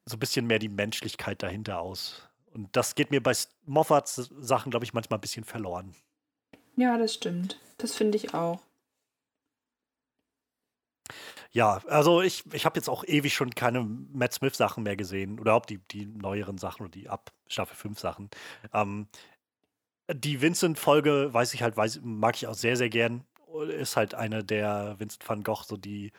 so 0.07 0.17
ein 0.17 0.21
bisschen 0.21 0.47
mehr 0.47 0.59
die 0.59 0.69
Menschlichkeit 0.69 1.43
dahinter 1.43 1.81
aus. 1.81 2.29
Und 2.53 2.75
das 2.77 2.95
geht 2.95 3.11
mir 3.11 3.23
bei 3.23 3.33
Moffats 3.65 4.17
Sachen, 4.41 4.71
glaube 4.71 4.85
ich, 4.85 4.93
manchmal 4.93 5.19
ein 5.19 5.23
bisschen 5.23 5.45
verloren. 5.45 5.95
Ja, 6.77 6.97
das 6.99 7.15
stimmt. 7.15 7.61
Das 7.79 7.95
finde 7.95 8.17
ich 8.17 8.35
auch. 8.35 8.61
Ja, 11.53 11.81
also 11.89 12.23
ich, 12.23 12.45
ich 12.53 12.65
habe 12.65 12.79
jetzt 12.79 12.89
auch 12.89 13.05
ewig 13.05 13.35
schon 13.35 13.55
keine 13.55 13.83
Matt 13.83 14.35
Smith-Sachen 14.35 14.83
mehr 14.83 14.97
gesehen. 14.97 15.35
Oder 15.35 15.53
überhaupt 15.53 15.71
die, 15.71 15.79
die 15.79 16.07
neueren 16.07 16.59
Sachen 16.59 16.83
oder 16.83 16.91
die 16.91 17.09
ab 17.09 17.33
Staffel 17.49 17.77
5 17.77 17.99
Sachen. 17.99 18.31
Ähm, 18.73 19.09
die 20.13 20.41
Vincent-Folge, 20.41 21.33
weiß 21.33 21.55
ich 21.55 21.63
halt, 21.63 21.77
weiß, 21.77 22.01
mag 22.03 22.37
ich 22.37 22.47
auch 22.47 22.55
sehr, 22.55 22.77
sehr 22.77 22.89
gern. 22.89 23.25
Ist 23.69 23.97
halt 23.97 24.15
eine 24.15 24.45
der 24.45 24.97
Vincent 24.99 25.29
van 25.29 25.43
Gogh, 25.43 25.65
so 25.65 25.77
die 25.77 26.13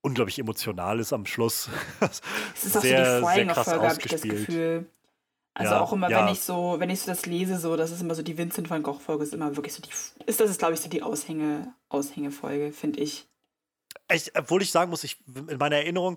unglaublich 0.00 0.38
emotional 0.38 1.00
ist 1.00 1.12
am 1.12 1.26
Schluss. 1.26 1.68
Es 2.54 2.64
ist 2.64 2.76
auch 2.76 2.82
sehr, 2.82 3.20
so 3.20 3.26
die 3.26 3.34
sehr 3.34 3.46
krass 3.46 3.68
Folge, 3.68 3.88
habe 3.88 4.00
ich 4.00 4.10
das 4.10 4.22
Gefühl. 4.22 4.86
Also 5.54 5.72
ja, 5.72 5.80
auch 5.80 5.92
immer, 5.92 6.08
ja. 6.08 6.24
wenn 6.24 6.32
ich 6.32 6.40
so, 6.40 6.76
wenn 6.78 6.90
ich 6.90 7.00
so 7.00 7.10
das 7.10 7.26
lese, 7.26 7.58
so, 7.58 7.76
das 7.76 7.90
ist 7.90 8.00
immer 8.00 8.14
so 8.14 8.22
die 8.22 8.38
Vincent 8.38 8.70
van 8.70 8.82
Gogh-Folge, 8.82 9.24
ist 9.24 9.34
immer 9.34 9.56
wirklich 9.56 9.74
so 9.74 9.82
die, 9.82 9.90
ist 10.26 10.40
das 10.40 10.50
ist, 10.50 10.58
glaube 10.58 10.74
ich, 10.74 10.80
so 10.80 10.88
die 10.88 11.02
Aushänge, 11.02 11.74
Aushängefolge, 11.88 12.72
finde 12.72 13.00
ich. 13.00 13.26
Ich, 14.12 14.32
obwohl 14.36 14.62
ich 14.62 14.70
sagen 14.70 14.90
muss, 14.90 15.04
ich 15.04 15.18
in 15.48 15.58
meiner 15.58 15.76
Erinnerung, 15.76 16.16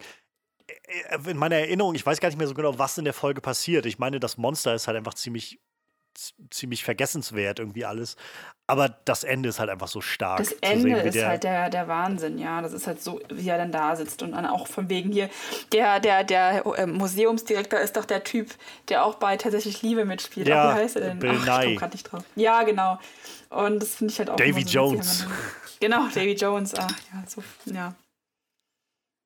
äh, 0.68 1.30
in 1.30 1.38
meiner 1.38 1.58
Erinnerung, 1.58 1.96
ich 1.96 2.06
weiß 2.06 2.20
gar 2.20 2.30
nicht 2.30 2.38
mehr 2.38 2.48
so 2.48 2.54
genau, 2.54 2.78
was 2.80 2.98
in 2.98 3.06
der 3.06 3.14
Folge 3.14 3.42
passiert. 3.42 3.86
Ich 3.86 4.00
meine, 4.00 4.20
das 4.20 4.38
Monster 4.38 4.74
ist 4.74 4.88
halt 4.88 4.98
einfach 4.98 5.14
ziemlich 5.14 5.60
ziemlich 6.50 6.84
vergessenswert 6.84 7.60
irgendwie 7.60 7.86
alles. 7.86 8.16
Aber 8.68 8.90
das 8.90 9.24
Ende 9.24 9.50
ist 9.50 9.60
halt 9.60 9.70
einfach 9.70 9.88
so 9.88 10.02
stark. 10.02 10.38
Das 10.38 10.54
Ende 10.62 10.82
sehen, 10.82 11.08
ist 11.08 11.16
der 11.16 11.28
halt 11.28 11.44
der, 11.44 11.70
der 11.70 11.88
Wahnsinn, 11.88 12.38
ja. 12.38 12.62
Das 12.62 12.74
ist 12.74 12.88
halt 12.88 13.02
so, 13.02 13.20
wie 13.30 13.50
er 13.50 13.58
dann 13.58 13.72
da 13.72 13.96
sitzt 13.96 14.24
und 14.24 14.32
dann 14.32 14.46
auch 14.46 14.68
von 14.68 14.90
wegen 14.90 15.12
hier, 15.12 15.30
der, 15.74 16.00
der, 16.00 16.24
der 16.24 16.66
äh, 16.78 16.86
Museumsdirektor 16.86 17.80
ist 17.80 17.98
doch 17.98 18.06
der 18.06 18.24
Typ, 18.24 18.50
der 18.88 19.04
auch 19.06 19.16
bei 19.16 19.36
Tatsächlich 19.36 19.82
Liebe 19.82 20.06
mitspielt. 20.06 20.48
Ja, 20.48 20.70
Ach, 20.70 20.76
wie 20.76 20.82
heißt 20.82 20.96
er 20.96 21.02
denn? 21.02 21.20
Bill 21.20 21.38
Ach, 21.42 21.46
Nye. 21.46 21.60
ich 21.60 21.66
komm 21.66 21.76
grad 21.78 21.94
nicht 21.94 22.12
drauf. 22.12 22.24
Ja, 22.36 22.64
genau. 22.64 23.00
Und 23.50 23.82
das 23.82 23.96
finde 23.96 24.14
ich 24.14 24.20
halt 24.20 24.30
auch. 24.30 24.38
Davy 24.38 24.64
so 24.64 24.70
Jones. 24.70 25.28
Genau, 25.82 26.08
Davy 26.08 26.34
Jones. 26.34 26.74
Ach, 26.76 26.98
ja, 27.14 27.24
so, 27.28 27.44
ja. 27.66 27.96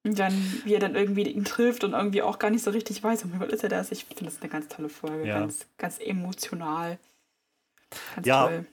Und 0.04 0.20
dann, 0.20 0.62
wie 0.64 0.74
er 0.74 0.80
dann 0.80 0.96
irgendwie 0.96 1.28
ihn 1.28 1.46
trifft 1.46 1.84
und 1.84 1.94
irgendwie 1.94 2.22
auch 2.22 2.38
gar 2.38 2.52
nicht 2.52 2.64
so 2.64 2.70
richtig 2.70 3.04
weiß, 3.04 3.24
um 3.24 3.40
was 3.40 3.50
ist 3.50 3.64
er 3.64 3.70
das? 3.70 3.92
Ich 3.92 4.06
finde 4.06 4.26
das 4.26 4.40
eine 4.40 4.50
ganz 4.50 4.68
tolle 4.68 4.90
Folge, 4.90 5.28
ja. 5.28 5.40
ganz, 5.40 5.66
ganz 5.78 6.00
emotional. 6.00 7.00
Ganz 8.14 8.28
ja, 8.28 8.48
toll. 8.48 8.66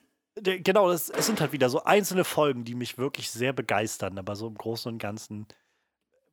genau, 0.60 0.90
es, 0.90 1.08
es 1.08 1.26
sind 1.26 1.40
halt 1.40 1.52
wieder 1.52 1.70
so 1.70 1.84
einzelne 1.84 2.24
Folgen, 2.24 2.64
die 2.64 2.74
mich 2.74 2.98
wirklich 2.98 3.30
sehr 3.30 3.54
begeistern, 3.54 4.18
aber 4.18 4.36
so 4.36 4.46
im 4.46 4.56
Großen 4.56 4.92
und 4.92 4.98
Ganzen, 4.98 5.46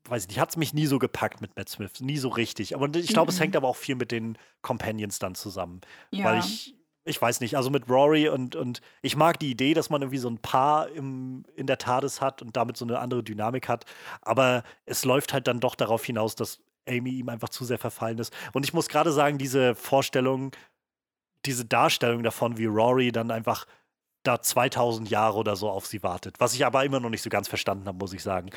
weiß 0.04 0.24
ich 0.24 0.28
nicht, 0.30 0.40
hat 0.40 0.50
es 0.50 0.58
mich 0.58 0.74
nie 0.74 0.86
so 0.86 1.00
gepackt 1.00 1.40
mit 1.40 1.56
Matt 1.56 1.70
Smith, 1.70 2.02
nie 2.02 2.18
so 2.18 2.28
richtig. 2.28 2.76
Aber 2.76 2.94
ich 2.94 3.08
glaube, 3.08 3.32
mhm. 3.32 3.36
es 3.36 3.40
hängt 3.40 3.56
aber 3.56 3.70
auch 3.70 3.78
viel 3.78 3.96
mit 3.96 4.12
den 4.12 4.38
Companions 4.62 5.20
dann 5.20 5.34
zusammen, 5.34 5.80
ja. 6.12 6.26
weil 6.26 6.40
ich 6.40 6.76
ich 7.10 7.22
weiß 7.22 7.42
nicht, 7.42 7.58
also 7.58 7.70
mit 7.70 7.90
Rory 7.90 8.30
und, 8.30 8.56
und 8.56 8.82
ich 9.02 9.16
mag 9.16 9.40
die 9.40 9.52
Idee, 9.52 9.74
dass 9.74 9.90
man 9.90 10.02
irgendwie 10.02 10.20
so 10.20 10.30
ein 10.30 10.38
Paar 10.38 10.90
im, 10.90 11.44
in 11.56 11.68
der 11.68 11.78
TARDIS 11.78 12.22
hat 12.22 12.42
und 12.42 12.56
damit 12.56 12.78
so 12.78 12.86
eine 12.86 13.00
andere 13.00 13.24
Dynamik 13.24 13.68
hat, 13.68 13.86
aber 14.22 14.64
es 14.86 15.06
läuft 15.06 15.34
halt 15.34 15.48
dann 15.48 15.60
doch 15.60 15.76
darauf 15.76 16.06
hinaus, 16.06 16.36
dass 16.36 16.60
Amy 16.88 17.12
ihm 17.12 17.30
einfach 17.30 17.50
zu 17.50 17.66
sehr 17.66 17.78
verfallen 17.78 18.20
ist. 18.20 18.34
Und 18.54 18.64
ich 18.64 18.74
muss 18.74 18.88
gerade 18.88 19.12
sagen, 19.12 19.38
diese 19.38 19.76
Vorstellung, 19.76 20.52
diese 21.46 21.66
Darstellung 21.66 22.24
davon, 22.24 22.58
wie 22.58 22.66
Rory 22.66 23.12
dann 23.12 23.32
einfach 23.32 23.66
da 24.24 24.42
2000 24.42 25.10
Jahre 25.10 25.38
oder 25.38 25.56
so 25.56 25.70
auf 25.70 25.86
sie 25.86 26.04
wartet, 26.04 26.40
was 26.40 26.54
ich 26.54 26.66
aber 26.66 26.84
immer 26.84 27.00
noch 27.00 27.10
nicht 27.10 27.22
so 27.22 27.30
ganz 27.30 27.48
verstanden 27.48 27.88
habe, 27.88 27.98
muss 27.98 28.14
ich 28.14 28.24
sagen 28.24 28.50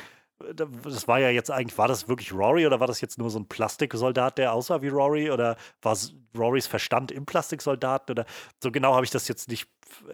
das 0.53 1.07
war 1.07 1.19
ja 1.19 1.29
jetzt 1.29 1.51
eigentlich, 1.51 1.77
war 1.77 1.87
das 1.87 2.07
wirklich 2.07 2.33
Rory 2.33 2.65
oder 2.65 2.79
war 2.79 2.87
das 2.87 3.01
jetzt 3.01 3.17
nur 3.17 3.29
so 3.29 3.39
ein 3.39 3.47
Plastiksoldat, 3.47 4.37
der 4.37 4.53
aussah 4.53 4.81
wie 4.81 4.89
Rory? 4.89 5.31
Oder 5.31 5.57
war 5.81 5.97
Rorys 6.37 6.67
Verstand 6.67 7.11
im 7.11 7.25
Plastiksoldaten? 7.25 8.13
Oder 8.13 8.25
so 8.61 8.71
genau 8.71 8.93
habe 8.93 9.05
ich 9.05 9.11
das 9.11 9.27
jetzt 9.27 9.49
nicht, 9.49 9.67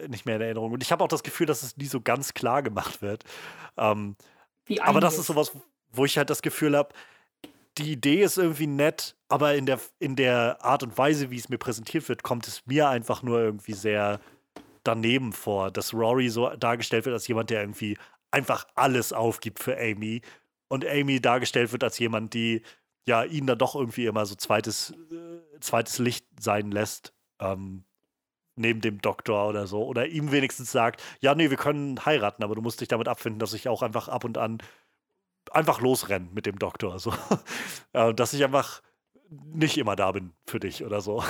nicht 0.08 0.26
mehr 0.26 0.36
in 0.36 0.42
Erinnerung. 0.42 0.72
Und 0.72 0.82
ich 0.82 0.92
habe 0.92 1.02
auch 1.02 1.08
das 1.08 1.22
Gefühl, 1.22 1.46
dass 1.46 1.62
es 1.62 1.76
nie 1.76 1.86
so 1.86 2.00
ganz 2.00 2.34
klar 2.34 2.62
gemacht 2.62 3.02
wird. 3.02 3.24
Ähm, 3.76 4.16
aber 4.80 5.00
das 5.00 5.18
ist 5.18 5.26
sowas, 5.26 5.52
wo 5.92 6.04
ich 6.04 6.16
halt 6.16 6.30
das 6.30 6.42
Gefühl 6.42 6.76
habe, 6.76 6.94
die 7.78 7.92
Idee 7.92 8.22
ist 8.22 8.36
irgendwie 8.36 8.66
nett, 8.66 9.16
aber 9.28 9.54
in 9.54 9.66
der, 9.66 9.80
in 9.98 10.16
der 10.16 10.58
Art 10.64 10.82
und 10.82 10.96
Weise, 10.98 11.30
wie 11.30 11.38
es 11.38 11.48
mir 11.48 11.58
präsentiert 11.58 12.08
wird, 12.08 12.22
kommt 12.22 12.46
es 12.46 12.66
mir 12.66 12.88
einfach 12.88 13.22
nur 13.22 13.40
irgendwie 13.40 13.72
sehr 13.72 14.20
daneben 14.84 15.32
vor, 15.32 15.70
dass 15.70 15.94
Rory 15.94 16.28
so 16.28 16.48
dargestellt 16.50 17.04
wird 17.04 17.14
als 17.14 17.28
jemand, 17.28 17.50
der 17.50 17.60
irgendwie 17.60 17.96
einfach 18.30 18.66
alles 18.74 19.12
aufgibt 19.12 19.58
für 19.58 19.78
Amy 19.78 20.22
und 20.68 20.86
Amy 20.86 21.20
dargestellt 21.20 21.72
wird 21.72 21.84
als 21.84 21.98
jemand, 21.98 22.34
die 22.34 22.62
ja 23.06 23.24
ihn 23.24 23.46
dann 23.46 23.58
doch 23.58 23.74
irgendwie 23.74 24.06
immer 24.06 24.26
so 24.26 24.34
zweites, 24.34 24.92
äh, 25.10 25.60
zweites 25.60 25.98
Licht 25.98 26.26
sein 26.38 26.70
lässt, 26.70 27.12
ähm, 27.40 27.84
neben 28.56 28.80
dem 28.80 29.00
Doktor 29.00 29.48
oder 29.48 29.66
so. 29.66 29.84
Oder 29.84 30.06
ihm 30.06 30.32
wenigstens 30.32 30.70
sagt, 30.70 31.02
ja, 31.20 31.34
nee, 31.34 31.50
wir 31.50 31.56
können 31.56 32.04
heiraten, 32.04 32.44
aber 32.44 32.54
du 32.54 32.62
musst 32.62 32.80
dich 32.80 32.88
damit 32.88 33.08
abfinden, 33.08 33.40
dass 33.40 33.54
ich 33.54 33.68
auch 33.68 33.82
einfach 33.82 34.08
ab 34.08 34.24
und 34.24 34.38
an 34.38 34.58
einfach 35.50 35.80
losrenne 35.80 36.28
mit 36.32 36.46
dem 36.46 36.58
Doktor. 36.58 36.98
So. 36.98 37.12
äh, 37.92 38.14
dass 38.14 38.32
ich 38.32 38.44
einfach 38.44 38.82
nicht 39.30 39.78
immer 39.78 39.96
da 39.96 40.12
bin 40.12 40.32
für 40.46 40.60
dich 40.60 40.84
oder 40.84 41.00
so. 41.00 41.24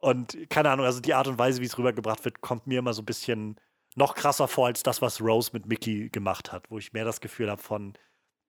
Und 0.00 0.36
keine 0.50 0.70
Ahnung, 0.70 0.86
also 0.86 1.00
die 1.00 1.14
Art 1.14 1.28
und 1.28 1.38
Weise, 1.38 1.60
wie 1.60 1.66
es 1.66 1.78
rübergebracht 1.78 2.24
wird, 2.24 2.40
kommt 2.40 2.66
mir 2.66 2.78
immer 2.78 2.92
so 2.92 3.02
ein 3.02 3.06
bisschen 3.06 3.58
noch 3.94 4.14
krasser 4.14 4.48
vor 4.48 4.66
als 4.66 4.82
das, 4.82 5.02
was 5.02 5.20
Rose 5.20 5.50
mit 5.52 5.66
Mickey 5.66 6.08
gemacht 6.10 6.52
hat, 6.52 6.70
wo 6.70 6.78
ich 6.78 6.92
mehr 6.92 7.04
das 7.04 7.20
Gefühl 7.20 7.50
habe 7.50 7.62
von, 7.62 7.94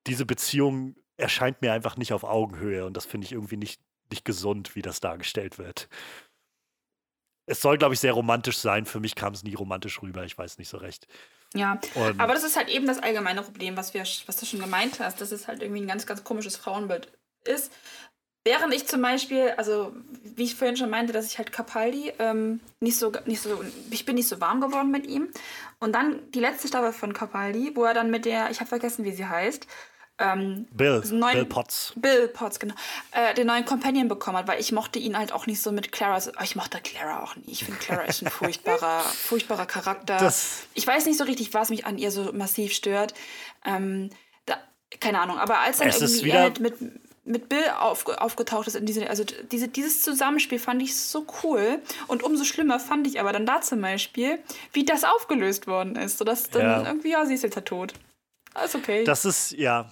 diese 0.08 0.26
Beziehung 0.26 0.96
erscheint 1.18 1.62
mir 1.62 1.74
einfach 1.74 1.98
nicht 1.98 2.14
auf 2.14 2.24
Augenhöhe 2.24 2.86
und 2.86 2.98
das 2.98 3.06
finde 3.06 3.26
ich 3.26 3.32
irgendwie 3.32 3.58
nicht, 3.58 3.82
nicht 4.10 4.26
gesund, 4.26 4.76
wie 4.76 4.82
das 4.82 5.00
dargestellt 5.00 5.58
wird. 5.58 5.88
Es 7.48 7.62
soll, 7.62 7.78
glaube 7.78 7.94
ich, 7.94 8.00
sehr 8.00 8.14
romantisch 8.14 8.58
sein. 8.58 8.88
Für 8.88 9.00
mich 9.00 9.14
kam 9.14 9.34
es 9.34 9.44
nie 9.44 9.54
romantisch 9.54 10.02
rüber. 10.02 10.26
Ich 10.26 10.36
weiß 10.36 10.58
nicht 10.58 10.68
so 10.68 10.78
recht. 10.78 11.08
Ja, 11.54 11.80
und 11.94 12.20
aber 12.20 12.34
das 12.34 12.44
ist 12.44 12.58
halt 12.58 12.70
eben 12.70 12.88
das 12.88 12.98
allgemeine 12.98 13.44
Problem, 13.44 13.78
was, 13.78 13.94
wir, 13.94 14.02
was 14.02 14.36
du 14.38 14.46
schon 14.46 14.60
gemeint 14.60 15.00
hast, 15.00 15.22
dass 15.22 15.32
es 15.32 15.48
halt 15.48 15.62
irgendwie 15.62 15.82
ein 15.82 15.88
ganz, 15.88 16.08
ganz 16.08 16.24
komisches 16.24 16.56
Frauenbild 16.58 17.12
ist. 17.44 17.72
Während 18.46 18.76
ich 18.76 18.88
zum 18.88 19.02
Beispiel, 19.02 19.54
also 19.58 19.92
wie 20.24 20.44
ich 20.44 20.56
vorhin 20.56 20.78
schon 20.78 20.92
meinte, 20.92 21.12
dass 21.12 21.26
ich 21.26 21.40
halt 21.40 21.52
Capaldi 21.52 22.14
ähm, 22.20 22.60
nicht 22.80 22.98
so, 22.98 23.12
nicht 23.26 23.42
so, 23.42 23.60
ich 23.90 24.06
bin 24.06 24.16
nicht 24.16 24.28
so 24.28 24.40
warm 24.40 24.62
geworden 24.62 24.92
mit 24.92 25.08
ihm. 25.08 25.30
Und 25.80 25.94
dann 25.94 26.20
die 26.32 26.40
letzte 26.40 26.68
Staffel 26.68 26.94
von 26.94 27.14
Capaldi, 27.14 27.72
wo 27.74 27.86
er 27.86 27.96
dann 27.96 28.12
mit 28.12 28.26
der, 28.26 28.52
ich 28.52 28.60
habe 28.60 28.70
vergessen, 28.70 29.04
wie 29.04 29.12
sie 29.12 29.26
heißt, 29.26 29.66
ähm, 30.18 30.68
Bill, 30.72 31.02
neuen, 31.12 31.34
Bill 31.34 31.46
Potts. 31.46 31.94
Bill 31.96 32.28
Potts, 32.30 32.60
genau. 32.60 32.76
Äh, 33.12 33.34
den 33.34 33.48
neuen 33.48 33.66
Companion 33.66 34.08
bekommen 34.08 34.38
hat, 34.38 34.48
weil 34.48 34.62
ich 34.62 34.72
mochte 34.72 34.98
ihn 34.98 35.18
halt 35.18 35.34
auch 35.34 35.46
nicht 35.46 35.62
so 35.62 35.72
mit 35.74 35.92
Clara. 35.92 36.14
Also, 36.14 36.32
ich 36.42 36.56
mochte 36.56 36.80
Clara 36.80 37.22
auch 37.24 37.36
nicht. 37.36 37.50
Ich 37.50 37.66
finde, 37.66 37.80
Clara 37.80 38.04
ist 38.04 38.24
ein 38.24 38.30
furchtbarer, 38.30 39.00
furchtbarer 39.04 39.66
Charakter. 39.66 40.18
Das 40.18 40.68
ich 40.74 40.88
weiß 40.88 41.06
nicht 41.06 41.18
so 41.18 41.26
richtig, 41.26 41.54
was 41.54 41.70
mich 41.70 41.86
an 41.86 41.98
ihr 41.98 42.12
so 42.12 42.32
massiv 42.32 42.74
stört. 42.74 43.14
Ähm, 43.66 44.10
da, 44.46 44.56
keine 45.02 45.20
Ahnung, 45.20 45.38
aber 45.38 45.60
als 45.60 45.80
dann 45.80 45.90
irgendwie 45.90 46.30
er 46.30 46.42
halt 46.44 46.60
mit 46.62 46.76
mit 47.26 47.50
Bill 47.50 47.64
auf, 47.80 48.08
aufgetaucht 48.08 48.68
ist 48.68 48.76
in 48.76 48.86
diese, 48.86 49.10
also 49.10 49.24
diese, 49.52 49.68
dieses 49.68 50.02
Zusammenspiel 50.02 50.60
fand 50.60 50.82
ich 50.82 50.96
so 50.96 51.26
cool 51.44 51.82
und 52.08 52.24
umso 52.24 52.44
schlimmer 52.44 52.80
fand 52.80 53.08
ich 53.08 53.20
aber 53.20 53.34
dann 53.34 53.46
da 53.46 53.62
zum 53.62 53.82
Beispiel, 53.82 54.40
wie 54.74 54.86
das 54.86 55.04
aufgelöst 55.04 55.68
worden 55.68 55.96
ist, 55.96 56.20
sodass 56.20 56.50
dann 56.50 56.62
ja. 56.62 56.86
irgendwie, 56.86 57.12
ja, 57.12 57.26
sie 57.26 57.34
ist 57.34 57.44
jetzt 57.44 57.56
halt 57.56 57.68
tot. 57.68 57.94
Alles 58.54 58.76
okay. 58.76 59.04
Das 59.04 59.26
ist, 59.26 59.52
ja, 59.52 59.92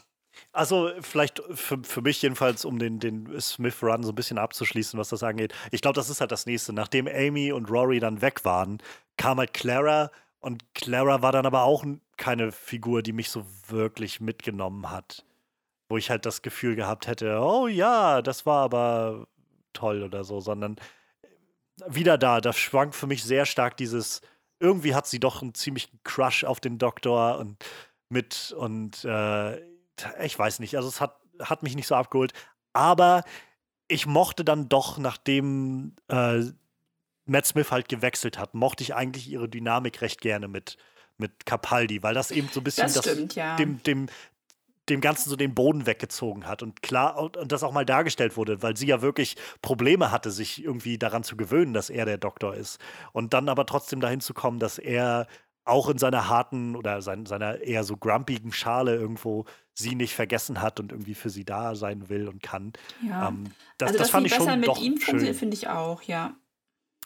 also 0.52 0.92
vielleicht 1.02 1.42
für, 1.52 1.80
für 1.84 2.02
mich 2.02 2.22
jedenfalls, 2.22 2.66
um 2.66 2.78
den, 2.78 3.00
den 3.00 3.40
Smith-Run 3.40 4.04
so 4.04 4.12
ein 4.12 4.16
bisschen 4.16 4.38
abzuschließen, 4.38 5.00
was 5.00 5.10
das 5.10 5.24
angeht. 5.24 5.54
Ich 5.72 5.82
glaube, 5.82 5.96
das 5.96 6.10
ist 6.10 6.22
halt 6.22 6.32
das 6.32 6.46
Nächste. 6.46 6.72
Nachdem 6.72 7.08
Amy 7.08 7.52
und 7.52 7.70
Rory 7.70 8.00
dann 8.00 8.22
weg 8.22 8.46
waren, 8.46 8.78
kam 9.18 9.40
halt 9.40 9.54
Clara 9.54 10.12
und 10.40 10.74
Clara 10.76 11.22
war 11.22 11.32
dann 11.32 11.46
aber 11.46 11.64
auch 11.64 11.84
keine 12.18 12.52
Figur, 12.52 13.02
die 13.02 13.14
mich 13.14 13.32
so 13.32 13.46
wirklich 13.68 14.22
mitgenommen 14.22 14.92
hat 14.92 15.26
wo 15.94 15.98
ich 15.98 16.10
halt 16.10 16.26
das 16.26 16.42
Gefühl 16.42 16.76
gehabt 16.76 17.06
hätte, 17.06 17.40
oh 17.40 17.68
ja, 17.68 18.24
das 18.24 18.48
war 18.48 18.64
aber 18.64 19.28
toll 19.74 20.02
oder 20.02 20.24
so, 20.24 20.40
sondern 20.40 20.78
wieder 21.86 22.18
da, 22.18 22.42
da 22.42 22.52
schwankt 22.52 22.96
für 22.96 23.06
mich 23.06 23.24
sehr 23.24 23.46
stark 23.46 23.78
dieses, 23.78 24.22
irgendwie 24.60 24.96
hat 24.96 25.06
sie 25.06 25.20
doch 25.20 25.44
einen 25.44 25.54
ziemlichen 25.54 26.00
Crush 26.04 26.46
auf 26.46 26.60
den 26.60 26.80
Doktor 26.80 27.38
und 27.38 27.64
mit 28.10 28.56
und 28.58 29.06
äh, 29.06 29.58
ich 30.26 30.40
weiß 30.40 30.58
nicht, 30.62 30.76
also 30.78 30.90
es 30.90 31.00
hat, 31.00 31.16
hat 31.40 31.62
mich 31.62 31.76
nicht 31.76 31.86
so 31.86 31.94
abgeholt, 31.94 32.34
aber 32.74 33.24
ich 33.88 34.08
mochte 34.08 34.44
dann 34.44 34.70
doch, 34.70 34.98
nachdem 34.98 35.96
äh, 36.08 36.40
Matt 37.26 37.46
Smith 37.46 37.70
halt 37.70 37.88
gewechselt 37.88 38.40
hat, 38.40 38.56
mochte 38.56 38.82
ich 38.82 38.96
eigentlich 38.96 39.30
ihre 39.30 39.48
Dynamik 39.48 40.02
recht 40.02 40.22
gerne 40.22 40.48
mit, 40.48 40.76
mit 41.20 41.46
Capaldi, 41.46 42.02
weil 42.02 42.16
das 42.16 42.32
eben 42.32 42.50
so 42.52 42.62
ein 42.62 42.64
bisschen 42.64 42.92
das, 42.92 42.98
stimmt, 42.98 43.30
das, 43.30 43.36
ja. 43.36 43.56
dem, 43.58 43.84
dem, 43.84 44.08
dem 44.90 45.02
Ganzen 45.02 45.30
so 45.30 45.36
den 45.36 45.54
Boden 45.54 45.86
weggezogen 45.86 46.46
hat 46.46 46.62
und 46.62 46.82
klar 46.82 47.18
und, 47.18 47.52
das 47.52 47.64
auch 47.64 47.72
mal 47.72 47.86
dargestellt 47.86 48.36
wurde, 48.36 48.62
weil 48.62 48.76
sie 48.76 48.88
ja 48.88 49.02
wirklich 49.02 49.38
Probleme 49.62 50.12
hatte, 50.12 50.32
sich 50.32 50.64
irgendwie 50.64 50.98
daran 50.98 51.24
zu 51.24 51.38
gewöhnen, 51.38 51.74
dass 51.74 51.90
er 51.90 52.06
der 52.06 52.18
Doktor 52.18 52.56
ist 52.56 52.80
und 53.14 53.34
dann 53.34 53.50
aber 53.50 53.66
trotzdem 53.66 54.02
dahin 54.02 54.20
zu 54.20 54.34
kommen, 54.34 54.60
dass 54.60 54.78
er 54.78 55.28
auch 55.66 55.90
in 55.90 55.98
seiner 55.98 56.28
harten 56.28 56.76
oder 56.76 57.02
sein, 57.02 57.26
seiner 57.26 57.62
eher 57.62 57.84
so 57.84 57.96
grumpigen 57.96 58.52
Schale 58.52 58.96
irgendwo 58.96 59.46
sie 59.74 59.96
nicht 59.96 60.14
vergessen 60.14 60.62
hat 60.62 60.80
und 60.80 60.92
irgendwie 60.92 61.16
für 61.16 61.30
sie 61.30 61.46
da 61.46 61.76
sein 61.76 62.10
will 62.10 62.28
und 62.28 62.44
kann. 62.44 62.74
Ja. 63.08 63.30
Ähm, 63.30 63.46
das, 63.78 63.90
also, 63.90 64.00
das 64.00 64.10
fand 64.10 64.28
ich 64.28 64.36
schon 64.36 64.60
mit 64.60 64.68
doch 64.68 64.82
ihm 64.82 65.00
schön. 65.00 65.34
finde 65.34 65.56
ich 65.56 65.70
auch, 65.70 66.02
ja. 66.02 66.36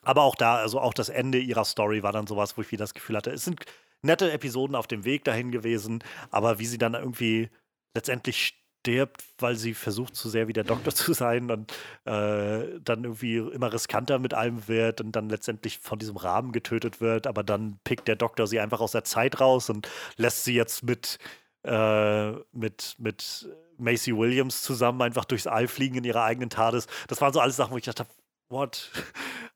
Aber 0.01 0.23
auch 0.23 0.35
da, 0.35 0.56
also 0.56 0.80
auch 0.80 0.93
das 0.93 1.09
Ende 1.09 1.38
ihrer 1.38 1.65
Story 1.65 2.01
war 2.01 2.11
dann 2.11 2.27
sowas, 2.27 2.57
wo 2.57 2.61
ich 2.61 2.72
wieder 2.72 2.83
das 2.83 2.93
Gefühl 2.93 3.17
hatte, 3.17 3.31
es 3.31 3.45
sind 3.45 3.64
nette 4.01 4.31
Episoden 4.31 4.75
auf 4.75 4.88
dem 4.88 5.06
Weg 5.06 5.23
dahin 5.23 5.51
gewesen, 5.51 6.03
aber 6.31 6.59
wie 6.59 6.65
sie 6.65 6.77
dann 6.77 6.93
irgendwie 6.93 7.49
letztendlich 7.98 8.58
stirbt, 8.88 9.26
weil 9.40 9.56
sie 9.56 9.74
versucht, 9.74 10.16
zu 10.16 10.30
sehr 10.30 10.48
wie 10.48 10.53
der 10.53 10.64
Doktor 10.64 10.93
zu 10.95 11.14
sein 11.14 11.51
und 11.51 11.72
äh, 12.06 12.80
dann 12.80 13.03
irgendwie 13.03 13.38
immer 13.38 13.74
riskanter 13.74 14.19
mit 14.19 14.34
allem 14.34 14.67
wird 14.67 15.01
und 15.01 15.11
dann 15.11 15.30
letztendlich 15.30 15.80
von 15.80 16.00
diesem 16.00 16.16
Rahmen 16.16 16.53
getötet 16.53 17.01
wird. 17.01 17.27
Aber 17.27 17.43
dann 17.43 17.80
pickt 17.84 18.08
der 18.08 18.16
Doktor 18.16 18.48
sie 18.48 18.59
einfach 18.59 18.80
aus 18.80 18.92
der 18.92 19.03
Zeit 19.03 19.42
raus 19.42 19.69
und 19.69 19.90
lässt 20.16 20.45
sie 20.45 20.53
jetzt 20.53 20.84
mit, 20.84 21.19
äh, 21.64 22.32
mit, 22.53 22.95
mit 22.98 23.50
Macy 23.77 24.16
Williams 24.16 24.61
zusammen 24.61 25.01
einfach 25.01 25.26
durchs 25.26 25.48
All 25.48 25.67
fliegen 25.67 25.98
in 25.98 26.03
ihrer 26.06 26.24
eigenen 26.24 26.50
TARDIS. 26.50 26.88
Das 27.08 27.19
waren 27.19 27.34
so 27.34 27.42
alles 27.42 27.58
Sachen, 27.58 27.74
wo 27.74 27.77
ich 27.77 27.85
dachte, 27.85 28.06
what? 28.50 28.90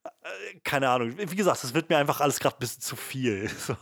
Äh, 0.04 0.60
keine 0.62 0.90
Ahnung. 0.90 1.14
Wie 1.16 1.36
gesagt, 1.36 1.64
das 1.64 1.72
wird 1.74 1.88
mir 1.88 1.96
einfach 1.96 2.20
alles 2.20 2.38
gerade 2.38 2.56
ein 2.56 2.60
bisschen 2.60 2.82
zu 2.82 2.96
viel. 2.96 3.50
So, 3.58 3.76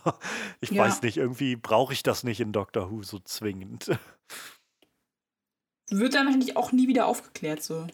ich 0.61 0.71
ja. 0.71 0.85
weiß 0.85 1.03
nicht, 1.03 1.17
irgendwie 1.17 1.57
brauche 1.57 1.93
ich 1.93 2.03
das 2.03 2.23
nicht 2.23 2.41
in 2.41 2.53
Doctor 2.53 2.91
Who 2.91 3.03
so 3.03 3.19
zwingend. 3.19 3.91
Wird 5.91 6.15
dann 6.15 6.27
wahrscheinlich 6.27 6.57
auch 6.57 6.73
nie 6.73 6.89
wieder 6.89 7.07
aufgeklärt, 7.07 7.63
so. 7.63 7.87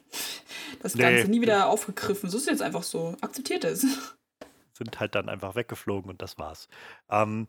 Das 0.83 0.95
Ganze 0.95 1.25
nee. 1.25 1.37
nie 1.37 1.41
wieder 1.41 1.69
aufgegriffen. 1.69 2.29
So 2.29 2.37
ist 2.37 2.45
es 2.45 2.51
jetzt 2.51 2.63
einfach 2.63 2.83
so. 2.83 3.17
Akzeptiert 3.21 3.65
es. 3.65 3.81
Sind 4.75 5.01
halt 5.01 5.15
dann 5.15 5.29
einfach 5.29 5.55
weggeflogen 5.55 6.11
und 6.11 6.21
das 6.21 6.39
war's. 6.39 6.69
Ähm, 7.09 7.49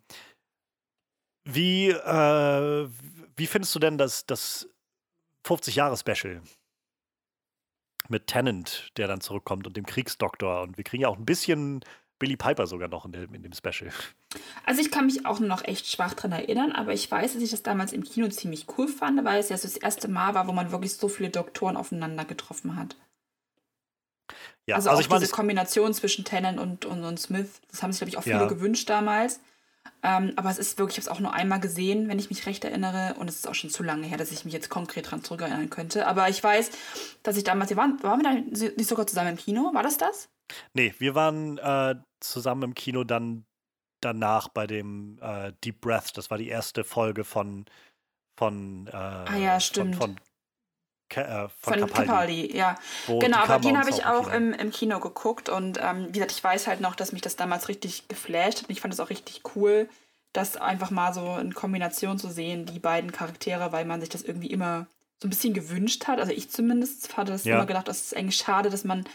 wie, 1.43 1.89
äh, 1.89 2.89
wie 3.35 3.47
findest 3.47 3.75
du 3.75 3.79
denn 3.79 3.97
das, 3.97 4.25
das 4.25 4.69
50-Jahre-Special? 5.45 6.41
mit 8.09 8.27
Tennant, 8.27 8.91
der 8.97 9.07
dann 9.07 9.21
zurückkommt 9.21 9.67
und 9.67 9.77
dem 9.77 9.85
Kriegsdoktor. 9.85 10.61
Und 10.61 10.77
wir 10.77 10.83
kriegen 10.83 11.03
ja 11.03 11.09
auch 11.09 11.17
ein 11.17 11.25
bisschen 11.25 11.83
Billy 12.19 12.35
Piper 12.35 12.67
sogar 12.67 12.87
noch 12.87 13.05
in 13.05 13.11
dem, 13.11 13.33
in 13.33 13.43
dem 13.43 13.53
Special. 13.53 13.91
Also 14.65 14.81
ich 14.81 14.91
kann 14.91 15.05
mich 15.05 15.25
auch 15.25 15.39
nur 15.39 15.49
noch 15.49 15.63
echt 15.63 15.87
schwach 15.87 16.13
dran 16.13 16.31
erinnern, 16.31 16.71
aber 16.71 16.93
ich 16.93 17.09
weiß, 17.09 17.33
dass 17.33 17.41
ich 17.41 17.51
das 17.51 17.63
damals 17.63 17.93
im 17.93 18.03
Kino 18.03 18.27
ziemlich 18.29 18.65
cool 18.77 18.87
fand, 18.87 19.23
weil 19.23 19.39
es 19.39 19.49
ja 19.49 19.57
so 19.57 19.67
das 19.67 19.77
erste 19.77 20.07
Mal 20.07 20.33
war, 20.33 20.47
wo 20.47 20.51
man 20.51 20.71
wirklich 20.71 20.95
so 20.95 21.07
viele 21.07 21.29
Doktoren 21.29 21.77
aufeinander 21.77 22.25
getroffen 22.25 22.75
hat. 22.75 22.95
Ja, 24.65 24.75
also, 24.75 24.89
also 24.89 24.97
auch 24.97 25.01
ich 25.01 25.09
meine, 25.09 25.21
diese 25.21 25.31
Kombination 25.31 25.93
zwischen 25.93 26.25
Tennant 26.25 26.59
und, 26.59 26.85
und, 26.85 27.03
und 27.03 27.19
Smith, 27.19 27.61
das 27.71 27.81
haben 27.81 27.91
sich, 27.91 27.99
glaube 27.99 28.09
ich, 28.09 28.17
auch 28.17 28.23
viele 28.23 28.35
ja. 28.35 28.47
gewünscht 28.47 28.89
damals. 28.89 29.39
Ähm, 30.03 30.33
aber 30.35 30.49
es 30.49 30.57
ist 30.57 30.77
wirklich, 30.77 30.97
ich 30.97 31.05
habe 31.05 31.11
es 31.11 31.17
auch 31.17 31.21
nur 31.21 31.33
einmal 31.33 31.59
gesehen, 31.59 32.09
wenn 32.09 32.19
ich 32.19 32.29
mich 32.29 32.45
recht 32.45 32.63
erinnere. 32.65 33.15
Und 33.17 33.29
es 33.29 33.37
ist 33.37 33.47
auch 33.47 33.55
schon 33.55 33.69
zu 33.69 33.83
lange 33.83 34.05
her, 34.05 34.17
dass 34.17 34.31
ich 34.31 34.43
mich 34.43 34.53
jetzt 34.53 34.69
konkret 34.69 35.09
dran 35.09 35.23
zurückerinnern 35.23 35.69
könnte. 35.69 36.05
Aber 36.05 36.27
ich 36.29 36.43
weiß, 36.43 36.71
dass 37.23 37.37
ich 37.37 37.45
damals, 37.45 37.69
wir 37.69 37.77
waren, 37.77 38.01
waren 38.03 38.21
wir 38.21 38.29
da 38.29 38.69
nicht 38.75 38.87
sogar 38.87 39.07
zusammen 39.07 39.31
im 39.31 39.37
Kino? 39.37 39.71
War 39.73 39.83
das 39.83 39.97
das? 39.97 40.29
Nee, 40.73 40.93
wir 40.99 41.15
waren 41.15 41.57
äh, 41.57 41.95
zusammen 42.19 42.63
im 42.63 42.73
Kino 42.75 43.03
dann 43.03 43.45
danach 44.01 44.47
bei 44.47 44.67
dem 44.67 45.19
äh, 45.21 45.53
Deep 45.63 45.81
Breath. 45.81 46.17
Das 46.17 46.29
war 46.29 46.37
die 46.37 46.49
erste 46.49 46.83
Folge 46.83 47.23
von 47.23 47.65
von, 48.37 48.87
äh, 48.87 48.95
ah 48.95 49.35
ja, 49.35 49.59
stimmt. 49.59 49.95
von, 49.95 50.15
von 50.15 51.23
äh, 51.23 51.47
von, 51.59 51.79
von 51.79 51.89
Capaldi. 51.89 52.55
Ja. 52.55 52.77
Wo 53.07 53.19
genau, 53.19 53.37
aber 53.37 53.59
den 53.59 53.79
habe 53.79 53.89
ich 53.89 54.05
auch 54.05 54.31
im, 54.31 54.53
im 54.53 54.71
Kino 54.71 54.99
geguckt 54.99 55.49
und 55.49 55.79
ähm, 55.81 56.07
wie 56.09 56.13
gesagt, 56.13 56.33
ich 56.33 56.43
weiß 56.43 56.67
halt 56.67 56.81
noch, 56.81 56.95
dass 56.95 57.13
mich 57.13 57.21
das 57.21 57.35
damals 57.35 57.69
richtig 57.69 58.07
geflasht 58.07 58.59
hat 58.59 58.69
und 58.69 58.71
ich 58.71 58.81
fand 58.81 58.93
es 58.93 58.99
auch 58.99 59.09
richtig 59.09 59.41
cool, 59.55 59.89
das 60.33 60.57
einfach 60.57 60.91
mal 60.91 61.13
so 61.13 61.37
in 61.37 61.53
Kombination 61.53 62.19
zu 62.19 62.27
sehen, 62.27 62.65
die 62.65 62.79
beiden 62.79 63.11
Charaktere, 63.11 63.71
weil 63.71 63.85
man 63.85 64.01
sich 64.01 64.09
das 64.09 64.21
irgendwie 64.21 64.51
immer 64.51 64.87
so 65.21 65.27
ein 65.27 65.29
bisschen 65.29 65.53
gewünscht 65.53 66.07
hat. 66.07 66.19
Also 66.19 66.31
ich 66.31 66.49
zumindest 66.49 67.15
hatte 67.17 67.31
das 67.31 67.45
ja. 67.45 67.55
immer 67.55 67.65
gedacht, 67.65 67.87
das 67.87 68.01
ist 68.01 68.15
eigentlich 68.15 68.37
schade, 68.37 68.69
dass 68.69 68.83
man, 68.83 69.05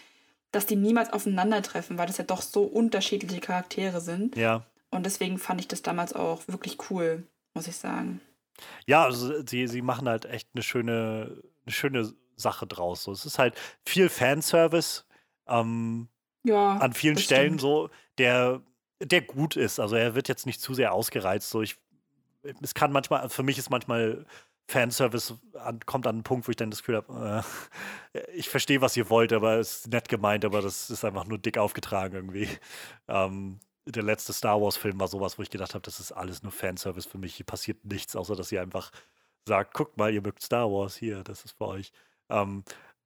dass 0.52 0.66
die 0.66 0.76
niemals 0.76 1.12
aufeinandertreffen, 1.12 1.98
weil 1.98 2.06
das 2.06 2.18
ja 2.18 2.24
doch 2.24 2.42
so 2.42 2.62
unterschiedliche 2.62 3.40
Charaktere 3.40 4.00
sind. 4.00 4.36
Ja. 4.36 4.64
Und 4.90 5.06
deswegen 5.06 5.38
fand 5.38 5.60
ich 5.60 5.68
das 5.68 5.82
damals 5.82 6.12
auch 6.12 6.46
wirklich 6.46 6.78
cool, 6.90 7.26
muss 7.54 7.66
ich 7.66 7.76
sagen. 7.76 8.20
Ja, 8.86 9.04
also 9.04 9.42
sie, 9.44 9.66
sie 9.66 9.82
machen 9.82 10.08
halt 10.08 10.26
echt 10.26 10.50
eine 10.54 10.62
schöne 10.62 11.42
eine 11.64 11.72
schöne 11.72 12.12
Sache 12.36 12.66
draus. 12.66 13.04
So. 13.04 13.12
Es 13.12 13.24
ist 13.24 13.38
halt 13.38 13.54
viel 13.84 14.08
Fanservice 14.08 15.04
ähm, 15.46 16.08
ja, 16.44 16.76
an 16.78 16.92
vielen 16.92 17.18
Stellen 17.18 17.58
so, 17.58 17.90
der, 18.18 18.62
der 19.00 19.22
gut 19.22 19.56
ist. 19.56 19.78
Also 19.78 19.96
er 19.96 20.14
wird 20.14 20.28
jetzt 20.28 20.46
nicht 20.46 20.60
zu 20.60 20.74
sehr 20.74 20.92
ausgereizt. 20.92 21.50
So. 21.50 21.62
Ich, 21.62 21.76
es 22.60 22.74
kann 22.74 22.92
manchmal, 22.92 23.28
für 23.28 23.42
mich 23.42 23.58
ist 23.58 23.70
manchmal 23.70 24.26
Fanservice 24.72 25.38
an, 25.54 25.80
kommt 25.86 26.06
an 26.06 26.16
einen 26.16 26.22
Punkt, 26.24 26.48
wo 26.48 26.50
ich 26.50 26.56
dann 26.56 26.70
das 26.70 26.80
Gefühl 26.80 26.96
habe, 26.96 27.44
äh, 28.14 28.20
ich 28.34 28.48
verstehe, 28.48 28.80
was 28.80 28.96
ihr 28.96 29.10
wollt, 29.10 29.32
aber 29.32 29.58
es 29.58 29.78
ist 29.78 29.88
nett 29.88 30.08
gemeint, 30.08 30.44
aber 30.44 30.62
das 30.62 30.90
ist 30.90 31.04
einfach 31.04 31.26
nur 31.26 31.38
dick 31.38 31.58
aufgetragen 31.58 32.14
irgendwie. 32.14 32.48
Ähm, 33.08 33.60
der 33.86 34.02
letzte 34.02 34.32
Star 34.32 34.60
Wars-Film 34.60 34.98
war 35.00 35.08
sowas, 35.08 35.38
wo 35.38 35.42
ich 35.42 35.50
gedacht 35.50 35.74
habe, 35.74 35.82
das 35.82 36.00
ist 36.00 36.12
alles 36.12 36.42
nur 36.42 36.52
Fanservice 36.52 37.06
für 37.08 37.18
mich. 37.18 37.34
Hier 37.34 37.46
passiert 37.46 37.84
nichts, 37.84 38.16
außer 38.16 38.36
dass 38.36 38.48
sie 38.48 38.58
einfach 38.58 38.90
sagt, 39.46 39.74
guckt 39.74 39.98
mal, 39.98 40.12
ihr 40.12 40.22
mögt 40.22 40.42
Star 40.42 40.70
Wars, 40.70 40.96
hier, 40.96 41.24
das 41.24 41.44
ist 41.44 41.52
für 41.52 41.66
euch. 41.66 41.92
Ähm, 42.30 42.64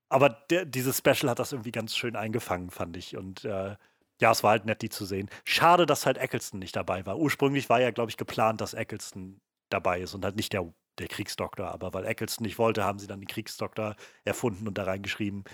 aber 0.09 0.29
der, 0.51 0.65
dieses 0.67 0.99
Special 0.99 1.31
hat 1.31 1.39
das 1.39 1.53
irgendwie 1.53 1.73
ganz 1.73 1.97
schön 1.97 2.15
eingefangen, 2.17 2.71
fand 2.71 2.97
ich. 2.97 3.17
Und 3.17 3.45
äh, 3.45 3.77
ja, 4.21 4.31
es 4.31 4.43
war 4.43 4.53
halt 4.53 4.67
nett, 4.67 4.83
die 4.83 4.89
zu 4.91 5.05
sehen. 5.05 5.29
Schade, 5.45 5.87
dass 5.87 6.07
halt 6.07 6.19
Eccleston 6.19 6.61
nicht 6.61 6.77
dabei 6.77 7.05
war. 7.07 7.19
Ursprünglich 7.19 7.69
war 7.69 7.81
ja, 7.81 7.91
glaube 7.91 8.11
ich, 8.11 8.17
geplant, 8.17 8.61
dass 8.61 8.75
Eccleston 8.75 9.41
dabei 9.71 10.01
ist 10.01 10.15
und 10.15 10.25
halt 10.25 10.37
nicht 10.37 10.53
der, 10.53 10.73
der 10.99 11.09
Kriegsdoktor. 11.09 11.69
Aber 11.69 11.93
weil 11.95 12.07
Eccleston 12.07 12.45
nicht 12.45 12.59
wollte, 12.59 12.85
haben 12.85 12.99
sie 12.99 13.07
dann 13.07 13.21
den 13.21 13.29
Kriegsdoktor 13.29 13.97
erfunden 14.25 14.67
und 14.69 14.79
da 14.79 14.85
reingeschrieben. 14.85 15.45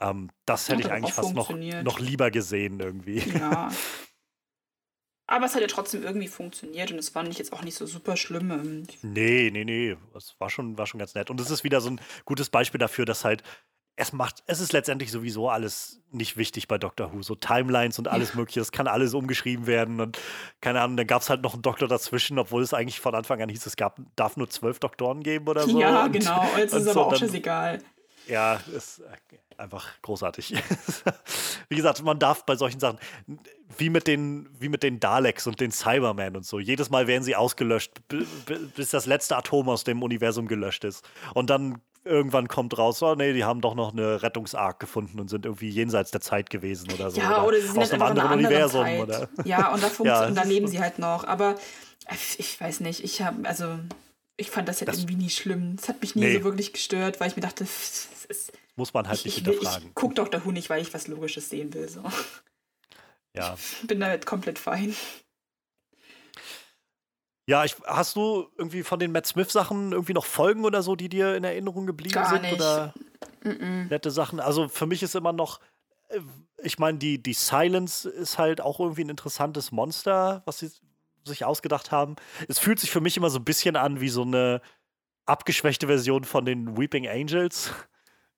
Ähm, 0.00 0.30
das 0.44 0.68
hätte 0.68 0.82
ich 0.82 0.90
eigentlich 0.90 1.14
fast 1.14 1.34
noch, 1.34 1.50
noch 1.50 1.98
lieber 1.98 2.30
gesehen 2.30 2.80
irgendwie. 2.80 3.18
Ja. 3.18 3.70
Aber 5.28 5.46
es 5.46 5.54
hat 5.54 5.60
ja 5.60 5.66
trotzdem 5.66 6.04
irgendwie 6.04 6.28
funktioniert 6.28 6.92
und 6.92 6.98
es 6.98 7.14
war 7.16 7.24
nicht 7.24 7.38
jetzt 7.38 7.52
auch 7.52 7.62
nicht 7.62 7.74
so 7.74 7.84
super 7.84 8.16
schlimm. 8.16 8.50
Ähm, 8.52 8.86
nee, 9.02 9.50
nee, 9.52 9.64
nee. 9.64 9.96
Es 10.14 10.36
war 10.38 10.50
schon, 10.50 10.78
war 10.78 10.86
schon 10.86 11.00
ganz 11.00 11.14
nett. 11.16 11.30
Und 11.30 11.40
es 11.40 11.50
ist 11.50 11.64
wieder 11.64 11.80
so 11.80 11.90
ein 11.90 12.00
gutes 12.24 12.48
Beispiel 12.48 12.78
dafür, 12.78 13.06
dass 13.06 13.24
halt 13.24 13.42
es 13.96 14.12
macht, 14.12 14.42
es 14.46 14.60
ist 14.60 14.72
letztendlich 14.72 15.10
sowieso 15.10 15.48
alles 15.48 16.02
nicht 16.12 16.36
wichtig 16.36 16.68
bei 16.68 16.76
Doctor 16.76 17.12
Who. 17.12 17.22
So 17.22 17.34
Timelines 17.34 17.98
und 17.98 18.08
alles 18.08 18.34
Mögliche, 18.34 18.60
das 18.60 18.70
kann 18.70 18.86
alles 18.86 19.14
umgeschrieben 19.14 19.66
werden 19.66 20.00
und 20.00 20.18
keine 20.60 20.82
Ahnung, 20.82 20.98
dann 20.98 21.06
gab 21.06 21.22
es 21.22 21.30
halt 21.30 21.42
noch 21.42 21.54
einen 21.54 21.62
Doktor 21.62 21.88
dazwischen, 21.88 22.38
obwohl 22.38 22.62
es 22.62 22.74
eigentlich 22.74 23.00
von 23.00 23.14
Anfang 23.14 23.40
an 23.40 23.48
hieß, 23.48 23.64
es 23.64 23.76
gab, 23.76 23.98
darf 24.14 24.36
nur 24.36 24.50
zwölf 24.50 24.78
Doktoren 24.78 25.22
geben 25.22 25.48
oder 25.48 25.62
so. 25.66 25.80
Ja, 25.80 26.04
und, 26.04 26.12
genau, 26.12 26.46
jetzt 26.58 26.74
ist 26.74 26.82
es 26.82 26.88
aber 26.88 27.06
auch 27.06 27.16
scheißegal. 27.16 27.82
Ja, 28.28 28.60
ist 28.74 29.02
einfach 29.56 29.86
großartig. 30.02 30.54
wie 31.68 31.76
gesagt, 31.76 32.02
man 32.02 32.18
darf 32.18 32.44
bei 32.44 32.56
solchen 32.56 32.80
Sachen, 32.80 32.98
wie 33.78 33.88
mit 33.88 34.06
den, 34.06 34.48
wie 34.58 34.68
mit 34.68 34.82
den 34.82 35.00
Daleks 35.00 35.46
und 35.46 35.60
den 35.60 35.70
Cybermen 35.70 36.36
und 36.36 36.44
so, 36.44 36.58
jedes 36.58 36.90
Mal 36.90 37.06
werden 37.06 37.22
sie 37.22 37.36
ausgelöscht, 37.36 37.92
bis 38.74 38.90
das 38.90 39.06
letzte 39.06 39.36
Atom 39.36 39.68
aus 39.68 39.84
dem 39.84 40.02
Universum 40.02 40.48
gelöscht 40.48 40.84
ist. 40.84 41.08
Und 41.34 41.50
dann 41.50 41.80
irgendwann 42.06 42.48
kommt 42.48 42.76
raus, 42.78 43.02
oh 43.02 43.14
nee, 43.14 43.32
die 43.32 43.44
haben 43.44 43.60
doch 43.60 43.74
noch 43.74 43.92
eine 43.92 44.22
Rettungsark 44.22 44.80
gefunden 44.80 45.20
und 45.20 45.28
sind 45.28 45.44
irgendwie 45.44 45.68
jenseits 45.68 46.10
der 46.10 46.20
Zeit 46.20 46.50
gewesen 46.50 46.90
oder 46.92 47.10
so. 47.10 47.20
Ja, 47.20 47.38
oder, 47.38 47.48
oder 47.48 47.60
sie 47.60 47.66
sind 47.68 47.82
aus 47.82 47.92
einem 47.92 48.02
anderen 48.02 48.32
Universum. 48.32 48.84
Zeit. 48.84 49.00
Oder? 49.00 49.28
Ja, 49.44 49.72
und 49.72 49.82
da, 49.82 49.90
ja. 50.04 50.26
und 50.26 50.34
da 50.34 50.42
leben 50.42 50.68
sie 50.68 50.80
halt 50.80 50.98
noch. 50.98 51.24
Aber 51.24 51.56
ich 52.38 52.60
weiß 52.60 52.80
nicht, 52.80 53.02
ich 53.02 53.22
habe, 53.22 53.46
also 53.48 53.78
ich 54.36 54.50
fand 54.50 54.68
das 54.68 54.80
jetzt 54.80 54.88
das 54.88 54.98
irgendwie 54.98 55.16
nie 55.16 55.30
schlimm. 55.30 55.76
Es 55.78 55.88
hat 55.88 56.00
mich 56.00 56.14
nie 56.14 56.22
nee. 56.22 56.38
so 56.38 56.44
wirklich 56.44 56.72
gestört, 56.72 57.20
weil 57.20 57.28
ich 57.28 57.36
mir 57.36 57.42
dachte, 57.42 57.64
es 57.64 58.08
ist. 58.28 58.52
Muss 58.76 58.92
man 58.92 59.08
halt 59.08 59.18
ich, 59.20 59.24
nicht 59.24 59.46
hinterfragen. 59.46 59.88
Ich 59.88 59.94
guck 59.94 60.14
Dr. 60.14 60.44
Who 60.44 60.52
nicht, 60.52 60.68
weil 60.68 60.82
ich 60.82 60.92
was 60.92 61.08
Logisches 61.08 61.48
sehen 61.48 61.72
will. 61.74 61.88
So. 61.88 62.02
Ja. 63.34 63.56
Bin 63.84 64.00
damit 64.00 64.26
komplett 64.26 64.58
fein. 64.58 64.94
Ja, 67.46 67.64
ich, 67.64 67.76
hast 67.86 68.16
du 68.16 68.48
irgendwie 68.58 68.82
von 68.82 68.98
den 68.98 69.12
Matt 69.12 69.26
Smith-Sachen 69.26 69.92
irgendwie 69.92 70.14
noch 70.14 70.26
Folgen 70.26 70.64
oder 70.64 70.82
so, 70.82 70.96
die 70.96 71.08
dir 71.08 71.36
in 71.36 71.44
Erinnerung 71.44 71.86
geblieben 71.86 72.14
Gar 72.14 72.30
sind? 72.30 72.42
Nicht. 72.42 72.54
Oder 72.54 72.92
mm 73.44 73.48
-mm. 73.48 73.88
nette 73.88 74.10
Sachen? 74.10 74.40
Also 74.40 74.68
für 74.68 74.86
mich 74.86 75.02
ist 75.04 75.14
immer 75.14 75.32
noch, 75.32 75.60
äh, 76.08 76.18
ich 76.62 76.80
meine, 76.80 76.98
die, 76.98 77.22
die 77.22 77.34
Silence 77.34 78.08
ist 78.08 78.38
halt 78.38 78.60
auch 78.60 78.80
irgendwie 78.80 79.04
ein 79.04 79.10
interessantes 79.10 79.70
Monster, 79.70 80.42
was 80.44 80.58
sie 80.58 80.70
sich 81.24 81.44
ausgedacht 81.44 81.92
haben. 81.92 82.16
Es 82.48 82.58
fühlt 82.58 82.80
sich 82.80 82.90
für 82.90 83.00
mich 83.00 83.16
immer 83.16 83.30
so 83.30 83.38
ein 83.38 83.44
bisschen 83.44 83.76
an 83.76 84.00
wie 84.00 84.08
so 84.08 84.22
eine 84.22 84.60
abgeschwächte 85.24 85.86
Version 85.86 86.24
von 86.24 86.44
den 86.44 86.76
Weeping 86.76 87.06
Angels. 87.06 87.70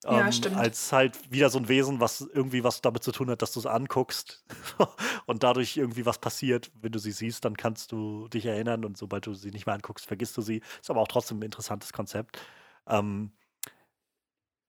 Ja, 0.03 0.25
ähm, 0.25 0.31
stimmt. 0.31 0.55
Als 0.55 0.91
halt 0.91 1.31
wieder 1.31 1.49
so 1.49 1.59
ein 1.59 1.67
Wesen, 1.67 1.99
was 1.99 2.21
irgendwie 2.21 2.63
was 2.63 2.81
damit 2.81 3.03
zu 3.03 3.11
tun 3.11 3.29
hat, 3.29 3.41
dass 3.41 3.51
du 3.51 3.59
es 3.59 3.65
anguckst 3.65 4.45
und 5.25 5.43
dadurch 5.43 5.75
irgendwie 5.75 6.05
was 6.05 6.19
passiert. 6.19 6.71
Wenn 6.81 6.91
du 6.93 6.99
sie 6.99 7.11
siehst, 7.11 7.43
dann 7.43 7.57
kannst 7.57 7.91
du 7.91 8.27
dich 8.29 8.45
erinnern 8.45 8.85
und 8.85 8.97
sobald 8.97 9.25
du 9.25 9.33
sie 9.33 9.51
nicht 9.51 9.65
mehr 9.65 9.75
anguckst, 9.75 10.05
vergisst 10.05 10.37
du 10.37 10.41
sie. 10.41 10.61
Ist 10.81 10.89
aber 10.89 11.01
auch 11.01 11.07
trotzdem 11.07 11.39
ein 11.39 11.43
interessantes 11.43 11.91
Konzept. 11.91 12.39
Ähm, 12.87 13.31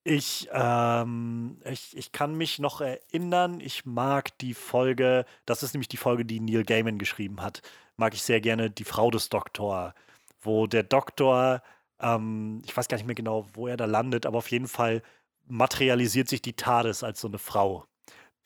ich, 0.02 0.48
ähm, 0.52 1.58
ich, 1.64 1.96
ich 1.96 2.10
kann 2.12 2.34
mich 2.34 2.58
noch 2.58 2.80
erinnern, 2.80 3.60
ich 3.60 3.84
mag 3.84 4.36
die 4.38 4.54
Folge, 4.54 5.26
das 5.44 5.62
ist 5.62 5.74
nämlich 5.74 5.88
die 5.88 5.98
Folge, 5.98 6.24
die 6.24 6.40
Neil 6.40 6.64
Gaiman 6.64 6.98
geschrieben 6.98 7.42
hat, 7.42 7.60
mag 7.96 8.14
ich 8.14 8.22
sehr 8.22 8.40
gerne, 8.40 8.70
die 8.70 8.84
Frau 8.84 9.10
des 9.10 9.28
Doktor, 9.28 9.94
wo 10.40 10.66
der 10.66 10.84
Doktor, 10.84 11.62
ähm, 12.00 12.62
ich 12.64 12.74
weiß 12.76 12.88
gar 12.88 12.96
nicht 12.96 13.06
mehr 13.06 13.14
genau, 13.14 13.46
wo 13.52 13.68
er 13.68 13.76
da 13.76 13.84
landet, 13.84 14.24
aber 14.24 14.38
auf 14.38 14.50
jeden 14.50 14.68
Fall 14.68 15.02
materialisiert 15.46 16.28
sich 16.28 16.42
die 16.42 16.54
TARDIS 16.54 17.02
als 17.02 17.20
so 17.20 17.28
eine 17.28 17.38
Frau, 17.38 17.86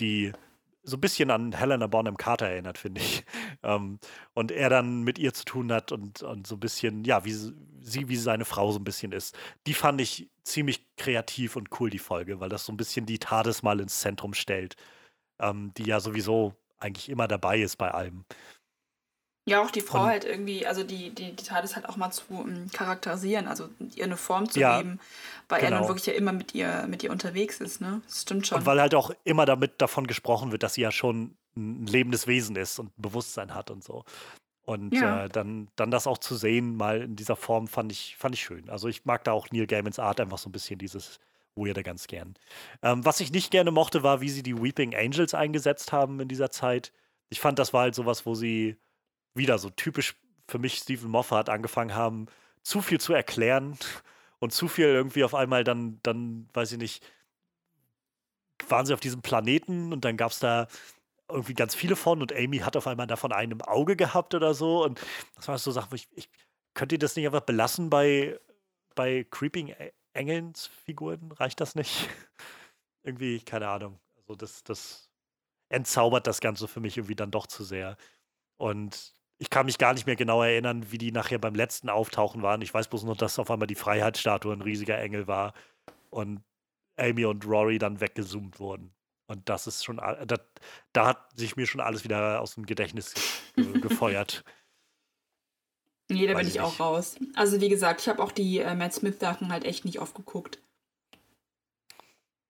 die 0.01 0.33
so 0.83 0.97
ein 0.99 1.01
bisschen 1.01 1.31
an 1.31 1.53
Helena 1.53 1.87
Bonham 1.87 2.17
Carter 2.17 2.47
erinnert, 2.47 2.79
finde 2.79 3.01
ich. 3.01 3.25
Ähm, 3.63 3.99
und 4.35 4.53
er 4.53 4.69
dann 4.69 5.05
mit 5.05 5.19
ihr 5.19 5.33
zu 5.33 5.47
tun 5.47 5.73
hat 5.73 5.91
und, 5.91 6.23
und 6.23 6.47
so 6.47 6.57
ein 6.57 6.61
bisschen, 6.61 7.03
ja, 7.05 7.25
wie 7.25 7.33
sie, 7.33 7.55
wie 8.11 8.17
seine 8.17 8.45
Frau 8.45 8.71
so 8.73 8.79
ein 8.79 8.85
bisschen 8.85 9.13
ist. 9.13 9.35
Die 9.67 9.73
fand 9.73 10.03
ich 10.03 10.29
ziemlich 10.43 10.87
kreativ 10.99 11.57
und 11.57 11.81
cool, 11.81 11.89
die 11.89 11.99
Folge, 11.99 12.41
weil 12.41 12.51
das 12.51 12.67
so 12.67 12.75
ein 12.75 12.77
bisschen 12.77 13.07
die 13.07 13.19
TARDIS 13.19 13.63
mal 13.63 13.81
ins 13.81 14.01
Zentrum 14.01 14.35
stellt, 14.35 14.77
ähm, 15.41 15.73
die 15.79 15.85
ja 15.85 15.99
sowieso 15.99 16.55
eigentlich 16.77 17.09
immer 17.09 17.27
dabei 17.27 17.59
ist 17.61 17.77
bei 17.77 17.91
allem. 17.91 18.27
Ja, 19.47 19.63
auch 19.63 19.71
die 19.71 19.83
Frau 19.83 20.03
und, 20.03 20.07
halt 20.07 20.25
irgendwie, 20.25 20.67
also 20.67 20.85
die, 20.85 21.11
die, 21.11 21.33
die 21.33 21.45
TARDIS 21.45 21.77
halt 21.77 21.87
auch 21.87 21.97
mal 21.97 22.11
zu 22.11 22.23
um, 22.31 22.49
ähm, 22.49 22.71
charakterisieren, 22.73 23.47
also 23.47 23.69
ihr 23.95 24.05
eine 24.05 24.17
Form 24.17 24.49
zu 24.49 24.59
ja, 24.59 24.79
geben, 24.79 25.01
weil 25.51 25.61
genau. 25.61 25.77
er 25.77 25.81
nun 25.81 25.89
wirklich 25.89 26.07
ja 26.07 26.15
immer 26.15 26.33
mit 26.33 26.55
ihr, 26.55 26.87
mit 26.89 27.03
ihr 27.03 27.11
unterwegs 27.11 27.61
ist, 27.61 27.81
ne? 27.83 28.01
Das 28.07 28.23
stimmt 28.23 28.47
schon. 28.47 28.59
Und 28.59 28.67
weil 28.67 28.81
halt 28.81 28.95
auch 28.95 29.11
immer 29.25 29.45
damit 29.45 29.83
davon 29.83 30.07
gesprochen 30.07 30.51
wird, 30.51 30.63
dass 30.63 30.75
sie 30.75 30.81
ja 30.81 30.91
schon 30.91 31.37
ein 31.57 31.87
lebendes 31.87 32.27
Wesen 32.27 32.57
ist 32.57 32.79
und 32.79 32.87
ein 32.99 33.03
Bewusstsein 33.03 33.55
hat 33.55 33.71
und 33.71 33.85
so. 33.85 34.05
Und 34.65 34.95
ja. 34.95 35.27
äh, 35.27 35.29
dann, 35.29 35.69
dann 35.77 35.91
das 35.91 36.07
auch 36.07 36.19
zu 36.19 36.37
sehen, 36.37 36.77
mal 36.77 37.03
in 37.03 37.17
dieser 37.17 37.37
Form, 37.37 37.69
fand 37.69 37.93
ich, 37.93 38.17
fand 38.17 38.35
ich 38.35 38.43
schön. 38.43 38.71
Also 38.71 38.89
ich 38.89 39.05
mag 39.05 39.25
da 39.25 39.33
auch 39.33 39.49
Neil 39.51 39.67
Gaimans 39.67 39.99
Art 39.99 40.21
einfach 40.21 40.39
so 40.39 40.49
ein 40.49 40.53
bisschen 40.53 40.79
dieses 40.79 41.21
Weirde 41.55 41.83
ganz 41.83 42.07
gern. 42.07 42.35
Ähm, 42.83 43.05
was 43.05 43.21
ich 43.21 43.31
nicht 43.31 43.51
gerne 43.51 43.71
mochte, 43.71 44.03
war, 44.03 44.23
wie 44.23 44.31
sie 44.31 44.43
die 44.43 44.61
Weeping 44.61 44.95
Angels 44.95 45.35
eingesetzt 45.35 45.93
haben 45.93 46.19
in 46.19 46.29
dieser 46.29 46.51
Zeit. 46.51 46.93
Ich 47.29 47.41
fand, 47.41 47.59
das 47.59 47.75
war 47.75 47.83
halt 47.83 47.95
sowas, 47.95 48.25
wo 48.25 48.35
sie 48.35 48.77
wieder 49.35 49.59
so 49.59 49.71
typisch 49.71 50.17
für 50.49 50.59
mich 50.59 50.77
Stephen 50.77 51.11
Moffat 51.11 51.49
angefangen 51.49 51.95
haben, 51.95 52.27
zu 52.63 52.81
viel 52.81 53.01
zu 53.01 53.13
erklären 53.13 53.79
und 54.39 54.53
zu 54.53 54.69
viel 54.69 54.87
irgendwie 54.87 55.25
auf 55.25 55.35
einmal 55.35 55.65
dann, 55.65 56.01
dann, 56.03 56.49
weiß 56.53 56.73
ich 56.73 56.79
nicht, 56.79 57.05
waren 58.69 58.87
sie 58.87 58.95
auf 58.95 59.01
diesem 59.01 59.23
Planeten 59.23 59.93
und 59.93 60.05
dann 60.05 60.17
gab 60.17 60.31
es 60.31 60.39
da 60.39 60.69
irgendwie 61.29 61.55
ganz 61.55 61.75
viele 61.75 61.97
von 61.97 62.21
und 62.21 62.33
Amy 62.33 62.59
hat 62.59 62.77
auf 62.77 62.87
einmal 62.87 63.07
davon 63.07 63.33
einen 63.33 63.53
im 63.53 63.63
Auge 63.63 63.97
gehabt 63.97 64.35
oder 64.35 64.55
so. 64.55 64.85
Und 64.85 65.01
das 65.37 65.49
war 65.49 65.59
so 65.59 65.71
Sachen, 65.71 65.91
wo 65.91 65.97
ich, 65.97 66.09
ich 66.13 66.29
könnt 66.75 66.93
ihr 66.93 66.99
das 66.99 67.17
nicht 67.17 67.27
einfach 67.27 67.41
belassen 67.41 67.91
bei, 67.91 68.39
bei 68.95 69.25
Creeping 69.31 69.75
Engelns 70.13 70.67
Figuren? 70.67 71.33
Reicht 71.33 71.61
das 71.61 71.75
nicht? 71.75 72.09
irgendwie, 73.03 73.41
keine 73.41 73.69
Ahnung. 73.69 73.99
Also 74.17 74.35
das, 74.35 74.65
das 74.65 75.11
entzaubert 75.69 76.27
das 76.27 76.41
Ganze 76.41 76.69
für 76.69 76.81
mich 76.81 76.97
irgendwie 76.97 77.17
dann 77.17 77.31
doch 77.31 77.47
zu 77.47 77.65
sehr. 77.65 77.97
Und 78.57 79.15
ich 79.39 79.51
kann 79.51 79.67
mich 79.67 79.79
gar 79.79 79.95
nicht 79.95 80.07
mehr 80.07 80.17
genau 80.17 80.43
erinnern, 80.43 80.91
wie 80.91 80.99
die 80.99 81.13
nachher 81.13 81.39
beim 81.39 81.55
letzten 81.55 81.89
Auftauchen 81.89 82.43
waren. 82.43 82.63
Ich 82.63 82.73
weiß 82.73 82.89
bloß 82.89 83.05
nur, 83.05 83.17
dass 83.17 83.39
auf 83.39 83.51
einmal 83.51 83.67
die 83.67 83.75
Freiheitsstatue 83.75 84.53
ein 84.53 84.63
riesiger 84.63 84.99
Engel 84.99 85.27
war 85.27 85.55
und 86.11 86.43
Amy 86.97 87.25
und 87.25 87.45
Rory 87.47 87.79
dann 87.79 88.01
weggezoomt 88.01 88.61
wurden. 88.61 88.95
Und 89.27 89.49
das 89.49 89.67
ist 89.67 89.85
schon, 89.85 89.97
da, 89.97 90.39
da 90.93 91.07
hat 91.07 91.39
sich 91.39 91.57
mir 91.57 91.67
schon 91.67 91.81
alles 91.81 92.05
wieder 92.05 92.41
aus 92.41 92.55
dem 92.55 92.67
Gedächtnis 92.67 93.15
gefeuert. 93.57 94.45
Nee, 96.11 96.27
da 96.27 96.35
bin 96.35 96.47
ich, 96.47 96.57
ich 96.57 96.61
auch 96.61 96.79
raus. 96.79 97.17
Also 97.35 97.61
wie 97.61 97.71
gesagt, 97.71 98.03
ich 98.03 98.09
habe 98.09 98.23
auch 98.23 98.33
die 98.33 98.59
äh, 98.59 98.75
Matt 98.75 98.93
Smith-Sachen 98.93 99.51
halt 99.51 99.65
echt 99.65 99.85
nicht 99.85 100.01
oft 100.01 100.15
geguckt. 100.15 100.59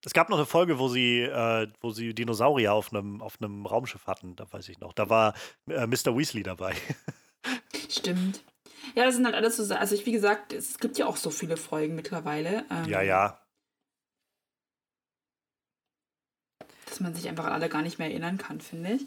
Es 0.04 0.12
gab 0.12 0.28
noch 0.28 0.36
eine 0.36 0.46
Folge, 0.46 0.78
wo 0.78 0.88
sie, 0.88 1.20
äh, 1.20 1.68
wo 1.80 1.90
sie 1.90 2.14
Dinosaurier 2.14 2.74
auf 2.74 2.92
einem 2.92 3.22
auf 3.22 3.38
Raumschiff 3.40 4.06
hatten, 4.06 4.36
da 4.36 4.50
weiß 4.52 4.68
ich 4.68 4.78
noch. 4.78 4.92
Da 4.92 5.08
war 5.08 5.34
äh, 5.68 5.86
Mr. 5.86 6.16
Weasley 6.16 6.42
dabei. 6.42 6.74
Stimmt. 7.88 8.44
Ja, 8.94 9.06
das 9.06 9.14
sind 9.14 9.24
halt 9.24 9.34
alles 9.34 9.56
so, 9.56 9.74
also 9.74 9.94
ich, 9.94 10.04
wie 10.04 10.12
gesagt, 10.12 10.52
es 10.52 10.78
gibt 10.78 10.98
ja 10.98 11.06
auch 11.06 11.16
so 11.16 11.30
viele 11.30 11.56
Folgen 11.56 11.94
mittlerweile. 11.94 12.66
Ähm, 12.70 12.84
ja, 12.86 13.00
ja. 13.00 13.40
Dass 16.86 17.00
man 17.00 17.14
sich 17.14 17.28
einfach 17.28 17.46
alle 17.46 17.70
gar 17.70 17.82
nicht 17.82 17.98
mehr 17.98 18.08
erinnern 18.10 18.36
kann, 18.36 18.60
finde 18.60 18.92
ich. 18.92 19.06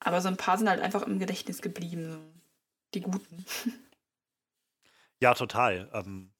Aber 0.00 0.20
so 0.22 0.28
ein 0.28 0.36
paar 0.36 0.56
sind 0.56 0.68
halt 0.68 0.80
einfach 0.80 1.02
im 1.02 1.18
Gedächtnis 1.18 1.60
geblieben, 1.60 2.12
so. 2.12 2.18
die 2.94 3.00
guten. 3.02 3.44
Ja, 5.20 5.34
total. 5.34 5.90
Ähm, 5.92 6.30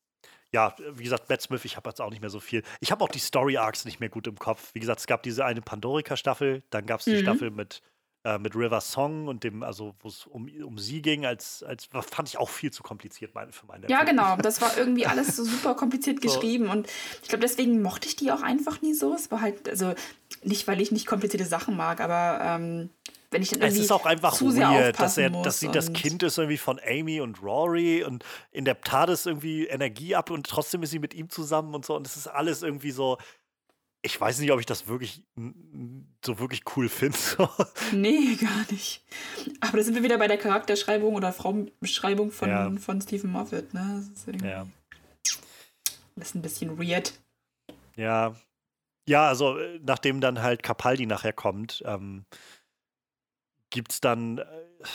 ja, 0.53 0.75
wie 0.95 1.05
gesagt, 1.05 1.29
Matt 1.29 1.43
Smith, 1.43 1.65
ich 1.65 1.77
habe 1.77 1.89
jetzt 1.91 2.01
auch 2.01 2.11
nicht 2.11 2.21
mehr 2.21 2.31
so 2.31 2.41
viel. 2.41 2.63
Ich 2.81 2.91
habe 2.91 3.05
auch 3.05 3.09
die 3.09 3.19
Story 3.19 3.59
Arcs 3.59 3.85
nicht 3.85 4.01
mehr 4.01 4.09
gut 4.09 4.27
im 4.27 4.39
Kopf. 4.39 4.71
Wie 4.73 4.81
gesagt, 4.81 5.01
es 5.01 5.07
gab 5.07 5.23
diese 5.23 5.45
eine 5.45 5.61
Pandorica-Staffel, 5.61 6.63
dann 6.71 6.87
gab 6.87 7.01
es 7.01 7.05
die 7.05 7.17
mhm. 7.17 7.21
Staffel 7.21 7.51
mit, 7.51 7.83
äh, 8.25 8.39
mit 8.39 8.57
River 8.57 8.81
Song 8.81 9.29
und 9.29 9.45
dem, 9.45 9.63
also 9.63 9.95
wo 10.01 10.09
es 10.09 10.27
um, 10.27 10.49
um 10.65 10.79
sie 10.79 11.03
ging, 11.03 11.27
als, 11.27 11.63
als 11.63 11.85
fand 11.85 12.29
ich 12.29 12.39
auch 12.39 12.49
viel 12.49 12.73
zu 12.73 12.83
kompliziert 12.83 13.35
meine, 13.35 13.53
für 13.53 13.67
meine. 13.67 13.89
Ja, 13.89 14.05
genau. 14.05 14.37
Das 14.37 14.63
war 14.63 14.75
irgendwie 14.79 15.07
alles 15.07 15.37
so 15.37 15.45
super 15.45 15.75
kompliziert 15.75 16.21
geschrieben. 16.23 16.67
So. 16.67 16.73
Und 16.73 16.89
ich 17.23 17.29
glaube, 17.29 17.43
deswegen 17.43 17.83
mochte 17.83 18.09
ich 18.09 18.17
die 18.17 18.33
auch 18.33 18.43
einfach 18.43 18.81
nie 18.81 18.95
so. 18.95 19.15
Es 19.15 19.31
war 19.31 19.43
halt, 19.43 19.69
also 19.69 19.95
nicht, 20.43 20.67
weil 20.67 20.81
ich 20.81 20.93
nicht 20.93 21.07
komplizierte 21.07 21.47
Sachen 21.47 21.77
mag, 21.77 22.01
aber 22.01 22.41
ähm, 22.43 22.91
wenn 23.31 23.43
ich 23.43 23.51
dann 23.51 23.61
irgendwie 23.61 23.79
Es 23.79 23.85
ist 23.85 23.93
auch 23.93 24.07
einfach 24.07 24.41
weird, 24.41 24.99
dass, 24.99 25.19
er, 25.19 25.31
dass 25.31 25.61
sie 25.61 25.69
das 25.69 25.93
Kind 25.93 26.23
ist 26.23 26.39
irgendwie 26.39 26.57
von 26.59 26.81
Amy 26.87 27.21
und 27.21 27.43
Rory 27.43 28.05
und 28.05 28.25
in 28.51 28.65
der 28.65 28.81
TARDIS 28.81 29.27
irgendwie 29.27 29.67
Energie 29.67 30.15
ab 30.15 30.31
und 30.31 30.47
trotzdem 30.47 30.83
ist 30.83 30.91
sie 30.91 30.99
mit 30.99 31.15
ihm 31.15 31.29
zusammen 31.29 31.75
und 31.75 31.85
so 31.85 31.95
und 31.97 32.07
es 32.07 32.17
ist 32.17 32.27
alles 32.27 32.63
irgendwie 32.63 32.91
so 32.91 33.19
ich 34.03 34.21
weiß 34.21 34.39
nicht, 34.39 34.53
ob 34.53 34.61
ich 34.61 34.67
das 34.67 34.87
wirklich 34.87 35.25
so 36.25 36.39
wirklich 36.39 36.63
cool 36.77 36.89
finde. 36.89 37.19
nee, 37.93 38.37
gar 38.37 38.71
nicht. 38.71 39.05
Aber 39.61 39.79
da 39.79 39.83
sind 39.83 39.95
wir 39.95 40.03
wieder 40.03 40.19
bei 40.19 40.29
der 40.29 40.39
Charakterschreibung 40.39 41.15
oder 41.15 41.33
Frauenbeschreibung 41.33 42.31
von, 42.31 42.49
ja. 42.49 42.71
von 42.79 43.01
Stephen 43.01 43.31
Moffat, 43.31 43.75
ne? 43.75 44.05
Das 44.15 44.35
ist, 44.35 44.43
ja. 44.43 44.67
das 46.17 46.29
ist 46.29 46.35
ein 46.35 46.43
bisschen 46.43 46.79
weird. 46.79 47.13
Ja. 47.97 48.35
Ja, 49.07 49.27
also 49.27 49.59
äh, 49.59 49.81
nachdem 49.83 50.21
dann 50.21 50.43
halt 50.43 50.63
Capaldi 50.63 51.07
nachher 51.07 51.33
kommt, 51.33 51.83
ähm, 51.87 52.27
gibt 53.71 53.93
es 53.93 54.01
dann, 54.01 54.39
äh, 54.39 54.45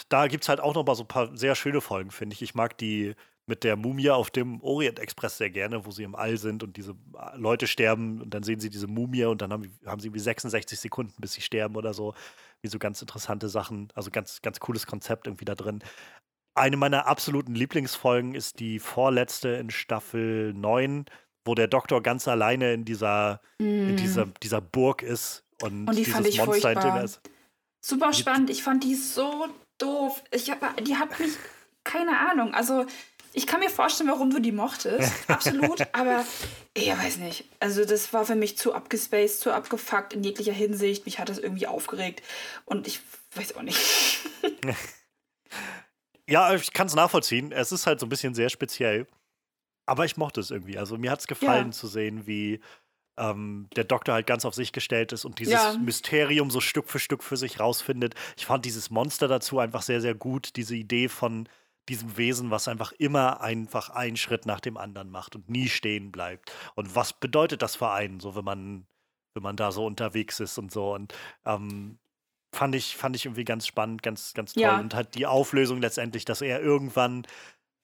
da 0.09 0.27
gibt 0.27 0.43
es 0.43 0.49
halt 0.49 0.59
auch 0.59 0.75
noch 0.75 0.85
mal 0.85 0.95
so 0.95 1.03
ein 1.03 1.07
paar 1.07 1.35
sehr 1.35 1.55
schöne 1.55 1.81
Folgen, 1.81 2.11
finde 2.11 2.33
ich. 2.33 2.41
Ich 2.41 2.55
mag 2.55 2.77
die 2.77 3.15
mit 3.45 3.63
der 3.63 3.75
Mumie 3.75 4.09
auf 4.09 4.31
dem 4.31 4.61
Orient 4.61 4.99
Express 4.99 5.37
sehr 5.37 5.49
gerne, 5.49 5.85
wo 5.85 5.91
sie 5.91 6.03
im 6.03 6.15
All 6.15 6.37
sind 6.37 6.63
und 6.63 6.77
diese 6.77 6.91
äh, 6.91 7.37
Leute 7.37 7.67
sterben 7.67 8.21
und 8.21 8.33
dann 8.33 8.43
sehen 8.43 8.59
sie 8.59 8.69
diese 8.69 8.87
Mumie 8.87 9.25
und 9.25 9.41
dann 9.41 9.51
haben, 9.51 9.77
haben 9.85 9.99
sie 9.99 10.13
wie 10.13 10.19
66 10.19 10.79
Sekunden, 10.79 11.13
bis 11.19 11.33
sie 11.33 11.41
sterben 11.41 11.75
oder 11.75 11.93
so. 11.93 12.13
Wie 12.61 12.69
so 12.69 12.79
ganz 12.79 13.01
interessante 13.01 13.49
Sachen, 13.49 13.89
also 13.93 14.09
ganz, 14.11 14.41
ganz 14.41 14.59
cooles 14.61 14.87
Konzept 14.87 15.27
irgendwie 15.27 15.45
da 15.45 15.55
drin. 15.55 15.83
Eine 16.55 16.77
meiner 16.77 17.07
absoluten 17.07 17.55
Lieblingsfolgen 17.55 18.35
ist 18.35 18.59
die 18.59 18.79
vorletzte 18.79 19.49
in 19.49 19.69
Staffel 19.69 20.53
9, 20.53 21.05
wo 21.43 21.55
der 21.55 21.67
Doktor 21.67 22.01
ganz 22.01 22.27
alleine 22.27 22.73
in 22.73 22.85
dieser, 22.85 23.41
mm. 23.59 23.63
in 23.89 23.97
dieser, 23.97 24.27
dieser 24.41 24.61
Burg 24.61 25.01
ist 25.01 25.43
und, 25.61 25.89
und 25.89 25.97
die 25.97 26.03
dieses 26.03 26.37
Monster 26.37 26.69
hinter 26.69 27.03
ist. 27.03 27.21
Super 27.85 28.13
spannend. 28.13 28.49
Ich 28.49 28.63
fand 28.63 28.83
die 28.85 28.95
so 28.95 29.47
doof. 29.77 30.23
Ich 30.31 30.49
hab, 30.49 30.83
die 30.83 30.95
hat 30.95 31.19
mich, 31.19 31.33
keine 31.83 32.17
Ahnung. 32.17 32.53
Also, 32.53 32.85
ich 33.33 33.45
kann 33.45 33.59
mir 33.59 33.69
vorstellen, 33.69 34.09
warum 34.09 34.29
du 34.29 34.39
die 34.39 34.53
mochtest. 34.53 35.11
Absolut. 35.27 35.81
aber 35.91 36.23
ich 36.73 36.87
weiß 36.89 37.17
nicht. 37.17 37.43
Also, 37.59 37.83
das 37.83 38.13
war 38.13 38.25
für 38.25 38.35
mich 38.35 38.57
zu 38.57 38.73
abgespaced, 38.73 39.41
zu 39.41 39.51
abgefuckt 39.51 40.13
in 40.13 40.23
jeglicher 40.23 40.53
Hinsicht. 40.53 41.05
Mich 41.05 41.19
hat 41.19 41.27
das 41.27 41.39
irgendwie 41.39 41.67
aufgeregt. 41.67 42.23
Und 42.63 42.87
ich 42.87 43.01
weiß 43.35 43.57
auch 43.57 43.63
nicht. 43.63 43.79
ja, 46.29 46.53
ich 46.53 46.71
kann 46.71 46.87
es 46.87 46.95
nachvollziehen. 46.95 47.51
Es 47.51 47.73
ist 47.73 47.85
halt 47.85 47.99
so 47.99 48.05
ein 48.05 48.09
bisschen 48.09 48.33
sehr 48.33 48.49
speziell. 48.49 49.07
Aber 49.85 50.05
ich 50.05 50.15
mochte 50.15 50.39
es 50.39 50.51
irgendwie. 50.51 50.77
Also, 50.77 50.97
mir 50.97 51.11
hat 51.11 51.19
es 51.19 51.27
gefallen 51.27 51.67
ja. 51.67 51.71
zu 51.71 51.87
sehen, 51.87 52.27
wie 52.27 52.61
ähm, 53.17 53.67
der 53.75 53.83
Doktor 53.83 54.13
halt 54.13 54.27
ganz 54.27 54.45
auf 54.45 54.55
sich 54.55 54.71
gestellt 54.71 55.11
ist 55.11 55.25
und 55.25 55.39
dieses 55.39 55.53
ja. 55.53 55.77
Mysterium 55.77 56.49
so 56.49 56.61
Stück 56.61 56.89
für 56.89 56.99
Stück 56.99 57.23
für 57.23 57.37
sich 57.37 57.59
rausfindet. 57.59 58.15
Ich 58.37 58.45
fand 58.45 58.65
dieses 58.65 58.89
Monster 58.89 59.27
dazu 59.27 59.59
einfach 59.59 59.81
sehr, 59.81 60.01
sehr 60.01 60.15
gut. 60.15 60.55
Diese 60.55 60.75
Idee 60.75 61.09
von 61.09 61.47
diesem 61.89 62.17
Wesen, 62.17 62.49
was 62.49 62.67
einfach 62.67 62.91
immer 62.93 63.41
einfach 63.41 63.89
einen 63.89 64.17
Schritt 64.17 64.45
nach 64.45 64.61
dem 64.61 64.77
anderen 64.77 65.09
macht 65.09 65.35
und 65.35 65.49
nie 65.49 65.67
stehen 65.67 66.11
bleibt. 66.11 66.51
Und 66.75 66.95
was 66.95 67.13
bedeutet 67.13 67.61
das 67.61 67.75
für 67.75 67.91
einen, 67.91 68.19
so 68.19 68.35
wenn 68.35 68.45
man, 68.45 68.87
wenn 69.33 69.43
man 69.43 69.57
da 69.57 69.71
so 69.71 69.85
unterwegs 69.85 70.39
ist 70.39 70.57
und 70.57 70.71
so. 70.71 70.93
Und 70.93 71.13
ähm, 71.45 71.99
fand 72.53 72.75
ich, 72.75 72.95
fand 72.95 73.15
ich 73.15 73.25
irgendwie 73.25 73.45
ganz 73.45 73.67
spannend, 73.67 74.01
ganz, 74.01 74.33
ganz 74.33 74.53
toll. 74.53 74.63
Ja. 74.63 74.79
Und 74.79 74.95
halt 74.95 75.15
die 75.15 75.25
Auflösung 75.25 75.81
letztendlich, 75.81 76.23
dass 76.25 76.41
er 76.41 76.61
irgendwann 76.61 77.27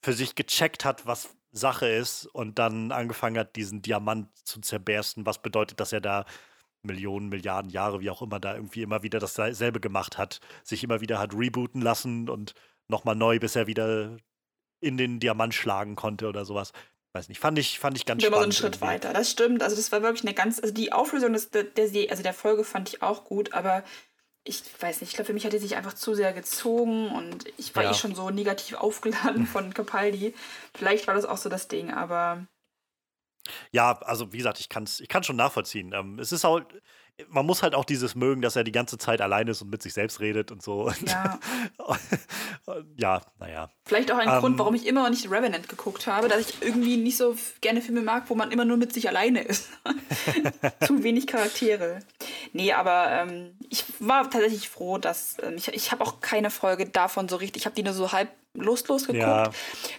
für 0.02 0.14
sich 0.14 0.36
gecheckt 0.36 0.86
hat, 0.86 1.06
was, 1.06 1.36
Sache 1.52 1.88
ist 1.88 2.26
und 2.28 2.60
dann 2.60 2.92
angefangen 2.92 3.38
hat, 3.38 3.56
diesen 3.56 3.82
Diamant 3.82 4.30
zu 4.46 4.62
zerbersten, 4.62 5.26
was 5.26 5.42
bedeutet, 5.42 5.80
dass 5.80 5.94
er 5.94 6.02
da 6.02 6.26
Millionen, 6.84 7.30
Milliarden 7.30 7.72
Jahre, 7.72 8.00
wie 8.00 8.10
auch 8.10 8.22
immer, 8.22 8.40
da 8.40 8.56
irgendwie 8.56 8.84
immer 8.84 9.04
wieder 9.04 9.20
dasselbe 9.20 9.80
gemacht 9.80 10.18
hat, 10.18 10.40
sich 10.64 10.84
immer 10.84 11.02
wieder 11.02 11.20
hat 11.20 11.34
rebooten 11.34 11.82
lassen 11.82 12.30
und 12.30 12.54
nochmal 12.88 13.16
neu, 13.16 13.40
bis 13.40 13.56
er 13.56 13.68
wieder 13.68 14.18
in 14.80 14.98
den 14.98 15.20
Diamant 15.20 15.54
schlagen 15.54 15.96
konnte 15.96 16.28
oder 16.28 16.46
sowas. 16.46 16.72
Weiß 17.14 17.28
nicht, 17.28 17.40
fand 17.40 17.58
ich, 17.58 17.80
fand 17.80 17.98
ich 17.98 18.06
ganz 18.06 18.22
spannend. 18.22 18.36
Immer 18.36 18.42
so 18.42 18.44
einen 18.44 18.52
Schritt 18.52 18.76
irgendwie. 18.76 18.94
weiter, 18.94 19.14
das 19.14 19.32
stimmt. 19.32 19.64
Also 19.64 19.76
das 19.76 19.92
war 19.92 20.04
wirklich 20.04 20.24
eine 20.24 20.36
ganz, 20.36 20.60
also 20.60 20.74
die 20.74 20.94
Auflösung 20.94 21.34
des, 21.34 21.50
der, 21.50 21.64
der, 21.64 22.12
also 22.12 22.22
der 22.24 22.34
Folge 22.34 22.64
fand 22.64 22.88
ich 22.90 23.02
auch 23.02 23.26
gut, 23.26 23.54
aber 23.54 23.84
ich 24.50 24.64
weiß 24.82 25.02
nicht, 25.02 25.12
ich 25.12 25.16
glaube, 25.16 25.28
für 25.28 25.34
mich 25.34 25.46
hat 25.46 25.54
er 25.54 25.60
sich 25.60 25.76
einfach 25.76 25.94
zu 25.94 26.16
sehr 26.16 26.34
gezogen 26.34 27.10
und 27.10 27.46
ich 27.58 27.76
war 27.76 27.84
ja. 27.84 27.92
eh 27.92 27.94
schon 27.94 28.16
so 28.16 28.30
negativ 28.30 28.76
aufgeladen 28.80 29.46
von 29.46 29.74
Capaldi. 29.74 30.34
Vielleicht 30.76 31.08
war 31.08 31.14
das 31.14 31.26
auch 31.26 31.38
so 31.38 31.50
das 31.50 31.68
Ding, 31.68 31.92
aber 31.92 32.48
ja, 33.72 33.98
also 34.00 34.34
wie 34.34 34.38
gesagt, 34.38 34.60
ich 34.60 34.70
kann 34.70 34.84
es 34.84 35.00
ich 35.00 35.08
kann's 35.08 35.28
schon 35.28 35.36
nachvollziehen. 35.36 35.94
Ähm, 35.94 36.20
es 36.20 36.32
ist 36.32 36.46
auch, 36.46 36.62
man 37.30 37.46
muss 37.46 37.64
halt 37.64 37.76
auch 37.76 37.86
dieses 37.86 38.16
mögen, 38.16 38.42
dass 38.42 38.56
er 38.56 38.64
die 38.64 38.72
ganze 38.72 38.98
Zeit 38.98 39.22
allein 39.22 39.48
ist 39.48 39.62
und 39.62 39.70
mit 39.70 39.82
sich 39.82 39.94
selbst 39.94 40.20
redet 40.20 40.52
und 40.52 40.62
so. 40.62 40.92
Ja, 41.06 41.40
ja 42.98 43.22
naja. 43.40 43.70
Vielleicht 43.86 44.12
auch 44.12 44.18
ein 44.18 44.30
ähm, 44.30 44.40
Grund, 44.40 44.60
warum 44.60 44.76
ich 44.76 44.86
immer 44.86 45.04
noch 45.04 45.10
nicht 45.10 45.30
Revenant 45.30 45.68
geguckt 45.68 46.08
habe, 46.08 46.28
dass 46.28 46.40
ich 46.42 46.62
irgendwie 46.62 46.98
nicht 46.98 47.18
so 47.18 47.36
gerne 47.62 47.82
Filme 47.82 48.02
mag, 48.02 48.30
wo 48.30 48.36
man 48.36 48.52
immer 48.52 48.66
nur 48.66 48.78
mit 48.78 48.94
sich 48.94 49.08
alleine 49.08 49.42
ist. 49.42 49.70
Zu 50.86 51.04
wenig 51.04 51.28
Charaktere. 51.28 52.00
Nee, 52.54 52.74
aber 52.74 53.12
ähm, 53.12 53.58
ich 53.70 53.86
war 54.00 54.30
tatsächlich 54.30 54.70
froh, 54.70 54.98
dass 54.98 55.38
ähm, 55.42 55.56
ich, 55.58 55.68
ich 55.70 55.92
habe 55.92 56.04
auch 56.04 56.22
keine 56.22 56.50
Folge 56.50 56.88
davon 56.88 57.28
so 57.28 57.36
richtig, 57.36 57.62
ich 57.62 57.66
habe 57.66 57.76
die 57.76 57.84
nur 57.84 57.94
so 57.94 58.12
halb 58.12 58.30
lustlos 58.54 59.08
geguckt. 59.08 59.22
Ja. 59.22 59.52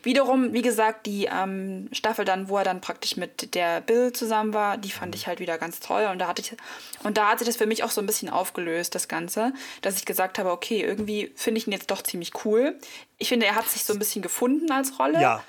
Wiederum, 0.03 0.53
wie 0.53 0.63
gesagt, 0.63 1.07
die 1.07 1.27
ähm, 1.27 1.89
Staffel 1.93 2.25
dann, 2.25 2.49
wo 2.49 2.59
er 2.59 2.65
dann 2.65 2.81
praktisch 2.81 3.17
mit 3.17 3.55
der 3.55 3.81
Bill 3.81 4.13
zusammen 4.13 4.55
war, 4.55 4.77
die 4.77 4.91
fand 4.91 5.15
ich 5.15 5.27
halt 5.27 5.41
wieder 5.41 5.57
ganz 5.59 5.81
toll. 5.81 6.09
Und 6.11 6.19
da 6.19 6.29
hatte 6.29 6.43
ich, 6.43 6.57
und 7.05 7.17
da 7.17 7.29
hat 7.29 7.39
sich 7.39 7.47
das 7.47 7.57
für 7.57 7.67
mich 7.67 7.85
auch 7.85 7.91
so 7.91 8.01
ein 8.01 8.07
bisschen 8.07 8.29
aufgelöst, 8.29 8.95
das 8.95 9.09
Ganze, 9.09 9.53
dass 9.83 9.97
ich 9.97 10.05
gesagt 10.05 10.39
habe, 10.39 10.51
okay, 10.51 10.83
irgendwie 10.83 11.33
finde 11.37 11.59
ich 11.59 11.67
ihn 11.67 11.73
jetzt 11.73 11.91
doch 11.91 12.03
ziemlich 12.03 12.45
cool. 12.45 12.79
Ich 13.19 13.29
finde, 13.29 13.47
er 13.47 13.55
hat 13.55 13.69
sich 13.69 13.85
so 13.85 13.93
ein 13.93 13.99
bisschen 13.99 14.23
gefunden 14.23 14.71
als 14.71 14.99
Rolle. 14.99 15.21
Ja. 15.21 15.45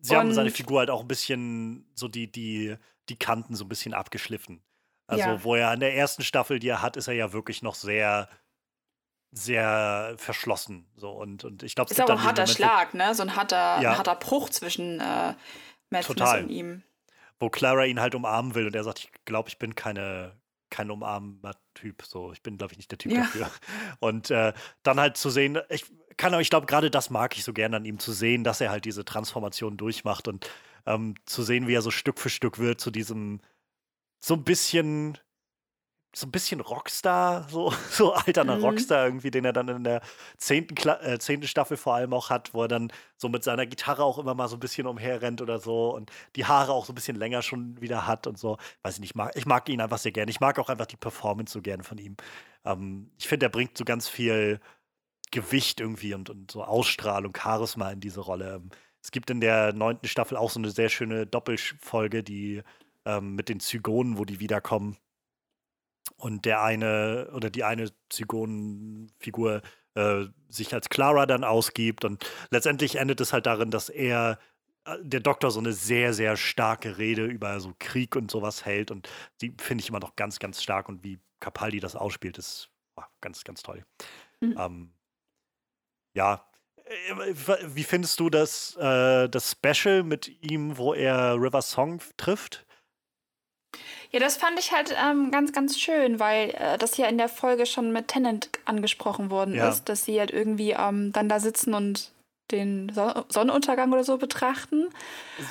Sie 0.00 0.12
und 0.12 0.20
haben 0.20 0.34
seine 0.34 0.50
Figur 0.50 0.80
halt 0.80 0.90
auch 0.90 1.02
ein 1.02 1.08
bisschen 1.08 1.88
so 1.94 2.08
die, 2.08 2.30
die, 2.30 2.76
die 3.08 3.16
Kanten 3.16 3.54
so 3.54 3.64
ein 3.64 3.68
bisschen 3.68 3.94
abgeschliffen. 3.94 4.62
Also, 5.08 5.24
ja. 5.24 5.44
wo 5.44 5.54
er 5.54 5.72
in 5.72 5.80
der 5.80 5.94
ersten 5.94 6.22
Staffel, 6.22 6.58
die 6.58 6.68
er 6.68 6.82
hat, 6.82 6.96
ist 6.96 7.06
er 7.06 7.14
ja 7.14 7.32
wirklich 7.32 7.62
noch 7.62 7.76
sehr 7.76 8.28
sehr 9.32 10.14
verschlossen. 10.16 10.86
So. 10.96 11.10
Und, 11.10 11.44
und 11.44 11.62
ich 11.62 11.74
glaube, 11.74 11.90
es 11.90 11.98
ist 11.98 12.04
auch 12.04 12.10
ein 12.10 12.22
harter 12.22 12.42
Moment, 12.42 12.56
Schlag, 12.56 12.94
ne? 12.94 13.14
So 13.14 13.22
ein 13.22 13.36
harter, 13.36 13.80
ja. 13.80 13.90
ein 13.90 13.98
harter 13.98 14.14
Bruch 14.16 14.48
zwischen 14.50 15.00
äh, 15.00 15.34
Matt 15.90 16.04
Total. 16.04 16.44
und 16.44 16.50
ihm. 16.50 16.82
Wo 17.38 17.50
Clara 17.50 17.84
ihn 17.84 18.00
halt 18.00 18.14
umarmen 18.14 18.54
will 18.54 18.66
und 18.66 18.74
er 18.74 18.84
sagt, 18.84 19.00
ich 19.00 19.10
glaube, 19.26 19.48
ich 19.48 19.58
bin 19.58 19.74
keine, 19.74 20.32
kein 20.70 20.90
umarmender 20.90 21.54
Typ. 21.74 22.02
So, 22.02 22.32
ich 22.32 22.42
bin, 22.42 22.56
glaube 22.56 22.72
ich, 22.72 22.78
nicht 22.78 22.90
der 22.90 22.98
Typ 22.98 23.12
ja. 23.12 23.20
dafür. 23.20 23.50
Und 24.00 24.30
äh, 24.30 24.54
dann 24.82 24.98
halt 24.98 25.18
zu 25.18 25.28
sehen, 25.28 25.58
ich 25.68 25.84
kann 26.16 26.32
aber, 26.32 26.40
ich 26.40 26.48
glaube, 26.48 26.66
gerade 26.66 26.90
das 26.90 27.10
mag 27.10 27.36
ich 27.36 27.44
so 27.44 27.52
gerne 27.52 27.76
an 27.76 27.84
ihm, 27.84 27.98
zu 27.98 28.12
sehen, 28.12 28.42
dass 28.42 28.62
er 28.62 28.70
halt 28.70 28.86
diese 28.86 29.04
Transformation 29.04 29.76
durchmacht 29.76 30.28
und 30.28 30.50
ähm, 30.86 31.14
zu 31.26 31.42
sehen, 31.42 31.66
wie 31.68 31.74
er 31.74 31.82
so 31.82 31.90
Stück 31.90 32.18
für 32.18 32.30
Stück 32.30 32.58
wird 32.58 32.80
zu 32.80 32.90
diesem 32.90 33.40
so 34.20 34.34
ein 34.34 34.44
bisschen 34.44 35.18
so 36.16 36.26
ein 36.26 36.30
bisschen 36.30 36.60
Rockstar, 36.60 37.46
so, 37.50 37.70
so 37.90 38.14
alterner 38.14 38.56
mhm. 38.56 38.64
Rockstar 38.64 39.04
irgendwie, 39.04 39.30
den 39.30 39.44
er 39.44 39.52
dann 39.52 39.68
in 39.68 39.84
der 39.84 40.00
zehnten, 40.38 40.74
äh, 40.88 41.18
zehnten 41.18 41.46
Staffel 41.46 41.76
vor 41.76 41.94
allem 41.94 42.14
auch 42.14 42.30
hat, 42.30 42.54
wo 42.54 42.62
er 42.62 42.68
dann 42.68 42.90
so 43.18 43.28
mit 43.28 43.44
seiner 43.44 43.66
Gitarre 43.66 44.02
auch 44.02 44.18
immer 44.18 44.34
mal 44.34 44.48
so 44.48 44.56
ein 44.56 44.60
bisschen 44.60 44.86
umherrennt 44.86 45.42
oder 45.42 45.58
so 45.58 45.94
und 45.94 46.10
die 46.34 46.46
Haare 46.46 46.72
auch 46.72 46.86
so 46.86 46.92
ein 46.92 46.94
bisschen 46.94 47.16
länger 47.16 47.42
schon 47.42 47.78
wieder 47.82 48.06
hat 48.06 48.26
und 48.26 48.38
so. 48.38 48.56
Weiß 48.82 48.94
ich 48.94 49.00
nicht, 49.00 49.10
ich 49.10 49.14
mag, 49.14 49.36
ich 49.36 49.44
mag 49.44 49.68
ihn 49.68 49.82
einfach 49.82 49.98
sehr 49.98 50.12
gerne. 50.12 50.30
Ich 50.30 50.40
mag 50.40 50.58
auch 50.58 50.70
einfach 50.70 50.86
die 50.86 50.96
Performance 50.96 51.52
so 51.52 51.60
gerne 51.60 51.84
von 51.84 51.98
ihm. 51.98 52.16
Ähm, 52.64 53.10
ich 53.18 53.28
finde, 53.28 53.46
er 53.46 53.50
bringt 53.50 53.76
so 53.76 53.84
ganz 53.84 54.08
viel 54.08 54.58
Gewicht 55.32 55.80
irgendwie 55.80 56.14
und, 56.14 56.30
und 56.30 56.50
so 56.50 56.64
Ausstrahlung, 56.64 57.34
Charisma 57.36 57.90
in 57.90 58.00
diese 58.00 58.20
Rolle. 58.20 58.54
Ähm, 58.54 58.70
es 59.02 59.10
gibt 59.10 59.28
in 59.28 59.42
der 59.42 59.74
neunten 59.74 60.08
Staffel 60.08 60.38
auch 60.38 60.50
so 60.50 60.60
eine 60.60 60.70
sehr 60.70 60.88
schöne 60.88 61.26
Doppelfolge, 61.26 62.22
die 62.22 62.62
ähm, 63.04 63.34
mit 63.34 63.50
den 63.50 63.60
Zygonen, 63.60 64.16
wo 64.16 64.24
die 64.24 64.40
wiederkommen 64.40 64.96
und 66.16 66.44
der 66.44 66.62
eine 66.62 67.30
oder 67.34 67.50
die 67.50 67.64
eine 67.64 67.90
Zygonenfigur 68.08 69.62
äh, 69.94 70.26
sich 70.48 70.72
als 70.74 70.88
Clara 70.88 71.26
dann 71.26 71.44
ausgibt 71.44 72.04
und 72.04 72.24
letztendlich 72.50 72.96
endet 72.96 73.20
es 73.20 73.32
halt 73.32 73.46
darin, 73.46 73.70
dass 73.70 73.88
er 73.88 74.38
äh, 74.84 74.96
der 75.02 75.20
Doktor 75.20 75.50
so 75.50 75.60
eine 75.60 75.72
sehr, 75.72 76.12
sehr 76.12 76.36
starke 76.36 76.98
Rede 76.98 77.24
über 77.24 77.60
so 77.60 77.74
Krieg 77.78 78.16
und 78.16 78.30
sowas 78.30 78.64
hält 78.64 78.90
und 78.90 79.08
die 79.40 79.54
finde 79.58 79.82
ich 79.82 79.88
immer 79.88 80.00
noch 80.00 80.16
ganz, 80.16 80.38
ganz 80.38 80.62
stark 80.62 80.88
und 80.88 81.02
wie 81.02 81.18
Capaldi 81.40 81.80
das 81.80 81.96
ausspielt, 81.96 82.38
ist 82.38 82.70
oh, 82.96 83.02
ganz, 83.20 83.44
ganz 83.44 83.62
toll. 83.62 83.84
Mhm. 84.40 84.56
Ähm, 84.58 84.92
ja, 86.14 86.46
äh, 86.84 87.34
wie 87.74 87.84
findest 87.84 88.20
du 88.20 88.30
das, 88.30 88.76
äh, 88.76 89.28
das 89.28 89.52
Special 89.52 90.02
mit 90.02 90.28
ihm, 90.42 90.76
wo 90.78 90.94
er 90.94 91.34
River 91.34 91.62
Song 91.62 92.00
trifft? 92.16 92.65
Ja, 94.12 94.20
das 94.20 94.36
fand 94.36 94.58
ich 94.58 94.72
halt 94.72 94.94
ähm, 95.02 95.30
ganz, 95.30 95.52
ganz 95.52 95.78
schön, 95.78 96.20
weil 96.20 96.50
äh, 96.50 96.78
das 96.78 96.96
ja 96.96 97.06
in 97.06 97.18
der 97.18 97.28
Folge 97.28 97.66
schon 97.66 97.92
mit 97.92 98.08
Tennant 98.08 98.48
angesprochen 98.64 99.30
worden 99.30 99.54
ja. 99.54 99.68
ist, 99.68 99.88
dass 99.88 100.04
sie 100.04 100.18
halt 100.18 100.30
irgendwie 100.30 100.72
ähm, 100.72 101.12
dann 101.12 101.28
da 101.28 101.40
sitzen 101.40 101.74
und 101.74 102.12
den 102.50 102.90
Son 102.94 103.24
Sonnenuntergang 103.28 103.92
oder 103.92 104.04
so 104.04 104.18
betrachten. 104.18 104.88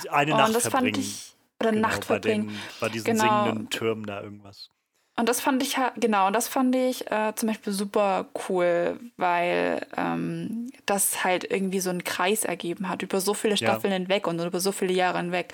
Eine 0.10 0.34
und 0.34 0.38
Nacht 0.40 0.56
das 0.56 0.68
verbringen. 0.68 0.96
Fand 0.96 1.06
ich, 1.06 1.36
oder 1.60 1.72
genau, 1.72 1.88
Nacht 1.88 2.06
verbringen. 2.06 2.48
Bei, 2.48 2.52
den, 2.52 2.80
bei 2.80 2.90
diesen 2.90 3.06
genau. 3.06 3.44
singenden 3.46 3.70
Türmen 3.70 4.06
da 4.06 4.22
irgendwas. 4.22 4.70
Und 5.18 5.30
das 5.30 5.40
fand 5.40 5.64
ich 5.64 5.78
genau, 5.96 6.28
und 6.28 6.34
das 6.34 6.50
fand 6.50 6.76
ich 6.76 7.10
äh, 7.10 7.34
zum 7.36 7.48
Beispiel 7.48 7.72
super 7.72 8.28
cool, 8.50 9.00
weil 9.16 9.88
ähm, 9.96 10.70
das 10.86 11.24
halt 11.24 11.50
irgendwie 11.50 11.80
so 11.80 11.90
einen 11.90 12.04
Kreis 12.04 12.44
ergeben 12.44 12.90
hat 12.90 13.02
über 13.02 13.22
so 13.22 13.34
viele 13.34 13.56
Staffeln 13.56 13.94
ja. 13.94 14.00
hinweg 14.00 14.28
und 14.28 14.40
über 14.42 14.60
so 14.60 14.74
viele 14.74 14.92
Jahre 14.92 15.20
hinweg, 15.20 15.54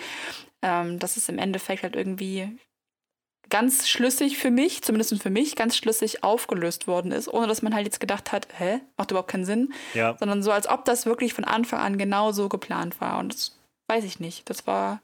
ähm, 0.62 1.00
dass 1.00 1.18
es 1.18 1.30
im 1.30 1.38
Endeffekt 1.38 1.84
halt 1.84 1.96
irgendwie 1.96 2.58
ganz 3.50 3.90
schlüssig 3.90 4.38
für 4.38 4.50
mich, 4.50 4.82
zumindest 4.82 5.22
für 5.22 5.30
mich, 5.30 5.56
ganz 5.56 5.76
schlüssig 5.76 6.24
aufgelöst 6.24 6.88
worden 6.88 7.12
ist, 7.12 7.28
ohne 7.28 7.48
dass 7.48 7.62
man 7.62 7.76
halt 7.76 7.86
jetzt 7.86 8.00
gedacht 8.00 8.32
hat, 8.32 8.48
hä, 8.58 8.80
macht 8.98 9.12
überhaupt 9.12 9.30
keinen 9.30 9.46
Sinn. 9.46 9.74
Ja. 9.94 10.16
Sondern 10.18 10.42
so, 10.42 10.52
als 10.52 10.68
ob 10.68 10.86
das 10.86 11.06
wirklich 11.06 11.34
von 11.34 11.44
Anfang 11.44 11.80
an 11.80 11.98
genau 11.98 12.32
so 12.32 12.50
geplant 12.50 13.00
war. 13.02 13.20
Und 13.20 13.34
das 13.34 13.60
weiß 13.88 14.06
ich 14.06 14.20
nicht. 14.20 14.50
Das 14.50 14.66
war, 14.68 15.02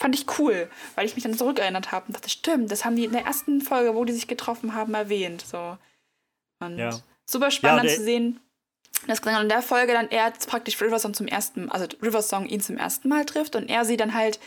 fand 0.00 0.16
ich 0.16 0.26
cool, 0.38 0.68
weil 0.96 1.06
ich 1.06 1.14
mich 1.14 1.22
dann 1.22 1.38
zurückerinnert 1.38 1.92
habe 1.92 2.06
und 2.08 2.16
dachte, 2.16 2.28
stimmt, 2.28 2.72
das 2.72 2.84
haben 2.84 2.96
die 2.96 3.04
in 3.04 3.12
der 3.12 3.24
ersten 3.24 3.60
Folge, 3.60 3.94
wo 3.94 4.04
die 4.04 4.12
sich 4.12 4.26
getroffen 4.26 4.74
haben, 4.74 4.94
erwähnt. 4.94 5.44
So. 5.46 5.78
Und 6.60 6.78
ja. 6.78 6.90
super 7.24 7.52
spannend 7.52 7.84
ja, 7.84 7.96
zu 7.96 8.02
sehen, 8.02 8.40
dass 9.06 9.22
genau 9.22 9.40
in 9.40 9.48
der 9.48 9.62
Folge 9.62 9.92
dann 9.92 10.10
er 10.10 10.32
praktisch 10.46 10.80
Riversong 10.80 11.14
zum 11.14 11.26
ersten, 11.26 11.70
also 11.70 11.86
Riversong 12.02 12.46
ihn 12.46 12.60
zum 12.60 12.76
ersten 12.76 13.08
Mal 13.08 13.24
trifft 13.24 13.56
und 13.56 13.68
er 13.68 13.84
sie 13.84 13.96
dann 13.96 14.14
halt 14.14 14.40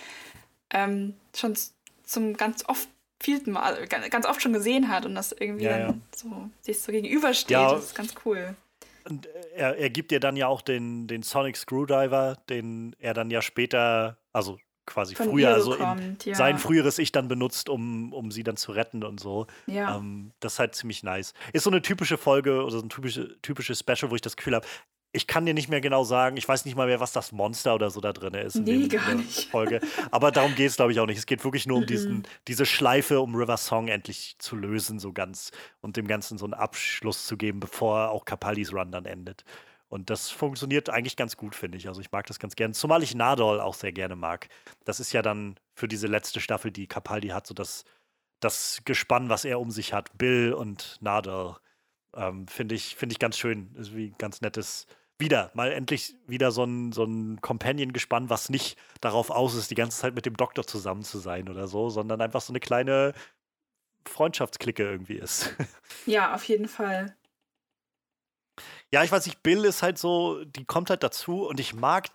ähm, 0.72 1.16
schon 1.36 1.56
zum 2.04 2.36
ganz 2.36 2.64
oft 2.68 2.88
viel 3.20 3.42
Mal, 3.50 3.88
ganz 3.88 4.26
oft 4.26 4.42
schon 4.42 4.54
gesehen 4.54 4.90
hat 4.90 5.06
und 5.06 5.16
das 5.16 5.32
irgendwie 5.32 5.66
ja, 5.66 5.78
dann 5.78 5.90
ja. 5.90 5.96
so 6.16 6.50
sich 6.62 6.80
so 6.82 6.92
gegenübersteht. 6.92 7.52
Ja, 7.52 7.74
das 7.74 7.86
ist 7.86 7.96
ganz 7.96 8.14
cool. 8.26 8.56
Und 9.10 9.28
er, 9.56 9.78
er 9.78 9.90
gibt 9.90 10.12
dir 10.12 10.20
dann 10.20 10.36
ja 10.36 10.48
auch 10.48 10.62
den, 10.62 11.08
den 11.08 11.24
Sonic 11.24 11.56
Screwdriver, 11.56 12.38
den 12.50 12.96
er 13.00 13.14
dann 13.14 13.32
ja 13.32 13.42
später, 13.42 14.18
also 14.34 14.60
quasi 14.88 15.14
Von 15.14 15.30
früher, 15.30 15.54
also 15.54 15.76
kommt, 15.76 16.26
ja. 16.26 16.34
sein 16.34 16.58
früheres 16.58 16.98
Ich 16.98 17.12
dann 17.12 17.28
benutzt, 17.28 17.70
um, 17.70 18.12
um 18.14 18.32
sie 18.32 18.44
dann 18.44 18.58
zu 18.58 18.72
retten 18.72 19.04
und 19.04 19.20
so. 19.20 19.46
Ja. 19.68 19.98
Ähm, 19.98 20.32
das 20.40 20.54
ist 20.54 20.60
halt 20.60 20.74
ziemlich 20.74 21.04
nice. 21.04 21.36
Ist 21.54 21.66
so 21.66 21.70
eine 21.70 21.84
typische 21.84 22.18
Folge 22.18 22.64
oder 22.64 22.72
so 22.72 22.80
ein 22.80 22.90
typische, 22.90 23.40
typisches 23.42 23.80
Special, 23.80 24.10
wo 24.10 24.16
ich 24.16 24.22
das 24.22 24.36
Gefühl 24.36 24.56
habe, 24.56 24.66
ich 25.14 25.26
kann 25.26 25.46
dir 25.46 25.54
nicht 25.54 25.70
mehr 25.70 25.82
genau 25.82 26.04
sagen, 26.04 26.38
ich 26.38 26.48
weiß 26.48 26.66
nicht 26.66 26.76
mal 26.76 26.88
mehr, 26.88 27.00
was 27.00 27.12
das 27.12 27.32
Monster 27.32 27.74
oder 27.76 27.90
so 27.90 28.02
da 28.02 28.14
drin 28.14 28.34
ist 28.34 28.56
in, 28.56 28.64
nee, 28.64 28.88
gar 28.88 29.16
nicht. 29.16 29.50
Folge. 29.50 29.80
Aber 30.12 30.32
darum 30.32 30.54
geht 30.54 30.70
es, 30.70 30.76
glaube 30.76 30.92
ich, 30.92 31.00
auch 31.00 31.06
nicht. 31.06 31.18
Es 31.18 31.26
geht 31.26 31.44
wirklich 31.44 31.66
nur 31.66 31.78
um 31.78 31.86
diesen, 31.86 32.24
diese 32.48 32.66
Schleife, 32.66 33.22
um 33.22 33.34
River 33.36 33.58
Song 33.58 33.88
endlich 33.88 34.36
zu 34.38 34.56
lösen, 34.56 35.00
so 35.00 35.14
ganz 35.14 35.52
und 35.82 35.98
dem 35.98 36.08
Ganzen 36.08 36.38
so 36.38 36.46
einen 36.46 36.54
Abschluss 36.54 37.26
zu 37.26 37.38
geben, 37.38 37.60
bevor 37.60 38.12
auch 38.12 38.26
Capaldis 38.26 38.74
Run 38.74 38.92
dann 38.92 39.06
endet. 39.06 39.44
Und 39.90 40.10
das 40.10 40.30
funktioniert 40.30 40.90
eigentlich 40.90 41.16
ganz 41.16 41.38
gut, 41.38 41.56
finde 41.56 41.78
ich. 41.78 41.88
Also 41.88 42.02
ich 42.02 42.12
mag 42.12 42.26
das 42.28 42.40
ganz 42.40 42.56
gerne. 42.56 42.74
Zumal 42.74 43.04
ich 43.04 43.16
Nadol 43.16 43.62
auch 43.62 43.74
sehr 43.74 43.94
gerne 43.94 44.16
mag. 44.16 44.50
Das 44.84 45.00
ist 45.00 45.14
ja 45.14 45.22
dann 45.22 45.58
für 45.74 45.88
diese 45.88 46.08
letzte 46.08 46.42
Staffel, 46.42 46.72
die 46.72 46.88
Capaldi 46.88 47.30
hat, 47.30 47.48
so 47.48 47.54
das, 47.54 47.86
das 48.42 48.82
Gespann, 48.84 49.30
was 49.30 49.46
er 49.46 49.60
um 49.60 49.72
sich 49.72 49.94
hat. 49.94 50.18
Bill 50.18 50.54
und 50.54 50.98
Nadol. 51.02 51.56
Ähm, 52.16 52.48
finde 52.48 52.76
ich, 52.76 52.96
find 52.96 53.12
ich 53.14 53.20
ganz 53.20 53.38
schön. 53.38 53.74
Ist 53.76 53.96
wie 53.96 54.14
ganz 54.18 54.42
nettes, 54.42 54.88
wieder, 55.20 55.52
mal 55.54 55.72
endlich 55.72 56.16
wieder 56.28 56.52
so 56.52 56.64
ein, 56.64 56.92
so 56.92 57.04
ein 57.04 57.42
Companion-Gespann, 57.42 58.30
was 58.30 58.50
nicht 58.50 58.78
darauf 59.02 59.30
aus 59.30 59.56
ist, 59.56 59.72
die 59.72 59.76
ganze 59.76 60.00
Zeit 60.00 60.16
mit 60.16 60.26
dem 60.26 60.38
Doktor 60.38 60.66
zusammen 60.66 61.04
zu 61.04 61.20
sein 61.20 61.50
oder 61.50 61.68
so, 61.68 61.90
sondern 61.90 62.22
einfach 62.22 62.42
so 62.42 62.52
eine 62.52 62.60
kleine 62.60 63.14
Freundschaftsklicke 64.06 64.84
irgendwie 64.84 65.18
ist. 65.18 65.56
Ja, 66.06 66.34
auf 66.34 66.46
jeden 66.46 66.70
Fall. 66.70 67.17
Ja, 68.94 69.04
ich 69.04 69.12
weiß 69.12 69.26
nicht, 69.26 69.44
Bill 69.44 69.66
ist 69.66 69.84
halt 69.84 69.98
so, 69.98 70.44
die 70.46 70.66
kommt 70.66 70.90
halt 70.90 71.04
dazu 71.04 71.46
und 71.46 71.60
ich 71.60 71.74
mag 71.74 72.08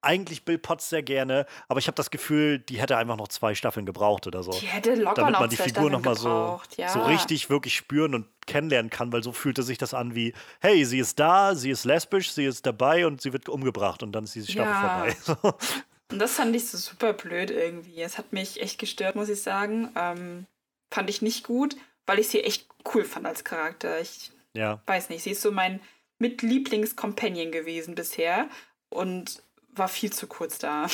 eigentlich 0.00 0.44
Bill 0.44 0.58
Potts 0.58 0.88
sehr 0.90 1.02
gerne, 1.02 1.46
aber 1.66 1.80
ich 1.80 1.86
habe 1.88 1.96
das 1.96 2.10
Gefühl, 2.10 2.58
die 2.58 2.80
hätte 2.80 2.96
einfach 2.96 3.16
noch 3.16 3.28
zwei 3.28 3.54
Staffeln 3.54 3.84
gebraucht 3.84 4.26
oder 4.26 4.42
so. 4.42 4.52
Die 4.52 4.66
hätte 4.66 4.94
locker 4.94 5.16
damit 5.16 5.32
noch 5.32 5.40
man 5.40 5.50
die 5.50 5.56
Figur 5.56 5.90
nochmal 5.90 6.14
so, 6.14 6.60
ja. 6.76 6.88
so 6.88 7.00
richtig 7.02 7.50
wirklich 7.50 7.74
spüren 7.74 8.14
und 8.14 8.26
kennenlernen 8.46 8.90
kann, 8.90 9.12
weil 9.12 9.22
so 9.22 9.32
fühlte 9.32 9.62
sich 9.62 9.76
das 9.76 9.94
an 9.94 10.14
wie, 10.14 10.34
hey, 10.60 10.84
sie 10.84 11.00
ist 11.00 11.18
da, 11.18 11.54
sie 11.54 11.70
ist 11.70 11.84
lesbisch, 11.84 12.30
sie 12.30 12.44
ist 12.44 12.64
dabei 12.64 13.06
und 13.06 13.20
sie 13.20 13.32
wird 13.32 13.48
umgebracht 13.48 14.02
und 14.02 14.12
dann 14.12 14.24
ist 14.24 14.34
diese 14.34 14.52
Staffel 14.52 14.72
Ja. 14.72 15.14
vorbei. 15.32 15.56
Und 16.10 16.20
das 16.20 16.32
fand 16.32 16.56
ich 16.56 16.66
so 16.66 16.78
super 16.78 17.12
blöd 17.12 17.50
irgendwie. 17.50 18.00
Es 18.00 18.16
hat 18.16 18.32
mich 18.32 18.62
echt 18.62 18.78
gestört, 18.78 19.14
muss 19.14 19.28
ich 19.28 19.42
sagen. 19.42 19.90
Ähm, 19.94 20.46
fand 20.90 21.10
ich 21.10 21.20
nicht 21.20 21.44
gut, 21.44 21.76
weil 22.06 22.18
ich 22.18 22.28
sie 22.28 22.42
echt 22.42 22.66
cool 22.94 23.04
fand 23.04 23.26
als 23.26 23.44
Charakter. 23.44 24.00
Ich 24.00 24.32
ja. 24.54 24.80
weiß 24.86 25.10
nicht, 25.10 25.22
sie 25.22 25.32
ist 25.32 25.42
so 25.42 25.52
mein 25.52 25.80
Mitlieblings-Companion 26.18 27.52
gewesen 27.52 27.94
bisher 27.94 28.48
und 28.88 29.42
war 29.74 29.88
viel 29.88 30.12
zu 30.12 30.26
kurz 30.26 30.58
da. 30.58 30.88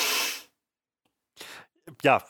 ja, 2.03 2.23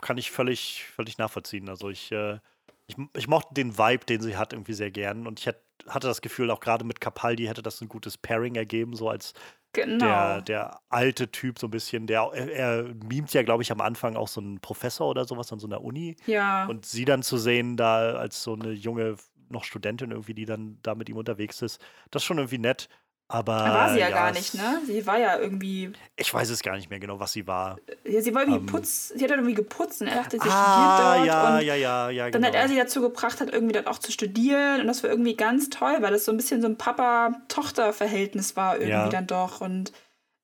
kann 0.00 0.18
ich 0.18 0.30
völlig, 0.30 0.84
völlig 0.94 1.18
nachvollziehen. 1.18 1.68
Also 1.68 1.88
ich, 1.90 2.12
äh, 2.12 2.38
ich, 2.86 2.96
ich 3.16 3.28
mochte 3.28 3.54
den 3.54 3.78
Vibe, 3.78 4.04
den 4.04 4.20
sie 4.20 4.36
hat, 4.36 4.52
irgendwie 4.52 4.74
sehr 4.74 4.90
gern. 4.90 5.26
Und 5.26 5.40
ich 5.40 5.46
hatte 5.46 6.06
das 6.06 6.20
Gefühl, 6.20 6.50
auch 6.50 6.60
gerade 6.60 6.84
mit 6.84 7.00
Capaldi 7.00 7.46
hätte 7.46 7.62
das 7.62 7.80
ein 7.80 7.88
gutes 7.88 8.16
Pairing 8.18 8.54
ergeben, 8.54 8.94
so 8.94 9.08
als 9.08 9.34
Genau. 9.72 10.06
der, 10.06 10.40
der 10.42 10.80
alte 10.88 11.30
Typ, 11.30 11.58
so 11.58 11.66
ein 11.66 11.70
bisschen. 11.70 12.06
Der, 12.06 12.30
er, 12.32 12.50
er 12.50 12.82
mimt 13.04 13.34
ja, 13.34 13.42
glaube 13.42 13.62
ich, 13.62 13.70
am 13.70 13.82
Anfang 13.82 14.16
auch 14.16 14.28
so 14.28 14.40
einen 14.40 14.58
Professor 14.60 15.06
oder 15.06 15.26
sowas 15.26 15.52
an 15.52 15.58
so 15.58 15.66
einer 15.66 15.82
Uni. 15.82 16.16
ja. 16.26 16.64
Und 16.66 16.86
sie 16.86 17.04
dann 17.04 17.22
zu 17.22 17.36
sehen, 17.36 17.76
da 17.76 18.14
als 18.14 18.42
so 18.42 18.54
eine 18.54 18.70
junge, 18.72 19.16
noch 19.50 19.64
Studentin 19.64 20.10
irgendwie, 20.10 20.34
die 20.34 20.44
dann 20.46 20.78
da 20.82 20.94
mit 20.94 21.08
ihm 21.08 21.16
unterwegs 21.16 21.62
ist, 21.62 21.80
das 22.10 22.22
ist 22.22 22.26
schon 22.26 22.38
irgendwie 22.38 22.58
nett. 22.58 22.88
Aber 23.28 23.54
war 23.54 23.92
sie 23.92 23.98
ja, 23.98 24.10
gar 24.10 24.30
es- 24.30 24.36
nicht, 24.36 24.54
ne? 24.54 24.80
Sie 24.86 25.04
war 25.04 25.18
ja 25.18 25.36
irgendwie. 25.36 25.92
Ich 26.14 26.32
weiß 26.32 26.48
es 26.50 26.62
gar 26.62 26.76
nicht 26.76 26.90
mehr 26.90 27.00
genau, 27.00 27.18
was 27.18 27.32
sie 27.32 27.44
war. 27.48 27.76
Ja, 28.04 28.20
sie 28.20 28.32
war 28.32 28.42
irgendwie 28.42 28.60
Ähm. 28.60 28.66
putz. 28.66 29.08
Sie 29.08 29.14
hat 29.24 29.30
halt 29.30 29.40
irgendwie 29.40 29.54
geputzt 29.54 30.00
und 30.00 30.06
er 30.06 30.14
dachte, 30.14 30.38
sie 30.40 30.48
ah, 30.48 31.14
studiert 31.16 31.18
dort. 31.18 31.26
ja, 31.26 31.56
und 31.56 31.64
ja, 31.64 31.74
ja, 31.74 32.10
ja, 32.10 32.30
Dann 32.30 32.42
genau. 32.42 32.46
hat 32.46 32.54
er 32.54 32.68
sie 32.68 32.76
dazu 32.76 33.00
gebracht, 33.00 33.40
hat 33.40 33.50
irgendwie 33.52 33.72
dann 33.72 33.88
auch 33.88 33.98
zu 33.98 34.12
studieren 34.12 34.80
und 34.80 34.86
das 34.86 35.02
war 35.02 35.10
irgendwie 35.10 35.34
ganz 35.34 35.70
toll, 35.70 35.96
weil 36.02 36.12
das 36.12 36.24
so 36.24 36.30
ein 36.30 36.36
bisschen 36.36 36.62
so 36.62 36.68
ein 36.68 36.78
Papa-Tochter-Verhältnis 36.78 38.54
war 38.54 38.74
irgendwie 38.74 38.90
Ja. 38.90 39.08
dann 39.08 39.26
doch 39.26 39.60
und 39.60 39.92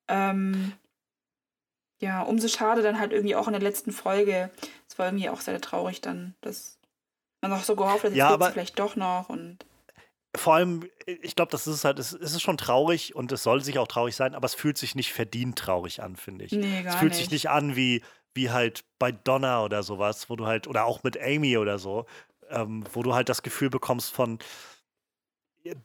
ähm, 0.08 0.72
ja, 2.00 2.22
umso 2.22 2.48
schade 2.48 2.82
dann 2.82 2.98
halt 2.98 3.12
irgendwie 3.12 3.36
auch 3.36 3.46
in 3.46 3.52
der 3.52 3.62
letzten 3.62 3.92
Folge. 3.92 4.50
Es 4.88 4.98
war 4.98 5.06
irgendwie 5.06 5.28
auch 5.30 5.40
sehr 5.40 5.60
traurig 5.60 6.00
dann, 6.00 6.34
dass 6.40 6.78
man 7.42 7.50
noch 7.50 7.64
so 7.64 7.76
gehofft 7.76 8.04
jetzt 8.04 8.14
Ja, 8.16 8.28
geht's 8.28 8.34
aber- 8.34 8.52
vielleicht 8.52 8.78
doch 8.78 8.96
noch 8.96 9.28
und 9.28 9.58
Vor 10.34 10.54
allem, 10.54 10.88
ich 11.04 11.34
glaube, 11.36 11.50
das 11.50 11.66
ist 11.66 11.84
halt, 11.84 11.98
es 11.98 12.14
es 12.14 12.32
ist 12.32 12.40
schon 12.40 12.56
traurig 12.56 13.14
und 13.14 13.30
es 13.32 13.42
soll 13.42 13.62
sich 13.62 13.78
auch 13.78 13.86
traurig 13.88 14.16
sein, 14.16 14.34
aber 14.34 14.46
es 14.46 14.54
fühlt 14.54 14.78
sich 14.78 14.94
nicht 14.94 15.12
verdient 15.12 15.58
traurig 15.58 16.02
an, 16.02 16.16
finde 16.16 16.46
ich. 16.46 16.52
nee, 16.52 16.78
Es 16.78 16.84
gar 16.86 16.98
fühlt 16.98 17.10
nicht. 17.12 17.18
sich 17.18 17.30
nicht 17.30 17.50
an 17.50 17.76
wie, 17.76 18.02
wie 18.34 18.48
halt 18.50 18.84
bei 18.98 19.12
Donna 19.12 19.62
oder 19.62 19.82
sowas, 19.82 20.30
wo 20.30 20.36
du 20.36 20.46
halt, 20.46 20.66
oder 20.66 20.86
auch 20.86 21.02
mit 21.02 21.20
Amy 21.20 21.58
oder 21.58 21.78
so, 21.78 22.06
ähm, 22.48 22.84
wo 22.94 23.02
du 23.02 23.12
halt 23.14 23.28
das 23.28 23.42
Gefühl 23.42 23.68
bekommst 23.68 24.10
von 24.12 24.38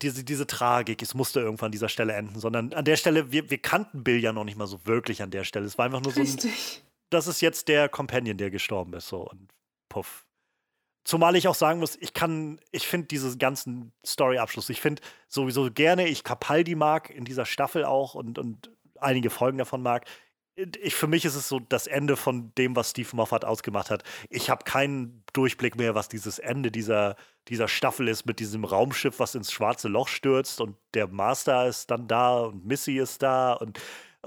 diese, 0.02 0.24
diese 0.24 0.46
Tragik, 0.46 1.02
es 1.02 1.12
musste 1.14 1.40
irgendwann 1.40 1.66
an 1.66 1.72
dieser 1.72 1.88
Stelle 1.90 2.14
enden, 2.14 2.40
sondern 2.40 2.72
an 2.72 2.84
der 2.86 2.96
Stelle, 2.96 3.30
wir, 3.30 3.48
wir 3.50 3.58
kannten 3.58 4.02
Bill 4.02 4.18
ja 4.18 4.32
noch 4.32 4.44
nicht 4.44 4.56
mal 4.56 4.66
so 4.66 4.84
wirklich 4.86 5.22
an 5.22 5.30
der 5.30 5.44
Stelle. 5.44 5.66
Es 5.66 5.76
war 5.78 5.84
einfach 5.84 6.00
nur 6.00 6.12
so 6.12 6.20
ein, 6.20 6.26
Richtig. 6.26 6.82
das 7.10 7.26
ist 7.26 7.42
jetzt 7.42 7.68
der 7.68 7.88
Companion, 7.90 8.38
der 8.38 8.50
gestorben 8.50 8.94
ist, 8.94 9.08
so 9.08 9.28
und 9.28 9.48
puff. 9.88 10.24
Zumal 11.08 11.36
ich 11.36 11.48
auch 11.48 11.54
sagen 11.54 11.80
muss, 11.80 11.96
ich 11.96 12.12
kann, 12.12 12.60
ich 12.70 12.86
finde 12.86 13.06
diesen 13.06 13.38
ganzen 13.38 13.92
Story-Abschluss, 14.04 14.68
ich 14.68 14.82
finde 14.82 15.00
sowieso 15.26 15.70
gerne, 15.70 16.06
ich 16.06 16.22
Capaldi 16.22 16.74
mag 16.74 17.08
in 17.08 17.24
dieser 17.24 17.46
Staffel 17.46 17.86
auch 17.86 18.14
und, 18.14 18.38
und 18.38 18.70
einige 19.00 19.30
Folgen 19.30 19.56
davon 19.56 19.82
mag. 19.82 20.04
Ich, 20.54 20.94
für 20.94 21.06
mich 21.06 21.24
ist 21.24 21.34
es 21.34 21.48
so 21.48 21.60
das 21.60 21.86
Ende 21.86 22.18
von 22.18 22.52
dem, 22.58 22.76
was 22.76 22.90
Steve 22.90 23.08
Moffat 23.16 23.46
ausgemacht 23.46 23.88
hat. 23.88 24.02
Ich 24.28 24.50
habe 24.50 24.64
keinen 24.64 25.24
Durchblick 25.32 25.76
mehr, 25.76 25.94
was 25.94 26.10
dieses 26.10 26.38
Ende 26.38 26.70
dieser, 26.70 27.16
dieser 27.48 27.68
Staffel 27.68 28.06
ist 28.06 28.26
mit 28.26 28.38
diesem 28.38 28.66
Raumschiff, 28.66 29.18
was 29.18 29.34
ins 29.34 29.50
schwarze 29.50 29.88
Loch 29.88 30.08
stürzt 30.08 30.60
und 30.60 30.76
der 30.92 31.06
Master 31.06 31.66
ist 31.68 31.90
dann 31.90 32.06
da 32.06 32.40
und 32.40 32.66
Missy 32.66 32.98
ist 32.98 33.22
da 33.22 33.54
und 33.54 33.80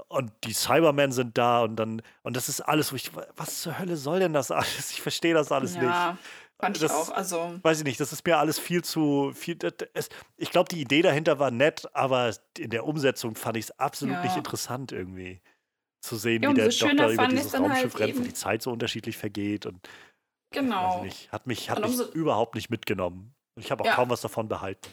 und 0.08 0.32
die 0.44 0.54
Cybermen 0.54 1.12
sind 1.12 1.36
da 1.36 1.62
und 1.62 1.76
dann, 1.76 2.02
und 2.22 2.34
das 2.34 2.48
ist 2.48 2.62
alles, 2.62 2.92
wo 2.92 2.96
ich, 2.96 3.10
was 3.36 3.60
zur 3.60 3.78
Hölle 3.78 3.96
soll 3.96 4.20
denn 4.20 4.32
das 4.32 4.50
alles? 4.50 4.90
Ich 4.90 5.02
verstehe 5.02 5.34
das 5.34 5.52
alles 5.52 5.74
nicht. 5.74 5.84
Fand 6.62 6.76
ich 6.76 6.82
Das- 6.82 6.92
auch. 6.92 7.10
Also, 7.10 7.58
Weiß 7.62 7.78
ich 7.78 7.84
nicht, 7.84 7.98
das 8.00 8.12
ist 8.12 8.24
mir 8.26 8.38
alles 8.38 8.58
viel 8.58 8.82
zu, 8.84 9.32
viel, 9.34 9.58
es, 9.94 10.08
ich 10.36 10.50
glaube, 10.50 10.68
die 10.70 10.80
Idee 10.80 11.02
dahinter 11.02 11.38
war 11.38 11.50
nett, 11.50 11.88
aber 11.94 12.34
in 12.58 12.70
der 12.70 12.86
Umsetzung 12.86 13.34
fand 13.34 13.56
ich 13.56 13.64
es 13.66 13.78
absolut 13.78 14.14
Ja. 14.14 14.22
nicht 14.22 14.36
interessant 14.36 14.92
irgendwie. 14.92 15.40
Zu 16.00 16.16
sehen, 16.16 16.42
Ja, 16.42 16.50
wie 16.50 16.54
der 16.54 16.70
schöner 16.70 17.06
Doktor 17.08 17.12
über 17.12 17.26
dieses 17.28 17.52
halt 17.52 17.62
Raumschiff 17.62 17.98
rennt, 17.98 18.14
wo 18.14 18.18
eben- 18.20 18.24
die 18.28 18.34
Zeit 18.34 18.62
so 18.62 18.70
unterschiedlich 18.72 19.16
vergeht 19.16 19.66
und 19.66 19.88
genau. 20.52 20.98
ich 20.98 21.02
nicht, 21.04 21.32
hat 21.32 21.46
mich, 21.46 21.70
hat 21.70 21.78
Und 21.78 21.84
mich 21.90 21.98
umso- 22.00 22.12
überhaupt 22.12 22.54
nicht 22.54 22.70
mitgenommen. 22.70 23.34
Und 23.56 23.64
ich 23.64 23.70
habe 23.70 23.82
auch 23.82 23.86
Ja. 23.88 23.94
kaum 23.94 24.10
was 24.10 24.20
davon 24.20 24.48
behalten. 24.48 24.88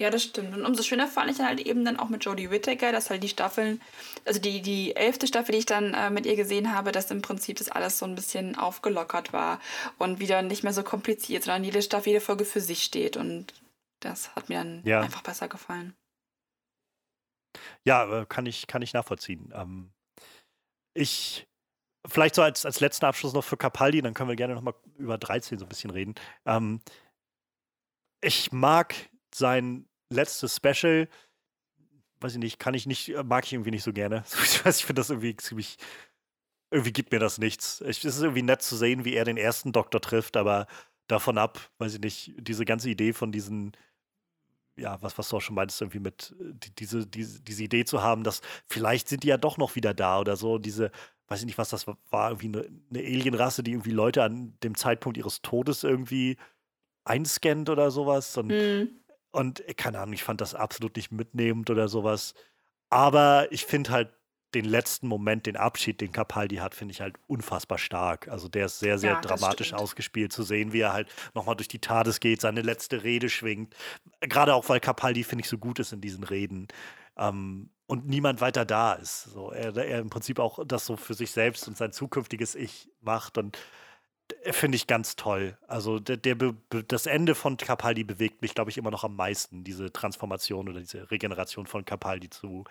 Ja, 0.00 0.08
das 0.08 0.22
stimmt. 0.22 0.56
Und 0.56 0.64
umso 0.64 0.82
schöner 0.82 1.06
fand 1.06 1.30
ich 1.30 1.36
dann 1.36 1.46
halt 1.46 1.60
eben 1.60 1.84
dann 1.84 1.98
auch 1.98 2.08
mit 2.08 2.24
Jodie 2.24 2.50
Whittaker, 2.50 2.90
dass 2.90 3.10
halt 3.10 3.22
die 3.22 3.28
Staffeln, 3.28 3.82
also 4.24 4.40
die, 4.40 4.62
die 4.62 4.96
elfte 4.96 5.26
Staffel, 5.26 5.52
die 5.52 5.58
ich 5.58 5.66
dann 5.66 5.92
äh, 5.92 6.08
mit 6.08 6.24
ihr 6.24 6.36
gesehen 6.36 6.74
habe, 6.74 6.90
dass 6.90 7.10
im 7.10 7.20
Prinzip 7.20 7.58
das 7.58 7.68
alles 7.68 7.98
so 7.98 8.06
ein 8.06 8.14
bisschen 8.14 8.56
aufgelockert 8.56 9.34
war 9.34 9.60
und 9.98 10.18
wieder 10.18 10.40
nicht 10.40 10.62
mehr 10.62 10.72
so 10.72 10.82
kompliziert, 10.82 11.44
sondern 11.44 11.64
jede 11.64 11.82
Staffel, 11.82 12.08
jede 12.14 12.22
Folge 12.22 12.46
für 12.46 12.62
sich 12.62 12.82
steht. 12.82 13.18
Und 13.18 13.52
das 14.00 14.34
hat 14.34 14.48
mir 14.48 14.56
dann 14.60 14.82
Ja. 14.86 15.02
einfach 15.02 15.20
besser 15.20 15.48
gefallen. 15.48 15.94
Ja, 17.84 18.22
äh, 18.22 18.26
kann 18.26 18.46
ich, 18.46 18.66
kann 18.66 18.80
ich 18.80 18.94
nachvollziehen. 18.94 19.52
Ähm, 19.54 19.92
ich, 20.94 21.46
vielleicht 22.06 22.36
so 22.36 22.42
als, 22.42 22.64
als 22.64 22.80
letzten 22.80 23.04
Abschluss 23.04 23.34
noch 23.34 23.44
für 23.44 23.58
Capaldi, 23.58 24.00
dann 24.00 24.14
können 24.14 24.30
wir 24.30 24.36
gerne 24.36 24.54
nochmal 24.54 24.76
über 24.96 25.18
13 25.18 25.58
so 25.58 25.66
ein 25.66 25.68
bisschen 25.68 25.90
reden. 25.90 26.14
Ähm, 26.46 26.80
ich 28.22 28.50
mag 28.50 28.94
sein 29.34 29.86
letztes 30.10 30.56
Special, 30.56 31.08
weiß 32.20 32.32
ich 32.32 32.38
nicht, 32.38 32.58
kann 32.58 32.74
ich 32.74 32.86
nicht, 32.86 33.10
äh, 33.10 33.22
mag 33.24 33.44
ich 33.46 33.52
irgendwie 33.52 33.70
nicht 33.70 33.84
so 33.84 33.92
gerne. 33.92 34.24
Ich 34.44 34.64
weiß, 34.64 34.78
ich 34.78 34.84
finde 34.84 35.00
das 35.00 35.10
irgendwie 35.10 35.36
ziemlich, 35.36 35.76
irgendwie 36.70 36.92
gibt 36.92 37.12
mir 37.12 37.18
das 37.18 37.38
nichts. 37.38 37.80
Ich, 37.82 38.04
es 38.04 38.16
ist 38.16 38.22
irgendwie 38.22 38.42
nett 38.42 38.62
zu 38.62 38.76
sehen, 38.76 39.04
wie 39.04 39.14
er 39.14 39.24
den 39.24 39.36
ersten 39.36 39.72
Doktor 39.72 40.00
trifft, 40.00 40.36
aber 40.36 40.66
davon 41.08 41.38
ab, 41.38 41.58
weiß 41.78 41.94
ich 41.94 42.00
nicht, 42.00 42.32
diese 42.38 42.64
ganze 42.64 42.90
Idee 42.90 43.12
von 43.12 43.32
diesen 43.32 43.72
ja, 44.80 45.00
was, 45.02 45.18
was 45.18 45.28
du 45.28 45.36
auch 45.36 45.40
schon 45.40 45.54
meintest, 45.54 45.82
irgendwie 45.82 46.00
mit 46.00 46.34
äh, 46.40 46.52
die, 46.54 46.74
diese, 46.74 47.06
diese, 47.06 47.40
diese 47.42 47.64
Idee 47.64 47.84
zu 47.84 48.02
haben, 48.02 48.24
dass 48.24 48.40
vielleicht 48.66 49.08
sind 49.08 49.22
die 49.22 49.28
ja 49.28 49.36
doch 49.36 49.58
noch 49.58 49.76
wieder 49.76 49.94
da 49.94 50.18
oder 50.18 50.36
so. 50.36 50.58
Diese, 50.58 50.90
weiß 51.28 51.40
ich 51.40 51.46
nicht, 51.46 51.58
was 51.58 51.68
das 51.70 51.86
war, 51.86 52.30
irgendwie 52.30 52.58
eine, 52.58 52.98
Alienrasse, 52.98 53.62
die 53.62 53.72
irgendwie 53.72 53.92
Leute 53.92 54.22
an 54.22 54.54
dem 54.62 54.74
Zeitpunkt 54.74 55.18
ihres 55.18 55.42
Todes 55.42 55.84
irgendwie 55.84 56.36
einscannt 57.04 57.68
oder 57.68 57.90
sowas. 57.90 58.36
Und, 58.36 58.50
Hm. 58.50 58.99
Und 59.32 59.66
äh, 59.68 59.74
keine 59.74 59.98
Ahnung, 60.00 60.14
ich 60.14 60.24
fand 60.24 60.40
das 60.40 60.54
absolut 60.54 60.96
nicht 60.96 61.12
mitnehmend 61.12 61.70
oder 61.70 61.88
sowas. 61.88 62.34
Aber 62.90 63.48
ich 63.52 63.66
finde 63.66 63.90
halt 63.90 64.10
den 64.54 64.64
letzten 64.64 65.06
Moment, 65.08 65.46
den 65.46 65.56
Abschied, 65.56 66.00
den 66.00 66.10
Capaldi 66.12 66.56
hat, 66.56 66.74
finde 66.74 66.92
ich 66.92 67.00
halt 67.00 67.16
unfassbar 67.28 67.78
stark. 67.78 68.28
Also 68.28 68.48
der 68.48 68.66
ist 68.66 68.80
sehr, 68.80 68.98
sehr 68.98 69.14
Ja, 69.14 69.20
dramatisch 69.20 69.72
stimmt. 69.72 69.74
ausgespielt 69.74 70.32
zu 70.32 70.42
sehen, 70.42 70.72
wie 70.72 70.80
er 70.80 70.92
halt 70.92 71.08
nochmal 71.34 71.54
durch 71.56 71.68
die 71.68 71.78
TARDIS 71.80 72.18
geht, 72.20 72.40
seine 72.40 72.62
letzte 72.62 73.04
Rede 73.04 73.28
schwingt. 73.28 73.74
Gerade 74.20 74.54
auch, 74.54 74.68
weil 74.68 74.80
Capaldi, 74.80 75.22
finde 75.24 75.44
ich, 75.44 75.48
so 75.48 75.58
gut 75.58 75.78
ist 75.78 75.92
in 75.92 76.00
diesen 76.00 76.24
Reden. 76.24 76.66
Ähm, 77.16 77.70
und 77.86 78.06
niemand 78.08 78.40
weiter 78.40 78.64
da 78.64 78.94
ist. 78.94 79.24
So, 79.24 79.50
er, 79.52 79.76
er 79.76 79.98
im 80.00 80.10
Prinzip 80.10 80.38
auch 80.40 80.60
das 80.66 80.86
so 80.86 80.96
für 80.96 81.14
sich 81.14 81.30
selbst 81.32 81.66
und 81.68 81.76
sein 81.76 81.92
zukünftiges 81.92 82.54
Ich 82.56 82.90
macht. 83.00 83.38
Und 83.38 83.58
finde 84.50 84.76
ich 84.76 84.86
ganz 84.86 85.16
toll. 85.16 85.56
Also 85.66 85.98
der, 85.98 86.16
der 86.16 86.36
das 86.88 87.06
Ende 87.06 87.34
von 87.34 87.56
Capaldi 87.56 88.04
bewegt 88.04 88.42
mich, 88.42 88.54
glaube 88.54 88.70
ich, 88.70 88.78
immer 88.78 88.90
noch 88.90 89.04
am 89.04 89.16
meisten, 89.16 89.64
diese 89.64 89.92
Transformation 89.92 90.68
oder 90.68 90.80
diese 90.80 91.10
Regeneration 91.10 91.66
von 91.66 91.84
Capaldi 91.84 92.30
zu, 92.30 92.64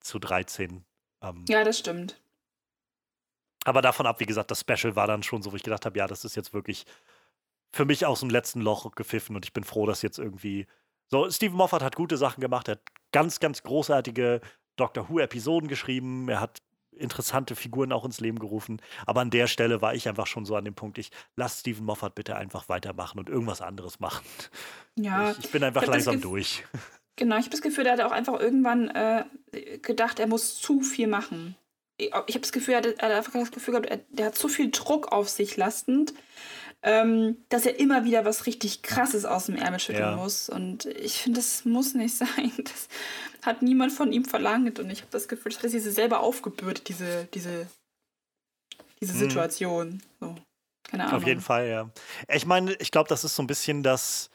zu 0.00 0.18
13. 0.18 0.84
Ähm, 1.22 1.44
Ja, 1.48 1.64
das 1.64 1.78
stimmt. 1.78 2.20
aber 3.64 3.82
davon 3.82 4.06
ab, 4.06 4.20
wie 4.20 4.26
gesagt, 4.26 4.50
das 4.50 4.60
Special 4.60 4.96
war 4.96 5.06
dann 5.06 5.22
schon 5.22 5.42
so, 5.42 5.52
wo 5.52 5.56
ich 5.56 5.62
gedacht 5.62 5.86
habe, 5.86 5.98
ja, 5.98 6.06
das 6.06 6.24
ist 6.24 6.36
jetzt 6.36 6.52
wirklich 6.52 6.84
für 7.72 7.84
mich 7.84 8.06
aus 8.06 8.20
dem 8.20 8.30
letzten 8.30 8.60
Loch 8.60 8.94
gepfiffen 8.94 9.34
und 9.36 9.44
ich 9.44 9.52
bin 9.52 9.64
froh, 9.64 9.86
dass 9.86 10.02
jetzt 10.02 10.18
irgendwie. 10.18 10.66
So, 11.08 11.30
Stephen 11.30 11.56
Moffat 11.56 11.82
hat 11.82 11.96
gute 11.96 12.16
Sachen 12.16 12.40
gemacht, 12.40 12.68
er 12.68 12.72
hat 12.72 12.82
ganz, 13.12 13.38
ganz 13.40 13.62
großartige 13.62 14.40
Doctor 14.76 15.08
Who-Episoden 15.08 15.68
geschrieben, 15.68 16.28
er 16.28 16.40
hat 16.40 16.62
interessante 16.98 17.56
Figuren 17.56 17.92
auch 17.92 18.04
ins 18.04 18.20
Leben 18.20 18.38
gerufen. 18.38 18.80
Aber 19.06 19.20
an 19.20 19.30
der 19.30 19.46
Stelle 19.46 19.82
war 19.82 19.94
ich 19.94 20.08
einfach 20.08 20.26
schon 20.26 20.44
so 20.44 20.56
an 20.56 20.64
dem 20.64 20.74
Punkt, 20.74 20.98
ich 20.98 21.10
lass 21.36 21.60
Stephen 21.60 21.84
Moffat 21.84 22.14
bitte 22.14 22.36
einfach 22.36 22.68
weitermachen 22.68 23.18
und 23.18 23.28
irgendwas 23.28 23.60
anderes 23.60 24.00
machen. 24.00 24.24
Ja, 24.96 25.32
Ich, 25.32 25.44
ich 25.46 25.50
bin 25.50 25.62
einfach 25.64 25.82
ich 25.82 25.88
langsam 25.88 26.20
durch. 26.20 26.64
Genau, 27.16 27.36
ich 27.36 27.42
habe 27.42 27.50
das 27.50 27.62
Gefühl, 27.62 27.86
er 27.86 27.92
hat 27.92 28.00
auch 28.00 28.12
einfach 28.12 28.40
irgendwann 28.40 28.88
äh, 28.88 29.24
gedacht, 29.78 30.18
er 30.18 30.26
muss 30.26 30.60
zu 30.60 30.80
viel 30.80 31.06
machen. 31.06 31.56
Ich, 31.96 32.06
ich 32.06 32.12
habe 32.12 32.40
das 32.40 32.50
Gefühl, 32.50 32.74
er 32.74 32.78
hat, 32.78 32.86
er 32.86 33.08
hat 33.08 33.12
einfach 33.12 33.32
das 33.34 33.52
Gefühl 33.52 33.74
gehabt, 33.74 33.88
er, 33.88 33.98
der 34.08 34.26
hat 34.26 34.34
zu 34.34 34.48
viel 34.48 34.70
Druck 34.72 35.12
auf 35.12 35.28
sich 35.28 35.56
lastend, 35.56 36.12
ähm, 36.86 37.38
dass 37.48 37.64
er 37.64 37.80
immer 37.80 38.04
wieder 38.04 38.26
was 38.26 38.44
richtig 38.44 38.82
Krasses 38.82 39.24
aus 39.24 39.46
dem 39.46 39.56
Ärmel 39.56 39.80
schütteln 39.80 40.10
ja. 40.10 40.16
muss. 40.16 40.50
Und 40.50 40.84
ich 40.84 41.14
finde, 41.18 41.40
das 41.40 41.64
muss 41.64 41.94
nicht 41.94 42.14
sein. 42.16 42.52
Das 42.58 42.88
hat 43.42 43.62
niemand 43.62 43.90
von 43.92 44.12
ihm 44.12 44.26
verlangt. 44.26 44.78
Und 44.78 44.90
ich 44.90 45.00
habe 45.00 45.10
das 45.10 45.26
Gefühl, 45.26 45.52
dass 45.52 45.64
er 45.64 45.70
sich 45.70 45.82
selber 45.82 46.20
aufgebürdet, 46.20 46.88
diese, 46.88 47.26
diese, 47.32 47.68
diese 49.00 49.14
mhm. 49.14 49.18
Situation. 49.18 49.88
Mhm. 49.88 50.00
So. 50.20 50.34
Keine 50.82 51.06
Ahnung. 51.06 51.16
Auf 51.16 51.26
jeden 51.26 51.40
Fall, 51.40 51.68
ja. 51.68 51.90
Ich 52.28 52.44
meine, 52.44 52.74
ich 52.74 52.90
glaube, 52.90 53.08
das 53.08 53.24
ist 53.24 53.34
so 53.34 53.42
ein 53.42 53.46
bisschen 53.46 53.82
das. 53.82 54.30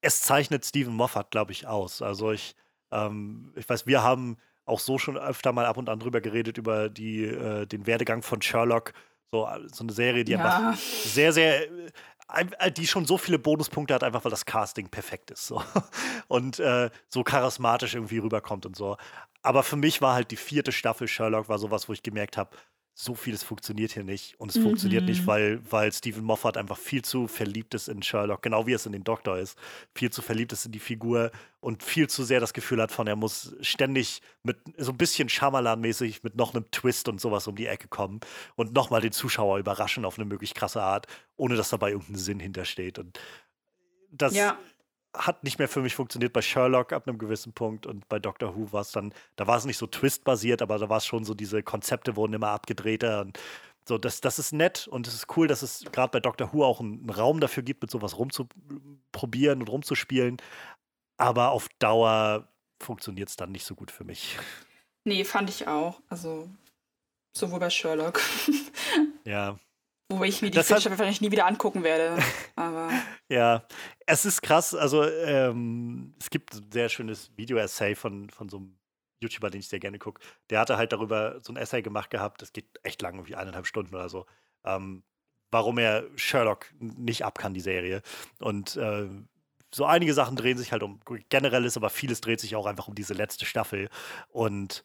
Es 0.00 0.22
zeichnet 0.22 0.64
Stephen 0.64 0.94
Moffat, 0.94 1.32
glaube 1.32 1.50
ich, 1.50 1.66
aus. 1.66 2.02
Also 2.02 2.30
ich, 2.30 2.54
ähm, 2.92 3.52
ich 3.56 3.68
weiß, 3.68 3.86
wir 3.86 4.04
haben 4.04 4.36
auch 4.64 4.78
so 4.78 4.96
schon 4.96 5.18
öfter 5.18 5.52
mal 5.52 5.66
ab 5.66 5.76
und 5.76 5.88
an 5.88 5.98
drüber 5.98 6.20
geredet, 6.20 6.56
über 6.56 6.88
die, 6.88 7.24
äh, 7.24 7.66
den 7.66 7.86
Werdegang 7.86 8.22
von 8.22 8.40
Sherlock. 8.40 8.92
So, 9.32 9.48
so 9.72 9.84
eine 9.84 9.92
Serie, 9.92 10.24
die 10.24 10.32
ja. 10.32 10.44
einfach 10.44 10.78
sehr, 10.78 11.32
sehr 11.32 11.66
äh, 12.58 12.70
die 12.70 12.86
schon 12.86 13.06
so 13.06 13.16
viele 13.16 13.38
Bonuspunkte 13.38 13.94
hat, 13.94 14.04
einfach 14.04 14.24
weil 14.24 14.30
das 14.30 14.44
Casting 14.44 14.88
perfekt 14.88 15.30
ist. 15.30 15.46
So. 15.46 15.62
Und 16.28 16.58
äh, 16.60 16.90
so 17.08 17.22
charismatisch 17.22 17.94
irgendwie 17.94 18.18
rüberkommt 18.18 18.66
und 18.66 18.76
so. 18.76 18.96
Aber 19.42 19.62
für 19.62 19.76
mich 19.76 20.00
war 20.00 20.14
halt 20.14 20.30
die 20.30 20.36
vierte 20.36 20.70
Staffel 20.70 21.08
Sherlock 21.08 21.48
war 21.48 21.58
sowas, 21.58 21.88
wo 21.88 21.92
ich 21.92 22.02
gemerkt 22.02 22.36
habe, 22.36 22.50
so 22.94 23.14
vieles 23.14 23.42
funktioniert 23.42 23.92
hier 23.92 24.04
nicht. 24.04 24.38
Und 24.38 24.50
es 24.50 24.56
mhm. 24.56 24.64
funktioniert 24.64 25.04
nicht, 25.04 25.22
mhm. 25.22 25.26
weil, 25.26 25.60
weil 25.70 25.92
Stephen 25.92 26.24
Moffat 26.24 26.56
einfach 26.56 26.76
viel 26.76 27.02
zu 27.02 27.26
verliebt 27.26 27.74
ist 27.74 27.88
in 27.88 28.02
Sherlock, 28.02 28.42
genau 28.42 28.66
wie 28.66 28.72
es 28.72 28.86
in 28.86 28.92
den 28.92 29.04
Doktor 29.04 29.38
ist. 29.38 29.58
Viel 29.94 30.10
zu 30.10 30.20
verliebt 30.20 30.52
ist 30.52 30.66
in 30.66 30.72
die 30.72 30.78
Figur 30.78 31.30
und 31.60 31.82
viel 31.82 32.08
zu 32.08 32.24
sehr 32.24 32.40
das 32.40 32.52
Gefühl 32.52 32.82
hat 32.82 32.92
von, 32.92 33.06
er 33.06 33.16
muss 33.16 33.54
ständig 33.60 34.20
mit 34.42 34.58
so 34.76 34.92
ein 34.92 34.98
bisschen 34.98 35.28
Shyamalan-mäßig 35.28 36.22
mit 36.22 36.36
noch 36.36 36.54
einem 36.54 36.70
Twist 36.70 37.08
und 37.08 37.20
sowas 37.20 37.46
um 37.46 37.56
die 37.56 37.66
Ecke 37.66 37.88
kommen 37.88 38.20
und 38.56 38.74
nochmal 38.74 39.00
den 39.00 39.12
Zuschauer 39.12 39.58
überraschen 39.58 40.04
auf 40.04 40.18
eine 40.18 40.26
möglichst 40.26 40.54
krasse 40.54 40.82
Art, 40.82 41.06
ohne 41.36 41.56
dass 41.56 41.70
dabei 41.70 41.92
irgendein 41.92 42.16
Sinn 42.16 42.40
hintersteht. 42.40 42.98
Und 42.98 43.18
das, 44.10 44.34
ja 44.34 44.58
hat 45.14 45.44
nicht 45.44 45.58
mehr 45.58 45.68
für 45.68 45.82
mich 45.82 45.94
funktioniert 45.94 46.32
bei 46.32 46.42
Sherlock 46.42 46.92
ab 46.92 47.06
einem 47.06 47.18
gewissen 47.18 47.52
Punkt 47.52 47.86
und 47.86 48.08
bei 48.08 48.18
Doctor 48.18 48.56
Who 48.56 48.72
war 48.72 48.80
es 48.80 48.92
dann, 48.92 49.12
da 49.36 49.46
war 49.46 49.58
es 49.58 49.64
nicht 49.64 49.76
so 49.76 49.86
twistbasiert, 49.86 50.62
aber 50.62 50.78
da 50.78 50.88
war 50.88 50.98
es 50.98 51.06
schon 51.06 51.24
so, 51.24 51.34
diese 51.34 51.62
Konzepte 51.62 52.16
wurden 52.16 52.32
immer 52.32 52.48
abgedrehter 52.48 53.20
und 53.20 53.38
so, 53.86 53.98
das, 53.98 54.20
das 54.20 54.38
ist 54.38 54.52
nett 54.52 54.86
und 54.86 55.08
es 55.08 55.14
ist 55.14 55.36
cool, 55.36 55.48
dass 55.48 55.62
es 55.62 55.84
gerade 55.90 56.12
bei 56.12 56.20
Doctor 56.20 56.52
Who 56.52 56.64
auch 56.64 56.80
einen 56.80 57.10
Raum 57.10 57.40
dafür 57.40 57.64
gibt, 57.64 57.82
mit 57.82 57.90
sowas 57.90 58.16
rumzuprobieren 58.16 59.60
und 59.60 59.68
rumzuspielen. 59.68 60.36
Aber 61.16 61.50
auf 61.50 61.68
Dauer 61.80 62.48
funktioniert 62.80 63.28
es 63.28 63.36
dann 63.36 63.50
nicht 63.50 63.64
so 63.64 63.74
gut 63.74 63.90
für 63.90 64.04
mich. 64.04 64.38
Nee, 65.04 65.24
fand 65.24 65.50
ich 65.50 65.66
auch. 65.66 66.00
Also 66.08 66.48
sowohl 67.36 67.58
bei 67.58 67.70
Sherlock. 67.70 68.20
ja. 69.24 69.58
Wo 70.18 70.24
ich 70.24 70.42
mir 70.42 70.50
die 70.50 70.62
Filme 70.62 70.90
wahrscheinlich 70.90 71.20
nie 71.20 71.30
wieder 71.30 71.46
angucken 71.46 71.82
werde. 71.82 72.22
Aber. 72.56 72.90
ja, 73.28 73.64
es 74.06 74.24
ist 74.24 74.42
krass. 74.42 74.74
Also, 74.74 75.04
ähm, 75.04 76.14
es 76.20 76.30
gibt 76.30 76.54
ein 76.54 76.70
sehr 76.70 76.88
schönes 76.88 77.30
Video-Essay 77.36 77.94
von, 77.94 78.30
von 78.30 78.48
so 78.48 78.58
einem 78.58 78.78
YouTuber, 79.20 79.50
den 79.50 79.60
ich 79.60 79.68
sehr 79.68 79.80
gerne 79.80 79.98
gucke. 79.98 80.20
Der 80.50 80.60
hatte 80.60 80.76
halt 80.76 80.92
darüber 80.92 81.40
so 81.42 81.52
ein 81.52 81.56
Essay 81.56 81.82
gemacht 81.82 82.10
gehabt. 82.10 82.42
Das 82.42 82.52
geht 82.52 82.66
echt 82.82 83.00
lang, 83.02 83.14
irgendwie 83.14 83.36
eineinhalb 83.36 83.66
Stunden 83.66 83.94
oder 83.94 84.08
so. 84.08 84.26
Ähm, 84.64 85.02
warum 85.50 85.78
er 85.78 86.04
Sherlock 86.16 86.72
nicht 86.78 87.24
ab 87.24 87.38
kann, 87.38 87.54
die 87.54 87.60
Serie. 87.60 88.02
Und 88.40 88.76
äh, 88.76 89.08
so 89.74 89.84
einige 89.86 90.14
Sachen 90.14 90.36
drehen 90.36 90.58
sich 90.58 90.72
halt 90.72 90.82
um 90.82 91.00
generelles, 91.28 91.76
aber 91.76 91.90
vieles 91.90 92.20
dreht 92.20 92.40
sich 92.40 92.56
auch 92.56 92.66
einfach 92.66 92.88
um 92.88 92.94
diese 92.94 93.14
letzte 93.14 93.46
Staffel. 93.46 93.88
Und 94.28 94.84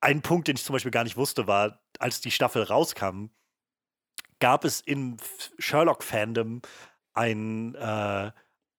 ein 0.00 0.22
Punkt, 0.22 0.48
den 0.48 0.56
ich 0.56 0.64
zum 0.64 0.74
Beispiel 0.74 0.90
gar 0.90 1.04
nicht 1.04 1.16
wusste, 1.16 1.46
war, 1.46 1.80
als 1.98 2.20
die 2.20 2.30
Staffel 2.30 2.62
rauskam, 2.62 3.26
gab 4.40 4.64
es 4.64 4.80
im 4.80 5.16
Sherlock-Fandom 5.58 6.62
ein, 7.14 7.74
äh, 7.74 8.30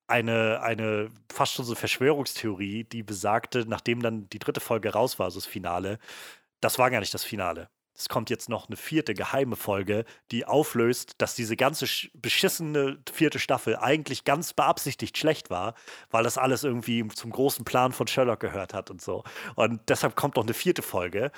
eine, 0.07 0.61
eine 0.61 1.09
fast 1.31 1.53
schon 1.53 1.65
so 1.65 1.75
Verschwörungstheorie, 1.75 2.83
die 2.83 3.03
besagte, 3.03 3.65
nachdem 3.67 4.01
dann 4.01 4.29
die 4.29 4.39
dritte 4.39 4.59
Folge 4.59 4.93
raus 4.93 5.19
war, 5.19 5.25
also 5.25 5.39
das 5.39 5.47
Finale, 5.47 5.99
das 6.61 6.79
war 6.79 6.91
gar 6.91 6.99
nicht 6.99 7.13
das 7.13 7.23
Finale. 7.23 7.69
Es 7.97 8.09
kommt 8.09 8.29
jetzt 8.29 8.49
noch 8.49 8.67
eine 8.67 8.75
vierte 8.75 9.13
geheime 9.13 9.55
Folge, 9.55 10.03
die 10.31 10.45
auflöst, 10.45 11.13
dass 11.19 11.33
diese 11.33 11.55
ganze 11.55 11.87
beschissene 12.13 13.01
vierte 13.09 13.39
Staffel 13.39 13.77
eigentlich 13.77 14.25
ganz 14.25 14.53
beabsichtigt 14.53 15.17
schlecht 15.17 15.49
war, 15.49 15.75
weil 16.09 16.23
das 16.23 16.37
alles 16.37 16.65
irgendwie 16.65 17.07
zum 17.07 17.31
großen 17.31 17.63
Plan 17.63 17.93
von 17.93 18.07
Sherlock 18.07 18.41
gehört 18.41 18.73
hat 18.73 18.91
und 18.91 19.01
so. 19.01 19.23
Und 19.55 19.81
deshalb 19.87 20.15
kommt 20.15 20.35
noch 20.35 20.43
eine 20.43 20.53
vierte 20.53 20.81
Folge, 20.81 21.31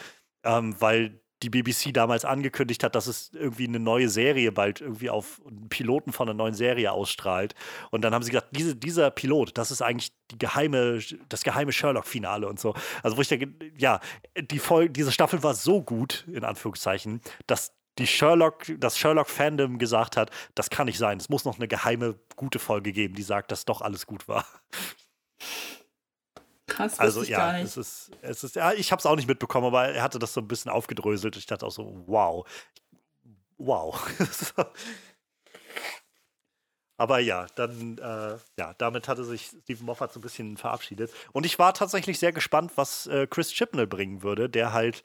ähm, 0.44 0.76
weil 0.82 1.22
die 1.43 1.49
BBC 1.49 1.93
damals 1.93 2.25
angekündigt 2.25 2.83
hat, 2.83 2.95
dass 2.95 3.07
es 3.07 3.32
irgendwie 3.33 3.67
eine 3.67 3.80
neue 3.80 4.09
Serie 4.09 4.51
bald 4.51 4.82
irgendwie 4.82 5.09
auf 5.09 5.41
Piloten 5.69 6.11
von 6.11 6.27
einer 6.27 6.38
neuen 6.38 6.56
Serie 6.56 6.91
ausstrahlt. 6.91 7.53
Und 7.91 8.01
dann 8.01 8.14
haben 8.14 8.24
sie 8.24 8.32
gesagt, 8.32 8.56
diese, 8.56 8.75
dieser 8.75 9.11
Pilot, 9.11 9.57
das 9.57 9.72
ist 9.72 9.82
eigentlich 9.82 10.11
die 10.32 10.40
geheime, 10.40 10.99
das 11.30 11.43
geheime 11.43 11.72
Sherlock-Finale 11.72 12.48
und 12.48 12.59
so. 12.59 12.74
Also 13.03 13.17
wo 13.17 13.22
ich 13.22 13.27
denke, 13.27 13.53
ja, 13.77 13.99
die 14.40 14.59
Folge, 14.59 14.91
diese 14.91 15.11
Staffel 15.11 15.43
war 15.43 15.53
so 15.53 15.82
gut, 15.82 16.25
in 16.32 16.43
Anführungszeichen, 16.43 17.22
dass 17.45 17.74
die 17.99 18.07
Sherlock, 18.07 18.66
das 18.77 18.98
Sherlock-Fandom 18.98 19.77
gesagt 19.77 20.17
hat, 20.17 20.32
das 20.56 20.69
kann 20.69 20.85
nicht 20.85 20.98
sein. 20.98 21.17
Es 21.17 21.30
muss 21.30 21.45
noch 21.45 21.57
eine 21.57 21.67
geheime, 21.67 22.16
gute 22.35 22.59
Folge 22.59 22.91
geben, 22.91 23.16
die 23.16 23.24
sagt, 23.24 23.51
dass 23.51 23.66
doch 23.66 23.82
alles 23.82 24.06
gut 24.06 24.27
war. 24.27 24.45
Krass, 26.77 26.99
also 26.99 27.23
ja, 27.23 27.57
es 27.57 27.75
ist, 27.75 28.11
es 28.22 28.43
ist, 28.43 28.56
ja, 28.56 28.72
ich 28.72 28.91
habe 28.91 28.99
es 28.99 29.07
auch 29.07 29.15
nicht 29.15 29.27
mitbekommen, 29.27 29.65
aber 29.65 29.88
er 29.88 30.03
hatte 30.03 30.19
das 30.19 30.33
so 30.33 30.41
ein 30.41 30.47
bisschen 30.47 30.69
aufgedröselt. 30.69 31.35
Ich 31.35 31.47
dachte 31.47 31.65
auch 31.65 31.72
so, 31.72 32.03
wow, 32.06 32.47
wow. 33.57 33.99
aber 36.97 37.17
ja, 37.17 37.47
dann, 37.56 37.97
äh, 37.97 38.38
ja, 38.59 38.75
damit 38.77 39.07
hatte 39.07 39.23
sich 39.23 39.53
Stephen 39.64 39.88
Moffat 39.88 40.14
so 40.14 40.19
ein 40.19 40.22
bisschen 40.22 40.56
verabschiedet. 40.56 41.11
Und 41.31 41.47
ich 41.47 41.57
war 41.57 41.73
tatsächlich 41.73 42.19
sehr 42.19 42.31
gespannt, 42.31 42.73
was 42.75 43.07
äh, 43.07 43.25
Chris 43.25 43.49
Chibnall 43.49 43.88
bringen 43.88 44.22
würde, 44.22 44.47
der 44.47 44.72
halt, 44.72 45.03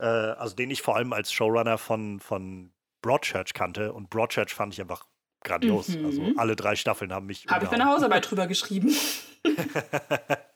äh, 0.00 0.04
also 0.04 0.54
den 0.54 0.70
ich 0.70 0.82
vor 0.82 0.94
allem 0.96 1.14
als 1.14 1.32
Showrunner 1.32 1.78
von, 1.78 2.20
von 2.20 2.70
Broadchurch 3.00 3.54
kannte. 3.54 3.94
Und 3.94 4.10
Broadchurch 4.10 4.52
fand 4.52 4.74
ich 4.74 4.80
einfach 4.82 5.06
grandios. 5.42 5.88
Mhm. 5.88 6.04
Also 6.04 6.22
alle 6.36 6.54
drei 6.54 6.76
Staffeln 6.76 7.14
haben 7.14 7.24
mich. 7.24 7.46
Habe 7.48 7.64
ich 7.64 7.70
meine 7.70 7.86
Hausarbeit 7.86 8.30
drüber 8.30 8.46
geschrieben. 8.46 8.94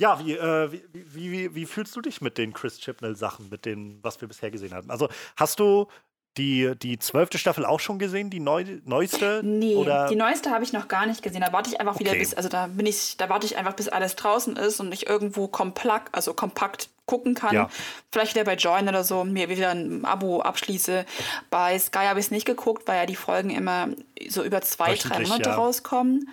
Ja, 0.00 0.24
wie, 0.24 0.34
äh, 0.34 0.70
wie, 0.92 1.32
wie, 1.32 1.54
wie, 1.54 1.66
fühlst 1.66 1.94
du 1.96 2.00
dich 2.00 2.20
mit 2.20 2.38
den 2.38 2.52
Chris 2.52 2.78
Chibnall-Sachen, 2.78 3.48
mit 3.48 3.64
dem, 3.64 3.98
was 4.02 4.20
wir 4.20 4.28
bisher 4.28 4.50
gesehen 4.50 4.72
haben? 4.72 4.90
Also 4.90 5.08
hast 5.36 5.58
du 5.58 5.88
die, 6.36 6.72
die 6.80 6.98
zwölfte 7.00 7.36
Staffel 7.36 7.64
auch 7.66 7.80
schon 7.80 7.98
gesehen, 7.98 8.30
die 8.30 8.38
neu, 8.38 8.64
neueste? 8.84 9.40
Nee, 9.44 9.74
oder? 9.74 10.06
die 10.06 10.14
neueste 10.14 10.50
habe 10.50 10.62
ich 10.62 10.72
noch 10.72 10.86
gar 10.86 11.06
nicht 11.06 11.22
gesehen. 11.22 11.40
Da 11.40 11.52
warte 11.52 11.70
ich 11.70 11.80
einfach 11.80 11.96
okay. 11.96 12.04
wieder 12.04 12.12
bis, 12.12 12.32
also 12.32 12.48
da 12.48 12.68
bin 12.68 12.86
ich, 12.86 13.16
da 13.16 13.28
warte 13.28 13.44
ich 13.46 13.56
einfach, 13.56 13.74
bis 13.74 13.88
alles 13.88 14.14
draußen 14.14 14.56
ist 14.56 14.78
und 14.78 14.92
ich 14.92 15.08
irgendwo 15.08 15.48
kompakt, 15.48 16.14
also 16.14 16.32
kompakt 16.32 16.90
gucken 17.06 17.34
kann. 17.34 17.54
Ja. 17.54 17.68
Vielleicht 18.12 18.34
wieder 18.34 18.44
bei 18.44 18.54
Join 18.54 18.88
oder 18.88 19.02
so, 19.02 19.24
mir 19.24 19.48
wieder 19.48 19.70
ein 19.70 20.04
Abo 20.04 20.40
abschließe. 20.40 21.04
Bei 21.50 21.76
Sky 21.78 22.04
habe 22.06 22.20
ich 22.20 22.26
es 22.26 22.30
nicht 22.30 22.46
geguckt, 22.46 22.86
weil 22.86 22.98
ja 22.98 23.06
die 23.06 23.16
Folgen 23.16 23.50
immer 23.50 23.88
so 24.28 24.44
über 24.44 24.60
zwei, 24.60 24.94
drei 24.94 25.20
Monate 25.20 25.50
ja. 25.50 25.56
rauskommen. 25.56 26.28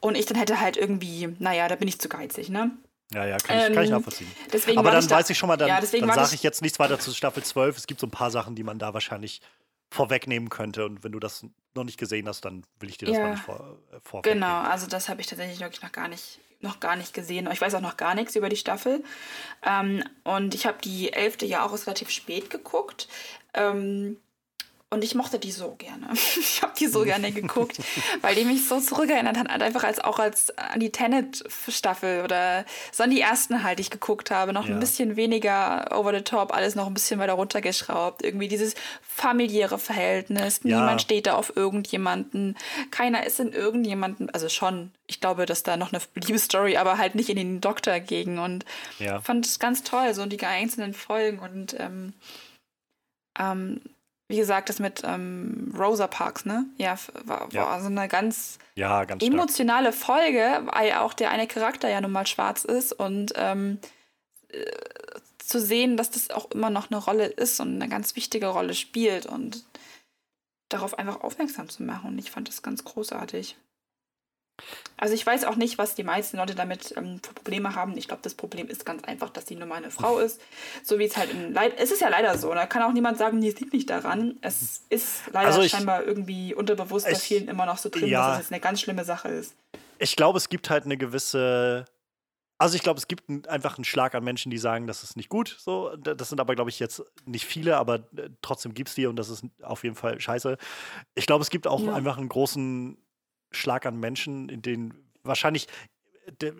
Und 0.00 0.16
ich 0.16 0.26
dann 0.26 0.36
hätte 0.36 0.60
halt 0.60 0.76
irgendwie, 0.76 1.34
naja, 1.38 1.68
da 1.68 1.76
bin 1.76 1.88
ich 1.88 2.00
zu 2.00 2.08
geizig, 2.08 2.48
ne? 2.48 2.72
Ja, 3.12 3.24
ja, 3.24 3.36
kann 3.38 3.58
ich, 3.58 3.64
ähm, 3.64 3.74
kann 3.74 3.84
ich 3.84 3.90
ähm, 3.90 3.96
nachvollziehen. 3.96 4.28
Aber 4.76 4.90
dann 4.90 5.08
weiß 5.08 5.30
ich 5.30 5.38
schon 5.38 5.48
mal, 5.48 5.56
dann, 5.56 5.68
ja, 5.68 5.80
dann 5.80 6.12
sage 6.12 6.34
ich 6.34 6.42
jetzt 6.42 6.62
nichts 6.62 6.78
weiter 6.78 6.98
zu 6.98 7.12
Staffel 7.12 7.42
12. 7.42 7.76
Es 7.76 7.86
gibt 7.86 8.00
so 8.00 8.06
ein 8.06 8.10
paar 8.10 8.30
Sachen, 8.30 8.54
die 8.56 8.64
man 8.64 8.78
da 8.78 8.94
wahrscheinlich 8.94 9.40
vorwegnehmen 9.90 10.48
könnte. 10.48 10.84
Und 10.84 11.04
wenn 11.04 11.12
du 11.12 11.20
das 11.20 11.46
noch 11.74 11.84
nicht 11.84 11.98
gesehen 11.98 12.26
hast, 12.26 12.44
dann 12.44 12.64
will 12.80 12.88
ich 12.88 12.98
dir 12.98 13.06
das 13.06 13.16
ja. 13.16 13.22
mal 13.22 13.30
nicht 13.32 13.44
vor, 13.44 13.78
äh, 13.92 14.00
vorwegnehmen. 14.02 14.42
Genau, 14.42 14.60
also 14.60 14.86
das 14.86 15.08
habe 15.08 15.20
ich 15.20 15.28
tatsächlich 15.28 15.60
wirklich 15.60 15.82
noch 15.82 15.92
gar 15.92 16.08
nicht 16.08 16.40
noch 16.60 16.80
gar 16.80 16.96
nicht 16.96 17.12
gesehen. 17.12 17.48
Ich 17.52 17.60
weiß 17.60 17.74
auch 17.74 17.82
noch 17.82 17.98
gar 17.98 18.14
nichts 18.14 18.34
über 18.34 18.48
die 18.48 18.56
Staffel. 18.56 19.04
Ähm, 19.62 20.02
und 20.24 20.54
ich 20.54 20.66
habe 20.66 20.78
die 20.82 21.12
elfte 21.12 21.44
ja 21.44 21.64
auch 21.64 21.72
relativ 21.72 22.10
spät 22.10 22.48
geguckt. 22.48 23.08
Ähm, 23.52 24.16
und 24.88 25.02
ich 25.02 25.16
mochte 25.16 25.40
die 25.40 25.50
so 25.50 25.74
gerne. 25.76 26.08
Ich 26.38 26.62
habe 26.62 26.72
die 26.78 26.86
so 26.86 27.02
gerne 27.02 27.32
geguckt, 27.32 27.78
weil 28.20 28.34
die 28.34 28.44
mich 28.44 28.66
so 28.66 28.80
zurückerinnert 28.80 29.36
hat, 29.36 29.50
einfach 29.50 29.84
als 29.84 29.98
auch 30.00 30.18
als 30.18 30.56
an 30.56 30.80
die 30.80 30.90
Tenet-Staffel 30.90 32.22
oder 32.22 32.64
so 32.92 33.02
an 33.02 33.10
die 33.10 33.20
ersten 33.20 33.62
halt, 33.62 33.78
die 33.78 33.82
ich 33.82 33.90
geguckt 33.90 34.30
habe. 34.30 34.52
Noch 34.52 34.66
ja. 34.66 34.74
ein 34.74 34.80
bisschen 34.80 35.16
weniger 35.16 35.88
over 35.96 36.14
the 36.14 36.22
top, 36.22 36.54
alles 36.54 36.76
noch 36.76 36.86
ein 36.86 36.94
bisschen 36.94 37.18
weiter 37.18 37.32
runtergeschraubt. 37.34 38.22
Irgendwie 38.22 38.48
dieses 38.48 38.74
familiäre 39.02 39.78
Verhältnis. 39.78 40.60
Ja. 40.62 40.78
Niemand 40.80 41.02
steht 41.02 41.26
da 41.26 41.34
auf 41.34 41.56
irgendjemanden. 41.56 42.56
Keiner 42.90 43.26
ist 43.26 43.40
in 43.40 43.52
irgendjemanden, 43.52 44.30
also 44.30 44.48
schon, 44.48 44.92
ich 45.06 45.20
glaube, 45.20 45.46
dass 45.46 45.62
da 45.62 45.76
noch 45.76 45.92
eine 45.92 46.00
Liebesstory, 46.14 46.76
aber 46.76 46.96
halt 46.96 47.16
nicht 47.16 47.28
in 47.28 47.36
den 47.36 47.60
Doktor 47.60 47.98
ging. 48.00 48.38
Und 48.38 48.64
ja. 48.98 49.20
fand 49.20 49.46
es 49.46 49.58
ganz 49.58 49.82
toll, 49.82 50.14
so 50.14 50.24
die 50.26 50.40
einzelnen 50.44 50.94
Folgen 50.94 51.38
und 51.40 51.74
ähm, 51.78 52.12
ähm, 53.38 53.80
wie 54.28 54.36
gesagt, 54.36 54.68
das 54.68 54.78
mit 54.78 55.02
ähm, 55.04 55.72
Rosa 55.78 56.08
Parks, 56.08 56.44
ne? 56.44 56.66
Ja, 56.78 56.98
war, 57.24 57.48
ja. 57.52 57.66
war 57.66 57.80
so 57.80 57.86
eine 57.86 58.08
ganz, 58.08 58.58
ja, 58.74 59.04
ganz 59.04 59.22
emotionale 59.22 59.92
stark. 59.92 60.18
Folge, 60.18 60.62
weil 60.72 60.92
auch 60.94 61.14
der 61.14 61.30
eine 61.30 61.46
Charakter 61.46 61.88
ja 61.88 62.00
nun 62.00 62.12
mal 62.12 62.26
schwarz 62.26 62.64
ist 62.64 62.92
und 62.92 63.32
ähm, 63.36 63.78
äh, 64.48 64.64
zu 65.38 65.60
sehen, 65.60 65.96
dass 65.96 66.10
das 66.10 66.30
auch 66.30 66.50
immer 66.50 66.70
noch 66.70 66.90
eine 66.90 66.98
Rolle 66.98 67.26
ist 67.26 67.60
und 67.60 67.74
eine 67.76 67.88
ganz 67.88 68.16
wichtige 68.16 68.48
Rolle 68.48 68.74
spielt 68.74 69.26
und 69.26 69.64
darauf 70.68 70.98
einfach 70.98 71.20
aufmerksam 71.20 71.68
zu 71.68 71.84
machen. 71.84 72.10
Und 72.10 72.18
ich 72.18 72.32
fand 72.32 72.48
das 72.48 72.62
ganz 72.62 72.84
großartig. 72.84 73.56
Also 74.96 75.14
ich 75.14 75.26
weiß 75.26 75.44
auch 75.44 75.56
nicht, 75.56 75.76
was 75.76 75.94
die 75.94 76.04
meisten 76.04 76.38
Leute 76.38 76.54
damit 76.54 76.94
ähm, 76.96 77.20
für 77.22 77.34
Probleme 77.34 77.74
haben. 77.74 77.96
Ich 77.98 78.08
glaube, 78.08 78.22
das 78.22 78.34
Problem 78.34 78.68
ist 78.68 78.86
ganz 78.86 79.04
einfach, 79.04 79.28
dass 79.30 79.46
sie 79.46 79.54
nur 79.54 79.66
mal 79.66 79.76
eine 79.76 79.90
Frau 79.90 80.18
ist. 80.18 80.40
So 80.82 80.98
wie 80.98 81.04
es 81.04 81.16
halt 81.16 81.30
in 81.30 81.52
Leid. 81.52 81.74
Es 81.76 81.90
ist 81.90 82.00
ja 82.00 82.08
leider 82.08 82.38
so. 82.38 82.52
Da 82.54 82.66
kann 82.66 82.82
auch 82.82 82.92
niemand 82.92 83.18
sagen, 83.18 83.42
es 83.42 83.60
liegt 83.60 83.74
nicht 83.74 83.90
daran. 83.90 84.38
Es 84.40 84.82
ist 84.88 85.22
leider 85.32 85.48
also 85.48 85.60
ich, 85.60 85.70
scheinbar 85.70 86.04
irgendwie 86.04 86.54
unterbewusst 86.54 87.06
bei 87.06 87.14
vielen 87.14 87.48
immer 87.48 87.66
noch 87.66 87.76
so 87.76 87.90
drin, 87.90 88.08
ja, 88.08 88.36
dass 88.36 88.46
es 88.46 88.52
eine 88.52 88.60
ganz 88.60 88.80
schlimme 88.80 89.04
Sache 89.04 89.28
ist. 89.28 89.54
Ich 89.98 90.16
glaube, 90.16 90.38
es 90.38 90.48
gibt 90.48 90.70
halt 90.70 90.84
eine 90.84 90.96
gewisse. 90.96 91.84
Also 92.58 92.74
ich 92.74 92.82
glaube, 92.82 92.96
es 92.96 93.06
gibt 93.06 93.28
einfach 93.48 93.76
einen 93.76 93.84
Schlag 93.84 94.14
an 94.14 94.24
Menschen, 94.24 94.50
die 94.50 94.56
sagen, 94.56 94.86
das 94.86 95.02
ist 95.02 95.14
nicht 95.14 95.28
gut. 95.28 95.56
So, 95.60 95.94
das 95.96 96.30
sind 96.30 96.40
aber, 96.40 96.54
glaube 96.54 96.70
ich, 96.70 96.78
jetzt 96.78 97.02
nicht 97.26 97.44
viele, 97.44 97.76
aber 97.76 97.96
äh, 98.16 98.30
trotzdem 98.40 98.72
gibt 98.72 98.88
es 98.88 98.94
die 98.94 99.04
und 99.04 99.16
das 99.16 99.28
ist 99.28 99.44
auf 99.60 99.84
jeden 99.84 99.94
Fall 99.94 100.18
scheiße. 100.18 100.56
Ich 101.14 101.26
glaube, 101.26 101.42
es 101.42 101.50
gibt 101.50 101.66
auch 101.66 101.82
ja. 101.82 101.92
einfach 101.92 102.16
einen 102.16 102.30
großen 102.30 102.96
Schlag 103.50 103.86
an 103.86 103.98
Menschen, 103.98 104.48
in 104.48 104.62
denen 104.62 104.94
wahrscheinlich 105.22 105.66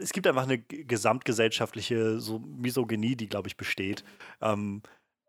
es 0.01 0.13
gibt 0.13 0.27
einfach 0.27 0.45
eine 0.45 0.59
gesamtgesellschaftliche 0.59 2.21
so 2.21 2.39
Misogynie, 2.39 3.17
die, 3.17 3.29
glaube 3.29 3.49
ich, 3.49 3.57
besteht. 3.57 4.05
Ähm, 4.41 4.83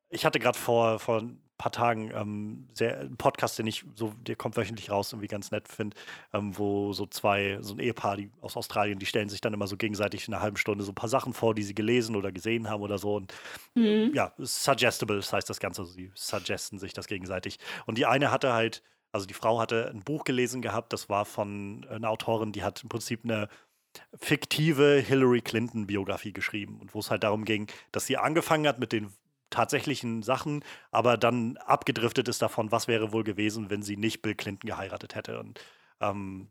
ich 0.09 0.25
hatte 0.25 0.39
gerade 0.39 0.57
vor, 0.57 0.99
vor 0.99 1.21
ein 1.21 1.41
paar 1.57 1.71
Tagen 1.71 2.11
ähm, 2.13 2.67
sehr, 2.73 2.99
einen 2.99 3.17
Podcast, 3.17 3.57
den 3.57 3.67
ich 3.67 3.83
so, 3.95 4.13
der 4.21 4.35
kommt 4.35 4.55
wöchentlich 4.57 4.91
raus, 4.91 5.11
irgendwie 5.11 5.27
ganz 5.27 5.51
nett 5.51 5.67
finde, 5.67 5.97
ähm, 6.33 6.57
wo 6.57 6.93
so 6.93 7.07
zwei, 7.07 7.57
so 7.61 7.73
ein 7.73 7.79
Ehepaar 7.79 8.17
die, 8.17 8.29
aus 8.41 8.55
Australien, 8.55 8.99
die 8.99 9.05
stellen 9.07 9.29
sich 9.29 9.41
dann 9.41 9.53
immer 9.53 9.67
so 9.67 9.75
gegenseitig 9.75 10.27
in 10.27 10.33
einer 10.33 10.43
halben 10.43 10.57
Stunde 10.57 10.83
so 10.83 10.91
ein 10.91 10.95
paar 10.95 11.09
Sachen 11.09 11.33
vor, 11.33 11.55
die 11.55 11.63
sie 11.63 11.75
gelesen 11.75 12.15
oder 12.15 12.31
gesehen 12.31 12.69
haben 12.69 12.83
oder 12.83 12.99
so. 12.99 13.15
Und 13.15 13.33
mhm. 13.73 14.11
ja, 14.13 14.33
suggestible, 14.37 15.17
das 15.17 15.33
heißt 15.33 15.49
das 15.49 15.59
Ganze, 15.59 15.85
sie 15.85 16.11
suggesten 16.13 16.77
sich 16.77 16.93
das 16.93 17.07
gegenseitig. 17.07 17.57
Und 17.85 17.97
die 17.97 18.05
eine 18.05 18.31
hatte 18.31 18.53
halt 18.53 18.83
also 19.11 19.25
die 19.25 19.33
Frau 19.33 19.59
hatte 19.59 19.89
ein 19.89 20.01
Buch 20.01 20.23
gelesen 20.23 20.61
gehabt, 20.61 20.93
das 20.93 21.09
war 21.09 21.25
von 21.25 21.85
einer 21.89 22.09
Autorin, 22.09 22.51
die 22.51 22.63
hat 22.63 22.83
im 22.83 22.89
Prinzip 22.89 23.23
eine 23.23 23.47
fiktive 24.19 24.99
Hillary 24.99 25.41
Clinton-Biografie 25.41 26.33
geschrieben 26.33 26.79
und 26.79 26.93
wo 26.93 26.99
es 26.99 27.09
halt 27.09 27.23
darum 27.23 27.45
ging, 27.45 27.67
dass 27.91 28.05
sie 28.05 28.17
angefangen 28.17 28.67
hat 28.67 28.79
mit 28.79 28.91
den 28.91 29.11
tatsächlichen 29.49 30.23
Sachen, 30.23 30.63
aber 30.91 31.17
dann 31.17 31.57
abgedriftet 31.57 32.27
ist 32.27 32.41
davon, 32.41 32.71
was 32.71 32.87
wäre 32.87 33.13
wohl 33.13 33.23
gewesen, 33.23 33.69
wenn 33.69 33.81
sie 33.81 33.97
nicht 33.97 34.21
Bill 34.21 34.35
Clinton 34.35 34.67
geheiratet 34.67 35.15
hätte. 35.15 35.39
Und 35.39 35.59
ähm, 36.01 36.49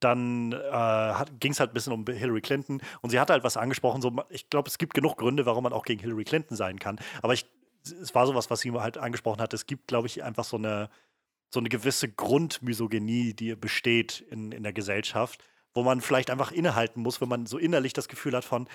dann 0.00 0.52
äh, 0.52 1.24
ging 1.40 1.52
es 1.52 1.60
halt 1.60 1.70
ein 1.70 1.74
bisschen 1.74 1.92
um 1.92 2.04
Hillary 2.06 2.40
Clinton 2.40 2.80
und 3.02 3.10
sie 3.10 3.20
hatte 3.20 3.32
halt 3.32 3.44
was 3.44 3.56
angesprochen. 3.56 4.02
So, 4.02 4.12
ich 4.30 4.50
glaube, 4.50 4.68
es 4.68 4.78
gibt 4.78 4.94
genug 4.94 5.16
Gründe, 5.16 5.46
warum 5.46 5.64
man 5.64 5.72
auch 5.72 5.84
gegen 5.84 6.00
Hillary 6.00 6.24
Clinton 6.24 6.56
sein 6.56 6.78
kann. 6.78 6.98
Aber 7.22 7.34
ich, 7.34 7.46
es 7.84 8.14
war 8.14 8.26
sowas, 8.26 8.50
was 8.50 8.60
sie 8.60 8.72
halt 8.72 8.98
angesprochen 8.98 9.40
hat. 9.40 9.54
Es 9.54 9.66
gibt, 9.66 9.88
glaube 9.88 10.06
ich, 10.06 10.22
einfach 10.22 10.44
so 10.44 10.56
eine 10.56 10.88
so 11.50 11.60
eine 11.60 11.68
gewisse 11.68 12.08
Grundmisogynie, 12.08 13.34
die 13.34 13.54
besteht 13.54 14.20
in, 14.30 14.52
in 14.52 14.62
der 14.62 14.72
Gesellschaft, 14.72 15.42
wo 15.74 15.82
man 15.82 16.00
vielleicht 16.00 16.30
einfach 16.30 16.52
innehalten 16.52 17.02
muss, 17.02 17.20
wenn 17.20 17.28
man 17.28 17.46
so 17.46 17.58
innerlich 17.58 17.92
das 17.92 18.08
Gefühl 18.08 18.34
hat 18.34 18.44
von, 18.44 18.68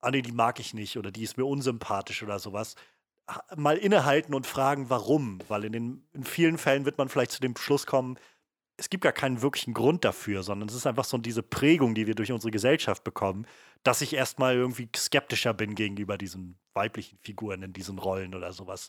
ah 0.00 0.10
nee, 0.10 0.22
die 0.22 0.32
mag 0.32 0.60
ich 0.60 0.74
nicht 0.74 0.96
oder 0.96 1.10
die 1.10 1.22
ist 1.22 1.36
mir 1.36 1.44
unsympathisch 1.44 2.22
oder 2.22 2.38
sowas. 2.38 2.74
Mal 3.56 3.76
innehalten 3.76 4.34
und 4.34 4.46
fragen, 4.46 4.90
warum. 4.90 5.38
Weil 5.48 5.64
in, 5.64 5.72
den, 5.72 6.08
in 6.12 6.24
vielen 6.24 6.58
Fällen 6.58 6.84
wird 6.84 6.98
man 6.98 7.08
vielleicht 7.08 7.30
zu 7.32 7.40
dem 7.40 7.56
Schluss 7.56 7.86
kommen, 7.86 8.18
es 8.76 8.88
gibt 8.88 9.04
gar 9.04 9.12
keinen 9.12 9.42
wirklichen 9.42 9.74
Grund 9.74 10.06
dafür, 10.06 10.42
sondern 10.42 10.68
es 10.68 10.74
ist 10.74 10.86
einfach 10.86 11.04
so 11.04 11.18
diese 11.18 11.42
Prägung, 11.42 11.94
die 11.94 12.06
wir 12.06 12.14
durch 12.14 12.32
unsere 12.32 12.50
Gesellschaft 12.50 13.04
bekommen, 13.04 13.46
dass 13.82 14.00
ich 14.00 14.14
erstmal 14.14 14.54
irgendwie 14.54 14.88
skeptischer 14.96 15.52
bin 15.52 15.74
gegenüber 15.74 16.16
diesen 16.16 16.58
weiblichen 16.72 17.18
Figuren 17.18 17.62
in 17.62 17.74
diesen 17.74 17.98
Rollen 17.98 18.34
oder 18.34 18.54
sowas. 18.54 18.88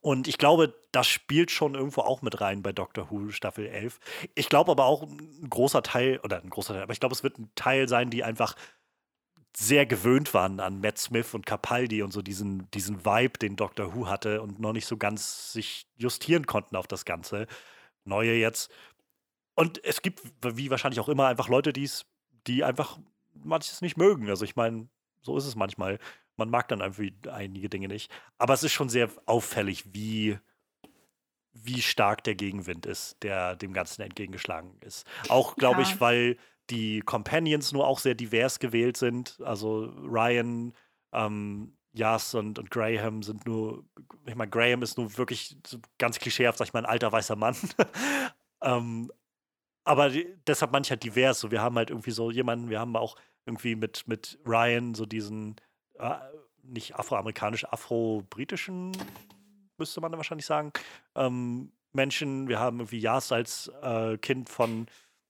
Und 0.00 0.28
ich 0.28 0.38
glaube, 0.38 0.74
das 0.92 1.06
spielt 1.06 1.50
schon 1.50 1.74
irgendwo 1.74 2.02
auch 2.02 2.22
mit 2.22 2.40
rein 2.40 2.62
bei 2.62 2.72
Doctor 2.72 3.10
Who 3.10 3.30
Staffel 3.30 3.66
11. 3.66 3.98
Ich 4.34 4.48
glaube 4.48 4.70
aber 4.70 4.84
auch 4.84 5.02
ein 5.02 5.48
großer 5.48 5.82
Teil, 5.82 6.20
oder 6.22 6.40
ein 6.40 6.50
großer 6.50 6.74
Teil, 6.74 6.82
aber 6.82 6.92
ich 6.92 7.00
glaube, 7.00 7.14
es 7.14 7.22
wird 7.22 7.38
ein 7.38 7.50
Teil 7.54 7.88
sein, 7.88 8.10
die 8.10 8.24
einfach 8.24 8.54
sehr 9.56 9.86
gewöhnt 9.86 10.34
waren 10.34 10.60
an 10.60 10.80
Matt 10.80 10.98
Smith 10.98 11.34
und 11.34 11.46
Capaldi 11.46 12.02
und 12.02 12.12
so 12.12 12.22
diesen, 12.22 12.70
diesen 12.70 13.04
Vibe, 13.04 13.38
den 13.38 13.56
Doctor 13.56 13.94
Who 13.94 14.06
hatte 14.06 14.40
und 14.40 14.60
noch 14.60 14.72
nicht 14.72 14.86
so 14.86 14.96
ganz 14.96 15.52
sich 15.52 15.88
justieren 15.96 16.46
konnten 16.46 16.76
auf 16.76 16.86
das 16.86 17.04
Ganze. 17.04 17.46
Neue 18.04 18.34
jetzt. 18.34 18.70
Und 19.54 19.84
es 19.84 20.02
gibt, 20.02 20.22
wie 20.42 20.70
wahrscheinlich 20.70 21.00
auch 21.00 21.08
immer, 21.08 21.26
einfach 21.26 21.48
Leute, 21.48 21.72
die's, 21.72 22.06
die 22.46 22.62
einfach 22.62 22.98
manches 23.34 23.80
nicht 23.80 23.96
mögen. 23.96 24.28
Also 24.28 24.44
ich 24.44 24.54
meine, 24.54 24.88
so 25.22 25.36
ist 25.36 25.46
es 25.46 25.56
manchmal. 25.56 25.98
Man 26.38 26.50
mag 26.50 26.68
dann 26.68 26.82
einfach 26.82 27.02
einige 27.30 27.68
Dinge 27.68 27.88
nicht. 27.88 28.10
Aber 28.38 28.54
es 28.54 28.62
ist 28.62 28.72
schon 28.72 28.88
sehr 28.88 29.10
auffällig, 29.26 29.92
wie, 29.92 30.38
wie 31.52 31.82
stark 31.82 32.24
der 32.24 32.34
Gegenwind 32.34 32.86
ist, 32.86 33.22
der 33.22 33.56
dem 33.56 33.72
Ganzen 33.72 34.02
entgegengeschlagen 34.02 34.78
ist. 34.80 35.06
Auch, 35.28 35.56
glaube 35.56 35.82
ja. 35.82 35.88
ich, 35.88 36.00
weil 36.00 36.36
die 36.70 37.00
Companions 37.00 37.72
nur 37.72 37.86
auch 37.86 37.98
sehr 37.98 38.14
divers 38.14 38.58
gewählt 38.58 38.96
sind. 38.96 39.40
Also 39.42 39.86
Ryan, 40.02 40.74
ähm, 41.12 41.76
Jas 41.92 42.34
und, 42.34 42.58
und 42.58 42.70
Graham 42.70 43.22
sind 43.22 43.46
nur, 43.46 43.84
ich 44.26 44.34
meine, 44.34 44.50
Graham 44.50 44.82
ist 44.82 44.98
nur 44.98 45.16
wirklich 45.16 45.56
ganz 45.98 46.18
klischeehaft, 46.18 46.58
sag 46.58 46.68
ich 46.68 46.72
mal, 46.72 46.80
ein 46.80 46.90
alter 46.90 47.10
weißer 47.10 47.36
Mann. 47.36 47.56
ähm, 48.62 49.10
aber 49.84 50.10
die, 50.10 50.36
deshalb 50.46 50.72
manchmal 50.72 50.98
divers. 50.98 51.40
So, 51.40 51.50
wir 51.50 51.62
haben 51.62 51.76
halt 51.76 51.90
irgendwie 51.90 52.10
so 52.10 52.30
jemanden, 52.30 52.68
wir 52.68 52.78
haben 52.78 52.94
auch 52.94 53.16
irgendwie 53.46 53.74
mit, 53.74 54.06
mit 54.06 54.38
Ryan 54.46 54.94
so 54.94 55.06
diesen 55.06 55.56
äh, 55.98 56.18
nicht 56.62 56.96
afroamerikanisch, 56.96 57.64
afro-britischen, 57.64 58.92
müsste 59.78 60.00
man 60.00 60.12
da 60.12 60.18
wahrscheinlich 60.18 60.46
sagen, 60.46 60.72
ähm, 61.14 61.72
Menschen. 61.92 62.48
Wir 62.48 62.58
haben 62.58 62.80
irgendwie 62.80 63.00
Jas 63.00 63.32
als 63.32 63.70
äh, 63.82 64.18
Kind 64.18 64.48
von, 64.48 64.86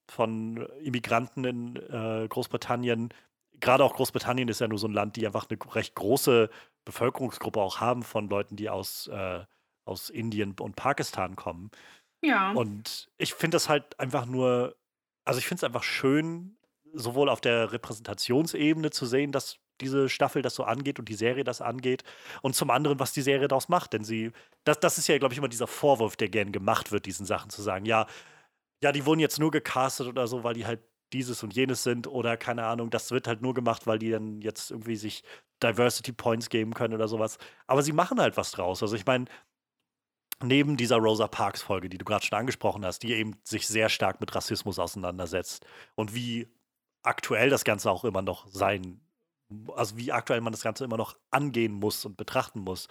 von 0.08 0.66
Immigranten 0.82 1.44
in 1.44 1.76
äh, 1.76 2.26
Großbritannien. 2.28 3.12
Gerade 3.60 3.84
auch 3.84 3.94
Großbritannien 3.94 4.48
ist 4.48 4.60
ja 4.60 4.68
nur 4.68 4.78
so 4.78 4.88
ein 4.88 4.92
Land, 4.92 5.16
die 5.16 5.26
einfach 5.26 5.46
eine 5.48 5.58
recht 5.74 5.94
große 5.94 6.50
Bevölkerungsgruppe 6.84 7.60
auch 7.60 7.80
haben 7.80 8.02
von 8.02 8.28
Leuten, 8.28 8.56
die 8.56 8.70
aus, 8.70 9.08
äh, 9.08 9.44
aus 9.84 10.10
Indien 10.10 10.54
und 10.58 10.76
Pakistan 10.76 11.36
kommen. 11.36 11.70
Ja. 12.22 12.52
Und 12.52 13.10
ich 13.18 13.34
finde 13.34 13.56
das 13.56 13.68
halt 13.68 13.98
einfach 14.00 14.26
nur, 14.26 14.76
also 15.24 15.38
ich 15.38 15.46
finde 15.46 15.60
es 15.60 15.64
einfach 15.64 15.82
schön, 15.82 16.56
sowohl 16.92 17.28
auf 17.28 17.40
der 17.40 17.72
Repräsentationsebene 17.72 18.90
zu 18.90 19.06
sehen, 19.06 19.30
dass 19.30 19.58
diese 19.80 20.08
Staffel 20.08 20.42
das 20.42 20.54
so 20.54 20.64
angeht 20.64 20.98
und 20.98 21.08
die 21.08 21.14
Serie 21.14 21.44
das 21.44 21.60
angeht. 21.60 22.04
Und 22.42 22.54
zum 22.54 22.70
anderen, 22.70 22.98
was 23.00 23.12
die 23.12 23.22
Serie 23.22 23.48
daraus 23.48 23.68
macht. 23.68 23.92
Denn 23.92 24.04
sie, 24.04 24.32
das, 24.64 24.80
das 24.80 24.98
ist 24.98 25.08
ja, 25.08 25.18
glaube 25.18 25.34
ich, 25.34 25.38
immer 25.38 25.48
dieser 25.48 25.66
Vorwurf, 25.66 26.16
der 26.16 26.28
gern 26.28 26.52
gemacht 26.52 26.92
wird, 26.92 27.06
diesen 27.06 27.26
Sachen 27.26 27.50
zu 27.50 27.62
sagen, 27.62 27.84
ja, 27.84 28.06
ja, 28.82 28.92
die 28.92 29.06
wurden 29.06 29.20
jetzt 29.20 29.40
nur 29.40 29.50
gecastet 29.50 30.06
oder 30.06 30.26
so, 30.26 30.44
weil 30.44 30.54
die 30.54 30.66
halt 30.66 30.80
dieses 31.12 31.42
und 31.42 31.54
jenes 31.54 31.82
sind 31.82 32.06
oder 32.06 32.36
keine 32.36 32.64
Ahnung, 32.64 32.90
das 32.90 33.10
wird 33.10 33.26
halt 33.26 33.42
nur 33.42 33.54
gemacht, 33.54 33.86
weil 33.86 33.98
die 33.98 34.10
dann 34.10 34.40
jetzt 34.42 34.70
irgendwie 34.70 34.96
sich 34.96 35.24
Diversity 35.62 36.12
Points 36.12 36.50
geben 36.50 36.74
können 36.74 36.94
oder 36.94 37.08
sowas. 37.08 37.38
Aber 37.66 37.82
sie 37.82 37.92
machen 37.92 38.20
halt 38.20 38.36
was 38.36 38.52
draus. 38.52 38.82
Also 38.82 38.94
ich 38.94 39.06
meine, 39.06 39.24
neben 40.42 40.76
dieser 40.76 40.96
Rosa 40.96 41.26
Parks 41.26 41.62
Folge, 41.62 41.88
die 41.88 41.98
du 41.98 42.04
gerade 42.04 42.24
schon 42.24 42.38
angesprochen 42.38 42.84
hast, 42.84 43.02
die 43.02 43.12
eben 43.14 43.36
sich 43.42 43.66
sehr 43.66 43.88
stark 43.88 44.20
mit 44.20 44.34
Rassismus 44.34 44.78
auseinandersetzt 44.78 45.66
und 45.94 46.14
wie 46.14 46.48
aktuell 47.02 47.50
das 47.50 47.64
Ganze 47.64 47.90
auch 47.90 48.04
immer 48.04 48.22
noch 48.22 48.46
sein 48.48 49.00
also 49.74 49.96
wie 49.96 50.12
aktuell 50.12 50.40
man 50.40 50.52
das 50.52 50.62
Ganze 50.62 50.84
immer 50.84 50.96
noch 50.96 51.16
angehen 51.30 51.72
muss 51.72 52.04
und 52.04 52.16
betrachten 52.16 52.60
muss. 52.60 52.88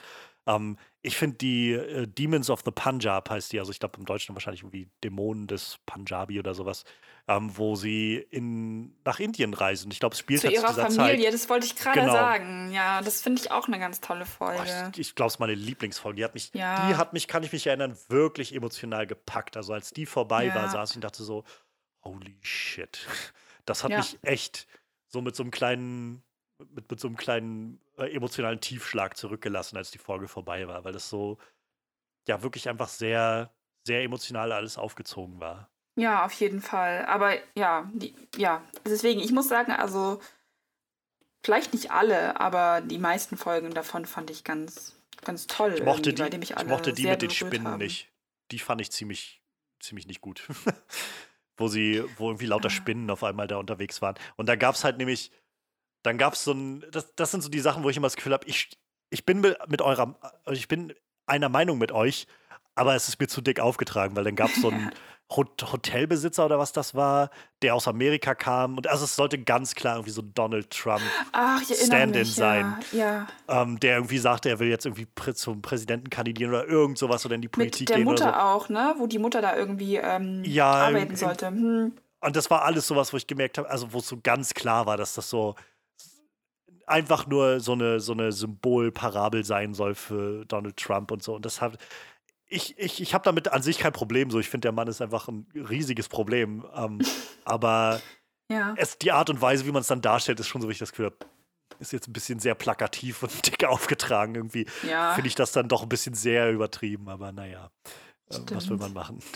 Ähm, 0.48 0.78
ich 1.02 1.18
finde 1.18 1.38
die 1.38 1.74
äh, 1.74 2.08
Demons 2.08 2.50
of 2.50 2.62
the 2.66 2.72
Punjab 2.72 3.30
heißt 3.30 3.52
die, 3.52 3.60
also 3.60 3.72
ich 3.72 3.80
glaube 3.80 4.00
im 4.00 4.06
Deutschen 4.06 4.34
wahrscheinlich 4.34 4.62
irgendwie 4.62 4.90
Dämonen 5.04 5.46
des 5.48 5.78
Punjabi 5.86 6.40
oder 6.40 6.54
sowas, 6.54 6.86
ähm, 7.28 7.56
wo 7.56 7.76
sie 7.76 8.16
in, 8.32 8.96
nach 9.04 9.20
Indien 9.20 9.54
reisen. 9.54 9.92
Ich 9.92 10.00
glaube, 10.00 10.14
es 10.14 10.20
spielt 10.20 10.42
zu 10.42 10.50
ihrer 10.50 10.74
zu 10.74 10.82
Familie. 10.82 11.26
Zeit. 11.26 11.34
Das 11.34 11.50
wollte 11.50 11.66
ich 11.66 11.76
gerade 11.76 12.00
genau. 12.00 12.14
sagen. 12.14 12.72
Ja, 12.72 13.02
das 13.02 13.22
finde 13.22 13.42
ich 13.42 13.52
auch 13.52 13.68
eine 13.68 13.78
ganz 13.78 14.00
tolle 14.00 14.26
Folge. 14.26 14.62
Oh, 14.62 14.90
ich, 14.94 15.00
ich 15.00 15.16
glaube, 15.16 15.28
es 15.28 15.36
ist 15.36 15.40
meine 15.40 15.54
Lieblingsfolge. 15.54 16.18
Die 16.18 16.24
hat 16.24 16.34
mich, 16.34 16.52
ja. 16.54 16.88
die 16.88 16.96
hat 16.96 17.14
mich, 17.14 17.28
kann 17.28 17.44
ich 17.44 17.52
mich 17.52 17.68
erinnern, 17.68 17.98
wirklich 18.08 18.56
emotional 18.56 19.06
gepackt. 19.06 19.58
Also 19.58 19.74
als 19.74 19.92
die 19.92 20.06
vorbei 20.06 20.46
ja. 20.46 20.56
war, 20.56 20.70
saß 20.70 20.92
ich 20.92 20.96
und 20.96 21.04
dachte 21.04 21.24
so, 21.24 21.44
holy 22.04 22.38
shit. 22.42 23.06
Das 23.66 23.84
hat 23.84 23.92
ja. 23.92 23.98
mich 23.98 24.18
echt 24.22 24.66
so 25.08 25.22
mit 25.22 25.36
so 25.36 25.44
einem 25.44 25.52
kleinen 25.52 26.24
mit, 26.74 26.90
mit 26.90 27.00
so 27.00 27.08
einem 27.08 27.18
kleinen 27.18 27.80
äh, 27.98 28.14
emotionalen 28.14 28.60
Tiefschlag 28.60 29.18
zurückgelassen, 29.18 29.78
als 29.78 29.92
die 29.92 29.98
Folge 29.98 30.28
vorbei 30.28 30.68
war, 30.68 30.84
weil 30.84 30.94
das 30.94 31.10
so, 31.10 31.38
ja, 32.28 32.42
wirklich 32.44 32.70
einfach 32.70 32.88
sehr, 32.88 33.54
sehr 33.86 34.04
emotional 34.04 34.52
alles 34.52 34.78
aufgezogen 34.78 35.40
war. 35.40 35.70
Ja, 35.96 36.26
auf 36.26 36.34
jeden 36.34 36.62
Fall. 36.62 37.06
Aber 37.06 37.36
ja, 37.56 37.90
die, 37.94 38.14
ja, 38.36 38.64
deswegen, 38.86 39.20
ich 39.20 39.32
muss 39.32 39.48
sagen, 39.48 39.72
also 39.72 40.22
vielleicht 41.44 41.74
nicht 41.74 41.92
alle, 41.92 42.40
aber 42.40 42.82
die 42.82 43.00
meisten 43.00 43.38
Folgen 43.38 43.74
davon 43.74 44.06
fand 44.06 44.30
ich 44.30 44.44
ganz, 44.44 44.96
ganz 45.24 45.48
toll. 45.48 45.74
Ich 45.76 45.84
mochte 45.84 46.14
die, 46.14 46.24
ich, 46.24 46.52
ich 46.52 46.66
mochte 46.66 46.94
die 46.94 47.08
mit 47.08 47.22
den 47.22 47.32
Spinnen 47.32 47.68
haben. 47.68 47.80
nicht. 47.80 48.12
Die 48.52 48.60
fand 48.60 48.82
ich 48.82 48.92
ziemlich, 48.92 49.42
ziemlich 49.80 50.08
nicht 50.08 50.22
gut. 50.22 50.48
wo 51.58 51.68
sie, 51.68 52.04
wo 52.18 52.30
irgendwie 52.30 52.46
lauter 52.46 52.68
ah. 52.68 52.72
Spinnen 52.72 53.10
auf 53.10 53.24
einmal 53.24 53.48
da 53.48 53.58
unterwegs 53.58 54.02
waren. 54.02 54.16
Und 54.36 54.48
da 54.48 54.56
gab 54.56 54.76
es 54.76 54.84
halt 54.84 54.98
nämlich 54.98 55.32
dann 56.04 56.18
gab 56.18 56.34
es 56.34 56.44
so 56.44 56.52
ein, 56.52 56.86
das, 56.92 57.14
das 57.16 57.32
sind 57.32 57.42
so 57.42 57.50
die 57.50 57.60
Sachen, 57.60 57.84
wo 57.84 57.90
ich 57.90 57.98
immer 57.98 58.08
das 58.08 58.16
Gefühl 58.16 58.34
habe, 58.34 58.48
ich, 58.48 58.70
ich 59.10 59.26
bin 59.26 59.42
mit 59.42 59.82
eurer, 59.82 60.16
also 60.46 60.58
ich 60.58 60.68
bin 60.68 60.94
einer 61.26 61.50
Meinung 61.50 61.78
mit 61.78 61.92
euch, 61.92 62.28
aber 62.76 62.96
es 62.96 63.08
ist 63.08 63.20
mir 63.20 63.28
zu 63.28 63.42
dick 63.42 63.60
aufgetragen, 63.60 64.16
weil 64.16 64.24
dann 64.24 64.36
gab 64.36 64.50
es 64.50 64.62
so 64.62 64.70
einen 64.70 64.92
Hotelbesitzer 65.30 66.46
oder 66.46 66.58
was 66.58 66.72
das 66.72 66.96
war, 66.96 67.32
der 67.62 67.76
aus 67.76 67.88
Amerika 67.88 68.34
kam. 68.34 68.78
Und 68.78 68.88
also 68.88 69.04
es 69.04 69.16
sollte 69.16 69.38
ganz 69.38 69.76
klar 69.76 69.96
irgendwie 69.96 70.12
so 70.12 70.22
Donald 70.22 70.70
Trump 70.70 71.02
Stand-in 71.70 72.24
sein. 72.24 72.78
Ja, 72.94 73.28
ja. 73.48 73.62
Ähm, 73.64 73.80
der 73.80 73.96
irgendwie 73.96 74.20
sagte, 74.20 74.50
er 74.50 74.60
will 74.60 74.70
jetzt 74.70 74.86
irgendwie 74.86 75.08
zum 75.34 75.62
Präsidenten 75.62 76.10
kandidieren 76.10 76.52
oder 76.52 76.66
irgend 76.66 76.98
sowas 76.98 77.26
oder 77.26 77.36
in 77.36 77.42
die 77.42 77.50
Politik 77.50 77.82
Mit 77.82 77.90
der 77.90 77.96
gehen. 77.98 78.06
Mutter 78.06 78.34
so. 78.34 78.40
auch, 78.40 78.70
ne? 78.70 78.96
Wo 79.00 79.08
die 79.08 79.20
Mutter 79.20 79.42
da 79.42 79.56
irgendwie 79.56 79.98
ähm, 79.98 80.44
ja, 80.46 80.72
arbeiten 80.72 81.16
sollte. 81.18 81.48
Hm. 81.48 81.92
Und 82.20 82.36
das 82.36 82.50
war 82.50 82.64
alles 82.64 82.88
sowas, 82.88 83.12
wo 83.12 83.18
ich 83.18 83.28
gemerkt 83.28 83.58
habe, 83.58 83.70
also 83.70 83.92
wo 83.92 84.00
es 84.00 84.08
so 84.08 84.18
ganz 84.22 84.54
klar 84.54 84.86
war, 84.86 84.98
dass 84.98 85.14
das 85.14 85.30
so 85.30 85.56
einfach 86.88 87.28
nur 87.28 87.60
so 87.60 87.74
eine, 87.74 88.00
so 88.00 88.14
eine 88.14 88.32
Symbolparabel 88.32 89.44
sein 89.44 89.74
soll 89.74 89.94
für 89.94 90.46
Donald 90.46 90.78
Trump 90.78 91.12
und 91.12 91.22
so. 91.22 91.36
Und 91.36 91.46
das 91.46 91.62
hat, 91.62 91.78
ich, 92.48 92.78
ich, 92.80 93.02
ich 93.02 93.14
habe 93.14 93.24
damit 93.24 93.50
an 93.50 93.62
sich 93.62 93.78
kein 93.78 93.94
Problem. 93.94 94.32
So, 94.32 94.40
ich 94.40 94.50
finde, 94.50 94.68
der 94.68 94.72
Mann 94.72 94.88
ist 94.88 95.02
einfach 95.02 95.28
ein 95.28 95.46
riesiges 95.54 96.08
Problem. 96.08 96.66
Ähm, 96.76 97.00
aber 97.46 98.02
ja. 98.50 98.74
es, 98.78 98.98
die 98.98 99.12
Art 99.12 99.30
und 99.30 99.42
Weise, 99.42 99.66
wie 99.66 99.72
man 99.72 99.82
es 99.82 99.88
dann 99.88 100.02
darstellt, 100.02 100.40
ist 100.40 100.48
schon 100.48 100.62
so, 100.62 100.70
wie 100.70 100.72
ich 100.72 100.80
das 100.80 100.92
Gefühl 100.92 101.08
habe, 101.08 101.18
ist 101.80 101.92
jetzt 101.92 102.08
ein 102.08 102.14
bisschen 102.14 102.40
sehr 102.40 102.56
plakativ 102.56 103.22
und 103.22 103.46
dick 103.46 103.66
aufgetragen. 103.66 104.36
Irgendwie 104.36 104.66
ja. 104.88 105.14
finde 105.14 105.28
ich 105.28 105.36
das 105.36 105.52
dann 105.52 105.68
doch 105.68 105.84
ein 105.84 105.90
bisschen 105.90 106.14
sehr 106.14 106.52
übertrieben. 106.52 107.10
Aber 107.10 107.34
naja, 107.34 107.70
äh, 108.30 108.40
was 108.52 108.70
will 108.70 108.78
man 108.78 108.94
machen? 108.94 109.20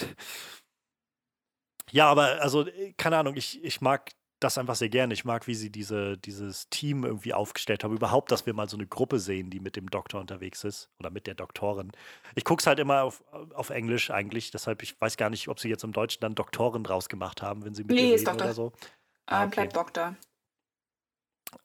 Ja, 1.93 2.09
aber 2.09 2.41
also, 2.41 2.65
keine 2.97 3.17
Ahnung, 3.17 3.35
ich, 3.35 3.61
ich 3.65 3.81
mag 3.81 4.11
das 4.43 4.57
einfach 4.57 4.75
sehr 4.75 4.89
gerne. 4.89 5.13
Ich 5.13 5.23
mag, 5.23 5.47
wie 5.47 5.55
sie 5.55 5.69
diese, 5.69 6.17
dieses 6.17 6.67
Team 6.69 7.05
irgendwie 7.05 7.33
aufgestellt 7.33 7.83
haben. 7.83 7.95
Überhaupt, 7.95 8.31
dass 8.31 8.45
wir 8.45 8.53
mal 8.53 8.67
so 8.67 8.75
eine 8.75 8.87
Gruppe 8.87 9.19
sehen, 9.19 9.49
die 9.49 9.59
mit 9.59 9.75
dem 9.75 9.89
Doktor 9.89 10.19
unterwegs 10.19 10.63
ist 10.63 10.89
oder 10.99 11.09
mit 11.11 11.27
der 11.27 11.35
Doktorin. 11.35 11.91
Ich 12.35 12.43
gucke 12.43 12.61
es 12.61 12.67
halt 12.67 12.79
immer 12.79 13.03
auf, 13.03 13.23
auf 13.53 13.69
Englisch 13.69 14.09
eigentlich, 14.11 14.51
deshalb 14.51 14.81
ich 14.83 14.99
weiß 14.99 15.15
gar 15.17 15.29
nicht, 15.29 15.47
ob 15.47 15.59
sie 15.59 15.69
jetzt 15.69 15.83
im 15.83 15.93
Deutschen 15.93 16.21
dann 16.21 16.35
Doktorin 16.35 16.83
draus 16.83 17.07
gemacht 17.07 17.41
haben, 17.41 17.63
wenn 17.63 17.75
sie 17.75 17.83
mit 17.83 17.95
nee, 17.95 18.13
ist 18.13 18.21
reden 18.21 18.25
Doktor. 18.25 18.45
oder 18.45 18.53
so. 18.53 18.71
Ah, 19.27 19.45
okay. 19.45 19.61
Bleibt 19.61 19.75
Doktor. 19.75 20.15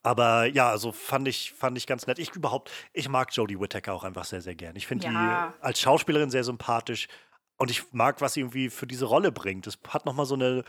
Aber 0.02 0.46
ja, 0.46 0.70
also 0.70 0.92
fand 0.92 1.28
ich, 1.28 1.52
fand 1.52 1.78
ich 1.78 1.86
ganz 1.86 2.06
nett. 2.06 2.18
Ich 2.18 2.34
überhaupt, 2.34 2.70
ich 2.92 3.08
mag 3.08 3.34
Jodie 3.34 3.58
Whittaker 3.58 3.94
auch 3.94 4.05
einfach 4.05 4.24
sehr, 4.24 4.40
sehr 4.40 4.55
gern. 4.55 4.76
Ich 4.76 4.86
finde 4.86 5.06
ja. 5.06 5.55
die 5.58 5.64
als 5.64 5.80
Schauspielerin 5.80 6.30
sehr 6.30 6.44
sympathisch 6.44 7.08
und 7.56 7.70
ich 7.70 7.92
mag, 7.92 8.20
was 8.20 8.34
sie 8.34 8.40
irgendwie 8.40 8.68
für 8.68 8.86
diese 8.86 9.06
Rolle 9.06 9.32
bringt. 9.32 9.66
Es 9.66 9.78
hat 9.88 10.05
nochmal 10.05 10.26
so 10.26 10.34
eine 10.34 10.64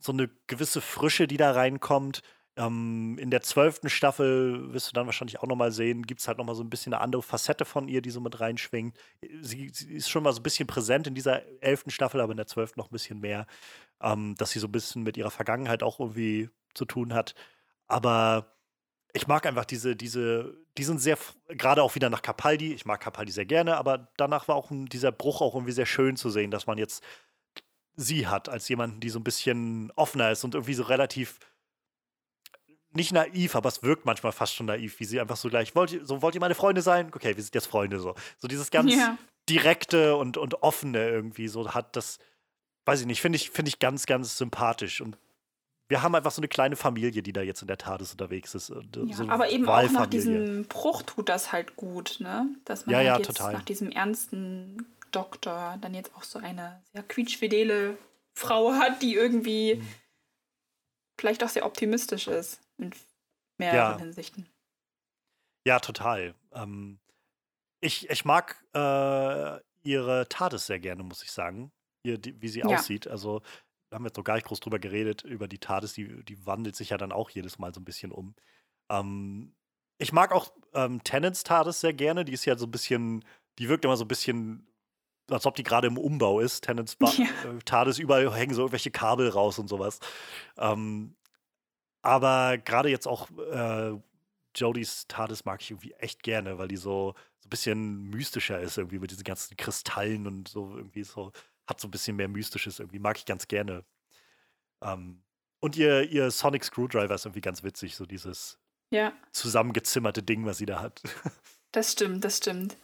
so 0.00 0.12
eine 0.12 0.28
gewisse 0.46 0.80
Frische, 0.80 1.26
die 1.26 1.36
da 1.36 1.52
reinkommt. 1.52 2.22
Ähm, 2.56 3.16
in 3.18 3.30
der 3.30 3.42
zwölften 3.42 3.88
Staffel, 3.88 4.72
wirst 4.72 4.88
du 4.88 4.92
dann 4.92 5.06
wahrscheinlich 5.06 5.40
auch 5.40 5.46
nochmal 5.46 5.70
sehen, 5.70 6.02
gibt 6.02 6.20
es 6.20 6.28
halt 6.28 6.38
nochmal 6.38 6.56
so 6.56 6.64
ein 6.64 6.70
bisschen 6.70 6.92
eine 6.92 7.02
andere 7.02 7.22
Facette 7.22 7.64
von 7.64 7.86
ihr, 7.86 8.02
die 8.02 8.10
so 8.10 8.20
mit 8.20 8.40
reinschwingt. 8.40 8.96
Sie, 9.40 9.70
sie, 9.72 9.94
ist 9.94 10.10
schon 10.10 10.24
mal 10.24 10.32
so 10.32 10.40
ein 10.40 10.42
bisschen 10.42 10.66
präsent 10.66 11.06
in 11.06 11.14
dieser 11.14 11.42
elften 11.62 11.90
Staffel, 11.90 12.20
aber 12.20 12.32
in 12.32 12.36
der 12.36 12.48
zwölften 12.48 12.80
noch 12.80 12.90
ein 12.90 12.92
bisschen 12.92 13.20
mehr, 13.20 13.46
ähm, 14.02 14.34
dass 14.36 14.50
sie 14.50 14.58
so 14.58 14.66
ein 14.66 14.72
bisschen 14.72 15.04
mit 15.04 15.16
ihrer 15.16 15.30
Vergangenheit 15.30 15.82
auch 15.82 16.00
irgendwie 16.00 16.50
zu 16.74 16.84
tun 16.84 17.14
hat. 17.14 17.34
Aber 17.86 18.56
ich 19.12 19.26
mag 19.26 19.46
einfach 19.46 19.64
diese, 19.64 19.96
diese, 19.96 20.56
die 20.76 20.84
sind 20.84 21.00
sehr, 21.00 21.18
gerade 21.48 21.82
auch 21.82 21.94
wieder 21.94 22.10
nach 22.10 22.22
Capaldi. 22.22 22.72
Ich 22.72 22.84
mag 22.84 23.00
Capaldi 23.00 23.32
sehr 23.32 23.46
gerne, 23.46 23.76
aber 23.76 24.08
danach 24.16 24.48
war 24.48 24.56
auch 24.56 24.70
dieser 24.70 25.12
Bruch 25.12 25.40
auch 25.40 25.54
irgendwie 25.54 25.72
sehr 25.72 25.86
schön 25.86 26.16
zu 26.16 26.30
sehen, 26.30 26.50
dass 26.50 26.66
man 26.66 26.78
jetzt 26.78 27.02
sie 28.00 28.26
hat, 28.26 28.48
als 28.48 28.68
jemanden, 28.68 29.00
die 29.00 29.10
so 29.10 29.18
ein 29.18 29.24
bisschen 29.24 29.90
offener 29.96 30.30
ist 30.30 30.44
und 30.44 30.54
irgendwie 30.54 30.74
so 30.74 30.82
relativ 30.84 31.38
nicht 32.92 33.12
naiv, 33.12 33.54
aber 33.54 33.68
es 33.68 33.82
wirkt 33.82 34.04
manchmal 34.04 34.32
fast 34.32 34.54
schon 34.54 34.66
naiv, 34.66 34.98
wie 34.98 35.04
sie 35.04 35.20
einfach 35.20 35.36
so 35.36 35.48
gleich, 35.48 35.74
wollt 35.76 35.92
ihr, 35.92 36.04
so, 36.04 36.22
wollt 36.22 36.34
ihr 36.34 36.40
meine 36.40 36.56
Freunde 36.56 36.82
sein? 36.82 37.12
Okay, 37.14 37.36
wir 37.36 37.42
sind 37.42 37.54
jetzt 37.54 37.66
Freunde 37.68 38.00
so. 38.00 38.14
So 38.38 38.48
dieses 38.48 38.70
ganz 38.70 38.92
Ja. 38.94 39.16
direkte 39.48 40.16
und, 40.16 40.36
und 40.36 40.62
offene 40.62 41.08
irgendwie 41.08 41.46
so 41.48 41.72
hat 41.72 41.94
das, 41.94 42.18
weiß 42.86 43.00
ich 43.00 43.06
nicht, 43.06 43.20
finde 43.20 43.36
ich, 43.36 43.50
finde 43.50 43.68
ich 43.68 43.78
ganz, 43.78 44.06
ganz 44.06 44.36
sympathisch 44.36 45.00
und 45.00 45.16
wir 45.88 46.02
haben 46.02 46.14
einfach 46.14 46.30
so 46.30 46.40
eine 46.40 46.46
kleine 46.48 46.76
Familie, 46.76 47.20
die 47.22 47.32
da 47.32 47.42
jetzt 47.42 47.62
in 47.62 47.68
der 47.68 47.78
Tat 47.78 48.00
ist 48.00 48.12
unterwegs 48.12 48.54
ist. 48.54 48.70
äh, 48.70 48.80
Ja, 49.06 49.16
so 49.16 49.28
aber 49.28 49.50
eben 49.50 49.68
auch 49.68 49.90
nach 49.90 50.06
diesem 50.06 50.64
Bruch 50.66 51.02
tut 51.02 51.28
das 51.28 51.52
halt 51.52 51.74
gut, 51.76 52.18
ne? 52.20 52.48
Dass 52.64 52.86
man 52.86 52.92
Ja, 52.92 52.98
halt 52.98 53.06
ja, 53.06 53.16
jetzt 53.18 53.26
total. 53.26 53.52
nach 53.52 53.62
diesem 53.64 53.90
ernsten 53.90 54.86
Doktor 55.10 55.78
dann 55.80 55.94
jetzt 55.94 56.14
auch 56.14 56.22
so 56.24 56.38
eine 56.38 56.82
sehr 56.92 57.02
quietschfidele 57.02 57.98
Frau 58.34 58.72
hat, 58.72 59.02
die 59.02 59.14
irgendwie 59.14 59.76
Mhm. 59.76 59.88
vielleicht 61.18 61.44
auch 61.44 61.48
sehr 61.48 61.66
optimistisch 61.66 62.28
ist 62.28 62.60
in 62.78 62.90
mehreren 63.58 63.76
Ja. 63.76 63.98
Hinsichten. 63.98 64.46
Ja, 65.66 65.78
total. 65.78 66.34
Ähm, 66.52 66.98
ich, 67.80 68.08
ich 68.10 68.24
mag 68.24 68.64
äh, 68.74 69.60
ihre 69.82 70.28
TARDIS 70.28 70.66
sehr 70.66 70.80
gerne, 70.80 71.02
muss 71.02 71.22
ich 71.22 71.32
sagen. 71.32 71.72
Ihr, 72.02 72.18
die, 72.18 72.40
wie 72.40 72.48
sie 72.48 72.60
Ja. 72.60 72.68
aussieht. 72.68 73.06
Also, 73.06 73.42
wir 73.90 73.96
haben 73.96 74.04
jetzt 74.06 74.16
noch 74.16 74.24
gar 74.24 74.34
nicht 74.34 74.46
groß 74.46 74.60
drüber 74.60 74.78
geredet, 74.78 75.22
über 75.22 75.48
die 75.48 75.58
TARDIS, 75.58 75.92
die, 75.94 76.24
die 76.24 76.46
wandelt 76.46 76.76
sich 76.76 76.90
ja 76.90 76.96
dann 76.98 77.12
auch 77.12 77.30
jedes 77.30 77.58
Mal 77.58 77.74
so 77.74 77.80
ein 77.80 77.84
bisschen 77.84 78.12
um. 78.12 78.34
Ähm, 78.90 79.54
ich 79.98 80.12
mag 80.12 80.32
auch 80.32 80.52
ähm, 80.74 81.04
Tennants 81.04 81.44
TARDIS 81.44 81.80
sehr 81.80 81.92
gerne. 81.92 82.24
Die 82.24 82.32
ist 82.32 82.46
ja 82.46 82.56
so 82.56 82.66
ein 82.66 82.70
bisschen, 82.70 83.24
die 83.58 83.68
wirkt 83.68 83.84
immer 83.84 83.96
so 83.98 84.04
ein 84.04 84.08
bisschen, 84.08 84.66
als 85.30 85.46
ob 85.46 85.54
die 85.56 85.62
gerade 85.62 85.86
im 85.86 85.98
Umbau 85.98 86.40
ist. 86.40 86.62
Tennants 86.64 86.96
Ba- 86.96 87.12
Ja. 87.16 87.24
äh, 87.24 87.58
TARDIS, 87.64 87.98
überall 87.98 88.32
hängen 88.34 88.54
so 88.54 88.62
irgendwelche 88.62 88.90
Kabel 88.90 89.28
raus 89.28 89.58
und 89.58 89.68
sowas. 89.68 89.98
Ähm, 90.58 91.14
aber 92.02 92.58
gerade 92.58 92.88
jetzt 92.88 93.06
auch 93.06 93.28
äh, 93.52 93.92
Jodys 94.54 95.06
TARDIS 95.06 95.44
mag 95.44 95.60
ich 95.62 95.70
irgendwie 95.70 95.92
echt 95.94 96.22
gerne, 96.22 96.58
weil 96.58 96.68
die 96.68 96.76
so, 96.76 97.14
so 97.40 97.46
ein 97.46 97.50
bisschen 97.50 98.04
mystischer 98.10 98.60
ist, 98.60 98.78
irgendwie 98.78 98.98
mit 98.98 99.10
diesen 99.10 99.24
ganzen 99.24 99.56
Kristallen 99.56 100.26
und 100.26 100.48
so 100.48 100.76
irgendwie 100.76 101.04
so, 101.04 101.32
hat 101.66 101.80
so 101.80 101.86
ein 101.88 101.90
bisschen 101.90 102.16
mehr 102.16 102.28
Mystisches 102.28 102.78
irgendwie, 102.80 102.98
mag 102.98 103.16
ich 103.18 103.26
ganz 103.26 103.46
gerne. 103.48 103.84
Ähm, 104.82 105.22
und 105.60 105.76
ihr, 105.76 106.10
ihr 106.10 106.30
Sonic 106.30 106.64
Screwdriver 106.64 107.14
ist 107.14 107.26
irgendwie 107.26 107.42
ganz 107.42 107.62
witzig, 107.62 107.94
so 107.96 108.06
dieses 108.06 108.58
Ja, 108.90 109.12
zusammengezimmerte 109.32 110.22
Ding, 110.22 110.46
was 110.46 110.58
sie 110.58 110.66
da 110.66 110.80
hat. 110.80 111.02
das 111.72 111.92
stimmt, 111.92 112.24
das 112.24 112.38
stimmt. 112.38 112.76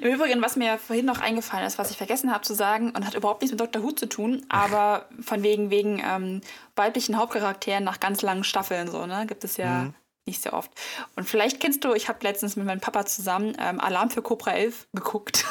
Im 0.00 0.12
Übrigen, 0.14 0.40
was 0.42 0.56
mir 0.56 0.78
vorhin 0.78 1.06
noch 1.06 1.20
eingefallen 1.20 1.66
ist, 1.66 1.78
was 1.78 1.90
ich 1.90 1.96
vergessen 1.96 2.32
habe 2.32 2.42
zu 2.44 2.54
sagen 2.54 2.90
und 2.90 3.04
hat 3.06 3.14
überhaupt 3.14 3.42
nichts 3.42 3.52
mit 3.52 3.60
Dr. 3.60 3.82
Who 3.82 3.90
zu 3.92 4.06
tun, 4.06 4.46
aber 4.48 5.06
von 5.20 5.42
wegen 5.42 5.70
wegen 5.70 6.00
ähm, 6.04 6.40
weiblichen 6.76 7.16
Hauptcharakteren 7.18 7.82
nach 7.84 7.98
ganz 8.00 8.22
langen 8.22 8.44
Staffeln 8.44 8.88
so, 8.90 9.06
ne, 9.06 9.26
gibt 9.26 9.42
es 9.44 9.56
ja 9.56 9.84
Mhm. 9.84 9.94
nicht 10.26 10.40
sehr 10.42 10.52
oft. 10.54 10.70
Und 11.16 11.28
vielleicht 11.28 11.58
kennst 11.58 11.84
du, 11.84 11.94
ich 11.94 12.08
habe 12.08 12.20
letztens 12.22 12.54
mit 12.54 12.64
meinem 12.64 12.80
Papa 12.80 13.04
zusammen 13.06 13.56
ähm, 13.58 13.80
Alarm 13.80 14.10
für 14.10 14.22
Cobra 14.22 14.52
11 14.52 14.86
geguckt. 14.92 15.44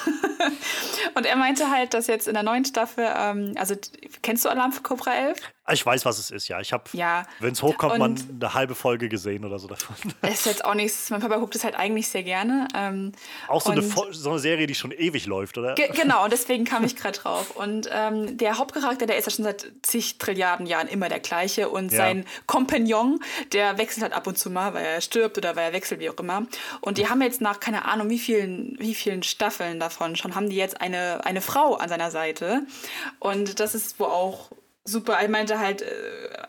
und 1.16 1.26
er 1.26 1.35
meinte 1.35 1.69
halt, 1.69 1.93
dass 1.93 2.08
jetzt 2.08 2.27
in 2.27 2.34
der 2.34 2.43
neuen 2.43 2.64
Staffel, 2.64 3.06
ähm, 3.14 3.53
also 3.58 3.76
kennst 4.22 4.45
du 4.45 4.50
Alarm 4.50 4.72
für 4.72 4.82
Cobra 4.82 5.14
11? 5.14 5.40
Ich 5.70 5.86
weiß, 5.86 6.06
was 6.06 6.18
es 6.18 6.32
ist, 6.32 6.48
ja. 6.48 6.60
Ich 6.60 6.74
habe, 6.74 6.86
Ja. 6.94 7.24
wenn 7.40 7.54
es 7.54 7.62
hochkommt, 7.62 8.00
man 8.00 8.16
eine 8.42 8.54
halbe 8.56 8.74
Folge 8.74 9.08
gesehen 9.10 9.46
oder 9.46 9.60
so 9.60 9.68
davon. 9.68 9.96
Ist 10.30 10.48
jetzt 10.48 10.66
auch 10.66 10.74
nichts, 10.74 11.10
mein 11.12 11.22
Papa 11.22 11.38
guckt 11.38 11.56
es 11.56 11.64
halt 11.64 11.76
eigentlich 11.76 12.08
sehr 12.10 12.24
gerne. 12.24 12.68
Ähm, 12.76 13.12
Auch 13.48 13.62
so 13.62 13.72
eine, 13.72 13.82
so 13.84 14.30
eine 14.32 14.40
Serie, 14.40 14.66
die 14.66 14.74
schon 14.74 14.92
ewig 14.92 15.28
läuft, 15.28 15.60
oder? 15.60 15.76
Ge 15.76 15.88
genau, 15.94 16.24
und 16.24 16.34
deswegen 16.34 16.66
kam 16.66 16.84
ich 16.84 16.96
gerade 16.96 17.18
drauf. 17.20 17.52
Und 17.52 17.88
ähm, 17.94 18.38
der 18.38 18.58
Hauptcharakter, 18.58 19.06
der 19.06 19.18
ist 19.18 19.26
ja 19.26 19.32
schon 19.32 19.46
seit 19.46 19.72
zig 19.84 20.18
Trilliarden 20.18 20.66
Jahren 20.66 20.88
immer 20.88 21.10
der 21.10 21.20
gleiche. 21.20 21.70
Und 21.70 21.92
Ja. 21.92 21.98
sein 22.00 22.26
Kompagnon, 22.48 23.20
der 23.54 23.78
wechselt 23.78 24.02
halt 24.04 24.14
ab 24.14 24.26
und 24.26 24.40
zu 24.40 24.50
mal, 24.50 24.74
weil 24.74 24.84
er 24.84 25.02
stirbt 25.02 25.38
oder 25.38 25.56
weil 25.56 25.66
er 25.66 25.74
wechselt, 25.74 26.00
wie 26.00 26.10
auch 26.10 26.18
immer. 26.18 26.48
Und 26.82 26.98
die 26.98 27.08
haben 27.08 27.22
jetzt 27.22 27.40
nach, 27.40 27.60
keine 27.60 27.86
Ahnung, 27.86 28.10
wie 28.10 28.20
vielen, 28.20 28.76
wie 28.80 28.96
vielen 28.96 29.22
Staffeln 29.22 29.80
davon 29.80 30.16
schon, 30.16 30.34
haben 30.34 30.50
die 30.50 30.56
jetzt 30.58 30.82
eine, 30.82 31.24
eine 31.24 31.40
Frau 31.42 31.76
an 31.76 31.88
seiner 31.88 32.10
Seite. 32.10 32.64
Und 33.20 33.60
das 33.60 33.76
ist 33.76 34.00
wo 34.00 34.06
auch 34.06 34.50
super. 34.84 35.14
Er 35.14 35.30
meinte 35.30 35.60
halt, 35.60 35.82
äh, 35.82 35.88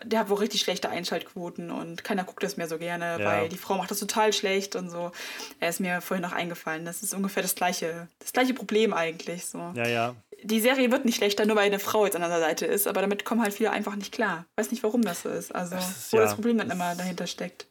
der 0.05 0.19
hat 0.19 0.29
wohl 0.29 0.37
richtig 0.37 0.61
schlechte 0.61 0.89
Einschaltquoten 0.89 1.71
und 1.71 2.03
keiner 2.03 2.23
guckt 2.23 2.43
das 2.43 2.57
mehr 2.57 2.67
so 2.67 2.77
gerne, 2.77 3.17
Ja. 3.19 3.25
weil 3.25 3.49
die 3.49 3.57
Frau 3.57 3.75
macht 3.75 3.91
das 3.91 3.99
total 3.99 4.33
schlecht 4.33 4.75
und 4.75 4.89
so. 4.89 5.11
Er 5.59 5.69
ist 5.69 5.79
mir 5.79 6.01
vorhin 6.01 6.21
noch 6.23 6.33
eingefallen. 6.33 6.85
Das 6.85 7.03
ist 7.03 7.13
ungefähr 7.13 7.43
das 7.43 7.55
gleiche, 7.55 8.07
das 8.19 8.33
gleiche 8.33 8.53
Problem 8.53 8.93
eigentlich. 8.93 9.45
So. 9.45 9.71
Ja, 9.75 9.87
ja. 9.87 10.15
Die 10.45 10.59
Serie 10.59 10.91
wird 10.91 11.05
nicht 11.05 11.15
schlechter, 11.15 11.45
nur 11.45 11.55
weil 11.55 11.67
eine 11.67 11.79
Frau 11.79 12.05
jetzt 12.05 12.15
an 12.15 12.21
der 12.21 12.39
Seite 12.39 12.65
ist, 12.65 12.85
aber 12.87 12.99
damit 13.01 13.23
kommen 13.23 13.41
halt 13.41 13.53
viele 13.53 13.71
einfach 13.71 13.95
nicht 13.95 14.11
klar. 14.11 14.45
Weiß 14.57 14.71
nicht, 14.71 14.83
warum 14.83 15.01
das 15.03 15.21
so 15.21 15.29
ist. 15.29 15.55
Also, 15.55 15.75
Das 15.75 15.89
ist 15.89 16.11
wo 16.13 16.17
ja- 16.17 16.23
das 16.23 16.35
Problem 16.35 16.57
dann 16.57 16.69
immer 16.69 16.95
dahinter 16.95 17.27
steckt. 17.27 17.67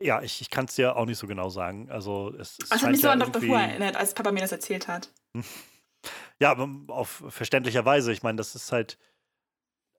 Ja, 0.00 0.20
ich, 0.20 0.40
ich 0.40 0.50
kann 0.50 0.64
es 0.64 0.74
dir 0.74 0.96
auch 0.96 1.06
nicht 1.06 1.18
so 1.18 1.28
genau 1.28 1.48
sagen. 1.50 1.88
Also, 1.90 2.34
es, 2.40 2.58
es 2.62 2.72
Also 2.72 2.82
scheint 2.82 2.92
mich 2.92 3.00
so 3.02 3.08
an 3.08 3.20
Dr. 3.20 3.40
Who 3.42 3.54
erinnert, 3.54 3.94
als 3.96 4.12
Papa 4.14 4.32
mir 4.32 4.40
das 4.40 4.52
erzählt 4.52 4.88
hat. 4.88 5.08
Ja, 6.40 6.50
aber 6.50 6.68
auf 6.88 7.22
verständlicher 7.30 7.84
Weise. 7.86 8.12
Ich 8.12 8.22
meine, 8.22 8.36
das 8.36 8.54
ist 8.54 8.72
halt 8.72 8.98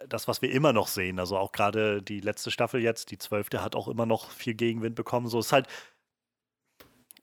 das, 0.10 0.28
was 0.28 0.42
wir 0.42 0.52
immer 0.52 0.74
noch 0.74 0.88
sehen. 0.88 1.20
Also 1.20 1.38
auch 1.38 1.52
gerade 1.52 2.02
die 2.02 2.20
letzte 2.22 2.52
Staffel 2.52 2.82
jetzt, 2.82 3.12
die 3.12 3.18
zwölfte, 3.18 3.62
hat 3.64 3.76
auch 3.76 3.88
immer 3.88 4.06
noch 4.06 4.32
viel 4.32 4.54
Gegenwind 4.56 4.96
bekommen. 4.96 5.28
So 5.28 5.40
ist 5.40 5.52
halt. 5.52 5.68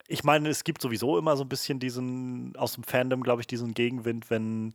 Ich 0.09 0.25
meine, 0.25 0.49
es 0.49 0.65
gibt 0.65 0.83
sowieso 0.83 1.17
immer 1.17 1.36
so 1.36 1.44
ein 1.44 1.49
bisschen 1.49 1.78
diesen, 1.78 2.55
aus 2.57 2.75
dem 2.75 2.85
Fandom, 2.85 3.23
glaube 3.23 3.41
ich, 3.41 3.47
diesen 3.47 3.73
Gegenwind, 3.75 4.31
wenn 4.31 4.75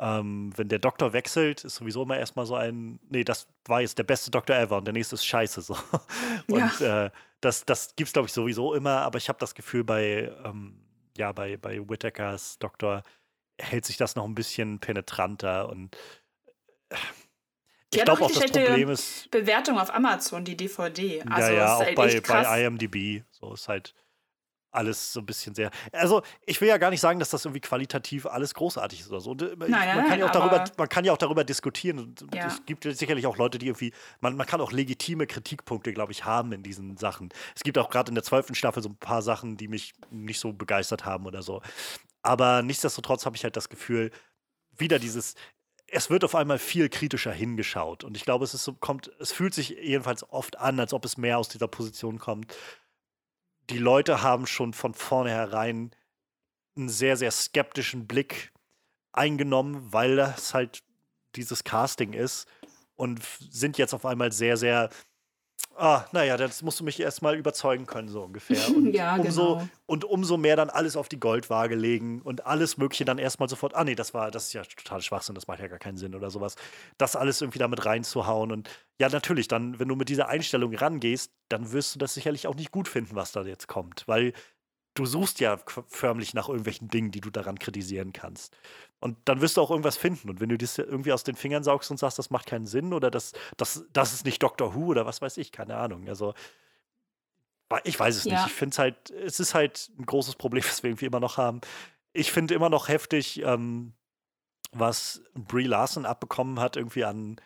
Ähm, 0.00 0.52
wenn 0.56 0.68
der 0.68 0.78
Doktor 0.78 1.12
wechselt, 1.12 1.64
ist 1.64 1.76
sowieso 1.76 2.02
immer 2.04 2.16
erstmal 2.18 2.46
so 2.46 2.54
ein, 2.56 2.98
nee, 3.10 3.22
das 3.22 3.48
war 3.66 3.82
jetzt 3.82 3.98
der 3.98 4.04
beste 4.04 4.30
Doktor 4.30 4.56
ever 4.56 4.78
und 4.78 4.86
der 4.86 4.94
nächste 4.94 5.14
ist 5.16 5.26
scheiße 5.26 5.60
so. 5.60 5.76
Und 6.48 6.80
ja. 6.80 7.06
äh, 7.06 7.10
das, 7.42 7.66
das 7.66 7.94
gibt 7.96 8.08
es, 8.08 8.12
glaube 8.14 8.26
ich, 8.26 8.32
sowieso 8.32 8.72
immer, 8.74 9.02
aber 9.02 9.18
ich 9.18 9.28
habe 9.28 9.38
das 9.38 9.54
Gefühl, 9.54 9.84
bei, 9.84 10.32
ähm, 10.44 10.80
ja, 11.18 11.32
bei, 11.32 11.58
bei 11.58 11.86
Whittakers 11.86 12.58
Doktor 12.58 13.02
hält 13.60 13.84
sich 13.84 13.98
das 13.98 14.16
noch 14.16 14.24
ein 14.24 14.34
bisschen 14.34 14.78
penetranter 14.80 15.68
und 15.68 15.96
äh, 16.90 16.96
ich 17.92 18.04
glaube 18.04 18.24
auch, 18.24 18.30
das 18.30 18.50
Problem 18.50 18.90
ist. 18.90 19.30
Bewertung 19.30 19.78
auf 19.78 19.92
Amazon, 19.92 20.44
die 20.44 20.56
DVD. 20.56 21.22
Also 21.28 21.52
ja, 21.52 21.56
ja, 21.56 21.74
auch 21.74 21.80
halt 21.80 21.96
bei, 21.96 22.20
bei 22.20 22.64
IMDb. 22.64 23.24
So 23.30 23.52
ist 23.52 23.68
halt 23.68 23.94
alles 24.72 25.12
so 25.12 25.20
ein 25.20 25.26
bisschen 25.26 25.54
sehr. 25.54 25.70
Also, 25.92 26.22
ich 26.46 26.60
will 26.60 26.68
ja 26.68 26.78
gar 26.78 26.90
nicht 26.90 27.00
sagen, 27.00 27.18
dass 27.18 27.30
das 27.30 27.44
irgendwie 27.44 27.60
qualitativ 27.60 28.26
alles 28.26 28.54
großartig 28.54 29.00
ist 29.00 29.10
oder 29.10 29.20
so. 29.20 29.34
Nein, 29.34 29.58
man, 29.58 29.70
nein, 29.70 30.06
kann 30.06 30.18
ja 30.18 30.26
auch 30.26 30.30
darüber, 30.30 30.64
man 30.76 30.88
kann 30.88 31.04
ja 31.04 31.12
auch 31.12 31.18
darüber 31.18 31.44
diskutieren. 31.44 32.14
Ja. 32.32 32.46
Es 32.46 32.64
gibt 32.66 32.84
sicherlich 32.84 33.26
auch 33.26 33.36
Leute, 33.36 33.58
die 33.58 33.66
irgendwie, 33.66 33.92
man, 34.20 34.36
man 34.36 34.46
kann 34.46 34.60
auch 34.60 34.72
legitime 34.72 35.26
Kritikpunkte, 35.26 35.92
glaube 35.92 36.12
ich, 36.12 36.24
haben 36.24 36.52
in 36.52 36.62
diesen 36.62 36.96
Sachen. 36.96 37.30
Es 37.54 37.62
gibt 37.62 37.78
auch 37.78 37.90
gerade 37.90 38.10
in 38.10 38.14
der 38.14 38.24
zwölften 38.24 38.54
Staffel 38.54 38.82
so 38.82 38.90
ein 38.90 38.96
paar 38.96 39.22
Sachen, 39.22 39.56
die 39.56 39.68
mich 39.68 39.92
nicht 40.10 40.38
so 40.38 40.52
begeistert 40.52 41.04
haben 41.04 41.26
oder 41.26 41.42
so. 41.42 41.62
Aber 42.22 42.62
nichtsdestotrotz 42.62 43.26
habe 43.26 43.36
ich 43.36 43.44
halt 43.44 43.56
das 43.56 43.68
Gefühl, 43.68 44.10
wieder 44.76 44.98
dieses, 44.98 45.34
es 45.92 46.10
wird 46.10 46.24
auf 46.24 46.34
einmal 46.34 46.58
viel 46.58 46.88
kritischer 46.88 47.32
hingeschaut. 47.32 48.04
Und 48.04 48.16
ich 48.16 48.24
glaube, 48.24 48.44
es 48.44 48.54
ist 48.54 48.70
kommt, 48.80 49.10
es 49.18 49.32
fühlt 49.32 49.54
sich 49.54 49.70
jedenfalls 49.70 50.28
oft 50.30 50.58
an, 50.58 50.78
als 50.78 50.92
ob 50.92 51.04
es 51.04 51.16
mehr 51.16 51.38
aus 51.38 51.48
dieser 51.48 51.68
Position 51.68 52.18
kommt 52.18 52.54
die 53.70 53.78
Leute 53.78 54.22
haben 54.22 54.46
schon 54.46 54.72
von 54.74 54.94
vornherein 54.94 55.92
einen 56.76 56.88
sehr, 56.88 57.16
sehr 57.16 57.30
skeptischen 57.30 58.06
Blick 58.06 58.52
eingenommen, 59.12 59.92
weil 59.92 60.16
das 60.16 60.54
halt 60.54 60.82
dieses 61.36 61.64
Casting 61.64 62.12
ist 62.12 62.46
und 62.96 63.22
sind 63.50 63.78
jetzt 63.78 63.94
auf 63.94 64.04
einmal 64.04 64.32
sehr, 64.32 64.56
sehr, 64.56 64.90
ah, 65.80 66.04
naja, 66.12 66.36
das 66.36 66.62
musst 66.62 66.78
du 66.78 66.84
mich 66.84 67.00
erstmal 67.00 67.36
überzeugen 67.36 67.86
können, 67.86 68.08
so 68.08 68.22
ungefähr. 68.22 68.58
Und, 68.76 68.92
ja, 68.92 69.16
umso, 69.16 69.56
genau. 69.56 69.68
und 69.86 70.04
umso 70.04 70.36
mehr 70.36 70.56
dann 70.56 70.70
alles 70.70 70.96
auf 70.96 71.08
die 71.08 71.18
Goldwaage 71.18 71.74
legen 71.74 72.20
und 72.22 72.46
alles 72.46 72.76
Mögliche 72.76 73.04
dann 73.04 73.18
erstmal 73.18 73.48
sofort, 73.48 73.74
ah 73.74 73.84
nee, 73.84 73.94
das 73.94 74.14
war, 74.14 74.30
das 74.30 74.46
ist 74.46 74.52
ja 74.52 74.62
total 74.62 75.02
Schwachsinn, 75.02 75.34
das 75.34 75.46
macht 75.48 75.60
ja 75.60 75.68
gar 75.68 75.78
keinen 75.78 75.96
Sinn 75.96 76.14
oder 76.14 76.30
sowas. 76.30 76.56
Das 76.98 77.16
alles 77.16 77.40
irgendwie 77.40 77.58
damit 77.58 77.84
reinzuhauen. 77.84 78.52
Und 78.52 78.68
ja, 79.00 79.08
natürlich, 79.08 79.48
dann, 79.48 79.78
wenn 79.78 79.88
du 79.88 79.96
mit 79.96 80.08
dieser 80.08 80.28
Einstellung 80.28 80.74
rangehst, 80.74 81.32
dann 81.48 81.72
wirst 81.72 81.94
du 81.94 81.98
das 81.98 82.14
sicherlich 82.14 82.46
auch 82.46 82.54
nicht 82.54 82.70
gut 82.70 82.86
finden, 82.86 83.16
was 83.16 83.32
da 83.32 83.42
jetzt 83.42 83.66
kommt. 83.66 84.04
Weil 84.06 84.32
du 85.00 85.06
suchst 85.06 85.40
ja 85.40 85.58
förmlich 85.88 86.34
nach 86.34 86.48
irgendwelchen 86.48 86.88
Dingen, 86.88 87.10
die 87.10 87.20
du 87.20 87.30
daran 87.30 87.58
kritisieren 87.58 88.12
kannst. 88.12 88.56
Und 89.00 89.16
dann 89.24 89.40
wirst 89.40 89.56
du 89.56 89.62
auch 89.62 89.70
irgendwas 89.70 89.96
finden. 89.96 90.28
Und 90.28 90.40
wenn 90.40 90.50
du 90.50 90.58
das 90.58 90.76
irgendwie 90.78 91.12
aus 91.12 91.24
den 91.24 91.36
Fingern 91.36 91.64
saugst 91.64 91.90
und 91.90 91.96
sagst, 91.96 92.18
das 92.18 92.30
macht 92.30 92.46
keinen 92.46 92.66
Sinn 92.66 92.92
oder 92.92 93.10
das, 93.10 93.32
das, 93.56 93.86
das 93.92 94.12
ist 94.12 94.24
nicht 94.24 94.42
Doctor 94.42 94.74
Who 94.74 94.86
oder 94.86 95.06
was 95.06 95.22
weiß 95.22 95.38
ich, 95.38 95.52
keine 95.52 95.76
Ahnung. 95.76 96.08
Also 96.08 96.34
ich 97.84 97.98
weiß 97.98 98.16
es 98.16 98.24
ja. 98.24 98.34
nicht. 98.34 98.48
Ich 98.48 98.52
finde 98.52 98.74
es 98.74 98.78
halt, 98.78 99.10
es 99.10 99.40
ist 99.40 99.54
halt 99.54 99.90
ein 99.98 100.04
großes 100.04 100.36
Problem, 100.36 100.62
was 100.68 100.82
wir 100.82 100.90
irgendwie 100.90 101.06
immer 101.06 101.20
noch 101.20 101.38
haben. 101.38 101.60
Ich 102.12 102.30
finde 102.30 102.54
immer 102.54 102.68
noch 102.68 102.88
heftig, 102.88 103.42
ähm, 103.42 103.94
was 104.72 105.22
Brie 105.34 105.66
Larson 105.66 106.04
abbekommen 106.04 106.60
hat, 106.60 106.76
irgendwie 106.76 107.04
an, 107.04 107.40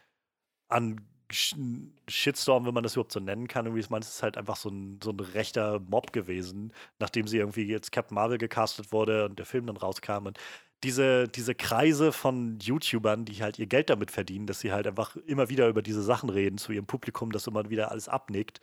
an 0.68 1.06
Shitstorm, 1.34 2.66
wenn 2.66 2.74
man 2.74 2.82
das 2.82 2.94
überhaupt 2.94 3.12
so 3.12 3.20
nennen 3.20 3.48
kann. 3.48 3.66
Irgendwie, 3.66 3.80
ist 3.80 4.22
halt 4.22 4.36
einfach 4.36 4.56
so 4.56 4.68
ein, 4.68 5.00
so 5.02 5.10
ein 5.10 5.20
rechter 5.20 5.80
Mob 5.80 6.12
gewesen, 6.12 6.72
nachdem 6.98 7.26
sie 7.26 7.38
irgendwie 7.38 7.64
jetzt 7.64 7.92
Captain 7.92 8.14
Marvel 8.14 8.38
gecastet 8.38 8.92
wurde 8.92 9.26
und 9.26 9.38
der 9.38 9.46
Film 9.46 9.66
dann 9.66 9.76
rauskam. 9.76 10.26
Und 10.26 10.38
diese, 10.82 11.28
diese 11.28 11.54
Kreise 11.54 12.12
von 12.12 12.58
YouTubern, 12.60 13.24
die 13.24 13.42
halt 13.42 13.58
ihr 13.58 13.66
Geld 13.66 13.90
damit 13.90 14.10
verdienen, 14.10 14.46
dass 14.46 14.60
sie 14.60 14.72
halt 14.72 14.86
einfach 14.86 15.16
immer 15.16 15.48
wieder 15.48 15.68
über 15.68 15.82
diese 15.82 16.02
Sachen 16.02 16.28
reden 16.30 16.58
zu 16.58 16.72
ihrem 16.72 16.86
Publikum, 16.86 17.32
das 17.32 17.46
immer 17.46 17.70
wieder 17.70 17.90
alles 17.90 18.08
abnickt, 18.08 18.60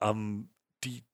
ähm, 0.00 0.50
die, 0.84 1.04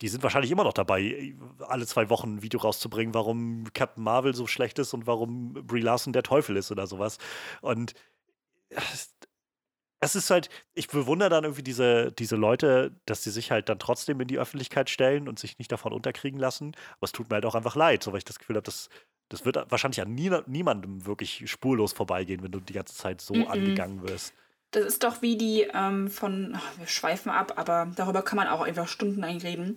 die 0.00 0.08
sind 0.08 0.24
wahrscheinlich 0.24 0.50
immer 0.50 0.64
noch 0.64 0.72
dabei, 0.72 1.34
alle 1.60 1.86
zwei 1.86 2.10
Wochen 2.10 2.36
ein 2.36 2.42
Video 2.42 2.60
rauszubringen, 2.60 3.14
warum 3.14 3.68
Captain 3.72 4.02
Marvel 4.02 4.34
so 4.34 4.48
schlecht 4.48 4.78
ist 4.80 4.92
und 4.94 5.06
warum 5.06 5.52
Brie 5.52 5.80
Larson 5.80 6.12
der 6.12 6.24
Teufel 6.24 6.56
ist 6.56 6.72
oder 6.72 6.88
sowas. 6.88 7.18
Und 7.60 7.94
es 10.00 10.14
ist 10.14 10.30
halt, 10.30 10.48
ich 10.74 10.88
bewundere 10.88 11.28
dann 11.28 11.44
irgendwie 11.44 11.62
diese, 11.62 12.12
diese 12.12 12.36
Leute, 12.36 12.92
dass 13.06 13.22
sie 13.24 13.30
sich 13.30 13.50
halt 13.50 13.68
dann 13.68 13.78
trotzdem 13.78 14.20
in 14.20 14.28
die 14.28 14.38
Öffentlichkeit 14.38 14.90
stellen 14.90 15.28
und 15.28 15.38
sich 15.38 15.58
nicht 15.58 15.72
davon 15.72 15.92
unterkriegen 15.92 16.38
lassen. 16.38 16.76
Aber 16.96 17.04
es 17.04 17.12
tut 17.12 17.28
mir 17.30 17.34
halt 17.34 17.46
auch 17.46 17.54
einfach 17.54 17.76
leid, 17.76 18.02
so 18.02 18.12
weil 18.12 18.18
ich 18.18 18.24
das 18.24 18.38
Gefühl 18.38 18.56
habe, 18.56 18.64
das, 18.64 18.88
das 19.28 19.44
wird 19.44 19.70
wahrscheinlich 19.70 20.00
an 20.00 20.14
nie, 20.14 20.30
niemandem 20.46 21.04
wirklich 21.06 21.50
spurlos 21.50 21.92
vorbeigehen, 21.92 22.42
wenn 22.42 22.52
du 22.52 22.60
die 22.60 22.72
ganze 22.72 22.94
Zeit 22.94 23.20
so 23.20 23.34
mm 23.34 23.42
-mm. 23.42 23.46
angegangen 23.46 24.02
wirst. 24.08 24.34
Das 24.70 24.84
ist 24.84 25.02
doch 25.02 25.22
wie 25.22 25.38
die 25.38 25.66
ähm, 25.72 26.08
von, 26.08 26.54
oh, 26.54 26.78
wir 26.78 26.86
schweifen 26.86 27.30
ab, 27.30 27.54
aber 27.56 27.90
darüber 27.96 28.20
kann 28.20 28.36
man 28.36 28.48
auch 28.48 28.60
einfach 28.60 28.86
Stunden 28.86 29.24
einreden, 29.24 29.74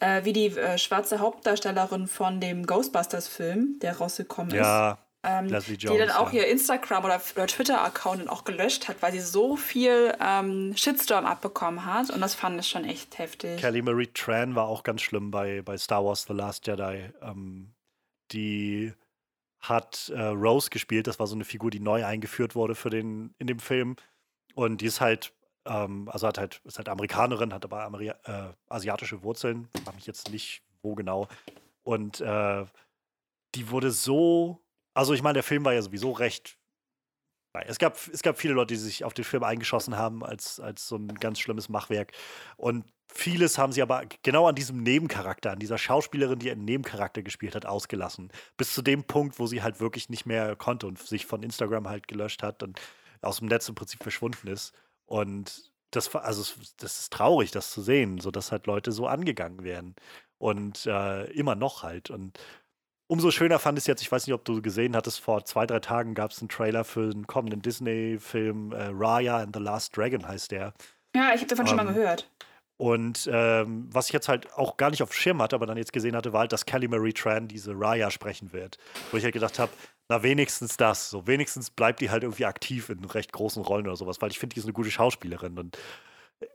äh, 0.00 0.24
wie 0.24 0.34
die 0.34 0.48
äh, 0.48 0.76
schwarze 0.76 1.18
Hauptdarstellerin 1.18 2.06
von 2.06 2.40
dem 2.40 2.66
Ghostbusters-Film, 2.66 3.78
der 3.80 3.96
rausgekommen 3.96 4.52
ist. 4.52 4.58
Ja, 4.58 4.98
ähm, 5.24 5.48
Jones, 5.48 5.66
die 5.66 5.76
dann 5.98 6.10
auch 6.10 6.32
ja. 6.32 6.42
ihr 6.42 6.48
Instagram 6.48 7.04
oder, 7.04 7.20
oder 7.34 7.46
Twitter-Account 7.46 8.28
auch 8.28 8.44
gelöscht 8.44 8.88
hat, 8.88 9.00
weil 9.00 9.12
sie 9.12 9.20
so 9.20 9.56
viel 9.56 10.14
ähm, 10.20 10.74
Shitstorm 10.76 11.24
abbekommen 11.24 11.84
hat. 11.84 12.10
Und 12.10 12.20
das 12.20 12.34
fand 12.34 12.60
ich 12.60 12.68
schon 12.68 12.84
echt 12.84 13.18
heftig. 13.18 13.60
Kelly 13.60 13.82
Marie 13.82 14.08
Tran 14.08 14.54
war 14.54 14.66
auch 14.66 14.82
ganz 14.82 15.02
schlimm 15.02 15.30
bei, 15.30 15.62
bei 15.62 15.76
Star 15.78 16.04
Wars 16.04 16.24
The 16.24 16.34
Last 16.34 16.66
Jedi. 16.66 17.10
Ähm, 17.22 17.74
die 18.32 18.92
hat 19.60 20.12
äh, 20.14 20.20
Rose 20.20 20.70
gespielt. 20.70 21.06
Das 21.06 21.18
war 21.18 21.26
so 21.26 21.34
eine 21.34 21.44
Figur, 21.44 21.70
die 21.70 21.80
neu 21.80 22.04
eingeführt 22.04 22.54
wurde 22.54 22.74
für 22.74 22.90
den, 22.90 23.34
in 23.38 23.46
dem 23.46 23.58
Film. 23.58 23.96
Und 24.54 24.80
die 24.82 24.86
ist 24.86 25.00
halt, 25.00 25.32
ähm, 25.64 26.08
also 26.10 26.26
hat 26.26 26.38
halt, 26.38 26.60
ist 26.64 26.78
halt 26.78 26.88
Amerikanerin, 26.88 27.54
hat 27.54 27.64
aber 27.64 27.82
Ameri 27.82 28.08
äh, 28.08 28.50
asiatische 28.68 29.22
Wurzeln. 29.22 29.68
Frag 29.84 29.94
mich 29.94 30.06
jetzt 30.06 30.30
nicht, 30.30 30.62
wo 30.82 30.94
genau. 30.94 31.28
Und 31.82 32.20
äh, 32.20 32.64
die 33.54 33.70
wurde 33.70 33.90
so 33.90 34.63
also 34.94 35.12
ich 35.12 35.22
meine, 35.22 35.34
der 35.34 35.42
Film 35.42 35.64
war 35.64 35.74
ja 35.74 35.82
sowieso 35.82 36.12
recht. 36.12 36.56
Es 37.66 37.78
gab, 37.78 37.96
es 38.12 38.22
gab 38.22 38.36
viele 38.36 38.54
Leute, 38.54 38.74
die 38.74 38.80
sich 38.80 39.04
auf 39.04 39.14
den 39.14 39.24
Film 39.24 39.44
eingeschossen 39.44 39.96
haben 39.96 40.24
als, 40.24 40.58
als 40.58 40.88
so 40.88 40.96
ein 40.96 41.06
ganz 41.06 41.38
schlimmes 41.38 41.68
Machwerk. 41.68 42.12
Und 42.56 42.84
vieles 43.12 43.58
haben 43.58 43.72
sie 43.72 43.82
aber 43.82 44.04
genau 44.22 44.48
an 44.48 44.56
diesem 44.56 44.82
Nebencharakter, 44.82 45.52
an 45.52 45.60
dieser 45.60 45.78
Schauspielerin, 45.78 46.40
die 46.40 46.50
einen 46.50 46.64
Nebencharakter 46.64 47.22
gespielt 47.22 47.54
hat, 47.54 47.64
ausgelassen. 47.64 48.32
Bis 48.56 48.74
zu 48.74 48.82
dem 48.82 49.04
Punkt, 49.04 49.38
wo 49.38 49.46
sie 49.46 49.62
halt 49.62 49.78
wirklich 49.78 50.08
nicht 50.08 50.26
mehr 50.26 50.56
konnte 50.56 50.88
und 50.88 50.98
sich 50.98 51.26
von 51.26 51.44
Instagram 51.44 51.88
halt 51.88 52.08
gelöscht 52.08 52.42
hat 52.42 52.64
und 52.64 52.80
aus 53.22 53.38
dem 53.38 53.46
Netz 53.46 53.68
im 53.68 53.76
Prinzip 53.76 54.02
verschwunden 54.02 54.48
ist. 54.48 54.72
Und 55.06 55.70
das, 55.92 56.12
also 56.14 56.54
das 56.78 56.98
ist 56.98 57.12
traurig, 57.12 57.52
das 57.52 57.70
zu 57.70 57.82
sehen, 57.82 58.18
so 58.18 58.32
dass 58.32 58.50
halt 58.50 58.66
Leute 58.66 58.90
so 58.90 59.06
angegangen 59.06 59.62
werden. 59.62 59.94
Und 60.38 60.86
äh, 60.86 61.30
immer 61.32 61.54
noch 61.54 61.84
halt. 61.84 62.10
Und 62.10 62.38
Umso 63.14 63.30
schöner 63.30 63.60
fand 63.60 63.78
ich 63.78 63.84
es 63.84 63.86
jetzt, 63.86 64.02
ich 64.02 64.10
weiß 64.10 64.26
nicht, 64.26 64.34
ob 64.34 64.44
du 64.44 64.60
gesehen 64.60 64.96
hattest, 64.96 65.20
vor 65.20 65.44
zwei, 65.44 65.66
drei 65.66 65.78
Tagen 65.78 66.14
gab 66.14 66.32
es 66.32 66.40
einen 66.40 66.48
Trailer 66.48 66.82
für 66.82 67.12
einen 67.12 67.28
kommenden 67.28 67.62
Disney-Film, 67.62 68.72
äh, 68.72 68.90
Raya 68.90 69.38
and 69.38 69.54
the 69.54 69.62
Last 69.62 69.96
Dragon 69.96 70.26
heißt 70.26 70.50
der. 70.50 70.74
Ja, 71.14 71.32
ich 71.32 71.40
habe 71.40 71.46
davon 71.46 71.64
ähm, 71.64 71.68
schon 71.68 71.76
mal 71.76 71.86
ähm, 71.86 71.94
gehört. 71.94 72.28
Und 72.76 73.30
ähm, 73.32 73.88
was 73.92 74.08
ich 74.08 74.14
jetzt 74.14 74.28
halt 74.28 74.52
auch 74.54 74.76
gar 74.76 74.90
nicht 74.90 75.00
auf 75.00 75.10
dem 75.10 75.14
Schirm 75.14 75.40
hatte, 75.40 75.54
aber 75.54 75.66
dann 75.66 75.76
jetzt 75.76 75.92
gesehen 75.92 76.16
hatte, 76.16 76.32
war 76.32 76.40
halt, 76.40 76.52
dass 76.52 76.66
Kelly 76.66 76.88
Marie 76.88 77.12
Tran 77.12 77.46
diese 77.46 77.78
Raya 77.78 78.10
sprechen 78.10 78.52
wird. 78.52 78.78
Wo 79.12 79.16
ich 79.16 79.22
halt 79.22 79.32
gedacht 79.32 79.60
habe, 79.60 79.70
na 80.08 80.24
wenigstens 80.24 80.76
das. 80.76 81.08
So 81.08 81.28
wenigstens 81.28 81.70
bleibt 81.70 82.00
die 82.00 82.10
halt 82.10 82.24
irgendwie 82.24 82.46
aktiv 82.46 82.88
in 82.88 83.04
recht 83.04 83.30
großen 83.30 83.62
Rollen 83.62 83.86
oder 83.86 83.94
sowas, 83.94 84.20
weil 84.22 84.32
ich 84.32 84.40
finde, 84.40 84.54
die 84.54 84.58
ist 84.58 84.66
eine 84.66 84.72
gute 84.72 84.90
Schauspielerin. 84.90 85.56
Und 85.56 85.78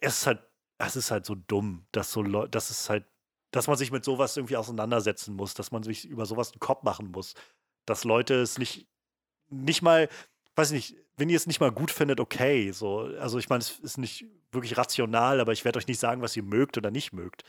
es 0.02 0.18
ist 0.18 0.28
halt, 0.28 0.42
es 0.78 0.98
ist 0.98 1.10
halt 1.10 1.26
so 1.26 1.36
dumm, 1.36 1.86
dass 1.94 2.12
so 2.12 2.22
Leute, 2.22 2.50
dass 2.50 2.70
es 2.70 2.90
halt 2.90 3.06
dass 3.52 3.68
man 3.68 3.78
sich 3.78 3.92
mit 3.92 4.04
sowas 4.06 4.38
irgendwie 4.38 4.58
auseinandersetzen 4.58 5.36
muss, 5.36 5.54
dass 5.54 5.72
man 5.72 5.84
sich 5.84 6.06
über 6.08 6.26
sowas 6.26 6.52
einen 6.52 6.60
Kopf 6.60 6.84
machen 6.84 7.12
muss, 7.12 7.34
dass 7.86 8.04
Leute 8.04 8.36
es 8.36 8.58
nicht, 8.58 8.88
nicht 9.50 9.82
mal, 9.82 10.10
weiß 10.56 10.72
ich 10.72 10.92
nicht, 10.92 11.06
wenn 11.18 11.30
ihr 11.30 11.38
es 11.38 11.48
nicht 11.48 11.60
mal 11.60 11.72
gut 11.72 11.92
findet, 11.92 12.20
okay, 12.20 12.72
so, 12.72 13.00
also 13.20 13.40
ich 13.40 13.50
meine, 13.50 13.62
es 13.62 13.80
ist 13.80 13.98
nicht 13.98 14.26
wirklich 14.52 14.78
rational, 14.78 15.40
aber 15.40 15.52
ich 15.52 15.66
werde 15.66 15.78
euch 15.78 15.88
nicht 15.88 16.00
sagen, 16.00 16.22
was 16.22 16.36
ihr 16.36 16.44
mögt 16.44 16.78
oder 16.78 16.92
nicht 16.92 17.14
mögt, 17.14 17.44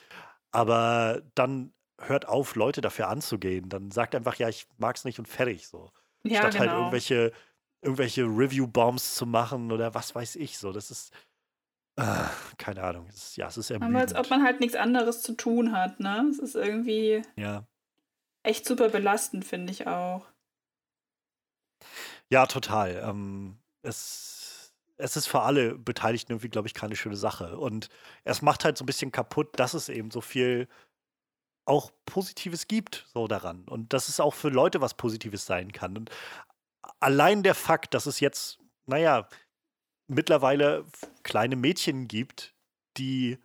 aber 0.51 1.23
dann 1.35 1.73
hört 2.01 2.27
auf, 2.27 2.55
Leute 2.55 2.81
dafür 2.81 3.09
anzugehen, 3.09 3.69
dann 3.69 3.91
sagt 3.91 4.15
einfach, 4.15 4.37
ja, 4.37 4.49
ich 4.49 4.67
mag 4.79 4.97
es 4.97 5.05
nicht 5.05 5.19
und 5.19 5.29
fertig, 5.29 5.69
so. 5.69 5.91
Ja, 6.23 6.41
Statt 6.41 6.43
halt 6.43 6.55
genau. 6.55 6.71
halt 6.71 6.79
irgendwelche, 6.81 7.33
irgendwelche 7.83 8.23
Review-Bombs 8.25 9.15
zu 9.15 9.27
machen 9.27 9.71
oder 9.71 9.95
was 9.95 10.15
weiß 10.15 10.37
ich, 10.37 10.59
so, 10.59 10.73
das 10.73 10.91
ist, 10.91 11.13
Ah, 11.97 12.31
keine 12.57 12.83
Ahnung. 12.83 13.07
Es 13.09 13.17
ist, 13.17 13.37
ja, 13.37 13.49
es 13.49 13.57
ist 13.57 13.71
ermüdend. 13.71 13.95
Aber 13.95 14.03
als 14.03 14.15
ob 14.15 14.31
man 14.31 14.43
halt 14.43 14.61
nichts 14.61 14.77
anderes 14.77 15.23
zu 15.23 15.35
tun 15.35 15.73
hat, 15.73 16.01
ne? 16.01 16.27
Es 16.31 16.39
ist 16.39 16.55
irgendwie 16.55 17.23
ja. 17.37 17.67
echt 18.43 18.67
super 18.67 18.89
belastend, 18.89 19.45
finde 19.45 19.73
ich 19.73 19.87
auch. 19.87 20.27
Ja, 22.31 22.47
total. 22.47 23.03
Ähm, 23.05 23.59
es, 23.83 24.73
es 24.97 25.17
ist 25.17 25.27
für 25.27 25.41
alle 25.41 25.77
Beteiligten 25.77 26.33
irgendwie, 26.33 26.49
glaube 26.49 26.69
ich, 26.69 26.75
keine 26.75 26.97
schöne 26.97 27.17
Sache. 27.17 27.59
Und 27.59 27.89
es 28.25 28.41
macht 28.43 28.65
halt 28.65 28.79
so 28.79 28.85
ein 28.85 28.87
bisschen 28.87 29.13
kaputt, 29.13 29.59
dass 29.59 29.75
es 29.75 29.89
eben 29.89 30.11
so 30.11 30.21
viel 30.21 30.69
auch 31.65 31.91
Positives 32.07 32.67
gibt, 32.69 33.07
so 33.13 33.27
daran. 33.27 33.65
Und 33.69 33.93
dass 33.93 34.09
es 34.09 34.21
auch 34.21 34.35
für 34.35 34.49
Leute 34.49 34.81
was 34.81 34.95
Positives 34.95 35.47
sein 35.47 35.73
kann. 35.73 35.97
Und 35.97 36.11
allein 37.01 37.43
der 37.43 37.55
Fakt, 37.55 37.95
dass 37.95 38.07
es 38.07 38.21
jetzt, 38.21 38.59
naja, 38.87 39.29
mittlerweile 40.11 40.85
kleine 41.23 41.57
Mädchen 41.57 42.09
gibt, 42.09 42.55
die 42.97 43.39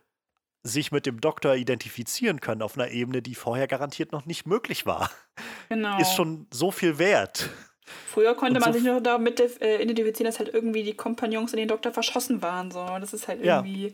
sich 0.64 0.92
mit 0.92 1.06
dem 1.06 1.22
Doktor 1.22 1.56
identifizieren 1.56 2.42
können 2.42 2.62
auf 2.62 2.76
einer 2.76 2.90
Ebene, 2.90 3.22
die 3.22 3.36
vorher 3.36 3.68
garantiert 3.68 4.12
noch 4.12 4.26
nicht 4.26 4.48
möglich 4.48 4.86
war, 4.86 5.12
genau. 5.70 6.00
ist 6.00 6.16
schon 6.16 6.48
so 6.52 6.72
viel 6.72 6.98
wert. 6.98 7.50
Früher 8.08 8.34
konnte 8.36 8.60
man 8.60 8.74
sich 8.74 8.84
nur 8.84 9.00
damit 9.00 9.40
äh, 9.62 9.82
identifizieren, 9.82 10.26
dass 10.26 10.40
halt 10.40 10.52
irgendwie 10.52 10.84
die 10.84 10.96
Kompagnons 10.96 11.54
in 11.54 11.58
den 11.58 11.68
Doktor 11.68 11.94
verschossen 11.94 12.42
waren. 12.42 12.72
So. 12.72 12.84
Das 13.00 13.14
ist 13.14 13.28
halt 13.28 13.44
irgendwie. 13.44 13.90
Ja. 13.90 13.94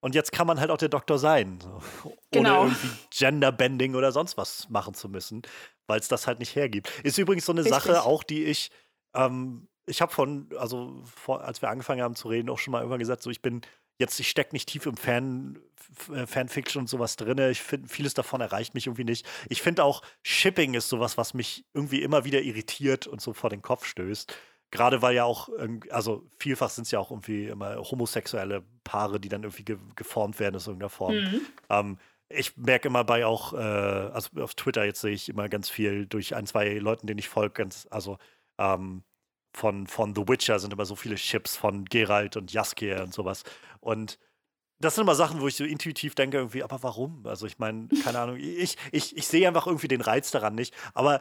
Und 0.00 0.14
jetzt 0.14 0.32
kann 0.32 0.46
man 0.46 0.58
halt 0.58 0.70
auch 0.70 0.78
der 0.78 0.88
Doktor 0.88 1.18
sein, 1.18 1.58
so. 1.60 2.12
genau. 2.30 2.62
ohne 2.62 2.70
irgendwie 2.70 2.88
Genderbending 3.10 3.94
oder 3.94 4.12
sonst 4.12 4.36
was 4.38 4.68
machen 4.70 4.94
zu 4.94 5.08
müssen, 5.08 5.42
weil 5.86 6.00
es 6.00 6.08
das 6.08 6.26
halt 6.26 6.38
nicht 6.38 6.54
hergibt. 6.54 6.90
Ist 7.02 7.18
übrigens 7.18 7.44
so 7.44 7.52
eine 7.52 7.64
Richtig. 7.64 7.82
Sache 7.82 8.02
auch, 8.04 8.22
die 8.22 8.44
ich, 8.44 8.70
ähm, 9.14 9.68
ich 9.86 10.02
habe 10.02 10.12
von, 10.12 10.48
also 10.58 11.02
vor, 11.04 11.42
als 11.42 11.62
wir 11.62 11.70
angefangen 11.70 12.02
haben 12.02 12.16
zu 12.16 12.28
reden, 12.28 12.50
auch 12.50 12.58
schon 12.58 12.72
mal 12.72 12.80
irgendwann 12.80 12.98
gesagt, 12.98 13.22
so 13.22 13.30
ich 13.30 13.42
bin 13.42 13.62
jetzt, 13.98 14.20
ich 14.20 14.28
stecke 14.28 14.54
nicht 14.54 14.68
tief 14.68 14.86
im 14.86 14.96
Fan, 14.96 15.58
äh, 16.12 16.26
Fanfiction 16.26 16.82
und 16.82 16.88
sowas 16.88 17.16
drin. 17.16 17.38
Ich 17.50 17.62
finde, 17.62 17.88
vieles 17.88 18.14
davon 18.14 18.40
erreicht 18.40 18.74
mich 18.74 18.86
irgendwie 18.86 19.04
nicht. 19.04 19.26
Ich 19.48 19.62
finde 19.62 19.84
auch, 19.84 20.02
Shipping 20.22 20.74
ist 20.74 20.88
sowas, 20.88 21.16
was 21.16 21.34
mich 21.34 21.64
irgendwie 21.72 22.02
immer 22.02 22.24
wieder 22.24 22.42
irritiert 22.42 23.06
und 23.06 23.20
so 23.20 23.32
vor 23.32 23.50
den 23.50 23.62
Kopf 23.62 23.86
stößt. 23.86 24.36
Gerade 24.72 25.00
weil 25.00 25.14
ja 25.14 25.24
auch, 25.24 25.48
also 25.90 26.28
vielfach 26.38 26.70
sind 26.70 26.84
es 26.84 26.90
ja 26.90 26.98
auch 26.98 27.10
irgendwie 27.10 27.46
immer 27.46 27.76
homosexuelle 27.76 28.64
Paare, 28.82 29.20
die 29.20 29.28
dann 29.28 29.44
irgendwie 29.44 29.64
ge 29.64 29.78
geformt 29.94 30.40
werden 30.40 30.56
aus 30.56 30.66
irgendeiner 30.66 30.90
Form. 30.90 31.14
Mhm. 31.14 31.40
Ähm, 31.70 31.98
ich 32.28 32.56
merke 32.56 32.88
immer 32.88 33.04
bei 33.04 33.24
auch, 33.24 33.52
äh, 33.52 33.56
also 33.56 34.40
auf 34.40 34.54
Twitter 34.54 34.84
jetzt 34.84 35.00
sehe 35.00 35.12
ich 35.12 35.28
immer 35.28 35.48
ganz 35.48 35.70
viel 35.70 36.06
durch 36.06 36.34
ein, 36.34 36.46
zwei 36.46 36.74
Leuten, 36.74 37.06
denen 37.06 37.20
ich 37.20 37.28
folge, 37.28 37.54
ganz, 37.54 37.86
also 37.90 38.18
ähm, 38.58 39.04
von, 39.56 39.86
von 39.86 40.14
The 40.14 40.28
Witcher 40.28 40.58
sind 40.58 40.74
immer 40.74 40.84
so 40.84 40.96
viele 40.96 41.14
Chips 41.14 41.56
von 41.56 41.86
Geralt 41.86 42.36
und 42.36 42.52
Jaskier 42.52 43.02
und 43.02 43.14
sowas. 43.14 43.42
Und 43.80 44.18
das 44.78 44.94
sind 44.94 45.02
immer 45.02 45.14
Sachen, 45.14 45.40
wo 45.40 45.48
ich 45.48 45.56
so 45.56 45.64
intuitiv 45.64 46.14
denke, 46.14 46.36
irgendwie, 46.36 46.62
aber 46.62 46.82
warum? 46.82 47.26
Also 47.26 47.46
ich 47.46 47.58
meine, 47.58 47.88
keine 48.04 48.18
Ahnung, 48.18 48.36
ich, 48.36 48.76
ich, 48.92 49.16
ich 49.16 49.26
sehe 49.26 49.48
einfach 49.48 49.66
irgendwie 49.66 49.88
den 49.88 50.02
Reiz 50.02 50.30
daran 50.30 50.54
nicht. 50.54 50.74
Aber 50.92 51.20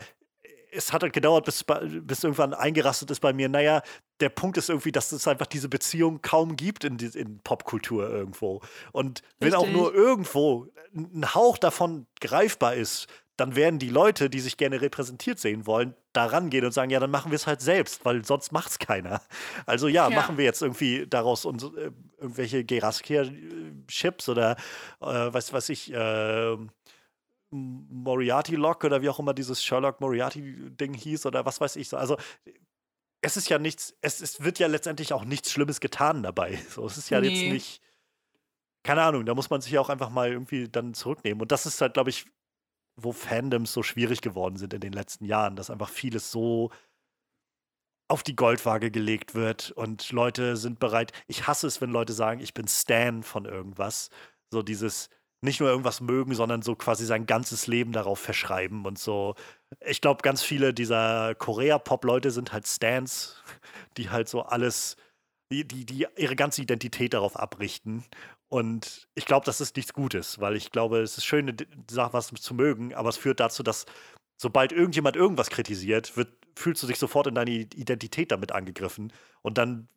es 0.70 0.92
hat 0.92 1.04
halt 1.04 1.14
gedauert, 1.14 1.46
bis, 1.46 1.64
bis 1.64 2.26
irgendwann 2.26 2.54
eingerastet 2.54 3.10
ist 3.10 3.22
bei 3.22 3.32
mir. 3.32 3.48
Naja, 3.48 3.82
der 4.20 4.28
Punkt 4.28 4.58
ist 4.58 4.68
irgendwie, 4.68 4.92
dass 4.92 5.14
es 5.14 5.30
einfach 5.30 5.48
diese 5.48 5.70
Beziehung 5.70 6.22
kaum 6.22 6.58
gibt 6.58 6.84
in, 6.84 6.98
in 7.00 7.40
Popkultur 7.40 8.10
irgendwo. 8.10 8.62
Und 8.92 9.22
wenn 9.40 9.54
Richtig. 9.54 9.70
auch 9.70 9.74
nur 9.74 9.96
irgendwo 9.96 10.68
ein 10.94 11.34
Hauch 11.34 11.58
davon 11.58 12.06
greifbar 12.20 12.76
ist, 12.76 13.08
dann 13.38 13.56
werden 13.56 13.80
die 13.80 13.90
Leute, 13.90 14.30
die 14.30 14.40
sich 14.40 14.58
gerne 14.58 14.82
repräsentiert 14.82 15.40
sehen 15.40 15.66
wollen, 15.66 15.94
da 16.14 16.26
rangehen 16.26 16.64
und 16.64 16.72
sagen, 16.72 16.90
ja, 16.90 17.00
dann 17.00 17.12
machen 17.12 17.32
wir 17.32 17.36
es 17.36 17.48
halt 17.48 17.62
selbst, 17.62 18.06
weil 18.06 18.24
sonst 18.24 18.52
macht 18.52 18.72
es 18.72 18.80
keiner. 18.80 19.22
Also 19.66 19.88
ja, 19.88 20.10
ja, 20.10 20.16
machen 20.16 20.38
wir 20.38 20.46
jetzt 20.46 20.62
irgendwie 20.62 21.06
daraus 21.08 21.46
uns, 21.46 21.64
äh, 21.64 21.92
irgendwelche 22.18 22.64
Geraskia-Chips 22.64 24.30
oder 24.30 24.52
äh, 25.02 25.06
was 25.06 25.52
weiß 25.52 25.70
ich, 25.70 25.94
äh, 25.94 26.58
Moriarty-Lock 27.52 28.84
oder 28.84 29.02
wie 29.02 29.10
auch 29.10 29.20
immer 29.20 29.34
dieses 29.34 29.64
Sherlock 29.64 30.02
Moriarty-Ding 30.02 30.94
hieß 30.94 31.26
oder 31.26 31.46
was 31.46 31.60
weiß 31.60 31.76
ich. 31.76 31.94
Also 31.94 32.18
es 33.22 33.38
ist 33.38 33.50
ja 33.50 33.60
nichts, 33.60 33.96
es, 34.02 34.22
es 34.22 34.44
wird 34.44 34.60
ja 34.60 34.68
letztendlich 34.68 35.14
auch 35.14 35.26
nichts 35.26 35.52
Schlimmes 35.52 35.80
getan 35.80 36.24
dabei. 36.24 36.60
So, 36.70 36.86
es 36.86 36.98
ist 36.98 37.10
ja 37.10 37.20
nee. 37.20 37.30
jetzt 37.30 37.54
nicht, 37.54 37.82
keine 38.84 39.04
Ahnung, 39.04 39.26
da 39.26 39.34
muss 39.34 39.50
man 39.50 39.62
sich 39.62 39.72
ja 39.72 39.82
auch 39.82 39.90
einfach 39.90 40.10
mal 40.10 40.32
irgendwie 40.32 40.70
dann 40.70 40.94
zurücknehmen. 40.94 41.42
Und 41.42 41.52
das 41.52 41.66
ist 41.66 41.82
halt, 41.82 41.96
glaube 41.96 42.10
ich, 42.10 42.26
wo 42.98 43.12
Fandoms 43.12 43.74
so 43.74 43.84
schwierig 43.84 44.22
geworden 44.22 44.58
sind 44.58 44.74
in 44.74 44.82
den 44.82 44.94
letzten 44.94 45.26
Jahren, 45.26 45.56
dass 45.56 45.70
einfach 45.70 45.90
vieles 45.90 46.32
so 46.32 46.72
auf 48.08 48.24
die 48.24 48.36
Goldwaage 48.36 48.92
gelegt 48.92 49.34
wird 49.36 49.72
und 49.72 50.12
Leute 50.12 50.58
sind 50.58 50.80
bereit. 50.80 51.12
Ich 51.28 51.48
hasse 51.48 51.68
es, 51.68 51.82
wenn 51.82 51.90
Leute 51.90 52.14
sagen, 52.14 52.40
ich 52.40 52.54
bin 52.54 52.68
Stan 52.68 53.24
von 53.24 53.46
irgendwas. 53.46 54.10
So 54.52 54.62
dieses 54.62 55.10
nicht 55.42 55.60
nur 55.60 55.70
irgendwas 55.70 56.02
mögen, 56.02 56.34
sondern 56.36 56.62
so 56.62 56.76
quasi 56.76 57.06
sein 57.06 57.26
ganzes 57.26 57.68
Leben 57.68 57.92
darauf 57.94 58.20
verschreiben 58.20 58.86
und 58.86 59.00
so. 59.00 59.36
Ich 59.86 60.02
glaube, 60.02 60.22
ganz 60.22 60.42
viele 60.44 60.74
dieser 60.74 61.36
Korea-Pop-Leute 61.36 62.32
sind 62.32 62.54
halt 62.54 62.68
Stans, 62.68 63.44
die 63.98 64.10
halt 64.10 64.30
so 64.30 64.42
alles, 64.44 64.98
die, 65.52 65.68
die, 65.68 65.86
die 65.86 66.08
ihre 66.18 66.36
ganze 66.36 66.62
Identität 66.62 67.14
darauf 67.14 67.38
abrichten 67.38 68.04
und 68.50 69.08
ich 69.16 69.26
glaube, 69.26 69.46
das 69.46 69.62
ist 69.62 69.76
nichts 69.76 69.94
Gutes, 69.94 70.40
weil 70.40 70.56
ich 70.56 70.72
glaube, 70.72 71.00
es 71.00 71.18
ist 71.18 71.26
schön, 71.26 71.56
Sache 71.90 72.14
was 72.14 72.28
zu 72.28 72.54
mögen, 72.54 72.94
aber 72.94 73.10
es 73.10 73.18
führt 73.18 73.40
dazu, 73.40 73.64
dass 73.64 73.86
sobald 74.38 74.72
irgendjemand 74.72 75.16
irgendwas 75.16 75.50
kritisiert, 75.50 76.16
wird, 76.18 76.30
fühlst 76.56 76.84
du 76.84 76.88
dich 76.88 77.00
sofort 77.00 77.28
in 77.28 77.36
deine 77.36 77.52
Identität 77.52 78.32
damit 78.32 78.52
angegriffen 78.52 79.12
und 79.42 79.58
dann 79.58 79.88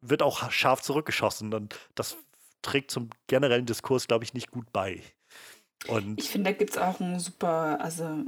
wird 0.00 0.22
auch 0.22 0.50
scharf 0.50 0.82
zurückgeschossen 0.82 1.54
und 1.54 1.74
das 1.94 2.16
trägt 2.62 2.90
zum 2.90 3.10
generellen 3.28 3.66
Diskurs, 3.66 4.06
glaube 4.08 4.24
ich, 4.24 4.34
nicht 4.34 4.50
gut 4.50 4.72
bei. 4.72 5.02
Und 5.88 6.18
ich 6.18 6.28
finde, 6.28 6.50
da 6.50 6.56
gibt 6.56 6.70
es 6.70 6.78
auch 6.78 7.00
ein 7.00 7.20
super, 7.20 7.80
also 7.80 8.24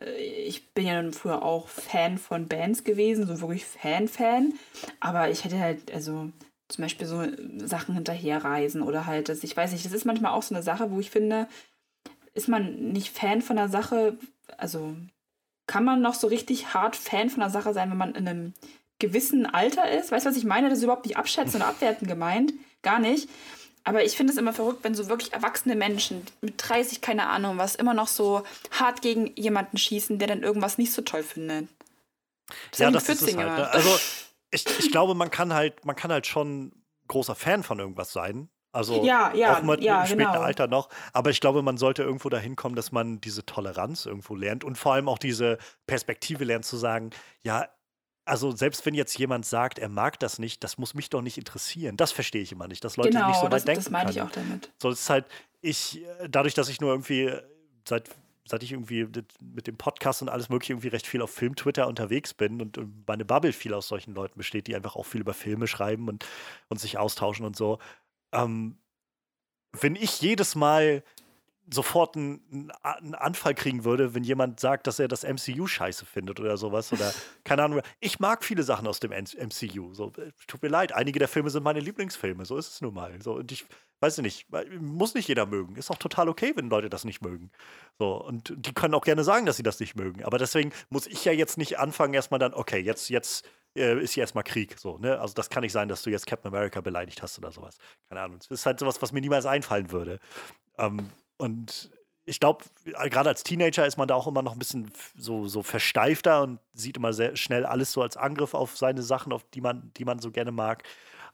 äh, 0.00 0.14
ich 0.14 0.72
bin 0.72 0.86
ja 0.86 1.10
früher 1.12 1.42
auch 1.42 1.68
Fan 1.68 2.18
von 2.18 2.48
Bands 2.48 2.84
gewesen, 2.84 3.26
so 3.26 3.40
wirklich 3.40 3.64
Fan-Fan, 3.64 4.54
aber 5.00 5.30
ich 5.30 5.44
hätte 5.44 5.58
halt, 5.58 5.92
also 5.92 6.30
zum 6.72 6.82
Beispiel 6.82 7.06
so 7.06 7.24
Sachen 7.64 7.94
hinterherreisen 7.94 8.82
oder 8.82 9.06
halt, 9.06 9.28
das, 9.28 9.44
ich 9.44 9.56
weiß 9.56 9.72
nicht, 9.72 9.84
das 9.84 9.92
ist 9.92 10.04
manchmal 10.04 10.32
auch 10.32 10.42
so 10.42 10.54
eine 10.54 10.62
Sache, 10.62 10.90
wo 10.90 11.00
ich 11.00 11.10
finde, 11.10 11.48
ist 12.34 12.48
man 12.48 12.92
nicht 12.92 13.16
Fan 13.16 13.42
von 13.42 13.56
der 13.56 13.68
Sache, 13.68 14.16
also 14.56 14.94
kann 15.66 15.84
man 15.84 16.02
noch 16.02 16.14
so 16.14 16.26
richtig 16.26 16.74
hart 16.74 16.96
Fan 16.96 17.30
von 17.30 17.40
der 17.40 17.50
Sache 17.50 17.72
sein, 17.72 17.90
wenn 17.90 17.96
man 17.96 18.14
in 18.14 18.28
einem 18.28 18.54
gewissen 18.98 19.46
Alter 19.46 19.90
ist? 19.90 20.12
Weißt 20.12 20.26
du, 20.26 20.30
was 20.30 20.36
ich 20.36 20.44
meine? 20.44 20.68
Das 20.68 20.78
ist 20.78 20.84
überhaupt 20.84 21.06
nicht 21.06 21.16
abschätzen 21.16 21.56
oder 21.56 21.68
abwerten 21.68 22.08
gemeint. 22.08 22.52
Gar 22.82 22.98
nicht. 22.98 23.28
Aber 23.84 24.04
ich 24.04 24.16
finde 24.16 24.32
es 24.32 24.38
immer 24.38 24.52
verrückt, 24.52 24.84
wenn 24.84 24.94
so 24.94 25.08
wirklich 25.08 25.32
erwachsene 25.32 25.74
Menschen 25.74 26.22
mit 26.40 26.54
30, 26.56 27.00
keine 27.00 27.26
Ahnung 27.26 27.58
was, 27.58 27.74
immer 27.74 27.94
noch 27.94 28.06
so 28.06 28.44
hart 28.70 29.02
gegen 29.02 29.32
jemanden 29.34 29.76
schießen, 29.76 30.18
der 30.18 30.28
dann 30.28 30.42
irgendwas 30.42 30.78
nicht 30.78 30.92
so 30.92 31.02
toll 31.02 31.24
findet. 31.24 31.68
Das 32.70 32.78
ja, 32.78 32.90
das 32.90 33.08
ist 33.08 33.22
es 33.22 33.36
halt. 33.36 33.46
Ne? 33.46 33.70
Also 33.70 33.98
ich, 34.52 34.66
ich 34.78 34.90
glaube, 34.92 35.14
man 35.14 35.30
kann 35.30 35.52
halt, 35.52 35.84
man 35.84 35.96
kann 35.96 36.12
halt 36.12 36.26
schon 36.26 36.72
großer 37.08 37.34
Fan 37.34 37.62
von 37.62 37.78
irgendwas 37.78 38.12
sein. 38.12 38.48
Also 38.70 39.04
ja, 39.04 39.34
ja, 39.34 39.58
auch 39.58 39.62
mit 39.62 39.82
ja, 39.82 40.00
im 40.00 40.06
späten 40.06 40.32
genau. 40.32 40.40
Alter 40.40 40.66
noch. 40.66 40.88
Aber 41.12 41.28
ich 41.28 41.40
glaube, 41.40 41.62
man 41.62 41.76
sollte 41.76 42.02
irgendwo 42.02 42.30
dahin 42.30 42.56
kommen, 42.56 42.74
dass 42.74 42.90
man 42.90 43.20
diese 43.20 43.44
Toleranz 43.44 44.06
irgendwo 44.06 44.34
lernt 44.34 44.64
und 44.64 44.78
vor 44.78 44.94
allem 44.94 45.08
auch 45.08 45.18
diese 45.18 45.58
Perspektive 45.86 46.44
lernt 46.44 46.64
zu 46.64 46.78
sagen, 46.78 47.10
ja, 47.42 47.68
also 48.24 48.52
selbst 48.52 48.86
wenn 48.86 48.94
jetzt 48.94 49.18
jemand 49.18 49.44
sagt, 49.44 49.78
er 49.78 49.88
mag 49.88 50.18
das 50.20 50.38
nicht, 50.38 50.64
das 50.64 50.78
muss 50.78 50.94
mich 50.94 51.10
doch 51.10 51.22
nicht 51.22 51.36
interessieren. 51.36 51.96
Das 51.96 52.12
verstehe 52.12 52.40
ich 52.40 52.52
immer 52.52 52.68
nicht, 52.68 52.82
dass 52.82 52.96
Leute 52.96 53.10
genau, 53.10 53.28
nicht 53.28 53.40
so 53.40 53.44
weit 53.44 53.52
das, 53.52 53.64
denken. 53.64 53.82
Das 53.82 53.90
meine 53.90 54.10
ich 54.10 54.22
auch 54.22 54.30
damit. 54.30 54.72
So, 54.80 54.90
es 54.90 55.00
ist 55.00 55.10
halt, 55.10 55.26
ich, 55.60 56.02
dadurch, 56.30 56.54
dass 56.54 56.68
ich 56.68 56.80
nur 56.80 56.92
irgendwie 56.92 57.32
seit 57.86 58.08
seit 58.44 58.62
ich 58.62 58.72
irgendwie 58.72 59.06
mit 59.40 59.66
dem 59.66 59.76
Podcast 59.76 60.22
und 60.22 60.28
alles 60.28 60.48
mögliche 60.48 60.72
irgendwie 60.72 60.88
recht 60.88 61.06
viel 61.06 61.22
auf 61.22 61.30
Film-Twitter 61.30 61.86
unterwegs 61.86 62.34
bin 62.34 62.60
und, 62.60 62.78
und 62.78 63.06
meine 63.06 63.24
Bubble 63.24 63.52
viel 63.52 63.74
aus 63.74 63.88
solchen 63.88 64.14
Leuten 64.14 64.38
besteht, 64.38 64.66
die 64.66 64.74
einfach 64.74 64.96
auch 64.96 65.06
viel 65.06 65.20
über 65.20 65.34
Filme 65.34 65.66
schreiben 65.66 66.08
und, 66.08 66.26
und 66.68 66.80
sich 66.80 66.98
austauschen 66.98 67.46
und 67.46 67.56
so. 67.56 67.78
Ähm, 68.32 68.78
wenn 69.72 69.96
ich 69.96 70.20
jedes 70.20 70.54
Mal 70.54 71.02
sofort 71.70 72.16
einen, 72.16 72.72
einen, 72.82 73.14
Anfall 73.14 73.54
kriegen 73.54 73.84
würde, 73.84 74.14
wenn 74.14 74.24
jemand 74.24 74.60
sagt, 74.60 74.86
dass 74.86 74.98
er 74.98 75.08
das 75.08 75.22
MCU 75.22 75.66
scheiße 75.66 76.04
findet 76.04 76.40
oder 76.40 76.56
sowas. 76.56 76.92
Oder 76.92 77.12
keine 77.44 77.62
Ahnung. 77.62 77.80
Ich 78.00 78.18
mag 78.20 78.44
viele 78.44 78.62
Sachen 78.62 78.86
aus 78.86 79.00
dem 79.00 79.12
MCU. 79.12 79.94
So, 79.94 80.12
äh, 80.18 80.32
tut 80.46 80.62
mir 80.62 80.68
leid, 80.68 80.92
einige 80.92 81.18
der 81.18 81.28
Filme 81.28 81.50
sind 81.50 81.62
meine 81.62 81.80
Lieblingsfilme. 81.80 82.44
So 82.44 82.56
ist 82.56 82.68
es 82.68 82.80
nun 82.80 82.94
mal. 82.94 83.20
So, 83.22 83.34
und 83.34 83.52
ich 83.52 83.64
weiß 84.02 84.18
nicht, 84.18 84.46
muss 84.80 85.14
nicht 85.14 85.28
jeder 85.28 85.46
mögen. 85.46 85.76
Ist 85.76 85.90
auch 85.90 85.98
total 85.98 86.28
okay, 86.28 86.52
wenn 86.56 86.68
Leute 86.68 86.90
das 86.90 87.04
nicht 87.04 87.22
mögen. 87.22 87.50
So, 87.98 88.14
und 88.22 88.52
die 88.56 88.74
können 88.74 88.94
auch 88.94 89.04
gerne 89.04 89.24
sagen, 89.24 89.46
dass 89.46 89.56
sie 89.56 89.62
das 89.62 89.78
nicht 89.80 89.94
mögen. 89.94 90.24
Aber 90.24 90.38
deswegen 90.38 90.72
muss 90.90 91.06
ich 91.06 91.24
ja 91.24 91.32
jetzt 91.32 91.56
nicht 91.56 91.78
anfangen, 91.78 92.12
erstmal 92.12 92.40
dann, 92.40 92.52
okay, 92.52 92.78
jetzt, 92.78 93.08
jetzt 93.08 93.48
äh, 93.76 93.98
ist 94.02 94.12
hier 94.14 94.22
erstmal 94.22 94.44
Krieg. 94.44 94.78
So, 94.78 94.98
ne? 94.98 95.20
Also 95.20 95.34
das 95.34 95.48
kann 95.48 95.62
nicht 95.62 95.72
sein, 95.72 95.88
dass 95.88 96.02
du 96.02 96.10
jetzt 96.10 96.26
Captain 96.26 96.52
America 96.52 96.80
beleidigt 96.80 97.22
hast 97.22 97.38
oder 97.38 97.52
sowas. 97.52 97.78
Keine 98.08 98.20
Ahnung. 98.20 98.38
Das 98.38 98.50
ist 98.50 98.66
halt 98.66 98.80
sowas, 98.80 99.00
was 99.00 99.12
mir 99.12 99.20
niemals 99.20 99.46
einfallen 99.46 99.90
würde. 99.92 100.18
Ähm, 100.78 101.08
und 101.38 101.90
ich 102.24 102.38
glaube, 102.38 102.64
gerade 102.84 103.28
als 103.28 103.42
Teenager 103.42 103.86
ist 103.86 103.96
man 103.96 104.08
da 104.08 104.14
auch 104.14 104.26
immer 104.26 104.42
noch 104.42 104.52
ein 104.52 104.58
bisschen 104.58 104.92
so, 105.16 105.48
so 105.48 105.62
versteifter 105.62 106.42
und 106.42 106.60
sieht 106.72 106.96
immer 106.96 107.12
sehr 107.12 107.36
schnell 107.36 107.66
alles 107.66 107.92
so 107.92 108.02
als 108.02 108.16
Angriff 108.16 108.54
auf 108.54 108.76
seine 108.76 109.02
Sachen, 109.02 109.32
auf 109.32 109.44
die 109.50 109.60
man, 109.60 109.90
die 109.96 110.04
man 110.04 110.20
so 110.20 110.30
gerne 110.30 110.52
mag. 110.52 110.84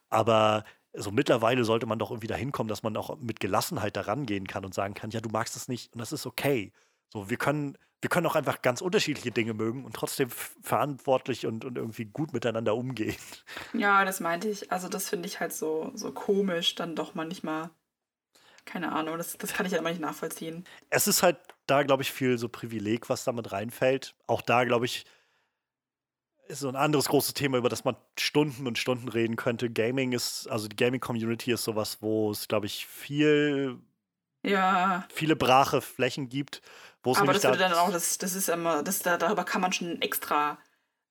Aber 0.08 0.64
so 0.94 1.10
mittlerweile 1.10 1.65
sollte 1.65 1.86
man 1.86 1.99
doch 1.99 2.10
irgendwie 2.10 2.26
dahin 2.26 2.52
kommen, 2.52 2.68
dass 2.68 2.83
man 2.83 2.97
auch 2.97 3.17
mit 3.18 3.41
Gelassenheit 3.41 3.97
da 3.97 4.02
rangehen 4.02 4.47
kann 4.47 4.65
und 4.65 4.75
sagen 4.75 4.94
kann, 4.94 5.10
ja, 5.10 5.20
du 5.20 5.28
magst 5.28 5.57
es 5.57 5.68
nicht 5.68 5.92
und 5.92 6.00
das 6.00 6.12
ist 6.12 6.26
okay. 6.26 6.73
So, 7.10 7.31
wir 7.31 7.36
können, 7.36 7.78
wir 8.00 8.10
können 8.10 8.26
auch 8.26 8.34
einfach 8.34 8.62
ganz 8.62 8.81
unterschiedliche 8.81 9.31
Dinge 9.31 9.55
mögen 9.55 9.84
und 9.84 9.94
trotzdem 9.94 10.31
verantwortlich 10.31 11.47
und, 11.47 11.65
und 11.65 11.76
irgendwie 11.76 12.05
gut 12.05 12.33
miteinander 12.33 12.75
umgehen. 12.75 13.17
Ja, 13.73 14.05
das 14.05 14.20
meinte 14.20 14.49
ich. 14.49 14.73
Also 14.73 14.89
das 14.89 15.08
finde 15.08 15.26
ich 15.28 15.41
halt 15.41 15.52
so, 15.52 15.91
so 15.94 16.12
komisch, 16.12 16.75
dann 16.75 16.97
doch 16.97 17.15
manchmal 17.15 17.70
keine 18.68 18.92
Ahnung, 18.92 19.17
das, 19.17 19.39
das 19.39 19.55
kann 19.55 19.65
ich 19.65 19.73
ja 19.73 19.78
immer 19.78 19.89
nicht 19.89 20.00
nachvollziehen. 20.00 20.65
Es 20.91 21.08
ist 21.08 21.23
halt 21.23 21.39
da, 21.67 21.84
glaube 21.84 22.02
ich, 22.02 22.12
viel 22.12 22.36
so 22.36 22.50
Privileg, 22.50 23.08
was 23.08 23.25
damit 23.25 23.50
reinfällt. 23.50 24.15
Auch 24.26 24.42
da, 24.42 24.65
glaube 24.65 24.84
ich, 24.84 25.07
ist 26.48 26.60
so 26.60 26.68
ein 26.68 26.76
anderes 26.76 27.08
großes 27.08 27.34
Thema, 27.34 27.58
über 27.58 27.68
das 27.68 27.84
man 27.84 27.96
Stunden 28.18 28.66
und 28.66 28.78
Stunden 28.78 29.08
reden 29.08 29.36
könnte. 29.36 29.70
Gaming 29.70 30.12
ist, 30.12 30.48
also 30.48 30.68
die 30.68 30.76
Gaming-Community 30.76 31.52
ist 31.52 31.64
sowas, 31.64 31.98
wo 32.00 32.30
es, 32.30 32.48
glaube 32.48 32.66
ich, 32.66 32.86
viel, 32.86 33.78
ja. 34.44 35.06
viele 35.12 35.36
brache 35.36 35.80
Flächen 35.80 36.28
gibt. 36.28 36.62
Aber 37.04 37.32
das 37.32 37.44
würde 37.44 37.58
da 37.58 37.68
dann 37.68 37.72
auch, 37.72 37.90
das, 37.90 38.18
das 38.18 38.34
ist 38.34 38.48
immer, 38.48 38.82
das, 38.82 39.00
da, 39.00 39.16
darüber 39.16 39.44
kann 39.44 39.60
man 39.60 39.72
schon 39.72 40.02
extra 40.02 40.58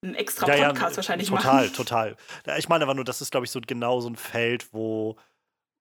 einen 0.02 0.14
extra 0.14 0.46
Podcast 0.46 0.60
ja, 0.60 0.88
ja, 0.88 0.96
wahrscheinlich 0.96 1.28
total, 1.28 1.64
machen. 1.64 1.74
Total, 1.74 2.16
total. 2.44 2.58
Ich 2.58 2.68
meine 2.68 2.84
aber 2.84 2.94
nur, 2.94 3.04
das 3.04 3.20
ist, 3.20 3.30
glaube 3.30 3.46
ich, 3.46 3.50
so 3.50 3.60
genau 3.60 4.00
so 4.00 4.08
ein 4.08 4.16
Feld, 4.16 4.72
wo, 4.72 5.16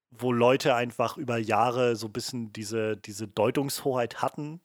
wo 0.09 0.31
Leute 0.31 0.75
einfach 0.75 1.17
über 1.17 1.37
Jahre 1.37 1.95
so 1.95 2.07
ein 2.07 2.13
bisschen 2.13 2.51
diese, 2.53 2.97
diese 2.97 3.27
Deutungshoheit 3.27 4.21
hatten 4.21 4.61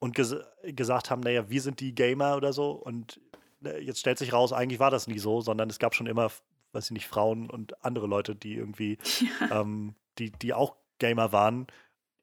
und 0.00 0.14
ges 0.14 0.36
gesagt 0.62 1.10
haben, 1.10 1.20
naja, 1.20 1.50
wir 1.50 1.60
sind 1.60 1.80
die 1.80 1.94
Gamer 1.94 2.36
oder 2.36 2.52
so. 2.52 2.70
Und 2.70 3.20
jetzt 3.60 4.00
stellt 4.00 4.18
sich 4.18 4.32
raus, 4.32 4.52
eigentlich 4.52 4.80
war 4.80 4.90
das 4.90 5.06
nie 5.06 5.18
so, 5.18 5.40
sondern 5.40 5.70
es 5.70 5.78
gab 5.78 5.94
schon 5.94 6.06
immer, 6.06 6.30
weiß 6.72 6.86
ich 6.86 6.90
nicht, 6.90 7.06
Frauen 7.06 7.50
und 7.50 7.84
andere 7.84 8.06
Leute, 8.06 8.34
die 8.34 8.54
irgendwie, 8.54 8.98
ja. 9.40 9.60
ähm, 9.60 9.94
die, 10.18 10.30
die 10.30 10.54
auch 10.54 10.76
Gamer 10.98 11.32
waren. 11.32 11.66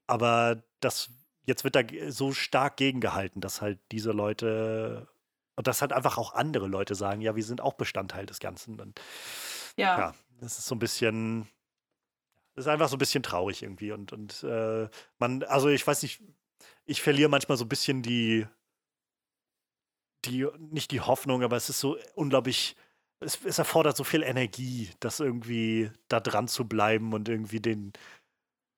Aber 0.08 0.64
das, 0.80 1.10
jetzt 1.44 1.64
wird 1.64 1.76
da 1.76 1.82
so 2.10 2.32
stark 2.32 2.78
gegengehalten, 2.78 3.42
dass 3.42 3.62
halt 3.62 3.80
diese 3.92 4.12
Leute 4.12 5.08
und 5.56 5.68
dass 5.68 5.82
halt 5.82 5.94
einfach 5.94 6.18
auch 6.18 6.34
andere 6.34 6.68
Leute 6.68 6.96
sagen, 6.96 7.22
ja, 7.22 7.36
wir 7.36 7.44
sind 7.44 7.62
auch 7.62 7.74
Bestandteil 7.74 8.26
des 8.26 8.40
Ganzen. 8.40 8.80
Und 8.80 9.00
ja, 9.78 9.98
ja 9.98 10.16
das 10.42 10.60
ist 10.60 10.68
so 10.68 10.76
ein 10.76 10.80
bisschen, 10.80 11.48
das 12.56 12.66
ist 12.66 12.72
einfach 12.72 12.90
so 12.90 12.98
ein 12.98 13.00
bisschen 13.00 13.24
traurig 13.24 13.64
irgendwie. 13.64 13.92
Und, 13.92 14.12
und 14.12 14.44
äh, 14.44 14.90
man, 15.18 15.44
also 15.44 15.70
ich 15.70 15.86
weiß 15.86 16.04
nicht, 16.04 16.22
ich 16.86 17.02
verliere 17.02 17.30
manchmal 17.30 17.58
so 17.58 17.66
ein 17.66 17.70
bisschen 17.70 18.02
die, 18.02 18.46
die, 20.28 20.48
nicht 20.72 20.92
die 20.92 21.02
Hoffnung, 21.02 21.44
aber 21.44 21.56
es 21.56 21.70
ist 21.70 21.80
so 21.80 21.98
unglaublich, 22.14 22.76
es, 23.20 23.40
es 23.44 23.60
erfordert 23.60 23.98
so 23.98 24.04
viel 24.04 24.24
Energie, 24.24 24.90
das 25.00 25.20
irgendwie 25.20 25.92
da 26.08 26.20
dran 26.20 26.48
zu 26.48 26.66
bleiben 26.66 27.14
und 27.14 27.30
irgendwie 27.30 27.60
den, 27.60 27.94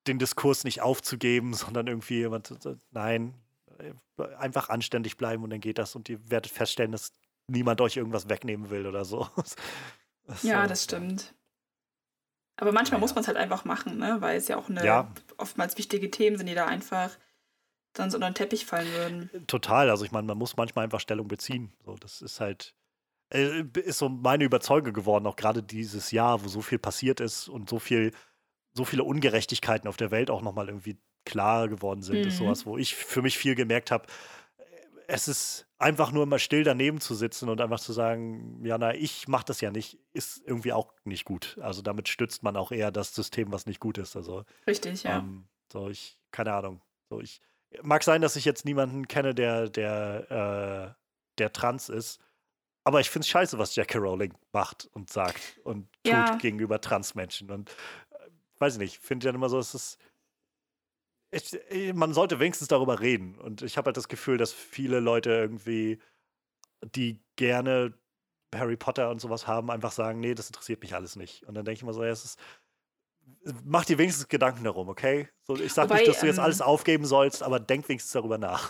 den 0.07 0.19
Diskurs 0.19 0.63
nicht 0.63 0.81
aufzugeben, 0.81 1.53
sondern 1.53 1.87
irgendwie 1.87 2.19
jemand, 2.19 2.53
nein, 2.91 3.33
einfach 4.37 4.69
anständig 4.69 5.17
bleiben 5.17 5.43
und 5.43 5.51
dann 5.51 5.61
geht 5.61 5.77
das 5.77 5.95
und 5.95 6.09
ihr 6.09 6.29
werdet 6.29 6.51
feststellen, 6.51 6.91
dass 6.91 7.11
niemand 7.47 7.81
euch 7.81 7.97
irgendwas 7.97 8.29
wegnehmen 8.29 8.69
will 8.69 8.85
oder 8.87 9.05
so. 9.05 9.27
Das 10.29 10.43
ja, 10.43 10.63
so. 10.63 10.67
das 10.67 10.83
stimmt. 10.83 11.33
Aber 12.57 12.73
manchmal 12.73 12.97
ja. 12.97 13.01
muss 13.01 13.15
man 13.15 13.21
es 13.21 13.29
halt 13.29 13.37
einfach 13.37 13.63
machen, 13.63 13.97
ne? 13.97 14.17
weil 14.19 14.35
es 14.35 14.49
ja 14.49 14.57
auch 14.57 14.67
eine 14.67 14.85
ja. 14.85 15.09
oftmals 15.37 15.77
wichtige 15.77 16.11
Themen 16.11 16.37
sind, 16.37 16.47
die 16.47 16.53
da 16.53 16.65
einfach 16.65 17.17
dann 17.99 18.11
so 18.11 18.17
unter 18.17 18.29
den 18.29 18.35
Teppich 18.35 18.65
fallen 18.65 18.91
würden. 18.93 19.47
Total. 19.47 19.89
Also 19.89 20.05
ich 20.05 20.11
meine, 20.11 20.27
man 20.27 20.37
muss 20.37 20.57
manchmal 20.57 20.85
einfach 20.85 20.99
Stellung 20.99 21.27
beziehen. 21.27 21.73
So, 21.85 21.95
das 21.95 22.21
ist 22.21 22.39
halt, 22.39 22.73
äh, 23.33 23.63
ist 23.83 23.99
so 23.99 24.09
meine 24.09 24.43
Überzeugung 24.43 24.93
geworden, 24.93 25.27
auch 25.27 25.35
gerade 25.35 25.63
dieses 25.63 26.11
Jahr, 26.11 26.43
wo 26.43 26.47
so 26.47 26.61
viel 26.61 26.79
passiert 26.79 27.19
ist 27.19 27.47
und 27.47 27.69
so 27.69 27.79
viel, 27.79 28.11
so 28.73 28.85
viele 28.85 29.03
Ungerechtigkeiten 29.03 29.87
auf 29.87 29.97
der 29.97 30.11
Welt 30.11 30.29
auch 30.29 30.41
nochmal 30.41 30.67
irgendwie 30.67 30.97
klar 31.25 31.67
geworden 31.67 32.01
sind. 32.01 32.21
Mhm. 32.21 32.27
ist 32.27 32.37
sowas, 32.37 32.65
wo 32.65 32.77
ich 32.77 32.95
für 32.95 33.21
mich 33.21 33.37
viel 33.37 33.55
gemerkt 33.55 33.91
habe, 33.91 34.05
es 35.07 35.27
ist 35.27 35.67
einfach 35.77 36.11
nur 36.11 36.23
immer 36.23 36.39
still 36.39 36.63
daneben 36.63 36.99
zu 36.99 37.15
sitzen 37.15 37.49
und 37.49 37.61
einfach 37.61 37.79
zu 37.79 37.93
sagen, 37.93 38.63
ja, 38.65 38.77
na, 38.77 38.93
ich 38.93 39.27
mache 39.27 39.45
das 39.45 39.61
ja 39.61 39.71
nicht, 39.71 39.99
ist 40.13 40.41
irgendwie 40.45 40.73
auch 40.73 40.93
nicht 41.05 41.25
gut. 41.25 41.57
Also 41.61 41.81
damit 41.81 42.09
stützt 42.09 42.43
man 42.43 42.57
auch 42.57 42.71
eher 42.71 42.91
das 42.91 43.15
System, 43.15 43.51
was 43.51 43.65
nicht 43.65 43.79
gut 43.79 43.97
ist. 43.97 44.15
Also 44.15 44.43
richtig, 44.67 45.03
ja. 45.03 45.19
Ähm, 45.19 45.47
so 45.71 45.89
ich, 45.89 46.19
keine 46.31 46.53
Ahnung. 46.53 46.81
So 47.09 47.21
ich 47.21 47.41
mag 47.81 48.03
sein, 48.03 48.21
dass 48.21 48.35
ich 48.35 48.45
jetzt 48.45 48.65
niemanden 48.65 49.07
kenne, 49.07 49.33
der 49.35 49.69
der 49.69 50.95
äh, 50.95 51.01
der 51.37 51.53
trans 51.53 51.89
ist. 51.89 52.19
Aber 52.83 53.01
ich 53.01 53.09
finde 53.09 53.25
es 53.25 53.29
scheiße, 53.29 53.59
was 53.59 53.75
Jackie 53.75 53.97
Rowling 53.97 54.33
macht 54.53 54.89
und 54.93 55.09
sagt 55.09 55.59
und 55.63 55.91
tut 56.03 56.13
ja. 56.13 56.35
gegenüber 56.37 56.79
Transmenschen. 56.79 57.51
Und 57.51 57.69
äh, 58.11 58.29
weiß 58.59 58.73
ich 58.73 58.79
nicht, 58.79 58.97
finde 58.99 59.25
ich 59.25 59.27
dann 59.27 59.35
immer 59.35 59.49
so, 59.49 59.59
es 59.59 59.75
ist 59.75 59.99
ich, 61.31 61.71
äh, 61.71 61.93
man 61.93 62.13
sollte 62.13 62.39
wenigstens 62.39 62.67
darüber 62.67 62.99
reden. 62.99 63.37
Und 63.37 63.61
ich 63.61 63.77
habe 63.77 63.87
halt 63.87 63.97
das 63.97 64.07
Gefühl, 64.07 64.37
dass 64.37 64.53
viele 64.53 64.99
Leute 64.99 65.31
irgendwie, 65.31 65.99
die 66.95 67.19
gerne 67.35 67.93
Harry 68.55 68.77
Potter 68.77 69.09
und 69.09 69.19
sowas 69.19 69.47
haben, 69.47 69.69
einfach 69.71 69.91
sagen, 69.91 70.19
nee, 70.19 70.33
das 70.33 70.47
interessiert 70.47 70.81
mich 70.81 70.95
alles 70.95 71.15
nicht. 71.15 71.43
Und 71.43 71.55
dann 71.55 71.65
denke 71.65 71.77
ich 71.77 71.83
immer 71.83 71.93
so, 71.93 72.03
ja, 72.03 72.11
es 72.11 72.23
ist, 72.23 72.39
mach 73.65 73.85
dir 73.85 73.97
wenigstens 73.97 74.27
Gedanken 74.27 74.63
darum, 74.63 74.89
okay? 74.89 75.29
So, 75.43 75.55
ich 75.55 75.73
sage 75.73 75.93
nicht, 75.93 76.07
dass 76.07 76.19
du 76.19 76.25
jetzt 76.25 76.37
ähm, 76.37 76.43
alles 76.43 76.61
aufgeben 76.61 77.05
sollst, 77.05 77.43
aber 77.43 77.59
denk 77.59 77.87
wenigstens 77.89 78.13
darüber 78.13 78.37
nach. 78.37 78.69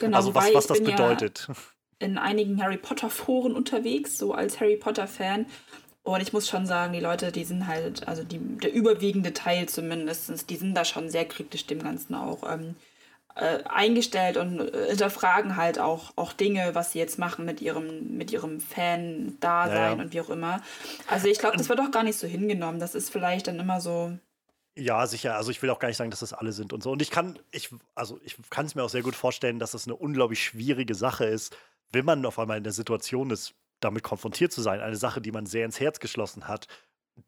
Genau, 0.00 0.16
also 0.16 0.34
was, 0.34 0.54
was 0.54 0.66
das 0.66 0.82
bedeutet. 0.82 1.46
Ja 1.48 1.54
in 1.98 2.18
einigen 2.18 2.62
Harry 2.62 2.76
Potter 2.76 3.10
Foren 3.10 3.54
unterwegs, 3.54 4.18
so 4.18 4.32
als 4.32 4.60
Harry 4.60 4.76
Potter 4.76 5.06
Fan. 5.06 5.46
Und 6.02 6.22
ich 6.22 6.32
muss 6.32 6.48
schon 6.48 6.64
sagen, 6.64 6.92
die 6.92 7.00
Leute, 7.00 7.32
die 7.32 7.44
sind 7.44 7.66
halt, 7.66 8.06
also 8.08 8.22
die, 8.22 8.38
der 8.38 8.72
überwiegende 8.72 9.32
Teil 9.32 9.68
zumindest, 9.68 10.48
die 10.48 10.56
sind 10.56 10.74
da 10.74 10.84
schon 10.84 11.10
sehr 11.10 11.26
kritisch 11.26 11.66
dem 11.66 11.82
Ganzen 11.82 12.14
auch 12.14 12.50
ähm, 12.50 12.76
äh, 13.38 13.62
eingestellt 13.68 14.36
und 14.36 14.60
äh, 14.60 14.88
hinterfragen 14.88 15.56
halt 15.56 15.78
auch, 15.78 16.12
auch 16.16 16.32
Dinge, 16.32 16.74
was 16.74 16.92
sie 16.92 16.98
jetzt 16.98 17.18
machen 17.18 17.44
mit 17.44 17.60
ihrem, 17.60 18.16
mit 18.16 18.32
ihrem 18.32 18.60
Fan-Dasein 18.60 19.76
ja, 19.76 19.92
ja. 19.94 20.02
und 20.02 20.12
wie 20.12 20.20
auch 20.20 20.30
immer. 20.30 20.60
Also 21.06 21.28
ich 21.28 21.38
glaube, 21.38 21.56
das 21.56 21.68
wird 21.68 21.80
auch 21.80 21.90
gar 21.90 22.02
nicht 22.02 22.18
so 22.18 22.26
hingenommen. 22.26 22.80
Das 22.80 22.94
ist 22.94 23.10
vielleicht 23.10 23.46
dann 23.46 23.60
immer 23.60 23.80
so. 23.80 24.12
Ja, 24.76 25.06
sicher. 25.06 25.36
Also 25.36 25.50
ich 25.50 25.62
will 25.62 25.70
auch 25.70 25.78
gar 25.78 25.88
nicht 25.88 25.96
sagen, 25.96 26.10
dass 26.10 26.20
das 26.20 26.32
alle 26.32 26.52
sind 26.52 26.72
und 26.72 26.82
so. 26.82 26.90
Und 26.90 27.00
ich 27.00 27.10
kann, 27.10 27.38
ich, 27.52 27.70
also 27.94 28.18
ich 28.24 28.36
kann 28.50 28.66
es 28.66 28.74
mir 28.74 28.82
auch 28.82 28.88
sehr 28.88 29.02
gut 29.02 29.14
vorstellen, 29.14 29.58
dass 29.58 29.72
das 29.72 29.86
eine 29.86 29.94
unglaublich 29.94 30.42
schwierige 30.42 30.94
Sache 30.94 31.24
ist, 31.24 31.56
wenn 31.92 32.04
man 32.04 32.26
auf 32.26 32.38
einmal 32.38 32.58
in 32.58 32.64
der 32.64 32.72
Situation 32.72 33.30
ist, 33.30 33.54
damit 33.80 34.02
konfrontiert 34.02 34.52
zu 34.52 34.62
sein, 34.62 34.80
eine 34.80 34.96
Sache, 34.96 35.20
die 35.20 35.32
man 35.32 35.46
sehr 35.46 35.64
ins 35.64 35.78
Herz 35.78 36.00
geschlossen 36.00 36.48
hat, 36.48 36.66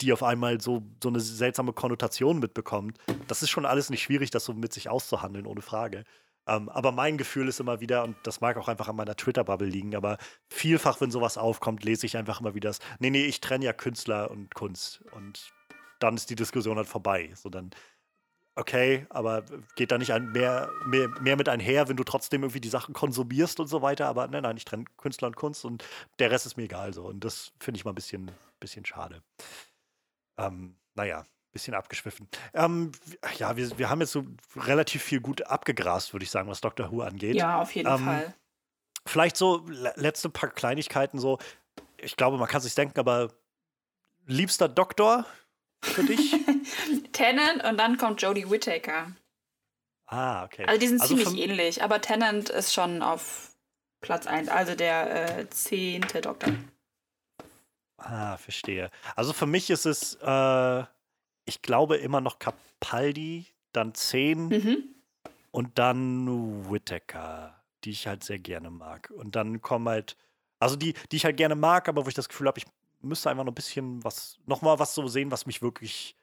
die 0.01 0.13
auf 0.13 0.23
einmal 0.23 0.61
so, 0.61 0.83
so 1.03 1.09
eine 1.09 1.21
seltsame 1.21 1.73
Konnotation 1.73 2.39
mitbekommt. 2.39 2.99
Das 3.29 3.43
ist 3.43 3.51
schon 3.51 3.67
alles 3.67 3.91
nicht 3.91 4.03
schwierig, 4.03 4.31
das 4.31 4.45
so 4.45 4.53
mit 4.55 4.73
sich 4.73 4.89
auszuhandeln, 4.89 5.47
ohne 5.47 5.63
Frage. 5.63 6.05
Ähm, 6.47 6.69
aber 6.69 6.93
mein 6.93 7.19
Gefühl 7.19 7.49
ist 7.49 7.61
immer 7.61 7.81
wieder, 7.81 8.05
und 8.05 8.17
das 8.23 8.41
mag 8.41 8.57
auch 8.57 8.69
einfach 8.69 8.89
an 8.89 8.97
meiner 8.97 9.17
Twitter-Bubble 9.17 9.69
liegen, 9.69 9.95
aber 9.95 10.19
vielfach, 10.49 11.01
wenn 11.01 11.11
sowas 11.11 11.39
aufkommt, 11.39 11.85
lese 11.85 12.07
ich 12.07 12.17
einfach 12.17 12.41
immer 12.41 12.55
wieder 12.55 12.71
das, 12.71 12.81
nee, 12.99 13.11
nee, 13.11 13.25
ich 13.27 13.41
trenne 13.41 13.65
ja 13.65 13.73
Künstler 13.73 14.31
und 14.31 14.55
Kunst. 14.55 15.03
Und 15.13 15.53
dann 15.99 16.17
ist 16.17 16.31
die 16.31 16.37
Diskussion 16.37 16.77
halt 16.77 16.89
vorbei. 16.89 17.31
So 17.35 17.51
dann 17.51 17.71
okay, 18.57 19.07
aber 19.11 19.45
geht 19.77 19.91
da 19.91 19.99
nicht 19.99 20.13
ein, 20.13 20.33
mehr, 20.33 20.71
mehr, 20.87 21.09
mehr 21.21 21.37
mit 21.37 21.49
einher, 21.49 21.89
wenn 21.89 21.97
du 21.97 22.05
trotzdem 22.05 22.43
irgendwie 22.43 22.61
die 22.61 22.69
Sachen 22.69 22.95
konsumierst 22.95 23.61
und 23.61 23.69
so 23.69 23.83
weiter. 23.83 24.07
Aber 24.07 24.29
nein, 24.29 24.43
nein, 24.43 24.57
ich 24.57 24.65
trenne 24.65 24.85
Künstler 24.97 25.29
und 25.29 25.37
Kunst 25.37 25.65
und 25.65 25.85
der 26.19 26.31
Rest 26.31 26.47
ist 26.47 26.57
mir 26.57 26.65
egal 26.65 26.93
so. 26.93 27.05
Und 27.05 27.25
das 27.25 27.53
finde 27.59 27.79
ich 27.79 27.85
mal 27.85 27.93
ein 27.93 27.97
bisschen, 27.97 28.31
bisschen 28.59 28.85
schade. 28.85 29.23
Ähm, 30.47 30.77
naja, 30.95 31.25
bisschen 31.53 31.75
abgeschwiffen. 31.75 32.29
Ähm, 32.55 32.93
ja, 33.39 33.57
wir, 33.57 33.79
wir 33.79 33.91
haben 33.91 34.01
jetzt 34.01 34.13
so 34.13 34.25
relativ 34.57 35.03
viel 35.03 35.21
gut 35.21 35.43
abgegrast, 35.47 36.13
würde 36.13 36.25
ich 36.25 36.31
sagen, 36.31 36.49
was 36.49 36.61
Doctor 36.61 36.91
Who 36.91 37.03
angeht. 37.03 37.35
Ja, 37.35 37.61
auf 37.61 37.75
jeden 37.75 37.93
ähm, 37.93 38.05
Fall. 38.05 38.35
Vielleicht 39.07 39.37
so 39.37 39.67
letzte 39.97 40.29
paar 40.29 40.51
Kleinigkeiten 40.51 41.19
so. 41.19 41.39
Ich 41.97 42.17
glaube, 42.17 42.39
man 42.39 42.49
kann 42.49 42.61
sich 42.61 42.75
denken, 42.75 42.99
aber 43.01 43.33
liebster 44.27 44.69
Doktor, 44.69 45.27
für 45.83 46.05
dich? 46.05 46.37
Tennant 47.13 47.65
und 47.65 47.79
dann 47.79 47.97
kommt 47.97 48.23
Jodie 48.23 48.51
Whittaker. 48.51 49.13
Ah, 50.07 50.45
okay. 50.45 50.65
Also 50.67 50.81
die 50.81 50.89
sind 50.89 51.01
also 51.01 51.17
ziemlich 51.17 51.43
ähnlich, 51.43 51.83
aber 51.83 52.01
Tennant 52.01 52.49
ist 52.49 52.75
schon 52.75 53.03
auf 53.03 53.55
Platz 54.01 54.27
1, 54.27 54.49
also 54.49 54.75
der 54.75 55.39
äh, 55.39 55.51
zehnte 55.51 56.21
Doktor. 56.21 56.53
Ah, 58.03 58.37
verstehe. 58.39 58.91
Also 59.15 59.33
für 59.33 59.47
mich 59.47 59.71
ist 59.71 59.85
es, 59.85 60.15
äh, 60.23 60.85
ich 61.45 61.63
glaube 61.63 61.97
immer 61.97 62.21
noch 62.21 62.39
Capaldi, 62.39 63.47
dann 63.73 63.95
10 63.95 64.49
mhm. 64.49 64.85
und 65.51 65.79
dann 65.79 66.71
Whittaker, 66.71 67.63
die 67.85 67.91
ich 67.91 68.07
halt 68.07 68.25
sehr 68.25 68.39
gerne 68.39 68.71
mag. 68.71 69.11
Und 69.11 69.37
dann 69.37 69.61
kommen 69.61 69.89
halt, 69.89 70.17
also 70.59 70.77
die, 70.77 70.95
die 71.13 71.17
ich 71.17 71.25
halt 71.25 71.37
gerne 71.37 71.55
mag, 71.55 71.89
aber 71.89 72.05
wo 72.05 72.09
ich 72.09 72.15
das 72.15 72.29
Gefühl 72.29 72.47
habe, 72.47 72.59
ich 72.59 72.67
müsste 73.03 73.31
einfach 73.31 73.45
noch 73.45 73.53
ein 73.53 73.55
bisschen 73.55 74.03
was, 74.03 74.39
nochmal 74.47 74.79
was 74.79 74.95
so 74.95 75.07
sehen, 75.07 75.31
was 75.31 75.47
mich 75.47 75.63
wirklich 75.63 76.17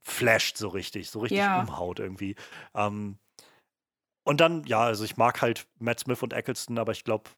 flasht, 0.00 0.56
so 0.56 0.68
richtig, 0.68 1.10
so 1.10 1.20
richtig 1.20 1.38
ja. 1.38 1.60
umhaut 1.60 1.98
irgendwie. 1.98 2.36
Ähm, 2.74 3.18
und 4.24 4.40
dann, 4.40 4.64
ja, 4.64 4.80
also 4.80 5.04
ich 5.04 5.16
mag 5.16 5.40
halt 5.42 5.66
Matt 5.78 6.00
Smith 6.00 6.22
und 6.22 6.32
Eccleston, 6.32 6.78
aber 6.78 6.92
ich 6.92 7.04
glaube, 7.04 7.30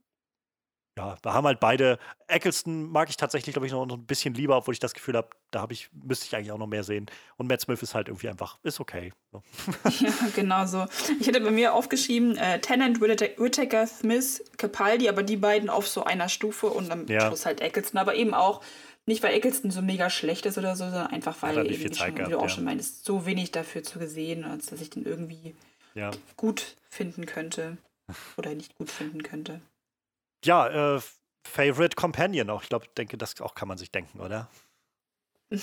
ja, 0.99 1.17
wir 1.23 1.33
haben 1.33 1.47
halt 1.47 1.59
beide. 1.59 1.99
Eccleston 2.29 2.91
mag 2.91 3.09
ich 3.09 3.17
tatsächlich, 3.17 3.55
glaube 3.55 3.67
ich, 3.67 3.73
noch, 3.73 3.89
ein 3.89 4.05
bisschen 4.05 4.35
lieber, 4.35 4.59
obwohl 4.59 4.75
ich 4.75 4.81
das 4.81 4.93
Gefühl 4.93 5.17
habe, 5.17 5.31
da 5.51 5.63
habe 5.63 5.73
ich, 5.73 5.89
müsste 5.93 6.27
ich 6.27 6.37
eigentlich 6.37 6.53
auch 6.53 6.59
noch 6.59 6.67
mehr 6.67 6.85
sehen. 6.85 7.07
Und 7.37 7.49
Matt 7.49 7.63
Smith 7.63 7.83
ist 7.83 7.95
halt 7.95 8.09
irgendwie 8.09 8.29
einfach, 8.29 8.59
ist 8.63 8.79
okay. 8.79 9.13
So. 9.31 9.43
Ja, 10.01 10.13
genau 10.35 10.67
so. 10.67 10.87
Ich 11.19 11.27
hätte 11.27 11.41
bei 11.41 11.51
mir 11.51 11.75
aufgeschrieben, 11.75 12.37
äh, 12.37 12.61
Tennant, 12.61 13.01
Whittaker, 13.01 13.87
Smith, 13.87 14.45
Capaldi, 14.59 15.09
aber 15.09 15.23
die 15.23 15.37
beiden 15.37 15.71
auf 15.71 15.89
so 15.89 16.05
einer 16.05 16.29
Stufe 16.29 16.67
und 16.67 16.91
am 16.91 17.07
ja. 17.07 17.27
Schluss 17.27 17.47
halt 17.47 17.63
Eccleston, 17.63 17.99
aber 17.99 18.15
eben 18.15 18.35
auch 18.35 18.63
nicht, 19.07 19.23
weil 19.23 19.35
Eccleston 19.35 19.71
so 19.71 19.81
mega 19.81 20.11
schlecht 20.11 20.45
ist 20.45 20.59
oder 20.59 20.77
so, 20.77 20.85
sondern 20.85 21.09
einfach, 21.09 21.41
weil 21.41 21.71
eben, 21.71 21.95
schon, 21.95 22.17
wie 22.19 22.23
du 22.23 22.39
auch 22.39 22.43
ja. 22.43 22.49
schon 22.49 22.65
meinst, 22.65 23.05
so 23.05 23.25
wenig 23.25 23.51
dafür 23.51 23.83
zu 23.83 23.99
gesehen, 23.99 24.45
als 24.45 24.67
dass 24.67 24.81
ich 24.81 24.91
den 24.91 25.05
irgendwie 25.05 25.57
ja. 25.95 26.11
gut 26.37 26.77
finden 26.91 27.25
könnte 27.25 27.79
oder 28.37 28.55
nicht 28.55 28.77
gut 28.77 28.91
finden 28.91 29.23
könnte 29.23 29.63
ja, 30.45 30.97
äh, 30.97 31.01
Favorite 31.45 31.97
Companion 31.97 32.51
auch. 32.51 32.63
Ich 32.63 32.69
glaube, 32.69 32.87
denke, 32.97 33.19
das 33.19 33.41
auch 33.41 33.55
kann 33.55 33.69
man 33.69 33.79
sich 33.79 33.91
denken, 33.91 34.21
oder? 34.21 34.49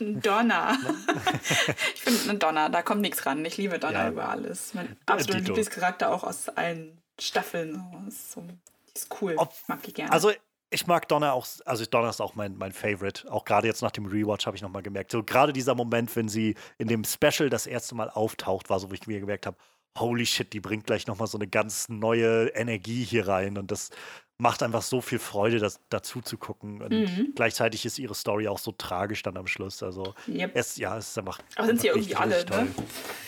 Donner. 0.00 0.78
ich 1.94 2.02
finde 2.02 2.34
Donner, 2.38 2.68
da 2.68 2.82
kommt 2.82 3.00
nichts 3.00 3.24
ran. 3.24 3.44
Ich 3.44 3.56
liebe 3.56 3.78
Donner 3.78 4.04
ja. 4.04 4.08
über 4.10 4.28
alles. 4.28 4.74
Mein 4.74 4.96
absoluter 5.06 5.40
Lieblingscharakter 5.40 6.12
auch 6.12 6.24
aus 6.24 6.48
allen 6.50 7.00
Staffeln. 7.18 7.82
So, 8.10 8.42
die 8.42 8.94
ist 8.94 9.08
cool. 9.20 9.34
Ob, 9.38 9.54
mag 9.68 9.78
ich 9.86 9.94
gerne. 9.94 10.12
Also 10.12 10.32
ich 10.70 10.86
mag 10.86 11.08
Donner 11.08 11.32
auch, 11.32 11.46
also 11.64 11.84
Donner 11.84 12.10
ist 12.10 12.20
auch 12.20 12.34
mein, 12.34 12.56
mein 12.56 12.72
Favorite. 12.72 13.30
Auch 13.30 13.44
gerade 13.44 13.66
jetzt 13.66 13.82
nach 13.82 13.90
dem 13.90 14.06
Rewatch 14.06 14.46
habe 14.46 14.56
ich 14.56 14.62
nochmal 14.62 14.82
gemerkt. 14.82 15.12
So 15.12 15.22
gerade 15.22 15.52
dieser 15.52 15.74
Moment, 15.74 16.14
wenn 16.16 16.28
sie 16.28 16.54
in 16.78 16.88
dem 16.88 17.04
Special 17.04 17.48
das 17.48 17.66
erste 17.66 17.94
Mal 17.94 18.10
auftaucht, 18.10 18.70
war 18.70 18.80
so, 18.80 18.90
wo 18.90 18.94
ich 18.94 19.06
mir 19.06 19.20
gemerkt 19.20 19.46
habe, 19.46 19.56
holy 19.98 20.26
shit, 20.26 20.52
die 20.52 20.60
bringt 20.60 20.86
gleich 20.86 21.06
nochmal 21.06 21.28
so 21.28 21.38
eine 21.38 21.48
ganz 21.48 21.88
neue 21.88 22.48
Energie 22.48 23.04
hier 23.04 23.28
rein. 23.28 23.58
Und 23.58 23.70
das 23.70 23.90
macht 24.38 24.62
einfach 24.62 24.82
so 24.82 25.00
viel 25.00 25.18
Freude, 25.18 25.58
das 25.58 25.80
dazu 25.88 26.20
zu 26.20 26.36
gucken. 26.36 26.82
Und 26.82 26.90
mhm. 26.90 27.32
gleichzeitig 27.34 27.86
ist 27.86 27.98
ihre 27.98 28.14
Story 28.14 28.48
auch 28.48 28.58
so 28.58 28.72
tragisch 28.72 29.22
dann 29.22 29.36
am 29.36 29.46
Schluss. 29.46 29.82
Also 29.82 30.14
yep. 30.26 30.50
es, 30.54 30.76
ja, 30.76 30.96
es 30.96 31.10
ist 31.10 31.18
einfach. 31.18 31.38
Aber 31.56 31.68
sind 31.68 31.80
sie 31.80 31.88
irgendwie 31.88 32.16
alle, 32.16 32.44
ne? 32.46 32.66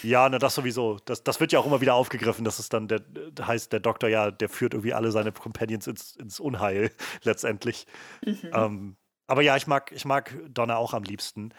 Ja, 0.02 0.28
ne, 0.28 0.38
das 0.38 0.56
sowieso. 0.56 0.98
Das, 1.04 1.22
das 1.22 1.38
wird 1.38 1.52
ja 1.52 1.60
auch 1.60 1.66
immer 1.66 1.80
wieder 1.80 1.94
aufgegriffen, 1.94 2.44
dass 2.44 2.58
es 2.58 2.68
dann 2.68 2.88
der 2.88 3.02
heißt, 3.40 3.72
der 3.72 3.80
Doktor 3.80 4.08
ja, 4.08 4.30
der 4.30 4.48
führt 4.48 4.74
irgendwie 4.74 4.92
alle 4.92 5.12
seine 5.12 5.30
Companions 5.30 5.86
ins, 5.86 6.16
ins 6.16 6.40
Unheil 6.40 6.90
letztendlich. 7.22 7.86
Mhm. 8.24 8.50
Ähm, 8.52 8.96
aber 9.26 9.42
ja, 9.42 9.56
ich 9.56 9.66
mag, 9.66 9.92
ich 9.92 10.04
mag 10.04 10.36
Donna 10.48 10.76
auch 10.76 10.94
am 10.94 11.04
liebsten. 11.04 11.54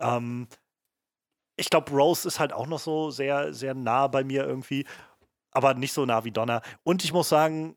Ähm, 0.00 0.48
ich 1.56 1.70
glaube, 1.70 1.92
Rose 1.92 2.26
ist 2.26 2.40
halt 2.40 2.52
auch 2.52 2.66
noch 2.66 2.80
so 2.80 3.10
sehr, 3.10 3.52
sehr 3.52 3.74
nah 3.74 4.06
bei 4.08 4.24
mir 4.24 4.44
irgendwie, 4.44 4.86
aber 5.52 5.74
nicht 5.74 5.92
so 5.92 6.04
nah 6.04 6.24
wie 6.24 6.32
Donna. 6.32 6.62
Und 6.82 7.04
ich 7.04 7.12
muss 7.12 7.28
sagen, 7.28 7.76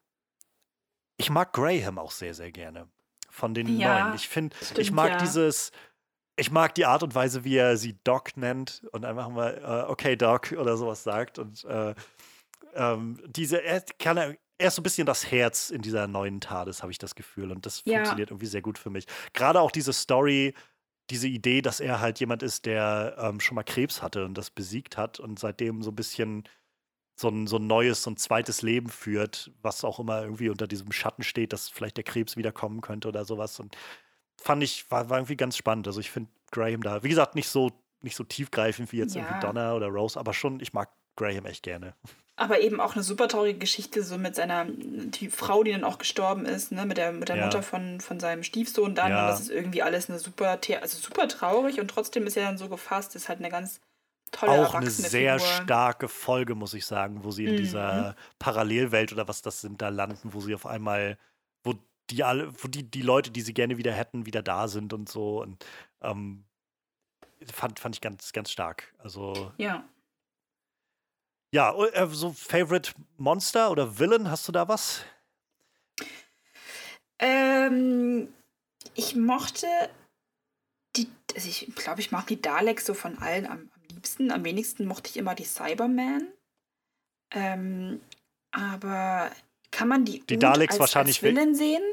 ich 1.17 1.29
mag 1.29 1.53
Graham 1.53 1.99
auch 1.99 2.11
sehr, 2.11 2.33
sehr 2.33 2.51
gerne. 2.51 2.87
Von 3.29 3.53
den 3.53 3.77
ja, 3.77 4.05
neuen. 4.05 4.15
Ich 4.15 4.27
finde, 4.27 4.55
ich 4.77 4.91
mag 4.91 5.11
ja. 5.11 5.17
dieses, 5.17 5.71
ich 6.37 6.51
mag 6.51 6.73
die 6.75 6.85
Art 6.85 7.03
und 7.03 7.13
Weise, 7.13 7.43
wie 7.43 7.57
er 7.57 7.77
sie 7.77 7.97
Doc 8.03 8.37
nennt 8.37 8.83
und 8.91 9.05
einfach 9.05 9.29
mal, 9.29 9.57
äh, 9.57 9.91
okay, 9.91 10.15
Doc 10.15 10.53
oder 10.53 10.77
sowas 10.77 11.03
sagt. 11.03 11.37
Und 11.37 11.63
äh, 11.65 11.93
ähm, 12.73 13.21
diese, 13.27 13.63
er, 13.63 13.81
kann, 13.99 14.17
er 14.17 14.37
ist 14.57 14.75
so 14.75 14.81
ein 14.81 14.83
bisschen 14.83 15.05
das 15.05 15.29
Herz 15.29 15.69
in 15.69 15.81
dieser 15.81 16.07
neuen 16.07 16.41
TARDIS, 16.41 16.81
habe 16.81 16.91
ich 16.91 16.97
das 16.97 17.15
Gefühl. 17.15 17.51
Und 17.51 17.65
das 17.65 17.83
ja. 17.85 17.97
funktioniert 17.97 18.31
irgendwie 18.31 18.47
sehr 18.47 18.61
gut 18.61 18.77
für 18.77 18.89
mich. 18.89 19.05
Gerade 19.33 19.61
auch 19.61 19.71
diese 19.71 19.93
Story, 19.93 20.53
diese 21.09 21.27
Idee, 21.27 21.61
dass 21.61 21.79
er 21.79 22.01
halt 22.01 22.19
jemand 22.19 22.43
ist, 22.43 22.65
der 22.65 23.15
ähm, 23.19 23.39
schon 23.39 23.55
mal 23.55 23.63
Krebs 23.63 24.01
hatte 24.01 24.25
und 24.25 24.37
das 24.37 24.49
besiegt 24.49 24.97
hat 24.97 25.19
und 25.19 25.39
seitdem 25.39 25.81
so 25.83 25.91
ein 25.91 25.95
bisschen 25.95 26.43
so 27.15 27.29
ein, 27.29 27.47
so 27.47 27.57
ein 27.57 27.65
neues, 27.65 28.03
so 28.03 28.11
ein 28.11 28.17
zweites 28.17 28.61
Leben 28.61 28.89
führt, 28.89 29.51
was 29.61 29.83
auch 29.83 29.99
immer 29.99 30.21
irgendwie 30.21 30.49
unter 30.49 30.67
diesem 30.67 30.91
Schatten 30.91 31.23
steht, 31.23 31.51
dass 31.51 31.67
vielleicht 31.67 31.97
der 31.97 32.03
Krebs 32.03 32.37
wiederkommen 32.37 32.81
könnte 32.81 33.07
oder 33.07 33.25
sowas. 33.25 33.59
Und 33.59 33.75
fand 34.39 34.61
ich, 34.63 34.89
war, 34.91 35.09
war 35.09 35.17
irgendwie 35.17 35.35
ganz 35.35 35.57
spannend. 35.57 35.87
Also 35.87 35.99
ich 35.99 36.11
finde 36.11 36.29
Graham 36.51 36.83
da, 36.83 37.01
wie 37.03 37.09
gesagt, 37.09 37.33
nicht 37.33 37.49
so, 37.49 37.71
nicht 38.01 38.15
so 38.15 38.23
tiefgreifend 38.23 38.91
wie 38.91 38.97
jetzt 38.97 39.15
ja. 39.15 39.23
irgendwie 39.23 39.39
Donna 39.39 39.73
oder 39.73 39.87
Rose, 39.87 40.19
aber 40.19 40.33
schon, 40.33 40.59
ich 40.59 40.73
mag 40.73 40.89
Graham 41.15 41.45
echt 41.45 41.63
gerne. 41.63 41.95
Aber 42.39 42.59
eben 42.61 42.79
auch 42.79 42.93
eine 42.93 43.03
super 43.03 43.27
traurige 43.27 43.57
Geschichte, 43.57 44.03
so 44.03 44.17
mit 44.19 44.35
seiner 44.35 44.65
die 44.67 45.29
Frau, 45.29 45.63
die 45.63 45.71
dann 45.71 45.83
auch 45.83 45.97
gestorben 45.97 46.45
ist, 46.45 46.71
ne, 46.71 46.85
mit 46.85 46.97
der, 46.97 47.11
mit 47.11 47.29
der 47.29 47.35
ja. 47.35 47.45
Mutter 47.45 47.63
von, 47.63 47.99
von 47.99 48.19
seinem 48.19 48.43
Stiefsohn 48.43 48.93
dann. 48.93 49.09
Ja. 49.09 49.21
Und 49.21 49.27
das 49.31 49.41
ist 49.41 49.49
irgendwie 49.49 49.81
alles 49.81 50.07
eine 50.07 50.19
super, 50.19 50.59
also 50.81 50.97
super 50.99 51.27
traurig 51.27 51.79
und 51.79 51.87
trotzdem 51.89 52.27
ist 52.27 52.37
er 52.37 52.45
dann 52.45 52.59
so 52.59 52.69
gefasst, 52.69 53.15
ist 53.15 53.27
halt 53.27 53.39
eine 53.39 53.49
ganz 53.49 53.81
tolle 54.31 54.67
Auch 54.67 54.75
eine 54.75 54.89
sehr 54.89 55.39
Figur. 55.39 55.63
starke 55.63 56.07
Folge, 56.07 56.53
muss 56.53 56.75
ich 56.75 56.85
sagen, 56.85 57.23
wo 57.23 57.31
sie 57.31 57.45
in 57.45 57.53
mhm. 57.53 57.57
dieser 57.57 58.15
Parallelwelt 58.37 59.11
oder 59.13 59.27
was 59.27 59.41
das 59.41 59.61
sind, 59.61 59.81
da 59.81 59.89
landen, 59.89 60.33
wo 60.33 60.39
sie 60.39 60.53
auf 60.53 60.67
einmal, 60.67 61.17
wo 61.63 61.73
die 62.11 62.23
alle, 62.23 62.53
wo 62.61 62.67
die, 62.67 62.83
die 62.83 63.01
Leute, 63.01 63.31
die 63.31 63.41
sie 63.41 63.55
gerne 63.55 63.77
wieder 63.77 63.93
hätten, 63.93 64.27
wieder 64.27 64.43
da 64.43 64.67
sind 64.67 64.93
und 64.93 65.09
so. 65.09 65.41
Und 65.41 65.65
ähm, 66.01 66.43
fand, 67.51 67.79
fand 67.79 67.95
ich 67.95 68.01
ganz, 68.01 68.31
ganz 68.33 68.51
stark. 68.51 68.93
Also. 68.99 69.51
Ja. 69.57 69.83
Ja, 71.51 71.73
äh, 71.73 72.07
so 72.07 72.33
Favorite 72.33 72.91
Monster 73.17 73.71
oder 73.71 73.99
Villain, 73.99 74.29
hast 74.29 74.47
du 74.47 74.51
da 74.51 74.67
was? 74.67 75.01
Ähm, 77.19 78.33
ich 78.93 79.15
mochte 79.15 79.67
die, 80.95 81.07
also 81.35 81.47
ich 81.47 81.73
glaube, 81.75 82.01
ich 82.01 82.11
mag 82.11 82.27
die 82.27 82.41
Daleks 82.41 82.85
so 82.85 82.93
von 82.93 83.17
allen 83.19 83.45
am, 83.45 83.69
liebsten. 83.89 84.31
Am 84.31 84.43
wenigsten 84.43 84.85
mochte 84.85 85.09
ich 85.09 85.17
immer 85.17 85.35
die 85.35 85.45
Cyberman. 85.45 86.27
Ähm, 87.31 88.01
aber 88.51 89.31
kann 89.71 89.87
man 89.87 90.05
die, 90.05 90.19
die 90.21 90.37
Daleks 90.37 90.79
wahrscheinlich 90.79 91.17
als 91.17 91.23
Villain 91.23 91.55
sehen? 91.55 91.83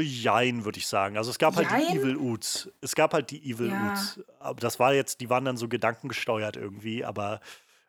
Jein, 0.00 0.64
würde 0.64 0.78
ich 0.78 0.86
sagen. 0.86 1.16
Also 1.16 1.30
es 1.30 1.38
gab 1.38 1.56
halt 1.56 1.70
Jein? 1.70 1.92
die 1.92 1.98
Evil 1.98 2.16
Oots. 2.16 2.70
Es 2.80 2.94
gab 2.94 3.14
halt 3.14 3.30
die 3.30 3.50
Evil 3.50 3.68
ja. 3.68 3.94
Aber 4.40 4.60
das 4.60 4.80
war 4.80 4.94
jetzt, 4.94 5.20
die 5.20 5.30
waren 5.30 5.44
dann 5.44 5.56
so 5.56 5.68
gedankengesteuert 5.68 6.56
irgendwie, 6.56 7.04
aber 7.04 7.40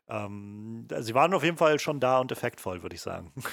ähm, 0.08 0.88
sie 1.00 1.14
waren 1.14 1.34
auf 1.34 1.44
jeden 1.44 1.58
Fall 1.58 1.80
schon 1.80 2.00
da 2.00 2.20
und 2.20 2.32
effektvoll, 2.32 2.84
würde 2.84 2.96
ich 2.96 3.02
sagen. 3.02 3.32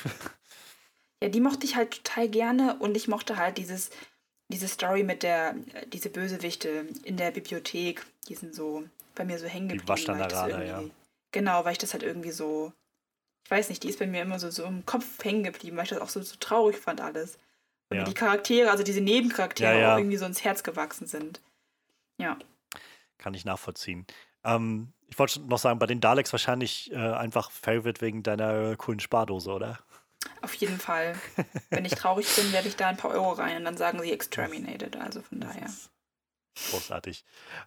Ja, 1.23 1.31
die 1.31 1.41
mochte 1.41 1.65
ich 1.65 1.75
halt 1.75 2.05
total 2.05 2.28
gerne 2.28 2.76
und 2.81 2.99
ich 2.99 3.09
mochte 3.09 3.39
halt 3.39 3.57
dieses, 3.57 3.89
diese 4.49 4.68
Story 4.68 5.05
mit 5.05 5.23
der, 5.23 5.55
diese 5.91 6.10
Bösewichte 6.10 6.86
in 7.02 7.17
der 7.17 7.31
Bibliothek, 7.31 8.05
die 8.28 8.34
sind 8.34 8.55
so 8.55 8.84
bei 9.15 9.25
mir 9.25 9.39
so 9.39 9.47
hängen 9.47 9.68
geblieben. 9.68 9.86
Die 9.86 9.89
Waschstandarade, 9.89 10.67
ja. 10.67 10.83
Genau, 11.33 11.65
weil 11.65 11.73
ich 11.73 11.78
das 11.78 11.94
halt 11.94 12.02
irgendwie 12.02 12.33
so, 12.33 12.75
ich 13.44 13.51
weiß 13.51 13.70
nicht, 13.70 13.83
die 13.84 13.89
ist 13.89 14.01
bei 14.01 14.07
mir 14.07 14.20
immer 14.20 14.39
so, 14.39 14.51
so 14.51 14.65
im 14.65 14.84
Kopf 14.84 15.25
hängen 15.25 15.44
geblieben, 15.44 15.78
weil 15.78 15.84
ich 15.84 15.91
das 15.91 16.01
auch 16.01 16.10
so, 16.10 16.20
so 16.20 16.36
traurig 16.39 16.76
fand 16.76 17.01
alles. 17.01 17.39
Und 17.94 18.00
ja. 18.00 18.05
die 18.05 18.14
Charaktere, 18.14 18.70
also 18.70 18.82
diese 18.82 19.00
Nebencharaktere 19.00 19.74
ja, 19.74 19.81
ja. 19.81 19.94
auch 19.94 19.98
irgendwie 19.98 20.16
so 20.16 20.26
ins 20.26 20.44
Herz 20.44 20.62
gewachsen 20.62 21.06
sind. 21.06 21.40
Ja. 22.18 22.39
Kann 23.18 23.34
ich 23.34 23.44
nachvollziehen. 23.44 24.06
Ähm, 24.44 24.92
ich 25.08 25.18
wollte 25.18 25.40
noch 25.40 25.58
sagen, 25.58 25.78
bei 25.78 25.86
den 25.86 26.00
Daleks 26.00 26.32
wahrscheinlich 26.32 26.92
äh, 26.92 26.97
einfach 26.97 27.50
Favorite 27.50 28.00
wegen 28.00 28.23
deiner 28.23 28.76
coolen 28.76 29.00
Spardose, 29.00 29.50
oder? 29.50 29.78
Auf 30.42 30.55
jeden 30.55 30.78
Fall. 30.78 31.14
Wenn 31.70 31.84
ich 31.84 31.94
traurig 31.94 32.26
bin, 32.36 32.52
werde 32.52 32.68
ich 32.68 32.76
da 32.76 32.89
ein 32.89 32.97
paar 32.97 33.10
Euro 33.10 33.32
rein 33.32 33.58
und 33.58 33.64
dann 33.64 33.76
sagen 33.76 34.00
sie 34.00 34.12
exterminated. 34.12 34.97
Also 34.97 35.23
von 35.23 35.40
daher. 35.40 35.70
Großartig. 36.70 37.24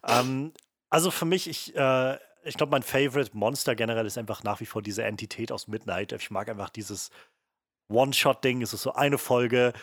ähm, 0.07 0.53
also 0.89 1.11
für 1.11 1.25
mich, 1.25 1.47
ich, 1.47 1.75
äh, 1.75 2.17
ich 2.43 2.56
glaube, 2.56 2.72
mein 2.72 2.83
Favorite 2.83 3.35
Monster 3.35 3.75
generell 3.75 4.06
ist 4.06 4.17
einfach 4.17 4.43
nach 4.43 4.59
wie 4.59 4.65
vor 4.65 4.81
diese 4.81 5.03
Entität 5.03 5.51
aus 5.51 5.67
Midnight. 5.67 6.14
Ich 6.14 6.31
mag 6.31 6.49
einfach 6.49 6.69
dieses 6.69 7.09
One-Shot-Ding. 7.89 8.61
Es 8.61 8.73
ist 8.73 8.83
so 8.83 8.93
eine 8.93 9.17
Folge. 9.17 9.73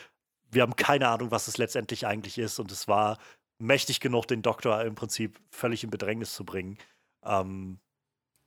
Wir 0.55 0.62
haben 0.62 0.76
keine 0.76 1.08
Ahnung, 1.08 1.31
was 1.31 1.49
es 1.49 1.58
letztendlich 1.58 2.07
eigentlich 2.07 2.39
ist. 2.39 2.58
Und 2.58 2.73
es 2.73 2.89
war 2.89 3.18
mächtig 3.58 4.00
genug, 4.00 4.26
den 4.26 4.42
Doktor 4.42 4.83
im 4.83 4.94
Prinzip 4.94 5.41
völlig 5.50 5.84
in 5.84 5.91
Bedrängnis 5.91 6.34
zu 6.34 6.44
bringen. 6.44 6.78
Ähm, 7.24 7.78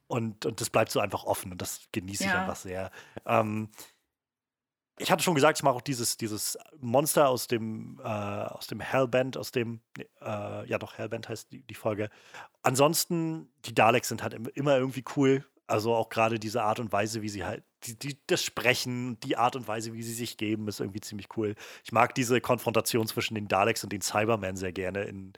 und, 0.08 0.45
und 0.45 0.61
das 0.61 0.69
bleibt 0.69 0.92
so 0.92 1.00
einfach 1.00 1.26
offen 1.26 1.52
und 1.52 1.61
das 1.61 1.82
genieße 1.92 2.24
ja. 2.24 2.30
ich 2.30 2.36
einfach 2.36 2.56
sehr. 2.56 2.92
Ähm, 3.26 3.69
ich 5.00 5.11
hatte 5.11 5.24
schon 5.24 5.36
gesagt, 5.36 5.60
ich 5.60 5.64
mache 5.64 5.76
auch 5.76 5.82
dieses, 5.82 6.18
dieses 6.18 6.58
Monster 6.80 7.30
aus 7.30 7.48
dem, 7.48 8.00
äh, 8.03 8.08
aus 8.08 8.68
dem 8.68 8.80
Hellbent, 8.80 9.38
aus 9.38 9.52
dem, 9.52 9.82
äh, 10.22 10.68
ja 10.68 10.80
doch, 10.80 10.98
Hellbent 10.98 11.30
heißt 11.30 11.52
die, 11.52 11.61
die 11.64 11.76
Folge. 11.76 12.10
Ansonsten, 12.64 13.52
die 13.66 13.76
Daleks 13.76 14.08
sind 14.08 14.24
halt 14.24 14.34
immer 14.56 14.77
irgendwie 14.77 15.03
cool. 15.16 15.45
Also 15.68 15.94
auch 15.94 16.10
gerade 16.10 16.40
diese 16.40 16.64
Art 16.64 16.80
und 16.80 16.92
Weise, 16.92 17.22
wie 17.22 17.30
sie 17.30 17.44
halt, 17.44 17.64
die, 17.84 18.00
die, 18.00 18.18
das 18.28 18.44
Sprechen, 18.44 19.20
die 19.20 19.38
Art 19.38 19.56
und 19.56 19.68
Weise, 19.68 19.94
wie 19.94 20.02
sie 20.02 20.14
sich 20.14 20.38
geben, 20.38 20.68
ist 20.68 20.80
irgendwie 20.80 21.02
ziemlich 21.02 21.28
cool. 21.36 21.56
Ich 21.84 21.92
mag 21.92 22.16
diese 22.16 22.40
Konfrontation 22.42 23.06
zwischen 23.08 23.36
den 23.36 23.48
Daleks 23.48 23.84
und 23.84 23.92
den 23.92 24.02
Cybermen 24.02 24.56
sehr 24.56 24.72
gerne 24.72 25.04
in, 25.04 25.34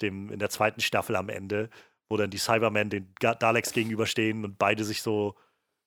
dem, 0.00 0.30
in 0.30 0.38
der 0.38 0.50
zweiten 0.50 0.80
Staffel 0.80 1.16
am 1.16 1.28
Ende, 1.28 1.68
wo 2.08 2.16
dann 2.16 2.30
die 2.30 2.38
Cybermen 2.38 2.90
den 2.90 3.12
Daleks 3.18 3.72
gegenüberstehen 3.72 4.44
und 4.44 4.56
beide 4.58 4.84
sich 4.84 5.02
so 5.02 5.34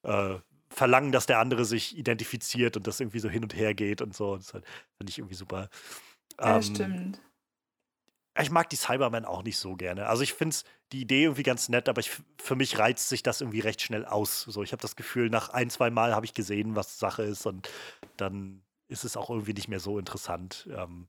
äh, 0.03 0.35
verlangen, 0.69 1.11
dass 1.11 1.25
der 1.25 1.40
andere 1.40 1.64
sich 1.65 1.98
identifiziert 1.98 2.75
und 2.75 2.88
das 2.88 2.99
irgendwie 2.99 3.19
so 3.19 3.30
hin 3.30 3.43
und 3.43 3.56
her 3.56 3.74
geht 3.74 4.01
und 4.01 4.14
so. 4.14 4.35
Das 4.35 4.53
halt, 4.53 4.65
finde 4.98 5.09
ich 5.09 5.17
irgendwie 5.17 5.35
super. 5.35 5.69
Ja, 6.40 6.57
ähm, 6.57 6.61
stimmt. 6.61 7.22
Ich 8.41 8.51
mag 8.51 8.69
die 8.69 8.75
Cybermen 8.75 9.23
auch 9.25 9.43
nicht 9.43 9.57
so 9.57 9.75
gerne. 9.75 10.07
Also 10.07 10.23
ich 10.23 10.33
finde 10.33 10.55
die 10.91 11.01
Idee 11.01 11.23
irgendwie 11.23 11.43
ganz 11.43 11.69
nett, 11.69 11.88
aber 11.88 11.99
ich, 11.99 12.11
für 12.41 12.55
mich 12.55 12.77
reizt 12.77 13.09
sich 13.09 13.23
das 13.23 13.41
irgendwie 13.41 13.61
recht 13.61 13.81
schnell 13.81 14.05
aus. 14.05 14.41
So, 14.41 14.61
ich 14.61 14.72
habe 14.72 14.81
das 14.81 14.95
Gefühl, 14.95 15.30
nach 15.30 15.49
ein, 15.49 15.69
zwei 15.69 15.89
Mal 15.89 16.14
habe 16.14 16.25
ich 16.25 16.33
gesehen, 16.33 16.75
was 16.75 16.99
Sache 16.99 17.23
ist 17.23 17.45
und 17.45 17.69
dann 18.17 18.61
ist 18.88 19.03
es 19.03 19.17
auch 19.17 19.30
irgendwie 19.30 19.53
nicht 19.53 19.67
mehr 19.67 19.80
so 19.80 19.97
interessant. 19.97 20.67
Ähm, 20.75 21.07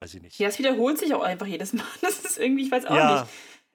weiß 0.00 0.14
ich 0.14 0.22
nicht. 0.22 0.38
Ja, 0.38 0.48
es 0.48 0.58
wiederholt 0.58 0.98
sich 0.98 1.14
auch 1.14 1.22
einfach 1.22 1.46
jedes 1.46 1.72
Mal. 1.72 1.84
Das 2.00 2.18
ist 2.18 2.38
irgendwie, 2.38 2.64
ich 2.64 2.70
weiß 2.70 2.86
auch 2.86 2.96
ja. 2.96 3.20
nicht. 3.20 3.32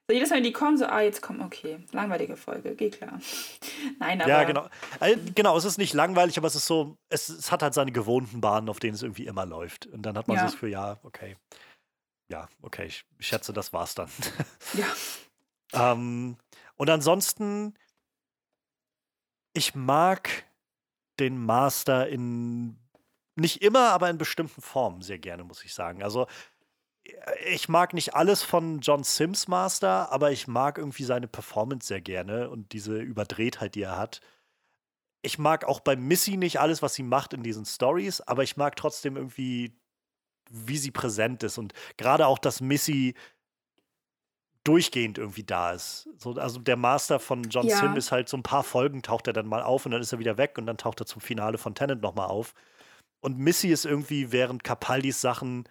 So 0.07 0.13
jedes 0.13 0.29
Mal, 0.29 0.37
wenn 0.37 0.43
die 0.43 0.51
kommen, 0.51 0.77
so, 0.77 0.85
ah, 0.85 1.01
jetzt 1.01 1.21
kommen, 1.21 1.41
okay, 1.41 1.79
langweilige 1.93 2.35
Folge, 2.35 2.75
geht 2.75 2.97
klar. 2.97 3.19
Nein, 3.99 4.21
aber. 4.21 4.29
Ja, 4.29 4.43
genau. 4.43 4.67
Also, 4.99 5.17
genau, 5.33 5.57
es 5.57 5.63
ist 5.63 5.77
nicht 5.77 5.93
langweilig, 5.93 6.37
aber 6.37 6.47
es 6.47 6.55
ist 6.55 6.65
so, 6.65 6.97
es, 7.09 7.29
es, 7.29 7.51
hat 7.51 7.63
halt 7.63 7.73
seine 7.73 7.91
gewohnten 7.91 8.41
Bahnen, 8.41 8.67
auf 8.67 8.79
denen 8.79 8.95
es 8.95 9.03
irgendwie 9.03 9.25
immer 9.25 9.45
läuft. 9.45 9.87
Und 9.87 10.01
dann 10.01 10.17
hat 10.17 10.27
man 10.27 10.35
ja. 10.35 10.41
so 10.41 10.45
das 10.47 10.53
Gefühl, 10.53 10.71
ja, 10.71 10.99
okay. 11.03 11.37
Ja, 12.31 12.47
okay, 12.61 12.85
ich 12.85 13.05
schätze, 13.19 13.51
das 13.53 13.73
war's 13.73 13.93
dann. 13.95 14.09
Ja. 15.73 15.91
ähm, 15.93 16.37
und 16.75 16.89
ansonsten, 16.89 17.75
ich 19.53 19.75
mag 19.75 20.45
den 21.19 21.37
Master 21.43 22.07
in 22.07 22.77
nicht 23.35 23.61
immer, 23.61 23.89
aber 23.89 24.09
in 24.09 24.17
bestimmten 24.17 24.61
Formen 24.61 25.01
sehr 25.01 25.19
gerne, 25.19 25.43
muss 25.43 25.63
ich 25.63 25.73
sagen. 25.73 26.03
Also 26.03 26.27
ich 27.45 27.67
mag 27.69 27.93
nicht 27.93 28.15
alles 28.15 28.43
von 28.43 28.79
John 28.79 29.03
Sims 29.03 29.47
Master, 29.47 30.11
aber 30.11 30.31
ich 30.31 30.47
mag 30.47 30.77
irgendwie 30.77 31.03
seine 31.03 31.27
Performance 31.27 31.87
sehr 31.87 32.01
gerne 32.01 32.49
und 32.49 32.73
diese 32.73 32.99
Überdrehtheit, 32.99 33.75
die 33.75 33.83
er 33.83 33.97
hat. 33.97 34.21
Ich 35.23 35.37
mag 35.37 35.65
auch 35.65 35.79
bei 35.79 35.95
Missy 35.95 36.37
nicht 36.37 36.59
alles, 36.59 36.81
was 36.81 36.93
sie 36.93 37.03
macht 37.03 37.33
in 37.33 37.43
diesen 37.43 37.65
Stories, 37.65 38.21
aber 38.21 38.43
ich 38.43 38.57
mag 38.57 38.75
trotzdem 38.75 39.17
irgendwie, 39.17 39.75
wie 40.51 40.77
sie 40.77 40.91
präsent 40.91 41.43
ist 41.43 41.57
und 41.57 41.73
gerade 41.97 42.27
auch, 42.27 42.37
dass 42.37 42.61
Missy 42.61 43.15
durchgehend 44.63 45.17
irgendwie 45.17 45.43
da 45.43 45.71
ist. 45.71 46.07
So, 46.17 46.33
also 46.35 46.59
der 46.59 46.77
Master 46.77 47.19
von 47.19 47.43
John 47.43 47.67
ja. 47.67 47.77
Sim 47.77 47.95
ist 47.95 48.11
halt 48.11 48.29
so 48.29 48.37
ein 48.37 48.43
paar 48.43 48.63
Folgen 48.63 49.01
taucht 49.01 49.27
er 49.27 49.33
dann 49.33 49.47
mal 49.47 49.63
auf 49.63 49.85
und 49.85 49.91
dann 49.91 50.01
ist 50.01 50.11
er 50.11 50.19
wieder 50.19 50.37
weg 50.37 50.57
und 50.57 50.67
dann 50.67 50.77
taucht 50.77 50.99
er 50.99 51.05
zum 51.05 51.21
Finale 51.21 51.57
von 51.57 51.73
Tennant 51.73 52.01
nochmal 52.01 52.27
auf. 52.27 52.53
Und 53.21 53.37
Missy 53.37 53.69
ist 53.69 53.85
irgendwie 53.85 54.31
während 54.31 54.63
Capaldis 54.63 55.21
Sachen 55.21 55.67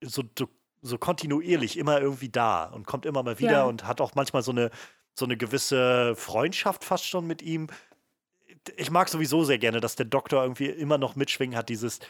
so, 0.00 0.22
so, 0.38 0.48
so, 0.82 0.98
kontinuierlich 0.98 1.78
immer 1.78 2.00
irgendwie 2.00 2.28
da 2.28 2.64
und 2.64 2.86
kommt 2.86 3.06
immer 3.06 3.22
mal 3.22 3.38
wieder 3.38 3.52
ja. 3.52 3.64
und 3.64 3.86
hat 3.86 4.00
auch 4.00 4.14
manchmal 4.14 4.42
so 4.42 4.52
eine, 4.52 4.70
so 5.14 5.24
eine 5.24 5.36
gewisse 5.36 6.14
Freundschaft 6.16 6.84
fast 6.84 7.06
schon 7.06 7.26
mit 7.26 7.42
ihm. 7.42 7.68
Ich 8.76 8.90
mag 8.90 9.08
sowieso 9.08 9.44
sehr 9.44 9.58
gerne, 9.58 9.80
dass 9.80 9.96
der 9.96 10.06
Doktor 10.06 10.42
irgendwie 10.42 10.66
immer 10.66 10.98
noch 10.98 11.16
mitschwingen 11.16 11.56
hat, 11.56 11.68
dieses, 11.68 12.00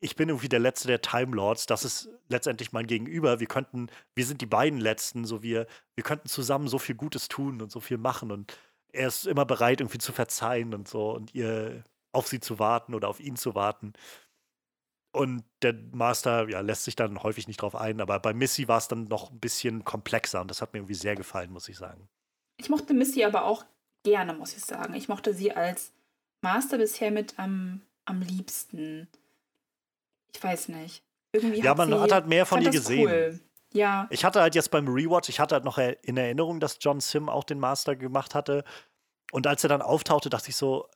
ich 0.00 0.16
bin 0.16 0.28
irgendwie 0.28 0.48
der 0.48 0.60
Letzte 0.60 0.88
der 0.88 1.00
Time 1.00 1.34
Lords, 1.34 1.66
das 1.66 1.84
ist 1.84 2.08
letztendlich 2.28 2.72
mein 2.72 2.86
Gegenüber. 2.86 3.40
Wir 3.40 3.48
könnten, 3.48 3.88
wir 4.14 4.26
sind 4.26 4.40
die 4.40 4.46
beiden 4.46 4.80
Letzten, 4.80 5.24
so 5.24 5.42
wir, 5.42 5.66
wir 5.96 6.04
könnten 6.04 6.28
zusammen 6.28 6.68
so 6.68 6.78
viel 6.78 6.94
Gutes 6.94 7.28
tun 7.28 7.60
und 7.60 7.70
so 7.70 7.80
viel 7.80 7.98
machen 7.98 8.30
und 8.30 8.56
er 8.92 9.08
ist 9.08 9.26
immer 9.26 9.44
bereit, 9.44 9.80
irgendwie 9.80 9.98
zu 9.98 10.12
verzeihen 10.12 10.72
und 10.72 10.88
so 10.88 11.10
und 11.10 11.34
ihr 11.34 11.84
auf 12.12 12.28
sie 12.28 12.40
zu 12.40 12.58
warten 12.58 12.94
oder 12.94 13.08
auf 13.08 13.20
ihn 13.20 13.36
zu 13.36 13.54
warten. 13.54 13.92
Und 15.12 15.44
der 15.62 15.74
Master 15.92 16.48
ja, 16.48 16.60
lässt 16.60 16.84
sich 16.84 16.96
dann 16.96 17.22
häufig 17.22 17.48
nicht 17.48 17.62
drauf 17.62 17.74
ein, 17.74 18.00
aber 18.00 18.20
bei 18.20 18.32
Missy 18.32 18.68
war 18.68 18.78
es 18.78 18.88
dann 18.88 19.04
noch 19.04 19.30
ein 19.30 19.40
bisschen 19.40 19.84
komplexer 19.84 20.40
und 20.40 20.50
das 20.50 20.62
hat 20.62 20.72
mir 20.72 20.80
irgendwie 20.80 20.94
sehr 20.94 21.16
gefallen, 21.16 21.50
muss 21.50 21.68
ich 21.68 21.76
sagen. 21.76 22.08
Ich 22.58 22.68
mochte 22.68 22.94
Missy 22.94 23.24
aber 23.24 23.44
auch 23.44 23.64
gerne, 24.04 24.32
muss 24.34 24.56
ich 24.56 24.64
sagen. 24.64 24.94
Ich 24.94 25.08
mochte 25.08 25.34
sie 25.34 25.52
als 25.52 25.92
Master 26.42 26.78
bisher 26.78 27.10
mit 27.10 27.38
am, 27.38 27.82
am 28.04 28.20
liebsten. 28.20 29.08
Ich 30.34 30.42
weiß 30.42 30.68
nicht. 30.68 31.02
Irgendwie 31.32 31.60
ja, 31.60 31.74
man 31.74 31.92
hat 32.00 32.12
halt 32.12 32.26
mehr 32.26 32.46
von 32.46 32.62
ihr 32.62 32.70
gesehen. 32.70 33.06
Cool. 33.06 33.40
Ja. 33.72 34.06
Ich 34.10 34.24
hatte 34.24 34.40
halt 34.40 34.54
jetzt 34.54 34.70
beim 34.70 34.88
Rewatch, 34.88 35.28
ich 35.28 35.40
hatte 35.40 35.54
halt 35.54 35.64
noch 35.64 35.78
in 35.78 36.16
Erinnerung, 36.16 36.58
dass 36.58 36.78
John 36.80 37.00
Sim 37.00 37.28
auch 37.28 37.44
den 37.44 37.58
Master 37.58 37.96
gemacht 37.96 38.34
hatte. 38.34 38.64
Und 39.30 39.46
als 39.46 39.62
er 39.62 39.68
dann 39.68 39.82
auftauchte, 39.82 40.30
dachte 40.30 40.48
ich 40.48 40.56
so, 40.56 40.88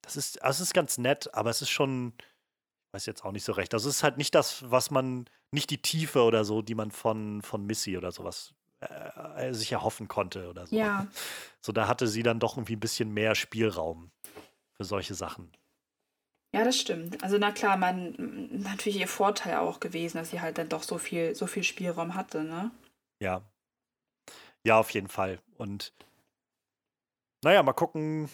das 0.00 0.16
ist, 0.16 0.42
also 0.42 0.62
ist 0.62 0.72
ganz 0.72 0.98
nett, 0.98 1.32
aber 1.34 1.50
es 1.50 1.60
ist 1.60 1.70
schon, 1.70 2.14
ich 2.16 2.92
weiß 2.94 3.06
jetzt 3.06 3.24
auch 3.24 3.32
nicht 3.32 3.44
so 3.44 3.52
recht. 3.52 3.74
Also 3.74 3.88
es 3.88 3.96
ist 3.96 4.02
halt 4.02 4.16
nicht 4.16 4.34
das, 4.34 4.70
was 4.70 4.90
man, 4.90 5.28
nicht 5.50 5.68
die 5.70 5.82
Tiefe 5.82 6.22
oder 6.22 6.44
so, 6.44 6.62
die 6.62 6.74
man 6.74 6.90
von, 6.90 7.42
von 7.42 7.66
Missy 7.66 7.98
oder 7.98 8.12
sowas 8.12 8.54
äh, 8.80 9.52
sich 9.52 9.72
erhoffen 9.72 10.08
konnte 10.08 10.48
oder 10.48 10.66
so. 10.66 10.76
Ja. 10.76 11.06
So, 11.60 11.72
da 11.72 11.88
hatte 11.88 12.06
sie 12.06 12.22
dann 12.22 12.38
doch 12.38 12.56
irgendwie 12.56 12.76
ein 12.76 12.80
bisschen 12.80 13.12
mehr 13.12 13.34
Spielraum 13.34 14.12
für 14.74 14.84
solche 14.84 15.14
Sachen. 15.14 15.50
Ja, 16.52 16.64
das 16.64 16.78
stimmt. 16.78 17.22
Also 17.22 17.38
na 17.38 17.52
klar, 17.52 17.76
man 17.76 18.14
natürlich 18.50 19.00
ihr 19.00 19.08
Vorteil 19.08 19.56
auch 19.56 19.80
gewesen, 19.80 20.18
dass 20.18 20.30
sie 20.30 20.40
halt 20.40 20.58
dann 20.58 20.68
doch 20.68 20.82
so 20.82 20.98
viel, 20.98 21.34
so 21.34 21.46
viel 21.46 21.62
Spielraum 21.62 22.14
hatte, 22.14 22.44
ne? 22.44 22.70
Ja. 23.20 23.42
Ja, 24.64 24.78
auf 24.78 24.90
jeden 24.90 25.08
Fall. 25.08 25.38
Und 25.56 25.92
naja, 27.44 27.62
mal 27.62 27.72
gucken. 27.72 28.28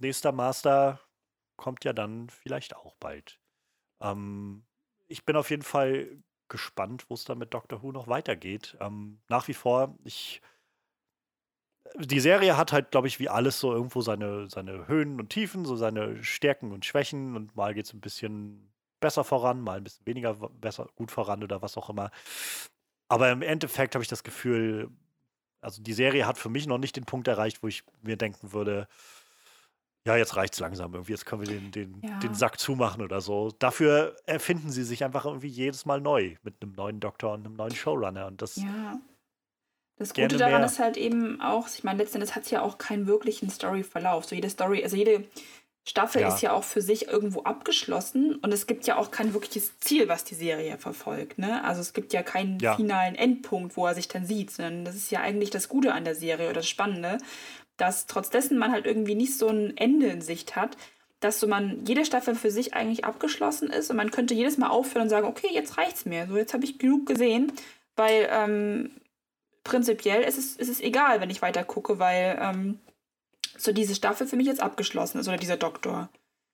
Nächster 0.00 0.32
Master 0.32 1.00
kommt 1.56 1.84
ja 1.84 1.92
dann 1.92 2.30
vielleicht 2.30 2.74
auch 2.76 2.94
bald. 2.96 3.38
Ähm, 4.00 4.64
ich 5.08 5.24
bin 5.24 5.36
auf 5.36 5.50
jeden 5.50 5.62
Fall 5.62 6.22
gespannt, 6.48 7.06
wo 7.08 7.14
es 7.14 7.24
dann 7.24 7.38
mit 7.38 7.54
Doctor 7.54 7.82
Who 7.82 7.92
noch 7.92 8.08
weitergeht. 8.08 8.76
Ähm, 8.80 9.20
nach 9.28 9.48
wie 9.48 9.54
vor, 9.54 9.96
ich. 10.04 10.42
Die 11.98 12.20
Serie 12.20 12.56
hat 12.56 12.72
halt, 12.72 12.90
glaube 12.90 13.08
ich, 13.08 13.18
wie 13.18 13.28
alles 13.28 13.58
so 13.58 13.72
irgendwo 13.72 14.00
seine, 14.00 14.48
seine 14.48 14.86
Höhen 14.88 15.20
und 15.20 15.30
Tiefen, 15.30 15.64
so 15.64 15.76
seine 15.76 16.22
Stärken 16.22 16.72
und 16.72 16.84
Schwächen 16.84 17.36
und 17.36 17.56
mal 17.56 17.74
geht 17.74 17.86
es 17.86 17.92
ein 17.92 18.00
bisschen 18.00 18.70
besser 19.00 19.24
voran, 19.24 19.60
mal 19.60 19.78
ein 19.78 19.84
bisschen 19.84 20.06
weniger 20.06 20.34
besser 20.34 20.88
gut 20.94 21.10
voran 21.10 21.42
oder 21.42 21.62
was 21.62 21.76
auch 21.76 21.90
immer. 21.90 22.10
Aber 23.08 23.30
im 23.30 23.42
Endeffekt 23.42 23.94
habe 23.94 24.02
ich 24.02 24.08
das 24.08 24.22
Gefühl, 24.22 24.90
also 25.60 25.82
die 25.82 25.92
Serie 25.92 26.26
hat 26.26 26.38
für 26.38 26.48
mich 26.48 26.66
noch 26.66 26.78
nicht 26.78 26.96
den 26.96 27.04
Punkt 27.04 27.28
erreicht, 27.28 27.62
wo 27.62 27.68
ich 27.68 27.82
mir 28.02 28.16
denken 28.16 28.52
würde, 28.52 28.86
ja, 30.06 30.16
jetzt 30.16 30.36
reicht 30.36 30.54
es 30.54 30.60
langsam 30.60 30.94
irgendwie, 30.94 31.12
jetzt 31.12 31.26
können 31.26 31.42
wir 31.42 31.48
den, 31.48 31.70
den, 31.72 32.00
ja. 32.02 32.18
den 32.20 32.34
Sack 32.34 32.58
zumachen 32.58 33.02
oder 33.02 33.20
so. 33.20 33.50
Dafür 33.58 34.16
erfinden 34.24 34.70
sie 34.70 34.84
sich 34.84 35.04
einfach 35.04 35.26
irgendwie 35.26 35.48
jedes 35.48 35.84
Mal 35.84 36.00
neu 36.00 36.36
mit 36.42 36.62
einem 36.62 36.72
neuen 36.72 37.00
Doktor 37.00 37.34
und 37.34 37.44
einem 37.44 37.56
neuen 37.56 37.74
Showrunner. 37.74 38.26
Und 38.26 38.40
das 38.40 38.56
ja. 38.56 38.98
Das 40.00 40.14
Gute 40.14 40.38
daran 40.38 40.62
mehr. 40.62 40.64
ist 40.64 40.78
halt 40.78 40.96
eben 40.96 41.42
auch, 41.42 41.68
ich 41.68 41.84
meine, 41.84 41.98
letztendlich 41.98 42.34
hat 42.34 42.44
es 42.44 42.50
ja 42.50 42.62
auch 42.62 42.78
keinen 42.78 43.06
wirklichen 43.06 43.50
Story-Verlauf. 43.50 44.24
So 44.24 44.34
jede 44.34 44.48
Story, 44.48 44.82
also 44.82 44.96
jede 44.96 45.24
Staffel 45.86 46.22
ja. 46.22 46.28
ist 46.28 46.40
ja 46.40 46.52
auch 46.52 46.64
für 46.64 46.80
sich 46.80 47.08
irgendwo 47.08 47.42
abgeschlossen 47.42 48.36
und 48.36 48.50
es 48.50 48.66
gibt 48.66 48.86
ja 48.86 48.96
auch 48.96 49.10
kein 49.10 49.34
wirkliches 49.34 49.78
Ziel, 49.78 50.08
was 50.08 50.24
die 50.24 50.34
Serie 50.34 50.78
verfolgt. 50.78 51.36
Ne? 51.38 51.62
Also 51.64 51.82
es 51.82 51.92
gibt 51.92 52.14
ja 52.14 52.22
keinen 52.22 52.58
ja. 52.60 52.76
finalen 52.76 53.14
Endpunkt, 53.14 53.76
wo 53.76 53.86
er 53.86 53.94
sich 53.94 54.08
dann 54.08 54.24
sieht, 54.24 54.50
sondern 54.50 54.86
das 54.86 54.94
ist 54.94 55.10
ja 55.10 55.20
eigentlich 55.20 55.50
das 55.50 55.68
Gute 55.68 55.92
an 55.92 56.04
der 56.04 56.14
Serie 56.14 56.46
oder 56.46 56.60
das 56.60 56.68
Spannende, 56.68 57.18
dass 57.76 58.06
trotz 58.06 58.30
dessen 58.30 58.56
man 58.56 58.72
halt 58.72 58.86
irgendwie 58.86 59.14
nicht 59.14 59.36
so 59.36 59.48
ein 59.48 59.76
Ende 59.76 60.06
in 60.06 60.22
Sicht 60.22 60.56
hat, 60.56 60.78
dass 61.20 61.40
so 61.40 61.46
man 61.46 61.84
jede 61.84 62.06
Staffel 62.06 62.34
für 62.34 62.50
sich 62.50 62.72
eigentlich 62.72 63.04
abgeschlossen 63.04 63.68
ist 63.68 63.90
und 63.90 63.98
man 63.98 64.10
könnte 64.10 64.32
jedes 64.32 64.56
Mal 64.56 64.68
aufhören 64.68 65.02
und 65.02 65.10
sagen, 65.10 65.26
okay, 65.26 65.48
jetzt 65.52 65.76
reicht's 65.76 66.06
mir, 66.06 66.26
so 66.26 66.38
jetzt 66.38 66.54
habe 66.54 66.64
ich 66.64 66.78
genug 66.78 67.04
gesehen, 67.04 67.52
weil 67.96 68.26
ähm, 68.30 68.90
prinzipiell 69.64 70.22
ist 70.22 70.38
es, 70.38 70.56
ist 70.56 70.68
es 70.68 70.80
egal, 70.80 71.20
wenn 71.20 71.30
ich 71.30 71.42
weiter 71.42 71.64
gucke, 71.64 71.98
weil 71.98 72.38
ähm, 72.40 72.80
so 73.56 73.72
diese 73.72 73.94
Staffel 73.94 74.26
für 74.26 74.36
mich 74.36 74.46
jetzt 74.46 74.62
abgeschlossen 74.62 75.18
ist 75.18 75.28
oder 75.28 75.36
dieser 75.36 75.56
Doktor. 75.56 76.10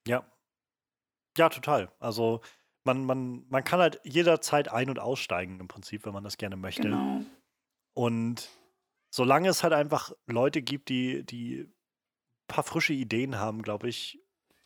Ja. 0.06 0.24
Ja, 1.36 1.48
total. 1.48 1.90
Also 2.00 2.40
man, 2.84 3.04
man, 3.04 3.44
man 3.48 3.64
kann 3.64 3.80
halt 3.80 4.00
jederzeit 4.04 4.68
ein- 4.68 4.90
und 4.90 4.98
aussteigen 4.98 5.60
im 5.60 5.68
Prinzip, 5.68 6.06
wenn 6.06 6.12
man 6.12 6.24
das 6.24 6.38
gerne 6.38 6.56
möchte. 6.56 6.82
Genau. 6.82 7.22
Und 7.94 8.48
solange 9.10 9.48
es 9.48 9.62
halt 9.62 9.72
einfach 9.72 10.12
Leute 10.26 10.62
gibt, 10.62 10.88
die, 10.88 11.24
die 11.24 11.60
ein 11.62 11.72
paar 12.48 12.64
frische 12.64 12.92
Ideen 12.92 13.38
haben, 13.38 13.62
glaube 13.62 13.88
ich, 13.88 14.20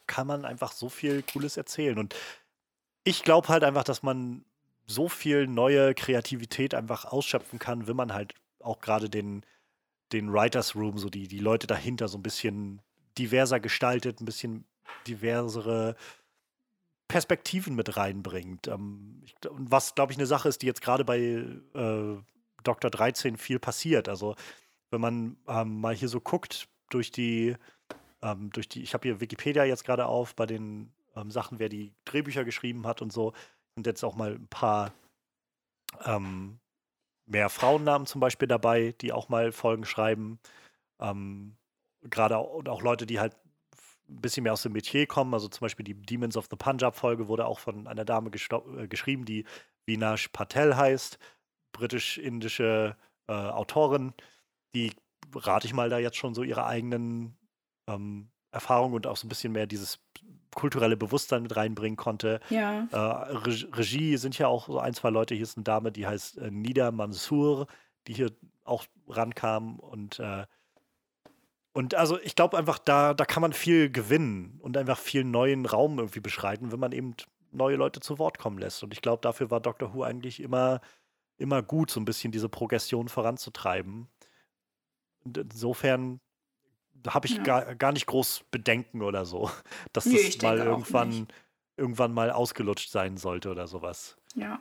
kann 0.06 0.26
man 0.26 0.44
einfach 0.44 0.72
so 0.72 0.88
viel 0.88 1.22
Cooles 1.22 1.56
erzählen. 1.56 1.98
Und 1.98 2.14
ich 3.04 3.22
glaube 3.22 3.48
halt 3.48 3.64
einfach, 3.64 3.84
dass 3.84 4.02
man 4.02 4.44
so 4.90 5.08
viel 5.08 5.46
neue 5.46 5.94
Kreativität 5.94 6.74
einfach 6.74 7.04
ausschöpfen 7.04 7.58
kann, 7.58 7.86
wenn 7.86 7.96
man 7.96 8.12
halt 8.12 8.34
auch 8.58 8.80
gerade 8.80 9.08
den, 9.08 9.44
den 10.12 10.32
Writers 10.32 10.74
Room, 10.74 10.98
so 10.98 11.08
die, 11.08 11.28
die 11.28 11.38
Leute 11.38 11.66
dahinter 11.66 12.08
so 12.08 12.18
ein 12.18 12.22
bisschen 12.22 12.82
diverser 13.16 13.60
gestaltet, 13.60 14.20
ein 14.20 14.24
bisschen 14.24 14.64
diversere 15.06 15.96
Perspektiven 17.08 17.74
mit 17.74 17.96
reinbringt. 17.96 18.68
Ähm, 18.68 19.22
ich, 19.24 19.34
was, 19.50 19.94
glaube 19.94 20.12
ich, 20.12 20.18
eine 20.18 20.26
Sache 20.26 20.48
ist, 20.48 20.62
die 20.62 20.66
jetzt 20.66 20.82
gerade 20.82 21.04
bei 21.04 21.18
äh, 21.18 22.16
Dr. 22.64 22.90
13 22.90 23.36
viel 23.36 23.58
passiert. 23.58 24.08
Also 24.08 24.34
wenn 24.90 25.00
man 25.00 25.36
ähm, 25.46 25.80
mal 25.80 25.94
hier 25.94 26.08
so 26.08 26.20
guckt 26.20 26.68
durch 26.90 27.12
die, 27.12 27.54
ähm, 28.22 28.50
durch 28.50 28.68
die, 28.68 28.82
ich 28.82 28.94
habe 28.94 29.08
hier 29.08 29.20
Wikipedia 29.20 29.64
jetzt 29.64 29.84
gerade 29.84 30.06
auf 30.06 30.34
bei 30.34 30.46
den 30.46 30.92
ähm, 31.16 31.30
Sachen, 31.30 31.60
wer 31.60 31.68
die 31.68 31.92
Drehbücher 32.04 32.44
geschrieben 32.44 32.86
hat 32.86 33.02
und 33.02 33.12
so, 33.12 33.32
sind 33.80 33.86
jetzt 33.86 34.04
auch 34.04 34.14
mal 34.14 34.34
ein 34.34 34.46
paar 34.48 34.92
ähm, 36.04 36.60
mehr 37.26 37.48
Frauennamen 37.48 38.06
zum 38.06 38.20
Beispiel 38.20 38.48
dabei, 38.48 38.94
die 39.00 39.12
auch 39.12 39.28
mal 39.30 39.52
Folgen 39.52 39.86
schreiben. 39.86 40.38
Ähm, 41.00 41.56
gerade 42.02 42.38
und 42.38 42.68
auch 42.68 42.82
Leute, 42.82 43.06
die 43.06 43.20
halt 43.20 43.34
ein 44.08 44.20
bisschen 44.20 44.42
mehr 44.42 44.52
aus 44.52 44.62
dem 44.62 44.72
Metier 44.72 45.06
kommen. 45.06 45.32
Also 45.32 45.48
zum 45.48 45.64
Beispiel 45.64 45.84
die 45.84 45.94
Demons 45.94 46.36
of 46.36 46.48
the 46.50 46.56
Punjab-Folge 46.56 47.28
wurde 47.28 47.46
auch 47.46 47.58
von 47.58 47.86
einer 47.86 48.04
Dame 48.04 48.30
äh, 48.30 48.88
geschrieben, 48.88 49.24
die 49.24 49.46
Vinash 49.86 50.28
Patel 50.28 50.76
heißt 50.76 51.18
britisch-indische 51.72 52.96
äh, 53.28 53.32
Autorin, 53.32 54.12
die 54.74 54.92
rate 55.34 55.66
ich 55.66 55.72
mal 55.72 55.88
da 55.88 55.98
jetzt 55.98 56.16
schon 56.16 56.34
so 56.34 56.42
ihre 56.42 56.66
eigenen 56.66 57.38
ähm, 57.88 58.30
Erfahrungen 58.50 58.94
und 58.94 59.06
auch 59.06 59.16
so 59.16 59.26
ein 59.26 59.28
bisschen 59.28 59.52
mehr 59.52 59.66
dieses 59.66 60.00
kulturelle 60.54 60.96
Bewusstsein 60.96 61.42
mit 61.42 61.56
reinbringen 61.56 61.96
konnte. 61.96 62.40
Ja. 62.50 62.86
Äh, 62.90 62.96
Regie 63.72 64.16
sind 64.16 64.38
ja 64.38 64.48
auch 64.48 64.66
so 64.66 64.78
ein, 64.78 64.94
zwei 64.94 65.10
Leute. 65.10 65.34
Hier 65.34 65.44
ist 65.44 65.56
eine 65.56 65.64
Dame, 65.64 65.92
die 65.92 66.06
heißt 66.06 66.38
äh, 66.38 66.50
Nida 66.50 66.90
Mansour, 66.90 67.66
die 68.06 68.14
hier 68.14 68.30
auch 68.64 68.84
rankam 69.08 69.78
und 69.78 70.18
äh, 70.18 70.46
und 71.72 71.94
also 71.94 72.18
ich 72.20 72.34
glaube 72.34 72.58
einfach, 72.58 72.80
da, 72.80 73.14
da 73.14 73.24
kann 73.24 73.42
man 73.42 73.52
viel 73.52 73.90
gewinnen 73.90 74.58
und 74.60 74.76
einfach 74.76 74.98
viel 74.98 75.22
neuen 75.22 75.66
Raum 75.66 76.00
irgendwie 76.00 76.18
beschreiten, 76.18 76.72
wenn 76.72 76.80
man 76.80 76.90
eben 76.90 77.14
neue 77.52 77.76
Leute 77.76 78.00
zu 78.00 78.18
Wort 78.18 78.38
kommen 78.38 78.58
lässt. 78.58 78.82
Und 78.82 78.92
ich 78.92 79.02
glaube, 79.02 79.20
dafür 79.22 79.52
war 79.52 79.60
Doctor 79.60 79.94
Who 79.94 80.02
eigentlich 80.02 80.40
immer 80.40 80.80
immer 81.40 81.62
gut, 81.62 81.90
so 81.90 81.98
ein 81.98 82.04
bisschen 82.04 82.32
diese 82.32 82.48
Progression 82.48 83.08
voranzutreiben. 83.08 84.08
Und 85.24 85.38
insofern 85.38 86.20
habe 87.08 87.26
ich 87.26 87.36
ja. 87.36 87.42
gar, 87.42 87.74
gar 87.74 87.92
nicht 87.92 88.06
groß 88.06 88.44
Bedenken 88.50 89.02
oder 89.02 89.24
so, 89.24 89.50
dass 89.92 90.06
nee, 90.06 90.22
das 90.24 90.42
mal 90.42 90.58
irgendwann, 90.58 91.28
irgendwann 91.76 92.12
mal 92.12 92.30
ausgelutscht 92.30 92.90
sein 92.90 93.16
sollte 93.16 93.50
oder 93.50 93.66
sowas. 93.66 94.16
Ja. 94.34 94.60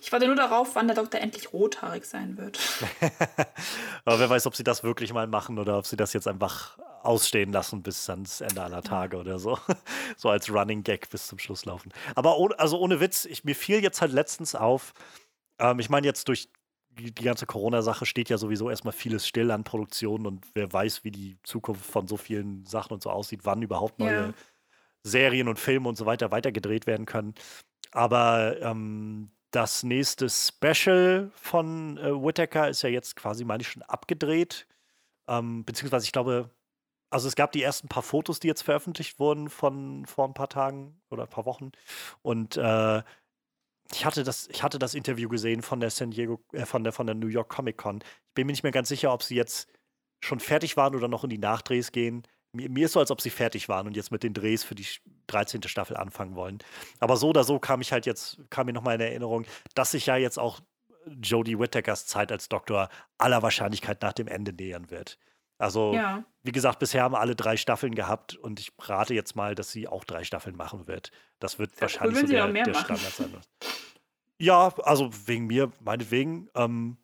Ich 0.00 0.10
warte 0.10 0.26
nur 0.26 0.36
darauf, 0.36 0.74
wann 0.74 0.88
der 0.88 0.96
Doktor 0.96 1.20
endlich 1.20 1.52
rothaarig 1.52 2.04
sein 2.04 2.36
wird. 2.36 2.58
Aber 4.04 4.18
wer 4.18 4.28
weiß, 4.28 4.46
ob 4.46 4.56
sie 4.56 4.64
das 4.64 4.82
wirklich 4.82 5.12
mal 5.12 5.28
machen 5.28 5.58
oder 5.58 5.78
ob 5.78 5.86
sie 5.86 5.96
das 5.96 6.12
jetzt 6.12 6.26
einfach 6.26 6.78
ausstehen 7.02 7.52
lassen 7.52 7.82
bis 7.82 8.10
ans 8.10 8.40
Ende 8.40 8.62
aller 8.62 8.82
Tage 8.82 9.16
oder 9.16 9.38
so. 9.38 9.58
so 10.16 10.30
als 10.30 10.52
Running 10.52 10.82
Gag 10.82 11.08
bis 11.10 11.28
zum 11.28 11.38
Schluss 11.38 11.64
laufen. 11.64 11.92
Aber 12.16 12.38
ohne, 12.38 12.58
also 12.58 12.78
ohne 12.78 13.00
Witz, 13.00 13.24
ich, 13.24 13.44
mir 13.44 13.54
fiel 13.54 13.82
jetzt 13.82 14.00
halt 14.00 14.12
letztens 14.12 14.56
auf, 14.56 14.94
ähm, 15.58 15.78
ich 15.78 15.88
meine, 15.90 16.06
jetzt 16.06 16.26
durch 16.28 16.48
die, 16.98 17.24
ganze 17.24 17.46
Corona-Sache 17.46 18.06
steht 18.06 18.28
ja 18.28 18.38
sowieso 18.38 18.70
erstmal 18.70 18.92
vieles 18.92 19.26
still 19.26 19.50
an 19.50 19.64
Produktionen 19.64 20.26
und 20.26 20.46
wer 20.54 20.72
weiß, 20.72 21.04
wie 21.04 21.10
die 21.10 21.38
Zukunft 21.42 21.84
von 21.84 22.06
so 22.06 22.16
vielen 22.16 22.64
Sachen 22.66 22.92
und 22.94 23.02
so 23.02 23.10
aussieht, 23.10 23.40
wann 23.44 23.62
überhaupt 23.62 23.98
neue 23.98 24.28
ja. 24.28 24.34
Serien 25.02 25.48
und 25.48 25.58
Filme 25.58 25.88
und 25.88 25.96
so 25.96 26.06
weiter 26.06 26.30
weitergedreht 26.30 26.86
werden 26.86 27.06
können. 27.06 27.34
Aber 27.92 28.60
ähm, 28.60 29.30
das 29.50 29.82
nächste 29.82 30.28
Special 30.28 31.30
von 31.34 31.96
äh, 31.98 32.12
Whittaker 32.12 32.68
ist 32.68 32.82
ja 32.82 32.90
jetzt 32.90 33.16
quasi, 33.16 33.44
meine 33.44 33.62
ich, 33.62 33.68
schon 33.68 33.82
abgedreht. 33.82 34.66
Ähm, 35.26 35.64
beziehungsweise, 35.64 36.04
ich 36.04 36.12
glaube, 36.12 36.50
also 37.10 37.28
es 37.28 37.36
gab 37.36 37.52
die 37.52 37.62
ersten 37.62 37.88
paar 37.88 38.02
Fotos, 38.02 38.40
die 38.40 38.48
jetzt 38.48 38.62
veröffentlicht 38.62 39.18
wurden 39.18 39.48
von 39.48 40.04
vor 40.04 40.26
ein 40.26 40.34
paar 40.34 40.48
Tagen 40.48 41.00
oder 41.10 41.22
ein 41.22 41.30
paar 41.30 41.46
Wochen. 41.46 41.72
Und 42.22 42.56
äh, 42.56 43.02
ich 43.92 44.04
hatte 44.04 44.24
das, 44.24 44.48
ich 44.48 44.62
hatte 44.62 44.78
das 44.78 44.94
Interview 44.94 45.28
gesehen 45.28 45.62
von 45.62 45.80
der 45.80 45.90
San 45.90 46.10
Diego, 46.10 46.40
äh, 46.52 46.66
von 46.66 46.84
der 46.84 46.92
von 46.92 47.06
der 47.06 47.14
New 47.14 47.28
York 47.28 47.48
Comic 47.48 47.78
Con. 47.78 48.00
Ich 48.00 48.34
bin 48.34 48.46
mir 48.46 48.52
nicht 48.52 48.62
mehr 48.62 48.72
ganz 48.72 48.88
sicher, 48.88 49.12
ob 49.12 49.22
sie 49.22 49.34
jetzt 49.34 49.68
schon 50.20 50.40
fertig 50.40 50.76
waren 50.76 50.94
oder 50.94 51.08
noch 51.08 51.24
in 51.24 51.30
die 51.30 51.38
Nachdrehs 51.38 51.92
gehen 51.92 52.26
mir, 52.52 52.68
mir 52.68 52.86
ist 52.86 52.92
so, 52.92 53.00
als 53.00 53.10
ob 53.10 53.20
sie 53.20 53.30
fertig 53.30 53.68
waren 53.68 53.86
und 53.86 53.96
jetzt 53.96 54.10
mit 54.10 54.22
den 54.22 54.34
Drehs 54.34 54.64
für 54.64 54.74
die 54.74 54.86
13. 55.28 55.62
Staffel 55.64 55.96
anfangen 55.96 56.34
wollen. 56.34 56.58
Aber 57.00 57.16
so 57.16 57.28
oder 57.28 57.44
so 57.44 57.58
kam 57.58 57.80
ich 57.80 57.92
halt 57.92 58.06
jetzt, 58.06 58.38
kam 58.50 58.66
mir 58.66 58.72
nochmal 58.72 58.96
in 58.96 59.00
Erinnerung, 59.00 59.44
dass 59.74 59.92
sich 59.92 60.06
ja 60.06 60.16
jetzt 60.16 60.38
auch 60.38 60.60
Jodie 61.22 61.58
Whittakers 61.58 62.06
Zeit 62.06 62.32
als 62.32 62.48
Doktor 62.48 62.88
aller 63.16 63.42
Wahrscheinlichkeit 63.42 64.02
nach 64.02 64.12
dem 64.12 64.28
Ende 64.28 64.52
nähern 64.52 64.90
wird. 64.90 65.18
Also, 65.58 65.92
ja. 65.92 66.24
wie 66.44 66.52
gesagt, 66.52 66.78
bisher 66.78 67.02
haben 67.02 67.16
alle 67.16 67.34
drei 67.34 67.56
Staffeln 67.56 67.94
gehabt 67.94 68.36
und 68.36 68.60
ich 68.60 68.72
rate 68.78 69.12
jetzt 69.12 69.34
mal, 69.34 69.56
dass 69.56 69.72
sie 69.72 69.88
auch 69.88 70.04
drei 70.04 70.22
Staffeln 70.22 70.56
machen 70.56 70.86
wird. 70.86 71.10
Das 71.40 71.58
wird 71.58 71.74
ja, 71.74 71.82
wahrscheinlich 71.82 72.20
so 72.20 72.26
der, 72.26 72.46
der 72.52 72.74
Standard 72.74 73.12
sein. 73.12 73.36
Ja, 74.38 74.72
also 74.84 75.10
wegen 75.26 75.48
mir, 75.48 75.72
meinetwegen. 75.80 76.48
Ähm, 76.54 76.96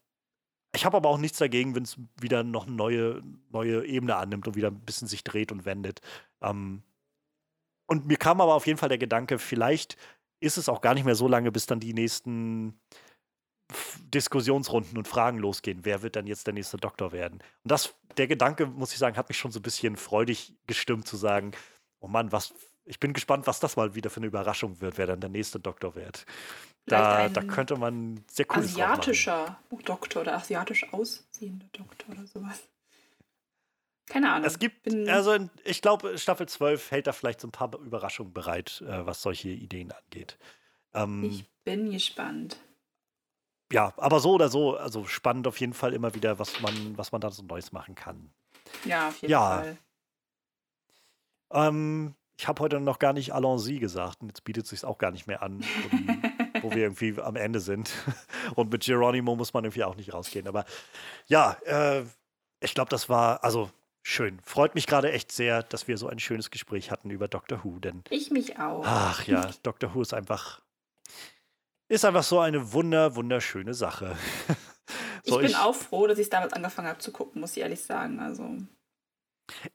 ich 0.75 0.85
habe 0.85 0.97
aber 0.97 1.09
auch 1.09 1.19
nichts 1.19 1.39
dagegen, 1.39 1.75
wenn 1.75 1.83
es 1.83 1.99
wieder 2.21 2.45
noch 2.45 2.67
eine 2.67 2.77
neue, 2.77 3.23
neue 3.51 3.85
Ebene 3.87 4.17
annimmt 4.17 4.47
und 4.47 4.55
wieder 4.55 4.69
ein 4.69 4.81
bisschen 4.81 5.09
sich 5.09 5.25
dreht 5.25 5.51
und 5.51 5.65
wendet. 5.65 6.01
Ähm, 6.41 6.83
und 7.87 8.07
mir 8.07 8.17
kam 8.17 8.41
aber 8.41 8.55
auf 8.55 8.67
jeden 8.67 8.79
Fall 8.79 8.89
der 8.89 8.99
Gedanke, 8.99 9.39
vielleicht 9.39 9.97
ist 10.41 10.59
es 10.59 10.69
auch 10.69 10.81
gar 10.81 10.95
nicht 10.95 11.05
mehr 11.05 11.15
so 11.15 11.29
lange, 11.29 11.53
bis 11.53 11.67
dann 11.67 11.81
die 11.81 11.95
nächsten 11.95 12.81
Diskussionsrunden 14.13 14.97
und 14.97 15.09
Fragen 15.09 15.39
losgehen. 15.39 15.81
Wer 15.83 16.03
wird 16.03 16.17
dann 16.17 16.27
jetzt 16.27 16.47
der 16.47 16.55
nächste 16.55 16.77
Doktor 16.77 17.13
werden? 17.13 17.41
Und 17.63 17.71
das, 17.71 17.95
der 18.17 18.27
Gedanke, 18.27 18.67
muss 18.67 18.93
ich 18.93 18.99
sagen, 18.99 19.17
hat 19.17 19.29
mich 19.29 19.39
schon 19.39 19.53
so 19.53 19.59
ein 19.59 19.63
bisschen 19.63 19.97
freudig 19.97 20.55
gestimmt 20.67 21.09
zu 21.09 21.17
sagen, 21.17 21.53
oh 22.01 22.09
Mann, 22.09 22.31
was, 22.33 22.55
ich 22.85 23.01
bin 23.01 23.13
gespannt, 23.13 23.47
was 23.47 23.61
das 23.61 23.77
mal 23.77 23.95
wieder 23.95 24.11
für 24.11 24.19
eine 24.19 24.27
Überraschung 24.27 24.81
wird, 24.81 24.99
wer 24.99 25.07
dann 25.07 25.21
der 25.21 25.31
nächste 25.31 25.59
Doktor 25.59 25.95
wird. 25.95 26.27
Da, 26.87 27.31
da 27.31 27.43
könnte 27.43 27.77
man 27.77 28.23
sehr 28.29 28.47
cool 28.51 28.59
Asiatischer 28.63 29.59
Doktor 29.85 30.21
oder 30.21 30.35
asiatisch 30.35 30.93
aussehender 30.93 31.67
Doktor 31.73 32.11
oder 32.11 32.27
sowas. 32.27 32.63
Keine 34.07 34.31
Ahnung. 34.31 34.47
Es 34.47 34.59
gibt, 34.59 34.87
also 35.09 35.49
ich 35.65 35.81
glaube, 35.81 36.19
Staffel 36.19 36.47
12 36.47 36.91
hält 36.91 37.07
da 37.07 37.13
vielleicht 37.13 37.41
so 37.41 37.49
ein 37.49 37.53
paar 37.53 37.75
Überraschungen 37.79 38.35
bereit, 38.35 38.83
äh, 38.87 39.07
was 39.07 39.23
solche 39.23 39.49
Ideen 39.49 39.93
angeht. 39.93 40.37
Ähm, 40.93 41.25
ich 41.25 41.47
bin 41.65 41.91
gespannt. 41.91 42.59
Ja, 43.73 43.93
aber 43.97 44.21
so 44.21 44.33
oder 44.33 44.49
so, 44.49 44.77
also 44.77 45.05
spannend 45.07 45.47
auf 45.47 45.59
jeden 45.59 45.73
Fall 45.73 45.95
immer 45.95 46.15
wieder, 46.15 46.39
was 46.39 46.61
man, 46.61 46.97
was 46.97 47.13
man 47.13 47.21
da 47.21 47.31
so 47.31 47.43
Neues 47.43 47.73
machen 47.73 47.95
kann. 47.95 48.31
Ja, 48.85 49.09
auf 49.09 49.19
jeden 49.19 49.33
ja. 49.33 49.49
Fall. 49.49 49.79
Ähm, 51.53 52.15
ich 52.37 52.49
habe 52.49 52.63
heute 52.63 52.81
noch 52.81 52.99
gar 52.99 53.13
nicht 53.13 53.33
Allons-y 53.33 53.79
gesagt 53.79 54.23
und 54.23 54.29
jetzt 54.29 54.45
bietet 54.45 54.65
es 54.65 54.71
sich 54.71 54.85
auch 54.85 54.99
gar 54.99 55.11
nicht 55.11 55.27
mehr 55.27 55.43
an. 55.43 55.65
Um, 55.91 56.23
wo 56.65 56.71
wir 56.71 56.79
irgendwie 56.79 57.21
am 57.21 57.37
Ende 57.37 57.61
sind. 57.61 57.93
Und 58.57 58.73
mit 58.73 58.85
Geronimo 58.85 59.37
muss 59.37 59.53
man 59.53 59.65
irgendwie 59.65 59.85
auch 59.85 59.95
nicht 59.95 60.13
rausgehen. 60.13 60.49
Aber 60.49 60.65
ja, 61.27 61.57
äh, 61.65 62.05
ich 62.61 62.75
glaube, 62.75 62.89
das 62.89 63.09
war 63.09 63.45
also 63.45 63.71
schön. 64.03 64.41
Freut 64.43 64.75
mich 64.75 64.87
gerade 64.87 65.13
echt 65.13 65.31
sehr, 65.31 65.63
dass 65.63 65.87
wir 65.87 65.99
so 65.99 66.09
ein 66.09 66.19
schönes 66.19 66.51
Gespräch 66.51 66.91
hatten 66.91 67.11
über 67.11 67.29
Doctor 67.29 67.63
Who. 67.63 67.79
Denn 67.79 68.03
ich 68.11 68.31
mich 68.31 68.59
auch. 68.59 68.83
Ach 68.85 69.25
ja, 69.27 69.51
Doctor 69.63 69.95
Who 69.95 70.03
ist 70.03 70.15
einfach 70.15 70.63
ist 71.89 72.05
einfach 72.05 72.23
so 72.23 72.41
eine 72.41 72.73
wunder 72.73 73.15
wunderschöne 73.17 73.75
Sache. 73.75 74.17
so, 75.25 75.37
ich 75.37 75.47
bin 75.47 75.51
ich, 75.51 75.57
auch 75.57 75.75
froh, 75.75 76.07
dass 76.07 76.19
ich 76.19 76.25
es 76.25 76.31
damals 76.31 76.53
angefangen 76.53 76.89
habe 76.89 76.99
zu 76.99 77.13
gucken, 77.13 77.41
muss 77.41 77.57
ich 77.57 77.63
ehrlich 77.63 77.83
sagen. 77.83 78.21
Also 78.21 78.49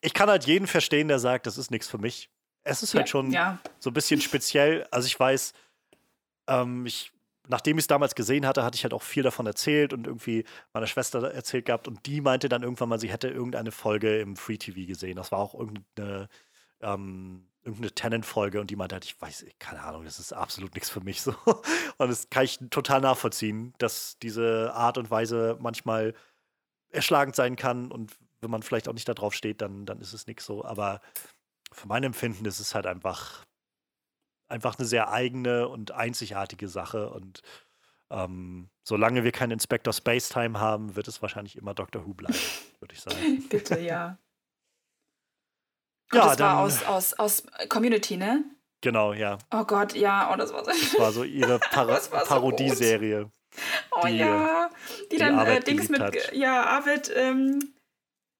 ich 0.01 0.13
kann 0.13 0.29
halt 0.29 0.45
jeden 0.45 0.67
verstehen, 0.67 1.07
der 1.07 1.19
sagt, 1.19 1.45
das 1.45 1.57
ist 1.57 1.71
nichts 1.71 1.87
für 1.87 1.97
mich. 1.97 2.29
Es 2.63 2.83
ist 2.83 2.93
halt 2.93 3.07
ja, 3.07 3.11
schon 3.11 3.31
ja. 3.31 3.59
so 3.79 3.89
ein 3.89 3.93
bisschen 3.93 4.21
speziell. 4.21 4.87
Also 4.91 5.07
ich 5.07 5.19
weiß, 5.19 5.53
ähm, 6.47 6.85
ich, 6.85 7.11
nachdem 7.47 7.77
ich 7.77 7.83
es 7.83 7.87
damals 7.87 8.15
gesehen 8.15 8.45
hatte, 8.45 8.63
hatte 8.63 8.75
ich 8.75 8.83
halt 8.83 8.93
auch 8.93 9.01
viel 9.01 9.23
davon 9.23 9.45
erzählt 9.45 9.93
und 9.93 10.07
irgendwie 10.07 10.45
meiner 10.73 10.87
Schwester 10.87 11.31
erzählt 11.31 11.65
gehabt 11.65 11.87
und 11.87 12.05
die 12.05 12.21
meinte 12.21 12.49
dann 12.49 12.63
irgendwann 12.63 12.89
mal, 12.89 12.99
sie 12.99 13.11
hätte 13.11 13.29
irgendeine 13.29 13.71
Folge 13.71 14.19
im 14.19 14.35
Free 14.35 14.57
TV 14.57 14.87
gesehen. 14.87 15.15
Das 15.15 15.31
war 15.31 15.39
auch 15.39 15.53
irgendeine, 15.53 16.27
ähm, 16.81 17.48
irgendeine 17.63 17.91
Tenant-Folge 17.91 18.61
und 18.61 18.69
die 18.69 18.75
meinte 18.75 18.95
halt, 18.95 19.05
ich 19.05 19.21
weiß, 19.21 19.45
keine 19.59 19.83
Ahnung, 19.83 20.05
das 20.05 20.19
ist 20.19 20.33
absolut 20.33 20.73
nichts 20.73 20.89
für 20.89 21.01
mich 21.01 21.21
so. 21.21 21.35
Und 21.97 22.09
das 22.09 22.29
kann 22.29 22.45
ich 22.45 22.57
total 22.69 23.01
nachvollziehen, 23.01 23.73
dass 23.77 24.17
diese 24.19 24.73
Art 24.73 24.97
und 24.97 25.11
Weise 25.11 25.57
manchmal 25.59 26.13
erschlagend 26.89 27.35
sein 27.35 27.57
kann 27.57 27.91
und 27.91 28.15
wenn 28.41 28.49
man 28.49 28.63
vielleicht 28.63 28.87
auch 28.87 28.93
nicht 28.93 29.09
darauf 29.09 29.33
steht, 29.33 29.61
dann, 29.61 29.85
dann 29.85 29.99
ist 29.99 30.13
es 30.13 30.25
nichts 30.25 30.45
so. 30.45 30.63
Aber 30.63 31.01
für 31.73 31.87
mein 31.87 32.03
Empfinden 32.03 32.45
ist 32.45 32.59
es 32.59 32.73
halt 32.73 32.87
einfach 32.87 33.45
einfach 34.49 34.77
eine 34.77 34.87
sehr 34.87 35.11
eigene 35.11 35.67
und 35.67 35.91
einzigartige 35.91 36.67
Sache. 36.67 37.09
Und 37.09 37.41
ähm, 38.09 38.69
solange 38.83 39.23
wir 39.23 39.31
keinen 39.31 39.51
Inspector 39.51 39.93
Spacetime 39.93 40.59
haben, 40.59 40.95
wird 40.95 41.07
es 41.07 41.21
wahrscheinlich 41.21 41.55
immer 41.55 41.73
Doctor 41.73 42.05
Who 42.05 42.13
bleiben, 42.13 42.35
würde 42.79 42.93
ich 42.93 43.01
sagen. 43.01 43.47
Bitte, 43.49 43.79
ja. 43.79 44.17
Ja, 46.13 46.25
das 46.25 46.37
dann, 46.37 46.47
war 46.47 46.59
aus, 46.63 46.83
aus, 46.83 47.13
aus 47.13 47.43
Community, 47.67 48.17
ne? 48.17 48.43
Genau, 48.81 49.13
ja. 49.13 49.37
Oh 49.53 49.63
Gott, 49.65 49.93
ja, 49.93 50.31
oh, 50.31 50.37
das 50.37 50.53
war 50.53 50.63
so. 50.63 50.71
Das 50.71 50.99
war 50.99 51.11
so 51.11 51.23
ihre 51.23 51.59
Par 51.71 52.01
so 52.01 52.09
Parodieserie. 52.11 53.29
Oh 53.91 54.05
die, 54.05 54.17
ja, 54.17 54.69
die, 55.03 55.09
die 55.09 55.17
dann 55.17 55.45
äh, 55.45 55.59
Dings 55.59 55.89
mit, 55.89 55.99
hat. 55.99 56.33
ja, 56.33 56.63
Arvid 56.63 57.11
ähm, 57.15 57.73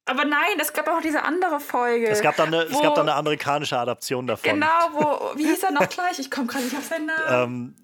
aber 0.10 0.26
nein, 0.26 0.60
es 0.60 0.74
gab 0.74 0.88
auch 0.88 1.02
diese 1.02 1.22
andere 1.22 1.60
Folge. 1.60 2.08
Es 2.08 2.22
gab 2.22 2.36
dann 2.36 2.48
eine, 2.48 2.64
es 2.64 2.82
gab 2.82 2.96
dann 2.96 3.08
eine 3.08 3.16
amerikanische 3.16 3.78
Adaption 3.78 4.26
davon. 4.26 4.54
Genau, 4.54 4.90
wo, 4.94 5.32
wie 5.38 5.46
hieß 5.46 5.64
er 5.64 5.72
noch 5.72 5.88
gleich? 5.88 6.18
Ich 6.18 6.32
komme 6.32 6.48
gerade 6.48 6.64
nicht 6.64 6.76
auf 6.76 6.86
seinen 6.86 7.06
Namen. 7.06 7.76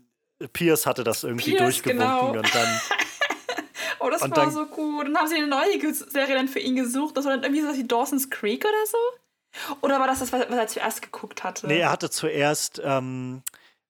Ähm, 0.41 0.49
Pierce 0.51 0.87
hatte 0.87 1.03
das 1.03 1.23
irgendwie 1.23 1.51
Pierce, 1.51 1.81
durchgewunken 1.81 2.07
genau. 2.07 2.29
und 2.31 2.55
dann. 2.55 2.81
oh, 3.99 4.09
das 4.09 4.21
war 4.21 4.29
dann, 4.29 4.49
so 4.49 4.65
cool. 4.75 5.05
Dann 5.05 5.15
haben 5.15 5.27
sie 5.27 5.35
eine 5.35 5.47
neue 5.47 5.93
Serie 5.93 6.35
dann 6.35 6.47
für 6.47 6.59
ihn 6.59 6.75
gesucht. 6.75 7.15
Das 7.15 7.25
war 7.25 7.33
dann 7.37 7.43
irgendwie 7.43 7.61
so 7.61 7.77
wie 7.77 7.87
Dawson's 7.87 8.31
Creek 8.31 8.65
oder 8.65 8.85
so. 8.87 8.97
Oder 9.81 9.99
war 9.99 10.07
das 10.07 10.19
das, 10.19 10.31
was 10.33 10.41
er 10.41 10.67
zuerst 10.67 11.01
geguckt 11.01 11.43
hatte? 11.43 11.67
Nee, 11.67 11.79
er 11.79 11.91
hatte 11.91 12.09
zuerst. 12.09 12.81
Ähm, 12.83 13.43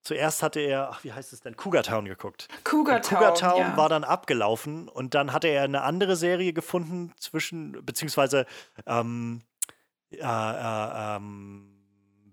Zuerst 0.06 0.44
hatte 0.44 0.60
er, 0.60 0.92
ach, 0.92 1.04
wie 1.04 1.12
heißt 1.12 1.34
es 1.34 1.42
denn, 1.42 1.58
Cougar 1.58 1.82
Town 1.82 2.06
geguckt. 2.06 2.48
Cougar 2.64 3.02
Town. 3.02 3.18
Cougar 3.18 3.34
Town 3.34 3.60
ja. 3.60 3.76
war 3.76 3.90
dann 3.90 4.04
abgelaufen 4.04 4.88
und 4.88 5.16
dann 5.16 5.34
hatte 5.34 5.48
er 5.48 5.64
eine 5.64 5.82
andere 5.82 6.16
Serie 6.16 6.54
gefunden 6.54 7.12
zwischen, 7.20 7.84
beziehungsweise 7.84 8.46
ähm, 8.86 9.42
äh, 10.12 10.18
äh, 10.20 11.16
ähm, 11.16 11.72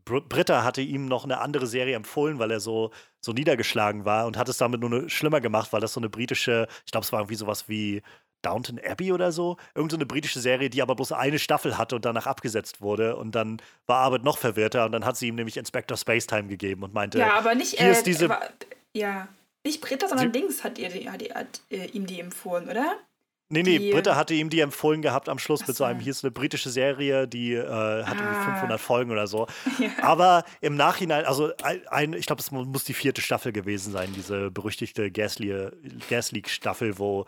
Britta 0.05 0.65
hatte 0.65 0.83
ihm 0.83 1.07
noch 1.07 1.25
eine 1.25 1.39
andere 1.39 1.67
Serie 1.67 1.97
empfohlen, 1.97 2.39
weil 2.39 2.51
er 2.51 2.61
so, 2.61 2.91
so 3.21 3.33
niedergeschlagen 3.33 4.05
war 4.05 4.27
und 4.27 4.37
hat 4.37 4.51
es 4.51 4.59
damit 4.59 4.81
nur 4.81 5.09
schlimmer 5.09 5.41
gemacht, 5.41 5.73
weil 5.73 5.81
das 5.81 5.95
so 5.95 6.01
eine 6.01 6.11
britische, 6.11 6.67
ich 6.85 6.93
glaube, 6.93 7.05
es 7.05 7.13
war 7.13 7.21
irgendwie 7.21 7.37
sowas 7.37 7.71
wie 7.71 8.03
Downton 8.43 8.81
Abbey 8.85 9.13
oder 9.13 9.33
so. 9.33 9.57
Irgend 9.75 9.93
so 9.93 9.97
eine 9.97 10.07
britische 10.07 10.41
Serie, 10.41 10.71
die 10.71 10.83
aber 10.83 10.95
bloß 10.95 11.13
eine 11.13 11.39
Staffel 11.39 11.79
hatte 11.79 11.97
und 11.97 12.05
danach 12.05 12.27
abgesetzt 12.27 12.81
wurde. 12.81 13.17
Und 13.17 13.35
dann 13.35 13.61
war 13.87 13.99
Arbeit 13.99 14.25
noch 14.25 14.39
verwirrter 14.39 14.85
und 14.85 14.93
dann 14.93 15.05
hat 15.05 15.17
sie 15.17 15.29
ihm 15.29 15.37
nämlich 15.37 15.57
Inspector 15.57 15.97
Spacetime 15.97 16.49
gegeben 16.49 16.83
und 16.83 16.93
meinte, 16.95 17.19
ja, 17.19 17.35
aber 17.35 17.55
nicht, 17.55 17.79
hier 17.79 17.89
äh, 17.89 17.93
ist 17.93 18.07
diese. 18.07 18.27
Aber, 18.27 18.41
ja, 18.93 19.29
nicht 19.65 19.81
Britta, 19.81 20.09
sondern 20.09 20.33
Dings 20.33 20.65
hat, 20.65 20.79
ihr, 20.79 20.91
hat, 21.11 21.23
hat 21.35 21.61
äh, 21.71 21.87
ihm 21.87 22.07
die 22.07 22.21
empfohlen, 22.21 22.69
oder? 22.69 22.99
Nee, 23.53 23.63
nee, 23.63 23.79
die, 23.79 23.93
Britta 23.93 24.17
hatte 24.17 24.33
ihm 24.33 24.49
die 24.49 24.61
empfohlen 24.61 25.03
gehabt 25.03 25.29
am 25.29 25.39
Schluss 25.39 25.67
mit 25.67 25.77
so 25.77 25.85
einem, 25.85 26.01
hier 26.01 26.13
ist 26.13 26.25
eine 26.25 26.31
britische 26.31 26.71
Serie, 26.71 27.29
die 27.29 27.53
äh, 27.53 27.63
hat 27.63 28.17
ah. 28.17 28.23
irgendwie 28.23 28.51
500 28.51 28.81
Folgen 28.81 29.11
oder 29.11 29.27
so. 29.27 29.47
Ja. 29.79 29.91
Aber 30.03 30.45
im 30.61 30.77
Nachhinein, 30.77 31.25
also 31.25 31.53
ein, 31.91 32.13
ich 32.13 32.27
glaube, 32.27 32.41
es 32.41 32.51
muss 32.51 32.85
die 32.85 32.95
vierte 32.95 33.21
Staffel 33.21 33.53
gewesen 33.53 33.93
sein, 33.93 34.13
diese 34.15 34.51
berüchtigte 34.51 35.11
Gas 35.11 35.39
League-Staffel, 35.39 36.99
wo 36.99 37.27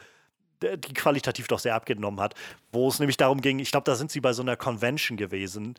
die 0.62 0.94
qualitativ 0.94 1.49
doch 1.49 1.58
sehr 1.58 1.74
abgenommen 1.74 2.20
hat, 2.20 2.34
wo 2.73 2.89
es 2.89 2.99
nämlich 2.99 3.16
darum 3.16 3.41
ging, 3.41 3.58
ich 3.58 3.70
glaube, 3.70 3.84
da 3.84 3.94
sind 3.94 4.10
sie 4.10 4.20
bei 4.20 4.33
so 4.33 4.42
einer 4.42 4.57
Convention 4.57 5.16
gewesen 5.16 5.74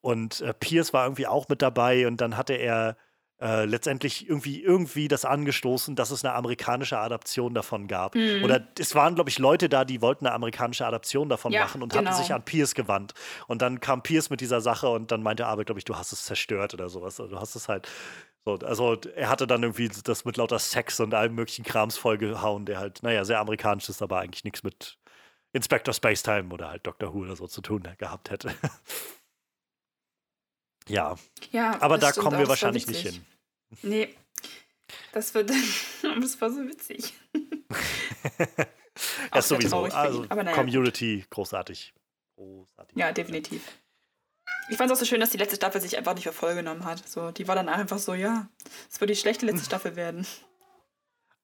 und 0.00 0.40
äh, 0.40 0.54
Pierce 0.54 0.92
war 0.92 1.04
irgendwie 1.04 1.26
auch 1.26 1.48
mit 1.48 1.62
dabei 1.62 2.06
und 2.06 2.20
dann 2.20 2.36
hatte 2.36 2.54
er 2.54 2.96
äh, 3.40 3.64
letztendlich 3.64 4.28
irgendwie, 4.28 4.62
irgendwie 4.62 5.08
das 5.08 5.24
angestoßen, 5.24 5.96
dass 5.96 6.10
es 6.10 6.24
eine 6.24 6.34
amerikanische 6.34 6.98
Adaption 6.98 7.54
davon 7.54 7.88
gab. 7.88 8.14
Mhm. 8.14 8.44
Oder 8.44 8.68
es 8.78 8.94
waren, 8.94 9.14
glaube 9.14 9.30
ich, 9.30 9.38
Leute 9.38 9.70
da, 9.70 9.86
die 9.86 10.02
wollten 10.02 10.26
eine 10.26 10.34
amerikanische 10.34 10.86
Adaption 10.86 11.30
davon 11.30 11.50
ja, 11.52 11.62
machen 11.62 11.82
und 11.82 11.92
genau. 11.92 12.10
hatten 12.10 12.22
sich 12.22 12.34
an 12.34 12.44
Pierce 12.44 12.74
gewandt. 12.74 13.14
Und 13.46 13.62
dann 13.62 13.80
kam 13.80 14.02
Pierce 14.02 14.28
mit 14.28 14.42
dieser 14.42 14.60
Sache 14.60 14.90
und 14.90 15.10
dann 15.10 15.22
meinte 15.22 15.46
Abe, 15.46 15.64
glaube 15.64 15.78
ich, 15.78 15.86
du 15.86 15.96
hast 15.96 16.12
es 16.12 16.24
zerstört 16.24 16.74
oder 16.74 16.90
sowas. 16.90 17.18
Also, 17.18 17.34
du 17.34 17.40
hast 17.40 17.54
es 17.54 17.68
halt. 17.68 17.88
So, 18.46 18.54
also 18.54 18.98
er 19.14 19.28
hatte 19.28 19.46
dann 19.46 19.62
irgendwie 19.62 19.88
das 19.88 20.24
mit 20.24 20.36
lauter 20.36 20.58
Sex 20.58 20.98
und 21.00 21.12
allem 21.12 21.34
möglichen 21.34 21.64
Krams 21.64 21.98
vollgehauen, 21.98 22.64
der 22.64 22.78
halt, 22.78 23.02
naja, 23.02 23.24
sehr 23.24 23.38
amerikanisch 23.38 23.88
ist, 23.88 24.00
aber 24.00 24.20
eigentlich 24.20 24.44
nichts 24.44 24.62
mit 24.62 24.98
Inspector 25.52 25.92
Spacetime 25.92 26.52
oder 26.52 26.70
halt 26.70 26.86
Doctor 26.86 27.12
Who 27.12 27.20
oder 27.20 27.36
so 27.36 27.46
zu 27.46 27.60
tun 27.60 27.86
gehabt 27.98 28.30
hätte. 28.30 28.54
ja. 30.88 31.16
Ja, 31.50 31.82
aber 31.82 31.98
da 31.98 32.12
kommen 32.12 32.38
wir 32.38 32.48
wahrscheinlich 32.48 32.86
nicht 32.86 33.02
hin. 33.02 33.26
Nee. 33.82 34.14
Das 35.12 35.34
wird. 35.34 35.50
das 36.02 36.40
war 36.40 36.50
so 36.50 36.66
witzig. 36.66 37.14
ja, 39.34 39.42
sowieso. 39.42 39.84
Also, 39.84 40.24
naja. 40.24 40.52
Community, 40.52 41.24
großartig. 41.30 41.94
großartig. 42.36 42.96
Ja, 42.96 43.12
definitiv. 43.12 43.62
Ich 44.70 44.76
fand 44.76 44.90
es 44.90 44.96
auch 44.96 45.00
so 45.00 45.04
schön, 45.04 45.20
dass 45.20 45.30
die 45.30 45.38
letzte 45.38 45.56
Staffel 45.56 45.80
sich 45.80 45.98
einfach 45.98 46.14
nicht 46.14 46.24
für 46.24 46.32
voll 46.32 46.54
genommen 46.54 46.84
hat. 46.84 47.06
So, 47.08 47.32
die 47.32 47.48
war 47.48 47.56
dann 47.56 47.68
einfach 47.68 47.98
so, 47.98 48.14
ja, 48.14 48.48
es 48.90 49.00
wird 49.00 49.10
die 49.10 49.16
schlechte 49.16 49.46
letzte 49.46 49.64
Staffel 49.66 49.96
werden. 49.96 50.26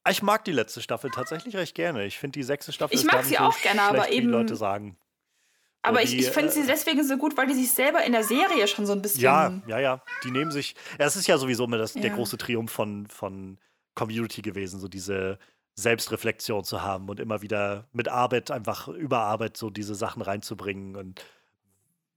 Ich 0.09 0.23
mag 0.23 0.45
die 0.45 0.53
letzte 0.53 0.81
Staffel 0.81 1.11
tatsächlich 1.11 1.57
recht 1.57 1.75
gerne. 1.75 2.05
Ich 2.05 2.19
finde 2.19 2.39
die 2.39 2.45
sechste 2.45 2.73
Staffel 2.73 2.97
ich 2.97 3.05
mag 3.05 3.25
sie 3.25 3.35
so 3.35 3.41
auch 3.41 3.61
gerne, 3.61 3.83
aber 3.83 4.11
eben. 4.11 4.29
Die 4.29 4.33
Leute 4.33 4.57
sagen. 4.57 4.97
Aber 5.83 6.01
die, 6.01 6.05
ich, 6.07 6.27
ich 6.27 6.31
finde 6.31 6.51
sie 6.51 6.61
äh, 6.61 6.67
deswegen 6.67 7.05
so 7.05 7.17
gut, 7.17 7.37
weil 7.37 7.47
die 7.47 7.55
sich 7.55 7.71
selber 7.71 8.05
in 8.05 8.13
der 8.13 8.25
Serie 8.25 8.67
schon 8.67 8.87
so 8.87 8.93
ein 8.93 9.03
bisschen. 9.03 9.23
Ja, 9.23 9.53
ja, 9.67 9.79
ja. 9.79 10.03
Die 10.25 10.31
nehmen 10.31 10.51
sich. 10.51 10.75
Ja, 10.99 11.07
es 11.07 11.17
ist 11.17 11.27
ja 11.27 11.39
sowieso 11.39 11.65
immer 11.65 11.79
das, 11.79 11.95
ja. 11.95 12.03
der 12.03 12.11
große 12.11 12.39
Triumph 12.39 12.73
von, 12.73 13.07
von 13.07 13.59
Community 13.95 14.43
gewesen, 14.43 14.81
so 14.81 14.89
diese 14.89 15.39
Selbstreflexion 15.77 16.65
zu 16.65 16.83
haben 16.83 17.09
und 17.09 17.21
immer 17.21 17.43
wieder 17.43 17.87
mit 17.93 18.09
Arbeit, 18.09 18.51
einfach 18.51 18.89
über 18.89 19.21
Arbeit 19.21 19.57
so 19.57 19.71
diese 19.71 19.95
Sachen 19.95 20.23
reinzubringen. 20.23 20.97
Und 20.97 21.25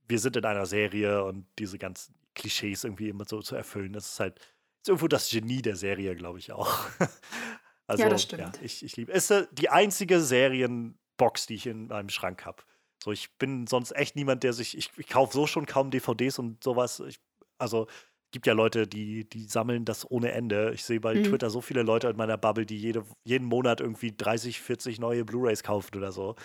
wir 0.10 0.20
sind 0.20 0.36
in 0.36 0.46
einer 0.46 0.66
Serie 0.66 1.24
und 1.24 1.46
diese 1.58 1.78
ganzen 1.78 2.16
Klischees 2.36 2.84
irgendwie 2.84 3.10
immer 3.10 3.26
so 3.26 3.42
zu 3.42 3.56
erfüllen. 3.56 3.94
Das 3.94 4.10
ist 4.10 4.20
halt 4.20 4.40
ist 4.82 4.88
irgendwo 4.88 5.08
das 5.08 5.30
Genie 5.30 5.62
der 5.62 5.76
Serie, 5.76 6.16
glaube 6.16 6.40
ich 6.40 6.52
auch. 6.52 6.88
also, 7.88 8.04
ja, 8.04 8.10
das 8.10 8.24
stimmt. 8.24 8.58
Ja, 8.58 8.64
ich, 8.64 8.84
ich 8.84 8.96
liebe. 8.96 9.12
Es 9.12 9.30
ist 9.30 9.50
die 9.52 9.70
einzige 9.70 10.22
Serienbox, 10.22 11.48
die 11.48 11.56
ich 11.56 11.68
in 11.68 11.88
meinem 11.88 12.10
Schrank 12.10 12.46
habe. 12.46 12.64
So, 13.04 13.12
ich 13.12 13.32
bin 13.38 13.68
sonst 13.68 13.96
echt 13.96 14.16
niemand, 14.16 14.44
der 14.44 14.54
sich, 14.54 14.78
ich, 14.78 14.92
ich 14.98 15.08
kaufe 15.08 15.34
so 15.34 15.48
schon 15.48 15.66
kaum 15.66 15.92
DVDs 15.92 16.40
und 16.40 16.64
sowas. 16.64 17.02
Ich, 17.02 17.20
also 17.58 17.88
gibt 18.32 18.46
ja 18.48 18.54
Leute, 18.54 18.88
die, 18.88 19.28
die 19.28 19.44
sammeln 19.46 19.86
das 19.86 20.10
ohne 20.10 20.32
Ende. 20.32 20.72
Ich 20.74 20.84
sehe 20.84 21.00
bei 21.00 21.16
mhm. 21.16 21.24
Twitter 21.24 21.50
so 21.50 21.62
viele 21.62 21.84
Leute 21.84 22.08
in 22.08 22.18
meiner 22.18 22.38
Bubble, 22.38 22.66
die 22.66 22.78
jede, 22.78 23.04
jeden 23.24 23.48
Monat 23.48 23.82
irgendwie 23.82 24.16
30, 24.16 24.62
40 24.62 25.00
neue 25.00 25.26
Blu-rays 25.26 25.64
kaufen 25.64 25.96
oder 25.98 26.12
so. 26.12 26.36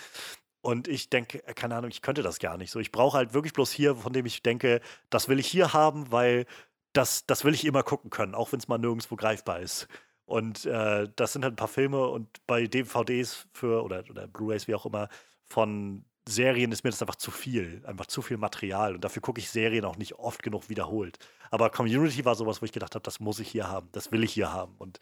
Und 0.65 0.87
ich 0.87 1.11
denke, 1.11 1.45
äh, 1.45 1.53
keine 1.53 1.75
Ahnung, 1.75 1.91
ich 1.91 2.01
könnte 2.01 2.23
das 2.23 2.39
gar 2.39 2.57
nicht 2.57 2.71
so. 2.71 2.79
Ich 2.79 2.91
brauche 2.91 3.15
halt 3.15 3.35
wirklich 3.35 3.53
bloß 3.53 3.71
hier, 3.71 3.97
von 3.97 4.13
dem 4.13 4.25
ich 4.25 4.41
denke, 4.41 4.81
das 5.11 5.29
will 5.29 5.39
ich 5.39 5.45
hier 5.45 5.73
haben, 5.73 6.11
weil 6.11 6.47
das, 6.91 7.27
das 7.27 7.43
will 7.45 7.53
ich 7.53 7.65
immer 7.65 7.83
gucken 7.83 8.09
können, 8.09 8.33
auch 8.33 8.51
wenn 8.51 8.57
es 8.57 8.67
mal 8.67 8.79
nirgendwo 8.79 9.15
greifbar 9.15 9.59
ist. 9.59 9.87
Und 10.25 10.65
äh, 10.65 11.07
das 11.15 11.33
sind 11.33 11.43
halt 11.43 11.53
ein 11.53 11.55
paar 11.55 11.67
Filme 11.67 12.07
und 12.07 12.27
bei 12.47 12.65
DVDs 12.65 13.45
für 13.53 13.83
oder, 13.83 14.03
oder 14.09 14.27
Blu-rays, 14.27 14.67
wie 14.67 14.73
auch 14.73 14.87
immer, 14.87 15.07
von 15.43 16.03
Serien 16.27 16.71
ist 16.71 16.83
mir 16.83 16.89
das 16.89 16.99
einfach 17.03 17.17
zu 17.17 17.29
viel, 17.29 17.83
einfach 17.85 18.07
zu 18.07 18.23
viel 18.23 18.37
Material 18.37 18.95
und 18.95 19.03
dafür 19.03 19.21
gucke 19.21 19.39
ich 19.39 19.51
Serien 19.51 19.85
auch 19.85 19.97
nicht 19.97 20.15
oft 20.15 20.41
genug 20.41 20.67
wiederholt. 20.67 21.19
Aber 21.51 21.69
Community 21.69 22.25
war 22.25 22.33
sowas, 22.33 22.63
wo 22.63 22.65
ich 22.65 22.71
gedacht 22.71 22.95
habe, 22.95 23.03
das 23.03 23.19
muss 23.19 23.39
ich 23.39 23.49
hier 23.49 23.67
haben, 23.67 23.87
das 23.91 24.11
will 24.11 24.23
ich 24.23 24.33
hier 24.33 24.51
haben 24.51 24.73
und 24.79 24.99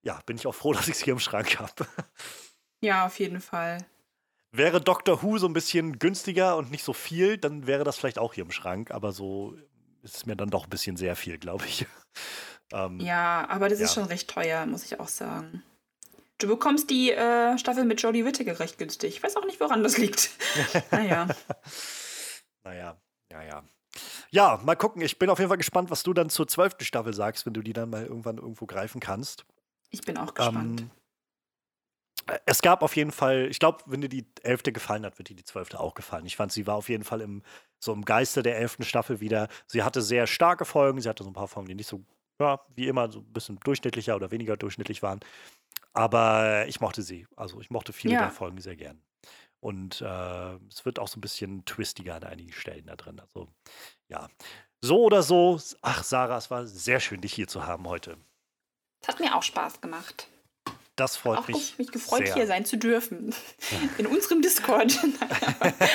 ja, 0.00 0.20
bin 0.24 0.38
ich 0.38 0.46
auch 0.46 0.54
froh, 0.54 0.72
dass 0.72 0.88
ich 0.88 0.94
es 0.94 1.02
hier 1.02 1.12
im 1.12 1.20
Schrank 1.20 1.58
habe. 1.58 1.86
Ja, 2.80 3.04
auf 3.04 3.18
jeden 3.18 3.40
Fall. 3.40 3.84
Wäre 4.52 4.80
Doctor 4.80 5.22
Who 5.22 5.38
so 5.38 5.46
ein 5.46 5.52
bisschen 5.52 5.98
günstiger 5.98 6.56
und 6.56 6.70
nicht 6.70 6.84
so 6.84 6.92
viel, 6.92 7.36
dann 7.36 7.66
wäre 7.66 7.84
das 7.84 7.96
vielleicht 7.96 8.18
auch 8.18 8.34
hier 8.34 8.44
im 8.44 8.50
Schrank, 8.50 8.90
aber 8.90 9.12
so 9.12 9.54
ist 10.02 10.16
es 10.16 10.26
mir 10.26 10.36
dann 10.36 10.50
doch 10.50 10.64
ein 10.64 10.70
bisschen 10.70 10.96
sehr 10.96 11.16
viel, 11.16 11.38
glaube 11.38 11.64
ich. 11.66 11.86
ähm, 12.72 13.00
ja, 13.00 13.46
aber 13.48 13.68
das 13.68 13.80
ja. 13.80 13.84
ist 13.84 13.94
schon 13.94 14.04
recht 14.04 14.30
teuer, 14.30 14.64
muss 14.66 14.84
ich 14.84 14.98
auch 15.00 15.08
sagen. 15.08 15.62
Du 16.38 16.48
bekommst 16.48 16.90
die 16.90 17.12
äh, 17.12 17.56
Staffel 17.58 17.84
mit 17.84 18.00
Jodie 18.02 18.24
Whittaker 18.24 18.60
recht 18.60 18.78
günstig. 18.78 19.16
Ich 19.16 19.22
weiß 19.22 19.36
auch 19.36 19.46
nicht, 19.46 19.58
woran 19.58 19.82
das 19.82 19.96
liegt. 19.96 20.30
naja. 20.90 21.28
Naja, 22.62 22.96
ja, 23.32 23.42
ja. 23.42 23.64
Ja, 24.30 24.60
mal 24.62 24.76
gucken. 24.76 25.00
Ich 25.00 25.18
bin 25.18 25.30
auf 25.30 25.38
jeden 25.38 25.48
Fall 25.48 25.56
gespannt, 25.56 25.90
was 25.90 26.02
du 26.02 26.12
dann 26.12 26.28
zur 26.28 26.46
zwölften 26.46 26.84
Staffel 26.84 27.14
sagst, 27.14 27.46
wenn 27.46 27.54
du 27.54 27.62
die 27.62 27.72
dann 27.72 27.88
mal 27.88 28.04
irgendwann 28.04 28.36
irgendwo 28.36 28.66
greifen 28.66 29.00
kannst. 29.00 29.46
Ich 29.90 30.02
bin 30.02 30.18
auch 30.18 30.34
gespannt. 30.34 30.82
Ähm, 30.82 30.90
es 32.44 32.60
gab 32.60 32.82
auf 32.82 32.96
jeden 32.96 33.12
Fall, 33.12 33.46
ich 33.50 33.58
glaube, 33.58 33.78
wenn 33.86 34.00
dir 34.00 34.08
die 34.08 34.26
elfte 34.42 34.72
gefallen 34.72 35.04
hat, 35.04 35.18
wird 35.18 35.28
dir 35.28 35.36
die 35.36 35.44
zwölfte 35.44 35.78
auch 35.78 35.94
gefallen. 35.94 36.26
Ich 36.26 36.36
fand, 36.36 36.52
sie 36.52 36.66
war 36.66 36.74
auf 36.74 36.88
jeden 36.88 37.04
Fall 37.04 37.20
im, 37.20 37.42
so 37.78 37.92
im 37.92 38.04
Geiste 38.04 38.42
der 38.42 38.58
elften 38.58 38.84
Staffel 38.84 39.20
wieder. 39.20 39.48
Sie 39.66 39.82
hatte 39.82 40.02
sehr 40.02 40.26
starke 40.26 40.64
Folgen, 40.64 41.00
sie 41.00 41.08
hatte 41.08 41.22
so 41.22 41.30
ein 41.30 41.34
paar 41.34 41.48
Folgen, 41.48 41.68
die 41.68 41.74
nicht 41.74 41.88
so, 41.88 42.02
ja, 42.40 42.60
wie 42.74 42.88
immer, 42.88 43.10
so 43.10 43.20
ein 43.20 43.32
bisschen 43.32 43.60
durchschnittlicher 43.60 44.16
oder 44.16 44.30
weniger 44.30 44.56
durchschnittlich 44.56 45.02
waren. 45.02 45.20
Aber 45.92 46.66
ich 46.66 46.80
mochte 46.80 47.02
sie. 47.02 47.26
Also 47.36 47.60
ich 47.60 47.70
mochte 47.70 47.92
viele 47.92 48.14
ja. 48.14 48.20
der 48.20 48.30
Folgen 48.30 48.60
sehr 48.60 48.76
gern. 48.76 49.00
Und 49.60 50.00
äh, 50.00 50.54
es 50.68 50.84
wird 50.84 50.98
auch 50.98 51.08
so 51.08 51.18
ein 51.18 51.22
bisschen 51.22 51.64
twistiger 51.64 52.16
an 52.16 52.24
einigen 52.24 52.52
Stellen 52.52 52.86
da 52.86 52.96
drin. 52.96 53.20
Also 53.20 53.48
ja. 54.08 54.28
So 54.80 55.04
oder 55.04 55.22
so, 55.22 55.58
ach 55.80 56.04
Sarah, 56.04 56.36
es 56.36 56.50
war 56.50 56.66
sehr 56.66 57.00
schön, 57.00 57.20
dich 57.20 57.32
hier 57.32 57.48
zu 57.48 57.66
haben 57.66 57.88
heute. 57.88 58.18
Es 59.00 59.08
hat 59.08 59.20
mir 59.20 59.34
auch 59.34 59.42
Spaß 59.42 59.80
gemacht. 59.80 60.28
Das 60.96 61.16
freut 61.16 61.38
auch 61.38 61.48
mich. 61.48 61.78
mich 61.78 61.92
gefreut, 61.92 62.26
sehr. 62.26 62.34
hier 62.34 62.46
sein 62.46 62.64
zu 62.64 62.78
dürfen. 62.78 63.34
In 63.98 64.06
unserem 64.06 64.42
Discord. 64.42 64.98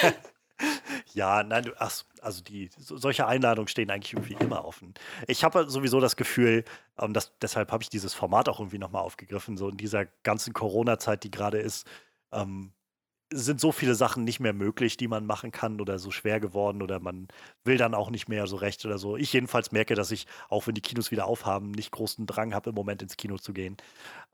ja, 1.14 1.44
nein, 1.44 1.64
du, 1.64 1.72
ach, 1.80 2.04
also 2.22 2.44
die, 2.44 2.70
so, 2.78 2.98
solche 2.98 3.26
Einladungen 3.26 3.68
stehen 3.68 3.90
eigentlich 3.90 4.14
irgendwie 4.14 4.36
immer 4.40 4.64
offen. 4.64 4.94
Ich 5.28 5.44
habe 5.44 5.70
sowieso 5.70 6.00
das 6.00 6.16
Gefühl, 6.16 6.64
und 6.98 7.14
das, 7.14 7.32
deshalb 7.42 7.72
habe 7.72 7.84
ich 7.84 7.90
dieses 7.90 8.14
Format 8.14 8.48
auch 8.48 8.60
irgendwie 8.60 8.78
nochmal 8.78 9.02
aufgegriffen, 9.02 9.58
so 9.58 9.70
in 9.70 9.78
dieser 9.78 10.06
ganzen 10.24 10.54
Corona-Zeit, 10.54 11.24
die 11.24 11.32
gerade 11.32 11.58
ist, 11.58 11.88
ähm, 12.32 12.72
sind 13.32 13.60
so 13.62 13.72
viele 13.72 13.96
Sachen 13.96 14.24
nicht 14.24 14.40
mehr 14.40 14.54
möglich, 14.54 14.98
die 14.98 15.08
man 15.08 15.26
machen 15.26 15.52
kann 15.52 15.80
oder 15.82 16.00
so 16.00 16.12
schwer 16.12 16.40
geworden 16.40 16.82
oder 16.82 17.00
man 17.00 17.28
will 17.64 17.78
dann 17.78 17.96
auch 17.96 18.10
nicht 18.10 18.28
mehr 18.28 18.46
so 18.48 18.58
recht 18.58 18.86
oder 18.86 18.98
so. 18.98 19.18
Ich 19.18 19.34
jedenfalls 19.34 19.72
merke, 19.72 19.96
dass 19.96 20.12
ich, 20.12 20.28
auch 20.50 20.68
wenn 20.68 20.76
die 20.76 20.82
Kinos 20.82 21.12
wieder 21.12 21.26
aufhaben, 21.26 21.72
nicht 21.72 21.92
großen 21.92 22.28
Drang 22.28 22.54
habe, 22.54 22.70
im 22.70 22.76
Moment 22.76 23.02
ins 23.02 23.18
Kino 23.18 23.38
zu 23.38 23.54
gehen. 23.54 23.78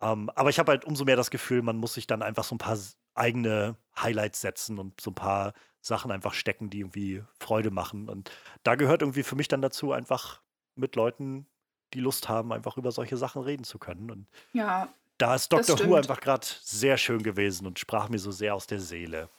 Ähm, 0.02 0.30
aber 0.36 0.50
ich 0.50 0.60
habe 0.60 0.72
halt 0.72 0.86
umso 0.86 1.06
mehr 1.06 1.16
das 1.16 1.32
Gefühl, 1.32 1.62
man 1.62 1.78
muss 1.78 1.94
sich 1.94 2.08
dann 2.08 2.22
einfach 2.22 2.44
so 2.44 2.56
ein 2.56 2.60
paar 2.60 2.78
eigene 3.16 3.76
Highlights 4.00 4.42
setzen 4.42 4.80
und 4.80 5.00
so 5.00 5.12
ein 5.12 5.16
paar 5.16 5.54
Sachen 5.82 6.12
einfach 6.12 6.34
stecken, 6.34 6.70
die 6.70 6.80
irgendwie 6.80 7.24
Freude 7.40 7.72
machen. 7.72 8.10
Und 8.10 8.32
da 8.64 8.76
gehört 8.76 9.02
irgendwie 9.02 9.24
für 9.24 9.36
mich 9.36 9.48
dann 9.48 9.62
dazu, 9.62 9.92
einfach 9.92 10.42
mit 10.76 10.96
Leuten, 10.96 11.48
die 11.94 12.00
Lust 12.00 12.30
haben, 12.30 12.52
einfach 12.52 12.78
über 12.78 12.92
solche 12.92 13.18
Sachen 13.18 13.42
reden 13.42 13.64
zu 13.64 13.80
können. 13.80 14.12
Und 14.12 14.28
ja. 14.54 14.90
Da 15.18 15.36
ist 15.36 15.52
Dr. 15.52 15.80
Who 15.80 15.96
einfach 15.96 16.20
gerade 16.22 16.46
sehr 16.62 16.98
schön 16.98 17.24
gewesen 17.24 17.66
und 17.66 17.80
sprach 17.80 18.10
mir 18.10 18.20
so 18.20 18.32
sehr 18.32 18.54
aus 18.54 18.68
der 18.68 18.80
Seele. 18.80 19.30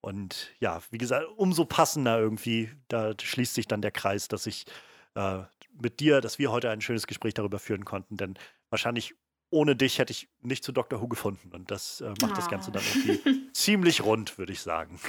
Und 0.00 0.50
ja, 0.60 0.80
wie 0.90 0.98
gesagt, 0.98 1.26
umso 1.36 1.64
passender 1.64 2.18
irgendwie, 2.18 2.70
da 2.88 3.14
schließt 3.20 3.54
sich 3.54 3.66
dann 3.66 3.82
der 3.82 3.90
Kreis, 3.90 4.28
dass 4.28 4.46
ich 4.46 4.66
äh, 5.14 5.40
mit 5.80 6.00
dir, 6.00 6.20
dass 6.20 6.38
wir 6.38 6.50
heute 6.50 6.70
ein 6.70 6.80
schönes 6.80 7.06
Gespräch 7.06 7.34
darüber 7.34 7.58
führen 7.58 7.84
konnten. 7.84 8.16
Denn 8.16 8.34
wahrscheinlich 8.70 9.14
ohne 9.50 9.76
dich 9.76 9.98
hätte 9.98 10.12
ich 10.12 10.28
nicht 10.42 10.62
zu 10.62 10.72
Dr. 10.72 11.00
Who 11.00 11.08
gefunden. 11.08 11.50
Und 11.52 11.70
das 11.70 12.00
äh, 12.00 12.12
macht 12.20 12.32
oh. 12.32 12.36
das 12.36 12.48
Ganze 12.48 12.70
dann 12.70 12.82
irgendwie 12.82 13.50
ziemlich 13.52 14.02
rund, 14.02 14.38
würde 14.38 14.52
ich 14.52 14.60
sagen. 14.60 15.00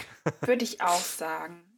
Würde 0.42 0.64
ich 0.64 0.82
auch 0.82 1.00
sagen. 1.00 1.69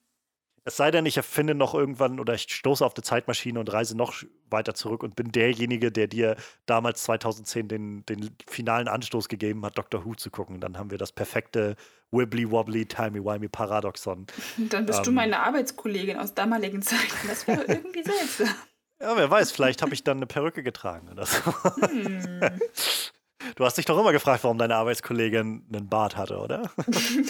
Es 0.64 0.78
sei 0.78 0.92
denn, 0.92 1.08
ich 1.08 1.18
erfinde 1.18 1.56
noch 1.56 1.74
irgendwann 1.74 2.20
oder 2.20 2.36
ich 2.36 2.44
stoße 2.44 2.86
auf 2.86 2.94
die 2.94 3.02
Zeitmaschine 3.02 3.60
und 3.60 3.74
reise 3.74 3.98
noch 3.98 4.14
weiter 4.50 4.76
zurück 4.76 5.02
und 5.02 5.16
bin 5.16 5.32
derjenige, 5.32 5.92
der 5.92 6.08
dir 6.08 6.36
damals 6.68 7.04
2010 7.04 7.68
den, 7.68 8.06
den 8.06 8.30
finalen 8.48 8.88
Anstoß 8.88 9.28
gegeben 9.28 9.66
hat, 9.66 9.78
Dr. 9.78 10.06
Who 10.06 10.14
zu 10.14 10.30
gucken. 10.30 10.60
Dann 10.60 10.78
haben 10.78 10.92
wir 10.92 11.00
das 11.00 11.12
perfekte 11.12 11.76
Wibbly-Wobbly, 12.12 12.86
Timey-Wimey 12.86 13.50
Paradoxon. 13.50 14.28
Dann 14.58 14.86
bist 14.86 15.00
ähm, 15.00 15.06
du 15.06 15.12
meine 15.14 15.40
Arbeitskollegin 15.40 16.18
aus 16.18 16.36
damaligen 16.36 16.84
Zeiten. 16.84 17.28
Das 17.28 17.48
wäre 17.48 17.64
irgendwie 17.68 18.04
seltsam. 18.04 18.56
Ja, 19.00 19.18
wer 19.18 19.32
weiß, 19.32 19.52
vielleicht 19.52 19.82
habe 19.82 19.96
ich 19.96 20.04
dann 20.04 20.18
eine 20.18 20.28
Perücke 20.28 20.62
getragen 20.62 21.10
oder 21.10 21.26
so. 21.26 21.40
Hm. 21.88 22.42
Du 23.56 23.66
hast 23.66 23.76
dich 23.76 23.86
doch 23.86 24.00
immer 24.00 24.12
gefragt, 24.12 24.44
warum 24.44 24.60
deine 24.60 24.76
Arbeitskollegin 24.76 25.66
einen 25.74 25.90
Bart 25.90 26.16
hatte, 26.16 26.38
oder? 26.38 26.70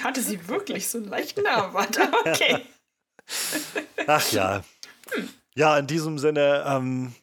hatte 0.03 0.19
sie 0.19 0.45
wirklich 0.49 0.89
so 0.89 0.97
einen 0.97 1.07
leichten 1.07 1.43
Bart? 1.43 1.97
Okay. 2.25 2.65
Ach 4.07 4.31
ja. 4.31 4.63
Ja, 5.55 5.77
in 5.77 5.87
diesem 5.87 6.17
Sinne, 6.17 6.63
ähm, 6.65 7.13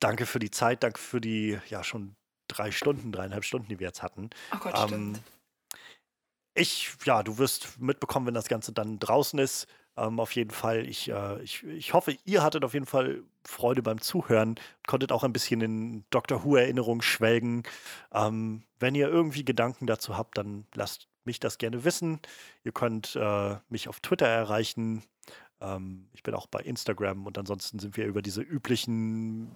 danke 0.00 0.26
für 0.26 0.38
die 0.38 0.50
Zeit, 0.50 0.82
danke 0.82 0.98
für 0.98 1.20
die, 1.20 1.58
ja, 1.68 1.84
schon 1.84 2.16
drei 2.48 2.72
Stunden, 2.72 3.12
dreieinhalb 3.12 3.44
Stunden, 3.44 3.68
die 3.68 3.78
wir 3.78 3.86
jetzt 3.86 4.02
hatten. 4.02 4.30
Oh 4.54 4.58
Gott, 4.58 4.74
ähm, 4.76 4.86
stimmt. 4.88 5.22
Ich, 6.54 6.90
ja, 7.04 7.22
du 7.22 7.38
wirst 7.38 7.78
mitbekommen, 7.80 8.26
wenn 8.26 8.34
das 8.34 8.48
Ganze 8.48 8.72
dann 8.72 8.98
draußen 8.98 9.38
ist, 9.38 9.66
Ähm, 9.96 10.20
auf 10.20 10.34
jeden 10.34 10.50
Fall. 10.50 10.86
Ich, 10.88 11.10
äh, 11.10 11.42
ich, 11.42 11.64
ich 11.64 11.92
hoffe, 11.94 12.16
ihr 12.24 12.42
hattet 12.42 12.64
auf 12.64 12.74
jeden 12.74 12.86
Fall 12.86 13.22
Freude 13.44 13.82
beim 13.82 14.00
Zuhören, 14.00 14.54
konntet 14.86 15.12
auch 15.12 15.24
ein 15.24 15.32
bisschen 15.32 15.60
in 15.60 16.04
Doctor 16.10 16.44
Who-Erinnerungen 16.44 17.02
schwelgen. 17.02 17.64
Ähm, 18.12 18.62
wenn 18.78 18.94
ihr 18.94 19.08
irgendwie 19.08 19.44
Gedanken 19.44 19.86
dazu 19.86 20.16
habt, 20.16 20.38
dann 20.38 20.66
lasst 20.74 21.08
mich 21.24 21.40
das 21.40 21.58
gerne 21.58 21.84
wissen. 21.84 22.20
Ihr 22.64 22.72
könnt 22.72 23.16
äh, 23.16 23.56
mich 23.68 23.88
auf 23.88 24.00
Twitter 24.00 24.26
erreichen. 24.26 25.02
Ähm, 25.60 26.08
ich 26.12 26.22
bin 26.22 26.34
auch 26.34 26.46
bei 26.46 26.60
Instagram 26.60 27.26
und 27.26 27.38
ansonsten 27.38 27.78
sind 27.78 27.96
wir 27.96 28.06
über 28.06 28.22
diese 28.22 28.42
üblichen 28.42 29.54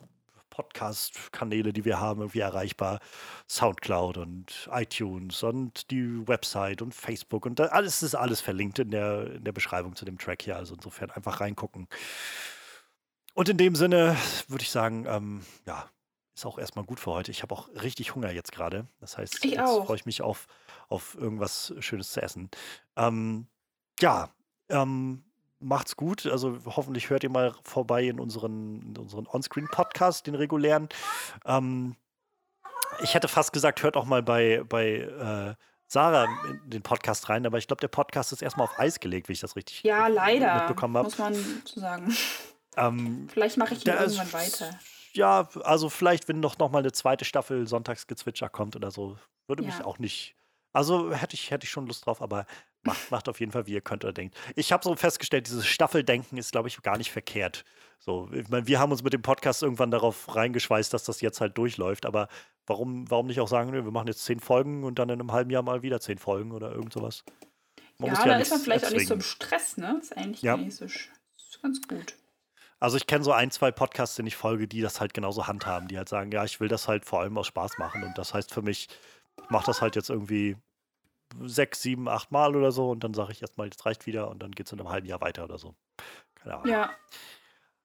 Podcast-Kanäle, 0.51 1.73
die 1.73 1.85
wir 1.85 2.01
haben, 2.01 2.21
irgendwie 2.21 2.41
erreichbar. 2.41 3.01
Soundcloud 3.49 4.19
und 4.19 4.69
iTunes 4.73 5.43
und 5.43 5.91
die 5.91 6.27
Website 6.29 6.81
und 6.81 6.95
Facebook 6.95 7.45
und 7.45 7.59
da, 7.59 7.67
alles 7.67 8.03
ist 8.03 8.15
alles 8.15 8.41
verlinkt 8.41 8.79
in 8.79 8.91
der, 8.91 9.33
in 9.33 9.45
der 9.45 9.53
Beschreibung 9.53 9.97
zu 9.97 10.05
dem 10.05 10.19
Track 10.19 10.43
hier. 10.43 10.57
Also 10.57 10.75
insofern 10.75 11.11
einfach 11.11 11.41
reingucken. 11.41 11.89
Und 13.35 13.49
in 13.49 13.57
dem 13.57 13.75
Sinne 13.75 14.17
würde 14.47 14.63
ich 14.63 14.71
sagen, 14.71 15.07
ähm, 15.09 15.45
ja, 15.67 15.91
ist 16.35 16.47
auch 16.47 16.59
erstmal 16.59 16.85
gut 16.85 17.01
für 17.01 17.13
heute. 17.13 17.31
Ich 17.31 17.43
habe 17.43 17.55
auch 17.55 17.69
richtig 17.83 18.15
Hunger 18.15 18.31
jetzt 18.31 18.53
gerade. 18.53 18.87
Das 19.01 19.19
heißt, 19.19 19.45
ich 19.45 19.53
jetzt 19.53 19.61
freue 19.61 19.97
ich 19.97 20.07
mich 20.07 20.23
auf, 20.23 20.47
auf 20.89 21.17
irgendwas 21.17 21.75
Schönes 21.81 22.13
zu 22.13 22.23
essen. 22.23 22.49
Ähm, 22.97 23.47
ja, 24.01 24.31
ähm, 24.69 25.25
macht's 25.65 25.97
gut. 25.97 26.27
Also 26.27 26.59
hoffentlich 26.67 27.11
hört 27.11 27.25
ihr 27.25 27.31
mal 27.31 27.55
vorbei 27.65 28.05
in 28.05 28.21
unseren, 28.21 28.83
in 28.83 28.99
unseren 28.99 29.27
Onscreen-Podcast, 29.27 30.27
den 30.27 30.35
regulären. 30.35 30.89
Ähm, 31.45 31.97
ich 33.03 33.15
hätte 33.15 33.29
fast 33.29 33.53
gesagt, 33.53 33.83
hört 33.83 33.97
auch 33.97 34.05
mal 34.05 34.23
bei, 34.23 34.63
bei 34.69 34.99
äh, 34.99 35.55
Sarah 35.87 36.29
in 36.49 36.71
den 36.71 36.83
Podcast 36.83 37.29
rein, 37.29 37.47
aber 37.47 37.59
ich 37.59 37.67
glaube, 37.67 37.81
der 37.81 37.89
Podcast 37.89 38.33
ist 38.33 38.43
erstmal 38.43 38.67
auf 38.67 38.79
Eis 38.79 39.01
gelegt, 39.01 39.29
wie 39.29 39.33
ich 39.33 39.41
das 39.41 39.57
richtig 39.57 39.83
ja, 39.83 40.07
leider, 40.07 40.55
mitbekommen 40.57 40.97
habe. 40.97 41.07
Muss 41.07 41.19
man 41.19 41.35
so 41.65 41.81
sagen. 41.81 42.15
Ähm, 42.77 43.29
vielleicht 43.31 43.57
mache 43.57 43.75
ich 43.75 43.87
ihn 43.87 43.93
irgendwann 43.93 44.33
weiter. 44.33 44.79
Ja, 45.13 45.49
also 45.63 45.89
vielleicht, 45.91 46.27
wenn 46.29 46.41
noch, 46.41 46.59
noch 46.59 46.71
mal 46.71 46.81
eine 46.81 46.93
zweite 46.93 47.25
Staffel 47.25 47.69
Sonntagsgezwitscher 47.69 48.49
kommt 48.49 48.75
oder 48.75 48.91
so, 48.91 49.17
würde 49.47 49.63
ja. 49.63 49.69
mich 49.69 49.85
auch 49.85 49.99
nicht. 49.99 50.35
Also 50.73 51.13
hätte 51.13 51.35
ich, 51.35 51.53
hätte 51.53 51.65
ich 51.65 51.71
schon 51.71 51.87
Lust 51.87 52.07
drauf, 52.07 52.21
aber 52.21 52.47
Macht, 52.85 53.11
macht 53.11 53.29
auf 53.29 53.41
jeden 53.41 53.53
Fall, 53.53 53.67
wie 53.67 53.73
ihr 53.73 53.81
könnt 53.81 54.05
oder 54.05 54.13
denkt. 54.13 54.37
Ich 54.57 54.73
habe 54.73 54.85
so 54.85 54.95
festgestellt, 54.95 55.47
dieses 55.47 55.67
Staffeldenken 55.67 56.39
ist, 56.39 56.53
glaube 56.53 56.69
ich, 56.69 56.81
gar 56.83 56.99
nicht 56.99 57.11
verkehrt. 57.11 57.65
So, 57.99 58.29
ich 58.33 58.49
meine, 58.49 58.67
wir 58.67 58.79
haben 58.79 58.93
uns 58.93 59.03
mit 59.03 59.13
dem 59.13 59.23
Podcast 59.23 59.63
irgendwann 59.63 59.91
darauf 59.91 60.35
reingeschweißt, 60.35 60.93
dass 60.93 61.05
das 61.05 61.21
jetzt 61.21 61.41
halt 61.41 61.57
durchläuft. 61.57 62.05
Aber 62.05 62.29
warum, 62.67 63.11
warum 63.11 63.27
nicht 63.27 63.41
auch 63.41 63.49
sagen, 63.49 63.73
wir 63.73 63.83
machen 63.83 64.09
jetzt 64.09 64.25
zehn 64.25 64.41
Folgen 64.41 64.85
und 64.85 64.99
dann 64.99 65.09
in 65.09 65.21
einem 65.21 65.33
halben 65.33 65.51
Jahr 65.51 65.63
mal 65.63 65.83
wieder 65.83 66.01
zehn 66.01 66.19
Folgen 66.19 66.53
oder 66.53 66.73
irgend 66.73 66.93
sowas? 66.93 67.25
Man 67.99 68.13
ja, 68.13 68.25
da 68.25 68.39
ist 68.39 68.51
man 68.51 68.61
vielleicht 68.61 68.85
erzwingen. 68.85 68.95
auch 68.95 68.99
nicht 68.99 69.09
so 69.09 69.15
im 69.15 69.21
Stress, 69.21 69.77
ne? 69.77 69.99
Ist 70.01 70.17
eigentlich 70.17 70.43
ja. 70.43 70.59
so 70.69 70.85
ist 70.85 71.09
ganz 71.63 71.81
gut. 71.89 72.15
Also 72.81 72.99
ich 72.99 73.07
kenne 73.07 73.25
so 73.25 73.33
ein, 73.33 73.51
zwei 73.51 73.71
Podcasts, 73.71 74.17
die 74.17 74.27
ich 74.27 74.37
folge, 74.37 74.69
die 74.69 74.83
das 74.83 75.01
halt 75.01 75.15
genauso 75.15 75.47
handhaben, 75.47 75.89
die 75.89 75.97
halt 75.97 76.09
sagen, 76.09 76.31
ja, 76.33 76.45
ich 76.45 76.61
will 76.61 76.69
das 76.69 76.87
halt 76.87 77.07
vor 77.07 77.21
allem 77.21 77.39
aus 77.39 77.47
Spaß 77.47 77.79
machen. 77.79 78.03
Und 78.03 78.19
das 78.19 78.35
heißt 78.35 78.53
für 78.53 78.61
mich, 78.61 78.89
ich 79.43 79.51
mache 79.51 79.65
das 79.67 79.81
halt 79.81 79.97
jetzt 79.97 80.11
irgendwie 80.11 80.57
sechs, 81.43 81.83
sieben, 81.83 82.09
acht 82.09 82.31
Mal 82.31 82.57
oder 82.57 82.73
so 82.73 82.91
und 82.91 83.05
dann 83.05 83.15
sage 83.15 83.33
ich 83.33 83.43
erstmal, 83.43 83.67
jetzt 83.67 83.85
reicht 83.87 84.07
wieder 84.07 84.29
und 84.29 84.43
dann 84.43 84.53
geht 84.53 84.67
es 84.67 84.73
in 84.73 84.81
einem 84.81 84.91
halben 84.91 85.07
Jahr 85.07 85.21
weiter 85.21 85.45
oder 85.45 85.59
so. 85.59 85.75
Keine 86.35 86.55
Ahnung. 86.55 86.69
Ja. 86.69 86.91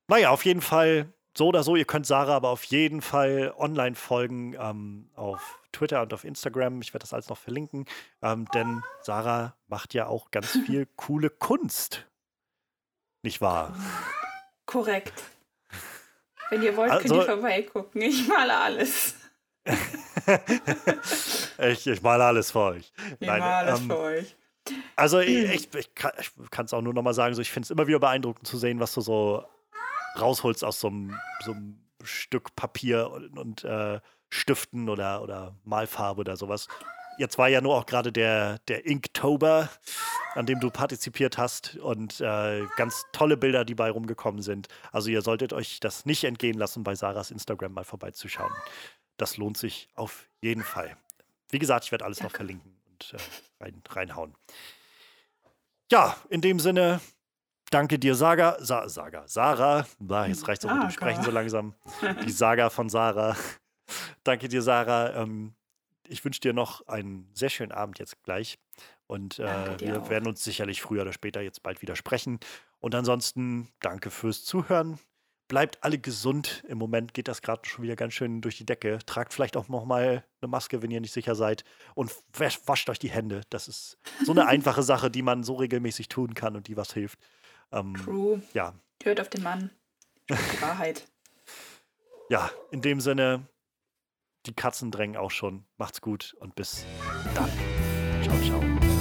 Naja, 0.07 0.29
auf 0.31 0.45
jeden 0.45 0.61
Fall 0.61 1.13
so 1.37 1.47
oder 1.47 1.63
so. 1.63 1.75
Ihr 1.75 1.85
könnt 1.85 2.05
Sarah 2.05 2.35
aber 2.35 2.49
auf 2.49 2.63
jeden 2.65 3.01
Fall 3.01 3.53
online 3.57 3.95
folgen 3.95 4.55
ähm, 4.59 5.09
auf 5.15 5.59
Twitter 5.71 6.01
und 6.01 6.13
auf 6.13 6.23
Instagram. 6.23 6.81
Ich 6.81 6.93
werde 6.93 7.03
das 7.03 7.13
alles 7.13 7.29
noch 7.29 7.37
verlinken, 7.37 7.85
ähm, 8.21 8.45
denn 8.53 8.83
Sarah 9.01 9.55
macht 9.67 9.93
ja 9.93 10.07
auch 10.07 10.31
ganz 10.31 10.51
viel 10.65 10.87
coole 10.95 11.29
Kunst. 11.29 12.05
Nicht 13.21 13.41
wahr? 13.41 13.75
Korrekt. 14.65 15.23
Wenn 16.49 16.63
ihr 16.63 16.75
wollt, 16.75 16.91
also, 16.91 17.07
könnt 17.07 17.21
ihr 17.21 17.33
vorbeigucken. 17.33 18.01
Ich 18.01 18.27
male 18.27 18.57
alles. 18.57 19.15
ich, 21.59 21.87
ich 21.87 22.01
male 22.01 22.23
alles 22.25 22.51
für 22.51 22.59
euch. 22.59 22.91
Ich 23.19 23.27
Nein, 23.27 23.39
male 23.39 23.55
alles 23.67 23.79
ähm, 23.79 23.87
für 23.87 23.97
euch. 23.97 24.35
Also 24.95 25.19
ich, 25.19 25.69
hm. 25.71 25.79
ich, 25.79 25.95
kann 25.95 26.65
es 26.65 26.73
auch 26.73 26.81
nur 26.81 26.93
nochmal 26.93 27.13
sagen, 27.13 27.33
so, 27.33 27.41
ich 27.41 27.51
finde 27.51 27.65
es 27.65 27.71
immer 27.71 27.87
wieder 27.87 27.99
beeindruckend 27.99 28.47
zu 28.47 28.57
sehen, 28.57 28.79
was 28.79 28.93
du 28.93 29.01
so 29.01 29.43
rausholst 30.19 30.63
aus 30.63 30.79
so 30.79 30.87
einem, 30.87 31.19
so 31.43 31.51
einem 31.51 31.79
Stück 32.03 32.55
Papier 32.55 33.09
und, 33.11 33.37
und 33.37 33.63
äh, 33.63 33.99
Stiften 34.29 34.89
oder, 34.89 35.21
oder 35.21 35.55
Malfarbe 35.63 36.21
oder 36.21 36.37
sowas. 36.37 36.67
Jetzt 37.17 37.37
war 37.37 37.49
ja 37.49 37.59
nur 37.59 37.75
auch 37.75 37.85
gerade 37.85 38.11
der, 38.11 38.59
der 38.67 38.85
Inktober, 38.85 39.69
an 40.35 40.45
dem 40.45 40.59
du 40.59 40.69
partizipiert 40.69 41.37
hast 41.37 41.75
und 41.77 42.21
äh, 42.21 42.65
ganz 42.77 43.03
tolle 43.11 43.35
Bilder, 43.35 43.65
die 43.65 43.75
bei 43.75 43.89
rumgekommen 43.91 44.41
sind. 44.41 44.67
Also 44.91 45.09
ihr 45.09 45.21
solltet 45.21 45.51
euch 45.51 45.79
das 45.81 46.05
nicht 46.05 46.23
entgehen 46.23 46.57
lassen, 46.57 46.83
bei 46.83 46.95
Sarahs 46.95 47.31
Instagram 47.31 47.73
mal 47.73 47.83
vorbeizuschauen 47.83 48.53
das 49.19 49.37
lohnt 49.37 49.57
sich 49.57 49.89
auf 49.95 50.27
jeden 50.41 50.63
Fall. 50.63 50.97
Wie 51.49 51.59
gesagt, 51.59 51.85
ich 51.85 51.91
werde 51.91 52.05
alles 52.05 52.19
Danke. 52.19 52.31
noch 52.31 52.37
verlinken 52.37 52.75
und 52.87 53.13
äh, 53.13 53.63
rein, 53.63 53.81
reinhauen. 53.89 54.35
Ja, 55.91 56.15
in 56.29 56.41
dem 56.41 56.59
Sinne, 56.59 57.01
danke 57.71 57.99
dir, 57.99 58.15
Saga. 58.15 58.57
Sa 58.59 58.87
Saga, 58.87 59.27
Sarah. 59.27 59.85
Na, 59.99 60.27
jetzt 60.27 60.47
reicht 60.47 60.63
es 60.63 60.69
auch 60.69 60.73
mit 60.73 60.83
dem 60.83 60.91
Sprechen 60.91 61.23
so 61.23 61.31
langsam. 61.31 61.75
Die 62.25 62.31
Saga 62.31 62.69
von 62.69 62.89
Sarah. 62.89 63.35
danke 64.23 64.47
dir, 64.47 64.61
Sarah. 64.61 65.15
Ähm, 65.15 65.55
ich 66.07 66.23
wünsche 66.23 66.41
dir 66.41 66.53
noch 66.53 66.87
einen 66.87 67.29
sehr 67.33 67.49
schönen 67.49 67.71
Abend 67.71 67.99
jetzt 67.99 68.21
gleich. 68.23 68.59
Und 69.07 69.39
äh, 69.39 69.79
wir 69.79 70.01
auch. 70.01 70.09
werden 70.09 70.27
uns 70.27 70.43
sicherlich 70.43 70.81
früher 70.81 71.01
oder 71.01 71.13
später 71.13 71.41
jetzt 71.41 71.63
bald 71.63 71.81
wieder 71.81 71.95
sprechen. 71.95 72.39
Und 72.79 72.93
ansonsten 72.93 73.67
danke 73.79 74.11
fürs 74.11 74.43
Zuhören 74.43 74.99
bleibt 75.49 75.83
alle 75.83 75.99
gesund. 75.99 76.63
Im 76.69 76.77
Moment 76.77 77.13
geht 77.13 77.27
das 77.27 77.41
gerade 77.41 77.67
schon 77.67 77.83
wieder 77.83 77.97
ganz 77.97 78.13
schön 78.13 78.39
durch 78.39 78.57
die 78.57 78.65
Decke. 78.65 78.99
Tragt 79.05 79.33
vielleicht 79.33 79.57
auch 79.57 79.67
noch 79.67 79.83
mal 79.83 80.23
eine 80.41 80.47
Maske, 80.47 80.81
wenn 80.81 80.91
ihr 80.91 81.01
nicht 81.01 81.11
sicher 81.11 81.35
seid. 81.35 81.65
Und 81.95 82.15
wascht 82.33 82.89
euch 82.89 82.99
die 82.99 83.09
Hände. 83.09 83.41
Das 83.49 83.67
ist 83.67 83.97
so 84.23 84.31
eine 84.31 84.45
einfache 84.47 84.83
Sache, 84.83 85.11
die 85.11 85.23
man 85.23 85.43
so 85.43 85.55
regelmäßig 85.55 86.07
tun 86.07 86.35
kann 86.35 86.55
und 86.55 86.69
die 86.69 86.77
was 86.77 86.93
hilft. 86.93 87.19
Ähm, 87.73 87.95
True. 87.95 88.41
Ja. 88.53 88.75
Hört 89.03 89.19
auf 89.19 89.29
den 89.29 89.43
Mann. 89.43 89.71
Die 90.29 90.33
Wahrheit. 90.61 91.05
ja, 92.29 92.49
in 92.71 92.81
dem 92.81 93.01
Sinne, 93.01 93.47
die 94.45 94.53
Katzen 94.53 94.91
drängen 94.91 95.17
auch 95.17 95.31
schon. 95.31 95.65
Macht's 95.77 95.99
gut 95.99 96.35
und 96.39 96.55
bis 96.55 96.85
dann. 97.33 97.51
Ciao, 98.21 98.39
ciao. 98.41 98.98